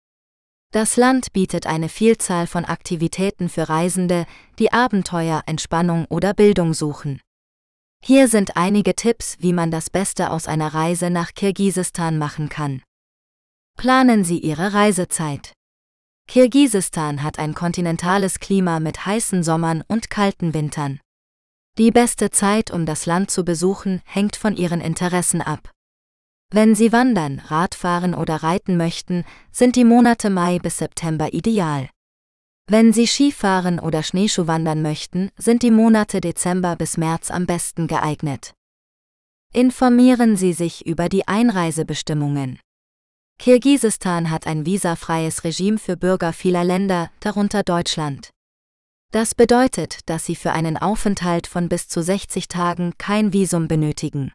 Das 0.73 0.97
Land 0.97 1.33
bietet 1.33 1.67
eine 1.67 1.89
Vielzahl 1.89 2.47
von 2.47 2.65
Aktivitäten 2.65 3.49
für 3.49 3.69
Reisende, 3.69 4.27
die 4.59 4.73
Abenteuer, 4.73 5.43
Entspannung 5.47 6.05
oder 6.07 6.35
Bildung 6.35 6.75
suchen. 6.75 7.21
Hier 8.05 8.29
sind 8.29 8.57
einige 8.57 8.95
Tipps, 8.95 9.37
wie 9.41 9.53
man 9.53 9.71
das 9.71 9.91
Beste 9.91 10.31
aus 10.31 10.47
einer 10.47 10.75
Reise 10.75 11.11
nach 11.11 11.35
Kirgisistan 11.35 12.19
machen 12.19 12.49
kann. 12.49 12.83
Planen 13.79 14.25
Sie 14.25 14.39
Ihre 14.39 14.75
Reisezeit. 14.75 15.53
Kirgisistan 16.29 17.23
hat 17.23 17.39
ein 17.39 17.55
kontinentales 17.55 18.41
Klima 18.41 18.81
mit 18.81 19.07
heißen 19.07 19.43
Sommern 19.43 19.83
und 19.87 20.11
kalten 20.11 20.55
Wintern. 20.55 21.01
Die 21.79 21.91
beste 21.91 22.31
Zeit, 22.31 22.71
um 22.71 22.87
das 22.87 23.07
Land 23.07 23.31
zu 23.31 23.45
besuchen, 23.45 24.03
hängt 24.05 24.37
von 24.37 24.57
Ihren 24.57 24.81
Interessen 24.81 25.43
ab. 25.43 25.71
Wenn 26.53 26.75
Sie 26.75 26.93
wandern, 26.93 27.41
Radfahren 27.41 28.15
oder 28.15 28.37
reiten 28.37 28.77
möchten, 28.77 29.25
sind 29.51 29.75
die 29.75 29.85
Monate 29.85 30.31
Mai 30.31 30.59
bis 30.59 30.79
September 30.79 31.35
ideal. 31.35 31.89
Wenn 32.69 32.93
Sie 32.93 33.07
Skifahren 33.07 33.79
oder 33.79 34.03
Schneeschuhwandern 34.03 34.81
möchten, 34.81 35.31
sind 35.37 35.63
die 35.63 35.71
Monate 35.71 36.21
Dezember 36.21 36.77
bis 36.77 36.97
März 36.97 37.31
am 37.31 37.47
besten 37.47 37.89
geeignet. 37.89 38.55
Informieren 39.53 40.37
Sie 40.37 40.53
sich 40.53 40.87
über 40.87 41.09
die 41.09 41.27
Einreisebestimmungen. 41.27 42.59
Kirgisistan 43.39 44.31
hat 44.31 44.47
ein 44.47 44.67
visafreies 44.67 45.45
Regime 45.45 45.79
für 45.79 45.97
Bürger 45.97 46.33
vieler 46.33 46.65
Länder, 46.65 47.11
darunter 47.21 47.63
Deutschland. 47.63 48.31
Das 49.13 49.35
bedeutet, 49.35 50.01
dass 50.07 50.25
sie 50.25 50.35
für 50.35 50.53
einen 50.53 50.77
Aufenthalt 50.77 51.47
von 51.47 51.69
bis 51.69 51.89
zu 51.89 52.03
60 52.03 52.49
Tagen 52.49 52.95
kein 52.99 53.33
Visum 53.33 53.69
benötigen. 53.69 54.33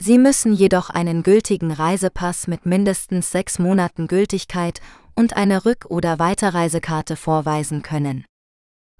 Sie 0.00 0.18
müssen 0.18 0.52
jedoch 0.52 0.90
einen 0.90 1.22
gültigen 1.22 1.70
Reisepass 1.70 2.46
mit 2.46 2.66
mindestens 2.66 3.30
sechs 3.30 3.58
Monaten 3.58 4.06
Gültigkeit 4.06 4.80
und 5.14 5.36
eine 5.36 5.64
Rück- 5.64 5.86
oder 5.86 6.18
Weiterreisekarte 6.18 7.16
vorweisen 7.16 7.82
können. 7.82 8.24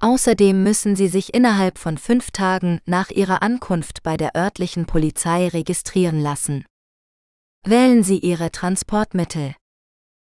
Außerdem 0.00 0.62
müssen 0.62 0.96
Sie 0.96 1.08
sich 1.08 1.34
innerhalb 1.34 1.78
von 1.78 1.98
fünf 1.98 2.30
Tagen 2.30 2.80
nach 2.84 3.10
Ihrer 3.10 3.42
Ankunft 3.42 4.02
bei 4.02 4.16
der 4.16 4.36
örtlichen 4.36 4.86
Polizei 4.86 5.48
registrieren 5.48 6.20
lassen. 6.20 6.64
Wählen 7.66 8.02
Sie 8.02 8.18
Ihre 8.18 8.50
Transportmittel. 8.50 9.54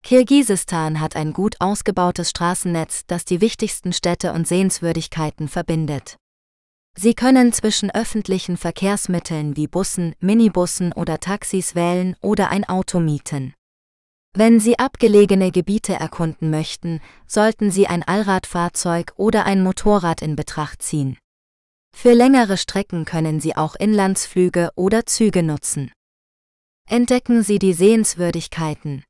Kirgisistan 0.03 1.01
hat 1.01 1.15
ein 1.15 1.33
gut 1.33 1.57
ausgebautes 1.61 2.31
Straßennetz, 2.31 3.05
das 3.07 3.25
die 3.25 3.41
wichtigsten 3.41 3.93
Städte 3.93 4.33
und 4.33 4.49
Sehenswürdigkeiten 4.49 5.47
verbindet. 5.47 6.17
Sie 6.97 7.15
können 7.15 7.53
zwischen 7.53 7.91
öffentlichen 7.91 8.57
Verkehrsmitteln 8.57 9.57
wie 9.57 9.69
Bussen, 9.69 10.15
Minibussen 10.21 10.93
oder 10.93 11.21
Taxis 11.21 11.75
wählen 11.75 12.17
oder 12.21 12.51
ein 12.51 12.69
Auto 12.69 13.01
mieten. 13.01 13.55
Wenn 14.33 14.61
Sie 14.61 14.79
abgelegene 14.79 15.51
Gebiete 15.51 15.95
erkunden 15.95 16.51
möchten, 16.51 17.01
sollten 17.27 17.71
Sie 17.71 17.87
ein 17.87 18.03
Allradfahrzeug 18.03 19.13
oder 19.17 19.45
ein 19.45 19.63
Motorrad 19.63 20.23
in 20.23 20.37
Betracht 20.37 20.83
ziehen. 20.83 21.19
Für 21.97 22.13
längere 22.13 22.57
Strecken 22.57 23.05
können 23.05 23.41
Sie 23.41 23.57
auch 23.57 23.75
Inlandsflüge 23.75 24.71
oder 24.77 25.05
Züge 25.07 25.43
nutzen. 25.43 25.91
Entdecken 26.89 27.43
Sie 27.43 27.59
die 27.59 27.73
Sehenswürdigkeiten. 27.73 29.05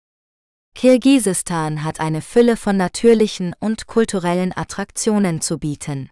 Kirgisistan 0.75 1.85
hat 1.85 2.01
eine 2.01 2.23
Fülle 2.23 2.57
von 2.57 2.77
natürlichen 2.77 3.55
und 3.59 3.87
kulturellen 3.87 4.57
Attraktionen 4.57 5.41
zu 5.41 5.59
bieten. 5.59 6.11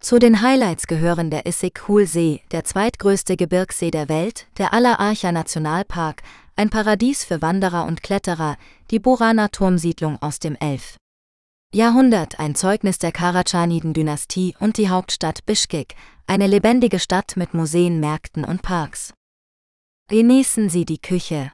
Zu 0.00 0.18
den 0.18 0.42
Highlights 0.42 0.86
gehören 0.86 1.30
der 1.30 1.46
Issyk-Kul-See, 1.46 2.42
der 2.52 2.64
zweitgrößte 2.64 3.36
Gebirgssee 3.36 3.90
der 3.90 4.08
Welt, 4.08 4.46
der 4.58 4.72
Aller-Archa 4.72 5.32
Nationalpark, 5.32 6.22
ein 6.54 6.70
Paradies 6.70 7.24
für 7.24 7.42
Wanderer 7.42 7.86
und 7.86 8.02
Kletterer, 8.02 8.56
die 8.90 8.98
Burana 8.98 9.48
Turmsiedlung 9.48 10.20
aus 10.22 10.38
dem 10.38 10.54
11. 10.56 10.96
Jahrhundert, 11.74 12.38
ein 12.38 12.54
Zeugnis 12.54 12.98
der 12.98 13.12
Karatschaniden-Dynastie 13.12 14.54
und 14.60 14.78
die 14.78 14.88
Hauptstadt 14.88 15.44
Bischkek, 15.44 15.96
eine 16.26 16.46
lebendige 16.46 16.98
Stadt 16.98 17.36
mit 17.36 17.54
Museen, 17.54 17.98
Märkten 17.98 18.44
und 18.44 18.62
Parks. 18.62 19.12
Genießen 20.08 20.68
Sie 20.68 20.84
die 20.84 21.00
Küche. 21.00 21.50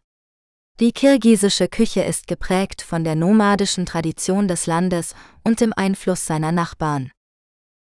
Die 0.78 0.92
kirgisische 0.92 1.68
Küche 1.68 2.02
ist 2.02 2.26
geprägt 2.26 2.82
von 2.82 3.04
der 3.04 3.14
nomadischen 3.14 3.86
Tradition 3.86 4.48
des 4.48 4.66
Landes 4.66 5.14
und 5.42 5.60
dem 5.60 5.72
Einfluss 5.72 6.26
seiner 6.26 6.52
Nachbarn. 6.52 7.10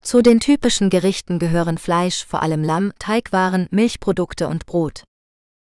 Zu 0.02 0.22
den 0.22 0.40
typischen 0.40 0.90
Gerichten 0.90 1.40
gehören 1.40 1.78
Fleisch, 1.78 2.26
vor 2.26 2.42
allem 2.42 2.64
Lamm, 2.64 2.94
Teigwaren, 3.00 3.68
Milchprodukte 3.72 4.48
und 4.48 4.66
Brot. 4.66 5.04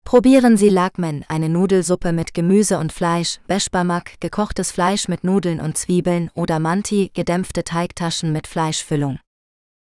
Probieren 0.05 0.57
Sie 0.57 0.69
Lagmen, 0.69 1.25
eine 1.29 1.49
Nudelsuppe 1.49 2.13
mit 2.13 2.35
Gemüse 2.35 2.79
und 2.79 2.93
Fleisch, 2.93 3.39
Beshbamak, 3.47 4.21
gekochtes 4.21 4.71
Fleisch 4.71 5.09
mit 5.09 5.25
Nudeln 5.25 5.61
und 5.61 5.79
Zwiebeln 5.79 6.31
oder 6.35 6.59
Manti, 6.59 7.11
gedämpfte 7.15 7.65
Teigtaschen 7.65 8.31
mit 8.33 8.47
Fleischfüllung. 8.47 9.19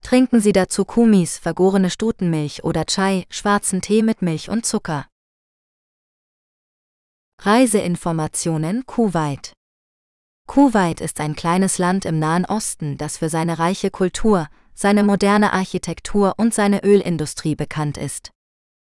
Trinken 0.03 0.41
Sie 0.41 0.51
dazu 0.51 0.85
Kumis, 0.85 1.39
vergorene 1.39 1.89
Stutenmilch 1.89 2.63
oder 2.63 2.85
Chai, 2.85 3.25
schwarzen 3.29 3.81
Tee 3.81 4.03
mit 4.03 4.21
Milch 4.21 4.49
und 4.49 4.65
Zucker. 4.65 5.07
Reiseinformationen 7.41 8.85
Kuwait 8.85 9.53
Kuwait 10.47 11.01
ist 11.01 11.19
ein 11.19 11.35
kleines 11.35 11.79
Land 11.79 12.05
im 12.05 12.17
Nahen 12.17 12.45
Osten, 12.45 12.97
das 12.97 13.17
für 13.17 13.27
seine 13.29 13.59
reiche 13.59 13.91
Kultur, 13.91 14.47
seine 14.73 15.03
moderne 15.03 15.51
Architektur 15.51 16.35
und 16.37 16.53
seine 16.53 16.83
Ölindustrie 16.83 17.55
bekannt 17.55 17.97
ist. 17.97 18.31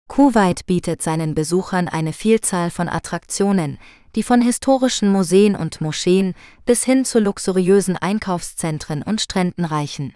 Kuwait 0.08 0.66
bietet 0.68 1.02
seinen 1.02 1.36
Besuchern 1.36 1.88
eine 1.88 2.14
Vielzahl 2.14 2.72
von 2.72 2.88
Attraktionen, 2.88 3.78
die 4.16 4.24
von 4.24 4.42
historischen 4.42 5.12
Museen 5.12 5.56
und 5.56 5.82
Moscheen 5.82 6.34
bis 6.66 6.84
hin 6.84 7.04
zu 7.04 7.20
luxuriösen 7.20 7.98
Einkaufszentren 7.98 9.04
und 9.04 9.20
Stränden 9.20 9.66
reichen. 9.66 10.14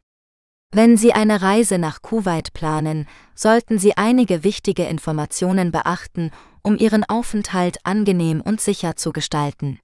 Wenn 0.71 0.97
Sie 0.97 1.13
eine 1.13 1.41
Reise 1.41 1.77
nach 1.77 2.01
Kuwait 2.01 2.53
planen, 2.53 3.05
sollten 3.35 3.79
Sie 3.79 3.97
einige 3.97 4.43
wichtige 4.43 4.85
Informationen 4.85 5.71
beachten, 5.71 6.31
um 6.61 6.77
Ihren 6.77 7.03
Aufenthalt 7.03 7.77
angenehm 7.83 8.41
und 8.41 8.61
sicher 8.61 8.95
zu 8.95 9.11
gestalten. 9.11 9.79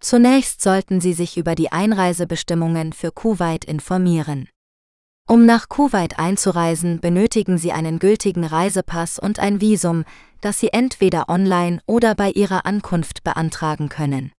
Zunächst 0.00 0.62
sollten 0.62 1.00
Sie 1.00 1.12
sich 1.12 1.36
über 1.36 1.54
die 1.54 1.72
Einreisebestimmungen 1.72 2.94
für 2.94 3.12
Kuwait 3.12 3.66
informieren. 3.66 4.48
Um 5.28 5.46
nach 5.46 5.68
Kuwait 5.68 6.18
einzureisen, 6.18 7.00
benötigen 7.00 7.58
Sie 7.58 7.70
einen 7.70 7.98
gültigen 7.98 8.44
Reisepass 8.44 9.18
und 9.18 9.38
ein 9.38 9.60
Visum, 9.60 10.04
das 10.40 10.58
Sie 10.58 10.72
entweder 10.72 11.28
online 11.28 11.80
oder 11.86 12.14
bei 12.14 12.30
Ihrer 12.30 12.66
Ankunft 12.66 13.22
beantragen 13.22 13.88
können. 13.90 14.32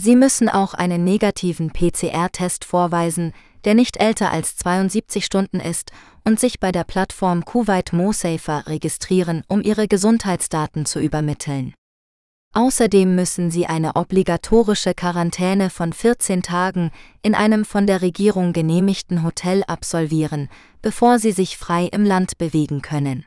Sie 0.00 0.16
müssen 0.16 0.48
auch 0.48 0.74
einen 0.74 1.04
negativen 1.04 1.70
PCR-Test 1.70 2.64
vorweisen, 2.64 3.32
der 3.64 3.74
nicht 3.74 3.98
älter 3.98 4.30
als 4.30 4.56
72 4.56 5.24
Stunden 5.24 5.60
ist, 5.60 5.92
und 6.24 6.40
sich 6.40 6.60
bei 6.60 6.72
der 6.72 6.84
Plattform 6.84 7.44
Kuwait 7.44 7.92
MoSafer 7.92 8.66
registrieren, 8.66 9.44
um 9.48 9.62
Ihre 9.62 9.86
Gesundheitsdaten 9.86 10.86
zu 10.86 10.98
übermitteln. 10.98 11.74
Außerdem 12.54 13.14
müssen 13.14 13.50
sie 13.50 13.66
eine 13.66 13.96
obligatorische 13.96 14.94
Quarantäne 14.94 15.70
von 15.70 15.92
14 15.92 16.42
Tagen 16.42 16.90
in 17.22 17.34
einem 17.34 17.64
von 17.64 17.86
der 17.86 18.02
Regierung 18.02 18.52
genehmigten 18.52 19.22
Hotel 19.22 19.62
absolvieren, 19.66 20.48
bevor 20.82 21.18
sie 21.18 21.32
sich 21.32 21.58
frei 21.58 21.86
im 21.86 22.04
Land 22.04 22.38
bewegen 22.38 22.82
können. 22.82 23.26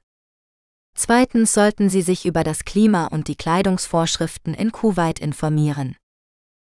Zweitens 0.96 1.54
sollten 1.54 1.90
sie 1.90 2.02
sich 2.02 2.26
über 2.26 2.44
das 2.44 2.66
Klima 2.66 3.08
und 3.08 3.28
die 3.28 3.36
Kleidungsvorschriften 3.36 4.54
in 4.54 4.72
Kuwait 4.72 5.20
informieren. 5.20 5.96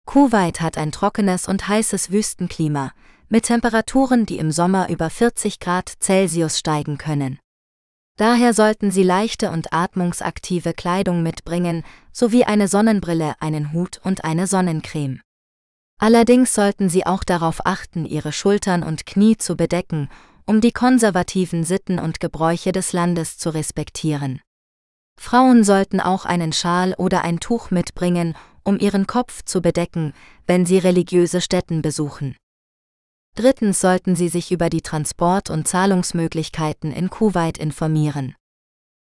Kuwait 0.06 0.62
hat 0.62 0.78
ein 0.78 0.92
trockenes 0.92 1.48
und 1.48 1.68
heißes 1.68 2.12
Wüstenklima, 2.12 2.92
mit 3.30 3.46
Temperaturen, 3.46 4.26
die 4.26 4.38
im 4.38 4.52
Sommer 4.52 4.90
über 4.90 5.10
40 5.10 5.60
Grad 5.60 5.90
Celsius 6.02 6.60
steigen 6.60 6.98
können. 6.98 7.40
Daher 8.18 8.54
sollten 8.54 8.92
Sie 8.92 9.04
leichte 9.04 9.52
und 9.52 9.74
atmungsaktive 9.74 10.74
Kleidung 10.74 11.24
mitbringen, 11.24 11.84
sowie 12.12 12.44
eine 12.44 12.68
Sonnenbrille, 12.68 13.36
einen 13.40 13.74
Hut 13.74 14.00
und 14.04 14.24
eine 14.24 14.48
Sonnencreme. 14.48 15.22
Allerdings 16.00 16.54
sollten 16.54 16.90
Sie 16.90 17.06
auch 17.06 17.24
darauf 17.24 17.66
achten, 17.66 18.06
Ihre 18.06 18.32
Schultern 18.32 18.84
und 18.84 19.06
Knie 19.06 19.38
zu 19.38 19.56
bedecken, 19.56 20.10
um 20.46 20.62
die 20.62 20.72
konservativen 20.72 21.64
Sitten 21.64 22.00
und 22.00 22.20
Gebräuche 22.20 22.72
des 22.72 22.94
Landes 22.94 23.38
zu 23.38 23.52
respektieren. 23.52 24.42
Frauen 25.20 25.64
sollten 25.64 26.00
auch 26.00 26.26
einen 26.26 26.54
Schal 26.54 26.96
oder 26.98 27.24
ein 27.24 27.40
Tuch 27.40 27.70
mitbringen, 27.70 28.36
um 28.64 28.80
ihren 28.80 29.08
Kopf 29.08 29.44
zu 29.44 29.62
bedecken, 29.62 30.14
wenn 30.48 30.66
sie 30.66 30.80
religiöse 30.80 31.42
Stätten 31.42 31.82
besuchen. 31.82 32.36
Drittens 33.36 33.80
sollten 33.80 34.16
Sie 34.16 34.28
sich 34.28 34.52
über 34.52 34.70
die 34.70 34.82
Transport- 34.82 35.50
und 35.50 35.68
Zahlungsmöglichkeiten 35.68 36.92
in 36.92 37.10
Kuwait 37.10 37.58
informieren. 37.58 38.36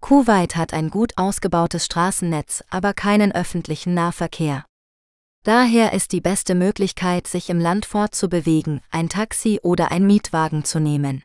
Kuwait 0.02 0.56
hat 0.56 0.74
ein 0.74 0.90
gut 0.90 1.14
ausgebautes 1.18 1.86
Straßennetz, 1.86 2.64
aber 2.70 2.94
keinen 2.94 3.32
öffentlichen 3.32 3.94
Nahverkehr. 3.94 4.66
Daher 5.44 5.94
ist 5.94 6.12
die 6.12 6.22
beste 6.22 6.54
Möglichkeit, 6.54 7.28
sich 7.28 7.50
im 7.50 7.60
Land 7.60 7.86
fortzubewegen, 7.86 8.82
ein 8.92 9.08
Taxi 9.08 9.60
oder 9.64 9.92
ein 9.92 10.06
Mietwagen 10.06 10.66
zu 10.66 10.80
nehmen. 10.80 11.24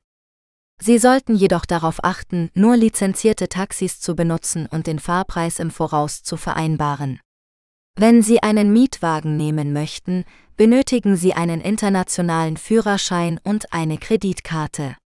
Sie 0.81 0.99
sollten 0.99 1.35
jedoch 1.35 1.67
darauf 1.67 2.03
achten, 2.05 2.51
nur 2.55 2.77
lizenzierte 2.77 3.49
Taxis 3.49 4.01
zu 4.01 4.15
benutzen 4.15 4.67
und 4.67 4.87
den 4.87 4.99
Fahrpreis 4.99 5.59
im 5.59 5.71
Voraus 5.71 6.23
zu 6.23 6.37
vereinbaren. 6.37 7.21
Wenn 7.97 8.23
Sie 8.23 8.43
einen 8.43 8.73
Mietwagen 8.73 9.37
nehmen 9.37 9.73
möchten, 9.73 10.25
benötigen 10.57 11.17
Sie 11.17 11.33
einen 11.33 11.61
internationalen 11.61 12.57
Führerschein 12.57 13.39
und 13.45 13.73
eine 13.73 13.99
Kreditkarte. 13.99 14.97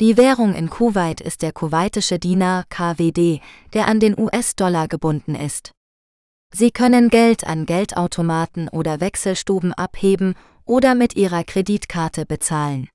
Die 0.00 0.16
Währung 0.16 0.54
in 0.54 0.68
Kuwait 0.68 1.20
ist 1.20 1.42
der 1.42 1.52
kuwaitische 1.52 2.18
Dinar 2.18 2.64
KWD, 2.70 3.40
der 3.72 3.86
an 3.86 4.00
den 4.00 4.18
US-Dollar 4.18 4.88
gebunden 4.88 5.36
ist. 5.36 5.70
Sie 6.52 6.72
können 6.72 7.08
Geld 7.08 7.46
an 7.46 7.66
Geldautomaten 7.66 8.68
oder 8.68 9.00
Wechselstuben 9.00 9.72
abheben 9.72 10.34
oder 10.64 10.96
mit 10.96 11.14
Ihrer 11.14 11.44
Kreditkarte 11.44 12.26
bezahlen. 12.26 12.88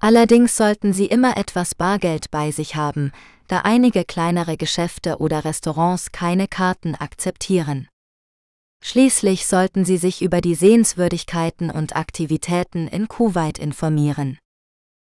Allerdings 0.00 0.56
sollten 0.56 0.92
Sie 0.92 1.06
immer 1.06 1.36
etwas 1.36 1.76
Bargeld 1.76 2.32
bei 2.32 2.50
sich 2.50 2.74
haben, 2.74 3.12
da 3.46 3.60
einige 3.60 4.04
kleinere 4.04 4.56
Geschäfte 4.56 5.18
oder 5.18 5.44
Restaurants 5.44 6.10
keine 6.10 6.48
Karten 6.48 6.96
akzeptieren. 6.96 7.86
Schließlich 8.82 9.46
sollten 9.46 9.84
Sie 9.84 9.98
sich 9.98 10.22
über 10.22 10.40
die 10.40 10.54
Sehenswürdigkeiten 10.54 11.70
und 11.70 11.96
Aktivitäten 11.96 12.88
in 12.88 13.08
Kuwait 13.08 13.58
informieren. 13.58 14.38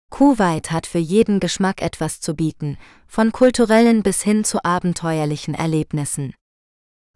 Kuwait 0.09 0.71
hat 0.71 0.87
für 0.87 0.99
jeden 0.99 1.39
Geschmack 1.39 1.81
etwas 1.81 2.21
zu 2.21 2.35
bieten, 2.35 2.77
von 3.07 3.31
kulturellen 3.31 4.01
bis 4.01 4.21
hin 4.21 4.43
zu 4.43 4.63
abenteuerlichen 4.63 5.53
Erlebnissen. 5.53 6.33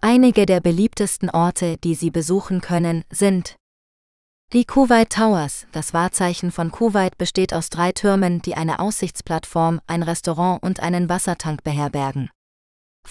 Einige 0.01 0.45
der 0.45 0.59
beliebtesten 0.59 1.29
Orte, 1.29 1.77
die 1.77 1.95
Sie 1.95 2.11
besuchen 2.11 2.61
können, 2.61 3.03
sind 3.09 3.55
die 4.51 4.65
Kuwait 4.65 5.11
Towers, 5.11 5.67
das 5.73 5.93
Wahrzeichen 5.93 6.51
von 6.51 6.71
Kuwait 6.71 7.19
besteht 7.19 7.53
aus 7.53 7.69
drei 7.69 7.91
Türmen, 7.91 8.41
die 8.41 8.55
eine 8.55 8.79
Aussichtsplattform, 8.79 9.79
ein 9.85 10.01
Restaurant 10.01 10.63
und 10.63 10.79
einen 10.79 11.07
Wassertank 11.07 11.63
beherbergen. 11.63 12.31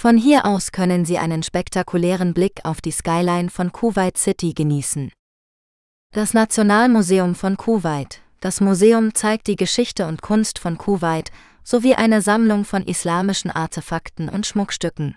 Von 0.01 0.17
hier 0.17 0.47
aus 0.47 0.71
können 0.71 1.05
Sie 1.05 1.19
einen 1.19 1.43
spektakulären 1.43 2.33
Blick 2.33 2.61
auf 2.63 2.81
die 2.81 2.93
Skyline 2.93 3.51
von 3.51 3.73
Kuwait 3.73 4.17
City 4.17 4.53
genießen. 4.55 5.11
Das 6.15 6.35
Nationalmuseum 6.35 7.35
von 7.35 7.57
Kuwait. 7.57 8.23
Das 8.39 8.61
Museum 8.61 9.13
zeigt 9.13 9.49
die 9.49 9.57
Geschichte 9.57 10.07
und 10.07 10.23
Kunst 10.23 10.61
von 10.61 10.79
Kuwait 10.79 11.33
sowie 11.65 11.95
eine 11.95 12.23
Sammlung 12.23 12.65
von 12.65 12.85
islamischen 12.85 13.51
Artefakten 13.51 14.29
und 14.29 14.47
Schmuckstücken. 14.47 15.17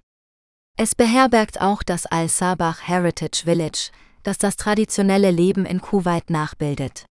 Es 0.79 0.95
beherbergt 0.95 1.61
auch 1.61 1.83
das 1.83 2.07
Al-Sabah 2.07 2.75
Heritage 2.81 3.43
Village, 3.43 3.91
das 4.23 4.39
das 4.39 4.55
traditionelle 4.55 5.29
Leben 5.29 5.67
in 5.67 5.79
Kuwait 5.79 6.31
nachbildet. 6.31 7.05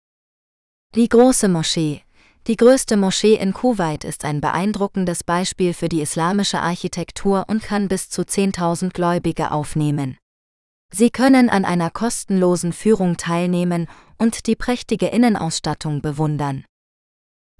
Die 0.95 1.11
große 1.11 1.51
Moschee, 1.51 2.03
die 2.49 2.57
größte 2.57 2.97
Moschee 2.97 3.35
in 3.35 3.53
Kuwait 3.53 4.05
ist 4.05 4.25
ein 4.25 4.41
beeindruckendes 4.41 5.23
Beispiel 5.23 5.75
für 5.75 5.91
die 5.91 6.01
islamische 6.01 6.61
Architektur 6.61 7.45
und 7.47 7.63
kann 7.63 7.89
bis 7.89 8.09
zu 8.09 8.23
10.000 8.23 8.95
Gläubige 8.95 9.51
aufnehmen. 9.51 10.17
Sie 10.91 11.11
können 11.11 11.51
an 11.51 11.67
einer 11.67 11.91
kostenlosen 11.91 12.73
Führung 12.73 13.19
teilnehmen 13.19 13.87
und 14.17 14.47
die 14.47 14.57
prächtige 14.57 15.09
Innenausstattung 15.09 16.01
bewundern. 16.01 16.65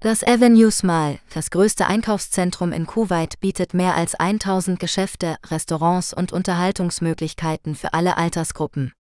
Das 0.01 0.23
Avenue 0.23 0.71
Mall, 0.81 1.19
das 1.33 1.51
größte 1.51 1.85
Einkaufszentrum 1.85 2.71
in 2.71 2.87
Kuwait, 2.87 3.39
bietet 3.39 3.75
mehr 3.75 3.95
als 3.95 4.15
1000 4.15 4.79
Geschäfte, 4.79 5.37
Restaurants 5.47 6.13
und 6.13 6.33
Unterhaltungsmöglichkeiten 6.33 7.75
für 7.75 7.93
alle 7.93 8.17
Altersgruppen. 8.17 8.93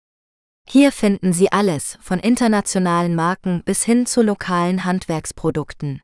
Hier 0.69 0.91
finden 0.91 1.33
Sie 1.33 1.53
alles, 1.53 1.97
von 2.01 2.19
internationalen 2.19 3.15
Marken 3.15 3.63
bis 3.65 3.85
hin 3.85 4.05
zu 4.05 4.23
lokalen 4.23 4.85
Handwerksprodukten. 4.85 6.03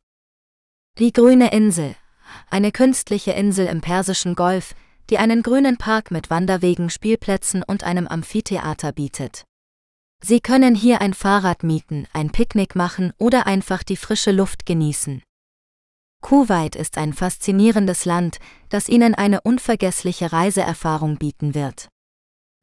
Die 0.99 1.13
grüne 1.13 1.53
Insel, 1.53 1.97
eine 2.49 2.71
künstliche 2.71 3.33
Insel 3.33 3.67
im 3.67 3.81
Persischen 3.81 4.35
Golf, 4.35 4.75
die 5.11 5.19
einen 5.19 5.43
grünen 5.43 5.79
Park 5.79 6.11
mit 6.11 6.31
Wanderwegen, 6.31 6.91
Spielplätzen 6.91 7.63
und 7.63 7.83
einem 7.83 8.07
Amphitheater 8.07 8.93
bietet. 8.93 9.45
Sie 10.25 10.41
können 10.41 10.77
hier 10.77 11.01
ein 11.01 11.15
Fahrrad 11.15 11.65
mieten, 11.65 12.07
ein 12.13 12.31
Picknick 12.31 12.77
machen 12.77 13.13
oder 13.19 13.47
einfach 13.47 13.83
die 13.83 13.97
frische 13.97 14.31
Luft 14.31 14.65
genießen. 14.65 15.23
Kuwait 16.23 16.77
ist 16.77 16.99
ein 16.99 17.13
faszinierendes 17.13 18.05
Land, 18.05 18.39
das 18.69 18.89
Ihnen 18.89 19.17
eine 19.17 19.41
unvergessliche 19.41 20.33
Reiseerfahrung 20.33 21.17
bieten 21.17 21.57
wird. 21.57 21.89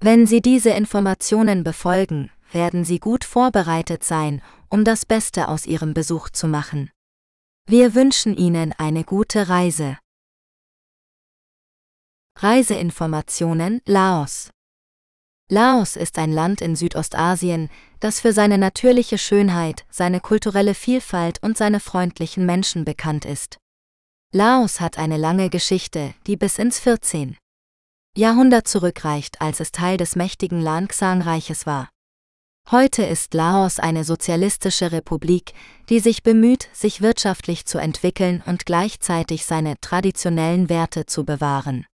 Wenn 0.01 0.25
Sie 0.25 0.41
diese 0.41 0.69
Informationen 0.69 1.65
befolgen, 1.65 2.31
werden 2.53 2.85
Sie 2.85 2.99
gut 2.99 3.25
vorbereitet 3.25 4.01
sein, 4.05 4.41
um 4.69 4.85
das 4.85 5.05
Beste 5.05 5.49
aus 5.49 5.65
Ihrem 5.65 5.93
Besuch 5.93 6.29
zu 6.29 6.47
machen. 6.47 6.89
Wir 7.65 7.95
wünschen 7.95 8.37
Ihnen 8.37 8.71
eine 8.77 9.03
gute 9.03 9.49
Reise. 9.49 9.97
Reiseinformationen 12.37 13.81
Laos 13.85 14.51
Laos 15.51 15.97
ist 15.97 16.17
ein 16.17 16.31
Land 16.31 16.61
in 16.61 16.77
Südostasien, 16.77 17.69
das 17.99 18.21
für 18.21 18.31
seine 18.31 18.57
natürliche 18.57 19.17
Schönheit, 19.17 19.85
seine 19.89 20.21
kulturelle 20.21 20.75
Vielfalt 20.75 21.43
und 21.43 21.57
seine 21.57 21.81
freundlichen 21.81 22.45
Menschen 22.45 22.85
bekannt 22.85 23.25
ist. 23.25 23.57
Laos 24.31 24.79
hat 24.79 24.97
eine 24.97 25.17
lange 25.17 25.49
Geschichte, 25.49 26.13
die 26.25 26.37
bis 26.37 26.57
ins 26.57 26.79
14. 26.79 27.35
Jahrhundert 28.17 28.67
zurückreicht, 28.67 29.41
als 29.41 29.59
es 29.59 29.71
Teil 29.71 29.97
des 29.97 30.15
mächtigen 30.15 30.61
Langsang-Reiches 30.61 31.65
war. 31.65 31.89
Heute 32.71 33.03
ist 33.03 33.33
Laos 33.33 33.79
eine 33.79 34.03
sozialistische 34.03 34.91
Republik, 34.91 35.53
die 35.89 35.99
sich 35.99 36.21
bemüht, 36.21 36.69
sich 36.71 37.01
wirtschaftlich 37.01 37.65
zu 37.65 37.79
entwickeln 37.79 38.43
und 38.45 38.65
gleichzeitig 38.65 39.45
seine 39.45 39.79
traditionellen 39.81 40.69
Werte 40.69 41.05
zu 41.07 41.25
bewahren. 41.25 41.87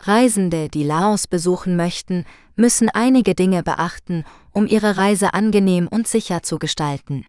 Reisende, 0.00 0.68
die 0.68 0.84
Laos 0.84 1.26
besuchen 1.26 1.76
möchten, 1.76 2.24
müssen 2.56 2.88
einige 2.88 3.34
Dinge 3.34 3.62
beachten, 3.62 4.24
um 4.52 4.66
ihre 4.66 4.96
Reise 4.96 5.34
angenehm 5.34 5.88
und 5.88 6.08
sicher 6.08 6.42
zu 6.42 6.58
gestalten. 6.58 7.26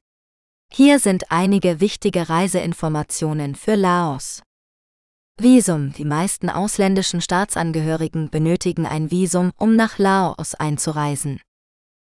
Hier 0.71 0.99
sind 0.99 1.31
einige 1.31 1.79
wichtige 1.79 2.29
Reiseinformationen 2.29 3.55
für 3.55 3.75
Laos. 3.75 4.44
Visum. 5.37 5.91
Die 5.91 6.05
meisten 6.05 6.49
ausländischen 6.49 7.19
Staatsangehörigen 7.19 8.29
benötigen 8.29 8.85
ein 8.85 9.11
Visum, 9.11 9.51
um 9.57 9.75
nach 9.75 9.97
Laos 9.97 10.55
einzureisen. 10.55 11.41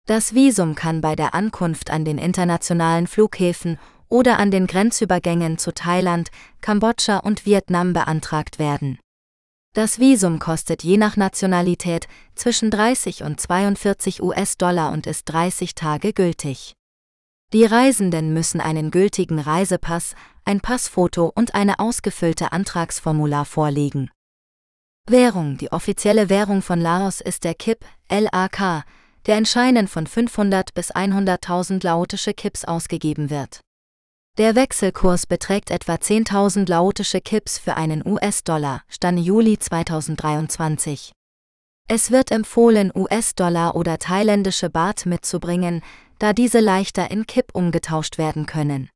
Das 0.05 0.35
Visum 0.35 0.75
kann 0.75 0.99
bei 0.99 1.15
der 1.15 1.33
Ankunft 1.33 1.89
an 1.89 2.03
den 2.03 2.17
internationalen 2.17 3.07
Flughäfen 3.07 3.79
oder 4.09 4.37
an 4.39 4.51
den 4.51 4.67
Grenzübergängen 4.67 5.57
zu 5.57 5.73
Thailand, 5.73 6.29
Kambodscha 6.59 7.19
und 7.19 7.45
Vietnam 7.45 7.93
beantragt 7.93 8.59
werden. 8.59 8.99
Das 9.73 9.99
Visum 9.99 10.39
kostet 10.39 10.83
je 10.83 10.97
nach 10.97 11.15
Nationalität 11.15 12.07
zwischen 12.35 12.69
30 12.69 13.23
und 13.23 13.39
42 13.39 14.21
US-Dollar 14.21 14.91
und 14.91 15.07
ist 15.07 15.25
30 15.25 15.75
Tage 15.75 16.11
gültig. 16.11 16.73
Die 17.53 17.65
Reisenden 17.65 18.33
müssen 18.33 18.59
einen 18.59 18.89
gültigen 18.89 19.37
Reisepass, 19.37 20.15
ein 20.43 20.59
Passfoto 20.59 21.31
und 21.35 21.53
eine 21.53 21.77
ausgefüllte 21.77 22.51
Antragsformular 22.51 23.45
vorlegen. 23.45 24.09
Währung 25.07 25.57
Die 25.57 25.71
offizielle 25.71 26.29
Währung 26.29 26.63
von 26.63 26.81
Laos 26.81 27.21
ist 27.21 27.43
der 27.43 27.53
Kip, 27.53 27.85
LAK, 28.09 28.85
der 29.27 29.37
in 29.37 29.45
Scheinen 29.45 29.87
von 29.87 30.07
500 30.07 30.73
bis 30.73 30.95
100.000 30.95 31.83
laotische 31.83 32.33
Kips 32.33 32.65
ausgegeben 32.65 33.29
wird. 33.29 33.61
Der 34.39 34.55
Wechselkurs 34.55 35.27
beträgt 35.27 35.69
etwa 35.69 35.93
10.000 35.93 36.67
laotische 36.67 37.21
Kips 37.21 37.59
für 37.59 37.77
einen 37.77 38.03
US-Dollar, 38.03 38.81
Stand 38.89 39.19
Juli 39.19 39.59
2023. 39.59 41.11
Es 41.87 42.11
wird 42.11 42.31
empfohlen, 42.31 42.91
US-Dollar 42.95 43.75
oder 43.75 43.99
thailändische 43.99 44.69
Baht 44.69 45.05
mitzubringen, 45.05 45.81
da 46.17 46.33
diese 46.33 46.59
leichter 46.59 47.11
in 47.11 47.27
Kip 47.27 47.51
umgetauscht 47.53 48.17
werden 48.17 48.45
können. 48.45 48.89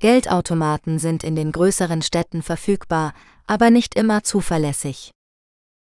Geldautomaten 0.00 0.98
sind 0.98 1.24
in 1.24 1.34
den 1.34 1.50
größeren 1.50 2.02
Städten 2.02 2.42
verfügbar, 2.42 3.14
aber 3.46 3.70
nicht 3.70 3.94
immer 3.94 4.22
zuverlässig. 4.22 5.10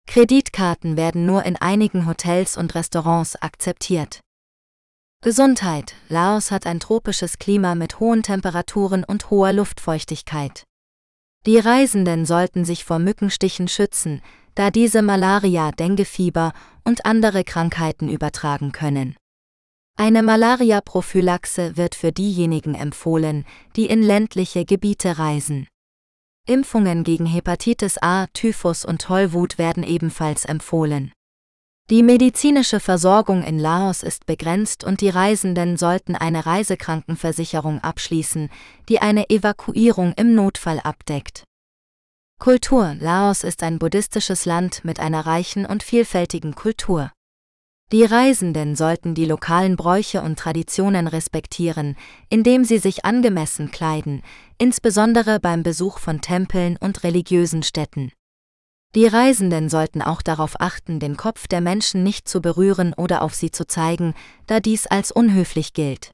Kreditkarten 0.06 0.96
werden 0.96 1.26
nur 1.26 1.44
in 1.44 1.56
einigen 1.56 2.06
Hotels 2.06 2.56
und 2.56 2.74
Restaurants 2.74 3.36
akzeptiert. 3.36 4.20
Gesundheit. 5.22 5.94
Laos 6.08 6.50
hat 6.50 6.66
ein 6.66 6.80
tropisches 6.80 7.38
Klima 7.38 7.74
mit 7.74 8.00
hohen 8.00 8.22
Temperaturen 8.22 9.04
und 9.04 9.30
hoher 9.30 9.52
Luftfeuchtigkeit. 9.52 10.64
Die 11.46 11.58
Reisenden 11.58 12.26
sollten 12.26 12.64
sich 12.64 12.84
vor 12.84 12.98
Mückenstichen 12.98 13.68
schützen, 13.68 14.22
da 14.54 14.70
diese 14.70 15.02
Malaria, 15.02 15.72
Denguefieber 15.72 16.52
und 16.84 17.04
andere 17.06 17.44
Krankheiten 17.44 18.08
übertragen 18.08 18.72
können. 18.72 19.16
Eine 19.96 20.22
Malaria-Prophylaxe 20.22 21.76
wird 21.76 21.94
für 21.94 22.10
diejenigen 22.10 22.74
empfohlen, 22.74 23.44
die 23.76 23.86
in 23.86 24.02
ländliche 24.02 24.64
Gebiete 24.64 25.18
reisen. 25.18 25.66
Impfungen 26.46 27.04
gegen 27.04 27.26
Hepatitis 27.26 27.98
A, 28.00 28.26
Typhus 28.32 28.84
und 28.84 29.02
Tollwut 29.02 29.58
werden 29.58 29.82
ebenfalls 29.82 30.44
empfohlen. 30.46 31.12
Die 31.90 32.02
medizinische 32.02 32.78
Versorgung 32.78 33.42
in 33.42 33.58
Laos 33.58 34.02
ist 34.02 34.24
begrenzt 34.24 34.84
und 34.84 35.00
die 35.00 35.08
Reisenden 35.08 35.76
sollten 35.76 36.14
eine 36.14 36.46
Reisekrankenversicherung 36.46 37.80
abschließen, 37.80 38.48
die 38.88 39.00
eine 39.00 39.28
Evakuierung 39.28 40.12
im 40.16 40.34
Notfall 40.34 40.80
abdeckt. 40.80 41.44
Kultur 42.40 42.96
Laos 42.98 43.44
ist 43.44 43.62
ein 43.62 43.78
buddhistisches 43.78 44.46
Land 44.46 44.82
mit 44.82 44.98
einer 44.98 45.26
reichen 45.26 45.66
und 45.66 45.82
vielfältigen 45.82 46.54
Kultur. 46.54 47.12
Die 47.92 48.02
Reisenden 48.02 48.76
sollten 48.76 49.14
die 49.14 49.26
lokalen 49.26 49.76
Bräuche 49.76 50.22
und 50.22 50.38
Traditionen 50.38 51.06
respektieren, 51.06 51.96
indem 52.30 52.64
sie 52.64 52.78
sich 52.78 53.04
angemessen 53.04 53.70
kleiden, 53.70 54.22
insbesondere 54.56 55.38
beim 55.38 55.62
Besuch 55.62 55.98
von 55.98 56.22
Tempeln 56.22 56.78
und 56.78 57.04
religiösen 57.04 57.62
Stätten. 57.62 58.10
Die 58.94 59.06
Reisenden 59.06 59.68
sollten 59.68 60.00
auch 60.00 60.22
darauf 60.22 60.62
achten, 60.62 60.98
den 60.98 61.18
Kopf 61.18 61.46
der 61.46 61.60
Menschen 61.60 62.02
nicht 62.02 62.26
zu 62.26 62.40
berühren 62.40 62.94
oder 62.94 63.20
auf 63.20 63.34
sie 63.34 63.50
zu 63.50 63.66
zeigen, 63.66 64.14
da 64.46 64.60
dies 64.60 64.86
als 64.86 65.12
unhöflich 65.12 65.74
gilt. 65.74 66.12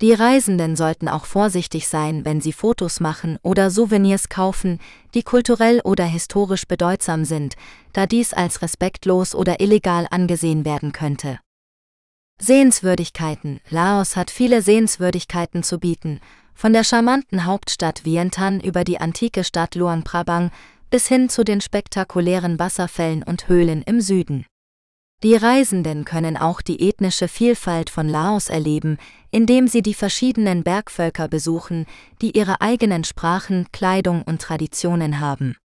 Die 0.00 0.12
Reisenden 0.12 0.76
sollten 0.76 1.08
auch 1.08 1.24
vorsichtig 1.24 1.88
sein, 1.88 2.24
wenn 2.24 2.40
sie 2.40 2.52
Fotos 2.52 3.00
machen 3.00 3.38
oder 3.42 3.68
Souvenirs 3.70 4.28
kaufen, 4.28 4.78
die 5.14 5.24
kulturell 5.24 5.80
oder 5.80 6.04
historisch 6.04 6.68
bedeutsam 6.68 7.24
sind, 7.24 7.56
da 7.92 8.06
dies 8.06 8.32
als 8.32 8.62
respektlos 8.62 9.34
oder 9.34 9.60
illegal 9.60 10.06
angesehen 10.10 10.64
werden 10.64 10.92
könnte. 10.92 11.40
Sehenswürdigkeiten 12.40 13.60
Laos 13.70 14.14
hat 14.14 14.30
viele 14.30 14.62
Sehenswürdigkeiten 14.62 15.64
zu 15.64 15.80
bieten, 15.80 16.20
von 16.54 16.72
der 16.72 16.84
charmanten 16.84 17.44
Hauptstadt 17.44 18.04
Vientiane 18.04 18.64
über 18.64 18.84
die 18.84 19.00
antike 19.00 19.42
Stadt 19.42 19.74
Luang 19.74 20.04
Prabang 20.04 20.52
bis 20.90 21.08
hin 21.08 21.28
zu 21.28 21.44
den 21.44 21.60
spektakulären 21.60 22.60
Wasserfällen 22.60 23.24
und 23.24 23.48
Höhlen 23.48 23.82
im 23.82 24.00
Süden. 24.00 24.46
Die 25.24 25.34
Reisenden 25.34 26.04
können 26.04 26.36
auch 26.36 26.60
die 26.60 26.88
ethnische 26.88 27.26
Vielfalt 27.26 27.90
von 27.90 28.08
Laos 28.08 28.48
erleben, 28.48 28.98
indem 29.30 29.68
sie 29.68 29.82
die 29.82 29.94
verschiedenen 29.94 30.62
Bergvölker 30.62 31.28
besuchen, 31.28 31.86
die 32.20 32.36
ihre 32.36 32.60
eigenen 32.60 33.04
Sprachen, 33.04 33.66
Kleidung 33.72 34.22
und 34.22 34.40
Traditionen 34.40 35.20
haben. 35.20 35.56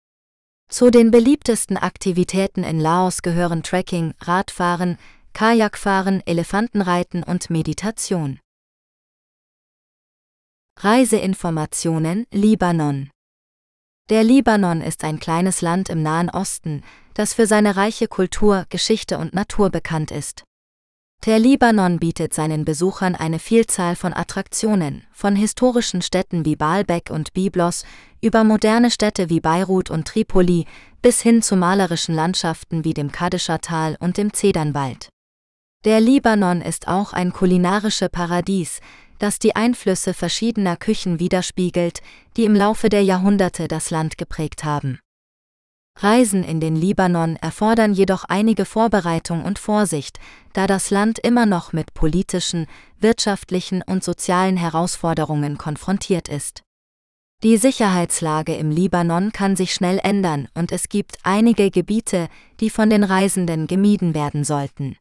Zu 0.68 0.90
den 0.90 1.10
beliebtesten 1.10 1.76
Aktivitäten 1.76 2.64
in 2.64 2.80
Laos 2.80 3.22
gehören 3.22 3.62
Trekking, 3.62 4.14
Radfahren, 4.20 4.96
Kajakfahren, 5.34 6.22
Elefantenreiten 6.26 7.22
und 7.22 7.50
Meditation. 7.50 8.40
Reiseinformationen 10.78 12.26
Libanon 12.32 13.10
Der 14.08 14.24
Libanon 14.24 14.80
ist 14.80 15.04
ein 15.04 15.20
kleines 15.20 15.60
Land 15.60 15.90
im 15.90 16.02
Nahen 16.02 16.30
Osten, 16.30 16.82
das 17.14 17.34
für 17.34 17.46
seine 17.46 17.76
reiche 17.76 18.08
Kultur, 18.08 18.64
Geschichte 18.70 19.18
und 19.18 19.34
Natur 19.34 19.70
bekannt 19.70 20.10
ist. 20.10 20.42
Der 21.24 21.38
Libanon 21.38 22.00
bietet 22.00 22.34
seinen 22.34 22.64
Besuchern 22.64 23.14
eine 23.14 23.38
Vielzahl 23.38 23.94
von 23.94 24.12
Attraktionen, 24.12 25.04
von 25.12 25.36
historischen 25.36 26.02
Städten 26.02 26.44
wie 26.44 26.56
Baalbek 26.56 27.10
und 27.10 27.32
Byblos 27.32 27.84
über 28.20 28.42
moderne 28.42 28.90
Städte 28.90 29.30
wie 29.30 29.38
Beirut 29.38 29.88
und 29.88 30.08
Tripoli 30.08 30.66
bis 31.00 31.20
hin 31.20 31.40
zu 31.40 31.54
malerischen 31.54 32.16
Landschaften 32.16 32.84
wie 32.84 32.92
dem 32.92 33.12
Kadischer 33.12 33.60
Tal 33.60 33.96
und 34.00 34.16
dem 34.16 34.32
Zedernwald. 34.32 35.10
Der 35.84 36.00
Libanon 36.00 36.60
ist 36.60 36.88
auch 36.88 37.12
ein 37.12 37.32
kulinarisches 37.32 38.08
Paradies, 38.08 38.80
das 39.20 39.38
die 39.38 39.54
Einflüsse 39.54 40.14
verschiedener 40.14 40.76
Küchen 40.76 41.20
widerspiegelt, 41.20 42.00
die 42.36 42.46
im 42.46 42.56
Laufe 42.56 42.88
der 42.88 43.04
Jahrhunderte 43.04 43.68
das 43.68 43.90
Land 43.90 44.18
geprägt 44.18 44.64
haben. 44.64 44.98
Reisen 45.98 46.42
in 46.42 46.58
den 46.58 46.74
Libanon 46.74 47.36
erfordern 47.36 47.92
jedoch 47.92 48.24
einige 48.24 48.64
Vorbereitung 48.64 49.44
und 49.44 49.58
Vorsicht, 49.58 50.18
da 50.52 50.66
das 50.66 50.90
Land 50.90 51.18
immer 51.18 51.46
noch 51.46 51.72
mit 51.72 51.94
politischen, 51.94 52.66
wirtschaftlichen 52.98 53.82
und 53.82 54.02
sozialen 54.02 54.56
Herausforderungen 54.56 55.58
konfrontiert 55.58 56.28
ist. 56.28 56.62
Die 57.42 57.56
Sicherheitslage 57.56 58.54
im 58.54 58.70
Libanon 58.70 59.32
kann 59.32 59.56
sich 59.56 59.74
schnell 59.74 59.98
ändern 60.02 60.48
und 60.54 60.70
es 60.70 60.88
gibt 60.88 61.18
einige 61.24 61.70
Gebiete, 61.70 62.28
die 62.60 62.70
von 62.70 62.88
den 62.88 63.02
Reisenden 63.02 63.66
gemieden 63.66 64.14
werden 64.14 64.44
sollten. 64.44 64.96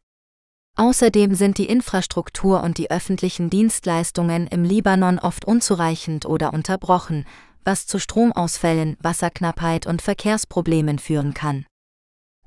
Außerdem 0.76 1.34
sind 1.34 1.58
die 1.58 1.66
Infrastruktur 1.66 2.62
und 2.62 2.78
die 2.78 2.90
öffentlichen 2.90 3.50
Dienstleistungen 3.50 4.46
im 4.46 4.64
Libanon 4.64 5.18
oft 5.18 5.44
unzureichend 5.44 6.24
oder 6.26 6.52
unterbrochen, 6.52 7.26
was 7.64 7.86
zu 7.86 7.98
Stromausfällen, 7.98 8.96
Wasserknappheit 9.00 9.86
und 9.86 10.02
Verkehrsproblemen 10.02 10.98
führen 10.98 11.34
kann. 11.34 11.66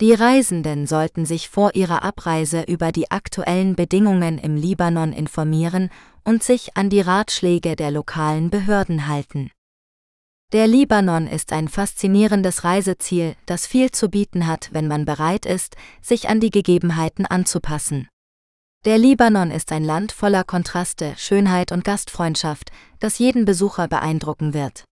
Die 0.01 0.13
Reisenden 0.13 0.87
sollten 0.87 1.25
sich 1.25 1.47
vor 1.47 1.73
ihrer 1.75 2.03
Abreise 2.03 2.63
über 2.63 2.91
die 2.91 3.11
aktuellen 3.11 3.75
Bedingungen 3.75 4.37
im 4.37 4.57
Libanon 4.57 5.13
informieren 5.13 5.89
und 6.25 6.43
sich 6.43 6.75
an 6.75 6.89
die 6.89 6.99
Ratschläge 6.99 7.77
der 7.77 7.91
lokalen 7.91 8.49
Behörden 8.49 9.07
halten. 9.07 9.51
Der 10.51 10.67
Libanon 10.67 11.27
ist 11.27 11.53
ein 11.53 11.69
faszinierendes 11.69 12.63
Reiseziel, 12.63 13.35
das 13.45 13.65
viel 13.65 13.91
zu 13.91 14.09
bieten 14.09 14.47
hat, 14.47 14.69
wenn 14.73 14.87
man 14.87 15.05
bereit 15.05 15.45
ist, 15.45 15.75
sich 16.01 16.29
an 16.29 16.39
die 16.39 16.51
Gegebenheiten 16.51 17.25
anzupassen. 17.25 18.09
Der 18.85 18.97
Libanon 18.97 19.49
ist 19.49 19.71
ein 19.71 19.83
Land 19.83 20.11
voller 20.11 20.43
Kontraste, 20.43 21.15
Schönheit 21.17 21.71
und 21.71 21.83
Gastfreundschaft, 21.83 22.71
das 22.99 23.17
jeden 23.17 23.45
Besucher 23.45 23.87
beeindrucken 23.87 24.53
wird. 24.53 24.83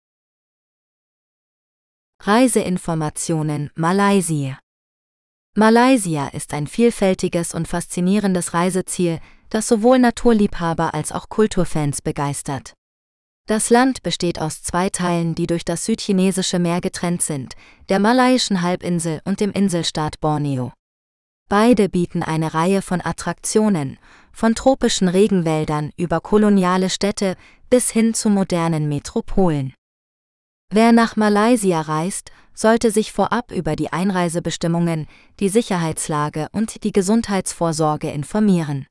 Reiseinformationen 2.25 3.71
Malaysia 3.75 4.61
Malaysia 5.57 6.29
ist 6.29 6.55
ein 6.55 6.69
vielfältiges 6.69 7.53
und 7.53 7.67
faszinierendes 7.67 8.55
Reiseziel, 8.55 9.19
das 9.51 9.67
sowohl 9.67 9.99
Naturliebhaber 9.99 10.95
als 10.95 11.11
auch 11.11 11.29
Kulturfans 11.29 12.01
begeistert. 12.01 12.75
Das 13.49 13.71
Land 13.71 14.05
besteht 14.05 14.41
aus 14.41 14.63
zwei 14.63 14.89
Teilen, 14.89 15.35
die 15.35 15.49
durch 15.49 15.65
das 15.65 15.85
südchinesische 15.85 16.61
Meer 16.61 16.81
getrennt 16.81 17.23
sind, 17.23 17.55
der 17.89 17.99
malaiischen 17.99 18.63
Halbinsel 18.63 19.21
und 19.25 19.41
dem 19.41 19.51
Inselstaat 19.51 20.21
Borneo. 20.21 20.73
Beide 21.49 21.89
bieten 21.89 22.23
eine 22.23 22.55
Reihe 22.55 22.83
von 22.83 23.01
Attraktionen, 23.05 23.99
von 24.33 24.55
tropischen 24.55 25.09
Regenwäldern 25.09 25.91
über 25.97 26.21
koloniale 26.21 26.89
Städte 26.89 27.35
bis 27.69 27.91
hin 27.91 28.15
zu 28.15 28.31
modernen 28.31 28.89
Metropolen. 28.89 29.75
Wer 30.75 30.93
nach 30.93 31.17
Malaysia 31.17 31.83
reist, 31.83 32.33
sollte 32.55 32.91
sich 32.91 33.13
vorab 33.13 33.53
über 33.53 33.77
die 33.77 33.93
Einreisebestimmungen, 33.93 35.07
die 35.39 35.51
Sicherheitslage 35.51 36.49
und 36.53 36.83
die 36.83 36.93
Gesundheitsvorsorge 36.93 38.11
informieren. 38.11 38.87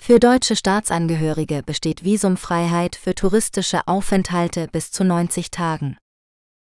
Für 0.00 0.18
deutsche 0.18 0.56
Staatsangehörige 0.56 1.62
besteht 1.62 2.04
Visumfreiheit 2.04 2.96
für 2.96 3.14
touristische 3.14 3.86
Aufenthalte 3.86 4.66
bis 4.68 4.92
zu 4.92 5.04
90 5.04 5.50
Tagen. 5.50 5.98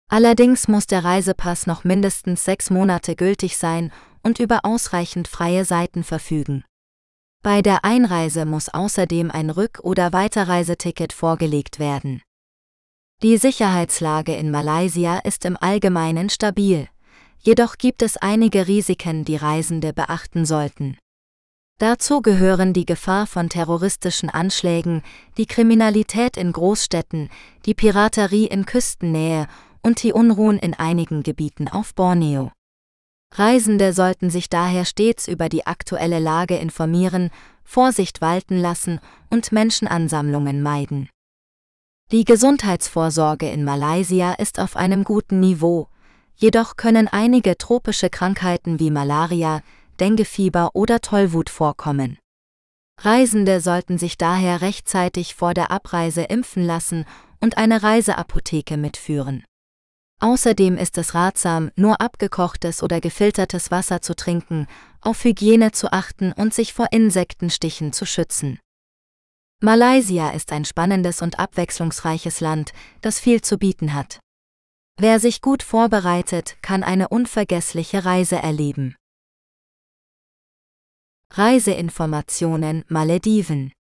Allerdings 0.10 0.70
muss 0.70 0.88
der 0.88 1.04
Reisepass 1.04 1.68
noch 1.68 1.84
mindestens 1.84 2.46
sechs 2.46 2.70
Monate 2.70 3.18
gültig 3.18 3.58
sein 3.58 3.92
und 4.24 4.40
über 4.40 4.62
ausreichend 4.64 5.28
freie 5.28 5.66
Seiten 5.66 6.06
verfügen. 6.06 6.64
Bei 7.44 7.62
der 7.62 7.84
Einreise 7.84 8.46
muss 8.46 8.70
außerdem 8.70 9.32
ein 9.32 9.50
Rück- 9.50 9.82
oder 9.82 10.14
Weiterreiseticket 10.14 11.12
vorgelegt 11.12 11.78
werden. 11.78 12.22
Die 13.22 13.36
Sicherheitslage 13.36 14.34
in 14.34 14.50
Malaysia 14.50 15.18
ist 15.18 15.44
im 15.44 15.58
Allgemeinen 15.60 16.30
stabil, 16.30 16.88
jedoch 17.42 17.78
gibt 17.78 18.02
es 18.02 18.16
einige 18.16 18.70
Risiken, 18.70 19.26
die 19.26 19.36
Reisende 19.36 19.92
beachten 19.92 20.46
sollten. 20.46 20.98
Dazu 21.80 22.22
gehören 22.22 22.72
die 22.72 22.86
Gefahr 22.86 23.28
von 23.28 23.50
terroristischen 23.50 24.30
Anschlägen, 24.30 25.02
die 25.38 25.48
Kriminalität 25.48 26.38
in 26.38 26.54
Großstädten, 26.54 27.30
die 27.66 27.74
Piraterie 27.74 28.48
in 28.48 28.66
Küstennähe 28.66 29.48
und 29.84 30.02
die 30.02 30.14
Unruhen 30.14 30.58
in 30.58 30.74
einigen 30.74 31.22
Gebieten 31.22 31.68
auf 31.68 31.94
Borneo. 31.96 32.54
Reisende 33.36 33.92
sollten 33.92 34.30
sich 34.30 34.48
daher 34.48 34.86
stets 34.86 35.28
über 35.28 35.50
die 35.50 35.68
aktuelle 35.68 36.20
Lage 36.20 36.56
informieren, 36.56 37.32
Vorsicht 37.66 38.22
walten 38.22 38.58
lassen 38.58 39.02
und 39.30 39.52
Menschenansammlungen 39.52 40.62
meiden. 40.62 41.10
Die 42.12 42.26
Gesundheitsvorsorge 42.26 43.48
in 43.52 43.64
Malaysia 43.64 44.34
ist 44.34 44.60
auf 44.60 44.76
einem 44.76 45.04
guten 45.04 45.40
Niveau, 45.40 45.90
jedoch 46.36 46.76
können 46.76 47.08
einige 47.08 47.56
tropische 47.56 48.10
Krankheiten 48.10 48.80
wie 48.80 48.90
Malaria, 48.90 49.62
Denguefieber 50.00 50.72
oder 50.74 51.02
Tollwut 51.02 51.52
vorkommen. 51.52 52.18
Reisende 53.00 53.62
sollten 53.62 54.00
sich 54.00 54.18
daher 54.18 54.62
rechtzeitig 54.62 55.36
vor 55.36 55.54
der 55.54 55.70
Abreise 55.70 56.24
impfen 56.24 56.66
lassen 56.66 57.06
und 57.42 57.60
eine 57.60 57.84
Reiseapotheke 57.84 58.76
mitführen. 58.76 59.44
Außerdem 60.20 60.78
ist 60.78 60.98
es 60.98 61.14
ratsam, 61.14 61.70
nur 61.76 62.02
abgekochtes 62.02 62.82
oder 62.82 63.02
gefiltertes 63.02 63.70
Wasser 63.70 64.02
zu 64.02 64.16
trinken, 64.16 64.66
auf 65.00 65.24
Hygiene 65.24 65.74
zu 65.74 65.94
achten 65.94 66.32
und 66.32 66.56
sich 66.56 66.74
vor 66.74 66.88
Insektenstichen 66.92 67.94
zu 67.94 68.08
schützen. 68.08 68.60
Malaysia 69.62 70.30
ist 70.30 70.54
ein 70.54 70.64
spannendes 70.64 71.22
und 71.22 71.38
abwechslungsreiches 71.38 72.40
Land, 72.40 72.72
das 73.02 73.20
viel 73.20 73.42
zu 73.42 73.58
bieten 73.58 73.94
hat. 73.94 74.22
Wer 74.98 75.20
sich 75.20 75.42
gut 75.42 75.64
vorbereitet, 75.64 76.56
kann 76.62 76.82
eine 76.82 77.10
unvergessliche 77.10 78.06
Reise 78.06 78.38
erleben. 78.38 78.96
Reiseinformationen 81.34 82.86
Malediven 82.88 83.74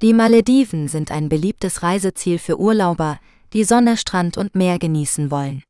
Die 0.00 0.14
Malediven 0.14 0.88
sind 0.88 1.10
ein 1.10 1.28
beliebtes 1.28 1.82
Reiseziel 1.82 2.38
für 2.38 2.58
Urlauber, 2.58 3.20
die 3.52 3.64
Sonne, 3.64 3.98
Strand 3.98 4.38
und 4.38 4.54
Meer 4.54 4.78
genießen 4.78 5.30
wollen. 5.30 5.62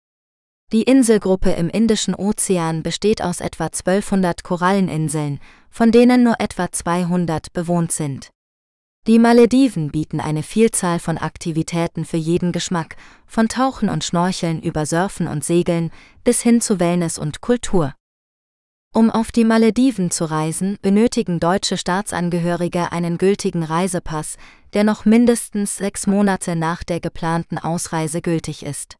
Die 0.70 0.84
Inselgruppe 0.84 1.50
im 1.50 1.68
Indischen 1.70 2.14
Ozean 2.14 2.84
besteht 2.84 3.20
aus 3.20 3.40
etwa 3.40 3.64
1200 3.64 4.44
Koralleninseln, 4.44 5.40
von 5.70 5.90
denen 5.90 6.22
nur 6.22 6.36
etwa 6.38 6.70
200 6.70 7.52
bewohnt 7.52 7.90
sind. 7.90 8.30
Die 9.08 9.18
Malediven 9.18 9.90
bieten 9.90 10.20
eine 10.20 10.42
Vielzahl 10.42 10.98
von 10.98 11.16
Aktivitäten 11.16 12.04
für 12.04 12.18
jeden 12.18 12.52
Geschmack, 12.52 12.96
von 13.26 13.48
Tauchen 13.48 13.88
und 13.88 14.04
Schnorcheln 14.04 14.60
über 14.60 14.84
Surfen 14.84 15.28
und 15.28 15.42
Segeln 15.42 15.90
bis 16.24 16.42
hin 16.42 16.60
zu 16.60 16.78
Wellness 16.78 17.16
und 17.16 17.40
Kultur. 17.40 17.94
Um 18.94 19.10
auf 19.10 19.32
die 19.32 19.46
Malediven 19.46 20.10
zu 20.10 20.26
reisen, 20.26 20.76
benötigen 20.82 21.40
deutsche 21.40 21.78
Staatsangehörige 21.78 22.92
einen 22.92 23.16
gültigen 23.16 23.62
Reisepass, 23.62 24.36
der 24.74 24.84
noch 24.84 25.06
mindestens 25.06 25.78
sechs 25.78 26.06
Monate 26.06 26.54
nach 26.54 26.84
der 26.84 27.00
geplanten 27.00 27.56
Ausreise 27.56 28.20
gültig 28.20 28.62
ist. 28.62 28.96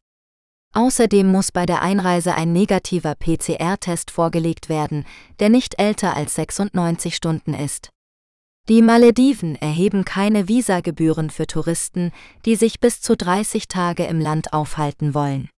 Außerdem 0.73 1.31
muss 1.31 1.51
bei 1.51 1.67
der 1.67 1.83
Einreise 1.83 2.33
ein 2.33 2.51
negativer 2.51 3.13
PCR-Test 3.13 4.09
vorgelegt 4.09 4.69
werden, 4.69 5.05
der 5.39 5.49
nicht 5.49 5.77
älter 5.77 6.17
als 6.17 6.33
96 6.33 7.15
Stunden 7.15 7.53
ist. 7.53 7.91
Die 8.69 8.83
Malediven 8.83 9.55
erheben 9.55 10.05
keine 10.05 10.47
Visagebühren 10.47 11.31
für 11.31 11.47
Touristen, 11.47 12.11
die 12.45 12.55
sich 12.55 12.79
bis 12.79 13.01
zu 13.01 13.17
30 13.17 13.67
Tage 13.67 14.05
im 14.05 14.19
Land 14.19 14.53
aufhalten 14.53 15.15
wollen. 15.15 15.49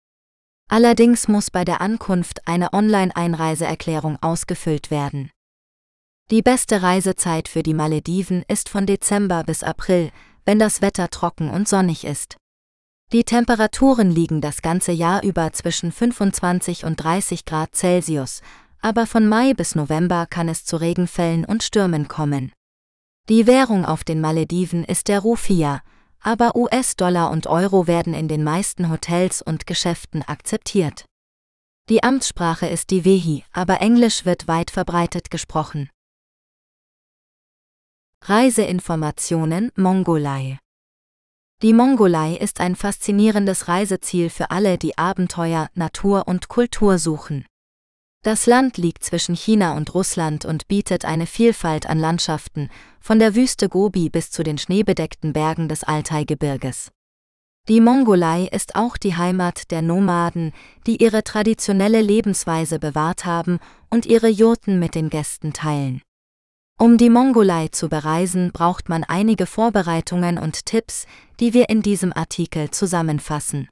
Allerdings 0.69 1.27
muss 1.27 1.51
bei 1.51 1.65
der 1.65 1.81
Ankunft 1.81 2.47
eine 2.47 2.73
Online-Einreiseerklärung 2.73 4.17
ausgefüllt 4.21 4.93
werden. 4.93 5.33
Die 6.31 6.41
beste 6.41 6.83
Reisezeit 6.85 7.49
für 7.49 7.65
die 7.65 7.75
Malediven 7.75 8.45
ist 8.47 8.69
von 8.69 8.87
Dezember 8.87 9.43
bis 9.43 9.65
April, 9.65 10.13
wenn 10.45 10.61
das 10.61 10.81
Wetter 10.81 11.11
trocken 11.11 11.51
und 11.51 11.67
sonnig 11.67 12.05
ist. 12.05 12.37
Die 13.13 13.25
Temperaturen 13.25 14.13
liegen 14.13 14.41
das 14.41 14.63
ganze 14.63 14.93
Jahr 14.93 15.25
über 15.25 15.53
zwischen 15.53 15.91
25 15.91 16.85
und 16.85 17.03
30 17.03 17.45
Grad 17.45 17.75
Celsius, 17.75 18.41
aber 18.81 19.09
von 19.09 19.27
Mai 19.27 19.53
bis 19.53 19.75
November 19.75 20.27
kann 20.31 20.49
es 20.49 20.65
zu 20.65 20.77
Regenfällen 20.77 21.45
und 21.45 21.65
Stürmen 21.65 22.07
kommen. 22.07 22.53
Die 23.29 23.47
Währung 23.47 23.85
auf 23.85 24.03
den 24.03 24.21
Malediven 24.21 24.85
ist 24.85 25.09
der 25.09 25.21
Rufia, 25.21 25.83
aber 26.21 26.57
US-Dollar 26.57 27.31
und 27.31 27.47
Euro 27.47 27.87
werden 27.87 28.15
in 28.15 28.29
den 28.29 28.43
meisten 28.43 28.91
Hotels 28.91 29.43
und 29.43 29.67
Geschäften 29.67 30.23
akzeptiert. 30.23 31.05
Die 31.89 32.03
Amtssprache 32.03 32.67
ist 32.67 32.91
die 32.91 33.05
Wehi, 33.05 33.45
aber 33.53 33.81
Englisch 33.81 34.25
wird 34.25 34.47
weit 34.47 34.71
verbreitet 34.71 35.31
gesprochen. 35.31 35.91
Reiseinformationen 38.23 39.73
Mongolei 39.77 40.59
Die 41.63 41.73
Mongolei 41.73 42.37
ist 42.37 42.61
ein 42.61 42.77
faszinierendes 42.77 43.67
Reiseziel 43.67 44.29
für 44.29 44.51
alle, 44.51 44.77
die 44.77 44.99
Abenteuer, 44.99 45.69
Natur 45.75 46.29
und 46.29 46.49
Kultur 46.49 46.99
suchen. 46.99 47.47
Das 48.23 48.45
Land 48.45 48.77
liegt 48.77 49.03
zwischen 49.03 49.35
China 49.35 49.75
und 49.79 49.95
Russland 49.95 50.45
und 50.45 50.69
bietet 50.69 51.07
eine 51.07 51.25
Vielfalt 51.27 51.89
an 51.89 51.99
Landschaften, 51.99 52.69
von 53.01 53.19
der 53.19 53.35
Wüste 53.35 53.71
Gobi 53.71 54.11
bis 54.11 54.31
zu 54.31 54.43
den 54.43 54.59
schneebedeckten 54.59 55.33
Bergen 55.33 55.71
des 55.71 55.85
Altai-Gebirges. 55.85 56.91
Die 57.69 57.81
Mongolei 57.81 58.47
ist 58.53 58.77
auch 58.77 58.99
die 58.99 59.17
Heimat 59.17 59.71
der 59.71 59.81
Nomaden, 59.81 60.53
die 60.87 61.03
ihre 61.03 61.25
traditionelle 61.25 62.03
Lebensweise 62.03 62.79
bewahrt 62.79 63.25
haben 63.25 63.59
und 63.89 64.05
ihre 64.05 64.29
Jurten 64.29 64.79
mit 64.79 64.95
den 64.95 65.09
Gästen 65.09 65.55
teilen. 65.55 66.03
Um 66.79 66.99
die 66.99 67.11
Mongolei 67.11 67.69
zu 67.69 67.89
bereisen, 67.89 68.53
braucht 68.53 68.91
man 68.91 69.03
einige 69.03 69.47
Vorbereitungen 69.47 70.37
und 70.37 70.67
Tipps, 70.67 71.07
die 71.39 71.55
wir 71.55 71.71
in 71.71 71.81
diesem 71.81 72.13
Artikel 72.13 72.71
zusammenfassen. 72.71 73.69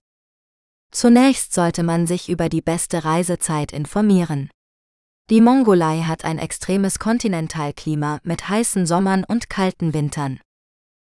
Zunächst 0.91 1.53
sollte 1.53 1.83
man 1.83 2.07
sich 2.07 2.29
über 2.29 2.49
die 2.49 2.63
beste 2.63 3.05
Reisezeit 3.05 3.73
informieren. 3.73 4.51
Die 5.31 5.43
Mongolei 5.43 6.01
hat 6.01 6.25
ein 6.25 6.39
extremes 6.39 6.99
Kontinentalklima 6.99 8.21
mit 8.23 8.49
heißen 8.49 8.87
Sommern 8.87 9.25
und 9.25 9.51
kalten 9.51 9.93
Wintern. 9.93 10.41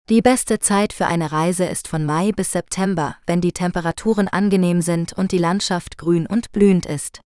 Die 0.10 0.22
beste 0.22 0.60
Zeit 0.60 0.94
für 0.94 1.06
eine 1.06 1.32
Reise 1.32 1.66
ist 1.66 1.88
von 1.88 2.06
Mai 2.06 2.32
bis 2.32 2.54
September, 2.54 3.18
wenn 3.28 3.42
die 3.42 3.52
Temperaturen 3.52 4.28
angenehm 4.28 4.82
sind 4.82 5.14
und 5.14 5.32
die 5.32 5.38
Landschaft 5.38 5.98
grün 5.98 6.26
und 6.26 6.52
blühend 6.52 6.86
ist. 6.86 7.22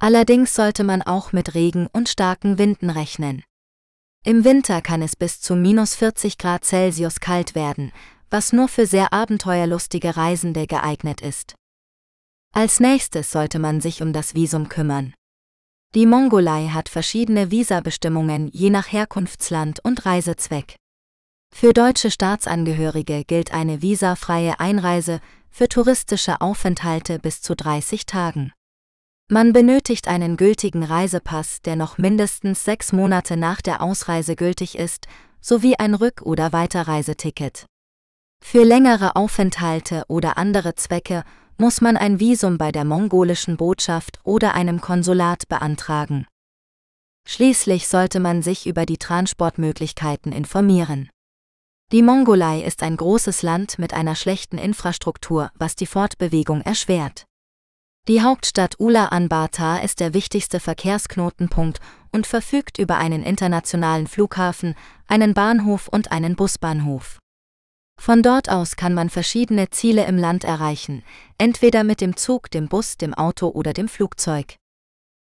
Allerdings 0.00 0.54
sollte 0.54 0.84
man 0.84 1.02
auch 1.02 1.32
mit 1.32 1.54
Regen 1.54 1.86
und 1.92 2.08
starken 2.08 2.58
Winden 2.58 2.90
rechnen. 2.90 3.44
Im 4.24 4.44
Winter 4.44 4.80
kann 4.80 5.02
es 5.02 5.16
bis 5.16 5.40
zu 5.40 5.54
minus 5.54 5.94
40 5.94 6.38
Grad 6.38 6.64
Celsius 6.64 7.20
kalt 7.20 7.54
werden, 7.54 7.92
was 8.30 8.52
nur 8.52 8.68
für 8.68 8.86
sehr 8.86 9.12
abenteuerlustige 9.12 10.16
Reisende 10.16 10.66
geeignet 10.66 11.20
ist. 11.20 11.54
Als 12.54 12.80
nächstes 12.80 13.30
sollte 13.30 13.58
man 13.58 13.80
sich 13.80 14.02
um 14.02 14.12
das 14.12 14.34
Visum 14.34 14.68
kümmern. 14.68 15.14
Die 15.94 16.06
Mongolei 16.06 16.68
hat 16.68 16.88
verschiedene 16.88 17.50
Visabestimmungen 17.50 18.48
je 18.48 18.70
nach 18.70 18.92
Herkunftsland 18.92 19.80
und 19.84 20.04
Reisezweck. 20.04 20.76
Für 21.54 21.72
deutsche 21.72 22.10
Staatsangehörige 22.10 23.24
gilt 23.24 23.52
eine 23.52 23.80
visafreie 23.80 24.60
Einreise 24.60 25.20
für 25.50 25.68
touristische 25.68 26.40
Aufenthalte 26.40 27.18
bis 27.18 27.40
zu 27.40 27.56
30 27.56 28.06
Tagen. 28.06 28.52
Man 29.30 29.52
benötigt 29.52 30.08
einen 30.08 30.36
gültigen 30.36 30.82
Reisepass, 30.82 31.60
der 31.62 31.76
noch 31.76 31.98
mindestens 31.98 32.64
sechs 32.64 32.92
Monate 32.92 33.36
nach 33.36 33.60
der 33.60 33.82
Ausreise 33.82 34.36
gültig 34.36 34.78
ist, 34.78 35.06
sowie 35.40 35.76
ein 35.76 35.94
Rück- 35.94 36.22
oder 36.22 36.52
Weiterreiseticket. 36.52 37.66
Für 38.42 38.64
längere 38.64 39.16
Aufenthalte 39.16 40.04
oder 40.08 40.38
andere 40.38 40.74
Zwecke 40.76 41.24
muss 41.58 41.80
man 41.80 41.96
ein 41.96 42.20
Visum 42.20 42.56
bei 42.56 42.70
der 42.70 42.84
mongolischen 42.84 43.56
Botschaft 43.56 44.20
oder 44.22 44.54
einem 44.54 44.80
Konsulat 44.80 45.48
beantragen. 45.48 46.26
Schließlich 47.26 47.88
sollte 47.88 48.20
man 48.20 48.42
sich 48.42 48.66
über 48.66 48.86
die 48.86 48.96
Transportmöglichkeiten 48.96 50.32
informieren. 50.32 51.10
Die 51.90 52.02
Mongolei 52.02 52.62
ist 52.62 52.82
ein 52.82 52.96
großes 52.96 53.42
Land 53.42 53.78
mit 53.78 53.92
einer 53.92 54.14
schlechten 54.14 54.56
Infrastruktur, 54.56 55.50
was 55.54 55.74
die 55.74 55.86
Fortbewegung 55.86 56.60
erschwert. 56.60 57.24
Die 58.06 58.22
Hauptstadt 58.22 58.78
Ulaanbaatar 58.78 59.82
ist 59.82 60.00
der 60.00 60.14
wichtigste 60.14 60.60
Verkehrsknotenpunkt 60.60 61.80
und 62.12 62.26
verfügt 62.26 62.78
über 62.78 62.96
einen 62.96 63.22
internationalen 63.22 64.06
Flughafen, 64.06 64.74
einen 65.06 65.34
Bahnhof 65.34 65.88
und 65.88 66.12
einen 66.12 66.36
Busbahnhof. 66.36 67.18
Von 68.00 68.22
dort 68.22 68.48
aus 68.48 68.76
kann 68.76 68.94
man 68.94 69.10
verschiedene 69.10 69.70
Ziele 69.70 70.06
im 70.06 70.16
Land 70.16 70.44
erreichen, 70.44 71.02
entweder 71.36 71.84
mit 71.84 72.00
dem 72.00 72.16
Zug, 72.16 72.50
dem 72.50 72.68
Bus, 72.68 72.96
dem 72.96 73.12
Auto 73.12 73.48
oder 73.48 73.72
dem 73.72 73.88
Flugzeug. 73.88 74.56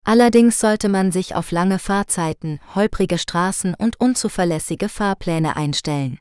Allerdings 0.04 0.60
sollte 0.60 0.88
man 0.88 1.10
sich 1.10 1.34
auf 1.34 1.50
lange 1.50 1.78
Fahrzeiten, 1.78 2.60
holprige 2.74 3.18
Straßen 3.18 3.74
und 3.74 4.00
unzuverlässige 4.00 4.88
Fahrpläne 4.88 5.56
einstellen. 5.56 6.18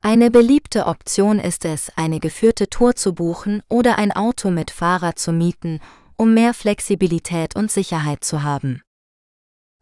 Eine 0.00 0.30
beliebte 0.30 0.86
Option 0.86 1.38
ist 1.38 1.64
es, 1.64 1.90
eine 1.96 2.20
geführte 2.20 2.68
Tour 2.68 2.94
zu 2.94 3.14
buchen 3.14 3.62
oder 3.68 3.98
ein 3.98 4.12
Auto 4.12 4.50
mit 4.50 4.70
Fahrer 4.70 5.16
zu 5.16 5.32
mieten, 5.32 5.80
um 6.16 6.34
mehr 6.34 6.54
Flexibilität 6.54 7.56
und 7.56 7.70
Sicherheit 7.70 8.22
zu 8.24 8.42
haben. 8.42 8.82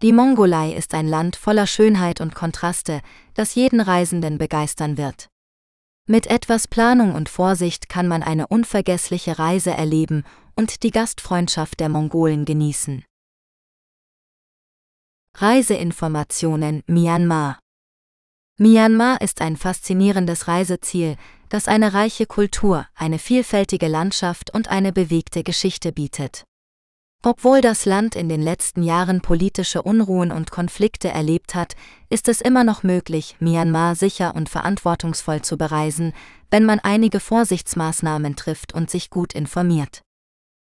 Die 0.00 0.12
Mongolei 0.12 0.72
ist 0.72 0.94
ein 0.94 1.06
Land 1.06 1.36
voller 1.36 1.66
Schönheit 1.66 2.20
und 2.20 2.34
Kontraste, 2.34 3.02
das 3.34 3.54
jeden 3.54 3.80
Reisenden 3.80 4.38
begeistern 4.38 4.96
wird. 4.96 5.28
Mit 6.08 6.26
etwas 6.26 6.66
Planung 6.66 7.14
und 7.14 7.28
Vorsicht 7.28 7.88
kann 7.88 8.08
man 8.08 8.24
eine 8.24 8.48
unvergessliche 8.48 9.38
Reise 9.38 9.70
erleben 9.70 10.24
und 10.56 10.82
die 10.82 10.90
Gastfreundschaft 10.90 11.78
der 11.78 11.88
Mongolen 11.88 12.44
genießen. 12.44 13.04
Reiseinformationen 15.36 16.82
Myanmar 16.86 17.60
Myanmar 18.58 19.20
ist 19.20 19.40
ein 19.40 19.56
faszinierendes 19.56 20.48
Reiseziel, 20.48 21.16
das 21.48 21.68
eine 21.68 21.94
reiche 21.94 22.26
Kultur, 22.26 22.86
eine 22.94 23.18
vielfältige 23.18 23.86
Landschaft 23.86 24.52
und 24.52 24.68
eine 24.68 24.92
bewegte 24.92 25.42
Geschichte 25.42 25.92
bietet. 25.92 26.44
Obwohl 27.24 27.60
das 27.60 27.84
Land 27.84 28.16
in 28.16 28.28
den 28.28 28.42
letzten 28.42 28.82
Jahren 28.82 29.20
politische 29.20 29.82
Unruhen 29.82 30.32
und 30.32 30.50
Konflikte 30.50 31.08
erlebt 31.08 31.54
hat, 31.54 31.76
ist 32.10 32.28
es 32.28 32.40
immer 32.40 32.64
noch 32.64 32.82
möglich, 32.82 33.36
Myanmar 33.38 33.94
sicher 33.94 34.34
und 34.34 34.48
verantwortungsvoll 34.48 35.40
zu 35.40 35.56
bereisen, 35.56 36.14
wenn 36.50 36.64
man 36.64 36.80
einige 36.80 37.20
Vorsichtsmaßnahmen 37.20 38.34
trifft 38.34 38.74
und 38.74 38.90
sich 38.90 39.08
gut 39.08 39.34
informiert. 39.34 40.02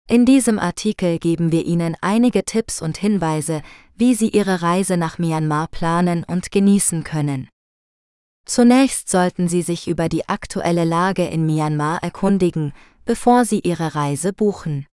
In 0.08 0.26
diesem 0.26 0.60
Artikel 0.60 1.18
geben 1.18 1.52
wir 1.52 1.66
Ihnen 1.66 1.96
einige 2.02 2.44
Tipps 2.44 2.84
und 2.84 2.98
Hinweise, 2.98 3.64
wie 3.96 4.14
Sie 4.14 4.30
Ihre 4.30 4.62
Reise 4.62 4.96
nach 4.96 5.18
Myanmar 5.18 5.70
planen 5.70 6.24
und 6.24 6.52
genießen 6.52 7.04
können. 7.04 7.50
Zunächst 8.46 9.10
sollten 9.10 9.48
Sie 9.48 9.64
sich 9.64 9.88
über 9.88 10.08
die 10.08 10.30
aktuelle 10.30 10.84
Lage 10.84 11.26
in 11.26 11.48
Myanmar 11.48 12.04
erkundigen, 12.04 12.74
bevor 13.06 13.46
Sie 13.46 13.62
Ihre 13.62 13.96
Reise 13.96 14.34
buchen. 14.34 14.86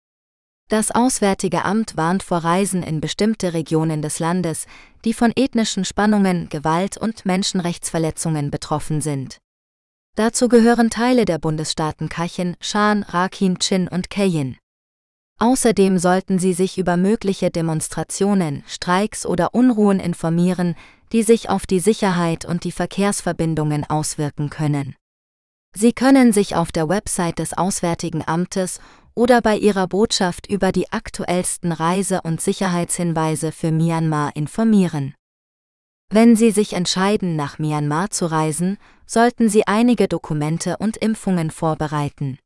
Das 0.70 0.92
Auswärtige 0.92 1.66
Amt 1.66 1.98
warnt 1.98 2.22
vor 2.22 2.38
Reisen 2.38 2.84
in 2.84 3.02
bestimmte 3.02 3.56
Regionen 3.56 4.04
des 4.04 4.20
Landes, 4.20 4.68
die 5.04 5.16
von 5.16 5.34
ethnischen 5.36 5.84
Spannungen, 5.84 6.48
Gewalt 6.50 6.96
und 6.96 7.26
Menschenrechtsverletzungen 7.26 8.52
betroffen 8.52 9.02
sind. 9.02 9.40
Dazu 10.16 10.48
gehören 10.48 10.92
Teile 10.92 11.26
der 11.26 11.40
Bundesstaaten 11.40 12.08
Kachin, 12.08 12.56
Shan, 12.62 13.02
Rakhine, 13.02 13.58
Chin 13.58 13.88
und 13.88 14.12
Kayin. 14.12 14.58
Außerdem 15.40 15.98
sollten 15.98 16.38
Sie 16.38 16.54
sich 16.54 16.78
über 16.78 16.98
mögliche 16.98 17.50
Demonstrationen, 17.50 18.64
Streiks 18.68 19.26
oder 19.26 19.56
Unruhen 19.56 20.00
informieren, 20.00 20.76
die 21.12 21.24
sich 21.24 21.50
auf 21.50 21.66
die 21.66 21.80
Sicherheit 21.80 22.46
und 22.46 22.64
die 22.64 22.72
Verkehrsverbindungen 22.72 23.90
auswirken 23.90 24.52
können. 24.52 24.96
Sie 25.76 25.94
können 25.94 26.34
sich 26.34 26.56
auf 26.56 26.72
der 26.72 26.90
Website 26.90 27.40
des 27.40 27.54
Auswärtigen 27.54 28.24
Amtes 28.28 28.80
oder 29.16 29.42
bei 29.42 29.58
Ihrer 29.58 29.88
Botschaft 29.88 30.48
über 30.48 30.72
die 30.72 30.92
aktuellsten 30.92 31.72
Reise- 31.72 32.22
und 32.24 32.42
Sicherheitshinweise 32.42 33.52
für 33.52 33.72
Myanmar 33.72 34.36
informieren. 34.36 35.16
Wenn 36.12 36.36
Sie 36.36 36.52
sich 36.52 36.74
entscheiden, 36.74 37.36
nach 37.36 37.60
Myanmar 37.60 38.10
zu 38.10 38.26
reisen, 38.26 38.78
sollten 39.06 39.48
Sie 39.48 39.68
einige 39.68 40.08
Dokumente 40.08 40.78
und 40.78 40.98
Impfungen 40.98 41.52
vorbereiten. 41.52 42.40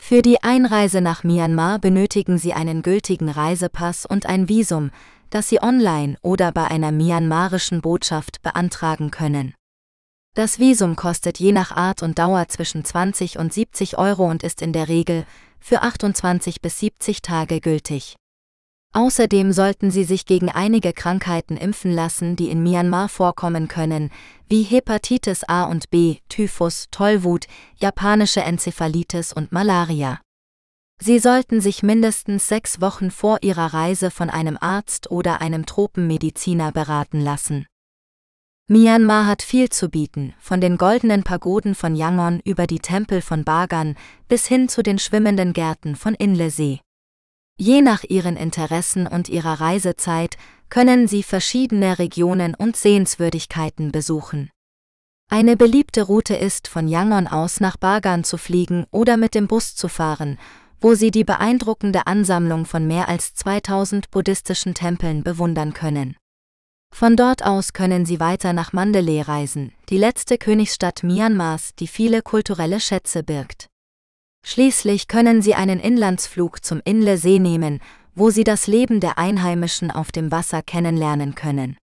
Für 0.00 0.20
die 0.20 0.42
Einreise 0.42 1.00
nach 1.00 1.24
Myanmar 1.24 1.78
benötigen 1.78 2.36
Sie 2.36 2.52
einen 2.52 2.82
gültigen 2.82 3.28
Reisepass 3.28 4.04
und 4.04 4.26
ein 4.26 4.48
Visum, 4.48 4.90
das 5.30 5.48
Sie 5.48 5.62
online 5.62 6.18
oder 6.22 6.52
bei 6.52 6.66
einer 6.66 6.92
myanmarischen 6.92 7.80
Botschaft 7.80 8.42
beantragen 8.42 9.10
können. 9.10 9.54
Das 10.34 10.58
Visum 10.58 10.96
kostet 10.96 11.38
je 11.38 11.52
nach 11.52 11.72
Art 11.72 12.02
und 12.02 12.18
Dauer 12.18 12.48
zwischen 12.48 12.84
20 12.84 13.38
und 13.38 13.52
70 13.52 13.96
Euro 13.96 14.28
und 14.28 14.42
ist 14.42 14.60
in 14.60 14.72
der 14.72 14.88
Regel 14.88 15.24
für 15.62 15.82
28 15.82 16.60
bis 16.60 16.80
70 16.80 17.22
Tage 17.22 17.60
gültig. 17.60 18.16
Außerdem 18.94 19.52
sollten 19.52 19.90
Sie 19.90 20.04
sich 20.04 20.26
gegen 20.26 20.50
einige 20.50 20.92
Krankheiten 20.92 21.56
impfen 21.56 21.92
lassen, 21.92 22.36
die 22.36 22.50
in 22.50 22.62
Myanmar 22.62 23.08
vorkommen 23.08 23.66
können, 23.66 24.10
wie 24.48 24.62
Hepatitis 24.62 25.44
A 25.44 25.64
und 25.64 25.88
B, 25.88 26.18
Typhus, 26.28 26.88
Tollwut, 26.90 27.46
japanische 27.76 28.42
Enzephalitis 28.42 29.32
und 29.32 29.50
Malaria. 29.50 30.20
Sie 31.00 31.18
sollten 31.18 31.62
sich 31.62 31.82
mindestens 31.82 32.48
sechs 32.48 32.82
Wochen 32.82 33.10
vor 33.10 33.38
Ihrer 33.40 33.72
Reise 33.72 34.10
von 34.10 34.28
einem 34.28 34.58
Arzt 34.60 35.10
oder 35.10 35.40
einem 35.40 35.64
Tropenmediziner 35.64 36.70
beraten 36.70 37.20
lassen. 37.20 37.66
Myanmar 38.72 39.26
hat 39.26 39.42
viel 39.42 39.68
zu 39.68 39.90
bieten, 39.90 40.32
von 40.38 40.62
den 40.62 40.78
goldenen 40.78 41.24
Pagoden 41.24 41.74
von 41.74 41.94
Yangon 41.94 42.40
über 42.42 42.66
die 42.66 42.78
Tempel 42.78 43.20
von 43.20 43.44
Bagan 43.44 43.96
bis 44.28 44.46
hin 44.46 44.70
zu 44.70 44.82
den 44.82 44.98
schwimmenden 44.98 45.52
Gärten 45.52 45.94
von 45.94 46.14
Inlesee. 46.14 46.80
Je 47.58 47.82
nach 47.82 48.02
Ihren 48.02 48.38
Interessen 48.38 49.06
und 49.06 49.28
Ihrer 49.28 49.60
Reisezeit 49.60 50.38
können 50.70 51.06
Sie 51.06 51.22
verschiedene 51.22 51.98
Regionen 51.98 52.54
und 52.54 52.74
Sehenswürdigkeiten 52.74 53.92
besuchen. 53.92 54.48
Eine 55.28 55.58
beliebte 55.58 56.04
Route 56.04 56.34
ist, 56.34 56.66
von 56.66 56.88
Yangon 56.88 57.26
aus 57.26 57.60
nach 57.60 57.76
Bagan 57.76 58.24
zu 58.24 58.38
fliegen 58.38 58.86
oder 58.90 59.18
mit 59.18 59.34
dem 59.34 59.48
Bus 59.48 59.74
zu 59.74 59.88
fahren, 59.88 60.38
wo 60.80 60.94
Sie 60.94 61.10
die 61.10 61.24
beeindruckende 61.24 62.06
Ansammlung 62.06 62.64
von 62.64 62.86
mehr 62.86 63.10
als 63.10 63.34
2000 63.34 64.10
buddhistischen 64.10 64.72
Tempeln 64.72 65.22
bewundern 65.22 65.74
können. 65.74 66.16
Von 66.94 67.16
dort 67.16 67.42
aus 67.42 67.72
können 67.72 68.04
sie 68.04 68.20
weiter 68.20 68.52
nach 68.52 68.72
Mandalay 68.72 69.22
reisen, 69.22 69.72
die 69.88 69.96
letzte 69.96 70.36
Königsstadt 70.36 71.02
Myanmars, 71.02 71.74
die 71.74 71.88
viele 71.88 72.22
kulturelle 72.22 72.80
Schätze 72.80 73.22
birgt. 73.22 73.68
Schließlich 74.44 75.08
können 75.08 75.40
sie 75.40 75.54
einen 75.54 75.80
Inlandsflug 75.80 76.64
zum 76.64 76.80
Inle 76.84 77.16
See 77.16 77.38
nehmen, 77.38 77.80
wo 78.14 78.30
sie 78.30 78.44
das 78.44 78.66
Leben 78.66 79.00
der 79.00 79.16
Einheimischen 79.16 79.90
auf 79.90 80.12
dem 80.12 80.30
Wasser 80.30 80.62
kennenlernen 80.62 81.34
können. 81.34 81.78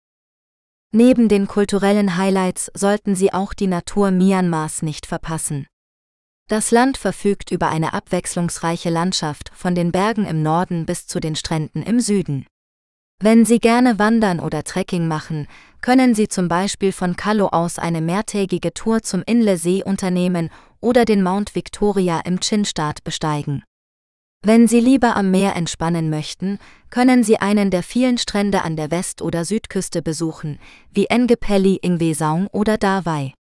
Neben 0.92 1.28
den 1.28 1.48
kulturellen 1.48 2.18
Highlights 2.18 2.72
sollten 2.74 3.16
sie 3.16 3.34
auch 3.34 3.54
die 3.54 3.68
Natur 3.68 4.12
Myanmars 4.12 4.84
nicht 4.84 5.06
verpassen. 5.06 5.68
Das 6.48 6.72
Land 6.72 6.98
verfügt 6.98 7.52
über 7.52 7.70
eine 7.70 7.94
abwechslungsreiche 7.94 8.90
Landschaft 8.90 9.52
von 9.54 9.76
den 9.76 9.92
Bergen 9.92 10.26
im 10.26 10.44
Norden 10.44 10.86
bis 10.86 11.08
zu 11.08 11.20
den 11.20 11.36
Stränden 11.36 11.84
im 11.84 12.00
Süden. 12.00 12.46
Wenn 13.22 13.44
Sie 13.44 13.60
gerne 13.60 14.00
wandern 14.00 14.40
oder 14.40 14.64
Trekking 14.64 15.06
machen, 15.06 15.48
können 15.82 16.16
Sie 16.16 16.30
zum 16.30 16.48
Beispiel 16.48 16.94
von 16.94 17.18
Kallo 17.18 17.48
aus 17.48 17.78
eine 17.78 18.00
mehrtägige 18.00 18.74
Tour 18.74 19.02
zum 19.02 19.24
Inle-See 19.26 19.84
unternehmen 19.84 20.50
oder 20.80 21.04
den 21.04 21.22
Mount 21.22 21.54
Victoria 21.54 22.22
im 22.22 22.40
Chin-Staat 22.40 23.04
besteigen. 23.04 23.64
Wenn 24.42 24.70
Sie 24.70 24.80
lieber 24.80 25.18
am 25.18 25.32
Meer 25.32 25.58
entspannen 25.58 26.10
möchten, 26.10 26.60
können 26.92 27.26
Sie 27.26 27.38
einen 27.38 27.72
der 27.72 27.84
vielen 27.84 28.18
Strände 28.18 28.62
an 28.62 28.78
der 28.78 28.90
West- 28.90 29.22
oder 29.22 29.44
Südküste 29.44 30.02
besuchen, 30.02 30.58
wie 30.94 31.08
Engepelli, 31.08 31.78
Ingwesaung 31.82 32.48
oder 32.48 32.78
Dawei. 32.78 33.34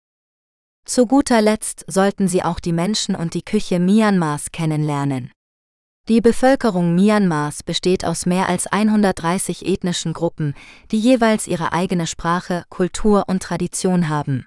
Zu 0.86 1.06
guter 1.06 1.40
Letzt 1.40 1.84
sollten 1.86 2.26
Sie 2.26 2.42
auch 2.42 2.58
die 2.58 2.72
Menschen 2.72 3.14
und 3.14 3.34
die 3.34 3.42
Küche 3.42 3.78
Myanmars 3.78 4.50
kennenlernen. 4.50 5.30
Die 6.08 6.22
Bevölkerung 6.22 6.94
Myanmars 6.94 7.62
besteht 7.62 8.06
aus 8.06 8.24
mehr 8.24 8.48
als 8.48 8.66
130 8.66 9.66
ethnischen 9.66 10.14
Gruppen, 10.14 10.54
die 10.90 10.98
jeweils 10.98 11.46
ihre 11.46 11.74
eigene 11.74 12.06
Sprache, 12.06 12.64
Kultur 12.70 13.24
und 13.26 13.42
Tradition 13.42 14.08
haben. 14.08 14.46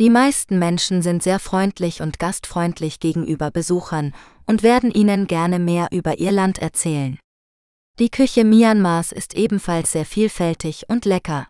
Die 0.00 0.10
meisten 0.10 0.58
Menschen 0.58 1.00
sind 1.00 1.22
sehr 1.22 1.38
freundlich 1.38 2.02
und 2.02 2.18
gastfreundlich 2.18 2.98
gegenüber 2.98 3.52
Besuchern 3.52 4.12
und 4.44 4.64
werden 4.64 4.90
ihnen 4.90 5.28
gerne 5.28 5.60
mehr 5.60 5.86
über 5.92 6.18
ihr 6.18 6.32
Land 6.32 6.58
erzählen. 6.58 7.20
Die 8.00 8.10
Küche 8.10 8.42
Myanmars 8.42 9.12
ist 9.12 9.34
ebenfalls 9.34 9.92
sehr 9.92 10.04
vielfältig 10.04 10.86
und 10.88 11.04
lecker. 11.04 11.46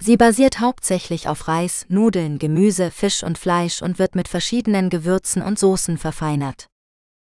Sie 0.00 0.16
basiert 0.16 0.60
hauptsächlich 0.60 1.26
auf 1.26 1.48
Reis, 1.48 1.86
Nudeln, 1.88 2.38
Gemüse, 2.38 2.92
Fisch 2.92 3.24
und 3.24 3.36
Fleisch 3.36 3.82
und 3.82 3.98
wird 3.98 4.14
mit 4.14 4.28
verschiedenen 4.28 4.90
Gewürzen 4.90 5.42
und 5.42 5.58
Soßen 5.58 5.98
verfeinert. 5.98 6.68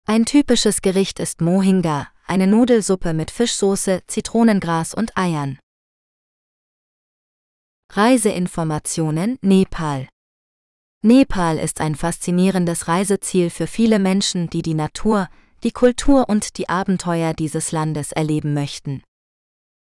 Ein 0.09 0.25
typisches 0.25 0.83
Gericht 0.83 1.19
ist 1.19 1.41
Mohinga, 1.41 2.07
eine 2.29 2.47
Nudelsuppe 2.47 3.13
mit 3.13 3.33
Fischsoße, 3.33 4.03
Zitronengras 4.07 4.95
und 4.95 5.17
Eiern. 5.17 5.59
Reiseinformationen 7.93 9.37
Nepal 9.43 10.07
Nepal 11.03 11.59
ist 11.59 11.81
ein 11.81 11.97
faszinierendes 11.97 12.87
Reiseziel 12.87 13.51
für 13.51 13.67
viele 13.67 13.99
Menschen, 13.99 14.49
die 14.49 14.63
die 14.63 14.75
Natur, 14.75 15.29
die 15.65 15.73
Kultur 15.73 16.29
und 16.29 16.57
die 16.57 16.69
Abenteuer 16.69 17.35
dieses 17.35 17.73
Landes 17.73 18.13
erleben 18.13 18.55
möchten. 18.55 19.03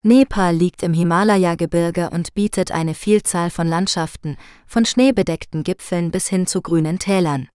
Nepal 0.03 0.57
liegt 0.57 0.83
im 0.83 0.93
Himalaya-Gebirge 0.93 2.11
und 2.11 2.35
bietet 2.35 2.73
eine 2.73 2.95
Vielzahl 2.95 3.51
von 3.51 3.69
Landschaften, 3.69 4.37
von 4.67 4.87
schneebedeckten 4.87 5.63
Gipfeln 5.63 6.11
bis 6.11 6.27
hin 6.27 6.49
zu 6.49 6.63
grünen 6.63 6.99
Tälern. 6.99 7.49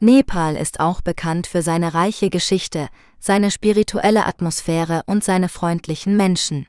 Nepal 0.00 0.56
ist 0.56 0.80
auch 0.80 1.00
bekannt 1.00 1.46
für 1.46 1.62
seine 1.62 1.94
reiche 1.94 2.30
Geschichte, 2.30 2.88
seine 3.18 3.50
spirituelle 3.50 4.26
Atmosphäre 4.26 5.02
und 5.06 5.24
seine 5.24 5.48
freundlichen 5.48 6.16
Menschen. 6.16 6.66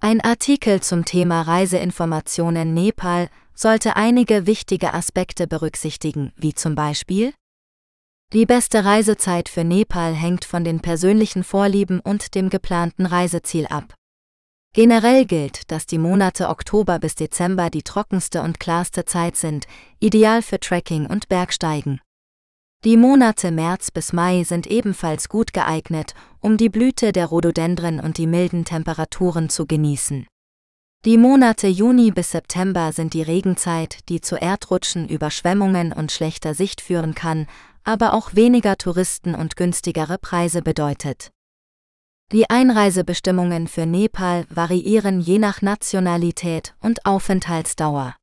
Ein 0.00 0.20
Artikel 0.20 0.82
zum 0.82 1.04
Thema 1.04 1.42
Reiseinformationen 1.42 2.74
Nepal 2.74 3.30
sollte 3.54 3.96
einige 3.96 4.46
wichtige 4.46 4.92
Aspekte 4.92 5.46
berücksichtigen, 5.46 6.32
wie 6.36 6.52
zum 6.52 6.74
Beispiel 6.74 7.32
die 8.32 8.44
beste 8.44 8.84
Reisezeit 8.84 9.48
für 9.48 9.64
Nepal 9.64 10.12
hängt 10.12 10.44
von 10.44 10.64
den 10.64 10.80
persönlichen 10.80 11.44
Vorlieben 11.44 12.00
und 12.00 12.34
dem 12.34 12.50
geplanten 12.50 13.06
Reiseziel 13.06 13.66
ab. 13.68 13.94
Generell 14.74 15.24
gilt, 15.24 15.70
dass 15.70 15.86
die 15.86 15.96
Monate 15.96 16.48
Oktober 16.48 16.98
bis 16.98 17.14
Dezember 17.14 17.70
die 17.70 17.82
trockenste 17.82 18.42
und 18.42 18.60
klarste 18.60 19.06
Zeit 19.06 19.36
sind, 19.36 19.66
ideal 20.00 20.42
für 20.42 20.60
Trekking 20.60 21.06
und 21.06 21.28
Bergsteigen. 21.28 22.00
Die 22.86 22.96
Monate 22.96 23.50
März 23.50 23.90
bis 23.90 24.12
Mai 24.12 24.44
sind 24.44 24.68
ebenfalls 24.68 25.28
gut 25.28 25.52
geeignet, 25.52 26.14
um 26.38 26.56
die 26.56 26.68
Blüte 26.68 27.10
der 27.10 27.26
Rhododendren 27.26 27.98
und 27.98 28.16
die 28.16 28.28
milden 28.28 28.64
Temperaturen 28.64 29.48
zu 29.48 29.66
genießen. 29.66 30.28
Die 31.04 31.18
Monate 31.18 31.66
Juni 31.66 32.12
bis 32.12 32.30
September 32.30 32.92
sind 32.92 33.12
die 33.14 33.22
Regenzeit, 33.22 34.08
die 34.08 34.20
zu 34.20 34.40
Erdrutschen, 34.40 35.08
Überschwemmungen 35.08 35.92
und 35.92 36.12
schlechter 36.12 36.54
Sicht 36.54 36.80
führen 36.80 37.16
kann, 37.16 37.48
aber 37.82 38.14
auch 38.14 38.36
weniger 38.36 38.76
Touristen 38.78 39.34
und 39.34 39.56
günstigere 39.56 40.16
Preise 40.18 40.62
bedeutet. 40.62 41.32
Die 42.30 42.48
Einreisebestimmungen 42.48 43.66
für 43.66 43.86
Nepal 43.86 44.46
variieren 44.48 45.20
je 45.20 45.40
nach 45.40 45.60
Nationalität 45.60 46.76
und 46.80 47.04
Aufenthaltsdauer. 47.04 48.14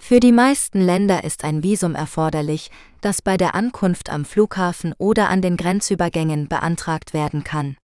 Für 0.00 0.20
die 0.20 0.32
meisten 0.32 0.80
Länder 0.80 1.24
ist 1.24 1.44
ein 1.44 1.62
Visum 1.62 1.94
erforderlich, 1.94 2.70
das 3.00 3.22
bei 3.22 3.36
der 3.36 3.54
Ankunft 3.54 4.10
am 4.10 4.24
Flughafen 4.24 4.94
oder 4.98 5.28
an 5.28 5.40
den 5.40 5.56
Grenzübergängen 5.56 6.48
beantragt 6.48 7.14
werden 7.14 7.42
kann. 7.42 7.76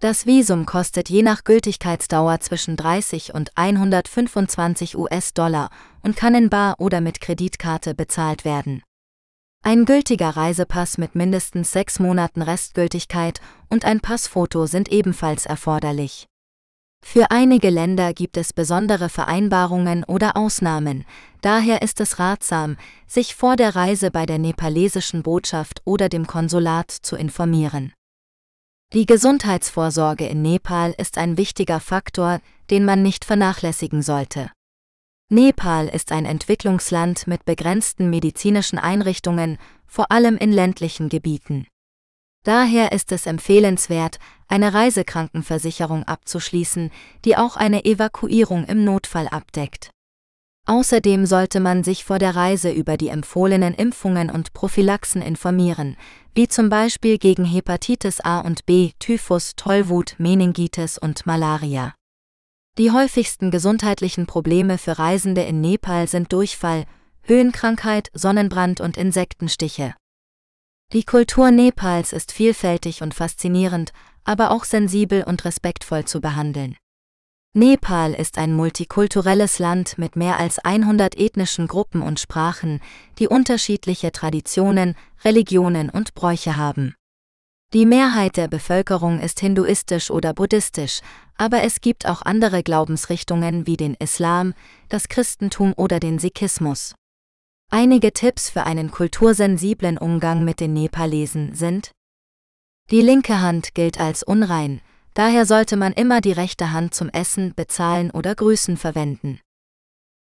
Das 0.00 0.24
Visum 0.24 0.64
kostet 0.64 1.10
je 1.10 1.22
nach 1.22 1.44
Gültigkeitsdauer 1.44 2.40
zwischen 2.40 2.76
30 2.76 3.34
und 3.34 3.50
125 3.54 4.96
US-Dollar 4.96 5.68
und 6.02 6.16
kann 6.16 6.34
in 6.34 6.48
Bar 6.48 6.76
oder 6.78 7.02
mit 7.02 7.20
Kreditkarte 7.20 7.94
bezahlt 7.94 8.46
werden. 8.46 8.82
Ein 9.62 9.84
gültiger 9.84 10.30
Reisepass 10.30 10.96
mit 10.96 11.14
mindestens 11.14 11.72
sechs 11.72 11.98
Monaten 11.98 12.40
Restgültigkeit 12.40 13.42
und 13.68 13.84
ein 13.84 14.00
Passfoto 14.00 14.64
sind 14.64 14.90
ebenfalls 14.90 15.44
erforderlich. 15.44 16.29
Für 17.02 17.30
einige 17.30 17.70
Länder 17.70 18.12
gibt 18.12 18.36
es 18.36 18.52
besondere 18.52 19.08
Vereinbarungen 19.08 20.04
oder 20.04 20.36
Ausnahmen, 20.36 21.04
daher 21.40 21.82
ist 21.82 22.00
es 22.00 22.18
ratsam, 22.18 22.76
sich 23.06 23.34
vor 23.34 23.56
der 23.56 23.74
Reise 23.74 24.10
bei 24.10 24.26
der 24.26 24.38
nepalesischen 24.38 25.22
Botschaft 25.22 25.82
oder 25.84 26.08
dem 26.08 26.26
Konsulat 26.26 26.90
zu 26.90 27.16
informieren. 27.16 27.92
Die 28.92 29.06
Gesundheitsvorsorge 29.06 30.26
in 30.26 30.42
Nepal 30.42 30.94
ist 30.98 31.16
ein 31.16 31.36
wichtiger 31.36 31.80
Faktor, 31.80 32.40
den 32.70 32.84
man 32.84 33.02
nicht 33.02 33.24
vernachlässigen 33.24 34.02
sollte. 34.02 34.50
Nepal 35.28 35.86
ist 35.86 36.10
ein 36.10 36.24
Entwicklungsland 36.24 37.28
mit 37.28 37.44
begrenzten 37.44 38.10
medizinischen 38.10 38.78
Einrichtungen, 38.78 39.58
vor 39.86 40.10
allem 40.10 40.36
in 40.36 40.52
ländlichen 40.52 41.08
Gebieten. 41.08 41.68
Daher 42.42 42.92
ist 42.92 43.12
es 43.12 43.26
empfehlenswert, 43.26 44.18
eine 44.48 44.72
Reisekrankenversicherung 44.72 46.04
abzuschließen, 46.04 46.90
die 47.24 47.36
auch 47.36 47.56
eine 47.56 47.84
Evakuierung 47.84 48.64
im 48.64 48.84
Notfall 48.84 49.28
abdeckt. 49.28 49.90
Außerdem 50.66 51.26
sollte 51.26 51.60
man 51.60 51.84
sich 51.84 52.04
vor 52.04 52.18
der 52.18 52.36
Reise 52.36 52.70
über 52.70 52.96
die 52.96 53.08
empfohlenen 53.08 53.74
Impfungen 53.74 54.30
und 54.30 54.52
Prophylaxen 54.52 55.20
informieren, 55.20 55.96
wie 56.34 56.48
zum 56.48 56.68
Beispiel 56.68 57.18
gegen 57.18 57.44
Hepatitis 57.44 58.20
A 58.20 58.40
und 58.40 58.66
B, 58.66 58.92
Typhus, 58.98 59.56
Tollwut, 59.56 60.14
Meningitis 60.18 60.96
und 60.96 61.26
Malaria. 61.26 61.94
Die 62.78 62.92
häufigsten 62.92 63.50
gesundheitlichen 63.50 64.26
Probleme 64.26 64.78
für 64.78 64.98
Reisende 64.98 65.42
in 65.42 65.60
Nepal 65.60 66.06
sind 66.06 66.32
Durchfall, 66.32 66.84
Höhenkrankheit, 67.22 68.10
Sonnenbrand 68.14 68.80
und 68.80 68.96
Insektenstiche. 68.96 69.94
Die 70.92 71.04
Kultur 71.04 71.52
Nepals 71.52 72.12
ist 72.12 72.32
vielfältig 72.32 73.00
und 73.00 73.14
faszinierend, 73.14 73.92
aber 74.24 74.50
auch 74.50 74.64
sensibel 74.64 75.22
und 75.22 75.44
respektvoll 75.44 76.04
zu 76.04 76.20
behandeln. 76.20 76.76
Nepal 77.52 78.12
ist 78.12 78.38
ein 78.38 78.52
multikulturelles 78.54 79.60
Land 79.60 79.98
mit 79.98 80.16
mehr 80.16 80.40
als 80.40 80.58
100 80.58 81.16
ethnischen 81.16 81.68
Gruppen 81.68 82.02
und 82.02 82.18
Sprachen, 82.18 82.80
die 83.20 83.28
unterschiedliche 83.28 84.10
Traditionen, 84.10 84.96
Religionen 85.24 85.90
und 85.90 86.14
Bräuche 86.14 86.56
haben. 86.56 86.96
Die 87.72 87.86
Mehrheit 87.86 88.36
der 88.36 88.48
Bevölkerung 88.48 89.20
ist 89.20 89.38
hinduistisch 89.38 90.10
oder 90.10 90.34
buddhistisch, 90.34 91.02
aber 91.36 91.62
es 91.62 91.80
gibt 91.80 92.04
auch 92.06 92.22
andere 92.22 92.64
Glaubensrichtungen 92.64 93.64
wie 93.68 93.76
den 93.76 93.94
Islam, 93.94 94.54
das 94.88 95.08
Christentum 95.08 95.72
oder 95.76 96.00
den 96.00 96.18
Sikhismus. 96.18 96.96
Einige 97.72 98.12
Tipps 98.12 98.50
für 98.50 98.64
einen 98.64 98.90
kultursensiblen 98.90 99.96
Umgang 99.96 100.44
mit 100.44 100.58
den 100.58 100.72
Nepalesen 100.72 101.54
sind 101.54 101.92
Die 102.90 103.00
linke 103.00 103.40
Hand 103.40 103.76
gilt 103.76 104.00
als 104.00 104.24
unrein, 104.24 104.80
daher 105.14 105.46
sollte 105.46 105.76
man 105.76 105.92
immer 105.92 106.20
die 106.20 106.32
rechte 106.32 106.72
Hand 106.72 106.94
zum 106.94 107.10
Essen, 107.10 107.54
Bezahlen 107.54 108.10
oder 108.10 108.34
Grüßen 108.34 108.76
verwenden. 108.76 109.38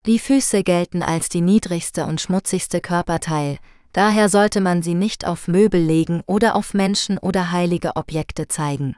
Die 0.06 0.20
Füße 0.20 0.64
gelten 0.64 1.02
als 1.02 1.30
die 1.30 1.40
niedrigste 1.40 2.06
und 2.06 2.20
schmutzigste 2.20 2.82
Körperteil, 2.82 3.60
daher 3.94 4.28
sollte 4.28 4.60
man 4.60 4.84
sie 4.84 4.94
nicht 4.94 5.26
auf 5.26 5.48
Möbel 5.48 5.82
legen 5.82 6.24
oder 6.26 6.58
auf 6.58 6.74
Menschen 6.74 7.18
oder 7.18 7.52
heilige 7.54 7.96
Objekte 7.96 8.50
zeigen. 8.50 8.98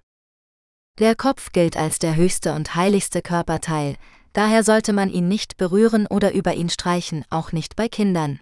Der 0.98 1.16
Kopf 1.16 1.52
gilt 1.52 1.78
als 1.78 2.00
der 2.00 2.16
höchste 2.16 2.54
und 2.56 2.74
heiligste 2.74 3.22
Körperteil, 3.22 3.98
daher 4.34 4.64
sollte 4.64 4.94
man 4.94 5.10
ihn 5.10 5.28
nicht 5.28 5.58
berühren 5.58 6.08
oder 6.08 6.34
über 6.34 6.54
ihn 6.54 6.70
streichen, 6.70 7.26
auch 7.30 7.52
nicht 7.52 7.76
bei 7.76 7.88
Kindern. 7.88 8.40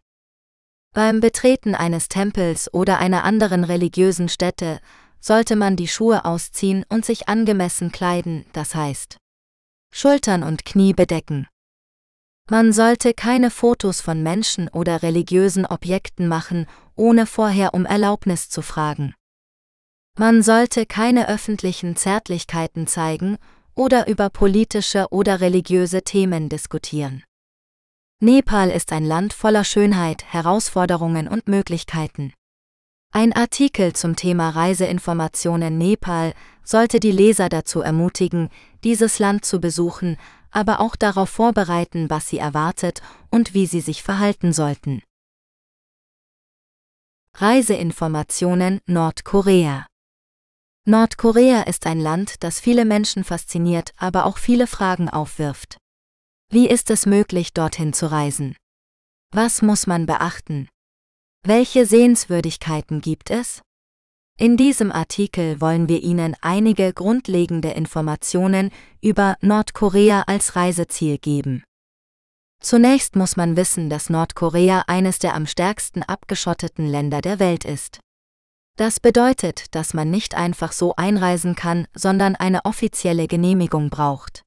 Beim 0.94 1.20
Betreten 1.20 1.76
eines 1.76 2.10
Tempels 2.10 2.74
oder 2.74 2.98
einer 2.98 3.24
anderen 3.24 3.64
religiösen 3.64 4.28
Stätte 4.28 4.80
sollte 5.20 5.56
man 5.56 5.76
die 5.76 5.88
Schuhe 5.88 6.26
ausziehen 6.26 6.86
und 6.90 7.06
sich 7.06 7.30
angemessen 7.30 7.92
kleiden, 7.92 8.46
das 8.54 8.74
heißt 8.74 9.18
Schultern 9.92 10.44
und 10.44 10.66
Knie 10.66 10.94
bedecken. 10.94 11.48
Man 12.50 12.74
sollte 12.74 13.14
keine 13.14 13.52
Fotos 13.52 14.02
von 14.02 14.24
Menschen 14.24 14.70
oder 14.70 15.04
religiösen 15.04 15.66
Objekten 15.66 16.28
machen, 16.28 16.66
ohne 16.96 17.26
vorher 17.28 17.74
um 17.74 17.86
Erlaubnis 17.86 18.50
zu 18.50 18.62
fragen. 18.62 19.14
Man 20.18 20.42
sollte 20.42 20.86
keine 20.86 21.30
öffentlichen 21.30 21.96
Zärtlichkeiten 21.96 22.88
zeigen 22.88 23.38
oder 23.80 24.08
über 24.08 24.30
politische 24.30 25.08
oder 25.10 25.40
religiöse 25.40 26.02
Themen 26.02 26.50
diskutieren. 26.50 27.24
Nepal 28.22 28.70
ist 28.70 28.92
ein 28.92 29.06
Land 29.06 29.32
voller 29.32 29.64
Schönheit, 29.64 30.26
Herausforderungen 30.26 31.30
und 31.30 31.48
Möglichkeiten. 31.48 32.34
Ein 33.14 33.32
Artikel 33.32 33.94
zum 33.94 34.18
Thema 34.18 34.50
Reiseinformationen 34.50 35.78
Nepal 35.78 36.34
sollte 36.62 37.00
die 37.00 37.14
Leser 37.14 37.48
dazu 37.48 37.80
ermutigen, 37.80 38.50
dieses 38.84 39.18
Land 39.18 39.46
zu 39.46 39.62
besuchen, 39.62 40.18
aber 40.52 40.82
auch 40.82 40.98
darauf 40.98 41.30
vorbereiten, 41.30 42.10
was 42.10 42.28
sie 42.28 42.38
erwartet 42.38 43.02
und 43.32 43.54
wie 43.54 43.66
sie 43.66 43.82
sich 43.82 44.04
verhalten 44.04 44.52
sollten. 44.52 45.02
Reiseinformationen 47.38 48.82
Nordkorea 48.88 49.89
Nordkorea 50.86 51.64
ist 51.64 51.86
ein 51.86 52.00
Land, 52.00 52.44
das 52.44 52.60
viele 52.60 52.86
Menschen 52.86 53.24
fasziniert, 53.24 53.92
aber 53.98 54.26
auch 54.26 54.38
viele 54.38 54.66
Fragen 54.66 55.10
aufwirft. 55.10 55.78
Wie 56.52 56.68
ist 56.68 56.90
es 56.90 57.06
möglich, 57.06 57.54
dorthin 57.54 57.94
zu 57.94 58.12
reisen? 58.12 58.56
Was 59.32 59.62
muss 59.62 59.86
man 59.86 60.06
beachten? 60.06 60.68
Welche 61.46 61.86
Sehenswürdigkeiten 61.86 63.02
gibt 63.02 63.30
es? 63.30 63.62
In 64.40 64.58
diesem 64.58 64.92
Artikel 64.92 65.62
wollen 65.62 65.90
wir 65.90 66.02
Ihnen 66.02 66.36
einige 66.42 66.94
grundlegende 66.94 67.72
Informationen 67.72 68.72
über 69.02 69.36
Nordkorea 69.42 70.24
als 70.28 70.56
Reiseziel 70.56 71.18
geben. 71.18 71.64
Zunächst 72.62 73.16
muss 73.16 73.38
man 73.38 73.56
wissen, 73.56 73.90
dass 73.90 74.10
Nordkorea 74.10 74.86
eines 74.88 75.20
der 75.20 75.36
am 75.36 75.46
stärksten 75.46 76.04
abgeschotteten 76.04 76.88
Länder 76.88 77.22
der 77.22 77.40
Welt 77.40 77.64
ist. 77.64 78.00
Das 78.80 79.02
bedeutet, 79.02 79.76
dass 79.76 79.94
man 79.94 80.10
nicht 80.10 80.36
einfach 80.36 80.72
so 80.72 80.96
einreisen 80.96 81.54
kann, 81.54 81.86
sondern 81.94 82.38
eine 82.38 82.64
offizielle 82.64 83.28
Genehmigung 83.28 83.90
braucht. 83.90 84.44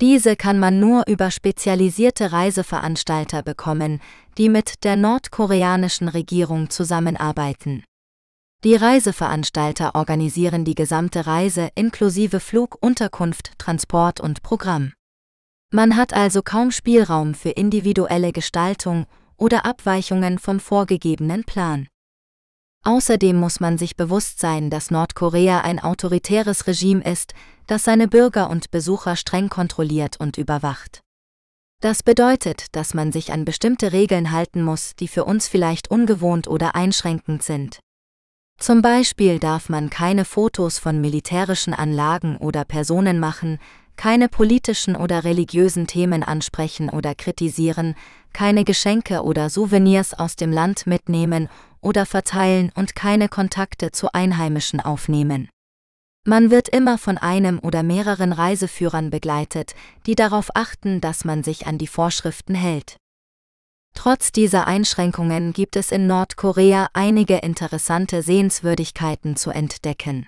Diese 0.00 0.34
kann 0.34 0.58
man 0.58 0.80
nur 0.80 1.06
über 1.06 1.30
spezialisierte 1.30 2.32
Reiseveranstalter 2.32 3.42
bekommen, 3.42 4.00
die 4.38 4.48
mit 4.48 4.82
der 4.82 4.96
nordkoreanischen 4.96 6.08
Regierung 6.08 6.70
zusammenarbeiten. 6.70 7.84
Die 8.64 8.76
Reiseveranstalter 8.76 9.94
organisieren 9.94 10.64
die 10.64 10.74
gesamte 10.74 11.26
Reise 11.26 11.68
inklusive 11.74 12.40
Flug, 12.40 12.78
Unterkunft, 12.80 13.58
Transport 13.58 14.20
und 14.20 14.42
Programm. 14.42 14.94
Man 15.70 15.98
hat 15.98 16.14
also 16.14 16.40
kaum 16.40 16.70
Spielraum 16.70 17.34
für 17.34 17.50
individuelle 17.50 18.32
Gestaltung 18.32 19.04
oder 19.36 19.66
Abweichungen 19.66 20.38
vom 20.38 20.60
vorgegebenen 20.60 21.44
Plan. 21.44 21.88
Außerdem 22.82 23.36
muss 23.36 23.60
man 23.60 23.76
sich 23.76 23.96
bewusst 23.96 24.40
sein, 24.40 24.70
dass 24.70 24.90
Nordkorea 24.90 25.60
ein 25.60 25.80
autoritäres 25.80 26.66
Regime 26.66 27.02
ist, 27.04 27.34
das 27.66 27.84
seine 27.84 28.08
Bürger 28.08 28.48
und 28.48 28.70
Besucher 28.70 29.16
streng 29.16 29.48
kontrolliert 29.48 30.18
und 30.18 30.38
überwacht. 30.38 31.00
Das 31.82 32.02
bedeutet, 32.02 32.74
dass 32.76 32.94
man 32.94 33.12
sich 33.12 33.32
an 33.32 33.44
bestimmte 33.44 33.92
Regeln 33.92 34.32
halten 34.32 34.62
muss, 34.62 34.94
die 34.96 35.08
für 35.08 35.24
uns 35.24 35.48
vielleicht 35.48 35.90
ungewohnt 35.90 36.48
oder 36.48 36.74
einschränkend 36.74 37.42
sind. 37.42 37.80
Zum 38.58 38.82
Beispiel 38.82 39.38
darf 39.38 39.70
man 39.70 39.88
keine 39.88 40.26
Fotos 40.26 40.78
von 40.78 41.00
militärischen 41.00 41.72
Anlagen 41.72 42.36
oder 42.36 42.66
Personen 42.66 43.18
machen, 43.18 43.58
keine 43.96 44.28
politischen 44.28 44.96
oder 44.96 45.24
religiösen 45.24 45.86
Themen 45.86 46.22
ansprechen 46.22 46.90
oder 46.90 47.14
kritisieren, 47.14 47.94
keine 48.32 48.64
Geschenke 48.64 49.22
oder 49.22 49.48
Souvenirs 49.48 50.12
aus 50.14 50.36
dem 50.36 50.52
Land 50.52 50.86
mitnehmen 50.86 51.48
oder 51.80 52.06
verteilen 52.06 52.72
und 52.74 52.94
keine 52.94 53.28
Kontakte 53.28 53.92
zu 53.92 54.12
Einheimischen 54.12 54.80
aufnehmen. 54.80 55.48
Man 56.26 56.50
wird 56.50 56.68
immer 56.68 56.98
von 56.98 57.16
einem 57.16 57.58
oder 57.60 57.82
mehreren 57.82 58.32
Reiseführern 58.32 59.10
begleitet, 59.10 59.74
die 60.06 60.14
darauf 60.14 60.50
achten, 60.54 61.00
dass 61.00 61.24
man 61.24 61.42
sich 61.42 61.66
an 61.66 61.78
die 61.78 61.86
Vorschriften 61.86 62.54
hält. 62.54 62.96
Trotz 63.94 64.30
dieser 64.30 64.66
Einschränkungen 64.66 65.52
gibt 65.52 65.76
es 65.76 65.90
in 65.90 66.06
Nordkorea 66.06 66.88
einige 66.92 67.38
interessante 67.38 68.22
Sehenswürdigkeiten 68.22 69.36
zu 69.36 69.50
entdecken. 69.50 70.26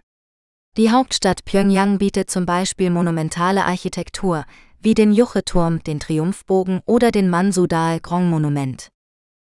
Die 0.77 0.91
Hauptstadt 0.91 1.45
Pyongyang 1.45 1.99
bietet 1.99 2.31
zum 2.31 2.47
Beispiel 2.47 2.89
monumentale 2.89 3.65
Architektur, 3.65 4.45
wie 4.81 4.95
den 4.95 5.13
Juche-Turm, 5.13 5.85
den 5.85 6.01
Triumphbogen 6.01 6.81
oder 6.87 7.11
den 7.11 7.29
Mansudal-Grong-Monument. 7.29 8.89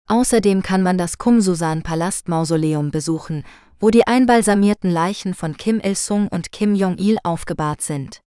Außerdem 0.08 0.62
kann 0.62 0.84
man 0.84 0.98
das 0.98 1.18
Kumsusan-Palastmausoleum 1.18 2.92
besuchen, 2.92 3.44
wo 3.80 3.90
die 3.90 4.06
einbalsamierten 4.06 4.92
Leichen 4.92 5.34
von 5.34 5.58
Kim 5.58 5.80
Il-sung 5.84 6.28
und 6.28 6.52
Kim 6.52 6.76
Jong-il 6.76 7.18
aufgebahrt 7.24 7.82
sind. 7.82 8.22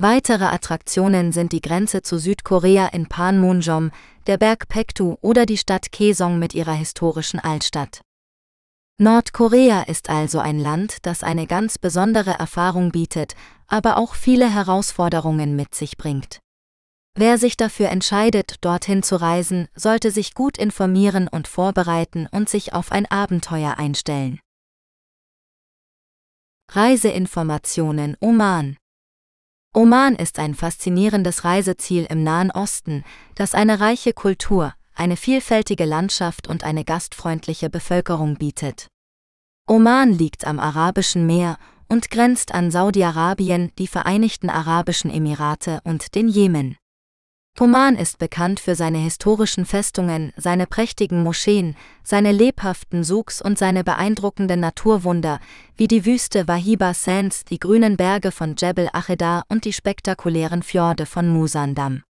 Weitere 0.00 0.44
Attraktionen 0.44 1.30
sind 1.30 1.52
die 1.52 1.60
Grenze 1.60 2.02
zu 2.02 2.18
Südkorea 2.18 2.88
in 2.88 3.06
Panmunjom, 3.06 3.92
der 4.26 4.38
Berg 4.38 4.68
Pektu 4.68 5.16
oder 5.20 5.46
die 5.46 5.58
Stadt 5.58 5.92
Kaesong 5.92 6.38
mit 6.38 6.54
ihrer 6.54 6.72
historischen 6.72 7.38
Altstadt. 7.38 8.00
Nordkorea 8.98 9.82
ist 9.82 10.08
also 10.08 10.38
ein 10.38 10.58
Land, 10.58 10.98
das 11.02 11.22
eine 11.22 11.46
ganz 11.46 11.78
besondere 11.78 12.30
Erfahrung 12.30 12.90
bietet, 12.92 13.34
aber 13.66 13.98
auch 13.98 14.14
viele 14.14 14.48
Herausforderungen 14.48 15.54
mit 15.54 15.74
sich 15.74 15.96
bringt. 15.96 16.40
Wer 17.16 17.38
sich 17.38 17.56
dafür 17.56 17.90
entscheidet, 17.90 18.56
dorthin 18.60 19.04
zu 19.04 19.14
reisen, 19.20 19.68
sollte 19.76 20.10
sich 20.10 20.34
gut 20.34 20.58
informieren 20.58 21.28
und 21.28 21.46
vorbereiten 21.46 22.26
und 22.32 22.48
sich 22.48 22.72
auf 22.72 22.90
ein 22.90 23.06
Abenteuer 23.06 23.78
einstellen. 23.78 24.40
Reiseinformationen 26.72 28.16
Oman 28.20 28.76
Oman 29.72 30.16
ist 30.16 30.40
ein 30.40 30.54
faszinierendes 30.54 31.44
Reiseziel 31.44 32.04
im 32.10 32.24
Nahen 32.24 32.50
Osten, 32.50 33.04
das 33.36 33.54
eine 33.54 33.78
reiche 33.78 34.12
Kultur, 34.12 34.74
eine 34.94 35.16
vielfältige 35.16 35.84
Landschaft 35.84 36.48
und 36.48 36.64
eine 36.64 36.84
gastfreundliche 36.84 37.70
Bevölkerung 37.70 38.36
bietet. 38.36 38.88
Oman 39.68 40.12
liegt 40.12 40.46
am 40.46 40.58
Arabischen 40.58 41.26
Meer 41.26 41.58
und 41.88 42.10
grenzt 42.10 42.52
an 42.54 42.72
Saudi-Arabien, 42.72 43.70
die 43.78 43.86
Vereinigten 43.86 44.50
Arabischen 44.50 45.10
Emirate 45.10 45.80
und 45.84 46.16
den 46.16 46.28
Jemen. 46.28 46.76
Oman 47.60 47.94
ist 47.94 48.18
bekannt 48.18 48.58
für 48.58 48.74
seine 48.74 48.98
historischen 48.98 49.64
Festungen, 49.64 50.32
seine 50.36 50.66
prächtigen 50.66 51.22
Moscheen, 51.22 51.76
seine 52.02 52.32
lebhaften 52.32 53.04
Souks 53.04 53.40
und 53.40 53.58
seine 53.58 53.84
beeindruckenden 53.84 54.58
Naturwunder, 54.58 55.38
wie 55.76 55.86
die 55.86 56.04
Wüste 56.04 56.48
Wahiba 56.48 56.94
Sands, 56.94 57.44
die 57.44 57.60
grünen 57.60 57.96
Berge 57.96 58.32
von 58.32 58.56
Jebel 58.58 58.88
Achedar 58.92 59.44
und 59.48 59.66
die 59.66 59.72
spektakulären 59.72 60.64
Fjorde 60.64 61.06
von 61.06 61.28
Musandam. 61.28 62.02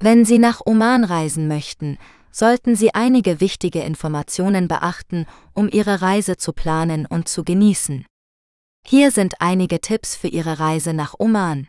Wenn 0.00 0.24
Sie 0.24 0.38
nach 0.40 0.62
Oman 0.66 1.04
reisen 1.04 1.46
möchten, 1.46 1.96
sollten 2.32 2.74
Sie 2.74 2.92
einige 2.92 3.40
wichtige 3.40 3.82
Informationen 3.82 4.66
beachten, 4.66 5.26
um 5.54 5.68
Ihre 5.68 6.02
Reise 6.02 6.36
zu 6.36 6.52
planen 6.52 7.06
und 7.06 7.28
zu 7.28 7.44
genießen. 7.44 8.04
Hier 8.84 9.12
sind 9.12 9.40
einige 9.40 9.80
Tipps 9.80 10.16
für 10.16 10.28
Ihre 10.28 10.58
Reise 10.58 10.92
nach 10.92 11.14
Oman. 11.18 11.68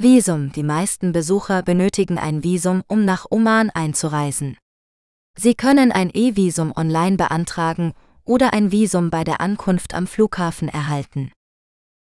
Visum 0.00 0.52
Die 0.52 0.64
meisten 0.64 1.12
Besucher 1.12 1.62
benötigen 1.62 2.18
ein 2.18 2.42
Visum, 2.42 2.82
um 2.88 3.04
nach 3.04 3.26
Oman 3.30 3.70
einzureisen. 3.70 4.58
Sie 5.38 5.54
können 5.54 5.92
ein 5.92 6.10
E-Visum 6.12 6.72
online 6.76 7.16
beantragen 7.16 7.94
oder 8.24 8.52
ein 8.52 8.72
Visum 8.72 9.10
bei 9.10 9.22
der 9.24 9.40
Ankunft 9.40 9.94
am 9.94 10.06
Flughafen 10.06 10.68
erhalten. 10.68 11.32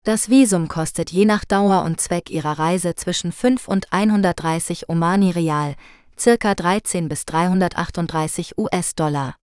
Das 0.03 0.29
Visum 0.29 0.67
kostet 0.67 1.11
je 1.11 1.25
nach 1.25 1.45
Dauer 1.45 1.83
und 1.83 1.99
Zweck 1.99 2.29
Ihrer 2.29 2.57
Reise 2.57 2.95
zwischen 2.95 3.31
5 3.31 3.67
und 3.67 3.91
130 3.91 4.89
Omani 4.89 5.31
Rial, 5.31 5.75
circa 6.17 6.55
13 6.55 7.09
bis 7.09 7.25
338 7.25 8.57
US-Dollar. 8.57 9.35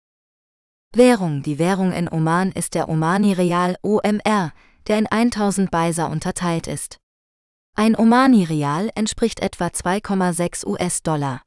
Währung 0.95 1.43
Die 1.43 1.59
Währung 1.59 1.91
in 1.91 2.09
Oman 2.09 2.53
ist 2.53 2.75
der 2.75 2.87
Omani 2.87 3.33
Rial 3.33 3.75
OMR, 3.83 4.53
der 4.87 4.97
in 4.97 5.05
1000 5.05 5.69
Baisa 5.69 6.05
unterteilt 6.05 6.67
ist. 6.67 6.97
Ein 7.79 7.95
Omani-Rial 7.95 8.89
entspricht 8.95 9.39
etwa 9.39 9.67
2,6 9.67 10.65
US-Dollar. 10.65 11.43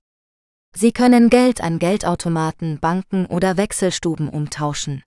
Sie 0.73 0.93
können 0.93 1.29
Geld 1.29 1.61
an 1.61 1.81
Geldautomaten, 1.81 2.79
Banken 2.79 3.27
oder 3.27 3.57
Wechselstuben 3.57 4.29
umtauschen. 4.29 5.03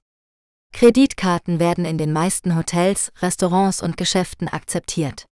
Kreditkarten 0.74 1.62
werden 1.62 1.86
in 1.86 1.98
den 1.98 2.12
meisten 2.12 2.58
Hotels, 2.58 3.14
Restaurants 3.22 3.82
und 3.82 3.96
Geschäften 3.96 4.50
akzeptiert. 4.50 5.26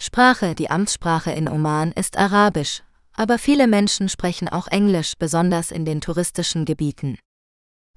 Sprache 0.00 0.56
Die 0.56 0.68
Amtssprache 0.68 1.30
in 1.30 1.48
Oman 1.48 1.92
ist 1.92 2.16
Arabisch, 2.16 2.82
aber 3.12 3.38
viele 3.38 3.68
Menschen 3.68 4.08
sprechen 4.08 4.48
auch 4.48 4.66
Englisch, 4.66 5.12
besonders 5.16 5.70
in 5.70 5.84
den 5.84 6.00
touristischen 6.00 6.64
Gebieten. 6.64 7.18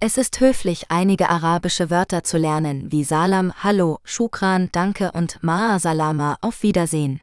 Es 0.04 0.18
ist 0.18 0.40
höflich, 0.40 0.86
einige 0.90 1.30
arabische 1.30 1.92
Wörter 1.92 2.24
zu 2.24 2.40
lernen, 2.40 2.92
wie 2.92 3.04
Salam, 3.04 3.54
Hallo, 3.62 4.00
Shukran, 4.04 4.70
Danke 4.72 5.12
und 5.12 5.42
Ma'a 5.42 5.78
Salama, 5.78 6.40
auf 6.42 6.64
Wiedersehen. 6.64 7.22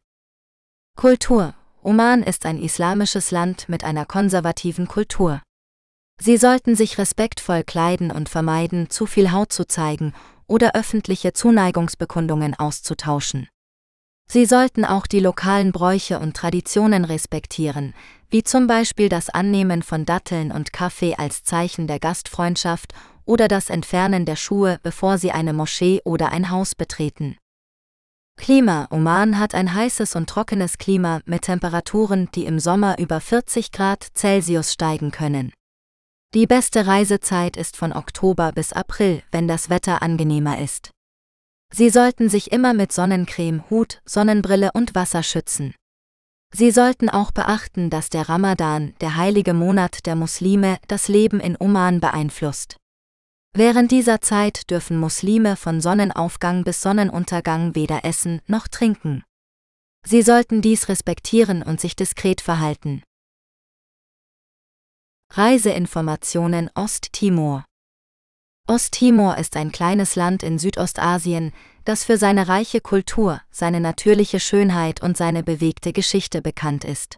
Kultur 0.97 1.55
Oman 1.83 2.23
ist 2.23 2.47
ein 2.47 2.63
islamisches 2.63 3.33
Land 3.33 3.69
mit 3.69 3.83
einer 3.83 4.07
konservativen 4.07 4.87
Kultur. 4.87 5.43
Sie 6.21 6.37
sollten 6.37 6.77
sich 6.77 6.99
respektvoll 6.99 7.65
kleiden 7.65 8.13
und 8.13 8.29
vermeiden, 8.29 8.91
zu 8.91 9.07
viel 9.07 9.33
Haut 9.33 9.53
zu 9.53 9.67
zeigen 9.67 10.13
oder 10.47 10.77
öffentliche 10.77 11.33
Zuneigungsbekundungen 11.33 12.55
auszutauschen. 12.55 13.49
Sie 14.31 14.47
sollten 14.47 14.85
auch 14.85 15.09
die 15.09 15.21
lokalen 15.21 15.73
Bräuche 15.73 16.21
und 16.21 16.37
Traditionen 16.37 17.05
respektieren, 17.05 17.93
wie 18.31 18.43
zum 18.43 18.67
Beispiel 18.67 19.09
das 19.09 19.31
Annehmen 19.31 19.83
von 19.83 20.05
Datteln 20.05 20.53
und 20.53 20.73
Kaffee 20.73 21.15
als 21.17 21.45
Zeichen 21.45 21.87
der 21.87 21.99
Gastfreundschaft 21.99 22.93
oder 23.25 23.49
das 23.49 23.71
Entfernen 23.71 24.27
der 24.27 24.37
Schuhe, 24.37 24.79
bevor 24.83 25.19
sie 25.19 25.33
eine 25.33 25.53
Moschee 25.53 26.01
oder 26.05 26.31
ein 26.31 26.51
Haus 26.51 26.75
betreten. 26.75 27.37
Klima 28.37 28.87
Oman 28.91 29.39
hat 29.39 29.55
ein 29.55 29.75
heißes 29.75 30.15
und 30.15 30.29
trockenes 30.31 30.79
Klima 30.79 31.21
mit 31.27 31.43
Temperaturen, 31.43 32.29
die 32.35 32.45
im 32.45 32.61
Sommer 32.61 32.99
über 32.99 33.21
40 33.21 33.73
Grad 33.73 34.07
Celsius 34.15 34.73
steigen 34.73 35.11
können. 35.11 35.53
Die 36.35 36.47
beste 36.47 36.87
Reisezeit 36.87 37.57
ist 37.57 37.77
von 37.77 37.93
Oktober 37.93 38.53
bis 38.53 38.73
April, 38.73 39.23
wenn 39.33 39.49
das 39.49 39.71
Wetter 39.71 40.03
angenehmer 40.03 40.59
ist. 40.61 40.91
Sie 41.73 41.91
sollten 41.91 42.29
sich 42.29 42.53
immer 42.53 42.75
mit 42.75 42.93
Sonnencreme, 42.93 43.65
Hut, 43.71 44.01
Sonnenbrille 44.05 44.71
und 44.73 44.95
Wasser 44.95 45.23
schützen. 45.23 45.75
Sie 46.55 46.71
sollten 46.71 47.09
auch 47.09 47.31
beachten, 47.31 47.91
dass 47.91 48.09
der 48.09 48.29
Ramadan, 48.29 48.95
der 49.01 49.17
heilige 49.17 49.55
Monat 49.55 50.07
der 50.07 50.17
Muslime, 50.17 50.79
das 50.89 51.09
Leben 51.09 51.41
in 51.41 51.57
Oman 51.59 52.01
beeinflusst. 52.01 52.77
Während 53.55 53.91
dieser 53.91 54.21
Zeit 54.21 54.71
dürfen 54.71 54.99
Muslime 54.99 55.57
von 55.57 55.81
Sonnenaufgang 55.81 56.65
bis 56.65 56.81
Sonnenuntergang 56.81 57.75
weder 57.75 58.05
essen 58.05 58.41
noch 58.47 58.69
trinken. 58.69 59.25
Sie 60.07 60.23
sollten 60.23 60.63
dies 60.63 60.89
respektieren 60.89 61.63
und 61.63 61.81
sich 61.81 61.97
diskret 61.97 62.41
verhalten. 62.41 63.03
Reiseinformationen 65.33 66.71
Osttimor 66.75 67.65
Osttimor 68.71 69.39
ist 69.39 69.57
ein 69.57 69.73
kleines 69.73 70.15
Land 70.15 70.43
in 70.43 70.59
Südostasien, 70.59 71.53
das 71.87 72.05
für 72.05 72.19
seine 72.19 72.49
reiche 72.49 72.83
Kultur, 72.83 73.41
seine 73.51 73.81
natürliche 73.81 74.41
Schönheit 74.41 75.03
und 75.03 75.17
seine 75.17 75.43
bewegte 75.43 75.95
Geschichte 75.95 76.43
bekannt 76.43 76.85
ist. 76.85 77.17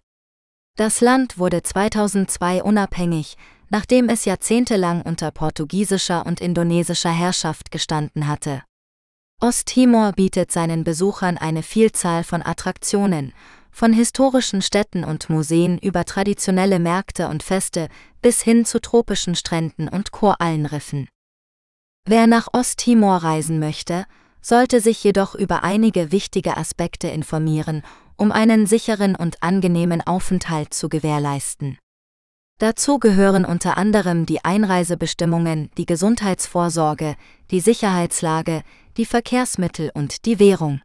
Das 0.76 1.00
Land 1.00 1.38
wurde 1.38 1.64
2002 1.64 2.62
unabhängig, 2.62 3.36
nachdem 3.68 4.08
es 4.08 4.26
jahrzehntelang 4.26 5.02
unter 5.02 5.32
portugiesischer 5.32 6.24
und 6.24 6.40
indonesischer 6.40 7.10
Herrschaft 7.10 7.72
gestanden 7.72 8.28
hatte. 8.28 8.62
Osttimor 9.40 10.12
bietet 10.12 10.52
seinen 10.52 10.84
Besuchern 10.84 11.36
eine 11.36 11.64
Vielzahl 11.64 12.22
von 12.22 12.46
Attraktionen, 12.46 13.32
von 13.72 13.92
historischen 13.92 14.62
Städten 14.62 15.02
und 15.02 15.28
Museen 15.28 15.78
über 15.78 16.04
traditionelle 16.04 16.78
Märkte 16.78 17.26
und 17.26 17.42
Feste 17.42 17.88
bis 18.22 18.40
hin 18.40 18.64
zu 18.64 18.80
tropischen 18.80 19.34
Stränden 19.34 19.88
und 19.88 20.12
Korallenriffen. 20.12 21.08
Wer 22.06 22.26
nach 22.26 22.48
Osttimor 22.52 23.18
reisen 23.18 23.58
möchte, 23.58 24.06
sollte 24.42 24.80
sich 24.80 25.04
jedoch 25.04 25.34
über 25.34 25.62
einige 25.62 26.12
wichtige 26.12 26.56
Aspekte 26.56 27.08
informieren, 27.08 27.82
um 28.16 28.32
einen 28.32 28.66
sicheren 28.66 29.14
und 29.14 29.42
angenehmen 29.42 30.00
Aufenthalt 30.06 30.74
zu 30.74 30.88
gewährleisten. 30.88 31.78
Dazu 32.58 32.98
gehören 32.98 33.46
unter 33.46 33.78
anderem 33.78 34.26
die 34.26 34.44
Einreisebestimmungen, 34.44 35.70
die 35.78 35.86
Gesundheitsvorsorge, 35.86 37.16
die 37.50 37.60
Sicherheitslage, 37.60 38.62
die 38.98 39.06
Verkehrsmittel 39.06 39.90
und 39.94 40.26
die 40.26 40.38
Währung. 40.38 40.82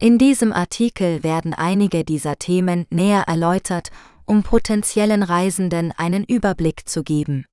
In 0.00 0.16
diesem 0.16 0.52
Artikel 0.52 1.22
werden 1.22 1.52
einige 1.52 2.04
dieser 2.04 2.36
Themen 2.36 2.86
näher 2.90 3.24
erläutert, 3.26 3.90
um 4.24 4.42
potenziellen 4.42 5.22
Reisenden 5.22 5.92
einen 5.92 6.24
Überblick 6.24 6.88
zu 6.88 7.02
geben. 7.02 7.44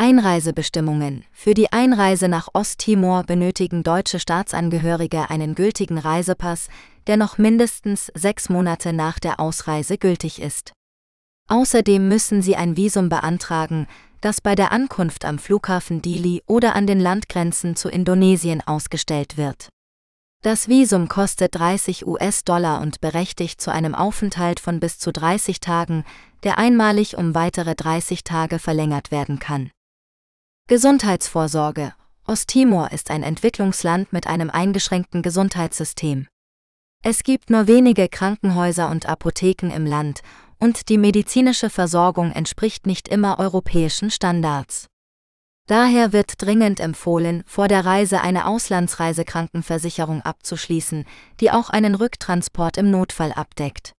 Einreisebestimmungen. 0.00 1.24
Für 1.30 1.52
die 1.52 1.72
Einreise 1.72 2.28
nach 2.28 2.48
Osttimor 2.54 3.24
benötigen 3.24 3.82
deutsche 3.82 4.18
Staatsangehörige 4.18 5.28
einen 5.28 5.54
gültigen 5.54 5.98
Reisepass, 5.98 6.68
der 7.06 7.18
noch 7.18 7.36
mindestens 7.36 8.10
sechs 8.14 8.48
Monate 8.48 8.94
nach 8.94 9.18
der 9.18 9.38
Ausreise 9.38 9.98
gültig 9.98 10.40
ist. 10.40 10.72
Außerdem 11.48 12.08
müssen 12.08 12.40
sie 12.40 12.56
ein 12.56 12.78
Visum 12.78 13.10
beantragen, 13.10 13.86
das 14.22 14.40
bei 14.40 14.54
der 14.54 14.72
Ankunft 14.72 15.26
am 15.26 15.38
Flughafen 15.38 16.00
Dili 16.00 16.42
oder 16.46 16.74
an 16.74 16.86
den 16.86 16.98
Landgrenzen 16.98 17.76
zu 17.76 17.90
Indonesien 17.90 18.62
ausgestellt 18.66 19.36
wird. 19.36 19.68
Das 20.42 20.66
Visum 20.66 21.08
kostet 21.08 21.56
30 21.56 22.06
US-Dollar 22.06 22.80
und 22.80 23.02
berechtigt 23.02 23.60
zu 23.60 23.70
einem 23.70 23.94
Aufenthalt 23.94 24.60
von 24.60 24.80
bis 24.80 24.98
zu 24.98 25.12
30 25.12 25.60
Tagen, 25.60 26.04
der 26.42 26.56
einmalig 26.56 27.18
um 27.18 27.34
weitere 27.34 27.74
30 27.74 28.24
Tage 28.24 28.58
verlängert 28.58 29.10
werden 29.10 29.38
kann. 29.38 29.70
Gesundheitsvorsorge 30.70 31.94
Osttimor 32.28 32.92
ist 32.92 33.10
ein 33.10 33.24
Entwicklungsland 33.24 34.12
mit 34.12 34.28
einem 34.28 34.50
eingeschränkten 34.50 35.20
Gesundheitssystem. 35.20 36.28
Es 37.02 37.24
gibt 37.24 37.50
nur 37.50 37.66
wenige 37.66 38.08
Krankenhäuser 38.08 38.88
und 38.88 39.06
Apotheken 39.06 39.72
im 39.74 39.84
Land, 39.84 40.20
und 40.60 40.88
die 40.88 40.96
medizinische 40.96 41.70
Versorgung 41.70 42.30
entspricht 42.30 42.86
nicht 42.86 43.08
immer 43.08 43.40
europäischen 43.40 44.12
Standards. 44.12 44.86
Daher 45.66 46.12
wird 46.12 46.40
dringend 46.40 46.78
empfohlen, 46.78 47.42
vor 47.48 47.66
der 47.66 47.84
Reise 47.84 48.20
eine 48.20 48.46
Auslandsreisekrankenversicherung 48.46 50.22
abzuschließen, 50.22 51.04
die 51.40 51.50
auch 51.50 51.70
einen 51.70 51.96
Rücktransport 51.96 52.76
im 52.76 52.92
Notfall 52.92 53.32
abdeckt. 53.32 53.92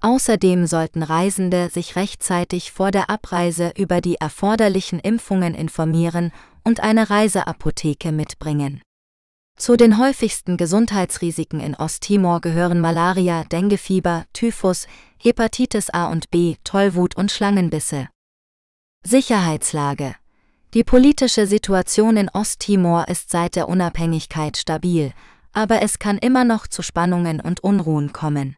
Außerdem 0.00 0.66
sollten 0.66 1.02
Reisende 1.02 1.70
sich 1.70 1.96
rechtzeitig 1.96 2.70
vor 2.72 2.90
der 2.90 3.10
Abreise 3.10 3.72
über 3.76 4.00
die 4.00 4.16
erforderlichen 4.16 5.00
Impfungen 5.00 5.54
informieren 5.54 6.30
und 6.64 6.80
eine 6.80 7.10
Reiseapotheke 7.10 8.12
mitbringen. 8.12 8.80
Zu 9.58 9.76
den 9.76 9.98
häufigsten 9.98 10.56
Gesundheitsrisiken 10.56 11.58
in 11.58 11.74
Osttimor 11.74 12.40
gehören 12.40 12.80
Malaria, 12.80 13.42
Denguefieber, 13.44 14.24
Typhus, 14.32 14.86
Hepatitis 15.18 15.90
A 15.90 16.06
und 16.12 16.30
B, 16.30 16.54
Tollwut 16.62 17.16
und 17.16 17.32
Schlangenbisse. 17.32 18.08
Sicherheitslage 19.04 20.14
die 20.74 20.84
politische 20.84 21.46
Situation 21.46 22.18
in 22.18 22.28
Osttimor 22.28 23.08
ist 23.08 23.30
seit 23.30 23.56
der 23.56 23.70
Unabhängigkeit 23.70 24.58
stabil, 24.58 25.14
aber 25.54 25.80
es 25.80 25.98
kann 25.98 26.18
immer 26.18 26.44
noch 26.44 26.66
zu 26.66 26.82
Spannungen 26.82 27.40
und 27.40 27.60
Unruhen 27.60 28.12
kommen. 28.12 28.57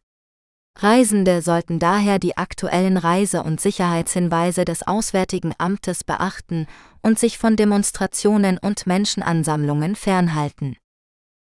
Reisende 0.78 1.42
sollten 1.42 1.78
daher 1.78 2.18
die 2.18 2.36
aktuellen 2.36 2.96
Reise- 2.96 3.42
und 3.42 3.60
Sicherheitshinweise 3.60 4.64
des 4.64 4.86
Auswärtigen 4.86 5.52
Amtes 5.58 6.04
beachten 6.04 6.66
und 7.02 7.18
sich 7.18 7.38
von 7.38 7.56
Demonstrationen 7.56 8.58
und 8.58 8.86
Menschenansammlungen 8.86 9.94
fernhalten. 9.96 10.76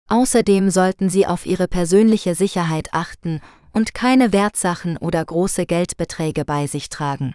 Außerdem 0.09 0.71
sollten 0.71 1.09
sie 1.09 1.27
auf 1.27 1.47
ihre 1.47 1.69
persönliche 1.69 2.35
Sicherheit 2.35 2.93
achten 2.93 3.41
und 3.73 3.95
keine 3.95 4.33
Wertsachen 4.33 4.99
oder 4.99 5.25
große 5.25 5.65
Geldbeträge 5.65 6.45
bei 6.45 6.67
sich 6.67 6.91
tragen. 6.91 7.35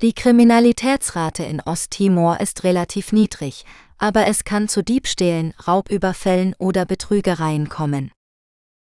Die 0.00 0.12
Kriminalitätsrate 0.12 1.42
in 1.42 1.60
Osttimor 1.60 2.38
ist 2.38 2.62
relativ 2.62 3.12
niedrig, 3.12 3.64
aber 3.96 4.28
es 4.28 4.44
kann 4.44 4.68
zu 4.68 4.84
Diebstählen, 4.84 5.54
Raubüberfällen 5.66 6.54
oder 6.58 6.84
Betrügereien 6.84 7.68
kommen. 7.68 8.12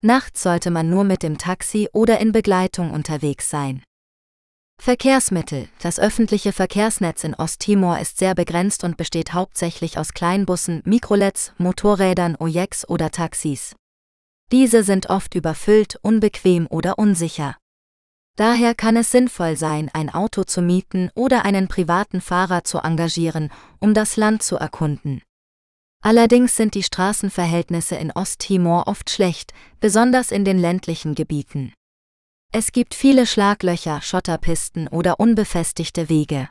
Nachts 0.01 0.45
sollte 0.45 0.71
man 0.71 0.89
nur 0.89 1.03
mit 1.03 1.25
dem 1.25 1.39
Taxi 1.39 1.89
oder 1.93 2.21
in 2.21 2.31
Begleitung 2.31 2.93
unterwegs 2.93 3.51
sein. 3.51 3.83
Verkehrsmittel. 4.81 5.69
Das 5.81 5.99
öffentliche 5.99 6.53
Verkehrsnetz 6.53 7.25
in 7.25 7.35
Osttimor 7.35 7.99
ist 7.99 8.19
sehr 8.19 8.37
begrenzt 8.37 8.85
und 8.85 8.97
besteht 8.97 9.33
hauptsächlich 9.33 9.99
aus 9.99 10.15
Kleinbussen, 10.15 10.83
Mikrolets, 10.85 11.53
Motorrädern, 11.59 12.37
Ojeks 12.39 12.89
oder 12.89 13.11
Taxis. 13.11 13.75
Diese 14.53 14.85
sind 14.85 15.11
oft 15.11 15.35
überfüllt, 15.35 15.99
unbequem 16.03 16.69
oder 16.71 16.97
unsicher. 16.99 17.57
Daher 18.37 18.77
kann 18.77 18.97
es 18.97 19.11
sinnvoll 19.11 19.57
sein, 19.57 19.91
ein 19.93 20.15
Auto 20.15 20.45
zu 20.45 20.63
mieten 20.63 21.11
oder 21.17 21.45
einen 21.45 21.67
privaten 21.67 22.21
Fahrer 22.21 22.63
zu 22.63 22.79
engagieren, 22.79 23.51
um 23.81 23.95
das 23.95 24.17
Land 24.17 24.45
zu 24.45 24.57
erkunden. 24.57 25.23
Allerdings 26.01 26.57
sind 26.57 26.75
die 26.75 26.83
Straßenverhältnisse 26.83 27.97
in 27.97 28.13
Osttimor 28.13 28.87
oft 28.87 29.11
schlecht, 29.11 29.53
besonders 29.81 30.31
in 30.31 30.45
den 30.45 30.59
ländlichen 30.59 31.15
Gebieten. 31.15 31.73
Es 32.53 32.73
gibt 32.73 32.95
viele 32.95 33.27
Schlaglöcher, 33.27 34.01
Schotterpisten 34.01 34.89
oder 34.89 35.21
unbefestigte 35.21 36.09
Wege. 36.09 36.49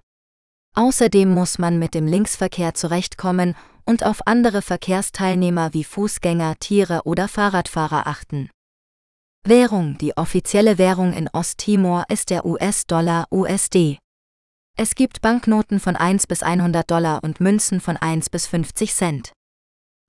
Außerdem 0.75 1.33
muss 1.33 1.57
man 1.57 1.79
mit 1.79 1.95
dem 1.95 2.05
Linksverkehr 2.05 2.75
zurechtkommen 2.75 3.55
und 3.85 4.05
auf 4.05 4.27
andere 4.27 4.61
Verkehrsteilnehmer 4.61 5.73
wie 5.73 5.83
Fußgänger, 5.83 6.57
Tiere 6.59 7.01
oder 7.05 7.27
Fahrradfahrer 7.27 8.05
achten. 8.05 8.51
Währung 9.43 9.97
Die 9.97 10.15
offizielle 10.17 10.77
Währung 10.77 11.13
in 11.13 11.29
Osttimor 11.29 12.03
ist 12.09 12.29
der 12.29 12.45
US-Dollar 12.45 13.25
USD. 13.31 13.97
Es 14.75 14.93
gibt 14.93 15.21
Banknoten 15.21 15.79
von 15.79 15.95
1 15.95 16.27
bis 16.27 16.43
100 16.43 16.91
Dollar 16.91 17.23
und 17.23 17.39
Münzen 17.39 17.81
von 17.81 17.97
1 17.97 18.29
bis 18.29 18.45
50 18.45 18.93
Cent. 18.93 19.31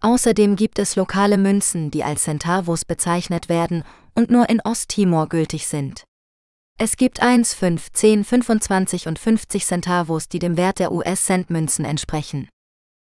Außerdem 0.01 0.55
gibt 0.55 0.79
es 0.79 0.95
lokale 0.95 1.39
Münzen, 1.39 1.91
die 1.91 2.05
als 2.05 2.23
Centavos 2.23 2.85
bezeichnet 2.85 3.49
werden 3.49 3.83
und 4.15 4.31
nur 4.31 4.49
in 4.49 4.61
Osttimor 4.61 5.29
gültig 5.29 5.67
sind. 5.67 6.05
Es 6.79 6.97
gibt 6.97 7.21
1, 7.21 7.55
5, 7.55 7.93
10, 7.93 8.25
25 8.25 9.09
und 9.09 9.19
50 9.19 9.67
Centavos, 9.67 10.29
die 10.29 10.39
dem 10.39 10.57
Wert 10.57 10.79
der 10.79 10.93
US-Cent-Münzen 10.93 11.85
entsprechen. 11.85 12.49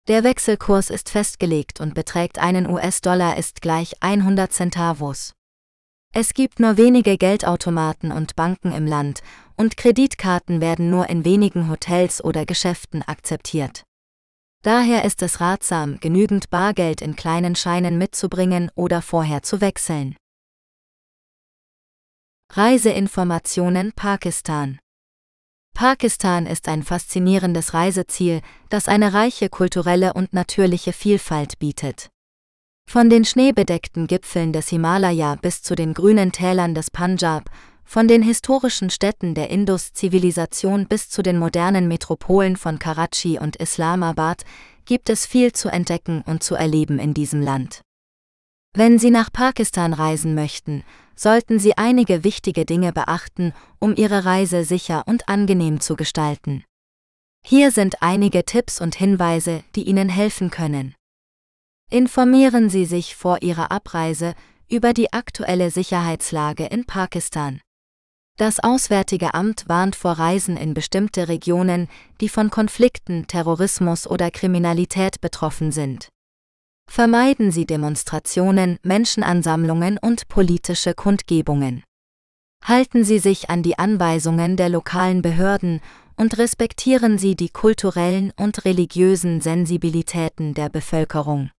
Der 0.07 0.23
Wechselkurs 0.23 0.89
ist 0.89 1.09
festgelegt 1.09 1.81
und 1.81 1.93
beträgt 1.93 2.39
einen 2.39 2.69
US-Dollar 2.69 3.37
ist 3.37 3.61
gleich 3.61 4.01
100 4.01 4.53
Centavos. 4.53 5.33
Es 6.13 6.33
gibt 6.33 6.59
nur 6.61 6.77
wenige 6.77 7.17
Geldautomaten 7.17 8.13
und 8.13 8.35
Banken 8.37 8.71
im 8.71 8.87
Land, 8.87 9.21
und 9.57 9.75
Kreditkarten 9.75 10.61
werden 10.61 10.89
nur 10.89 11.09
in 11.09 11.25
wenigen 11.25 11.69
Hotels 11.69 12.23
oder 12.23 12.45
Geschäften 12.45 13.03
akzeptiert. 13.03 13.83
Daher 14.61 15.05
ist 15.05 15.21
es 15.21 15.39
ratsam, 15.39 15.99
genügend 16.01 16.49
Bargeld 16.49 17.01
in 17.01 17.15
kleinen 17.15 17.55
Scheinen 17.55 17.97
mitzubringen 17.97 18.69
oder 18.75 19.01
vorher 19.01 19.41
zu 19.41 19.61
wechseln. 19.61 20.17
Reiseinformationen 22.51 23.93
Pakistan 23.93 24.79
Pakistan 25.73 26.45
ist 26.45 26.67
ein 26.67 26.83
faszinierendes 26.83 27.73
Reiseziel, 27.73 28.41
das 28.69 28.89
eine 28.89 29.13
reiche 29.13 29.47
kulturelle 29.47 30.11
und 30.13 30.33
natürliche 30.33 30.91
Vielfalt 30.91 31.57
bietet. 31.59 32.09
Von 32.89 33.09
den 33.09 33.23
schneebedeckten 33.23 34.07
Gipfeln 34.07 34.51
des 34.51 34.67
Himalaya 34.67 35.35
bis 35.35 35.61
zu 35.61 35.75
den 35.75 35.93
grünen 35.93 36.33
Tälern 36.33 36.75
des 36.75 36.91
Punjab, 36.91 37.49
von 37.89 38.07
den 38.07 38.21
historischen 38.21 38.91
Städten 38.91 39.33
der 39.33 39.49
Indus-Zivilisation 39.49 40.85
bis 40.85 41.09
zu 41.09 41.23
den 41.23 41.39
modernen 41.39 41.87
Metropolen 41.87 42.55
von 42.55 42.77
Karachi 42.77 43.39
und 43.39 43.55
Islamabad 43.55 44.43
gibt 44.85 45.09
es 45.09 45.25
viel 45.25 45.53
zu 45.53 45.69
entdecken 45.69 46.21
und 46.27 46.43
zu 46.43 46.53
erleben 46.53 46.99
in 46.99 47.15
diesem 47.15 47.41
Land. 47.41 47.81
Wenn 48.75 48.99
Sie 48.99 49.09
nach 49.09 49.31
Pakistan 49.31 49.93
reisen 49.93 50.35
möchten, 50.35 50.83
sollten 51.15 51.57
Sie 51.57 51.79
einige 51.79 52.23
wichtige 52.23 52.63
Dinge 52.63 52.93
beachten, 52.93 53.53
um 53.79 53.95
Ihre 53.95 54.23
Reise 54.23 54.65
sicher 54.65 55.01
und 55.07 55.27
angenehm 55.27 55.79
zu 55.79 55.95
gestalten. 55.95 56.63
Hier 57.43 57.71
sind 57.71 58.03
einige 58.03 58.45
Tipps 58.45 58.79
und 58.79 58.93
Hinweise, 58.93 59.63
die 59.75 59.87
Ihnen 59.87 60.09
helfen 60.09 60.51
können. 60.51 60.93
Informieren 61.89 62.69
Sie 62.69 62.85
sich 62.85 63.15
vor 63.15 63.41
Ihrer 63.41 63.71
Abreise 63.71 64.35
über 64.69 64.93
die 64.93 65.11
aktuelle 65.11 65.71
Sicherheitslage 65.71 66.67
in 66.67 66.85
Pakistan. 66.85 67.61
Das 68.39 68.61
Auswärtige 68.61 69.33
Amt 69.33 69.67
warnt 69.67 69.97
vor 69.97 70.13
Reisen 70.13 70.55
in 70.55 70.73
bestimmte 70.73 71.27
Regionen, 71.27 71.89
die 72.21 72.29
von 72.29 72.49
Konflikten, 72.49 73.27
Terrorismus 73.27 74.07
oder 74.07 74.31
Kriminalität 74.31 75.19
betroffen 75.19 75.73
sind. 75.73 76.07
Vermeiden 76.89 77.51
Sie 77.51 77.65
Demonstrationen, 77.65 78.79
Menschenansammlungen 78.81 79.97
und 79.97 80.29
politische 80.29 80.93
Kundgebungen. 80.93 81.83
Halten 82.63 83.03
Sie 83.03 83.19
sich 83.19 83.49
an 83.49 83.61
die 83.61 83.77
Anweisungen 83.77 84.55
der 84.55 84.69
lokalen 84.69 85.21
Behörden 85.21 85.81
und 86.15 86.37
respektieren 86.37 87.17
Sie 87.17 87.35
die 87.35 87.49
kulturellen 87.49 88.31
und 88.37 88.63
religiösen 88.63 89.41
Sensibilitäten 89.41 90.53
der 90.53 90.69
Bevölkerung. 90.69 91.51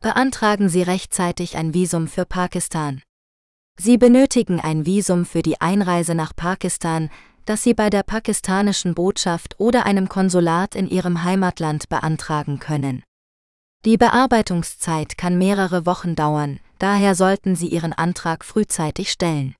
Beantragen 0.00 0.70
Sie 0.70 0.80
rechtzeitig 0.80 1.58
ein 1.58 1.74
Visum 1.74 2.08
für 2.08 2.24
Pakistan. 2.24 3.02
Sie 3.78 3.98
benötigen 3.98 4.60
ein 4.60 4.86
Visum 4.86 5.24
für 5.24 5.42
die 5.42 5.60
Einreise 5.60 6.14
nach 6.14 6.36
Pakistan, 6.36 7.10
das 7.44 7.62
Sie 7.62 7.74
bei 7.74 7.90
der 7.90 8.02
pakistanischen 8.02 8.94
Botschaft 8.94 9.58
oder 9.58 9.86
einem 9.86 10.08
Konsulat 10.08 10.74
in 10.74 10.88
Ihrem 10.88 11.24
Heimatland 11.24 11.88
beantragen 11.88 12.58
können. 12.58 13.02
Die 13.84 13.96
Bearbeitungszeit 13.96 15.18
kann 15.18 15.38
mehrere 15.38 15.86
Wochen 15.86 16.14
dauern, 16.14 16.60
daher 16.78 17.16
sollten 17.16 17.56
Sie 17.56 17.66
Ihren 17.66 17.92
Antrag 17.92 18.44
frühzeitig 18.44 19.10
stellen. 19.10 19.56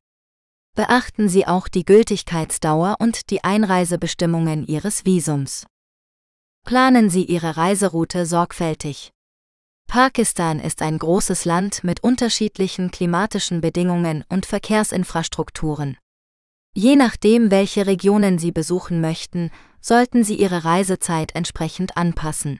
Beachten 0.77 1.29
Sie 1.29 1.47
auch 1.47 1.67
die 1.67 1.85
Gültigkeitsdauer 1.85 2.97
und 3.01 3.31
die 3.31 3.43
Einreisebestimmungen 3.43 4.67
Ihres 4.67 5.05
Visums. 5.05 5.67
Planen 6.65 7.11
Sie 7.11 7.25
Ihre 7.25 7.57
Reiseroute 7.57 8.25
sorgfältig. 8.25 9.11
Pakistan 9.93 10.59
ist 10.59 10.81
ein 10.81 10.99
großes 10.99 11.45
Land 11.45 11.85
mit 11.85 12.03
unterschiedlichen 12.03 12.91
klimatischen 12.91 13.61
Bedingungen 13.61 14.25
und 14.31 14.47
Verkehrsinfrastrukturen. 14.47 15.99
Je 16.75 16.97
nachdem, 16.97 17.51
welche 17.51 17.87
Regionen 17.87 18.39
Sie 18.39 18.53
besuchen 18.53 19.03
möchten, 19.03 19.51
sollten 19.83 20.25
Sie 20.25 20.37
Ihre 20.37 20.65
Reisezeit 20.65 21.35
entsprechend 21.35 21.99
anpassen. 21.99 22.59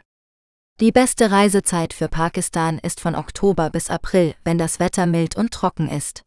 Die 0.79 0.93
beste 0.93 1.31
Reisezeit 1.31 1.95
für 1.95 2.09
Pakistan 2.09 2.79
ist 2.79 3.01
von 3.01 3.15
Oktober 3.15 3.71
bis 3.71 3.89
April, 3.89 4.35
wenn 4.45 4.59
das 4.59 4.79
Wetter 4.79 5.07
mild 5.07 5.35
und 5.35 5.55
trocken 5.55 5.89
ist. 5.89 6.21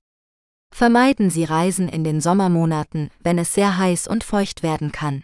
Vermeiden 0.73 1.29
Sie 1.29 1.43
Reisen 1.43 1.87
in 1.87 2.03
den 2.03 2.19
Sommermonaten, 2.19 3.11
wenn 3.19 3.37
es 3.37 3.53
sehr 3.53 3.77
heiß 3.77 4.07
und 4.07 4.23
feucht 4.23 4.63
werden 4.63 4.91
kann. 4.91 5.23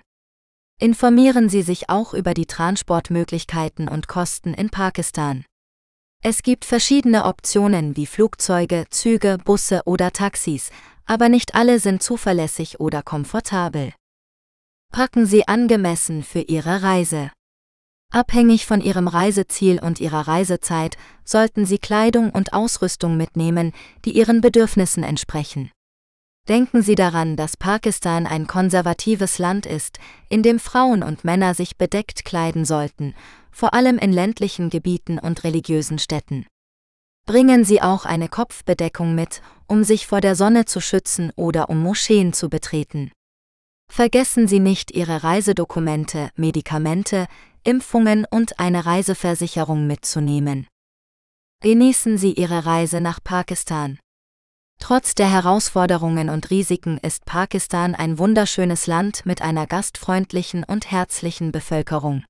Informieren 0.80 1.50
Sie 1.50 1.64
sich 1.64 1.90
auch 1.90 2.14
über 2.14 2.36
die 2.36 2.46
Transportmöglichkeiten 2.46 3.88
und 3.88 4.08
Kosten 4.08 4.54
in 4.54 4.70
Pakistan. 4.70 5.44
Es 6.24 6.44
gibt 6.44 6.66
verschiedene 6.66 7.26
Optionen 7.26 7.98
wie 7.98 8.06
Flugzeuge, 8.06 8.86
Züge, 8.92 9.40
Busse 9.44 9.82
oder 9.86 10.12
Taxis, 10.12 10.70
aber 11.08 11.30
nicht 11.30 11.56
alle 11.56 11.80
sind 11.80 12.04
zuverlässig 12.04 12.80
oder 12.80 13.02
komfortabel. 13.02 13.92
Packen 14.92 15.26
Sie 15.26 15.48
angemessen 15.48 16.22
für 16.22 16.42
Ihre 16.42 16.84
Reise. 16.84 17.32
Abhängig 18.14 18.68
von 18.68 18.82
Ihrem 18.82 19.08
Reiseziel 19.08 19.80
und 19.80 20.00
Ihrer 20.00 20.28
Reisezeit 20.28 20.96
sollten 21.24 21.66
Sie 21.66 21.80
Kleidung 21.80 22.30
und 22.30 22.54
Ausrüstung 22.54 23.18
mitnehmen, 23.18 23.74
die 24.06 24.12
Ihren 24.12 24.42
Bedürfnissen 24.42 25.02
entsprechen. 25.02 25.72
Denken 26.48 26.84
Sie 26.84 26.96
daran, 26.96 27.36
dass 27.36 27.58
Pakistan 27.58 28.28
ein 28.28 28.46
konservatives 28.46 29.40
Land 29.40 29.66
ist, 29.66 29.98
in 30.30 30.44
dem 30.44 30.60
Frauen 30.60 31.02
und 31.02 31.24
Männer 31.24 31.56
sich 31.56 31.78
bedeckt 31.78 32.26
kleiden 32.26 32.66
sollten, 32.66 33.16
vor 33.52 33.74
allem 33.74 33.98
in 33.98 34.12
ländlichen 34.12 34.70
Gebieten 34.70 35.20
und 35.20 35.44
religiösen 35.44 36.00
Städten. 36.00 36.46
Bringen 37.26 37.64
Sie 37.64 37.82
auch 37.82 38.06
eine 38.06 38.30
Kopfbedeckung 38.30 39.16
mit, 39.16 39.42
um 39.68 39.84
sich 39.84 40.08
vor 40.08 40.22
der 40.22 40.36
Sonne 40.36 40.66
zu 40.66 40.82
schützen 40.82 41.32
oder 41.36 41.70
um 41.70 41.82
Moscheen 41.82 42.34
zu 42.34 42.50
betreten. 42.50 43.12
Vergessen 43.92 44.48
Sie 44.48 44.60
nicht 44.60 44.92
Ihre 44.92 45.24
Reisedokumente, 45.24 46.32
Medikamente, 46.36 47.28
Impfungen 47.64 48.26
und 48.30 48.60
eine 48.60 48.86
Reiseversicherung 48.86 49.86
mitzunehmen. 49.86 50.68
Genießen 51.62 52.18
Sie 52.18 52.34
Ihre 52.34 52.66
Reise 52.66 53.02
nach 53.02 53.20
Pakistan. 53.24 54.00
Trotz 54.80 55.14
der 55.14 55.30
Herausforderungen 55.30 56.30
und 56.30 56.50
Risiken 56.50 56.98
ist 56.98 57.26
Pakistan 57.26 57.94
ein 57.94 58.18
wunderschönes 58.18 58.88
Land 58.88 59.28
mit 59.28 59.44
einer 59.44 59.68
gastfreundlichen 59.68 60.64
und 60.64 60.90
herzlichen 60.90 61.52
Bevölkerung. 61.52 62.24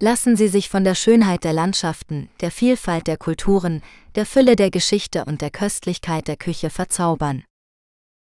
Lassen 0.00 0.36
Sie 0.36 0.46
sich 0.46 0.68
von 0.68 0.84
der 0.84 0.94
Schönheit 0.94 1.42
der 1.42 1.52
Landschaften, 1.52 2.28
der 2.40 2.52
Vielfalt 2.52 3.08
der 3.08 3.16
Kulturen, 3.16 3.82
der 4.14 4.26
Fülle 4.26 4.54
der 4.54 4.70
Geschichte 4.70 5.24
und 5.24 5.40
der 5.40 5.50
Köstlichkeit 5.50 6.28
der 6.28 6.36
Küche 6.36 6.70
verzaubern. 6.70 7.42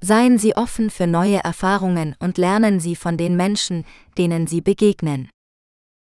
Seien 0.01 0.39
Sie 0.39 0.57
offen 0.57 0.89
für 0.89 1.09
neue 1.09 1.43
Erfahrungen 1.43 2.15
und 2.21 2.39
lernen 2.39 2.79
Sie 2.79 2.95
von 2.95 3.17
den 3.17 3.37
Menschen, 3.37 3.85
denen 4.17 4.47
Sie 4.47 4.61
begegnen. 4.61 5.31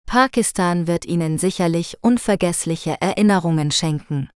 Pakistan 0.06 0.86
wird 0.86 1.06
Ihnen 1.06 1.38
sicherlich 1.38 1.96
unvergessliche 2.02 3.00
Erinnerungen 3.00 3.70
schenken. 3.70 4.28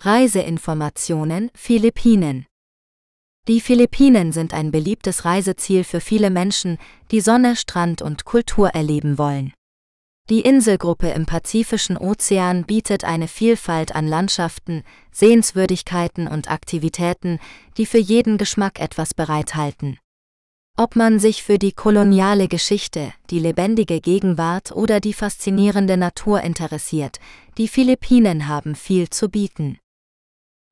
Reiseinformationen 0.00 1.50
Philippinen 1.54 2.46
Die 3.46 3.60
Philippinen 3.60 4.32
sind 4.32 4.54
ein 4.54 4.70
beliebtes 4.70 5.26
Reiseziel 5.26 5.84
für 5.84 6.00
viele 6.00 6.30
Menschen, 6.30 6.78
die 7.10 7.20
Sonne, 7.20 7.56
Strand 7.56 8.00
und 8.00 8.24
Kultur 8.24 8.70
erleben 8.70 9.18
wollen. 9.18 9.52
Die 10.30 10.40
Inselgruppe 10.40 11.10
im 11.10 11.26
Pazifischen 11.26 11.98
Ozean 11.98 12.64
bietet 12.64 13.04
eine 13.04 13.28
Vielfalt 13.28 13.94
an 13.94 14.08
Landschaften, 14.08 14.82
Sehenswürdigkeiten 15.12 16.26
und 16.26 16.50
Aktivitäten, 16.50 17.38
die 17.76 17.84
für 17.84 17.98
jeden 17.98 18.38
Geschmack 18.38 18.80
etwas 18.80 19.12
bereithalten. 19.12 19.98
Ob 20.78 20.96
man 20.96 21.18
sich 21.18 21.42
für 21.42 21.58
die 21.58 21.72
koloniale 21.72 22.48
Geschichte, 22.48 23.12
die 23.28 23.38
lebendige 23.38 24.00
Gegenwart 24.00 24.72
oder 24.72 25.00
die 25.00 25.12
faszinierende 25.12 25.98
Natur 25.98 26.40
interessiert, 26.40 27.20
die 27.58 27.68
Philippinen 27.68 28.48
haben 28.48 28.74
viel 28.74 29.10
zu 29.10 29.28
bieten. 29.28 29.78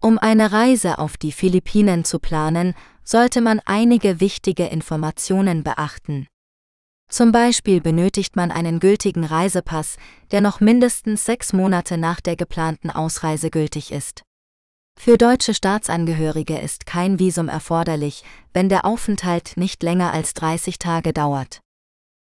Um 0.04 0.18
eine 0.18 0.50
Reise 0.50 0.98
auf 0.98 1.16
die 1.16 1.30
Philippinen 1.30 2.04
zu 2.04 2.18
planen, 2.18 2.74
sollte 3.04 3.40
man 3.40 3.60
einige 3.64 4.18
wichtige 4.18 4.66
Informationen 4.66 5.62
beachten. 5.62 6.26
Zum 7.08 7.30
Beispiel 7.30 7.80
benötigt 7.80 8.34
man 8.34 8.50
einen 8.50 8.80
gültigen 8.80 9.22
Reisepass, 9.22 9.98
der 10.32 10.40
noch 10.40 10.58
mindestens 10.58 11.24
sechs 11.24 11.52
Monate 11.52 11.98
nach 11.98 12.20
der 12.20 12.34
geplanten 12.34 12.90
Ausreise 12.90 13.48
gültig 13.50 13.92
ist. 13.92 14.22
Für 14.98 15.16
deutsche 15.16 15.54
Staatsangehörige 15.54 16.58
ist 16.58 16.84
kein 16.84 17.20
Visum 17.20 17.48
erforderlich, 17.48 18.24
wenn 18.52 18.68
der 18.68 18.84
Aufenthalt 18.84 19.52
nicht 19.56 19.84
länger 19.84 20.12
als 20.12 20.34
30 20.34 20.80
Tage 20.80 21.12
dauert. 21.12 21.60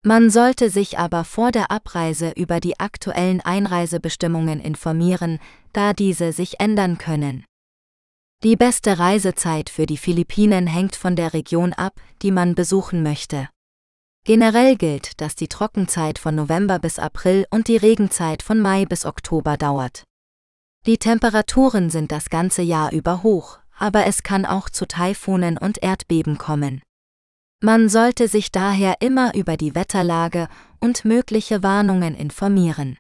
Man 0.04 0.30
sollte 0.30 0.70
sich 0.70 1.00
aber 1.00 1.24
vor 1.24 1.54
der 1.54 1.72
Abreise 1.72 2.32
über 2.36 2.60
die 2.60 2.82
aktuellen 2.82 3.40
Einreisebestimmungen 3.40 4.60
informieren, 4.60 5.40
da 5.72 5.94
diese 5.94 6.34
sich 6.34 6.60
ändern 6.60 6.98
können. 6.98 7.46
Die 8.44 8.56
beste 8.56 8.98
Reisezeit 8.98 9.70
für 9.70 9.86
die 9.86 9.98
Philippinen 9.98 10.66
hängt 10.66 10.96
von 10.96 11.16
der 11.16 11.34
Region 11.36 11.74
ab, 11.74 11.94
die 12.24 12.32
man 12.32 12.56
besuchen 12.56 13.04
möchte. 13.04 13.50
Generell 14.24 14.78
gilt, 14.78 15.22
dass 15.22 15.36
die 15.36 15.48
Trockenzeit 15.48 16.18
von 16.18 16.34
November 16.34 16.80
bis 16.80 16.98
April 16.98 17.46
und 17.52 17.68
die 17.68 17.78
Regenzeit 17.78 18.42
von 18.42 18.60
Mai 18.60 18.86
bis 18.86 19.06
Oktober 19.06 19.58
dauert. 19.58 20.06
Die 20.88 20.98
Temperaturen 20.98 21.92
sind 21.92 22.12
das 22.12 22.32
ganze 22.32 22.64
Jahr 22.64 22.92
über 22.92 23.22
hoch, 23.22 23.60
aber 23.78 24.08
es 24.08 24.24
kann 24.24 24.48
auch 24.48 24.72
zu 24.72 24.88
Taifunen 24.88 25.60
und 25.60 25.84
Erdbeben 25.84 26.40
kommen. 26.40 26.82
Man 27.62 27.90
sollte 27.90 28.28
sich 28.28 28.52
daher 28.52 29.02
immer 29.02 29.36
über 29.36 29.56
die 29.56 29.76
Wetterlage 29.76 30.48
und 30.80 31.06
mögliche 31.06 31.62
Warnungen 31.62 32.16
informieren. 32.16 32.98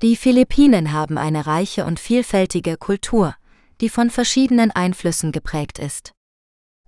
Die 0.00 0.16
Philippinen 0.16 0.92
haben 0.92 1.18
eine 1.18 1.46
reiche 1.46 1.84
und 1.84 2.00
vielfältige 2.00 2.78
Kultur, 2.78 3.34
die 3.80 3.88
von 3.88 4.10
verschiedenen 4.10 4.70
Einflüssen 4.70 5.32
geprägt 5.32 5.78
ist. 5.78 6.12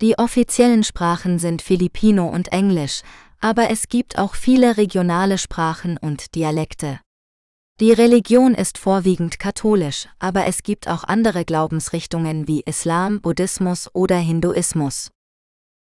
Die 0.01 0.19
offiziellen 0.19 0.83
Sprachen 0.83 1.39
sind 1.39 1.63
Filipino 1.63 2.29
und 2.29 2.53
Englisch, 2.53 3.03
aber 3.41 3.71
es 3.71 3.89
gibt 3.89 4.19
auch 4.19 4.35
viele 4.35 4.77
regionale 4.77 5.39
Sprachen 5.39 5.97
und 5.97 6.35
Dialekte. 6.35 7.01
Die 7.81 7.93
Religion 7.93 8.55
ist 8.55 8.77
vorwiegend 8.77 9.39
katholisch, 9.39 10.07
aber 10.19 10.45
es 10.47 10.63
gibt 10.63 10.87
auch 10.89 11.05
andere 11.05 11.47
Glaubensrichtungen 11.47 12.47
wie 12.47 12.61
Islam, 12.61 13.23
Buddhismus 13.23 13.89
oder 13.95 14.19
Hinduismus. 14.19 15.11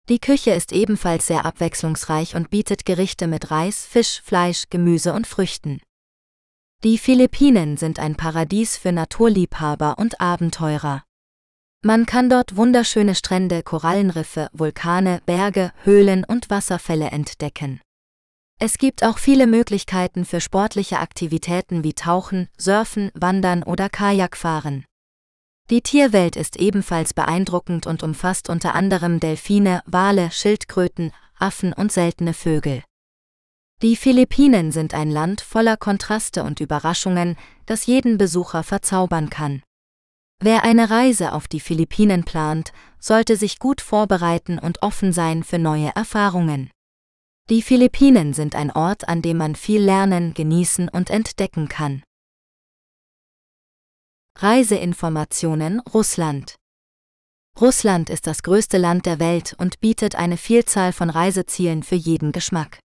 Die 0.08 0.20
Küche 0.20 0.52
ist 0.52 0.72
ebenfalls 0.72 1.28
sehr 1.28 1.46
abwechslungsreich 1.46 2.36
und 2.36 2.50
bietet 2.50 2.86
Gerichte 2.86 3.28
mit 3.28 3.52
Reis, 3.52 3.86
Fisch, 3.86 4.22
Fleisch, 4.24 4.70
Gemüse 4.70 5.14
und 5.14 5.28
Früchten. 5.28 5.82
Die 6.86 6.98
Philippinen 6.98 7.76
sind 7.76 8.00
ein 8.00 8.16
Paradies 8.16 8.78
für 8.78 8.94
Naturliebhaber 8.94 9.98
und 9.98 10.22
Abenteurer. 10.22 11.04
Man 11.84 12.06
kann 12.06 12.30
dort 12.30 12.56
wunderschöne 12.56 13.16
Strände, 13.16 13.64
Korallenriffe, 13.64 14.48
Vulkane, 14.54 15.22
Berge, 15.26 15.74
Höhlen 15.84 16.24
und 16.24 16.50
Wasserfälle 16.50 17.08
entdecken. 17.08 17.82
Es 18.60 18.78
gibt 18.78 19.04
auch 19.04 19.18
viele 19.18 19.46
Möglichkeiten 19.46 20.24
für 20.24 20.40
sportliche 20.40 21.00
Aktivitäten 21.00 21.84
wie 21.84 21.94
Tauchen, 21.94 22.48
Surfen, 22.58 23.12
Wandern 23.14 23.64
oder 23.64 23.90
Kajakfahren. 23.90 24.86
Die 25.70 25.82
Tierwelt 25.82 26.38
ist 26.38 26.56
ebenfalls 26.56 27.14
beeindruckend 27.14 27.88
und 27.88 28.04
umfasst 28.04 28.48
unter 28.48 28.74
anderem 28.74 29.20
Delfine, 29.20 29.84
Wale, 29.86 30.32
Schildkröten, 30.32 31.12
Affen 31.38 31.74
und 31.74 31.92
seltene 31.92 32.34
Vögel. 32.34 32.84
Die 33.82 33.96
Philippinen 33.96 34.74
sind 34.74 34.94
ein 34.94 35.10
Land 35.10 35.40
voller 35.40 35.78
Kontraste 35.78 36.44
und 36.44 36.60
Überraschungen, 36.60 37.38
das 37.66 37.86
jeden 37.86 38.18
Besucher 38.18 38.64
verzaubern 38.64 39.30
kann. 39.30 39.64
Wer 40.42 40.66
eine 40.66 40.90
Reise 40.90 41.32
auf 41.32 41.48
die 41.48 41.62
Philippinen 41.62 42.26
plant, 42.26 42.74
sollte 43.00 43.38
sich 43.38 43.58
gut 43.58 43.80
vorbereiten 43.80 44.60
und 44.60 44.82
offen 44.84 45.14
sein 45.14 45.44
für 45.44 45.60
neue 45.60 45.96
Erfahrungen. 45.96 46.70
Die 47.50 47.62
Philippinen 47.62 48.34
sind 48.34 48.54
ein 48.54 48.70
Ort, 48.72 49.08
an 49.08 49.22
dem 49.22 49.38
man 49.38 49.56
viel 49.56 49.82
lernen, 49.82 50.34
genießen 50.34 50.90
und 50.90 51.10
entdecken 51.10 51.70
kann. 51.70 52.04
Reiseinformationen 54.38 55.80
Russland 55.80 56.56
Russland 57.60 58.10
ist 58.10 58.28
das 58.28 58.44
größte 58.44 58.78
Land 58.78 59.06
der 59.06 59.20
Welt 59.20 59.56
und 59.58 59.80
bietet 59.80 60.16
eine 60.16 60.38
Vielzahl 60.38 60.92
von 60.92 61.10
Reisezielen 61.10 61.84
für 61.84 61.96
jeden 61.96 62.34
Geschmack. 62.34 62.80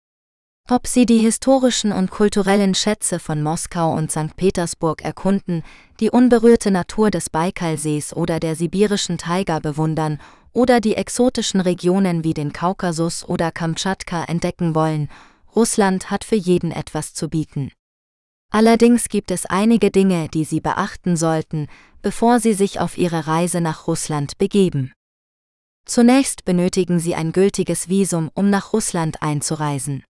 Ob 0.70 0.86
Sie 0.86 1.06
die 1.06 1.18
historischen 1.18 1.92
und 1.92 2.10
kulturellen 2.10 2.74
Schätze 2.74 3.18
von 3.18 3.42
Moskau 3.42 3.92
und 3.92 4.10
St. 4.10 4.36
Petersburg 4.36 5.02
erkunden, 5.02 5.64
die 6.00 6.08
unberührte 6.08 6.70
Natur 6.70 7.10
des 7.10 7.30
Baikalsees 7.30 8.14
oder 8.14 8.40
der 8.40 8.54
sibirischen 8.54 9.18
Taiga 9.18 9.58
bewundern 9.58 10.18
oder 10.52 10.80
die 10.80 10.94
exotischen 10.94 11.60
Regionen 11.60 12.24
wie 12.24 12.32
den 12.32 12.52
Kaukasus 12.52 13.24
oder 13.24 13.50
Kamtschatka 13.50 14.24
entdecken 14.24 14.74
wollen, 14.74 15.10
Russland 15.54 16.10
hat 16.10 16.24
für 16.24 16.36
jeden 16.36 16.70
etwas 16.70 17.12
zu 17.12 17.28
bieten. 17.28 17.72
Allerdings 18.50 19.08
gibt 19.08 19.30
es 19.30 19.46
einige 19.46 19.90
Dinge, 19.90 20.28
die 20.28 20.44
Sie 20.44 20.60
beachten 20.60 21.16
sollten, 21.16 21.68
bevor 22.02 22.38
Sie 22.38 22.54
sich 22.54 22.80
auf 22.80 22.96
Ihre 22.96 23.26
Reise 23.26 23.60
nach 23.60 23.86
Russland 23.86 24.38
begeben. 24.38 24.92
Zunächst 25.86 26.44
benötigen 26.44 27.00
Sie 27.00 27.14
ein 27.14 27.32
gültiges 27.32 27.88
Visum, 27.88 28.30
um 28.34 28.48
nach 28.48 28.72
Russland 28.72 29.22
einzureisen. 29.22 30.04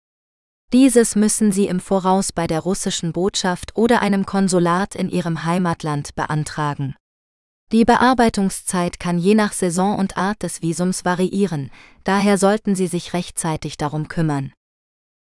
Dieses 0.73 1.17
müssen 1.17 1.51
Sie 1.51 1.67
im 1.67 1.81
Voraus 1.81 2.31
bei 2.31 2.47
der 2.47 2.61
russischen 2.61 3.11
Botschaft 3.11 3.75
oder 3.75 4.01
einem 4.01 4.25
Konsulat 4.25 4.95
in 4.95 5.09
Ihrem 5.09 5.43
Heimatland 5.43 6.15
beantragen. 6.15 6.95
Die 7.73 7.83
Bearbeitungszeit 7.83 8.99
kann 8.99 9.17
je 9.17 9.35
nach 9.35 9.51
Saison 9.51 9.97
und 9.97 10.17
Art 10.17 10.43
des 10.43 10.61
Visums 10.61 11.03
variieren, 11.03 11.71
daher 12.05 12.37
sollten 12.37 12.75
Sie 12.75 12.87
sich 12.87 13.13
rechtzeitig 13.13 13.75
darum 13.75 14.07
kümmern. 14.07 14.53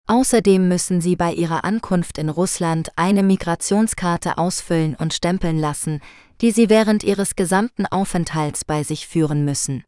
Außerdem 0.07 0.67
müssen 0.67 1.01
Sie 1.01 1.15
bei 1.15 1.33
Ihrer 1.33 1.63
Ankunft 1.63 2.17
in 2.17 2.29
Russland 2.29 2.91
eine 2.95 3.23
Migrationskarte 3.23 4.37
ausfüllen 4.37 4.95
und 4.95 5.13
stempeln 5.13 5.59
lassen, 5.59 6.01
die 6.41 6.51
Sie 6.51 6.69
während 6.69 7.03
Ihres 7.03 7.35
gesamten 7.35 7.85
Aufenthalts 7.87 8.65
bei 8.65 8.83
sich 8.83 9.07
führen 9.07 9.45
müssen. 9.45 9.83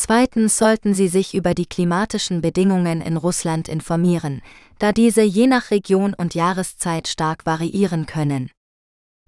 Zweitens 0.00 0.56
sollten 0.56 0.94
Sie 0.94 1.08
sich 1.08 1.34
über 1.34 1.54
die 1.54 1.66
klimatischen 1.66 2.40
Bedingungen 2.40 3.00
in 3.00 3.16
Russland 3.16 3.68
informieren, 3.68 4.42
da 4.78 4.92
diese 4.92 5.22
je 5.22 5.48
nach 5.48 5.72
Region 5.72 6.14
und 6.14 6.36
Jahreszeit 6.36 7.08
stark 7.08 7.44
variieren 7.46 8.06
können. 8.06 8.48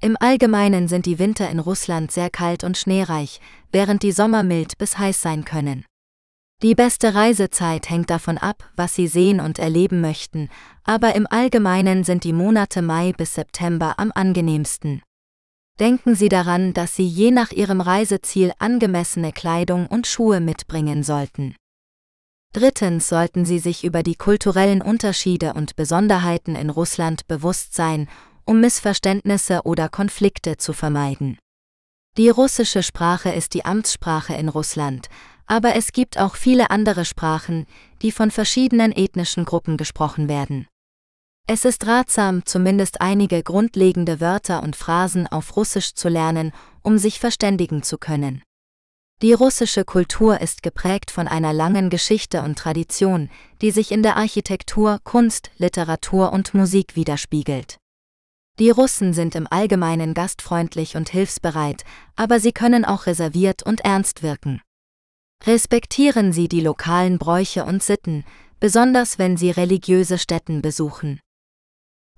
Im 0.00 0.16
Allgemeinen 0.20 0.86
sind 0.86 1.06
die 1.06 1.18
Winter 1.18 1.50
in 1.50 1.58
Russland 1.58 2.12
sehr 2.12 2.30
kalt 2.30 2.62
und 2.62 2.78
schneereich, 2.78 3.40
während 3.72 4.04
die 4.04 4.12
Sommer 4.12 4.44
mild 4.44 4.78
bis 4.78 4.96
heiß 4.96 5.20
sein 5.20 5.44
können. 5.44 5.86
Die 6.62 6.76
beste 6.76 7.16
Reisezeit 7.16 7.90
hängt 7.90 8.08
davon 8.08 8.38
ab, 8.38 8.70
was 8.76 8.94
Sie 8.94 9.08
sehen 9.08 9.40
und 9.40 9.58
erleben 9.58 10.00
möchten, 10.00 10.50
aber 10.84 11.16
im 11.16 11.26
Allgemeinen 11.28 12.04
sind 12.04 12.22
die 12.22 12.32
Monate 12.32 12.80
Mai 12.80 13.12
bis 13.12 13.34
September 13.34 13.94
am 13.98 14.12
angenehmsten. 14.14 15.02
Denken 15.80 16.14
Sie 16.14 16.28
daran, 16.28 16.74
dass 16.74 16.94
Sie 16.94 17.06
je 17.06 17.30
nach 17.30 17.52
Ihrem 17.52 17.80
Reiseziel 17.80 18.52
angemessene 18.58 19.32
Kleidung 19.32 19.86
und 19.86 20.06
Schuhe 20.06 20.40
mitbringen 20.40 21.02
sollten. 21.02 21.56
Drittens 22.52 23.08
sollten 23.08 23.46
Sie 23.46 23.58
sich 23.58 23.82
über 23.82 24.02
die 24.02 24.14
kulturellen 24.14 24.82
Unterschiede 24.82 25.54
und 25.54 25.76
Besonderheiten 25.76 26.54
in 26.54 26.68
Russland 26.68 27.26
bewusst 27.28 27.74
sein, 27.74 28.10
um 28.44 28.60
Missverständnisse 28.60 29.62
oder 29.64 29.88
Konflikte 29.88 30.58
zu 30.58 30.74
vermeiden. 30.74 31.38
Die 32.18 32.28
russische 32.28 32.82
Sprache 32.82 33.30
ist 33.30 33.54
die 33.54 33.64
Amtssprache 33.64 34.34
in 34.34 34.50
Russland, 34.50 35.08
aber 35.46 35.76
es 35.76 35.92
gibt 35.92 36.18
auch 36.18 36.34
viele 36.34 36.70
andere 36.70 37.06
Sprachen, 37.06 37.64
die 38.02 38.12
von 38.12 38.30
verschiedenen 38.30 38.92
ethnischen 38.92 39.46
Gruppen 39.46 39.78
gesprochen 39.78 40.28
werden. 40.28 40.66
Es 41.52 41.64
ist 41.64 41.84
ratsam, 41.88 42.46
zumindest 42.46 43.00
einige 43.00 43.42
grundlegende 43.42 44.20
Wörter 44.20 44.62
und 44.62 44.76
Phrasen 44.76 45.26
auf 45.26 45.56
Russisch 45.56 45.94
zu 45.94 46.08
lernen, 46.08 46.52
um 46.82 46.96
sich 46.96 47.18
verständigen 47.18 47.82
zu 47.82 47.98
können. 47.98 48.44
Die 49.20 49.32
russische 49.32 49.84
Kultur 49.84 50.40
ist 50.40 50.62
geprägt 50.62 51.10
von 51.10 51.26
einer 51.26 51.52
langen 51.52 51.90
Geschichte 51.90 52.42
und 52.42 52.56
Tradition, 52.56 53.30
die 53.62 53.72
sich 53.72 53.90
in 53.90 54.04
der 54.04 54.16
Architektur, 54.16 55.00
Kunst, 55.02 55.50
Literatur 55.58 56.32
und 56.32 56.54
Musik 56.54 56.94
widerspiegelt. 56.94 57.78
Die 58.60 58.70
Russen 58.70 59.12
sind 59.12 59.34
im 59.34 59.48
Allgemeinen 59.50 60.14
gastfreundlich 60.14 60.94
und 60.94 61.08
hilfsbereit, 61.08 61.82
aber 62.14 62.38
sie 62.38 62.52
können 62.52 62.84
auch 62.84 63.06
reserviert 63.06 63.64
und 63.64 63.80
ernst 63.80 64.22
wirken. 64.22 64.62
Respektieren 65.44 66.32
Sie 66.32 66.46
die 66.46 66.60
lokalen 66.60 67.18
Bräuche 67.18 67.64
und 67.64 67.82
Sitten, 67.82 68.24
besonders 68.60 69.18
wenn 69.18 69.36
Sie 69.36 69.50
religiöse 69.50 70.16
Stätten 70.16 70.62
besuchen. 70.62 71.18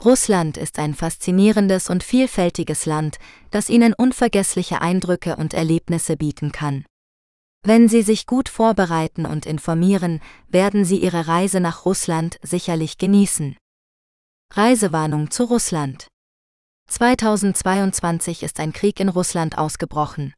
Russland 0.04 0.56
ist 0.56 0.78
ein 0.78 0.94
faszinierendes 0.94 1.88
und 1.88 2.02
vielfältiges 2.02 2.86
Land, 2.86 3.18
das 3.50 3.68
Ihnen 3.68 3.94
unvergessliche 3.94 4.80
Eindrücke 4.80 5.36
und 5.36 5.54
Erlebnisse 5.54 6.16
bieten 6.16 6.50
kann. 6.50 6.84
Wenn 7.64 7.88
Sie 7.88 8.02
sich 8.02 8.26
gut 8.26 8.48
vorbereiten 8.48 9.24
und 9.24 9.46
informieren, 9.46 10.20
werden 10.48 10.84
Sie 10.84 10.96
Ihre 10.96 11.28
Reise 11.28 11.60
nach 11.60 11.84
Russland 11.84 12.38
sicherlich 12.42 12.98
genießen. 12.98 13.56
Reisewarnung 14.52 15.30
zu 15.30 15.44
Russland 15.44 16.08
2022 16.88 18.42
ist 18.42 18.58
ein 18.58 18.72
Krieg 18.72 18.98
in 18.98 19.08
Russland 19.08 19.56
ausgebrochen. 19.56 20.34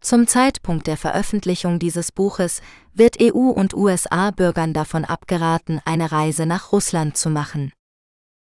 Zum 0.00 0.26
Zeitpunkt 0.26 0.86
der 0.86 0.96
Veröffentlichung 0.96 1.78
dieses 1.78 2.12
Buches 2.12 2.62
wird 2.94 3.20
EU- 3.20 3.50
und 3.50 3.74
USA-Bürgern 3.74 4.72
davon 4.72 5.04
abgeraten, 5.04 5.80
eine 5.84 6.12
Reise 6.12 6.46
nach 6.46 6.72
Russland 6.72 7.16
zu 7.16 7.28
machen. 7.28 7.72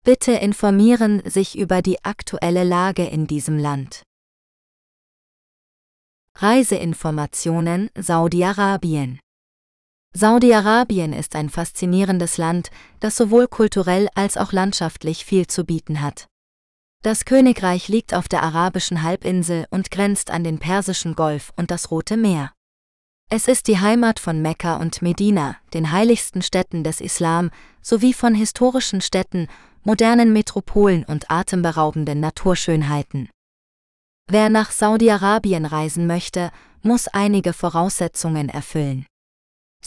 Bitte 0.06 0.34
informieren 0.34 1.28
sich 1.28 1.58
über 1.58 1.82
die 1.82 2.06
aktuelle 2.06 2.64
Lage 2.64 3.06
in 3.06 3.26
diesem 3.26 3.58
Land. 3.58 4.04
Reiseinformationen 6.36 7.90
Saudi-Arabien 7.98 9.20
Saudi-Arabien 10.14 11.12
ist 11.12 11.36
ein 11.36 11.50
faszinierendes 11.50 12.38
Land, 12.38 12.70
das 13.00 13.18
sowohl 13.18 13.48
kulturell 13.48 14.08
als 14.14 14.38
auch 14.38 14.52
landschaftlich 14.52 15.26
viel 15.26 15.48
zu 15.48 15.66
bieten 15.66 16.02
hat. 16.02 16.28
Das 17.02 17.26
Königreich 17.26 17.88
liegt 17.88 18.14
auf 18.14 18.28
der 18.28 18.44
arabischen 18.44 19.02
Halbinsel 19.02 19.66
und 19.72 19.90
grenzt 19.90 20.30
an 20.30 20.44
den 20.44 20.60
Persischen 20.60 21.16
Golf 21.16 21.52
und 21.58 21.72
das 21.72 21.90
Rote 21.90 22.16
Meer. 22.16 22.52
Es 23.32 23.48
ist 23.48 23.68
die 23.68 23.80
Heimat 23.80 24.20
von 24.20 24.40
Mekka 24.44 24.78
und 24.78 25.02
Medina, 25.02 25.58
den 25.74 25.92
heiligsten 25.92 26.44
Städten 26.44 26.84
des 26.84 27.02
Islam, 27.02 27.50
sowie 27.82 28.14
von 28.14 28.36
historischen 28.36 29.02
Städten 29.02 29.48
modernen 29.86 30.34
Metropolen 30.34 31.06
und 31.06 31.32
atemberaubenden 31.32 32.20
Naturschönheiten. 32.20 33.30
Wer 34.28 34.50
nach 34.50 34.72
Saudi-Arabien 34.72 35.66
reisen 35.66 36.08
möchte, 36.08 36.52
muss 36.82 37.08
einige 37.08 37.54
Voraussetzungen 37.54 38.50
erfüllen. 38.50 39.06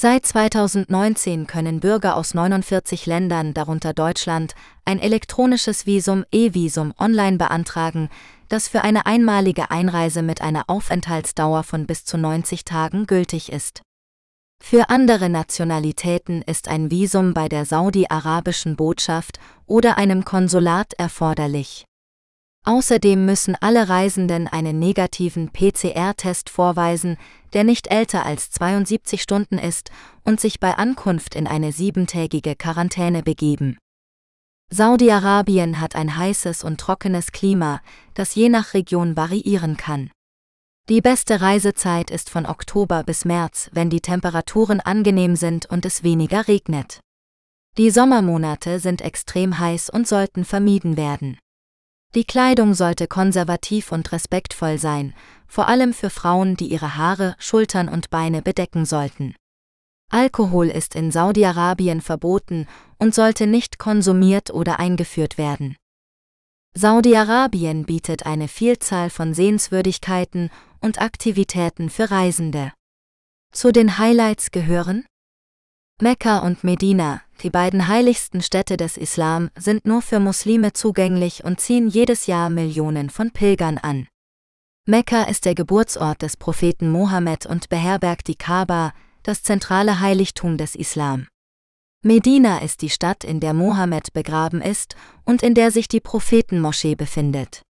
Seit 0.00 0.24
2019 0.26 1.48
können 1.48 1.80
Bürger 1.80 2.16
aus 2.16 2.32
49 2.32 3.06
Ländern, 3.06 3.52
darunter 3.52 3.92
Deutschland, 3.92 4.54
ein 4.84 5.00
elektronisches 5.00 5.86
Visum 5.86 6.24
E-Visum 6.30 6.94
online 6.98 7.36
beantragen, 7.36 8.08
das 8.48 8.68
für 8.68 8.82
eine 8.82 9.06
einmalige 9.06 9.72
Einreise 9.72 10.22
mit 10.22 10.40
einer 10.40 10.70
Aufenthaltsdauer 10.70 11.64
von 11.64 11.86
bis 11.86 12.04
zu 12.04 12.16
90 12.16 12.64
Tagen 12.64 13.08
gültig 13.08 13.50
ist. 13.50 13.82
Für 14.62 14.90
andere 14.90 15.28
Nationalitäten 15.28 16.42
ist 16.42 16.68
ein 16.68 16.90
Visum 16.90 17.32
bei 17.32 17.48
der 17.48 17.64
saudi-arabischen 17.64 18.76
Botschaft 18.76 19.38
oder 19.66 19.96
einem 19.96 20.24
Konsulat 20.24 20.92
erforderlich. 20.94 21.84
Außerdem 22.64 23.24
müssen 23.24 23.56
alle 23.58 23.88
Reisenden 23.88 24.46
einen 24.46 24.78
negativen 24.78 25.50
PCR-Test 25.52 26.50
vorweisen, 26.50 27.16
der 27.54 27.64
nicht 27.64 27.86
älter 27.86 28.26
als 28.26 28.50
72 28.50 29.22
Stunden 29.22 29.56
ist 29.56 29.90
und 30.24 30.38
sich 30.38 30.60
bei 30.60 30.74
Ankunft 30.74 31.34
in 31.34 31.46
eine 31.46 31.72
siebentägige 31.72 32.56
Quarantäne 32.56 33.22
begeben. 33.22 33.78
Saudi-Arabien 34.70 35.80
hat 35.80 35.96
ein 35.96 36.18
heißes 36.18 36.62
und 36.62 36.78
trockenes 36.78 37.32
Klima, 37.32 37.80
das 38.12 38.34
je 38.34 38.50
nach 38.50 38.74
Region 38.74 39.16
variieren 39.16 39.78
kann. 39.78 40.10
Die 40.88 41.02
beste 41.02 41.42
Reisezeit 41.42 42.10
ist 42.10 42.30
von 42.30 42.46
Oktober 42.46 43.02
bis 43.04 43.26
März, 43.26 43.68
wenn 43.72 43.90
die 43.90 44.00
Temperaturen 44.00 44.80
angenehm 44.80 45.36
sind 45.36 45.66
und 45.66 45.84
es 45.84 46.02
weniger 46.02 46.48
regnet. 46.48 47.00
Die 47.76 47.90
Sommermonate 47.90 48.80
sind 48.80 49.02
extrem 49.02 49.58
heiß 49.58 49.90
und 49.90 50.08
sollten 50.08 50.46
vermieden 50.46 50.96
werden. 50.96 51.38
Die 52.14 52.24
Kleidung 52.24 52.72
sollte 52.72 53.06
konservativ 53.06 53.92
und 53.92 54.10
respektvoll 54.12 54.78
sein, 54.78 55.12
vor 55.46 55.68
allem 55.68 55.92
für 55.92 56.08
Frauen, 56.08 56.56
die 56.56 56.68
ihre 56.68 56.96
Haare, 56.96 57.36
Schultern 57.38 57.90
und 57.90 58.08
Beine 58.08 58.40
bedecken 58.40 58.86
sollten. 58.86 59.36
Alkohol 60.10 60.68
ist 60.68 60.94
in 60.94 61.10
Saudi-Arabien 61.10 62.00
verboten 62.00 62.66
und 62.96 63.14
sollte 63.14 63.46
nicht 63.46 63.78
konsumiert 63.78 64.50
oder 64.54 64.80
eingeführt 64.80 65.36
werden. 65.36 65.76
Saudi-Arabien 66.74 67.84
bietet 67.84 68.24
eine 68.24 68.46
Vielzahl 68.46 69.10
von 69.10 69.34
Sehenswürdigkeiten 69.34 70.50
und 70.80 71.00
Aktivitäten 71.00 71.90
für 71.90 72.10
Reisende. 72.10 72.72
Zu 73.52 73.72
den 73.72 73.98
Highlights 73.98 74.50
gehören 74.50 75.06
Mekka 76.00 76.38
und 76.38 76.62
Medina, 76.62 77.22
die 77.42 77.50
beiden 77.50 77.88
heiligsten 77.88 78.40
Städte 78.40 78.76
des 78.76 78.96
Islam, 78.96 79.50
sind 79.58 79.84
nur 79.84 80.00
für 80.00 80.20
Muslime 80.20 80.72
zugänglich 80.72 81.42
und 81.42 81.60
ziehen 81.60 81.88
jedes 81.88 82.26
Jahr 82.26 82.50
Millionen 82.50 83.10
von 83.10 83.32
Pilgern 83.32 83.78
an. 83.78 84.06
Mekka 84.86 85.24
ist 85.24 85.44
der 85.44 85.56
Geburtsort 85.56 86.22
des 86.22 86.36
Propheten 86.36 86.90
Mohammed 86.90 87.46
und 87.46 87.68
beherbergt 87.68 88.28
die 88.28 88.36
Kaaba, 88.36 88.94
das 89.24 89.42
zentrale 89.42 89.98
Heiligtum 89.98 90.56
des 90.56 90.76
Islam. 90.76 91.26
Medina 92.04 92.60
ist 92.60 92.80
die 92.82 92.90
Stadt, 92.90 93.24
in 93.24 93.40
der 93.40 93.52
Mohammed 93.52 94.12
begraben 94.12 94.62
ist 94.62 94.94
und 95.24 95.42
in 95.42 95.54
der 95.54 95.72
sich 95.72 95.88
die 95.88 96.00
Prophetenmoschee 96.00 96.94
befindet. 96.94 97.62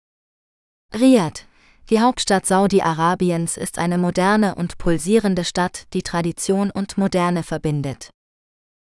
Riyadh, 0.93 1.46
die 1.89 2.01
Hauptstadt 2.01 2.45
Saudi-Arabiens, 2.45 3.57
ist 3.57 3.79
eine 3.79 3.97
moderne 3.97 4.55
und 4.55 4.77
pulsierende 4.77 5.45
Stadt, 5.45 5.87
die 5.93 6.01
Tradition 6.01 6.69
und 6.69 6.97
Moderne 6.97 7.43
verbindet. 7.43 8.09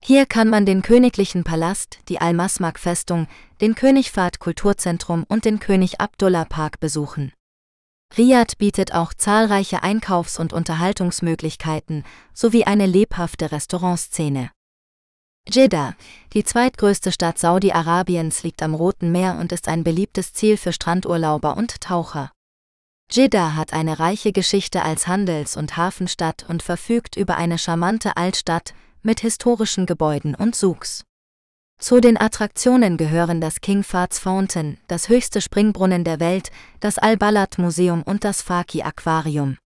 Hier 0.05 0.27
kann 0.27 0.49
man 0.49 0.67
den 0.67 0.83
königlichen 0.83 1.45
Palast, 1.45 2.01
die 2.09 2.21
Al-Masmak-Festung, 2.21 3.29
den 3.61 3.75
König 3.75 4.11
Fahd 4.11 4.41
Kulturzentrum 4.41 5.25
und 5.29 5.45
den 5.45 5.61
König 5.61 6.01
Abdullah 6.01 6.45
Park 6.45 6.81
besuchen. 6.81 7.33
Riyadh 8.17 8.59
bietet 8.59 8.93
auch 8.93 9.15
zahlreiche 9.15 9.83
Einkaufs- 9.83 10.39
und 10.39 10.53
Unterhaltungsmöglichkeiten 10.53 12.05
sowie 12.35 12.65
eine 12.65 12.87
lebhafte 12.87 13.53
Restaurantszene. 13.53 14.51
Jeddah, 15.49 15.95
die 16.35 16.45
zweitgrößte 16.45 17.11
Stadt 17.11 17.39
Saudi-Arabiens, 17.39 18.43
liegt 18.43 18.63
am 18.63 18.75
Roten 18.75 19.13
Meer 19.13 19.39
und 19.41 19.51
ist 19.51 19.67
ein 19.67 19.83
beliebtes 19.83 20.35
Ziel 20.35 20.57
für 20.57 20.73
Strandurlauber 20.73 21.57
und 21.57 21.81
Taucher. 21.81 22.33
Jeddah 23.15 23.57
hat 23.57 23.75
eine 23.75 23.99
reiche 23.99 24.33
Geschichte 24.33 24.83
als 24.83 25.07
Handels- 25.07 25.59
und 25.59 25.77
Hafenstadt 25.77 26.47
und 26.49 26.63
verfügt 26.63 27.15
über 27.15 27.37
eine 27.37 27.59
charmante 27.59 28.17
Altstadt 28.17 28.73
mit 29.03 29.21
historischen 29.21 29.85
Gebäuden 29.85 30.35
und 30.35 30.57
Souks. 30.57 31.05
Zu 31.79 32.01
den 32.01 32.19
Attraktionen 32.19 32.97
gehören 32.97 33.43
das 33.43 33.61
King 33.61 33.83
Fahd's 33.83 34.19
Fountain, 34.19 34.79
das 34.89 35.11
höchste 35.11 35.43
Springbrunnen 35.43 36.05
der 36.05 36.21
Welt, 36.21 36.51
das 36.81 36.97
Al-Balad 36.97 37.59
Museum 37.59 38.03
und 38.03 38.25
das 38.25 38.41
Faki 38.41 38.83
Aquarium. 38.83 39.59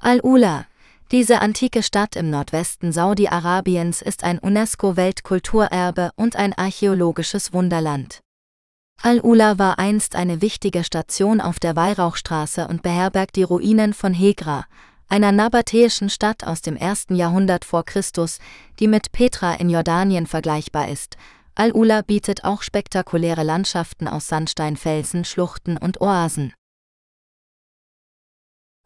Al-Ula, 0.00 0.66
diese 1.10 1.40
antike 1.40 1.82
Stadt 1.82 2.14
im 2.14 2.30
Nordwesten 2.30 2.92
Saudi-Arabiens 2.92 4.00
ist 4.00 4.22
ein 4.22 4.38
UNESCO-Weltkulturerbe 4.38 6.12
und 6.14 6.36
ein 6.36 6.52
archäologisches 6.52 7.52
Wunderland. 7.52 8.23
Al-Ula 9.06 9.58
war 9.58 9.78
einst 9.78 10.16
eine 10.16 10.40
wichtige 10.40 10.82
Station 10.82 11.42
auf 11.42 11.60
der 11.60 11.76
Weihrauchstraße 11.76 12.66
und 12.66 12.80
beherbergt 12.80 13.36
die 13.36 13.42
Ruinen 13.42 13.92
von 13.92 14.14
Hegra, 14.14 14.64
einer 15.08 15.30
nabatäischen 15.30 16.08
Stadt 16.08 16.44
aus 16.44 16.62
dem 16.62 16.74
ersten 16.74 17.14
Jahrhundert 17.14 17.66
vor 17.66 17.84
Christus, 17.84 18.38
die 18.80 18.88
mit 18.88 19.12
Petra 19.12 19.56
in 19.56 19.68
Jordanien 19.68 20.26
vergleichbar 20.26 20.88
ist. 20.88 21.18
Al-Ula 21.54 22.00
bietet 22.00 22.44
auch 22.44 22.62
spektakuläre 22.62 23.42
Landschaften 23.42 24.08
aus 24.08 24.28
Sandsteinfelsen, 24.28 25.26
Schluchten 25.26 25.76
und 25.76 26.00
Oasen. 26.00 26.54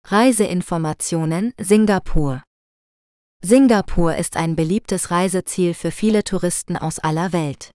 Reiseinformationen 0.05 1.55
Singapur 1.61 2.43
Singapur 3.41 4.17
ist 4.17 4.37
ein 4.37 4.57
beliebtes 4.57 5.13
Reiseziel 5.13 5.75
für 5.75 5.93
viele 5.93 6.25
Touristen 6.25 6.77
aus 6.77 6.99
aller 6.99 7.33
Welt. 7.33 7.71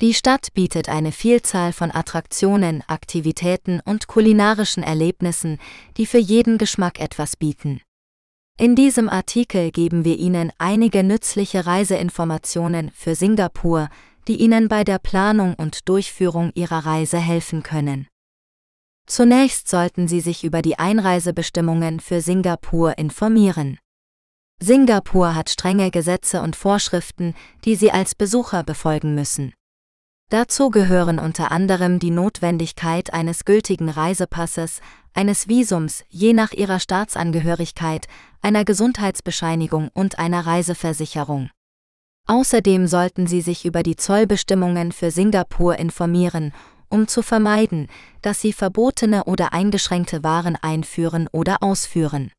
Die 0.00 0.14
Stadt 0.14 0.54
bietet 0.54 0.88
eine 0.88 1.12
Vielzahl 1.12 1.74
von 1.74 1.90
Attraktionen, 1.90 2.82
Aktivitäten 2.86 3.80
und 3.84 4.06
kulinarischen 4.06 4.82
Erlebnissen, 4.82 5.58
die 5.98 6.06
für 6.06 6.18
jeden 6.18 6.56
Geschmack 6.56 6.98
etwas 6.98 7.36
bieten. 7.36 7.82
In 8.58 8.74
diesem 8.74 9.10
Artikel 9.10 9.70
geben 9.70 10.06
wir 10.06 10.16
Ihnen 10.16 10.52
einige 10.56 11.02
nützliche 11.02 11.66
Reiseinformationen 11.66 12.90
für 12.94 13.14
Singapur, 13.14 13.90
die 14.26 14.36
Ihnen 14.36 14.68
bei 14.68 14.84
der 14.84 14.98
Planung 14.98 15.54
und 15.54 15.86
Durchführung 15.86 16.50
Ihrer 16.54 16.86
Reise 16.86 17.18
helfen 17.18 17.62
können. 17.62 18.08
Zunächst 19.06 19.68
sollten 19.68 20.08
Sie 20.08 20.20
sich 20.20 20.44
über 20.44 20.62
die 20.62 20.78
Einreisebestimmungen 20.78 22.00
für 22.00 22.22
Singapur 22.22 22.96
informieren. 22.96 23.78
Singapur 24.62 25.34
hat 25.34 25.50
strenge 25.50 25.90
Gesetze 25.90 26.40
und 26.40 26.56
Vorschriften, 26.56 27.34
die 27.66 27.74
Sie 27.76 27.90
als 27.90 28.14
Besucher 28.14 28.62
befolgen 28.62 29.14
müssen. 29.14 29.52
Dazu 30.30 30.70
gehören 30.70 31.18
unter 31.18 31.52
anderem 31.52 31.98
die 31.98 32.10
Notwendigkeit 32.10 33.12
eines 33.12 33.44
gültigen 33.44 33.88
Reisepasses, 33.88 34.80
eines 35.12 35.48
Visums 35.48 36.04
je 36.08 36.32
nach 36.32 36.52
Ihrer 36.52 36.80
Staatsangehörigkeit, 36.80 38.06
einer 38.40 38.64
Gesundheitsbescheinigung 38.64 39.90
und 39.92 40.18
einer 40.18 40.46
Reiseversicherung. 40.46 41.50
Außerdem 42.26 42.86
sollten 42.86 43.26
Sie 43.26 43.42
sich 43.42 43.66
über 43.66 43.82
die 43.82 43.96
Zollbestimmungen 43.96 44.92
für 44.92 45.10
Singapur 45.10 45.76
informieren 45.78 46.52
um 46.90 47.08
zu 47.08 47.22
vermeiden, 47.22 47.88
dass 48.20 48.40
sie 48.40 48.52
verbotene 48.52 49.24
oder 49.24 49.52
eingeschränkte 49.52 50.22
Waren 50.22 50.56
einführen 50.56 51.28
oder 51.32 51.62
ausführen. 51.62 52.32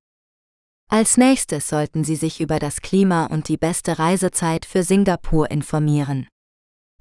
Als 0.89 1.15
nächstes 1.15 1.69
sollten 1.69 2.03
Sie 2.03 2.17
sich 2.17 2.41
über 2.41 2.59
das 2.59 2.81
Klima 2.81 3.27
und 3.27 3.47
die 3.47 3.55
beste 3.55 3.97
Reisezeit 3.97 4.65
für 4.65 4.83
Singapur 4.83 5.49
informieren. 5.49 6.27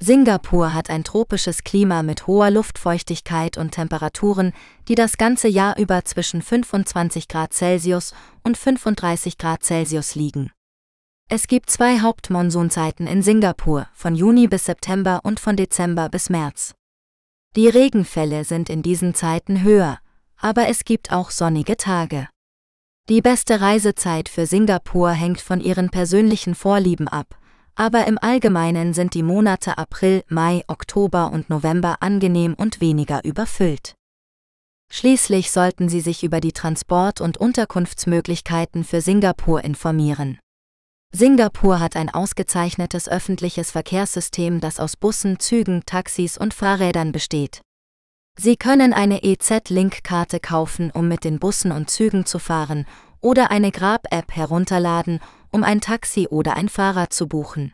Singapur 0.02 0.72
hat 0.72 0.88
ein 0.88 1.04
tropisches 1.04 1.62
Klima 1.62 2.02
mit 2.02 2.26
hoher 2.26 2.50
Luftfeuchtigkeit 2.50 3.58
und 3.58 3.72
Temperaturen, 3.72 4.54
die 4.88 4.94
das 4.94 5.18
ganze 5.18 5.46
Jahr 5.46 5.76
über 5.76 6.06
zwischen 6.06 6.40
25 6.40 7.28
Grad 7.28 7.52
Celsius 7.52 8.14
und 8.42 8.56
35 8.56 9.36
Grad 9.36 9.62
Celsius 9.62 10.14
liegen. 10.14 10.52
Es 11.28 11.48
gibt 11.48 11.68
zwei 11.68 12.00
Hauptmonsunzeiten 12.00 13.06
in 13.06 13.20
Singapur, 13.20 13.88
von 13.92 14.14
Juni 14.14 14.48
bis 14.48 14.64
September 14.64 15.20
und 15.22 15.38
von 15.38 15.56
Dezember 15.56 16.08
bis 16.08 16.30
März. 16.30 16.74
Die 17.54 17.68
Regenfälle 17.68 18.44
sind 18.44 18.70
in 18.70 18.80
diesen 18.80 19.14
Zeiten 19.14 19.62
höher, 19.62 19.98
aber 20.38 20.68
es 20.68 20.84
gibt 20.84 21.12
auch 21.12 21.30
sonnige 21.30 21.76
Tage. 21.76 22.26
Die 23.10 23.20
beste 23.20 23.60
Reisezeit 23.60 24.30
für 24.30 24.46
Singapur 24.46 25.10
hängt 25.10 25.42
von 25.42 25.60
ihren 25.60 25.90
persönlichen 25.90 26.54
Vorlieben 26.54 27.06
ab, 27.06 27.39
aber 27.80 28.06
im 28.06 28.18
Allgemeinen 28.20 28.92
sind 28.92 29.14
die 29.14 29.22
Monate 29.22 29.78
April, 29.78 30.22
Mai, 30.28 30.64
Oktober 30.66 31.32
und 31.32 31.48
November 31.48 31.96
angenehm 32.00 32.52
und 32.52 32.82
weniger 32.82 33.24
überfüllt. 33.24 33.94
Schließlich 34.92 35.50
sollten 35.50 35.88
Sie 35.88 36.02
sich 36.02 36.22
über 36.22 36.42
die 36.42 36.52
Transport- 36.52 37.22
und 37.22 37.38
Unterkunftsmöglichkeiten 37.38 38.84
für 38.84 39.00
Singapur 39.00 39.64
informieren. 39.64 40.38
Singapur 41.14 41.80
hat 41.80 41.96
ein 41.96 42.10
ausgezeichnetes 42.10 43.08
öffentliches 43.08 43.70
Verkehrssystem, 43.70 44.60
das 44.60 44.78
aus 44.78 44.98
Bussen, 44.98 45.40
Zügen, 45.40 45.82
Taxis 45.86 46.36
und 46.36 46.52
Fahrrädern 46.52 47.12
besteht. 47.12 47.62
Sie 48.38 48.56
können 48.56 48.92
eine 48.92 49.22
EZ-Link-Karte 49.22 50.38
kaufen, 50.38 50.90
um 50.90 51.08
mit 51.08 51.24
den 51.24 51.38
Bussen 51.38 51.72
und 51.72 51.88
Zügen 51.88 52.26
zu 52.26 52.40
fahren, 52.40 52.84
oder 53.22 53.50
eine 53.50 53.70
Grab-App 53.70 54.36
herunterladen, 54.36 55.20
um 55.50 55.64
ein 55.64 55.80
Taxi 55.80 56.28
oder 56.28 56.56
ein 56.56 56.68
Fahrrad 56.68 57.12
zu 57.12 57.26
buchen. 57.26 57.72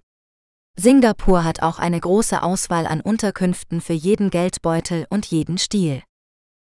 Singapur 0.78 1.44
hat 1.44 1.62
auch 1.62 1.78
eine 1.78 1.98
große 1.98 2.42
Auswahl 2.42 2.86
an 2.86 3.00
Unterkünften 3.00 3.80
für 3.80 3.94
jeden 3.94 4.30
Geldbeutel 4.30 5.06
und 5.08 5.26
jeden 5.26 5.56
Stil. 5.56 6.02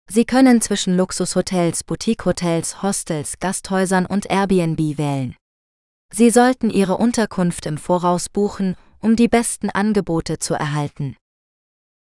Sie 0.10 0.26
können 0.26 0.60
zwischen 0.62 0.98
Luxushotels, 0.98 1.84
Boutique-Hotels, 1.84 2.82
Hostels, 2.82 3.40
Gasthäusern 3.40 4.06
und 4.06 4.30
Airbnb 4.30 4.98
wählen. 4.98 5.36
Sie 6.14 6.30
sollten 6.30 6.70
Ihre 6.70 6.98
Unterkunft 6.98 7.66
im 7.66 7.78
Voraus 7.78 8.28
buchen, 8.28 8.76
um 9.00 9.16
die 9.16 9.30
besten 9.30 9.70
Angebote 9.70 10.40
zu 10.40 10.54
erhalten. 10.54 11.16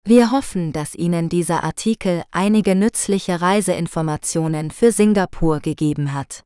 Wir 0.05 0.33
hoffen, 0.33 0.73
dass 0.73 0.97
Ihnen 0.97 1.29
dieser 1.29 1.63
Artikel 1.63 2.25
einige 2.33 2.75
nützliche 2.75 3.41
Reiseinformationen 3.41 4.73
für 4.73 4.91
Singapur 4.91 5.61
gegeben 5.61 6.13
hat. 6.13 6.43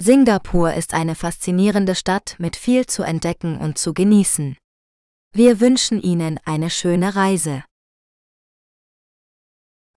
Singapur 0.00 0.74
ist 0.74 0.92
eine 0.92 1.14
faszinierende 1.14 1.94
Stadt 1.94 2.34
mit 2.38 2.56
viel 2.56 2.84
zu 2.86 3.04
entdecken 3.04 3.58
und 3.58 3.78
zu 3.78 3.94
genießen. 3.94 4.56
Wir 5.32 5.60
wünschen 5.60 6.02
Ihnen 6.02 6.40
eine 6.44 6.68
schöne 6.68 7.14
Reise. 7.14 7.64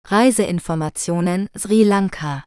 Reiseinformationen 0.06 1.50
Sri 1.58 1.84
Lanka 1.84 2.44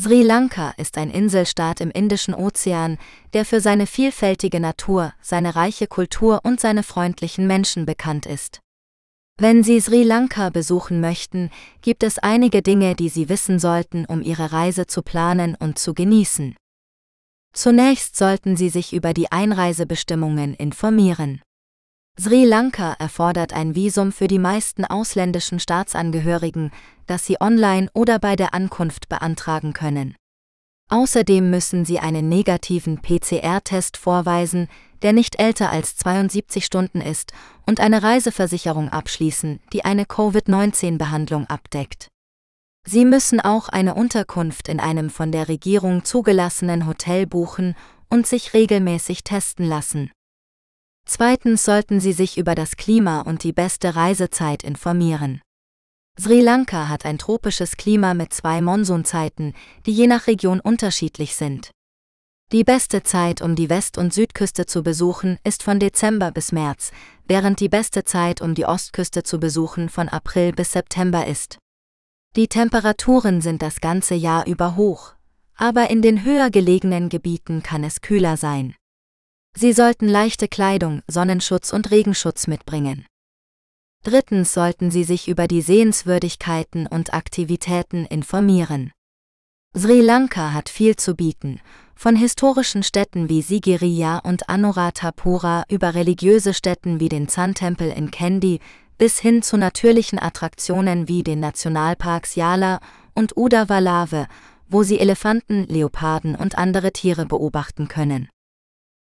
Sri 0.00 0.22
Lanka 0.22 0.70
ist 0.76 0.96
ein 0.96 1.10
Inselstaat 1.10 1.80
im 1.80 1.90
Indischen 1.90 2.34
Ozean, 2.34 2.98
der 3.32 3.44
für 3.44 3.60
seine 3.60 3.86
vielfältige 3.86 4.58
Natur, 4.58 5.12
seine 5.20 5.54
reiche 5.54 5.86
Kultur 5.86 6.40
und 6.44 6.60
seine 6.60 6.82
freundlichen 6.82 7.46
Menschen 7.46 7.84
bekannt 7.84 8.24
ist. 8.24 8.60
Wenn 9.40 9.62
Sie 9.62 9.80
Sri 9.80 10.02
Lanka 10.02 10.50
besuchen 10.50 11.00
möchten, 11.00 11.50
gibt 11.80 12.02
es 12.02 12.18
einige 12.18 12.60
Dinge, 12.60 12.96
die 12.96 13.08
Sie 13.08 13.28
wissen 13.28 13.60
sollten, 13.60 14.04
um 14.04 14.20
Ihre 14.20 14.50
Reise 14.50 14.88
zu 14.88 15.00
planen 15.00 15.54
und 15.54 15.78
zu 15.78 15.94
genießen. 15.94 16.56
Zunächst 17.52 18.16
sollten 18.16 18.56
Sie 18.56 18.68
sich 18.68 18.92
über 18.92 19.14
die 19.14 19.30
Einreisebestimmungen 19.30 20.54
informieren. 20.54 21.40
Sri 22.18 22.44
Lanka 22.44 22.94
erfordert 22.98 23.52
ein 23.52 23.76
Visum 23.76 24.10
für 24.10 24.26
die 24.26 24.40
meisten 24.40 24.84
ausländischen 24.84 25.60
Staatsangehörigen, 25.60 26.72
das 27.06 27.24
sie 27.24 27.40
online 27.40 27.88
oder 27.94 28.18
bei 28.18 28.34
der 28.34 28.54
Ankunft 28.54 29.08
beantragen 29.08 29.72
können. 29.72 30.16
Außerdem 30.88 31.50
müssen 31.50 31.84
sie 31.84 31.98
einen 31.98 32.28
negativen 32.28 33.00
PCR-Test 33.02 33.96
vorweisen, 33.96 34.68
der 35.02 35.12
nicht 35.12 35.38
älter 35.38 35.70
als 35.70 35.96
72 35.96 36.64
Stunden 36.64 37.00
ist, 37.00 37.32
und 37.66 37.80
eine 37.80 38.02
Reiseversicherung 38.02 38.88
abschließen, 38.88 39.60
die 39.72 39.84
eine 39.84 40.06
Covid-19-Behandlung 40.06 41.46
abdeckt. 41.46 42.08
Sie 42.86 43.04
müssen 43.04 43.40
auch 43.40 43.68
eine 43.68 43.94
Unterkunft 43.94 44.68
in 44.68 44.80
einem 44.80 45.10
von 45.10 45.30
der 45.30 45.48
Regierung 45.48 46.04
zugelassenen 46.04 46.86
Hotel 46.86 47.26
buchen 47.26 47.74
und 48.08 48.26
sich 48.26 48.54
regelmäßig 48.54 49.24
testen 49.24 49.66
lassen. 49.66 50.10
Zweitens 51.04 51.64
sollten 51.64 52.00
Sie 52.00 52.12
sich 52.12 52.38
über 52.38 52.54
das 52.54 52.76
Klima 52.76 53.20
und 53.20 53.42
die 53.42 53.52
beste 53.52 53.94
Reisezeit 53.94 54.62
informieren. 54.62 55.42
Sri 56.20 56.40
Lanka 56.40 56.88
hat 56.88 57.04
ein 57.04 57.16
tropisches 57.16 57.76
Klima 57.76 58.12
mit 58.12 58.32
zwei 58.32 58.60
Monsunzeiten, 58.60 59.54
die 59.86 59.92
je 59.92 60.08
nach 60.08 60.26
Region 60.26 60.58
unterschiedlich 60.58 61.36
sind. 61.36 61.70
Die 62.50 62.64
beste 62.64 63.04
Zeit, 63.04 63.40
um 63.40 63.54
die 63.54 63.68
West- 63.68 63.98
und 63.98 64.12
Südküste 64.12 64.66
zu 64.66 64.82
besuchen, 64.82 65.38
ist 65.44 65.62
von 65.62 65.78
Dezember 65.78 66.32
bis 66.32 66.50
März, 66.50 66.90
während 67.26 67.60
die 67.60 67.68
beste 67.68 68.02
Zeit, 68.02 68.40
um 68.40 68.56
die 68.56 68.64
Ostküste 68.64 69.22
zu 69.22 69.38
besuchen, 69.38 69.88
von 69.88 70.08
April 70.08 70.52
bis 70.52 70.72
September 70.72 71.26
ist. 71.26 71.58
Die 72.34 72.48
Temperaturen 72.48 73.40
sind 73.40 73.62
das 73.62 73.80
ganze 73.80 74.14
Jahr 74.14 74.46
über 74.46 74.74
hoch, 74.74 75.14
aber 75.54 75.88
in 75.88 76.02
den 76.02 76.24
höher 76.24 76.50
gelegenen 76.50 77.10
Gebieten 77.10 77.62
kann 77.62 77.84
es 77.84 78.00
kühler 78.00 78.36
sein. 78.36 78.74
Sie 79.56 79.72
sollten 79.72 80.08
leichte 80.08 80.48
Kleidung, 80.48 81.02
Sonnenschutz 81.06 81.72
und 81.72 81.90
Regenschutz 81.92 82.48
mitbringen. 82.48 83.06
Drittens 84.04 84.54
sollten 84.54 84.90
Sie 84.90 85.04
sich 85.04 85.28
über 85.28 85.48
die 85.48 85.62
Sehenswürdigkeiten 85.62 86.86
und 86.86 87.12
Aktivitäten 87.12 88.06
informieren. 88.06 88.92
Sri 89.76 90.00
Lanka 90.00 90.52
hat 90.52 90.68
viel 90.68 90.96
zu 90.96 91.14
bieten, 91.14 91.60
von 91.94 92.16
historischen 92.16 92.82
Städten 92.82 93.28
wie 93.28 93.42
Sigiriya 93.42 94.18
und 94.18 94.48
Anuradhapura 94.48 95.64
über 95.68 95.94
religiöse 95.94 96.54
Städten 96.54 97.00
wie 97.00 97.08
den 97.08 97.28
Sun-Tempel 97.28 97.90
in 97.90 98.10
Kandy 98.10 98.60
bis 98.98 99.18
hin 99.18 99.42
zu 99.42 99.56
natürlichen 99.56 100.18
Attraktionen 100.18 101.08
wie 101.08 101.22
den 101.22 101.40
Nationalparks 101.40 102.34
Yala 102.34 102.80
und 103.14 103.36
Udavallave, 103.36 104.26
wo 104.68 104.82
Sie 104.82 104.98
Elefanten, 104.98 105.64
Leoparden 105.66 106.34
und 106.34 106.56
andere 106.56 106.92
Tiere 106.92 107.26
beobachten 107.26 107.88
können. 107.88 108.28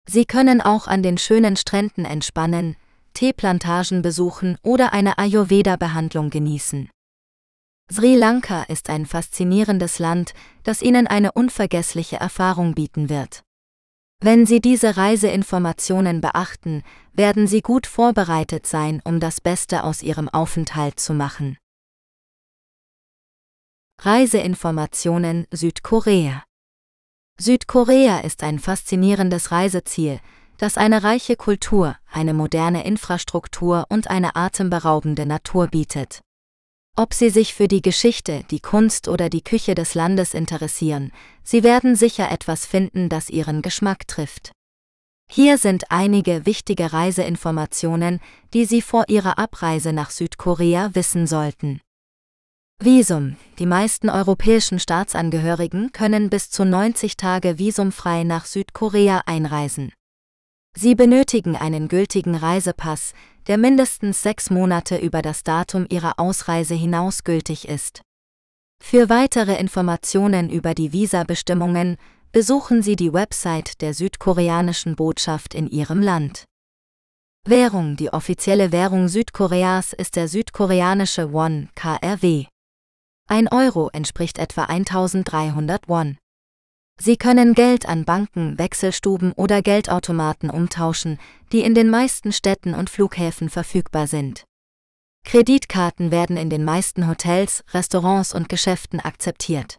Sie 0.08 0.26
können 0.26 0.62
auch 0.62 0.88
an 0.88 1.04
den 1.04 1.18
schönen 1.18 1.56
Stränden 1.56 2.06
entspannen, 2.06 2.78
Teeplantagen 3.18 4.04
besuchen 4.04 4.60
oder 4.62 4.94
eine 4.94 5.18
Ayurveda-Behandlung 5.18 6.30
genießen. 6.30 6.88
Sri 7.92 8.16
Lanka 8.16 8.62
ist 8.64 8.92
ein 8.92 9.08
faszinierendes 9.08 9.98
Land, 9.98 10.36
das 10.62 10.84
Ihnen 10.84 11.08
eine 11.08 11.32
unvergessliche 11.32 12.18
Erfahrung 12.18 12.76
bieten 12.76 13.10
wird. 13.10 13.42
Wenn 14.20 14.46
Sie 14.46 14.62
diese 14.62 14.98
Reiseinformationen 14.98 16.22
beachten, 16.22 16.84
werden 17.12 17.48
Sie 17.48 17.62
gut 17.62 17.88
vorbereitet 17.88 18.68
sein, 18.68 19.02
um 19.04 19.20
das 19.20 19.42
Beste 19.42 19.84
aus 19.84 20.04
Ihrem 20.04 20.30
Aufenthalt 20.30 21.00
zu 21.00 21.16
machen. 21.16 21.58
Reiseinformationen 24.00 25.48
Südkorea 25.50 26.44
Südkorea 27.40 28.20
ist 28.20 28.44
ein 28.44 28.60
faszinierendes 28.60 29.52
Reiseziel, 29.52 30.20
das 30.58 30.78
eine 30.78 31.04
reiche 31.04 31.36
Kultur, 31.36 31.96
eine 32.12 32.34
moderne 32.34 32.86
Infrastruktur 32.86 33.86
und 33.90 34.10
eine 34.10 34.36
atemberaubende 34.36 35.26
Natur 35.26 35.68
bietet. 35.68 36.22
Ob 36.96 37.14
Sie 37.14 37.30
sich 37.30 37.54
für 37.54 37.68
die 37.68 37.84
Geschichte, 37.84 38.44
die 38.50 38.60
Kunst 38.60 39.08
oder 39.08 39.30
die 39.30 39.44
Küche 39.44 39.76
des 39.76 39.94
Landes 39.94 40.34
interessieren, 40.34 41.12
Sie 41.44 41.64
werden 41.64 41.96
sicher 41.96 42.32
etwas 42.32 42.66
finden, 42.66 43.08
das 43.08 43.30
Ihren 43.30 43.62
Geschmack 43.62 44.08
trifft. 44.08 44.52
Hier 45.30 45.58
sind 45.58 45.92
einige 45.92 46.46
wichtige 46.46 46.94
Reiseinformationen, 46.94 48.20
die 48.54 48.66
Sie 48.66 48.82
vor 48.82 49.06
Ihrer 49.10 49.38
Abreise 49.38 49.94
nach 49.94 50.10
Südkorea 50.10 50.96
wissen 50.96 51.28
sollten. 51.28 51.82
Visum. 52.80 53.36
Die 53.60 53.66
meisten 53.66 54.10
europäischen 54.10 54.80
Staatsangehörigen 54.80 55.92
können 55.92 56.30
bis 56.30 56.50
zu 56.50 56.64
90 56.64 57.18
Tage 57.18 57.58
visumfrei 57.60 58.24
nach 58.24 58.46
Südkorea 58.46 59.24
einreisen. 59.26 59.92
Sie 60.80 60.94
benötigen 60.94 61.56
einen 61.56 61.88
gültigen 61.88 62.36
Reisepass, 62.36 63.14
der 63.48 63.58
mindestens 63.58 64.22
sechs 64.22 64.52
Monate 64.52 64.98
über 64.98 65.24
das 65.24 65.44
Datum 65.44 65.88
ihrer 65.90 66.20
Ausreise 66.20 66.76
hinaus 66.76 67.24
gültig 67.24 67.68
ist. 67.68 68.04
Für 68.80 69.10
weitere 69.10 69.56
Informationen 69.60 70.52
über 70.52 70.76
die 70.76 70.94
Visabestimmungen 70.94 71.98
besuchen 72.32 72.84
Sie 72.84 72.96
die 72.96 73.12
Website 73.12 73.82
der 73.82 73.96
südkoreanischen 73.96 74.96
Botschaft 74.96 75.56
in 75.56 75.68
Ihrem 75.68 76.00
Land. 76.00 76.46
Währung 77.44 77.96
Die 77.96 78.14
offizielle 78.14 78.72
Währung 78.72 79.08
Südkoreas 79.08 79.94
ist 79.94 80.16
der 80.16 80.28
südkoreanische 80.28 81.34
Won 81.34 81.70
KRW. 81.74 82.46
Ein 83.28 83.48
Euro 83.48 83.90
entspricht 83.94 84.38
etwa 84.38 84.66
1300 84.66 85.90
Won. 85.90 86.20
Sie 87.00 87.18
können 87.18 87.54
Geld 87.54 87.88
an 87.88 88.06
Banken, 88.06 88.58
Wechselstuben 88.58 89.32
oder 89.34 89.62
Geldautomaten 89.62 90.50
umtauschen, 90.50 91.20
die 91.52 91.62
in 91.62 91.76
den 91.76 91.90
meisten 91.90 92.32
Städten 92.32 92.74
und 92.74 92.90
Flughäfen 92.90 93.50
verfügbar 93.50 94.08
sind. 94.08 94.46
Kreditkarten 95.24 96.10
werden 96.10 96.38
in 96.38 96.50
den 96.50 96.64
meisten 96.64 97.08
Hotels, 97.08 97.64
Restaurants 97.74 98.34
und 98.34 98.50
Geschäften 98.50 99.00
akzeptiert. 99.00 99.78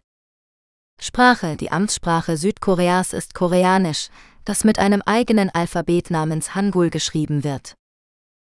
Sprache 1.01 1.55
Die 1.55 1.71
Amtssprache 1.71 2.37
Südkoreas 2.37 3.13
ist 3.13 3.33
Koreanisch, 3.33 4.09
das 4.45 4.63
mit 4.63 4.79
einem 4.79 5.01
eigenen 5.01 5.49
Alphabet 5.49 6.11
namens 6.11 6.55
Hangul 6.55 6.89
geschrieben 6.89 7.43
wird. 7.43 7.75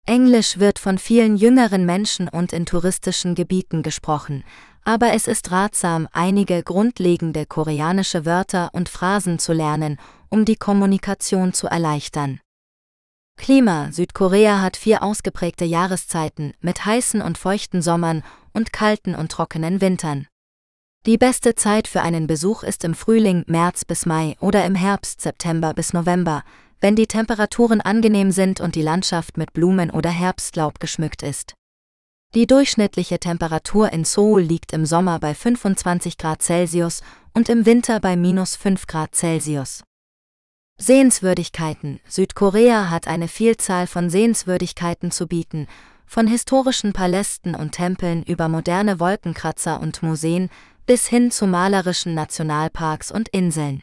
Englisch 0.06 0.58
wird 0.58 0.78
von 0.78 0.98
vielen 0.98 1.36
jüngeren 1.36 1.86
Menschen 1.86 2.28
und 2.28 2.52
in 2.52 2.66
touristischen 2.66 3.34
Gebieten 3.34 3.82
gesprochen, 3.82 4.44
aber 4.84 5.12
es 5.12 5.26
ist 5.26 5.50
ratsam, 5.50 6.08
einige 6.12 6.62
grundlegende 6.62 7.46
koreanische 7.46 8.24
Wörter 8.24 8.70
und 8.72 8.88
Phrasen 8.88 9.38
zu 9.38 9.52
lernen, 9.52 9.98
um 10.28 10.44
die 10.44 10.56
Kommunikation 10.56 11.52
zu 11.52 11.66
erleichtern. 11.66 12.40
Klima 13.36 13.90
Südkorea 13.90 14.60
hat 14.60 14.76
vier 14.76 15.02
ausgeprägte 15.02 15.64
Jahreszeiten 15.64 16.52
mit 16.60 16.84
heißen 16.84 17.22
und 17.22 17.38
feuchten 17.38 17.80
Sommern 17.80 18.22
und 18.52 18.72
kalten 18.72 19.14
und 19.14 19.32
trockenen 19.32 19.80
Wintern. 19.80 20.26
Die 21.06 21.16
beste 21.16 21.54
Zeit 21.54 21.88
für 21.88 22.02
einen 22.02 22.26
Besuch 22.26 22.62
ist 22.62 22.84
im 22.84 22.94
Frühling 22.94 23.44
März 23.46 23.86
bis 23.86 24.04
Mai 24.04 24.36
oder 24.40 24.66
im 24.66 24.74
Herbst 24.74 25.22
September 25.22 25.72
bis 25.72 25.94
November, 25.94 26.42
wenn 26.80 26.96
die 26.96 27.06
Temperaturen 27.06 27.80
angenehm 27.80 28.30
sind 28.30 28.60
und 28.60 28.74
die 28.74 28.82
Landschaft 28.82 29.38
mit 29.38 29.54
Blumen 29.54 29.90
oder 29.90 30.10
Herbstlaub 30.10 30.78
geschmückt 30.78 31.22
ist. 31.22 31.54
Die 32.32 32.46
durchschnittliche 32.46 33.18
Temperatur 33.18 33.92
in 33.92 34.04
Seoul 34.04 34.42
liegt 34.42 34.72
im 34.72 34.86
Sommer 34.86 35.18
bei 35.18 35.34
25 35.34 36.16
Grad 36.16 36.42
Celsius 36.42 37.02
und 37.34 37.48
im 37.48 37.66
Winter 37.66 37.98
bei 37.98 38.14
minus 38.14 38.54
5 38.54 38.86
Grad 38.86 39.16
Celsius. 39.16 39.82
Sehenswürdigkeiten 40.78 41.98
Südkorea 42.06 42.88
hat 42.88 43.08
eine 43.08 43.26
Vielzahl 43.26 43.88
von 43.88 44.10
Sehenswürdigkeiten 44.10 45.10
zu 45.10 45.26
bieten, 45.26 45.66
von 46.06 46.28
historischen 46.28 46.92
Palästen 46.92 47.56
und 47.56 47.72
Tempeln 47.72 48.22
über 48.22 48.48
moderne 48.48 49.00
Wolkenkratzer 49.00 49.80
und 49.80 50.00
Museen 50.04 50.50
bis 50.86 51.08
hin 51.08 51.32
zu 51.32 51.48
malerischen 51.48 52.14
Nationalparks 52.14 53.10
und 53.10 53.28
Inseln. 53.30 53.82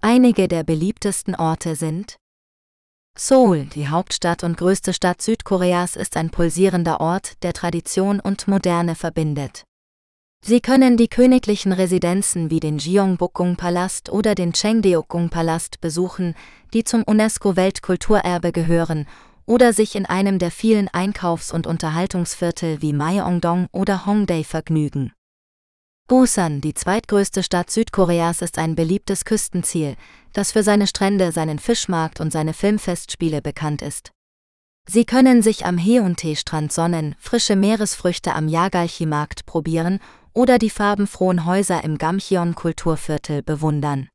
Einige 0.00 0.48
der 0.48 0.64
beliebtesten 0.64 1.34
Orte 1.34 1.76
sind 1.76 2.16
Seoul, 3.20 3.64
die 3.64 3.88
Hauptstadt 3.88 4.44
und 4.44 4.56
größte 4.56 4.92
Stadt 4.92 5.20
Südkoreas, 5.20 5.96
ist 5.96 6.16
ein 6.16 6.30
pulsierender 6.30 7.00
Ort, 7.00 7.42
der 7.42 7.52
Tradition 7.52 8.20
und 8.20 8.46
Moderne 8.46 8.94
verbindet. 8.94 9.64
Sie 10.40 10.60
können 10.60 10.96
die 10.96 11.08
königlichen 11.08 11.72
Residenzen 11.72 12.48
wie 12.48 12.60
den 12.60 12.78
Gyeongbokgung-Palast 12.78 14.08
oder 14.08 14.36
den 14.36 14.52
Chengdeokgung-Palast 14.52 15.80
besuchen, 15.80 16.36
die 16.72 16.84
zum 16.84 17.02
UNESCO-Weltkulturerbe 17.02 18.52
gehören, 18.52 19.08
oder 19.46 19.72
sich 19.72 19.96
in 19.96 20.06
einem 20.06 20.38
der 20.38 20.52
vielen 20.52 20.86
Einkaufs- 20.86 21.52
und 21.52 21.66
Unterhaltungsviertel 21.66 22.82
wie 22.82 22.92
Myeongdong 22.92 23.66
oder 23.72 24.06
Hongdae 24.06 24.44
vergnügen. 24.44 25.12
Busan, 26.08 26.62
die 26.62 26.72
zweitgrößte 26.72 27.42
Stadt 27.42 27.70
Südkoreas, 27.70 28.40
ist 28.40 28.56
ein 28.56 28.74
beliebtes 28.74 29.26
Küstenziel, 29.26 29.94
das 30.32 30.52
für 30.52 30.62
seine 30.62 30.86
Strände, 30.86 31.32
seinen 31.32 31.58
Fischmarkt 31.58 32.18
und 32.18 32.32
seine 32.32 32.54
Filmfestspiele 32.54 33.42
bekannt 33.42 33.82
ist. 33.82 34.10
Sie 34.88 35.04
können 35.04 35.42
sich 35.42 35.66
am 35.66 35.76
Heuntae-Strand 35.76 36.72
sonnen, 36.72 37.14
frische 37.18 37.56
Meeresfrüchte 37.56 38.34
am 38.34 38.48
Yagalchi-Markt 38.48 39.44
probieren 39.44 40.00
oder 40.32 40.58
die 40.58 40.70
farbenfrohen 40.70 41.44
Häuser 41.44 41.84
im 41.84 41.98
Gamcheon-Kulturviertel 41.98 43.42
bewundern. 43.42 44.08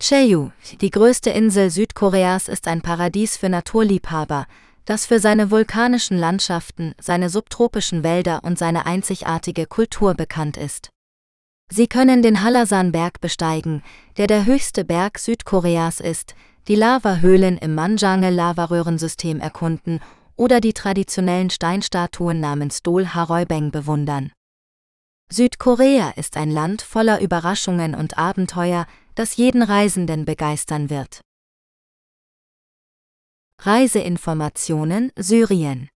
Jeju, 0.00 0.50
die 0.80 0.90
größte 0.90 1.30
Insel 1.30 1.70
Südkoreas, 1.70 2.48
ist 2.48 2.66
ein 2.66 2.82
Paradies 2.82 3.36
für 3.36 3.48
Naturliebhaber, 3.48 4.48
das 4.88 5.04
für 5.04 5.20
seine 5.20 5.50
vulkanischen 5.50 6.16
Landschaften, 6.16 6.94
seine 6.98 7.28
subtropischen 7.28 8.02
Wälder 8.02 8.40
und 8.42 8.58
seine 8.58 8.86
einzigartige 8.86 9.66
Kultur 9.66 10.14
bekannt 10.14 10.56
ist. 10.56 10.88
Sie 11.70 11.88
können 11.88 12.22
den 12.22 12.42
Hallasan-Berg 12.42 13.20
besteigen, 13.20 13.82
der 14.16 14.26
der 14.26 14.46
höchste 14.46 14.86
Berg 14.86 15.18
Südkoreas 15.18 16.00
ist, 16.00 16.34
die 16.68 16.74
Lavahöhlen 16.74 17.58
im 17.58 17.74
Manjange-Lavaröhrensystem 17.74 19.40
erkunden 19.40 20.00
oder 20.36 20.58
die 20.62 20.72
traditionellen 20.72 21.50
Steinstatuen 21.50 22.40
namens 22.40 22.82
Dol 22.82 23.08
Haroibeng 23.08 23.70
bewundern. 23.70 24.32
Südkorea 25.30 26.14
ist 26.16 26.38
ein 26.38 26.50
Land 26.50 26.80
voller 26.80 27.20
Überraschungen 27.20 27.94
und 27.94 28.16
Abenteuer, 28.16 28.86
das 29.14 29.36
jeden 29.36 29.60
Reisenden 29.62 30.24
begeistern 30.24 30.88
wird. 30.88 31.20
Reiseinformationen 33.60 35.10
Syrien 35.18 35.88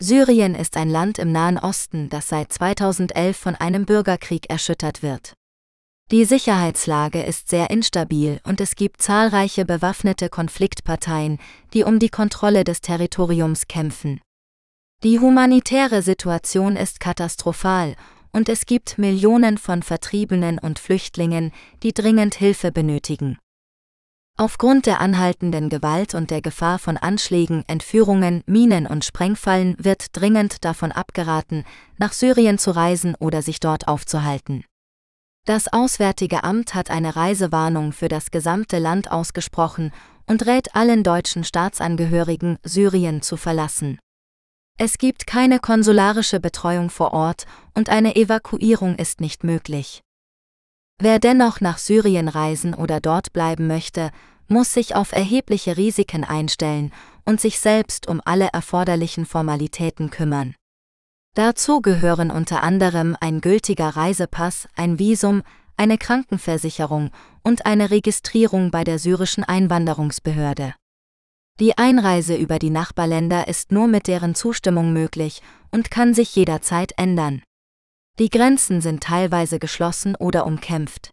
Syrien 0.00 0.54
ist 0.54 0.76
ein 0.76 0.88
Land 0.88 1.18
im 1.18 1.32
Nahen 1.32 1.58
Osten, 1.58 2.08
das 2.08 2.28
seit 2.28 2.52
2011 2.52 3.36
von 3.36 3.56
einem 3.56 3.86
Bürgerkrieg 3.86 4.48
erschüttert 4.48 5.02
wird. 5.02 5.32
Die 6.12 6.24
Sicherheitslage 6.24 7.22
ist 7.22 7.48
sehr 7.48 7.70
instabil 7.70 8.40
und 8.44 8.60
es 8.60 8.76
gibt 8.76 9.02
zahlreiche 9.02 9.64
bewaffnete 9.64 10.28
Konfliktparteien, 10.28 11.40
die 11.74 11.82
um 11.82 11.98
die 11.98 12.08
Kontrolle 12.08 12.62
des 12.62 12.80
Territoriums 12.80 13.66
kämpfen. 13.66 14.20
Die 15.02 15.18
humanitäre 15.18 16.02
Situation 16.02 16.76
ist 16.76 17.00
katastrophal 17.00 17.96
und 18.30 18.48
es 18.48 18.64
gibt 18.64 18.96
Millionen 18.96 19.58
von 19.58 19.82
Vertriebenen 19.82 20.60
und 20.60 20.78
Flüchtlingen, 20.78 21.50
die 21.82 21.92
dringend 21.92 22.36
Hilfe 22.36 22.70
benötigen. 22.70 23.38
Aufgrund 24.40 24.86
der 24.86 25.02
anhaltenden 25.02 25.68
Gewalt 25.68 26.14
und 26.14 26.30
der 26.30 26.40
Gefahr 26.40 26.78
von 26.78 26.96
Anschlägen, 26.96 27.62
Entführungen, 27.66 28.42
Minen 28.46 28.86
und 28.86 29.04
Sprengfallen 29.04 29.76
wird 29.78 30.16
dringend 30.16 30.64
davon 30.64 30.92
abgeraten, 30.92 31.64
nach 31.98 32.14
Syrien 32.14 32.56
zu 32.56 32.70
reisen 32.70 33.14
oder 33.18 33.42
sich 33.42 33.60
dort 33.60 33.86
aufzuhalten. 33.86 34.64
Das 35.44 35.70
Auswärtige 35.70 36.42
Amt 36.42 36.74
hat 36.74 36.90
eine 36.90 37.16
Reisewarnung 37.16 37.92
für 37.92 38.08
das 38.08 38.30
gesamte 38.30 38.78
Land 38.78 39.12
ausgesprochen 39.12 39.92
und 40.26 40.46
rät 40.46 40.74
allen 40.74 41.02
deutschen 41.02 41.44
Staatsangehörigen, 41.44 42.56
Syrien 42.62 43.20
zu 43.20 43.36
verlassen. 43.36 43.98
Es 44.78 44.96
gibt 44.96 45.26
keine 45.26 45.58
konsularische 45.58 46.40
Betreuung 46.40 46.88
vor 46.88 47.12
Ort 47.12 47.44
und 47.74 47.90
eine 47.90 48.16
Evakuierung 48.16 48.94
ist 48.96 49.20
nicht 49.20 49.44
möglich. 49.44 50.00
Wer 51.02 51.18
dennoch 51.18 51.62
nach 51.62 51.78
Syrien 51.78 52.28
reisen 52.28 52.74
oder 52.74 53.00
dort 53.00 53.32
bleiben 53.32 53.66
möchte, 53.66 54.10
muss 54.48 54.74
sich 54.74 54.94
auf 54.94 55.12
erhebliche 55.12 55.78
Risiken 55.78 56.24
einstellen 56.24 56.92
und 57.24 57.40
sich 57.40 57.58
selbst 57.58 58.06
um 58.06 58.20
alle 58.22 58.48
erforderlichen 58.52 59.24
Formalitäten 59.24 60.10
kümmern. 60.10 60.54
Dazu 61.34 61.80
gehören 61.80 62.30
unter 62.30 62.62
anderem 62.62 63.16
ein 63.18 63.40
gültiger 63.40 63.88
Reisepass, 63.88 64.68
ein 64.76 64.98
Visum, 64.98 65.42
eine 65.78 65.96
Krankenversicherung 65.96 67.10
und 67.42 67.64
eine 67.64 67.90
Registrierung 67.90 68.70
bei 68.70 68.84
der 68.84 68.98
syrischen 68.98 69.42
Einwanderungsbehörde. 69.42 70.74
Die 71.60 71.78
Einreise 71.78 72.36
über 72.36 72.58
die 72.58 72.68
Nachbarländer 72.68 73.48
ist 73.48 73.72
nur 73.72 73.86
mit 73.86 74.06
deren 74.06 74.34
Zustimmung 74.34 74.92
möglich 74.92 75.40
und 75.70 75.90
kann 75.90 76.12
sich 76.12 76.36
jederzeit 76.36 76.92
ändern. 76.98 77.42
Die 78.20 78.28
Grenzen 78.28 78.82
sind 78.82 79.02
teilweise 79.02 79.58
geschlossen 79.58 80.14
oder 80.14 80.44
umkämpft. 80.44 81.10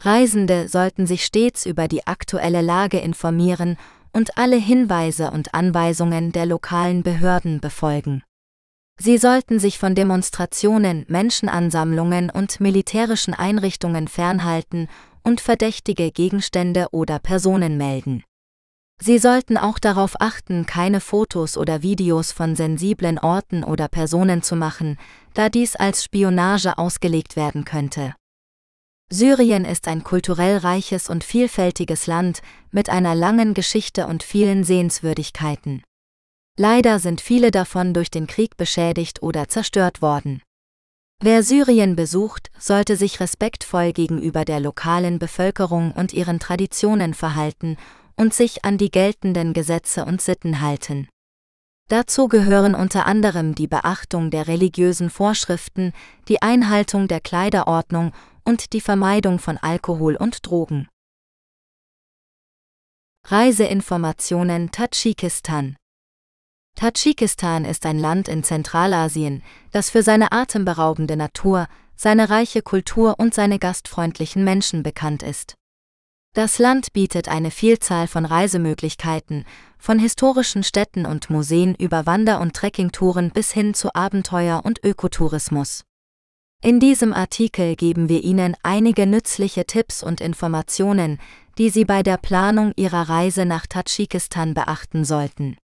Reisende 0.00 0.66
sollten 0.66 1.06
sich 1.06 1.22
stets 1.22 1.66
über 1.66 1.86
die 1.86 2.06
aktuelle 2.06 2.62
Lage 2.62 2.98
informieren 2.98 3.76
und 4.14 4.38
alle 4.38 4.56
Hinweise 4.56 5.30
und 5.30 5.52
Anweisungen 5.52 6.32
der 6.32 6.46
lokalen 6.46 7.02
Behörden 7.02 7.60
befolgen. 7.60 8.22
Sie 8.98 9.18
sollten 9.18 9.58
sich 9.58 9.78
von 9.78 9.94
Demonstrationen, 9.94 11.04
Menschenansammlungen 11.08 12.30
und 12.30 12.58
militärischen 12.58 13.34
Einrichtungen 13.34 14.08
fernhalten 14.08 14.88
und 15.22 15.42
verdächtige 15.42 16.10
Gegenstände 16.10 16.86
oder 16.90 17.18
Personen 17.18 17.76
melden. 17.76 18.24
Sie 19.00 19.18
sollten 19.18 19.56
auch 19.56 19.78
darauf 19.78 20.20
achten, 20.20 20.66
keine 20.66 21.00
Fotos 21.00 21.56
oder 21.56 21.82
Videos 21.82 22.32
von 22.32 22.56
sensiblen 22.56 23.18
Orten 23.18 23.62
oder 23.62 23.88
Personen 23.88 24.42
zu 24.42 24.56
machen, 24.56 24.98
da 25.34 25.48
dies 25.48 25.76
als 25.76 26.02
Spionage 26.02 26.78
ausgelegt 26.78 27.36
werden 27.36 27.64
könnte. 27.64 28.14
Syrien 29.10 29.64
ist 29.64 29.88
ein 29.88 30.04
kulturell 30.04 30.58
reiches 30.58 31.08
und 31.08 31.24
vielfältiges 31.24 32.06
Land 32.06 32.42
mit 32.72 32.90
einer 32.90 33.14
langen 33.14 33.54
Geschichte 33.54 34.06
und 34.06 34.22
vielen 34.22 34.64
Sehenswürdigkeiten. 34.64 35.82
Leider 36.58 36.98
sind 36.98 37.20
viele 37.20 37.52
davon 37.52 37.94
durch 37.94 38.10
den 38.10 38.26
Krieg 38.26 38.56
beschädigt 38.56 39.22
oder 39.22 39.48
zerstört 39.48 40.02
worden. 40.02 40.42
Wer 41.22 41.42
Syrien 41.42 41.96
besucht, 41.96 42.50
sollte 42.58 42.96
sich 42.96 43.20
respektvoll 43.20 43.92
gegenüber 43.92 44.44
der 44.44 44.60
lokalen 44.60 45.18
Bevölkerung 45.18 45.92
und 45.92 46.12
ihren 46.12 46.40
Traditionen 46.40 47.14
verhalten 47.14 47.76
und 48.18 48.34
sich 48.34 48.64
an 48.64 48.76
die 48.76 48.90
geltenden 48.90 49.54
Gesetze 49.54 50.04
und 50.04 50.20
Sitten 50.20 50.60
halten. 50.60 51.08
Dazu 51.88 52.28
gehören 52.28 52.74
unter 52.74 53.06
anderem 53.06 53.54
die 53.54 53.66
Beachtung 53.66 54.30
der 54.30 54.46
religiösen 54.46 55.08
Vorschriften, 55.08 55.92
die 56.28 56.42
Einhaltung 56.42 57.08
der 57.08 57.20
Kleiderordnung 57.20 58.12
und 58.44 58.74
die 58.74 58.82
Vermeidung 58.82 59.38
von 59.38 59.56
Alkohol 59.56 60.16
und 60.16 60.46
Drogen. 60.46 60.88
Reiseinformationen 63.24 64.70
Tadschikistan 64.70 65.76
Tadschikistan 66.76 67.64
ist 67.64 67.84
ein 67.86 67.98
Land 67.98 68.28
in 68.28 68.44
Zentralasien, 68.44 69.42
das 69.72 69.90
für 69.90 70.02
seine 70.02 70.32
atemberaubende 70.32 71.16
Natur, 71.16 71.66
seine 71.96 72.30
reiche 72.30 72.62
Kultur 72.62 73.16
und 73.18 73.34
seine 73.34 73.58
gastfreundlichen 73.58 74.44
Menschen 74.44 74.82
bekannt 74.82 75.22
ist. 75.22 75.57
Das 76.38 76.60
Land 76.60 76.92
bietet 76.92 77.26
eine 77.26 77.50
Vielzahl 77.50 78.06
von 78.06 78.24
Reisemöglichkeiten, 78.24 79.44
von 79.76 79.98
historischen 79.98 80.62
Städten 80.62 81.04
und 81.04 81.30
Museen 81.30 81.74
über 81.74 82.06
Wander- 82.06 82.40
und 82.40 82.54
Trekkingtouren 82.54 83.32
bis 83.32 83.50
hin 83.50 83.74
zu 83.74 83.92
Abenteuer- 83.96 84.64
und 84.64 84.84
Ökotourismus. 84.84 85.82
In 86.62 86.78
diesem 86.78 87.12
Artikel 87.12 87.74
geben 87.74 88.08
wir 88.08 88.22
Ihnen 88.22 88.54
einige 88.62 89.04
nützliche 89.08 89.66
Tipps 89.66 90.04
und 90.04 90.20
Informationen, 90.20 91.18
die 91.58 91.70
Sie 91.70 91.84
bei 91.84 92.04
der 92.04 92.18
Planung 92.18 92.72
Ihrer 92.76 93.08
Reise 93.08 93.44
nach 93.44 93.66
Tadschikistan 93.66 94.54
beachten 94.54 95.04
sollten. 95.04 95.56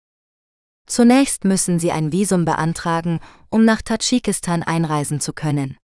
Zunächst 0.87 1.45
müssen 1.45 1.81
Sie 1.81 1.93
ein 1.93 2.13
Visum 2.13 2.47
beantragen, 2.47 3.21
um 3.51 3.67
nach 3.67 3.83
Tadschikistan 3.83 4.63
einreisen 4.63 5.21
zu 5.21 5.35
können. 5.35 5.77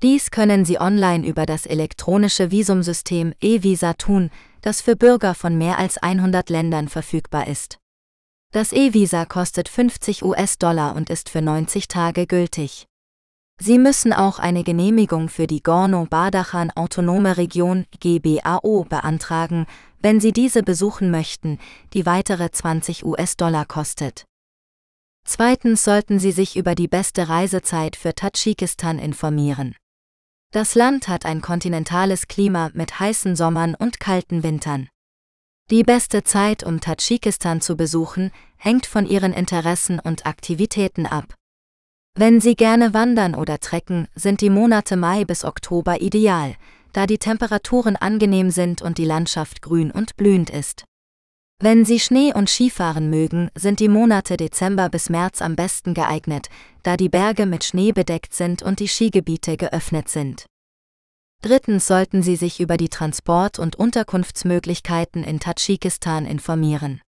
Dies 0.00 0.30
können 0.30 0.64
Sie 0.64 0.80
online 0.80 1.26
über 1.26 1.44
das 1.44 1.66
elektronische 1.66 2.52
Visumsystem 2.52 3.34
E-Visa 3.40 3.94
tun, 3.94 4.30
das 4.62 4.80
für 4.80 4.94
Bürger 4.94 5.34
von 5.34 5.58
mehr 5.58 5.76
als 5.76 5.98
100 5.98 6.50
Ländern 6.50 6.88
verfügbar 6.88 7.48
ist. 7.48 7.78
Das 8.52 8.72
E-Visa 8.72 9.24
kostet 9.24 9.68
50 9.68 10.24
US-Dollar 10.24 10.94
und 10.94 11.10
ist 11.10 11.28
für 11.28 11.42
90 11.42 11.88
Tage 11.88 12.28
gültig. 12.28 12.86
Sie 13.60 13.76
müssen 13.76 14.12
auch 14.12 14.38
eine 14.38 14.62
Genehmigung 14.62 15.28
für 15.28 15.48
die 15.48 15.64
Gorno-Badachan 15.64 16.70
Autonome 16.76 17.36
Region 17.36 17.84
GBAO 17.98 18.84
beantragen, 18.88 19.66
wenn 20.00 20.20
Sie 20.20 20.32
diese 20.32 20.62
besuchen 20.62 21.10
möchten, 21.10 21.58
die 21.92 22.06
weitere 22.06 22.52
20 22.52 23.04
US-Dollar 23.04 23.66
kostet. 23.66 24.26
Zweitens 25.24 25.82
sollten 25.82 26.20
Sie 26.20 26.30
sich 26.30 26.56
über 26.56 26.76
die 26.76 26.86
beste 26.86 27.28
Reisezeit 27.28 27.96
für 27.96 28.14
Tadschikistan 28.14 29.00
informieren. 29.00 29.74
Das 30.50 30.74
Land 30.74 31.08
hat 31.08 31.26
ein 31.26 31.42
kontinentales 31.42 32.26
Klima 32.26 32.70
mit 32.72 32.98
heißen 32.98 33.36
Sommern 33.36 33.74
und 33.74 34.00
kalten 34.00 34.42
Wintern. 34.42 34.88
Die 35.70 35.82
beste 35.82 36.24
Zeit, 36.24 36.64
um 36.64 36.80
Tadschikistan 36.80 37.60
zu 37.60 37.76
besuchen, 37.76 38.30
hängt 38.56 38.86
von 38.86 39.04
ihren 39.04 39.34
Interessen 39.34 40.00
und 40.00 40.24
Aktivitäten 40.24 41.04
ab. 41.04 41.34
Wenn 42.14 42.40
Sie 42.40 42.56
gerne 42.56 42.94
wandern 42.94 43.34
oder 43.34 43.58
trecken, 43.58 44.08
sind 44.14 44.40
die 44.40 44.48
Monate 44.48 44.96
Mai 44.96 45.26
bis 45.26 45.44
Oktober 45.44 46.00
ideal, 46.00 46.56
da 46.94 47.06
die 47.06 47.18
Temperaturen 47.18 47.96
angenehm 47.96 48.50
sind 48.50 48.80
und 48.80 48.96
die 48.96 49.04
Landschaft 49.04 49.60
grün 49.60 49.90
und 49.90 50.16
blühend 50.16 50.48
ist. 50.48 50.87
Wenn 51.60 51.84
Sie 51.84 51.98
Schnee 51.98 52.32
und 52.32 52.48
Skifahren 52.48 53.10
mögen, 53.10 53.50
sind 53.56 53.80
die 53.80 53.88
Monate 53.88 54.36
Dezember 54.36 54.88
bis 54.88 55.10
März 55.10 55.42
am 55.42 55.56
besten 55.56 55.92
geeignet, 55.92 56.48
da 56.84 56.96
die 56.96 57.08
Berge 57.08 57.46
mit 57.46 57.64
Schnee 57.64 57.90
bedeckt 57.90 58.32
sind 58.32 58.62
und 58.62 58.78
die 58.78 58.86
Skigebiete 58.86 59.56
geöffnet 59.56 60.08
sind. 60.08 60.46
Drittens 61.42 61.88
sollten 61.88 62.22
Sie 62.22 62.36
sich 62.36 62.60
über 62.60 62.76
die 62.76 62.88
Transport- 62.88 63.58
und 63.58 63.74
Unterkunftsmöglichkeiten 63.74 65.24
in 65.24 65.40
Tadschikistan 65.40 66.26
informieren. 66.26 67.00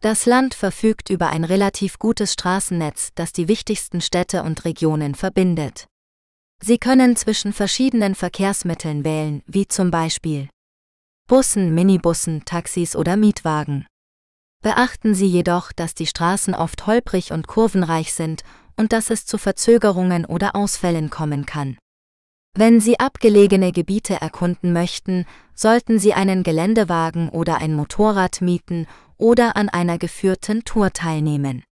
Das 0.00 0.26
Land 0.26 0.54
verfügt 0.54 1.08
über 1.08 1.28
ein 1.28 1.44
relativ 1.44 2.00
gutes 2.00 2.32
Straßennetz, 2.32 3.10
das 3.14 3.32
die 3.32 3.46
wichtigsten 3.46 4.00
Städte 4.00 4.42
und 4.42 4.64
Regionen 4.64 5.14
verbindet. 5.14 5.86
Sie 6.60 6.78
können 6.78 7.14
zwischen 7.14 7.52
verschiedenen 7.52 8.16
Verkehrsmitteln 8.16 9.04
wählen, 9.04 9.42
wie 9.46 9.68
zum 9.68 9.92
Beispiel 9.92 10.48
Bussen, 11.28 11.74
Minibussen, 11.74 12.46
Taxis 12.46 12.96
oder 12.96 13.18
Mietwagen. 13.18 13.86
Beachten 14.62 15.14
Sie 15.14 15.26
jedoch, 15.26 15.72
dass 15.72 15.94
die 15.94 16.06
Straßen 16.06 16.54
oft 16.54 16.86
holprig 16.86 17.32
und 17.32 17.46
kurvenreich 17.46 18.14
sind 18.14 18.44
und 18.76 18.94
dass 18.94 19.10
es 19.10 19.26
zu 19.26 19.36
Verzögerungen 19.36 20.24
oder 20.24 20.56
Ausfällen 20.56 21.10
kommen 21.10 21.44
kann. 21.44 21.76
Wenn 22.56 22.80
Sie 22.80 22.98
abgelegene 22.98 23.72
Gebiete 23.72 24.14
erkunden 24.14 24.72
möchten, 24.72 25.26
sollten 25.54 25.98
Sie 25.98 26.14
einen 26.14 26.44
Geländewagen 26.44 27.28
oder 27.28 27.58
ein 27.58 27.74
Motorrad 27.74 28.40
mieten 28.40 28.86
oder 29.18 29.54
an 29.54 29.68
einer 29.68 29.98
geführten 29.98 30.64
Tour 30.64 30.94
teilnehmen. 30.94 31.62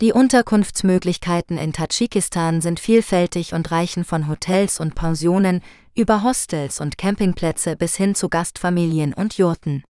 Die 0.00 0.12
Unterkunftsmöglichkeiten 0.12 1.58
in 1.58 1.74
Tadschikistan 1.74 2.62
sind 2.62 2.80
vielfältig 2.80 3.52
und 3.52 3.70
reichen 3.70 4.04
von 4.04 4.26
Hotels 4.26 4.80
und 4.80 4.94
Pensionen 4.94 5.60
über 5.96 6.22
Hostels 6.22 6.80
und 6.80 6.98
Campingplätze 6.98 7.76
bis 7.76 7.96
hin 7.96 8.14
zu 8.14 8.28
Gastfamilien 8.28 9.14
und 9.14 9.38
Jurten. 9.38 9.84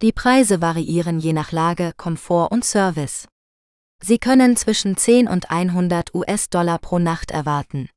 Die 0.00 0.12
Preise 0.12 0.60
variieren 0.60 1.18
je 1.18 1.32
nach 1.32 1.50
Lage, 1.50 1.92
Komfort 1.96 2.52
und 2.52 2.64
Service. 2.64 3.26
Sie 4.02 4.18
können 4.18 4.56
zwischen 4.56 4.96
10 4.96 5.28
und 5.28 5.50
100 5.50 6.14
US-Dollar 6.14 6.78
pro 6.78 6.98
Nacht 6.98 7.30
erwarten. 7.30 7.88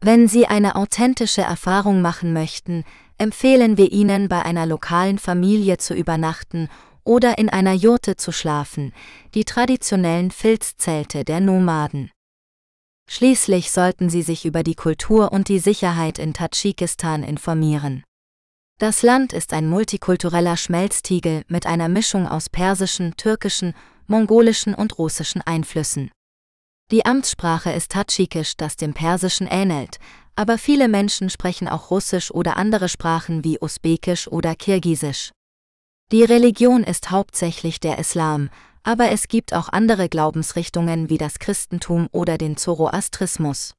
Wenn 0.00 0.28
Sie 0.28 0.46
eine 0.46 0.76
authentische 0.76 1.42
Erfahrung 1.42 2.02
machen 2.02 2.32
möchten, 2.32 2.84
empfehlen 3.18 3.76
wir 3.76 3.90
Ihnen, 3.90 4.28
bei 4.28 4.42
einer 4.42 4.66
lokalen 4.66 5.18
Familie 5.18 5.78
zu 5.78 5.94
übernachten 5.94 6.68
oder 7.02 7.38
in 7.38 7.48
einer 7.48 7.72
Jurte 7.72 8.16
zu 8.16 8.32
schlafen, 8.32 8.92
die 9.34 9.44
traditionellen 9.44 10.30
Filzzelte 10.30 11.24
der 11.24 11.40
Nomaden. 11.40 12.10
Schließlich 13.10 13.72
sollten 13.72 14.10
Sie 14.10 14.20
sich 14.20 14.44
über 14.44 14.62
die 14.62 14.74
Kultur 14.74 15.32
und 15.32 15.48
die 15.48 15.58
Sicherheit 15.58 16.18
in 16.18 16.34
Tadschikistan 16.34 17.22
informieren. 17.22 18.04
Das 18.78 19.02
Land 19.02 19.32
ist 19.32 19.54
ein 19.54 19.68
multikultureller 19.68 20.58
Schmelztiegel 20.58 21.42
mit 21.48 21.66
einer 21.66 21.88
Mischung 21.88 22.28
aus 22.28 22.50
persischen, 22.50 23.16
türkischen, 23.16 23.74
mongolischen 24.06 24.74
und 24.74 24.98
russischen 24.98 25.40
Einflüssen. 25.40 26.10
Die 26.90 27.06
Amtssprache 27.06 27.72
ist 27.72 27.92
Tadschikisch, 27.92 28.56
das 28.56 28.76
dem 28.76 28.92
Persischen 28.92 29.46
ähnelt, 29.46 29.98
aber 30.36 30.58
viele 30.58 30.86
Menschen 30.86 31.30
sprechen 31.30 31.66
auch 31.66 31.90
Russisch 31.90 32.30
oder 32.30 32.58
andere 32.58 32.88
Sprachen 32.90 33.42
wie 33.42 33.58
Usbekisch 33.58 34.28
oder 34.28 34.54
Kirgisisch. 34.54 35.30
Die 36.12 36.24
Religion 36.24 36.84
ist 36.84 37.10
hauptsächlich 37.10 37.80
der 37.80 37.98
Islam, 37.98 38.48
aber 38.88 39.10
es 39.10 39.28
gibt 39.28 39.52
auch 39.52 39.68
andere 39.68 40.08
Glaubensrichtungen 40.08 41.10
wie 41.10 41.18
das 41.18 41.38
Christentum 41.38 42.08
oder 42.10 42.38
den 42.38 42.56
Zoroastrismus. 42.56 43.74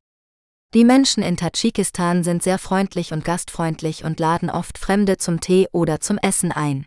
Die 0.75 0.83
Menschen 0.83 1.23
in 1.23 1.35
Tadschikistan 1.35 2.23
sind 2.23 2.43
sehr 2.43 2.59
freundlich 2.59 3.11
und 3.11 3.25
gastfreundlich 3.25 4.03
und 4.03 4.19
laden 4.19 4.51
oft 4.51 4.77
Fremde 4.77 5.17
zum 5.17 5.39
Tee 5.39 5.67
oder 5.71 5.99
zum 5.99 6.19
Essen 6.19 6.51
ein. 6.51 6.85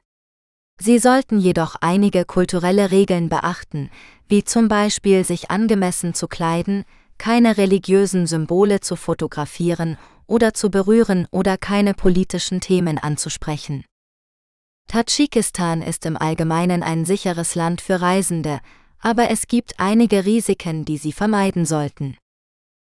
Sie 0.81 1.01
sollten 1.01 1.41
jedoch 1.41 1.75
einige 1.81 2.25
kulturelle 2.25 2.93
Regeln 2.93 3.29
beachten, 3.29 3.91
wie 4.29 4.45
zum 4.45 4.69
Beispiel 4.69 5.25
sich 5.25 5.51
angemessen 5.51 6.15
zu 6.15 6.29
kleiden, 6.29 6.85
keine 7.19 7.57
religiösen 7.57 8.29
Symbole 8.29 8.79
zu 8.79 8.95
fotografieren 8.95 9.99
oder 10.29 10.55
zu 10.55 10.71
berühren 10.71 11.27
oder 11.33 11.59
keine 11.59 11.93
politischen 11.93 12.61
Themen 12.61 12.99
anzusprechen. 12.99 13.85
Tadschikistan 14.93 15.81
ist 15.81 16.05
im 16.05 16.19
Allgemeinen 16.19 16.83
ein 16.83 17.07
sicheres 17.07 17.55
Land 17.55 17.81
für 17.81 18.03
Reisende, 18.03 18.61
aber 19.01 19.31
es 19.31 19.47
gibt 19.47 19.81
einige 19.81 20.27
Risiken, 20.27 20.85
die 20.85 20.99
sie 20.99 21.13
vermeiden 21.13 21.65
sollten. 21.65 22.19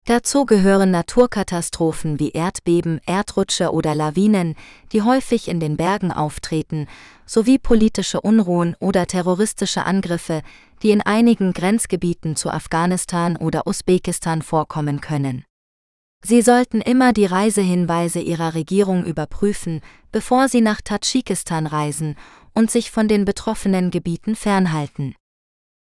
Dazu 0.08 0.48
gehören 0.48 0.90
Naturkatastrophen 0.90 2.20
wie 2.20 2.32
Erdbeben, 2.32 3.02
Erdrutsche 3.06 3.72
oder 3.72 3.94
Lawinen, 3.94 4.56
die 4.94 5.04
häufig 5.04 5.48
in 5.48 5.60
den 5.60 5.78
Bergen 5.78 6.12
auftreten, 6.12 6.88
sowie 7.28 7.60
politische 7.60 8.20
Unruhen 8.20 8.76
oder 8.80 9.06
terroristische 9.06 9.86
Angriffe, 9.86 10.42
die 10.82 10.90
in 10.90 11.02
einigen 11.02 11.54
Grenzgebieten 11.54 12.36
zu 12.36 12.50
Afghanistan 12.50 13.38
oder 13.38 13.68
Usbekistan 13.68 14.42
vorkommen 14.42 15.02
können. 15.02 15.46
Sie 16.24 16.42
sollten 16.42 16.82
immer 16.82 17.14
die 17.14 17.26
Reisehinweise 17.26 18.20
Ihrer 18.20 18.54
Regierung 18.54 19.06
überprüfen, 19.06 19.82
bevor 20.12 20.48
Sie 20.48 20.62
nach 20.62 20.82
Tadschikistan 20.82 21.66
reisen 21.66 22.16
und 22.54 22.70
sich 22.70 22.92
von 22.92 23.08
den 23.08 23.26
betroffenen 23.26 23.90
Gebieten 23.90 24.36
fernhalten. 24.36 25.16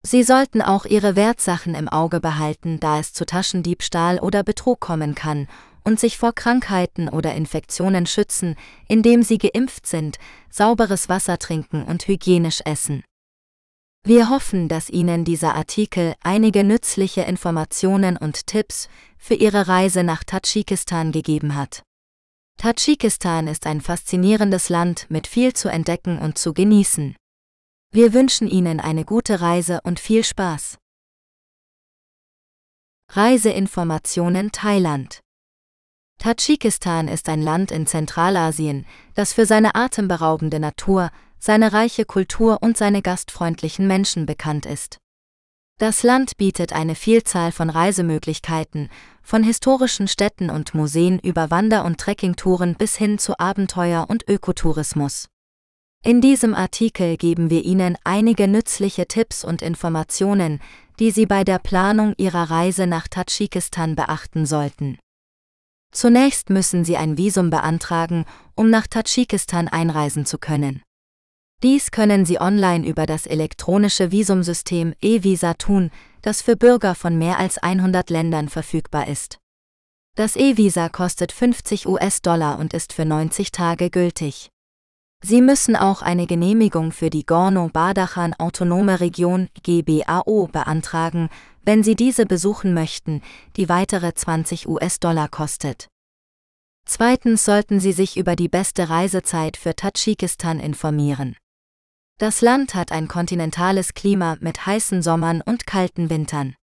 Sie 0.03 0.23
sollten 0.23 0.61
auch 0.61 0.85
Ihre 0.85 1.15
Wertsachen 1.15 1.73
im 1.73 1.88
Auge 1.88 2.19
behalten, 2.19 2.80
da 2.80 2.99
es 2.99 3.14
zu 3.14 3.25
Taschendiebstahl 3.25 4.19
oder 4.19 4.43
Betrug 4.43 4.80
kommen 4.80 5.15
kann, 5.15 5.47
und 5.83 5.99
sich 5.99 6.17
vor 6.17 6.33
Krankheiten 6.33 7.09
oder 7.09 7.33
Infektionen 7.33 8.05
schützen, 8.05 8.55
indem 8.88 9.23
Sie 9.23 9.38
geimpft 9.38 9.88
sind, 9.88 10.17
sauberes 10.49 11.09
Wasser 11.09 11.38
trinken 11.38 11.83
und 11.83 12.07
hygienisch 12.07 12.61
essen. 12.65 13.03
Wir 14.08 14.30
hoffen, 14.30 14.69
dass 14.69 14.92
Ihnen 14.92 15.25
dieser 15.25 15.56
Artikel 15.56 16.14
einige 16.22 16.64
nützliche 16.64 17.22
Informationen 17.22 18.17
und 18.17 18.45
Tipps 18.45 18.88
für 19.17 19.34
Ihre 19.34 19.67
Reise 19.67 20.03
nach 20.03 20.24
Tadschikistan 20.24 21.11
gegeben 21.11 21.56
hat. 21.56 21.82
Tadschikistan 22.58 23.48
ist 23.48 23.66
ein 23.66 23.82
faszinierendes 23.82 24.69
Land 24.69 25.08
mit 25.09 25.25
viel 25.25 25.53
zu 25.53 25.69
entdecken 25.69 26.19
und 26.19 26.38
zu 26.38 26.53
genießen. 26.53 27.16
Wir 27.92 28.14
wünschen 28.14 28.48
Ihnen 28.48 28.80
eine 28.80 29.06
gute 29.06 29.42
Reise 29.42 29.80
und 29.84 30.00
viel 30.00 30.24
Spaß. 30.24 30.77
Reiseinformationen 33.09 34.51
Thailand 34.51 35.22
Tadschikistan 36.19 37.08
ist 37.08 37.27
ein 37.27 37.42
Land 37.42 37.72
in 37.72 37.88
Zentralasien, 37.88 38.85
das 39.16 39.34
für 39.34 39.48
seine 39.48 39.74
atemberaubende 39.74 40.59
Natur, 40.59 41.09
seine 41.45 41.74
reiche 41.74 42.06
Kultur 42.06 42.64
und 42.64 42.75
seine 42.75 43.03
gastfreundlichen 43.03 43.85
Menschen 43.85 44.25
bekannt 44.25 44.65
ist. 44.65 44.98
Das 45.77 46.01
Land 46.01 46.38
bietet 46.38 46.74
eine 46.74 46.95
Vielzahl 46.95 47.51
von 47.51 47.69
Reisemöglichkeiten, 47.69 48.90
von 49.22 49.43
historischen 49.43 50.07
Städten 50.07 50.49
und 50.49 50.74
Museen 50.74 51.19
über 51.19 51.51
Wander- 51.51 51.85
und 51.85 51.99
Trekkingtouren 51.99 52.74
bis 52.74 52.95
hin 52.95 53.19
zu 53.19 53.38
Abenteuer- 53.38 54.09
und 54.09 54.27
Ökotourismus. 54.27 55.27
In 56.03 56.19
diesem 56.19 56.56
Artikel 56.56 57.15
geben 57.15 57.51
wir 57.51 57.64
Ihnen 57.64 57.95
einige 58.03 58.48
nützliche 58.48 59.07
Tipps 59.07 59.43
und 59.43 59.61
Informationen, 59.61 60.59
die 60.98 61.11
Sie 61.11 61.27
bei 61.27 61.43
der 61.43 61.59
Planung 61.59 62.15
Ihrer 62.17 62.49
Reise 62.49 62.88
nach 62.88 63.07
Tadschikistan 63.07 63.95
beachten 63.95 64.48
sollten. 64.48 64.98
Zunächst 65.91 66.49
müssen 66.49 66.83
Sie 66.83 66.98
ein 66.98 67.19
Visum 67.19 67.51
beantragen, 67.51 68.25
um 68.56 68.72
nach 68.72 68.88
Tadschikistan 68.88 69.67
einreisen 69.67 70.25
zu 70.25 70.40
können. 70.40 70.82
Dies 71.66 71.90
können 71.90 72.26
Sie 72.26 72.40
online 72.40 72.85
über 72.85 73.08
das 73.08 73.26
elektronische 73.26 74.11
Visumsystem 74.11 74.94
E-Visa 75.02 75.56
tun, 75.56 75.90
das 76.22 76.44
für 76.44 76.56
Bürger 76.56 76.94
von 76.94 77.18
mehr 77.18 77.40
als 77.40 77.58
100 77.58 78.11
Ländern 78.11 78.50
verfügbar 78.50 79.08
ist. 79.08 79.40
Das 80.14 80.35
E-Visa 80.35 80.90
kostet 80.90 81.32
50 81.32 81.88
US-Dollar 81.88 82.60
und 82.60 82.76
ist 82.76 82.94
für 82.94 83.03
90 83.03 83.52
Tage 83.52 83.90
gültig. 83.90 84.52
Sie 85.24 85.42
müssen 85.42 85.76
auch 85.76 86.03
eine 86.03 86.27
Genehmigung 86.27 86.92
für 86.92 87.10
die 87.10 87.26
Gorno-Badachan 87.26 88.35
Autonome 88.35 89.00
Region 89.00 89.50
GBAO 89.64 90.48
beantragen, 90.52 91.30
wenn 91.64 91.82
Sie 91.82 91.95
diese 91.95 92.27
besuchen 92.27 92.76
möchten, 92.76 93.24
die 93.56 93.69
weitere 93.69 94.14
20 94.14 94.68
US-Dollar 94.68 95.30
kostet. 95.30 95.88
Zweitens 96.88 97.44
sollten 97.44 97.80
Sie 97.80 97.92
sich 97.92 98.18
über 98.18 98.35
die 98.35 98.50
beste 98.50 98.88
Reisezeit 98.88 99.58
für 99.58 99.76
Tadschikistan 99.76 100.60
informieren. 100.60 101.35
Das 102.18 102.40
Land 102.40 102.76
hat 102.76 102.94
ein 102.94 103.10
kontinentales 103.10 103.94
Klima 103.94 104.38
mit 104.40 104.66
heißen 104.66 105.02
Sommern 105.02 105.42
und 105.42 105.68
kalten 105.68 106.10
Wintern. 106.10 106.56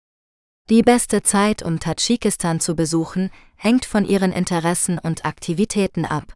Die 0.71 0.81
beste 0.83 1.23
Zeit, 1.23 1.63
um 1.63 1.79
Tadschikistan 1.79 2.59
zu 2.59 2.75
besuchen, 2.75 3.31
hängt 3.57 3.85
von 3.85 4.07
ihren 4.07 4.33
Interessen 4.33 4.99
und 4.99 5.27
Aktivitäten 5.27 6.07
ab. 6.07 6.33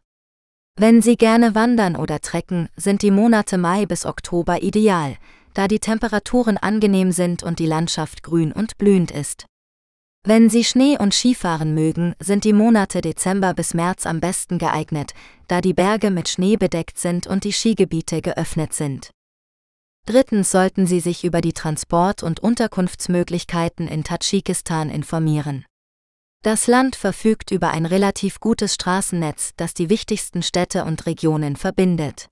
Wenn 0.75 1.01
Sie 1.01 1.15
gerne 1.15 1.55
wandern 1.55 1.95
oder 1.95 2.19
trecken, 2.19 2.69
sind 2.75 3.01
die 3.01 3.09
Monate 3.09 3.57
Mai 3.57 3.87
bis 3.87 4.05
Oktober 4.05 4.61
ideal, 4.61 5.17
da 5.55 5.67
die 5.67 5.79
Temperaturen 5.79 6.57
angenehm 6.57 7.11
sind 7.11 7.41
und 7.41 7.57
die 7.57 7.65
Landschaft 7.65 8.21
grün 8.21 8.51
und 8.51 8.77
blühend 8.77 9.09
ist. 9.09 9.47
Wenn 10.23 10.49
Sie 10.49 10.63
Schnee 10.63 10.97
und 10.97 11.13
Skifahren 11.13 11.73
mögen, 11.73 12.13
sind 12.19 12.43
die 12.43 12.53
Monate 12.53 13.01
Dezember 13.01 13.53
bis 13.53 13.73
März 13.73 14.05
am 14.05 14.19
besten 14.19 14.57
geeignet, 14.57 15.13
da 15.47 15.61
die 15.61 15.73
Berge 15.73 16.11
mit 16.11 16.27
Schnee 16.27 16.57
bedeckt 16.57 16.97
sind 16.97 17.27
und 17.27 17.43
die 17.43 17.53
Skigebiete 17.53 18.21
geöffnet 18.21 18.73
sind. 18.73 19.11
Drittens 20.05 20.51
sollten 20.51 20.87
Sie 20.87 20.99
sich 20.99 21.23
über 21.23 21.41
die 21.41 21.53
Transport- 21.53 22.23
und 22.23 22.39
Unterkunftsmöglichkeiten 22.39 23.87
in 23.87 24.03
Tadschikistan 24.03 24.89
informieren. 24.89 25.65
Das 26.43 26.67
Land 26.67 26.95
verfügt 26.95 27.51
über 27.51 27.71
ein 27.71 27.85
relativ 27.85 28.39
gutes 28.39 28.75
Straßennetz, 28.75 29.51
das 29.57 29.73
die 29.73 29.89
wichtigsten 29.89 30.43
Städte 30.43 30.85
und 30.85 31.05
Regionen 31.05 31.55
verbindet. 31.55 32.29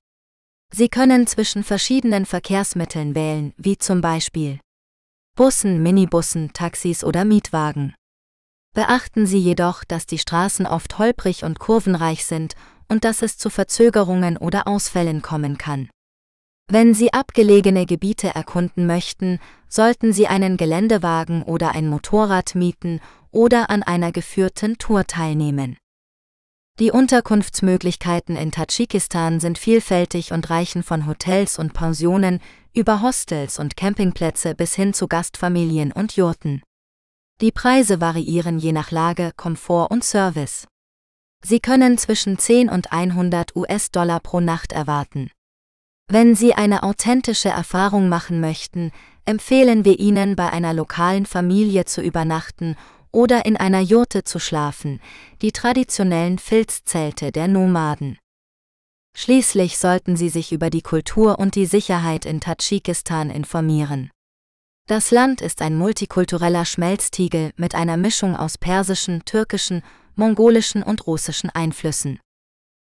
Sie 0.73 0.89
können 0.89 1.27
zwischen 1.27 1.63
verschiedenen 1.63 2.25
Verkehrsmitteln 2.25 3.15
wählen, 3.15 3.53
wie 3.57 3.77
zum 3.77 4.01
Beispiel 4.01 4.59
Bussen, 5.35 5.83
Minibussen, 5.83 6.53
Taxis 6.53 7.03
oder 7.03 7.25
Mietwagen. 7.25 7.93
Beachten 8.73 9.25
Sie 9.25 9.37
jedoch, 9.37 9.83
dass 9.83 10.05
die 10.05 10.17
Straßen 10.17 10.65
oft 10.65 10.97
holprig 10.97 11.43
und 11.43 11.59
kurvenreich 11.59 12.23
sind 12.23 12.55
und 12.87 13.03
dass 13.03 13.21
es 13.21 13.37
zu 13.37 13.49
Verzögerungen 13.49 14.37
oder 14.37 14.65
Ausfällen 14.65 15.21
kommen 15.21 15.57
kann. 15.57 15.89
Wenn 16.69 16.93
Sie 16.93 17.11
abgelegene 17.11 17.85
Gebiete 17.85 18.33
erkunden 18.33 18.87
möchten, 18.87 19.39
sollten 19.67 20.13
Sie 20.13 20.27
einen 20.27 20.55
Geländewagen 20.55 21.43
oder 21.43 21.75
ein 21.75 21.89
Motorrad 21.89 22.55
mieten 22.55 23.01
oder 23.31 23.69
an 23.69 23.83
einer 23.83 24.13
geführten 24.13 24.77
Tour 24.77 25.05
teilnehmen. 25.05 25.75
Die 26.77 26.91
Unterkunftsmöglichkeiten 26.91 28.35
in 28.35 28.51
Tadschikistan 28.51 29.39
sind 29.39 29.57
vielfältig 29.57 30.33
und 30.33 30.49
reichen 30.49 30.83
von 30.83 31.07
Hotels 31.07 31.57
und 31.57 31.71
Pensionen 31.71 32.41
über 32.73 33.01
Hostels 33.01 33.59
und 33.59 33.77
Campingplätze 33.77 34.55
bis 34.55 34.75
hin 34.75 34.93
zu 34.93 35.07
Gastfamilien 35.07 35.93
und 35.93 36.17
Jurten. 36.17 36.61
Die 37.39 37.53
Preise 37.53 38.01
variieren 38.01 38.59
je 38.59 38.73
nach 38.73 38.91
Lage, 38.91 39.31
Komfort 39.37 39.87
und 39.89 40.03
Service. 40.03 40.67
Sie 41.41 41.61
können 41.61 41.97
zwischen 41.97 42.37
10 42.37 42.67
und 42.67 42.91
100 42.91 43.55
US-Dollar 43.55 44.19
pro 44.19 44.41
Nacht 44.41 44.73
erwarten. 44.73 45.31
Wenn 46.09 46.35
Sie 46.35 46.55
eine 46.55 46.83
authentische 46.83 47.49
Erfahrung 47.49 48.09
machen 48.09 48.41
möchten, 48.41 48.91
empfehlen 49.23 49.85
wir 49.85 49.97
Ihnen, 49.97 50.35
bei 50.35 50.51
einer 50.51 50.73
lokalen 50.73 51.25
Familie 51.25 51.85
zu 51.85 52.01
übernachten 52.01 52.75
oder 53.15 53.45
in 53.45 53.55
einer 53.55 53.79
Jurte 53.79 54.25
zu 54.25 54.39
schlafen, 54.39 54.99
die 55.41 55.53
traditionellen 55.53 56.37
Filzzelte 56.37 57.31
der 57.31 57.47
Nomaden. 57.47 58.19
Schließlich 59.17 59.77
sollten 59.77 60.17
Sie 60.17 60.27
sich 60.27 60.51
über 60.51 60.69
die 60.69 60.81
Kultur 60.81 61.39
und 61.39 61.55
die 61.55 61.65
Sicherheit 61.65 62.25
in 62.25 62.41
Tadschikistan 62.41 63.29
informieren. 63.29 64.11
Das 64.87 65.11
Land 65.11 65.41
ist 65.41 65.61
ein 65.61 65.77
multikultureller 65.77 66.65
Schmelztiegel 66.65 67.53
mit 67.55 67.73
einer 67.73 67.95
Mischung 67.95 68.35
aus 68.35 68.57
persischen, 68.57 69.23
türkischen, 69.23 69.81
mongolischen 70.15 70.83
und 70.83 71.07
russischen 71.07 71.49
Einflüssen. 71.49 72.19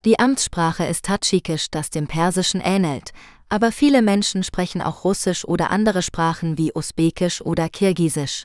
Die 0.04 0.18
Amtssprache 0.18 0.84
ist 0.84 1.04
Tadschikisch, 1.04 1.70
das 1.70 1.90
dem 1.90 2.08
Persischen 2.08 2.60
ähnelt, 2.60 3.12
aber 3.48 3.70
viele 3.70 4.02
Menschen 4.02 4.42
sprechen 4.42 4.82
auch 4.82 5.04
Russisch 5.04 5.44
oder 5.44 5.70
andere 5.70 6.02
Sprachen 6.02 6.58
wie 6.58 6.72
Usbekisch 6.74 7.40
oder 7.40 7.68
Kirgisisch. 7.68 8.44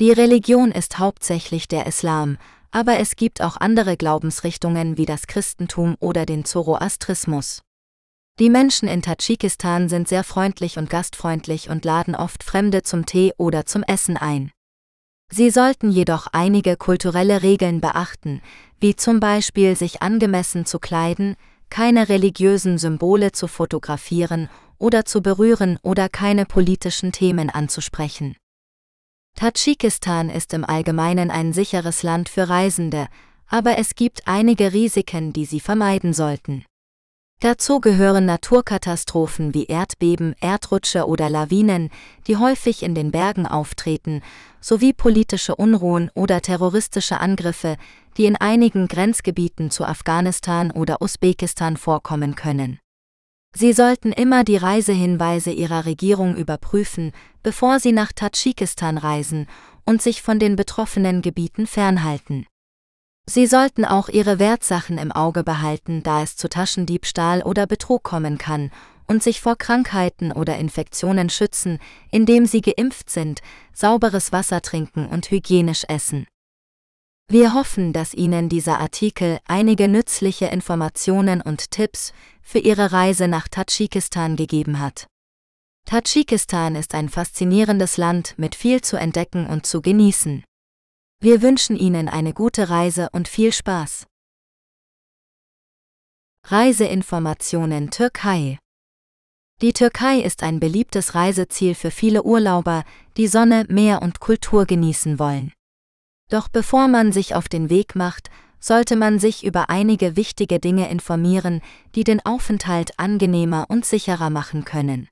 Die 0.00 0.12
Religion 0.12 0.72
ist 0.72 0.98
hauptsächlich 0.98 1.68
der 1.68 1.86
Islam, 1.86 2.38
aber 2.70 2.98
es 3.00 3.16
gibt 3.16 3.42
auch 3.42 3.58
andere 3.58 3.98
Glaubensrichtungen 3.98 4.96
wie 4.96 5.04
das 5.04 5.26
Christentum 5.26 5.94
oder 6.00 6.24
den 6.24 6.46
Zoroastrismus. 6.46 7.60
Die 8.38 8.48
Menschen 8.48 8.88
in 8.88 9.02
Tadschikistan 9.02 9.90
sind 9.90 10.08
sehr 10.08 10.24
freundlich 10.24 10.78
und 10.78 10.88
gastfreundlich 10.88 11.68
und 11.68 11.84
laden 11.84 12.14
oft 12.14 12.42
Fremde 12.44 12.82
zum 12.82 13.04
Tee 13.04 13.34
oder 13.36 13.66
zum 13.66 13.82
Essen 13.82 14.16
ein. 14.16 14.50
Sie 15.30 15.50
sollten 15.50 15.90
jedoch 15.90 16.28
einige 16.32 16.78
kulturelle 16.78 17.42
Regeln 17.42 17.82
beachten, 17.82 18.40
wie 18.80 18.96
zum 18.96 19.20
Beispiel 19.20 19.76
sich 19.76 20.00
angemessen 20.00 20.64
zu 20.64 20.78
kleiden, 20.78 21.36
keine 21.68 22.08
religiösen 22.08 22.78
Symbole 22.78 23.32
zu 23.32 23.48
fotografieren 23.48 24.48
oder 24.78 25.04
zu 25.04 25.20
berühren 25.20 25.78
oder 25.82 26.08
keine 26.08 26.46
politischen 26.46 27.12
Themen 27.12 27.50
anzusprechen. 27.50 28.34
Tadschikistan 29.40 30.28
ist 30.28 30.52
im 30.52 30.64
Allgemeinen 30.64 31.30
ein 31.30 31.52
sicheres 31.52 32.02
Land 32.02 32.28
für 32.28 32.48
Reisende, 32.48 33.08
aber 33.46 33.78
es 33.78 33.94
gibt 33.94 34.26
einige 34.26 34.72
Risiken, 34.72 35.32
die 35.32 35.46
Sie 35.46 35.60
vermeiden 35.60 36.12
sollten. 36.12 36.64
Dazu 37.40 37.80
gehören 37.80 38.26
Naturkatastrophen 38.26 39.54
wie 39.54 39.64
Erdbeben, 39.64 40.34
Erdrutsche 40.40 41.06
oder 41.06 41.30
Lawinen, 41.30 41.88
die 42.26 42.36
häufig 42.36 42.82
in 42.82 42.94
den 42.94 43.12
Bergen 43.12 43.46
auftreten, 43.46 44.20
sowie 44.60 44.92
politische 44.92 45.56
Unruhen 45.56 46.10
oder 46.14 46.42
terroristische 46.42 47.18
Angriffe, 47.18 47.78
die 48.18 48.26
in 48.26 48.36
einigen 48.36 48.88
Grenzgebieten 48.88 49.70
zu 49.70 49.86
Afghanistan 49.86 50.70
oder 50.70 51.00
Usbekistan 51.00 51.78
vorkommen 51.78 52.34
können. 52.34 52.78
Sie 53.54 53.72
sollten 53.72 54.12
immer 54.12 54.44
die 54.44 54.56
Reisehinweise 54.56 55.50
Ihrer 55.50 55.84
Regierung 55.84 56.36
überprüfen, 56.36 57.12
bevor 57.42 57.80
Sie 57.80 57.92
nach 57.92 58.12
Tadschikistan 58.12 58.96
reisen 58.96 59.46
und 59.84 60.00
sich 60.00 60.22
von 60.22 60.38
den 60.38 60.56
betroffenen 60.56 61.20
Gebieten 61.20 61.66
fernhalten. 61.66 62.46
Sie 63.26 63.46
sollten 63.46 63.84
auch 63.84 64.08
Ihre 64.08 64.38
Wertsachen 64.38 64.98
im 64.98 65.12
Auge 65.12 65.44
behalten, 65.44 66.02
da 66.02 66.22
es 66.22 66.36
zu 66.36 66.48
Taschendiebstahl 66.48 67.42
oder 67.42 67.66
Betrug 67.66 68.02
kommen 68.02 68.38
kann, 68.38 68.70
und 69.06 69.24
sich 69.24 69.40
vor 69.40 69.56
Krankheiten 69.56 70.30
oder 70.30 70.56
Infektionen 70.56 71.30
schützen, 71.30 71.80
indem 72.12 72.46
Sie 72.46 72.60
geimpft 72.60 73.10
sind, 73.10 73.40
sauberes 73.72 74.30
Wasser 74.30 74.62
trinken 74.62 75.06
und 75.06 75.30
hygienisch 75.32 75.84
essen. 75.88 76.26
Wir 77.32 77.54
hoffen, 77.54 77.92
dass 77.92 78.12
Ihnen 78.12 78.48
dieser 78.48 78.80
Artikel 78.80 79.38
einige 79.44 79.86
nützliche 79.86 80.46
Informationen 80.46 81.40
und 81.40 81.70
Tipps 81.70 82.12
für 82.42 82.58
Ihre 82.58 82.90
Reise 82.90 83.28
nach 83.28 83.46
Tadschikistan 83.46 84.34
gegeben 84.34 84.80
hat. 84.80 85.06
Tadschikistan 85.86 86.74
ist 86.74 86.92
ein 86.92 87.08
faszinierendes 87.08 87.98
Land 87.98 88.34
mit 88.36 88.56
viel 88.56 88.80
zu 88.80 88.96
entdecken 88.96 89.46
und 89.46 89.64
zu 89.64 89.80
genießen. 89.80 90.42
Wir 91.20 91.40
wünschen 91.40 91.76
Ihnen 91.76 92.08
eine 92.08 92.34
gute 92.34 92.68
Reise 92.68 93.08
und 93.12 93.28
viel 93.28 93.52
Spaß. 93.52 94.08
Reiseinformationen 96.48 97.92
Türkei 97.92 98.58
Die 99.62 99.72
Türkei 99.72 100.18
ist 100.18 100.42
ein 100.42 100.58
beliebtes 100.58 101.14
Reiseziel 101.14 101.76
für 101.76 101.92
viele 101.92 102.24
Urlauber, 102.24 102.82
die 103.16 103.28
Sonne, 103.28 103.66
Meer 103.68 104.02
und 104.02 104.18
Kultur 104.18 104.66
genießen 104.66 105.20
wollen. 105.20 105.52
Doch 106.30 106.48
bevor 106.48 106.88
man 106.88 107.12
sich 107.12 107.34
auf 107.34 107.48
den 107.48 107.68
Weg 107.68 107.94
macht, 107.94 108.30
sollte 108.60 108.96
man 108.96 109.18
sich 109.18 109.44
über 109.44 109.68
einige 109.68 110.16
wichtige 110.16 110.60
Dinge 110.60 110.88
informieren, 110.90 111.60
die 111.94 112.04
den 112.04 112.24
Aufenthalt 112.24 112.98
angenehmer 112.98 113.66
und 113.68 113.84
sicherer 113.84 114.30
machen 114.30 114.64
können. 114.64 115.08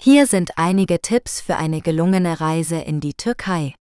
Hier 0.00 0.26
sind 0.26 0.58
einige 0.58 1.00
Tipps 1.00 1.40
für 1.40 1.56
eine 1.56 1.80
gelungene 1.80 2.40
Reise 2.40 2.76
in 2.76 3.00
die 3.00 3.14
Türkei. 3.14 3.74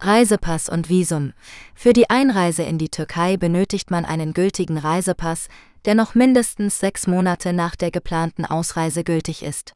Reisepass 0.00 0.68
und 0.68 0.88
Visum. 0.88 1.32
Für 1.74 1.92
die 1.92 2.08
Einreise 2.08 2.62
in 2.62 2.78
die 2.78 2.88
Türkei 2.88 3.36
benötigt 3.36 3.90
man 3.90 4.04
einen 4.04 4.32
gültigen 4.32 4.78
Reisepass, 4.78 5.48
der 5.84 5.96
noch 5.96 6.14
mindestens 6.14 6.78
sechs 6.78 7.06
Monate 7.08 7.52
nach 7.52 7.74
der 7.74 7.90
geplanten 7.90 8.44
Ausreise 8.44 9.02
gültig 9.02 9.42
ist. 9.42 9.72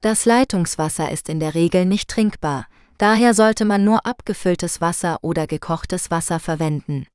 Das 0.01 0.23
Leitungswasser 0.23 1.11
ist 1.11 1.27
in 1.27 1.41
der 1.41 1.53
Regel 1.53 1.83
nicht 1.83 2.09
trinkbar, 2.09 2.65
daher 2.99 3.33
sollte 3.33 3.65
man 3.65 3.83
nur 3.83 4.05
abgefülltes 4.05 4.79
Wasser 4.79 5.17
oder 5.23 5.47
gekochtes 5.47 6.11
Wasser 6.11 6.39
verwenden. 6.39 7.07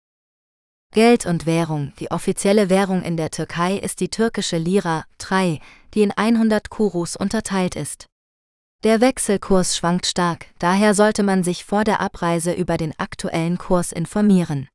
Geld 0.93 1.27
und 1.27 1.45
Währung. 1.45 1.93
Die 1.99 2.11
offizielle 2.11 2.71
Währung 2.71 3.03
in 3.03 3.17
der 3.17 3.31
Türkei 3.31 3.77
ist 3.77 4.01
die 4.01 4.09
türkische 4.09 4.59
Lira, 4.59 5.05
3, 5.19 5.61
die 5.93 6.03
in 6.03 6.13
100 6.13 6.71
Kurus 6.71 7.17
unterteilt 7.17 7.75
ist. 7.75 8.07
Der 8.85 9.01
Wechselkurs 9.01 9.77
schwankt 9.77 10.07
stark, 10.07 10.47
daher 10.59 10.95
sollte 10.95 11.23
man 11.23 11.43
sich 11.43 11.65
vor 11.65 11.85
der 11.85 12.01
Abreise 12.01 12.53
über 12.53 12.77
den 12.77 12.93
aktuellen 12.99 13.59
Kurs 13.59 13.93
informieren. 13.93 14.69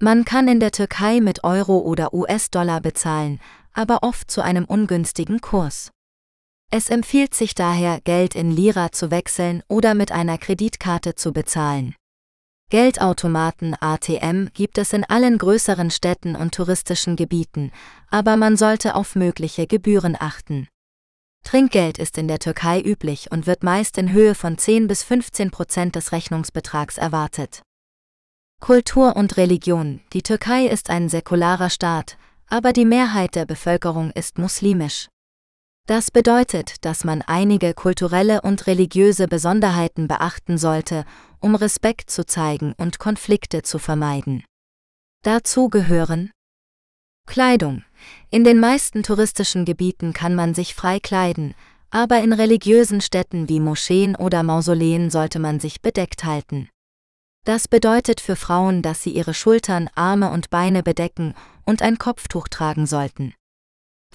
Man 0.00 0.24
kann 0.24 0.48
in 0.48 0.60
der 0.60 0.70
Türkei 0.70 1.20
mit 1.20 1.44
Euro 1.44 1.78
oder 1.78 2.14
US-Dollar 2.14 2.80
bezahlen, 2.80 3.40
aber 3.72 4.02
oft 4.02 4.30
zu 4.30 4.40
einem 4.40 4.64
ungünstigen 4.64 5.40
Kurs. 5.40 5.90
Es 6.70 6.90
empfiehlt 6.90 7.34
sich 7.34 7.54
daher, 7.54 8.00
Geld 8.00 8.34
in 8.34 8.50
Lira 8.50 8.90
zu 8.92 9.10
wechseln 9.10 9.62
oder 9.68 9.94
mit 9.94 10.10
einer 10.12 10.38
Kreditkarte 10.38 11.14
zu 11.14 11.32
bezahlen. 11.32 11.94
Geldautomaten 12.70 13.76
ATM 13.78 14.48
gibt 14.54 14.78
es 14.78 14.92
in 14.92 15.04
allen 15.04 15.38
größeren 15.38 15.90
Städten 15.90 16.34
und 16.34 16.54
touristischen 16.54 17.14
Gebieten, 17.14 17.70
aber 18.10 18.36
man 18.36 18.56
sollte 18.56 18.96
auf 18.96 19.14
mögliche 19.14 19.66
Gebühren 19.66 20.16
achten. 20.18 20.66
Trinkgeld 21.44 21.98
ist 21.98 22.18
in 22.18 22.26
der 22.26 22.38
Türkei 22.38 22.80
üblich 22.80 23.30
und 23.30 23.46
wird 23.46 23.62
meist 23.62 23.98
in 23.98 24.10
Höhe 24.12 24.34
von 24.34 24.58
10 24.58 24.88
bis 24.88 25.04
15 25.04 25.50
Prozent 25.50 25.94
des 25.94 26.10
Rechnungsbetrags 26.10 26.98
erwartet. 26.98 27.62
Kultur 28.60 29.14
und 29.14 29.36
Religion 29.36 30.00
Die 30.14 30.22
Türkei 30.22 30.66
ist 30.66 30.88
ein 30.88 31.10
säkularer 31.10 31.68
Staat, 31.68 32.16
aber 32.48 32.72
die 32.72 32.86
Mehrheit 32.86 33.34
der 33.34 33.44
Bevölkerung 33.44 34.10
ist 34.12 34.38
muslimisch. 34.38 35.08
Das 35.86 36.10
bedeutet, 36.10 36.84
dass 36.86 37.04
man 37.04 37.20
einige 37.20 37.74
kulturelle 37.74 38.40
und 38.40 38.66
religiöse 38.66 39.28
Besonderheiten 39.28 40.08
beachten 40.08 40.56
sollte, 40.56 41.04
um 41.40 41.54
Respekt 41.54 42.10
zu 42.10 42.24
zeigen 42.24 42.72
und 42.78 42.98
Konflikte 42.98 43.60
zu 43.60 43.78
vermeiden. 43.78 44.44
Dazu 45.22 45.68
gehören 45.68 46.30
Kleidung. 47.28 47.84
In 48.30 48.44
den 48.44 48.60
meisten 48.60 49.02
touristischen 49.02 49.66
Gebieten 49.66 50.14
kann 50.14 50.34
man 50.34 50.54
sich 50.54 50.74
frei 50.74 51.00
kleiden, 51.00 51.54
aber 51.90 52.20
in 52.20 52.32
religiösen 52.32 53.02
Städten 53.02 53.48
wie 53.50 53.60
Moscheen 53.60 54.16
oder 54.16 54.42
Mausoleen 54.42 55.10
sollte 55.10 55.38
man 55.38 55.60
sich 55.60 55.82
bedeckt 55.82 56.24
halten. 56.24 56.70
Das 57.44 57.68
bedeutet 57.68 58.22
für 58.22 58.36
Frauen, 58.36 58.80
dass 58.80 59.02
sie 59.02 59.10
ihre 59.10 59.34
Schultern, 59.34 59.90
Arme 59.94 60.30
und 60.30 60.48
Beine 60.48 60.82
bedecken 60.82 61.34
und 61.66 61.82
ein 61.82 61.98
Kopftuch 61.98 62.48
tragen 62.48 62.86
sollten. 62.86 63.34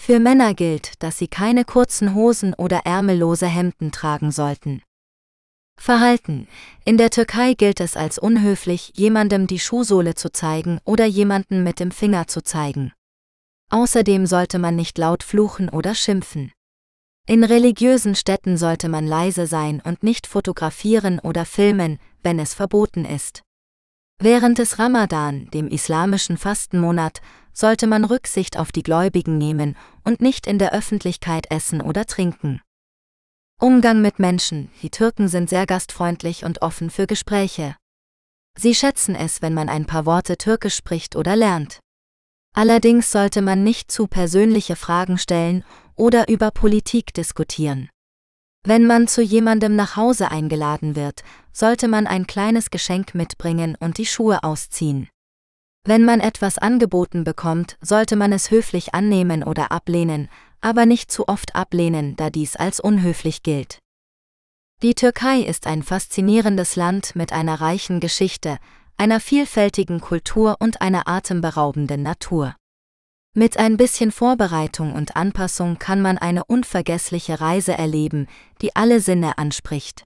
Für 0.02 0.22
Männer 0.22 0.54
gilt, 0.54 1.04
dass 1.04 1.20
sie 1.20 1.28
keine 1.28 1.66
kurzen 1.66 2.16
Hosen 2.16 2.54
oder 2.54 2.86
ärmellose 2.86 3.46
Hemden 3.46 3.92
tragen 3.92 4.32
sollten. 4.32 4.82
Verhalten. 5.78 6.48
In 6.86 6.98
der 6.98 7.10
Türkei 7.10 7.54
gilt 7.54 7.82
es 7.82 7.98
als 7.98 8.18
unhöflich, 8.18 8.94
jemandem 8.96 9.46
die 9.46 9.60
Schuhsohle 9.60 10.16
zu 10.16 10.32
zeigen 10.32 10.80
oder 10.86 11.06
jemanden 11.06 11.64
mit 11.64 11.82
dem 11.82 11.92
Finger 11.92 12.28
zu 12.28 12.42
zeigen. 12.42 12.94
Außerdem 13.70 14.26
sollte 14.26 14.58
man 14.58 14.78
nicht 14.78 14.98
laut 14.98 15.22
fluchen 15.22 15.70
oder 15.70 15.94
schimpfen. 15.94 16.54
In 17.28 17.44
religiösen 17.44 18.16
Städten 18.16 18.58
sollte 18.58 18.88
man 18.88 19.06
leise 19.06 19.48
sein 19.48 19.82
und 19.84 20.02
nicht 20.02 20.28
fotografieren 20.28 21.20
oder 21.20 21.46
filmen, 21.46 22.00
wenn 22.24 22.40
es 22.40 22.54
verboten 22.54 23.04
ist. 23.06 23.44
Während 24.22 24.58
des 24.58 24.80
Ramadan, 24.80 25.50
dem 25.52 25.68
islamischen 25.68 26.38
Fastenmonat, 26.38 27.22
sollte 27.54 27.88
man 27.88 28.06
Rücksicht 28.06 28.58
auf 28.58 28.72
die 28.72 28.84
Gläubigen 28.84 29.38
nehmen 29.38 29.76
und 30.04 30.22
nicht 30.22 30.48
in 30.48 30.60
der 30.60 30.74
Öffentlichkeit 30.74 31.52
essen 31.52 31.82
oder 31.82 32.06
trinken. 32.06 32.62
Umgang 33.60 34.02
mit 34.02 34.20
Menschen, 34.20 34.70
die 34.82 34.90
Türken 34.90 35.28
sind 35.28 35.50
sehr 35.50 35.66
gastfreundlich 35.66 36.46
und 36.46 36.62
offen 36.62 36.90
für 36.90 37.08
Gespräche. 37.08 37.76
Sie 38.58 38.74
schätzen 38.74 39.16
es, 39.16 39.42
wenn 39.42 39.54
man 39.54 39.70
ein 39.70 39.86
paar 39.86 40.06
Worte 40.06 40.38
Türkisch 40.38 40.76
spricht 40.76 41.16
oder 41.16 41.36
lernt. 41.36 41.80
Allerdings 42.56 43.12
sollte 43.12 43.42
man 43.42 43.64
nicht 43.64 43.92
zu 43.92 44.08
persönliche 44.08 44.76
Fragen 44.76 45.18
stellen 45.18 45.64
oder 45.96 46.30
über 46.30 46.52
Politik 46.52 47.14
diskutieren. 47.14 47.90
Wenn 48.66 48.86
man 48.86 49.08
zu 49.08 49.22
jemandem 49.22 49.76
nach 49.76 49.96
Hause 49.96 50.32
eingeladen 50.32 50.96
wird, 50.96 51.24
sollte 51.54 51.88
man 51.88 52.08
ein 52.08 52.28
kleines 52.28 52.70
Geschenk 52.70 53.16
mitbringen 53.16 53.78
und 53.80 53.98
die 53.98 54.06
Schuhe 54.06 54.44
ausziehen. 54.44 55.10
Wenn 55.86 56.04
man 56.04 56.20
etwas 56.20 56.58
angeboten 56.58 57.24
bekommt, 57.24 57.78
sollte 57.82 58.16
man 58.16 58.32
es 58.32 58.52
höflich 58.52 58.94
annehmen 58.94 59.44
oder 59.44 59.72
ablehnen, 59.72 60.30
aber 60.62 60.86
nicht 60.86 61.12
zu 61.12 61.28
oft 61.28 61.56
ablehnen, 61.56 62.16
da 62.16 62.30
dies 62.30 62.56
als 62.56 62.80
unhöflich 62.80 63.44
gilt. 63.44 63.80
Die 64.82 64.94
Türkei 64.94 65.40
ist 65.42 65.68
ein 65.68 65.84
faszinierendes 65.84 66.76
Land 66.76 67.16
mit 67.16 67.34
einer 67.34 67.60
reichen 67.60 68.00
Geschichte, 68.00 68.60
einer 68.98 69.20
vielfältigen 69.20 70.00
Kultur 70.00 70.58
und 70.60 70.82
einer 70.82 71.08
atemberaubenden 71.08 72.04
Natur. 72.04 72.56
Mit 73.34 73.58
ein 73.58 73.78
bisschen 73.78 74.12
Vorbereitung 74.12 74.94
und 74.94 75.16
Anpassung 75.16 75.80
kann 75.80 76.02
man 76.02 76.18
eine 76.18 76.44
unvergessliche 76.46 77.40
Reise 77.40 77.74
erleben, 77.74 78.28
die 78.62 78.76
alle 78.76 79.00
Sinne 79.00 79.38
anspricht. 79.38 80.04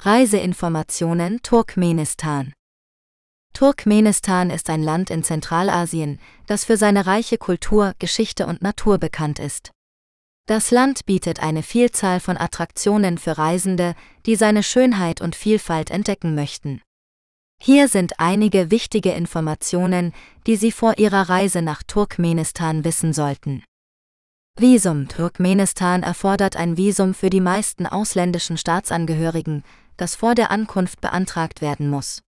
Reiseinformationen 0.00 1.42
Turkmenistan 1.42 2.52
Turkmenistan 3.52 4.50
ist 4.50 4.70
ein 4.70 4.82
Land 4.82 5.10
in 5.10 5.24
Zentralasien, 5.24 6.20
das 6.46 6.64
für 6.64 6.76
seine 6.76 7.06
reiche 7.06 7.38
Kultur, 7.38 7.94
Geschichte 7.98 8.46
und 8.46 8.62
Natur 8.62 8.98
bekannt 8.98 9.38
ist. 9.38 9.70
Das 10.46 10.70
Land 10.70 11.04
bietet 11.04 11.40
eine 11.42 11.62
Vielzahl 11.62 12.20
von 12.20 12.38
Attraktionen 12.38 13.18
für 13.18 13.36
Reisende, 13.36 13.94
die 14.24 14.34
seine 14.34 14.62
Schönheit 14.62 15.20
und 15.20 15.36
Vielfalt 15.36 15.90
entdecken 15.90 16.34
möchten. 16.34 16.80
Hier 17.60 17.88
sind 17.88 18.18
einige 18.18 18.70
wichtige 18.70 19.10
Informationen, 19.10 20.14
die 20.46 20.56
Sie 20.56 20.72
vor 20.72 20.98
Ihrer 20.98 21.28
Reise 21.28 21.60
nach 21.60 21.82
Turkmenistan 21.82 22.84
wissen 22.84 23.12
sollten. 23.12 23.64
Visum 24.56 25.08
Turkmenistan 25.08 26.02
erfordert 26.02 26.56
ein 26.56 26.76
Visum 26.76 27.14
für 27.14 27.30
die 27.30 27.40
meisten 27.40 27.86
ausländischen 27.86 28.56
Staatsangehörigen, 28.56 29.64
das 29.96 30.14
vor 30.14 30.34
der 30.34 30.50
Ankunft 30.50 31.00
beantragt 31.00 31.60
werden 31.60 31.90
muss. 31.90 32.22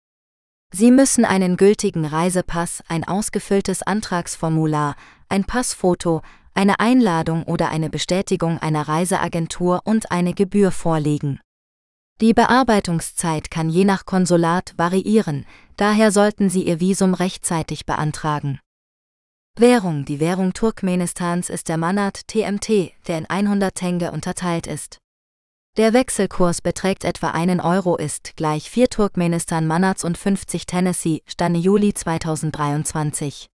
Sie 0.72 0.90
müssen 0.90 1.24
einen 1.24 1.56
gültigen 1.56 2.04
Reisepass, 2.04 2.82
ein 2.88 3.04
ausgefülltes 3.04 3.82
Antragsformular, 3.82 4.96
ein 5.28 5.44
Passfoto, 5.44 6.22
eine 6.54 6.78
Einladung 6.78 7.44
oder 7.44 7.70
eine 7.70 7.88
Bestätigung 7.88 8.58
einer 8.58 8.86
Reiseagentur 8.86 9.80
und 9.84 10.10
eine 10.10 10.34
Gebühr 10.34 10.70
vorlegen. 10.70 11.40
Die 12.20 12.34
Bearbeitungszeit 12.34 13.50
kann 13.50 13.70
je 13.70 13.84
nach 13.84 14.04
Konsulat 14.04 14.74
variieren, 14.76 15.46
daher 15.76 16.10
sollten 16.10 16.50
Sie 16.50 16.64
Ihr 16.64 16.80
Visum 16.80 17.14
rechtzeitig 17.14 17.86
beantragen. 17.86 18.58
Währung 19.56 20.04
Die 20.04 20.20
Währung 20.20 20.52
Turkmenistans 20.52 21.48
ist 21.48 21.68
der 21.68 21.78
Manat 21.78 22.26
TMT, 22.28 22.92
der 23.06 23.18
in 23.18 23.26
100 23.26 23.74
Tenge 23.74 24.12
unterteilt 24.12 24.66
ist. 24.66 24.98
Der 25.78 25.92
Wechselkurs 25.92 26.60
beträgt 26.60 27.04
etwa 27.04 27.30
1 27.30 27.62
Euro 27.62 27.94
ist 27.94 28.32
gleich 28.34 28.68
4 28.68 28.90
Turkmenistan 28.90 29.64
Manats 29.64 30.02
und 30.02 30.18
50 30.18 30.66
Tennessee, 30.66 31.22
Stand 31.24 31.56
Juli 31.56 31.94
2023. 31.94 33.46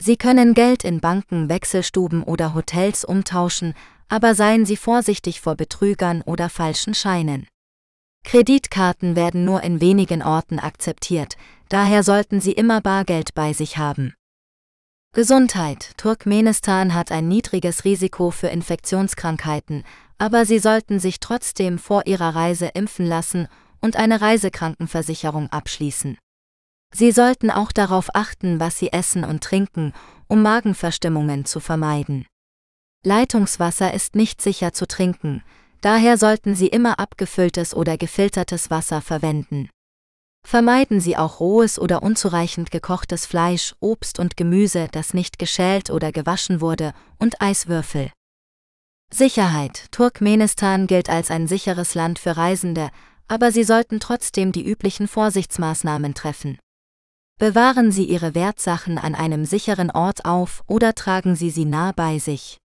Sie 0.00 0.16
können 0.16 0.54
Geld 0.54 0.82
in 0.82 1.00
Banken, 1.00 1.48
Wechselstuben 1.48 2.24
oder 2.24 2.54
Hotels 2.54 3.04
umtauschen, 3.04 3.74
aber 4.08 4.34
seien 4.34 4.66
Sie 4.66 4.76
vorsichtig 4.76 5.40
vor 5.40 5.54
Betrügern 5.54 6.22
oder 6.22 6.48
falschen 6.48 6.92
Scheinen. 6.92 7.46
Kreditkarten 8.24 9.14
werden 9.14 9.44
nur 9.44 9.62
in 9.62 9.80
wenigen 9.80 10.24
Orten 10.24 10.58
akzeptiert, 10.58 11.36
daher 11.68 12.02
sollten 12.02 12.40
Sie 12.40 12.52
immer 12.52 12.80
Bargeld 12.80 13.32
bei 13.32 13.52
sich 13.52 13.78
haben. 13.78 14.14
Gesundheit 15.12 15.92
Turkmenistan 15.96 16.92
hat 16.92 17.12
ein 17.12 17.28
niedriges 17.28 17.84
Risiko 17.84 18.32
für 18.32 18.48
Infektionskrankheiten, 18.48 19.84
aber 20.18 20.46
Sie 20.46 20.58
sollten 20.58 21.00
sich 21.00 21.20
trotzdem 21.20 21.78
vor 21.78 22.06
Ihrer 22.06 22.34
Reise 22.34 22.66
impfen 22.74 23.06
lassen 23.06 23.48
und 23.80 23.96
eine 23.96 24.20
Reisekrankenversicherung 24.20 25.50
abschließen. 25.50 26.18
Sie 26.94 27.10
sollten 27.10 27.50
auch 27.50 27.72
darauf 27.72 28.14
achten, 28.14 28.60
was 28.60 28.78
Sie 28.78 28.92
essen 28.92 29.24
und 29.24 29.42
trinken, 29.42 29.92
um 30.28 30.42
Magenverstimmungen 30.42 31.44
zu 31.44 31.60
vermeiden. 31.60 32.26
Leitungswasser 33.04 33.92
ist 33.92 34.14
nicht 34.14 34.40
sicher 34.40 34.72
zu 34.72 34.86
trinken, 34.86 35.42
daher 35.80 36.16
sollten 36.16 36.54
Sie 36.54 36.68
immer 36.68 36.98
abgefülltes 36.98 37.74
oder 37.74 37.98
gefiltertes 37.98 38.70
Wasser 38.70 39.02
verwenden. 39.02 39.68
Vermeiden 40.46 41.00
Sie 41.00 41.16
auch 41.16 41.40
rohes 41.40 41.78
oder 41.78 42.02
unzureichend 42.02 42.70
gekochtes 42.70 43.26
Fleisch, 43.26 43.74
Obst 43.80 44.18
und 44.18 44.36
Gemüse, 44.36 44.88
das 44.92 45.14
nicht 45.14 45.38
geschält 45.38 45.90
oder 45.90 46.12
gewaschen 46.12 46.60
wurde, 46.60 46.92
und 47.18 47.40
Eiswürfel. 47.40 48.12
Sicherheit 49.12 49.86
Turkmenistan 49.92 50.86
gilt 50.86 51.08
als 51.08 51.30
ein 51.30 51.46
sicheres 51.46 51.94
Land 51.94 52.18
für 52.18 52.36
Reisende, 52.36 52.90
aber 53.28 53.52
Sie 53.52 53.64
sollten 53.64 54.00
trotzdem 54.00 54.52
die 54.52 54.64
üblichen 54.64 55.08
Vorsichtsmaßnahmen 55.08 56.14
treffen. 56.14 56.58
Bewahren 57.38 57.90
Sie 57.90 58.04
Ihre 58.04 58.34
Wertsachen 58.34 58.96
an 58.98 59.14
einem 59.14 59.44
sicheren 59.44 59.90
Ort 59.90 60.24
auf 60.24 60.62
oder 60.66 60.94
tragen 60.94 61.34
Sie 61.34 61.50
sie 61.50 61.64
nah 61.64 61.92
bei 61.92 62.18
sich. 62.18 62.58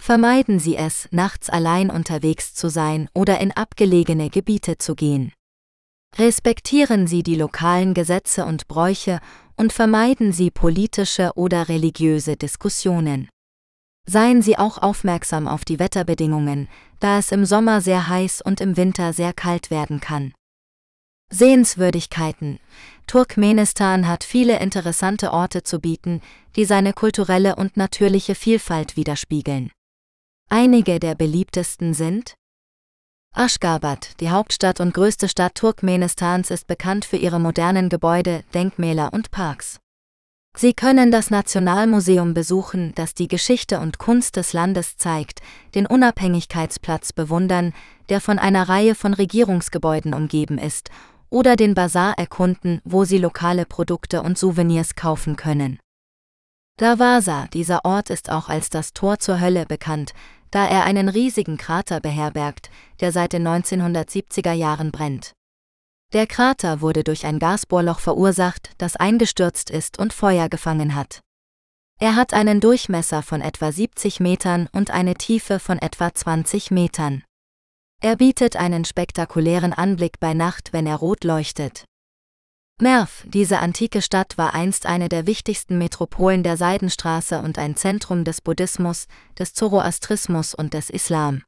Vermeiden 0.00 0.58
Sie 0.58 0.76
es, 0.76 1.06
nachts 1.10 1.50
allein 1.50 1.90
unterwegs 1.90 2.54
zu 2.54 2.70
sein 2.70 3.08
oder 3.14 3.38
in 3.40 3.52
abgelegene 3.52 4.30
Gebiete 4.30 4.78
zu 4.78 4.94
gehen. 4.94 5.32
Respektieren 6.16 7.06
Sie 7.06 7.22
die 7.22 7.36
lokalen 7.36 7.92
Gesetze 7.92 8.46
und 8.46 8.66
Bräuche 8.66 9.20
und 9.56 9.72
vermeiden 9.72 10.32
Sie 10.32 10.50
politische 10.50 11.32
oder 11.34 11.68
religiöse 11.68 12.36
Diskussionen. 12.36 13.28
Seien 14.12 14.42
Sie 14.42 14.58
auch 14.58 14.78
aufmerksam 14.78 15.46
auf 15.46 15.64
die 15.64 15.78
Wetterbedingungen, 15.78 16.68
da 16.98 17.20
es 17.20 17.30
im 17.30 17.44
Sommer 17.44 17.80
sehr 17.80 18.08
heiß 18.08 18.42
und 18.42 18.60
im 18.60 18.76
Winter 18.76 19.12
sehr 19.12 19.32
kalt 19.32 19.70
werden 19.70 20.00
kann. 20.00 20.32
Sehenswürdigkeiten. 21.32 22.58
Turkmenistan 23.06 24.08
hat 24.08 24.24
viele 24.24 24.58
interessante 24.58 25.32
Orte 25.32 25.62
zu 25.62 25.78
bieten, 25.78 26.22
die 26.56 26.64
seine 26.64 26.92
kulturelle 26.92 27.54
und 27.54 27.76
natürliche 27.76 28.34
Vielfalt 28.34 28.96
widerspiegeln. 28.96 29.70
Einige 30.48 30.98
der 30.98 31.14
beliebtesten 31.14 31.94
sind 31.94 32.34
Aschgabat, 33.32 34.18
die 34.18 34.30
Hauptstadt 34.30 34.80
und 34.80 34.92
größte 34.92 35.28
Stadt 35.28 35.54
Turkmenistans, 35.54 36.50
ist 36.50 36.66
bekannt 36.66 37.04
für 37.04 37.16
ihre 37.16 37.38
modernen 37.38 37.88
Gebäude, 37.88 38.42
Denkmäler 38.54 39.12
und 39.12 39.30
Parks. 39.30 39.79
Sie 40.56 40.74
können 40.74 41.10
das 41.10 41.30
Nationalmuseum 41.30 42.34
besuchen, 42.34 42.92
das 42.96 43.14
die 43.14 43.28
Geschichte 43.28 43.80
und 43.80 43.98
Kunst 43.98 44.36
des 44.36 44.52
Landes 44.52 44.96
zeigt, 44.96 45.40
den 45.74 45.86
Unabhängigkeitsplatz 45.86 47.12
bewundern, 47.12 47.72
der 48.08 48.20
von 48.20 48.38
einer 48.38 48.68
Reihe 48.68 48.94
von 48.94 49.14
Regierungsgebäuden 49.14 50.12
umgeben 50.12 50.58
ist, 50.58 50.90
oder 51.30 51.54
den 51.54 51.74
Bazar 51.74 52.18
erkunden, 52.18 52.80
wo 52.84 53.04
Sie 53.04 53.18
lokale 53.18 53.64
Produkte 53.64 54.22
und 54.22 54.36
Souvenirs 54.36 54.96
kaufen 54.96 55.36
können. 55.36 55.78
Davasa, 56.76 57.46
dieser 57.52 57.84
Ort 57.84 58.10
ist 58.10 58.30
auch 58.30 58.48
als 58.48 58.70
das 58.70 58.92
Tor 58.92 59.18
zur 59.18 59.40
Hölle 59.40 59.66
bekannt, 59.66 60.12
da 60.50 60.66
er 60.66 60.84
einen 60.84 61.08
riesigen 61.08 61.56
Krater 61.56 62.00
beherbergt, 62.00 62.70
der 63.00 63.12
seit 63.12 63.32
den 63.32 63.46
1970er 63.46 64.52
Jahren 64.52 64.90
brennt. 64.90 65.32
Der 66.12 66.26
Krater 66.26 66.80
wurde 66.80 67.04
durch 67.04 67.24
ein 67.24 67.38
Gasbohrloch 67.38 68.00
verursacht, 68.00 68.72
das 68.78 68.96
eingestürzt 68.96 69.70
ist 69.70 69.98
und 69.98 70.12
Feuer 70.12 70.48
gefangen 70.48 70.96
hat. 70.96 71.20
Er 72.00 72.16
hat 72.16 72.34
einen 72.34 72.60
Durchmesser 72.60 73.22
von 73.22 73.40
etwa 73.40 73.70
70 73.70 74.18
Metern 74.18 74.68
und 74.72 74.90
eine 74.90 75.14
Tiefe 75.14 75.60
von 75.60 75.78
etwa 75.78 76.12
20 76.12 76.72
Metern. 76.72 77.22
Er 78.02 78.16
bietet 78.16 78.56
einen 78.56 78.84
spektakulären 78.84 79.72
Anblick 79.72 80.18
bei 80.18 80.34
Nacht, 80.34 80.72
wenn 80.72 80.86
er 80.86 80.96
rot 80.96 81.22
leuchtet. 81.22 81.84
Merv, 82.80 83.24
diese 83.28 83.58
antike 83.58 84.00
Stadt 84.00 84.38
war 84.38 84.54
einst 84.54 84.86
eine 84.86 85.10
der 85.10 85.26
wichtigsten 85.26 85.76
Metropolen 85.76 86.42
der 86.42 86.56
Seidenstraße 86.56 87.40
und 87.42 87.58
ein 87.58 87.76
Zentrum 87.76 88.24
des 88.24 88.40
Buddhismus, 88.40 89.06
des 89.38 89.52
Zoroastrismus 89.52 90.54
und 90.54 90.72
des 90.72 90.88
Islam. 90.88 91.42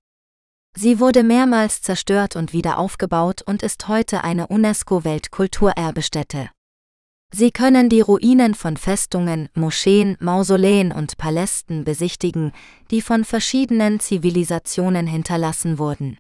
Sie 0.77 1.01
wurde 1.01 1.23
mehrmals 1.23 1.83
zerstört 1.83 2.35
und 2.35 2.53
wieder 2.53 2.79
aufgebaut 2.79 3.43
und 3.43 3.63
ist 3.63 3.89
heute 3.89 4.25
eine 4.25 4.47
UNESCO-Weltkulturerbestätte. 4.47 6.49
Sie 7.35 7.51
können 7.51 7.89
die 7.89 8.03
Ruinen 8.03 8.55
von 8.55 8.77
Festungen, 8.77 9.49
Moscheen, 9.55 10.19
Mausoleen 10.21 10.93
und 10.93 11.17
Palästen 11.17 11.85
besichtigen, 11.85 12.53
die 12.91 13.01
von 13.01 13.25
verschiedenen 13.25 14.01
Zivilisationen 14.01 15.07
hinterlassen 15.07 15.79
wurden. 15.79 16.19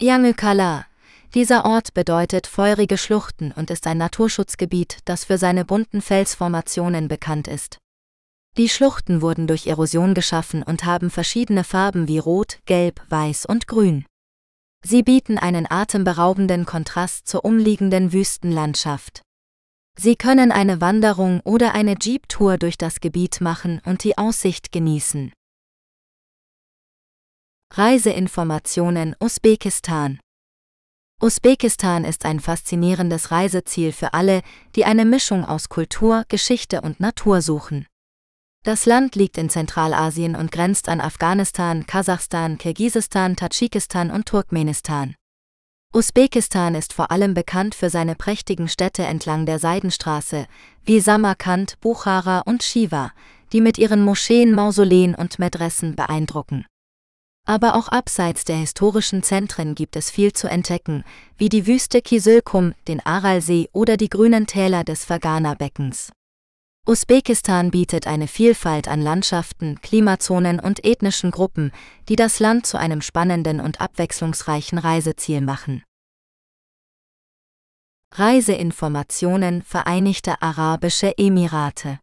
Yangükala, 0.00 0.86
dieser 1.34 1.66
Ort 1.66 1.92
bedeutet 1.92 2.46
feurige 2.46 2.96
Schluchten 2.96 3.52
und 3.52 3.70
ist 3.70 3.86
ein 3.86 3.98
Naturschutzgebiet, 3.98 4.98
das 5.04 5.24
für 5.24 5.36
seine 5.36 5.66
bunten 5.66 6.00
Felsformationen 6.00 7.08
bekannt 7.08 7.48
ist. 7.48 7.76
Die 8.56 8.70
Schluchten 8.70 9.20
wurden 9.20 9.46
durch 9.46 9.66
Erosion 9.66 10.14
geschaffen 10.14 10.62
und 10.62 10.84
haben 10.84 11.10
verschiedene 11.10 11.62
Farben 11.62 12.08
wie 12.08 12.18
Rot, 12.18 12.58
Gelb, 12.64 13.02
Weiß 13.10 13.44
und 13.44 13.66
Grün. 13.66 14.06
Sie 14.82 15.02
bieten 15.02 15.36
einen 15.36 15.70
atemberaubenden 15.70 16.64
Kontrast 16.64 17.28
zur 17.28 17.44
umliegenden 17.44 18.14
Wüstenlandschaft. 18.14 19.20
Sie 19.98 20.16
können 20.16 20.52
eine 20.52 20.80
Wanderung 20.80 21.40
oder 21.40 21.74
eine 21.74 21.96
Jeep-Tour 22.00 22.56
durch 22.56 22.78
das 22.78 23.00
Gebiet 23.00 23.40
machen 23.40 23.82
und 23.84 24.04
die 24.04 24.16
Aussicht 24.16 24.72
genießen. 24.72 25.32
Reiseinformationen 27.74 29.16
Usbekistan 29.20 30.18
Usbekistan 31.20 32.04
ist 32.04 32.24
ein 32.24 32.40
faszinierendes 32.40 33.30
Reiseziel 33.30 33.92
für 33.92 34.14
alle, 34.14 34.42
die 34.76 34.84
eine 34.84 35.04
Mischung 35.04 35.44
aus 35.44 35.68
Kultur, 35.68 36.24
Geschichte 36.28 36.80
und 36.80 37.00
Natur 37.00 37.42
suchen. 37.42 37.86
Das 38.66 38.84
Land 38.84 39.14
liegt 39.14 39.38
in 39.38 39.48
Zentralasien 39.48 40.34
und 40.34 40.50
grenzt 40.50 40.88
an 40.88 41.00
Afghanistan, 41.00 41.86
Kasachstan, 41.86 42.58
Kirgisistan, 42.58 43.36
Tadschikistan 43.36 44.10
und 44.10 44.26
Turkmenistan. 44.26 45.14
Usbekistan 45.94 46.74
ist 46.74 46.92
vor 46.92 47.12
allem 47.12 47.32
bekannt 47.32 47.76
für 47.76 47.90
seine 47.90 48.16
prächtigen 48.16 48.68
Städte 48.68 49.04
entlang 49.04 49.46
der 49.46 49.60
Seidenstraße, 49.60 50.48
wie 50.82 50.98
Samarkand, 50.98 51.78
Buchara 51.80 52.40
und 52.40 52.64
Shiva, 52.64 53.12
die 53.52 53.60
mit 53.60 53.78
ihren 53.78 54.02
Moscheen, 54.02 54.50
Mausoleen 54.52 55.14
und 55.14 55.38
Medressen 55.38 55.94
beeindrucken. 55.94 56.66
Aber 57.46 57.76
auch 57.76 57.86
abseits 57.86 58.44
der 58.44 58.56
historischen 58.56 59.22
Zentren 59.22 59.76
gibt 59.76 59.94
es 59.94 60.10
viel 60.10 60.32
zu 60.32 60.48
entdecken, 60.48 61.04
wie 61.38 61.48
die 61.48 61.68
Wüste 61.68 62.02
Kisülkum, 62.02 62.74
den 62.88 62.98
Aralsee 63.06 63.68
oder 63.72 63.96
die 63.96 64.10
grünen 64.10 64.48
Täler 64.48 64.82
des 64.82 65.04
Fergana-Beckens. 65.04 66.10
Usbekistan 66.88 67.72
bietet 67.72 68.06
eine 68.06 68.28
Vielfalt 68.28 68.86
an 68.86 69.02
Landschaften, 69.02 69.80
Klimazonen 69.80 70.60
und 70.60 70.84
ethnischen 70.84 71.32
Gruppen, 71.32 71.72
die 72.08 72.14
das 72.14 72.38
Land 72.38 72.64
zu 72.64 72.78
einem 72.78 73.02
spannenden 73.02 73.60
und 73.60 73.80
abwechslungsreichen 73.80 74.78
Reiseziel 74.78 75.40
machen. 75.40 75.82
Reiseinformationen 78.14 79.62
Vereinigte 79.62 80.40
Arabische 80.40 81.18
Emirate 81.18 81.98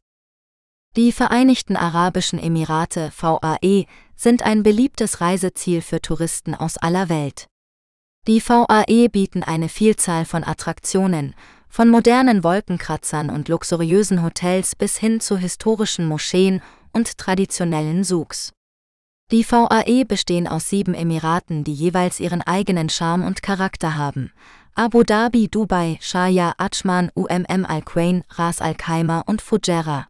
Die 0.97 1.13
Vereinigten 1.13 1.77
Arabischen 1.77 2.37
Emirate 2.37 3.13
VAE 3.17 3.85
sind 4.17 4.43
ein 4.43 4.63
beliebtes 4.63 5.21
Reiseziel 5.21 5.81
für 5.81 6.01
Touristen 6.01 6.55
aus 6.55 6.77
aller 6.77 7.07
Welt. 7.07 7.47
Die 8.27 8.41
VAE 8.45 9.07
bieten 9.09 9.43
eine 9.43 9.69
Vielzahl 9.69 10.25
von 10.25 10.43
Attraktionen, 10.43 11.35
von 11.73 11.89
modernen 11.89 12.43
Wolkenkratzern 12.43 13.31
und 13.31 13.49
luxuriösen 13.49 14.21
Hotels 14.21 14.75
bis 14.75 14.97
hin 14.97 15.19
zu 15.19 15.37
historischen 15.37 16.05
Moscheen 16.05 16.61
und 16.91 17.17
traditionellen 17.17 18.03
Souks. 18.03 18.53
Die 19.31 19.43
VAE 19.43 20.05
bestehen 20.05 20.47
aus 20.47 20.69
sieben 20.69 20.93
Emiraten, 20.93 21.63
die 21.63 21.73
jeweils 21.73 22.19
ihren 22.19 22.43
eigenen 22.43 22.89
Charme 22.89 23.25
und 23.25 23.41
Charakter 23.41 23.97
haben. 23.97 24.31
Abu 24.75 25.01
Dhabi, 25.01 25.47
Dubai, 25.47 25.97
Sharjah, 25.99 26.53
Ajman, 26.59 27.09
UMM 27.15 27.65
Al-Quain, 27.65 28.23
Ras 28.29 28.61
Al 28.61 28.75
Khaimah 28.75 29.21
und 29.21 29.41
Fujairah. 29.41 30.07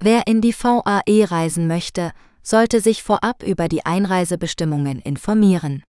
Wer 0.00 0.26
in 0.26 0.42
die 0.42 0.52
VAE 0.52 1.30
reisen 1.30 1.66
möchte, 1.66 2.12
sollte 2.42 2.82
sich 2.82 3.02
vorab 3.02 3.42
über 3.42 3.68
die 3.68 3.86
Einreisebestimmungen 3.86 5.00
informieren. 5.00 5.82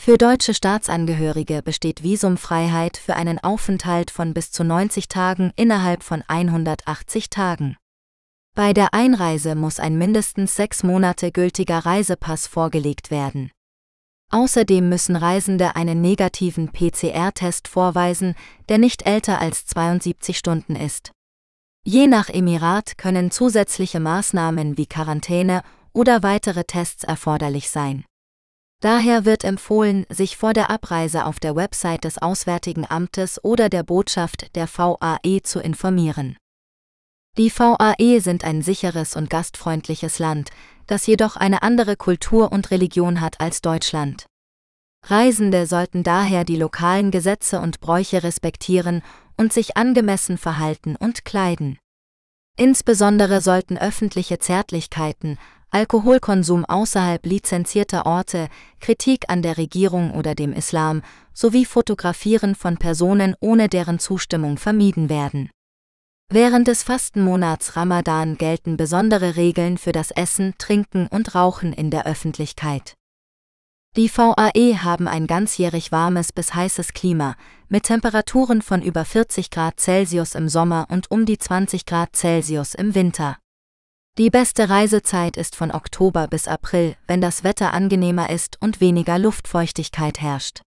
Für 0.00 0.16
deutsche 0.16 0.54
Staatsangehörige 0.54 1.60
besteht 1.60 2.04
Visumfreiheit 2.04 2.96
für 2.96 3.16
einen 3.16 3.40
Aufenthalt 3.40 4.12
von 4.12 4.32
bis 4.32 4.52
zu 4.52 4.62
90 4.62 5.08
Tagen 5.08 5.52
innerhalb 5.56 6.04
von 6.04 6.22
180 6.26 7.28
Tagen. 7.30 7.76
Bei 8.54 8.72
der 8.72 8.94
Einreise 8.94 9.54
muss 9.54 9.80
ein 9.80 9.98
mindestens 9.98 10.54
sechs 10.54 10.82
Monate 10.84 11.32
gültiger 11.32 11.80
Reisepass 11.80 12.46
vorgelegt 12.46 13.10
werden. 13.10 13.50
Außerdem 14.30 14.88
müssen 14.88 15.16
Reisende 15.16 15.74
einen 15.74 16.00
negativen 16.00 16.70
PCR-Test 16.72 17.66
vorweisen, 17.66 18.34
der 18.68 18.78
nicht 18.78 19.04
älter 19.04 19.40
als 19.40 19.66
72 19.66 20.38
Stunden 20.38 20.76
ist. 20.76 21.10
Je 21.84 22.06
nach 22.06 22.28
Emirat 22.28 22.98
können 22.98 23.30
zusätzliche 23.30 24.00
Maßnahmen 24.00 24.78
wie 24.78 24.86
Quarantäne 24.86 25.62
oder 25.92 26.22
weitere 26.22 26.64
Tests 26.64 27.04
erforderlich 27.04 27.68
sein. 27.68 28.04
Daher 28.80 29.24
wird 29.24 29.42
empfohlen, 29.42 30.06
sich 30.08 30.36
vor 30.36 30.52
der 30.52 30.70
Abreise 30.70 31.26
auf 31.26 31.40
der 31.40 31.56
Website 31.56 32.04
des 32.04 32.18
Auswärtigen 32.18 32.86
Amtes 32.88 33.42
oder 33.42 33.68
der 33.68 33.82
Botschaft 33.82 34.54
der 34.54 34.68
VAE 34.68 35.42
zu 35.42 35.58
informieren. 35.60 36.36
Die 37.36 37.50
VAE 37.50 38.20
sind 38.20 38.44
ein 38.44 38.62
sicheres 38.62 39.16
und 39.16 39.30
gastfreundliches 39.30 40.20
Land, 40.20 40.50
das 40.86 41.06
jedoch 41.06 41.36
eine 41.36 41.62
andere 41.62 41.96
Kultur 41.96 42.52
und 42.52 42.70
Religion 42.70 43.20
hat 43.20 43.40
als 43.40 43.60
Deutschland. 43.62 44.26
Reisende 45.04 45.66
sollten 45.66 46.02
daher 46.02 46.44
die 46.44 46.56
lokalen 46.56 47.10
Gesetze 47.10 47.60
und 47.60 47.80
Bräuche 47.80 48.22
respektieren 48.22 49.02
und 49.36 49.52
sich 49.52 49.76
angemessen 49.76 50.38
verhalten 50.38 50.96
und 50.96 51.24
kleiden. 51.24 51.78
Insbesondere 52.56 53.40
sollten 53.40 53.78
öffentliche 53.78 54.40
Zärtlichkeiten, 54.40 55.38
Alkoholkonsum 55.70 56.64
außerhalb 56.64 57.24
lizenzierter 57.26 58.06
Orte, 58.06 58.48
Kritik 58.80 59.24
an 59.28 59.42
der 59.42 59.58
Regierung 59.58 60.12
oder 60.12 60.34
dem 60.34 60.52
Islam 60.52 61.02
sowie 61.34 61.64
Fotografieren 61.64 62.54
von 62.54 62.78
Personen 62.78 63.34
ohne 63.40 63.68
deren 63.68 63.98
Zustimmung 63.98 64.56
vermieden 64.56 65.08
werden. 65.08 65.50
Während 66.30 66.68
des 66.68 66.82
Fastenmonats 66.82 67.76
Ramadan 67.76 68.36
gelten 68.36 68.76
besondere 68.76 69.36
Regeln 69.36 69.78
für 69.78 69.92
das 69.92 70.10
Essen, 70.10 70.54
Trinken 70.58 71.06
und 71.06 71.34
Rauchen 71.34 71.72
in 71.72 71.90
der 71.90 72.06
Öffentlichkeit. 72.06 72.94
Die 73.96 74.10
VAE 74.14 74.82
haben 74.82 75.08
ein 75.08 75.26
ganzjährig 75.26 75.90
warmes 75.90 76.32
bis 76.32 76.54
heißes 76.54 76.92
Klima, 76.92 77.34
mit 77.68 77.84
Temperaturen 77.84 78.62
von 78.62 78.82
über 78.82 79.04
40 79.04 79.50
Grad 79.50 79.80
Celsius 79.80 80.34
im 80.34 80.48
Sommer 80.48 80.86
und 80.90 81.10
um 81.10 81.24
die 81.24 81.38
20 81.38 81.86
Grad 81.86 82.14
Celsius 82.14 82.74
im 82.74 82.94
Winter. 82.94 83.38
Die 84.18 84.30
beste 84.30 84.68
Reisezeit 84.68 85.36
ist 85.36 85.54
von 85.54 85.70
Oktober 85.70 86.26
bis 86.26 86.48
April, 86.48 86.96
wenn 87.06 87.20
das 87.20 87.44
Wetter 87.44 87.72
angenehmer 87.72 88.30
ist 88.30 88.60
und 88.60 88.80
weniger 88.80 89.16
Luftfeuchtigkeit 89.16 90.20
herrscht. 90.20 90.62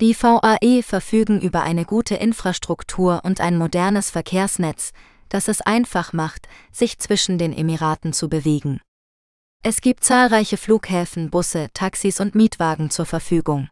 Die 0.00 0.16
VAE 0.18 0.82
verfügen 0.82 1.42
über 1.42 1.62
eine 1.62 1.84
gute 1.84 2.14
Infrastruktur 2.14 3.20
und 3.22 3.42
ein 3.42 3.58
modernes 3.58 4.08
Verkehrsnetz, 4.08 4.92
das 5.28 5.48
es 5.48 5.60
einfach 5.60 6.14
macht, 6.14 6.48
sich 6.72 6.98
zwischen 6.98 7.36
den 7.36 7.52
Emiraten 7.52 8.14
zu 8.14 8.30
bewegen. 8.30 8.80
Es 9.62 9.82
gibt 9.82 10.02
zahlreiche 10.02 10.56
Flughäfen, 10.56 11.28
Busse, 11.28 11.68
Taxis 11.74 12.18
und 12.18 12.34
Mietwagen 12.34 12.88
zur 12.88 13.04
Verfügung. 13.04 13.68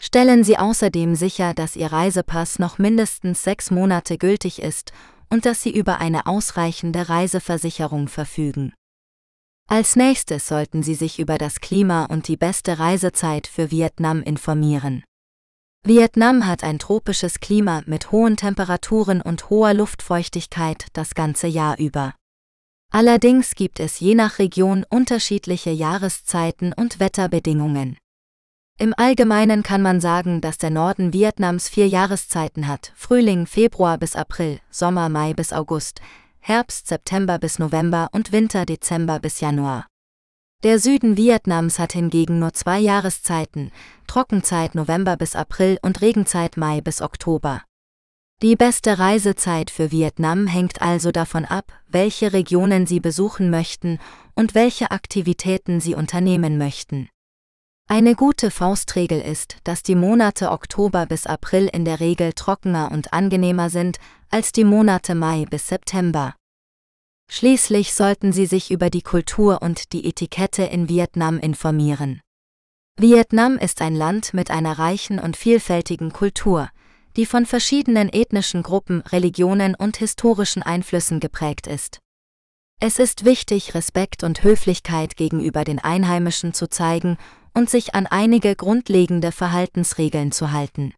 Stellen 0.00 0.42
Sie 0.42 0.56
außerdem 0.56 1.16
sicher, 1.16 1.52
dass 1.52 1.76
Ihr 1.76 1.92
Reisepass 1.92 2.58
noch 2.58 2.78
mindestens 2.78 3.42
sechs 3.42 3.70
Monate 3.70 4.16
gültig 4.16 4.62
ist 4.62 4.92
und 5.28 5.44
dass 5.44 5.62
Sie 5.62 5.70
über 5.70 5.98
eine 5.98 6.26
ausreichende 6.26 7.10
Reiseversicherung 7.10 8.08
verfügen. 8.08 8.72
Als 9.68 9.96
nächstes 9.96 10.48
sollten 10.48 10.82
Sie 10.82 10.94
sich 10.94 11.18
über 11.18 11.36
das 11.36 11.60
Klima 11.60 12.06
und 12.06 12.26
die 12.26 12.38
beste 12.38 12.78
Reisezeit 12.78 13.46
für 13.46 13.70
Vietnam 13.70 14.22
informieren. 14.22 15.04
Vietnam 15.86 16.46
hat 16.46 16.64
ein 16.64 16.78
tropisches 16.78 17.38
Klima 17.40 17.82
mit 17.84 18.12
hohen 18.12 18.38
Temperaturen 18.38 19.20
und 19.20 19.50
hoher 19.50 19.74
Luftfeuchtigkeit 19.74 20.86
das 20.94 21.14
ganze 21.14 21.48
Jahr 21.48 21.78
über. 21.78 22.14
Allerdings 22.92 23.54
gibt 23.54 23.78
es 23.78 24.00
je 24.00 24.16
nach 24.16 24.40
Region 24.40 24.84
unterschiedliche 24.88 25.70
Jahreszeiten 25.70 26.72
und 26.72 26.98
Wetterbedingungen. 26.98 27.96
Im 28.78 28.94
Allgemeinen 28.96 29.62
kann 29.62 29.82
man 29.82 30.00
sagen, 30.00 30.40
dass 30.40 30.58
der 30.58 30.70
Norden 30.70 31.12
Vietnams 31.12 31.68
vier 31.68 31.86
Jahreszeiten 31.86 32.66
hat, 32.66 32.92
Frühling 32.96 33.46
Februar 33.46 33.98
bis 33.98 34.16
April, 34.16 34.58
Sommer 34.70 35.08
Mai 35.08 35.34
bis 35.34 35.52
August, 35.52 36.00
Herbst 36.40 36.88
September 36.88 37.38
bis 37.38 37.58
November 37.58 38.08
und 38.12 38.32
Winter 38.32 38.66
Dezember 38.66 39.20
bis 39.20 39.40
Januar. 39.40 39.86
Der 40.64 40.78
Süden 40.78 41.16
Vietnams 41.16 41.78
hat 41.78 41.92
hingegen 41.92 42.38
nur 42.38 42.54
zwei 42.54 42.80
Jahreszeiten, 42.80 43.70
Trockenzeit 44.06 44.74
November 44.74 45.16
bis 45.16 45.36
April 45.36 45.78
und 45.82 46.00
Regenzeit 46.00 46.56
Mai 46.56 46.80
bis 46.80 47.00
Oktober. 47.02 47.62
Die 48.42 48.56
beste 48.56 48.98
Reisezeit 48.98 49.70
für 49.70 49.90
Vietnam 49.90 50.46
hängt 50.46 50.80
also 50.80 51.12
davon 51.12 51.44
ab, 51.44 51.74
welche 51.88 52.32
Regionen 52.32 52.86
Sie 52.86 52.98
besuchen 52.98 53.50
möchten 53.50 53.98
und 54.34 54.54
welche 54.54 54.90
Aktivitäten 54.90 55.78
Sie 55.80 55.94
unternehmen 55.94 56.56
möchten. 56.56 57.10
Eine 57.86 58.14
gute 58.14 58.50
Faustregel 58.50 59.20
ist, 59.20 59.58
dass 59.64 59.82
die 59.82 59.94
Monate 59.94 60.52
Oktober 60.52 61.04
bis 61.04 61.26
April 61.26 61.68
in 61.70 61.84
der 61.84 62.00
Regel 62.00 62.32
trockener 62.32 62.90
und 62.92 63.12
angenehmer 63.12 63.68
sind 63.68 63.98
als 64.30 64.52
die 64.52 64.64
Monate 64.64 65.14
Mai 65.14 65.44
bis 65.44 65.68
September. 65.68 66.34
Schließlich 67.30 67.92
sollten 67.92 68.32
Sie 68.32 68.46
sich 68.46 68.70
über 68.70 68.88
die 68.88 69.02
Kultur 69.02 69.60
und 69.60 69.92
die 69.92 70.06
Etikette 70.06 70.62
in 70.62 70.88
Vietnam 70.88 71.38
informieren. 71.38 72.22
Vietnam 72.96 73.58
ist 73.58 73.82
ein 73.82 73.94
Land 73.94 74.32
mit 74.32 74.50
einer 74.50 74.78
reichen 74.78 75.18
und 75.18 75.36
vielfältigen 75.36 76.12
Kultur, 76.12 76.70
die 77.16 77.26
von 77.26 77.46
verschiedenen 77.46 78.08
ethnischen 78.08 78.62
Gruppen, 78.62 79.00
Religionen 79.02 79.74
und 79.74 79.96
historischen 79.96 80.62
Einflüssen 80.62 81.20
geprägt 81.20 81.66
ist. 81.66 81.98
Es 82.80 82.98
ist 82.98 83.24
wichtig, 83.24 83.74
Respekt 83.74 84.24
und 84.24 84.42
Höflichkeit 84.42 85.16
gegenüber 85.16 85.64
den 85.64 85.78
Einheimischen 85.78 86.54
zu 86.54 86.68
zeigen 86.68 87.18
und 87.52 87.68
sich 87.68 87.94
an 87.94 88.06
einige 88.06 88.56
grundlegende 88.56 89.32
Verhaltensregeln 89.32 90.32
zu 90.32 90.52
halten. 90.52 90.94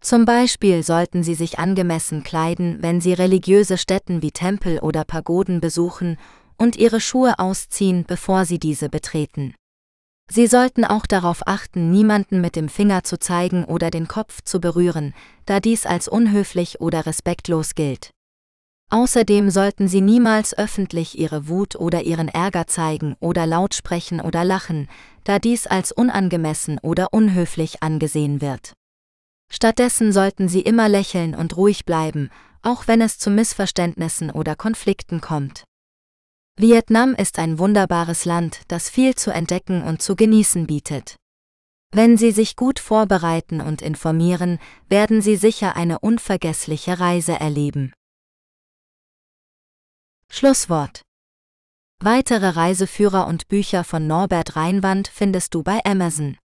Zum 0.00 0.24
Beispiel 0.24 0.82
sollten 0.82 1.22
Sie 1.22 1.34
sich 1.34 1.58
angemessen 1.58 2.24
kleiden, 2.24 2.82
wenn 2.82 3.00
Sie 3.00 3.12
religiöse 3.12 3.78
Stätten 3.78 4.22
wie 4.22 4.32
Tempel 4.32 4.80
oder 4.80 5.04
Pagoden 5.04 5.60
besuchen 5.60 6.18
und 6.56 6.76
Ihre 6.76 7.00
Schuhe 7.00 7.38
ausziehen, 7.38 8.04
bevor 8.06 8.44
Sie 8.44 8.58
diese 8.58 8.88
betreten. 8.88 9.54
Sie 10.30 10.46
sollten 10.46 10.84
auch 10.84 11.06
darauf 11.06 11.46
achten, 11.46 11.90
niemanden 11.90 12.40
mit 12.40 12.56
dem 12.56 12.68
Finger 12.68 13.04
zu 13.04 13.18
zeigen 13.18 13.64
oder 13.64 13.90
den 13.90 14.08
Kopf 14.08 14.42
zu 14.42 14.60
berühren, 14.60 15.14
da 15.46 15.60
dies 15.60 15.84
als 15.84 16.08
unhöflich 16.08 16.80
oder 16.80 17.04
respektlos 17.06 17.74
gilt. 17.74 18.10
Außerdem 18.90 19.48
sollten 19.48 19.88
Sie 19.88 20.02
niemals 20.02 20.56
öffentlich 20.56 21.18
Ihre 21.18 21.48
Wut 21.48 21.76
oder 21.76 22.02
Ihren 22.02 22.28
Ärger 22.28 22.66
zeigen 22.66 23.16
oder 23.20 23.46
laut 23.46 23.74
sprechen 23.74 24.20
oder 24.20 24.44
lachen, 24.44 24.88
da 25.24 25.38
dies 25.38 25.66
als 25.66 25.92
unangemessen 25.92 26.78
oder 26.78 27.08
unhöflich 27.12 27.82
angesehen 27.82 28.42
wird. 28.42 28.74
Stattdessen 29.50 30.12
sollten 30.12 30.48
Sie 30.48 30.60
immer 30.60 30.88
lächeln 30.88 31.34
und 31.34 31.56
ruhig 31.56 31.84
bleiben, 31.86 32.30
auch 32.62 32.86
wenn 32.86 33.00
es 33.00 33.18
zu 33.18 33.30
Missverständnissen 33.30 34.30
oder 34.30 34.56
Konflikten 34.56 35.20
kommt. 35.20 35.64
Vietnam 36.58 37.14
ist 37.14 37.38
ein 37.38 37.58
wunderbares 37.58 38.24
Land, 38.24 38.60
das 38.68 38.90
viel 38.90 39.14
zu 39.14 39.30
entdecken 39.32 39.82
und 39.82 40.02
zu 40.02 40.16
genießen 40.16 40.66
bietet. 40.66 41.16
Wenn 41.90 42.16
Sie 42.16 42.30
sich 42.30 42.56
gut 42.56 42.78
vorbereiten 42.78 43.60
und 43.60 43.82
informieren, 43.82 44.58
werden 44.88 45.20
Sie 45.22 45.36
sicher 45.36 45.76
eine 45.76 45.98
unvergessliche 45.98 47.00
Reise 47.00 47.32
erleben. 47.32 47.92
Schlusswort. 50.30 51.02
Weitere 52.00 52.48
Reiseführer 52.48 53.26
und 53.26 53.48
Bücher 53.48 53.84
von 53.84 54.06
Norbert 54.06 54.56
Reinwand 54.56 55.08
findest 55.08 55.54
du 55.54 55.62
bei 55.62 55.80
Amazon. 55.84 56.38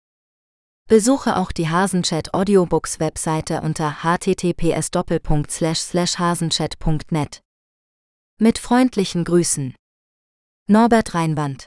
Besuche 0.86 1.36
auch 1.36 1.52
die 1.52 1.68
Hasenchat 1.68 2.34
Audiobooks 2.34 3.00
Webseite 3.00 3.60
unter 3.62 4.02
https 4.02 4.90
hasenchat.net. 6.18 7.40
Mit 8.38 8.58
freundlichen 8.58 9.24
Grüßen. 9.24 9.74
Norbert 10.66 11.12
Reinwand 11.12 11.66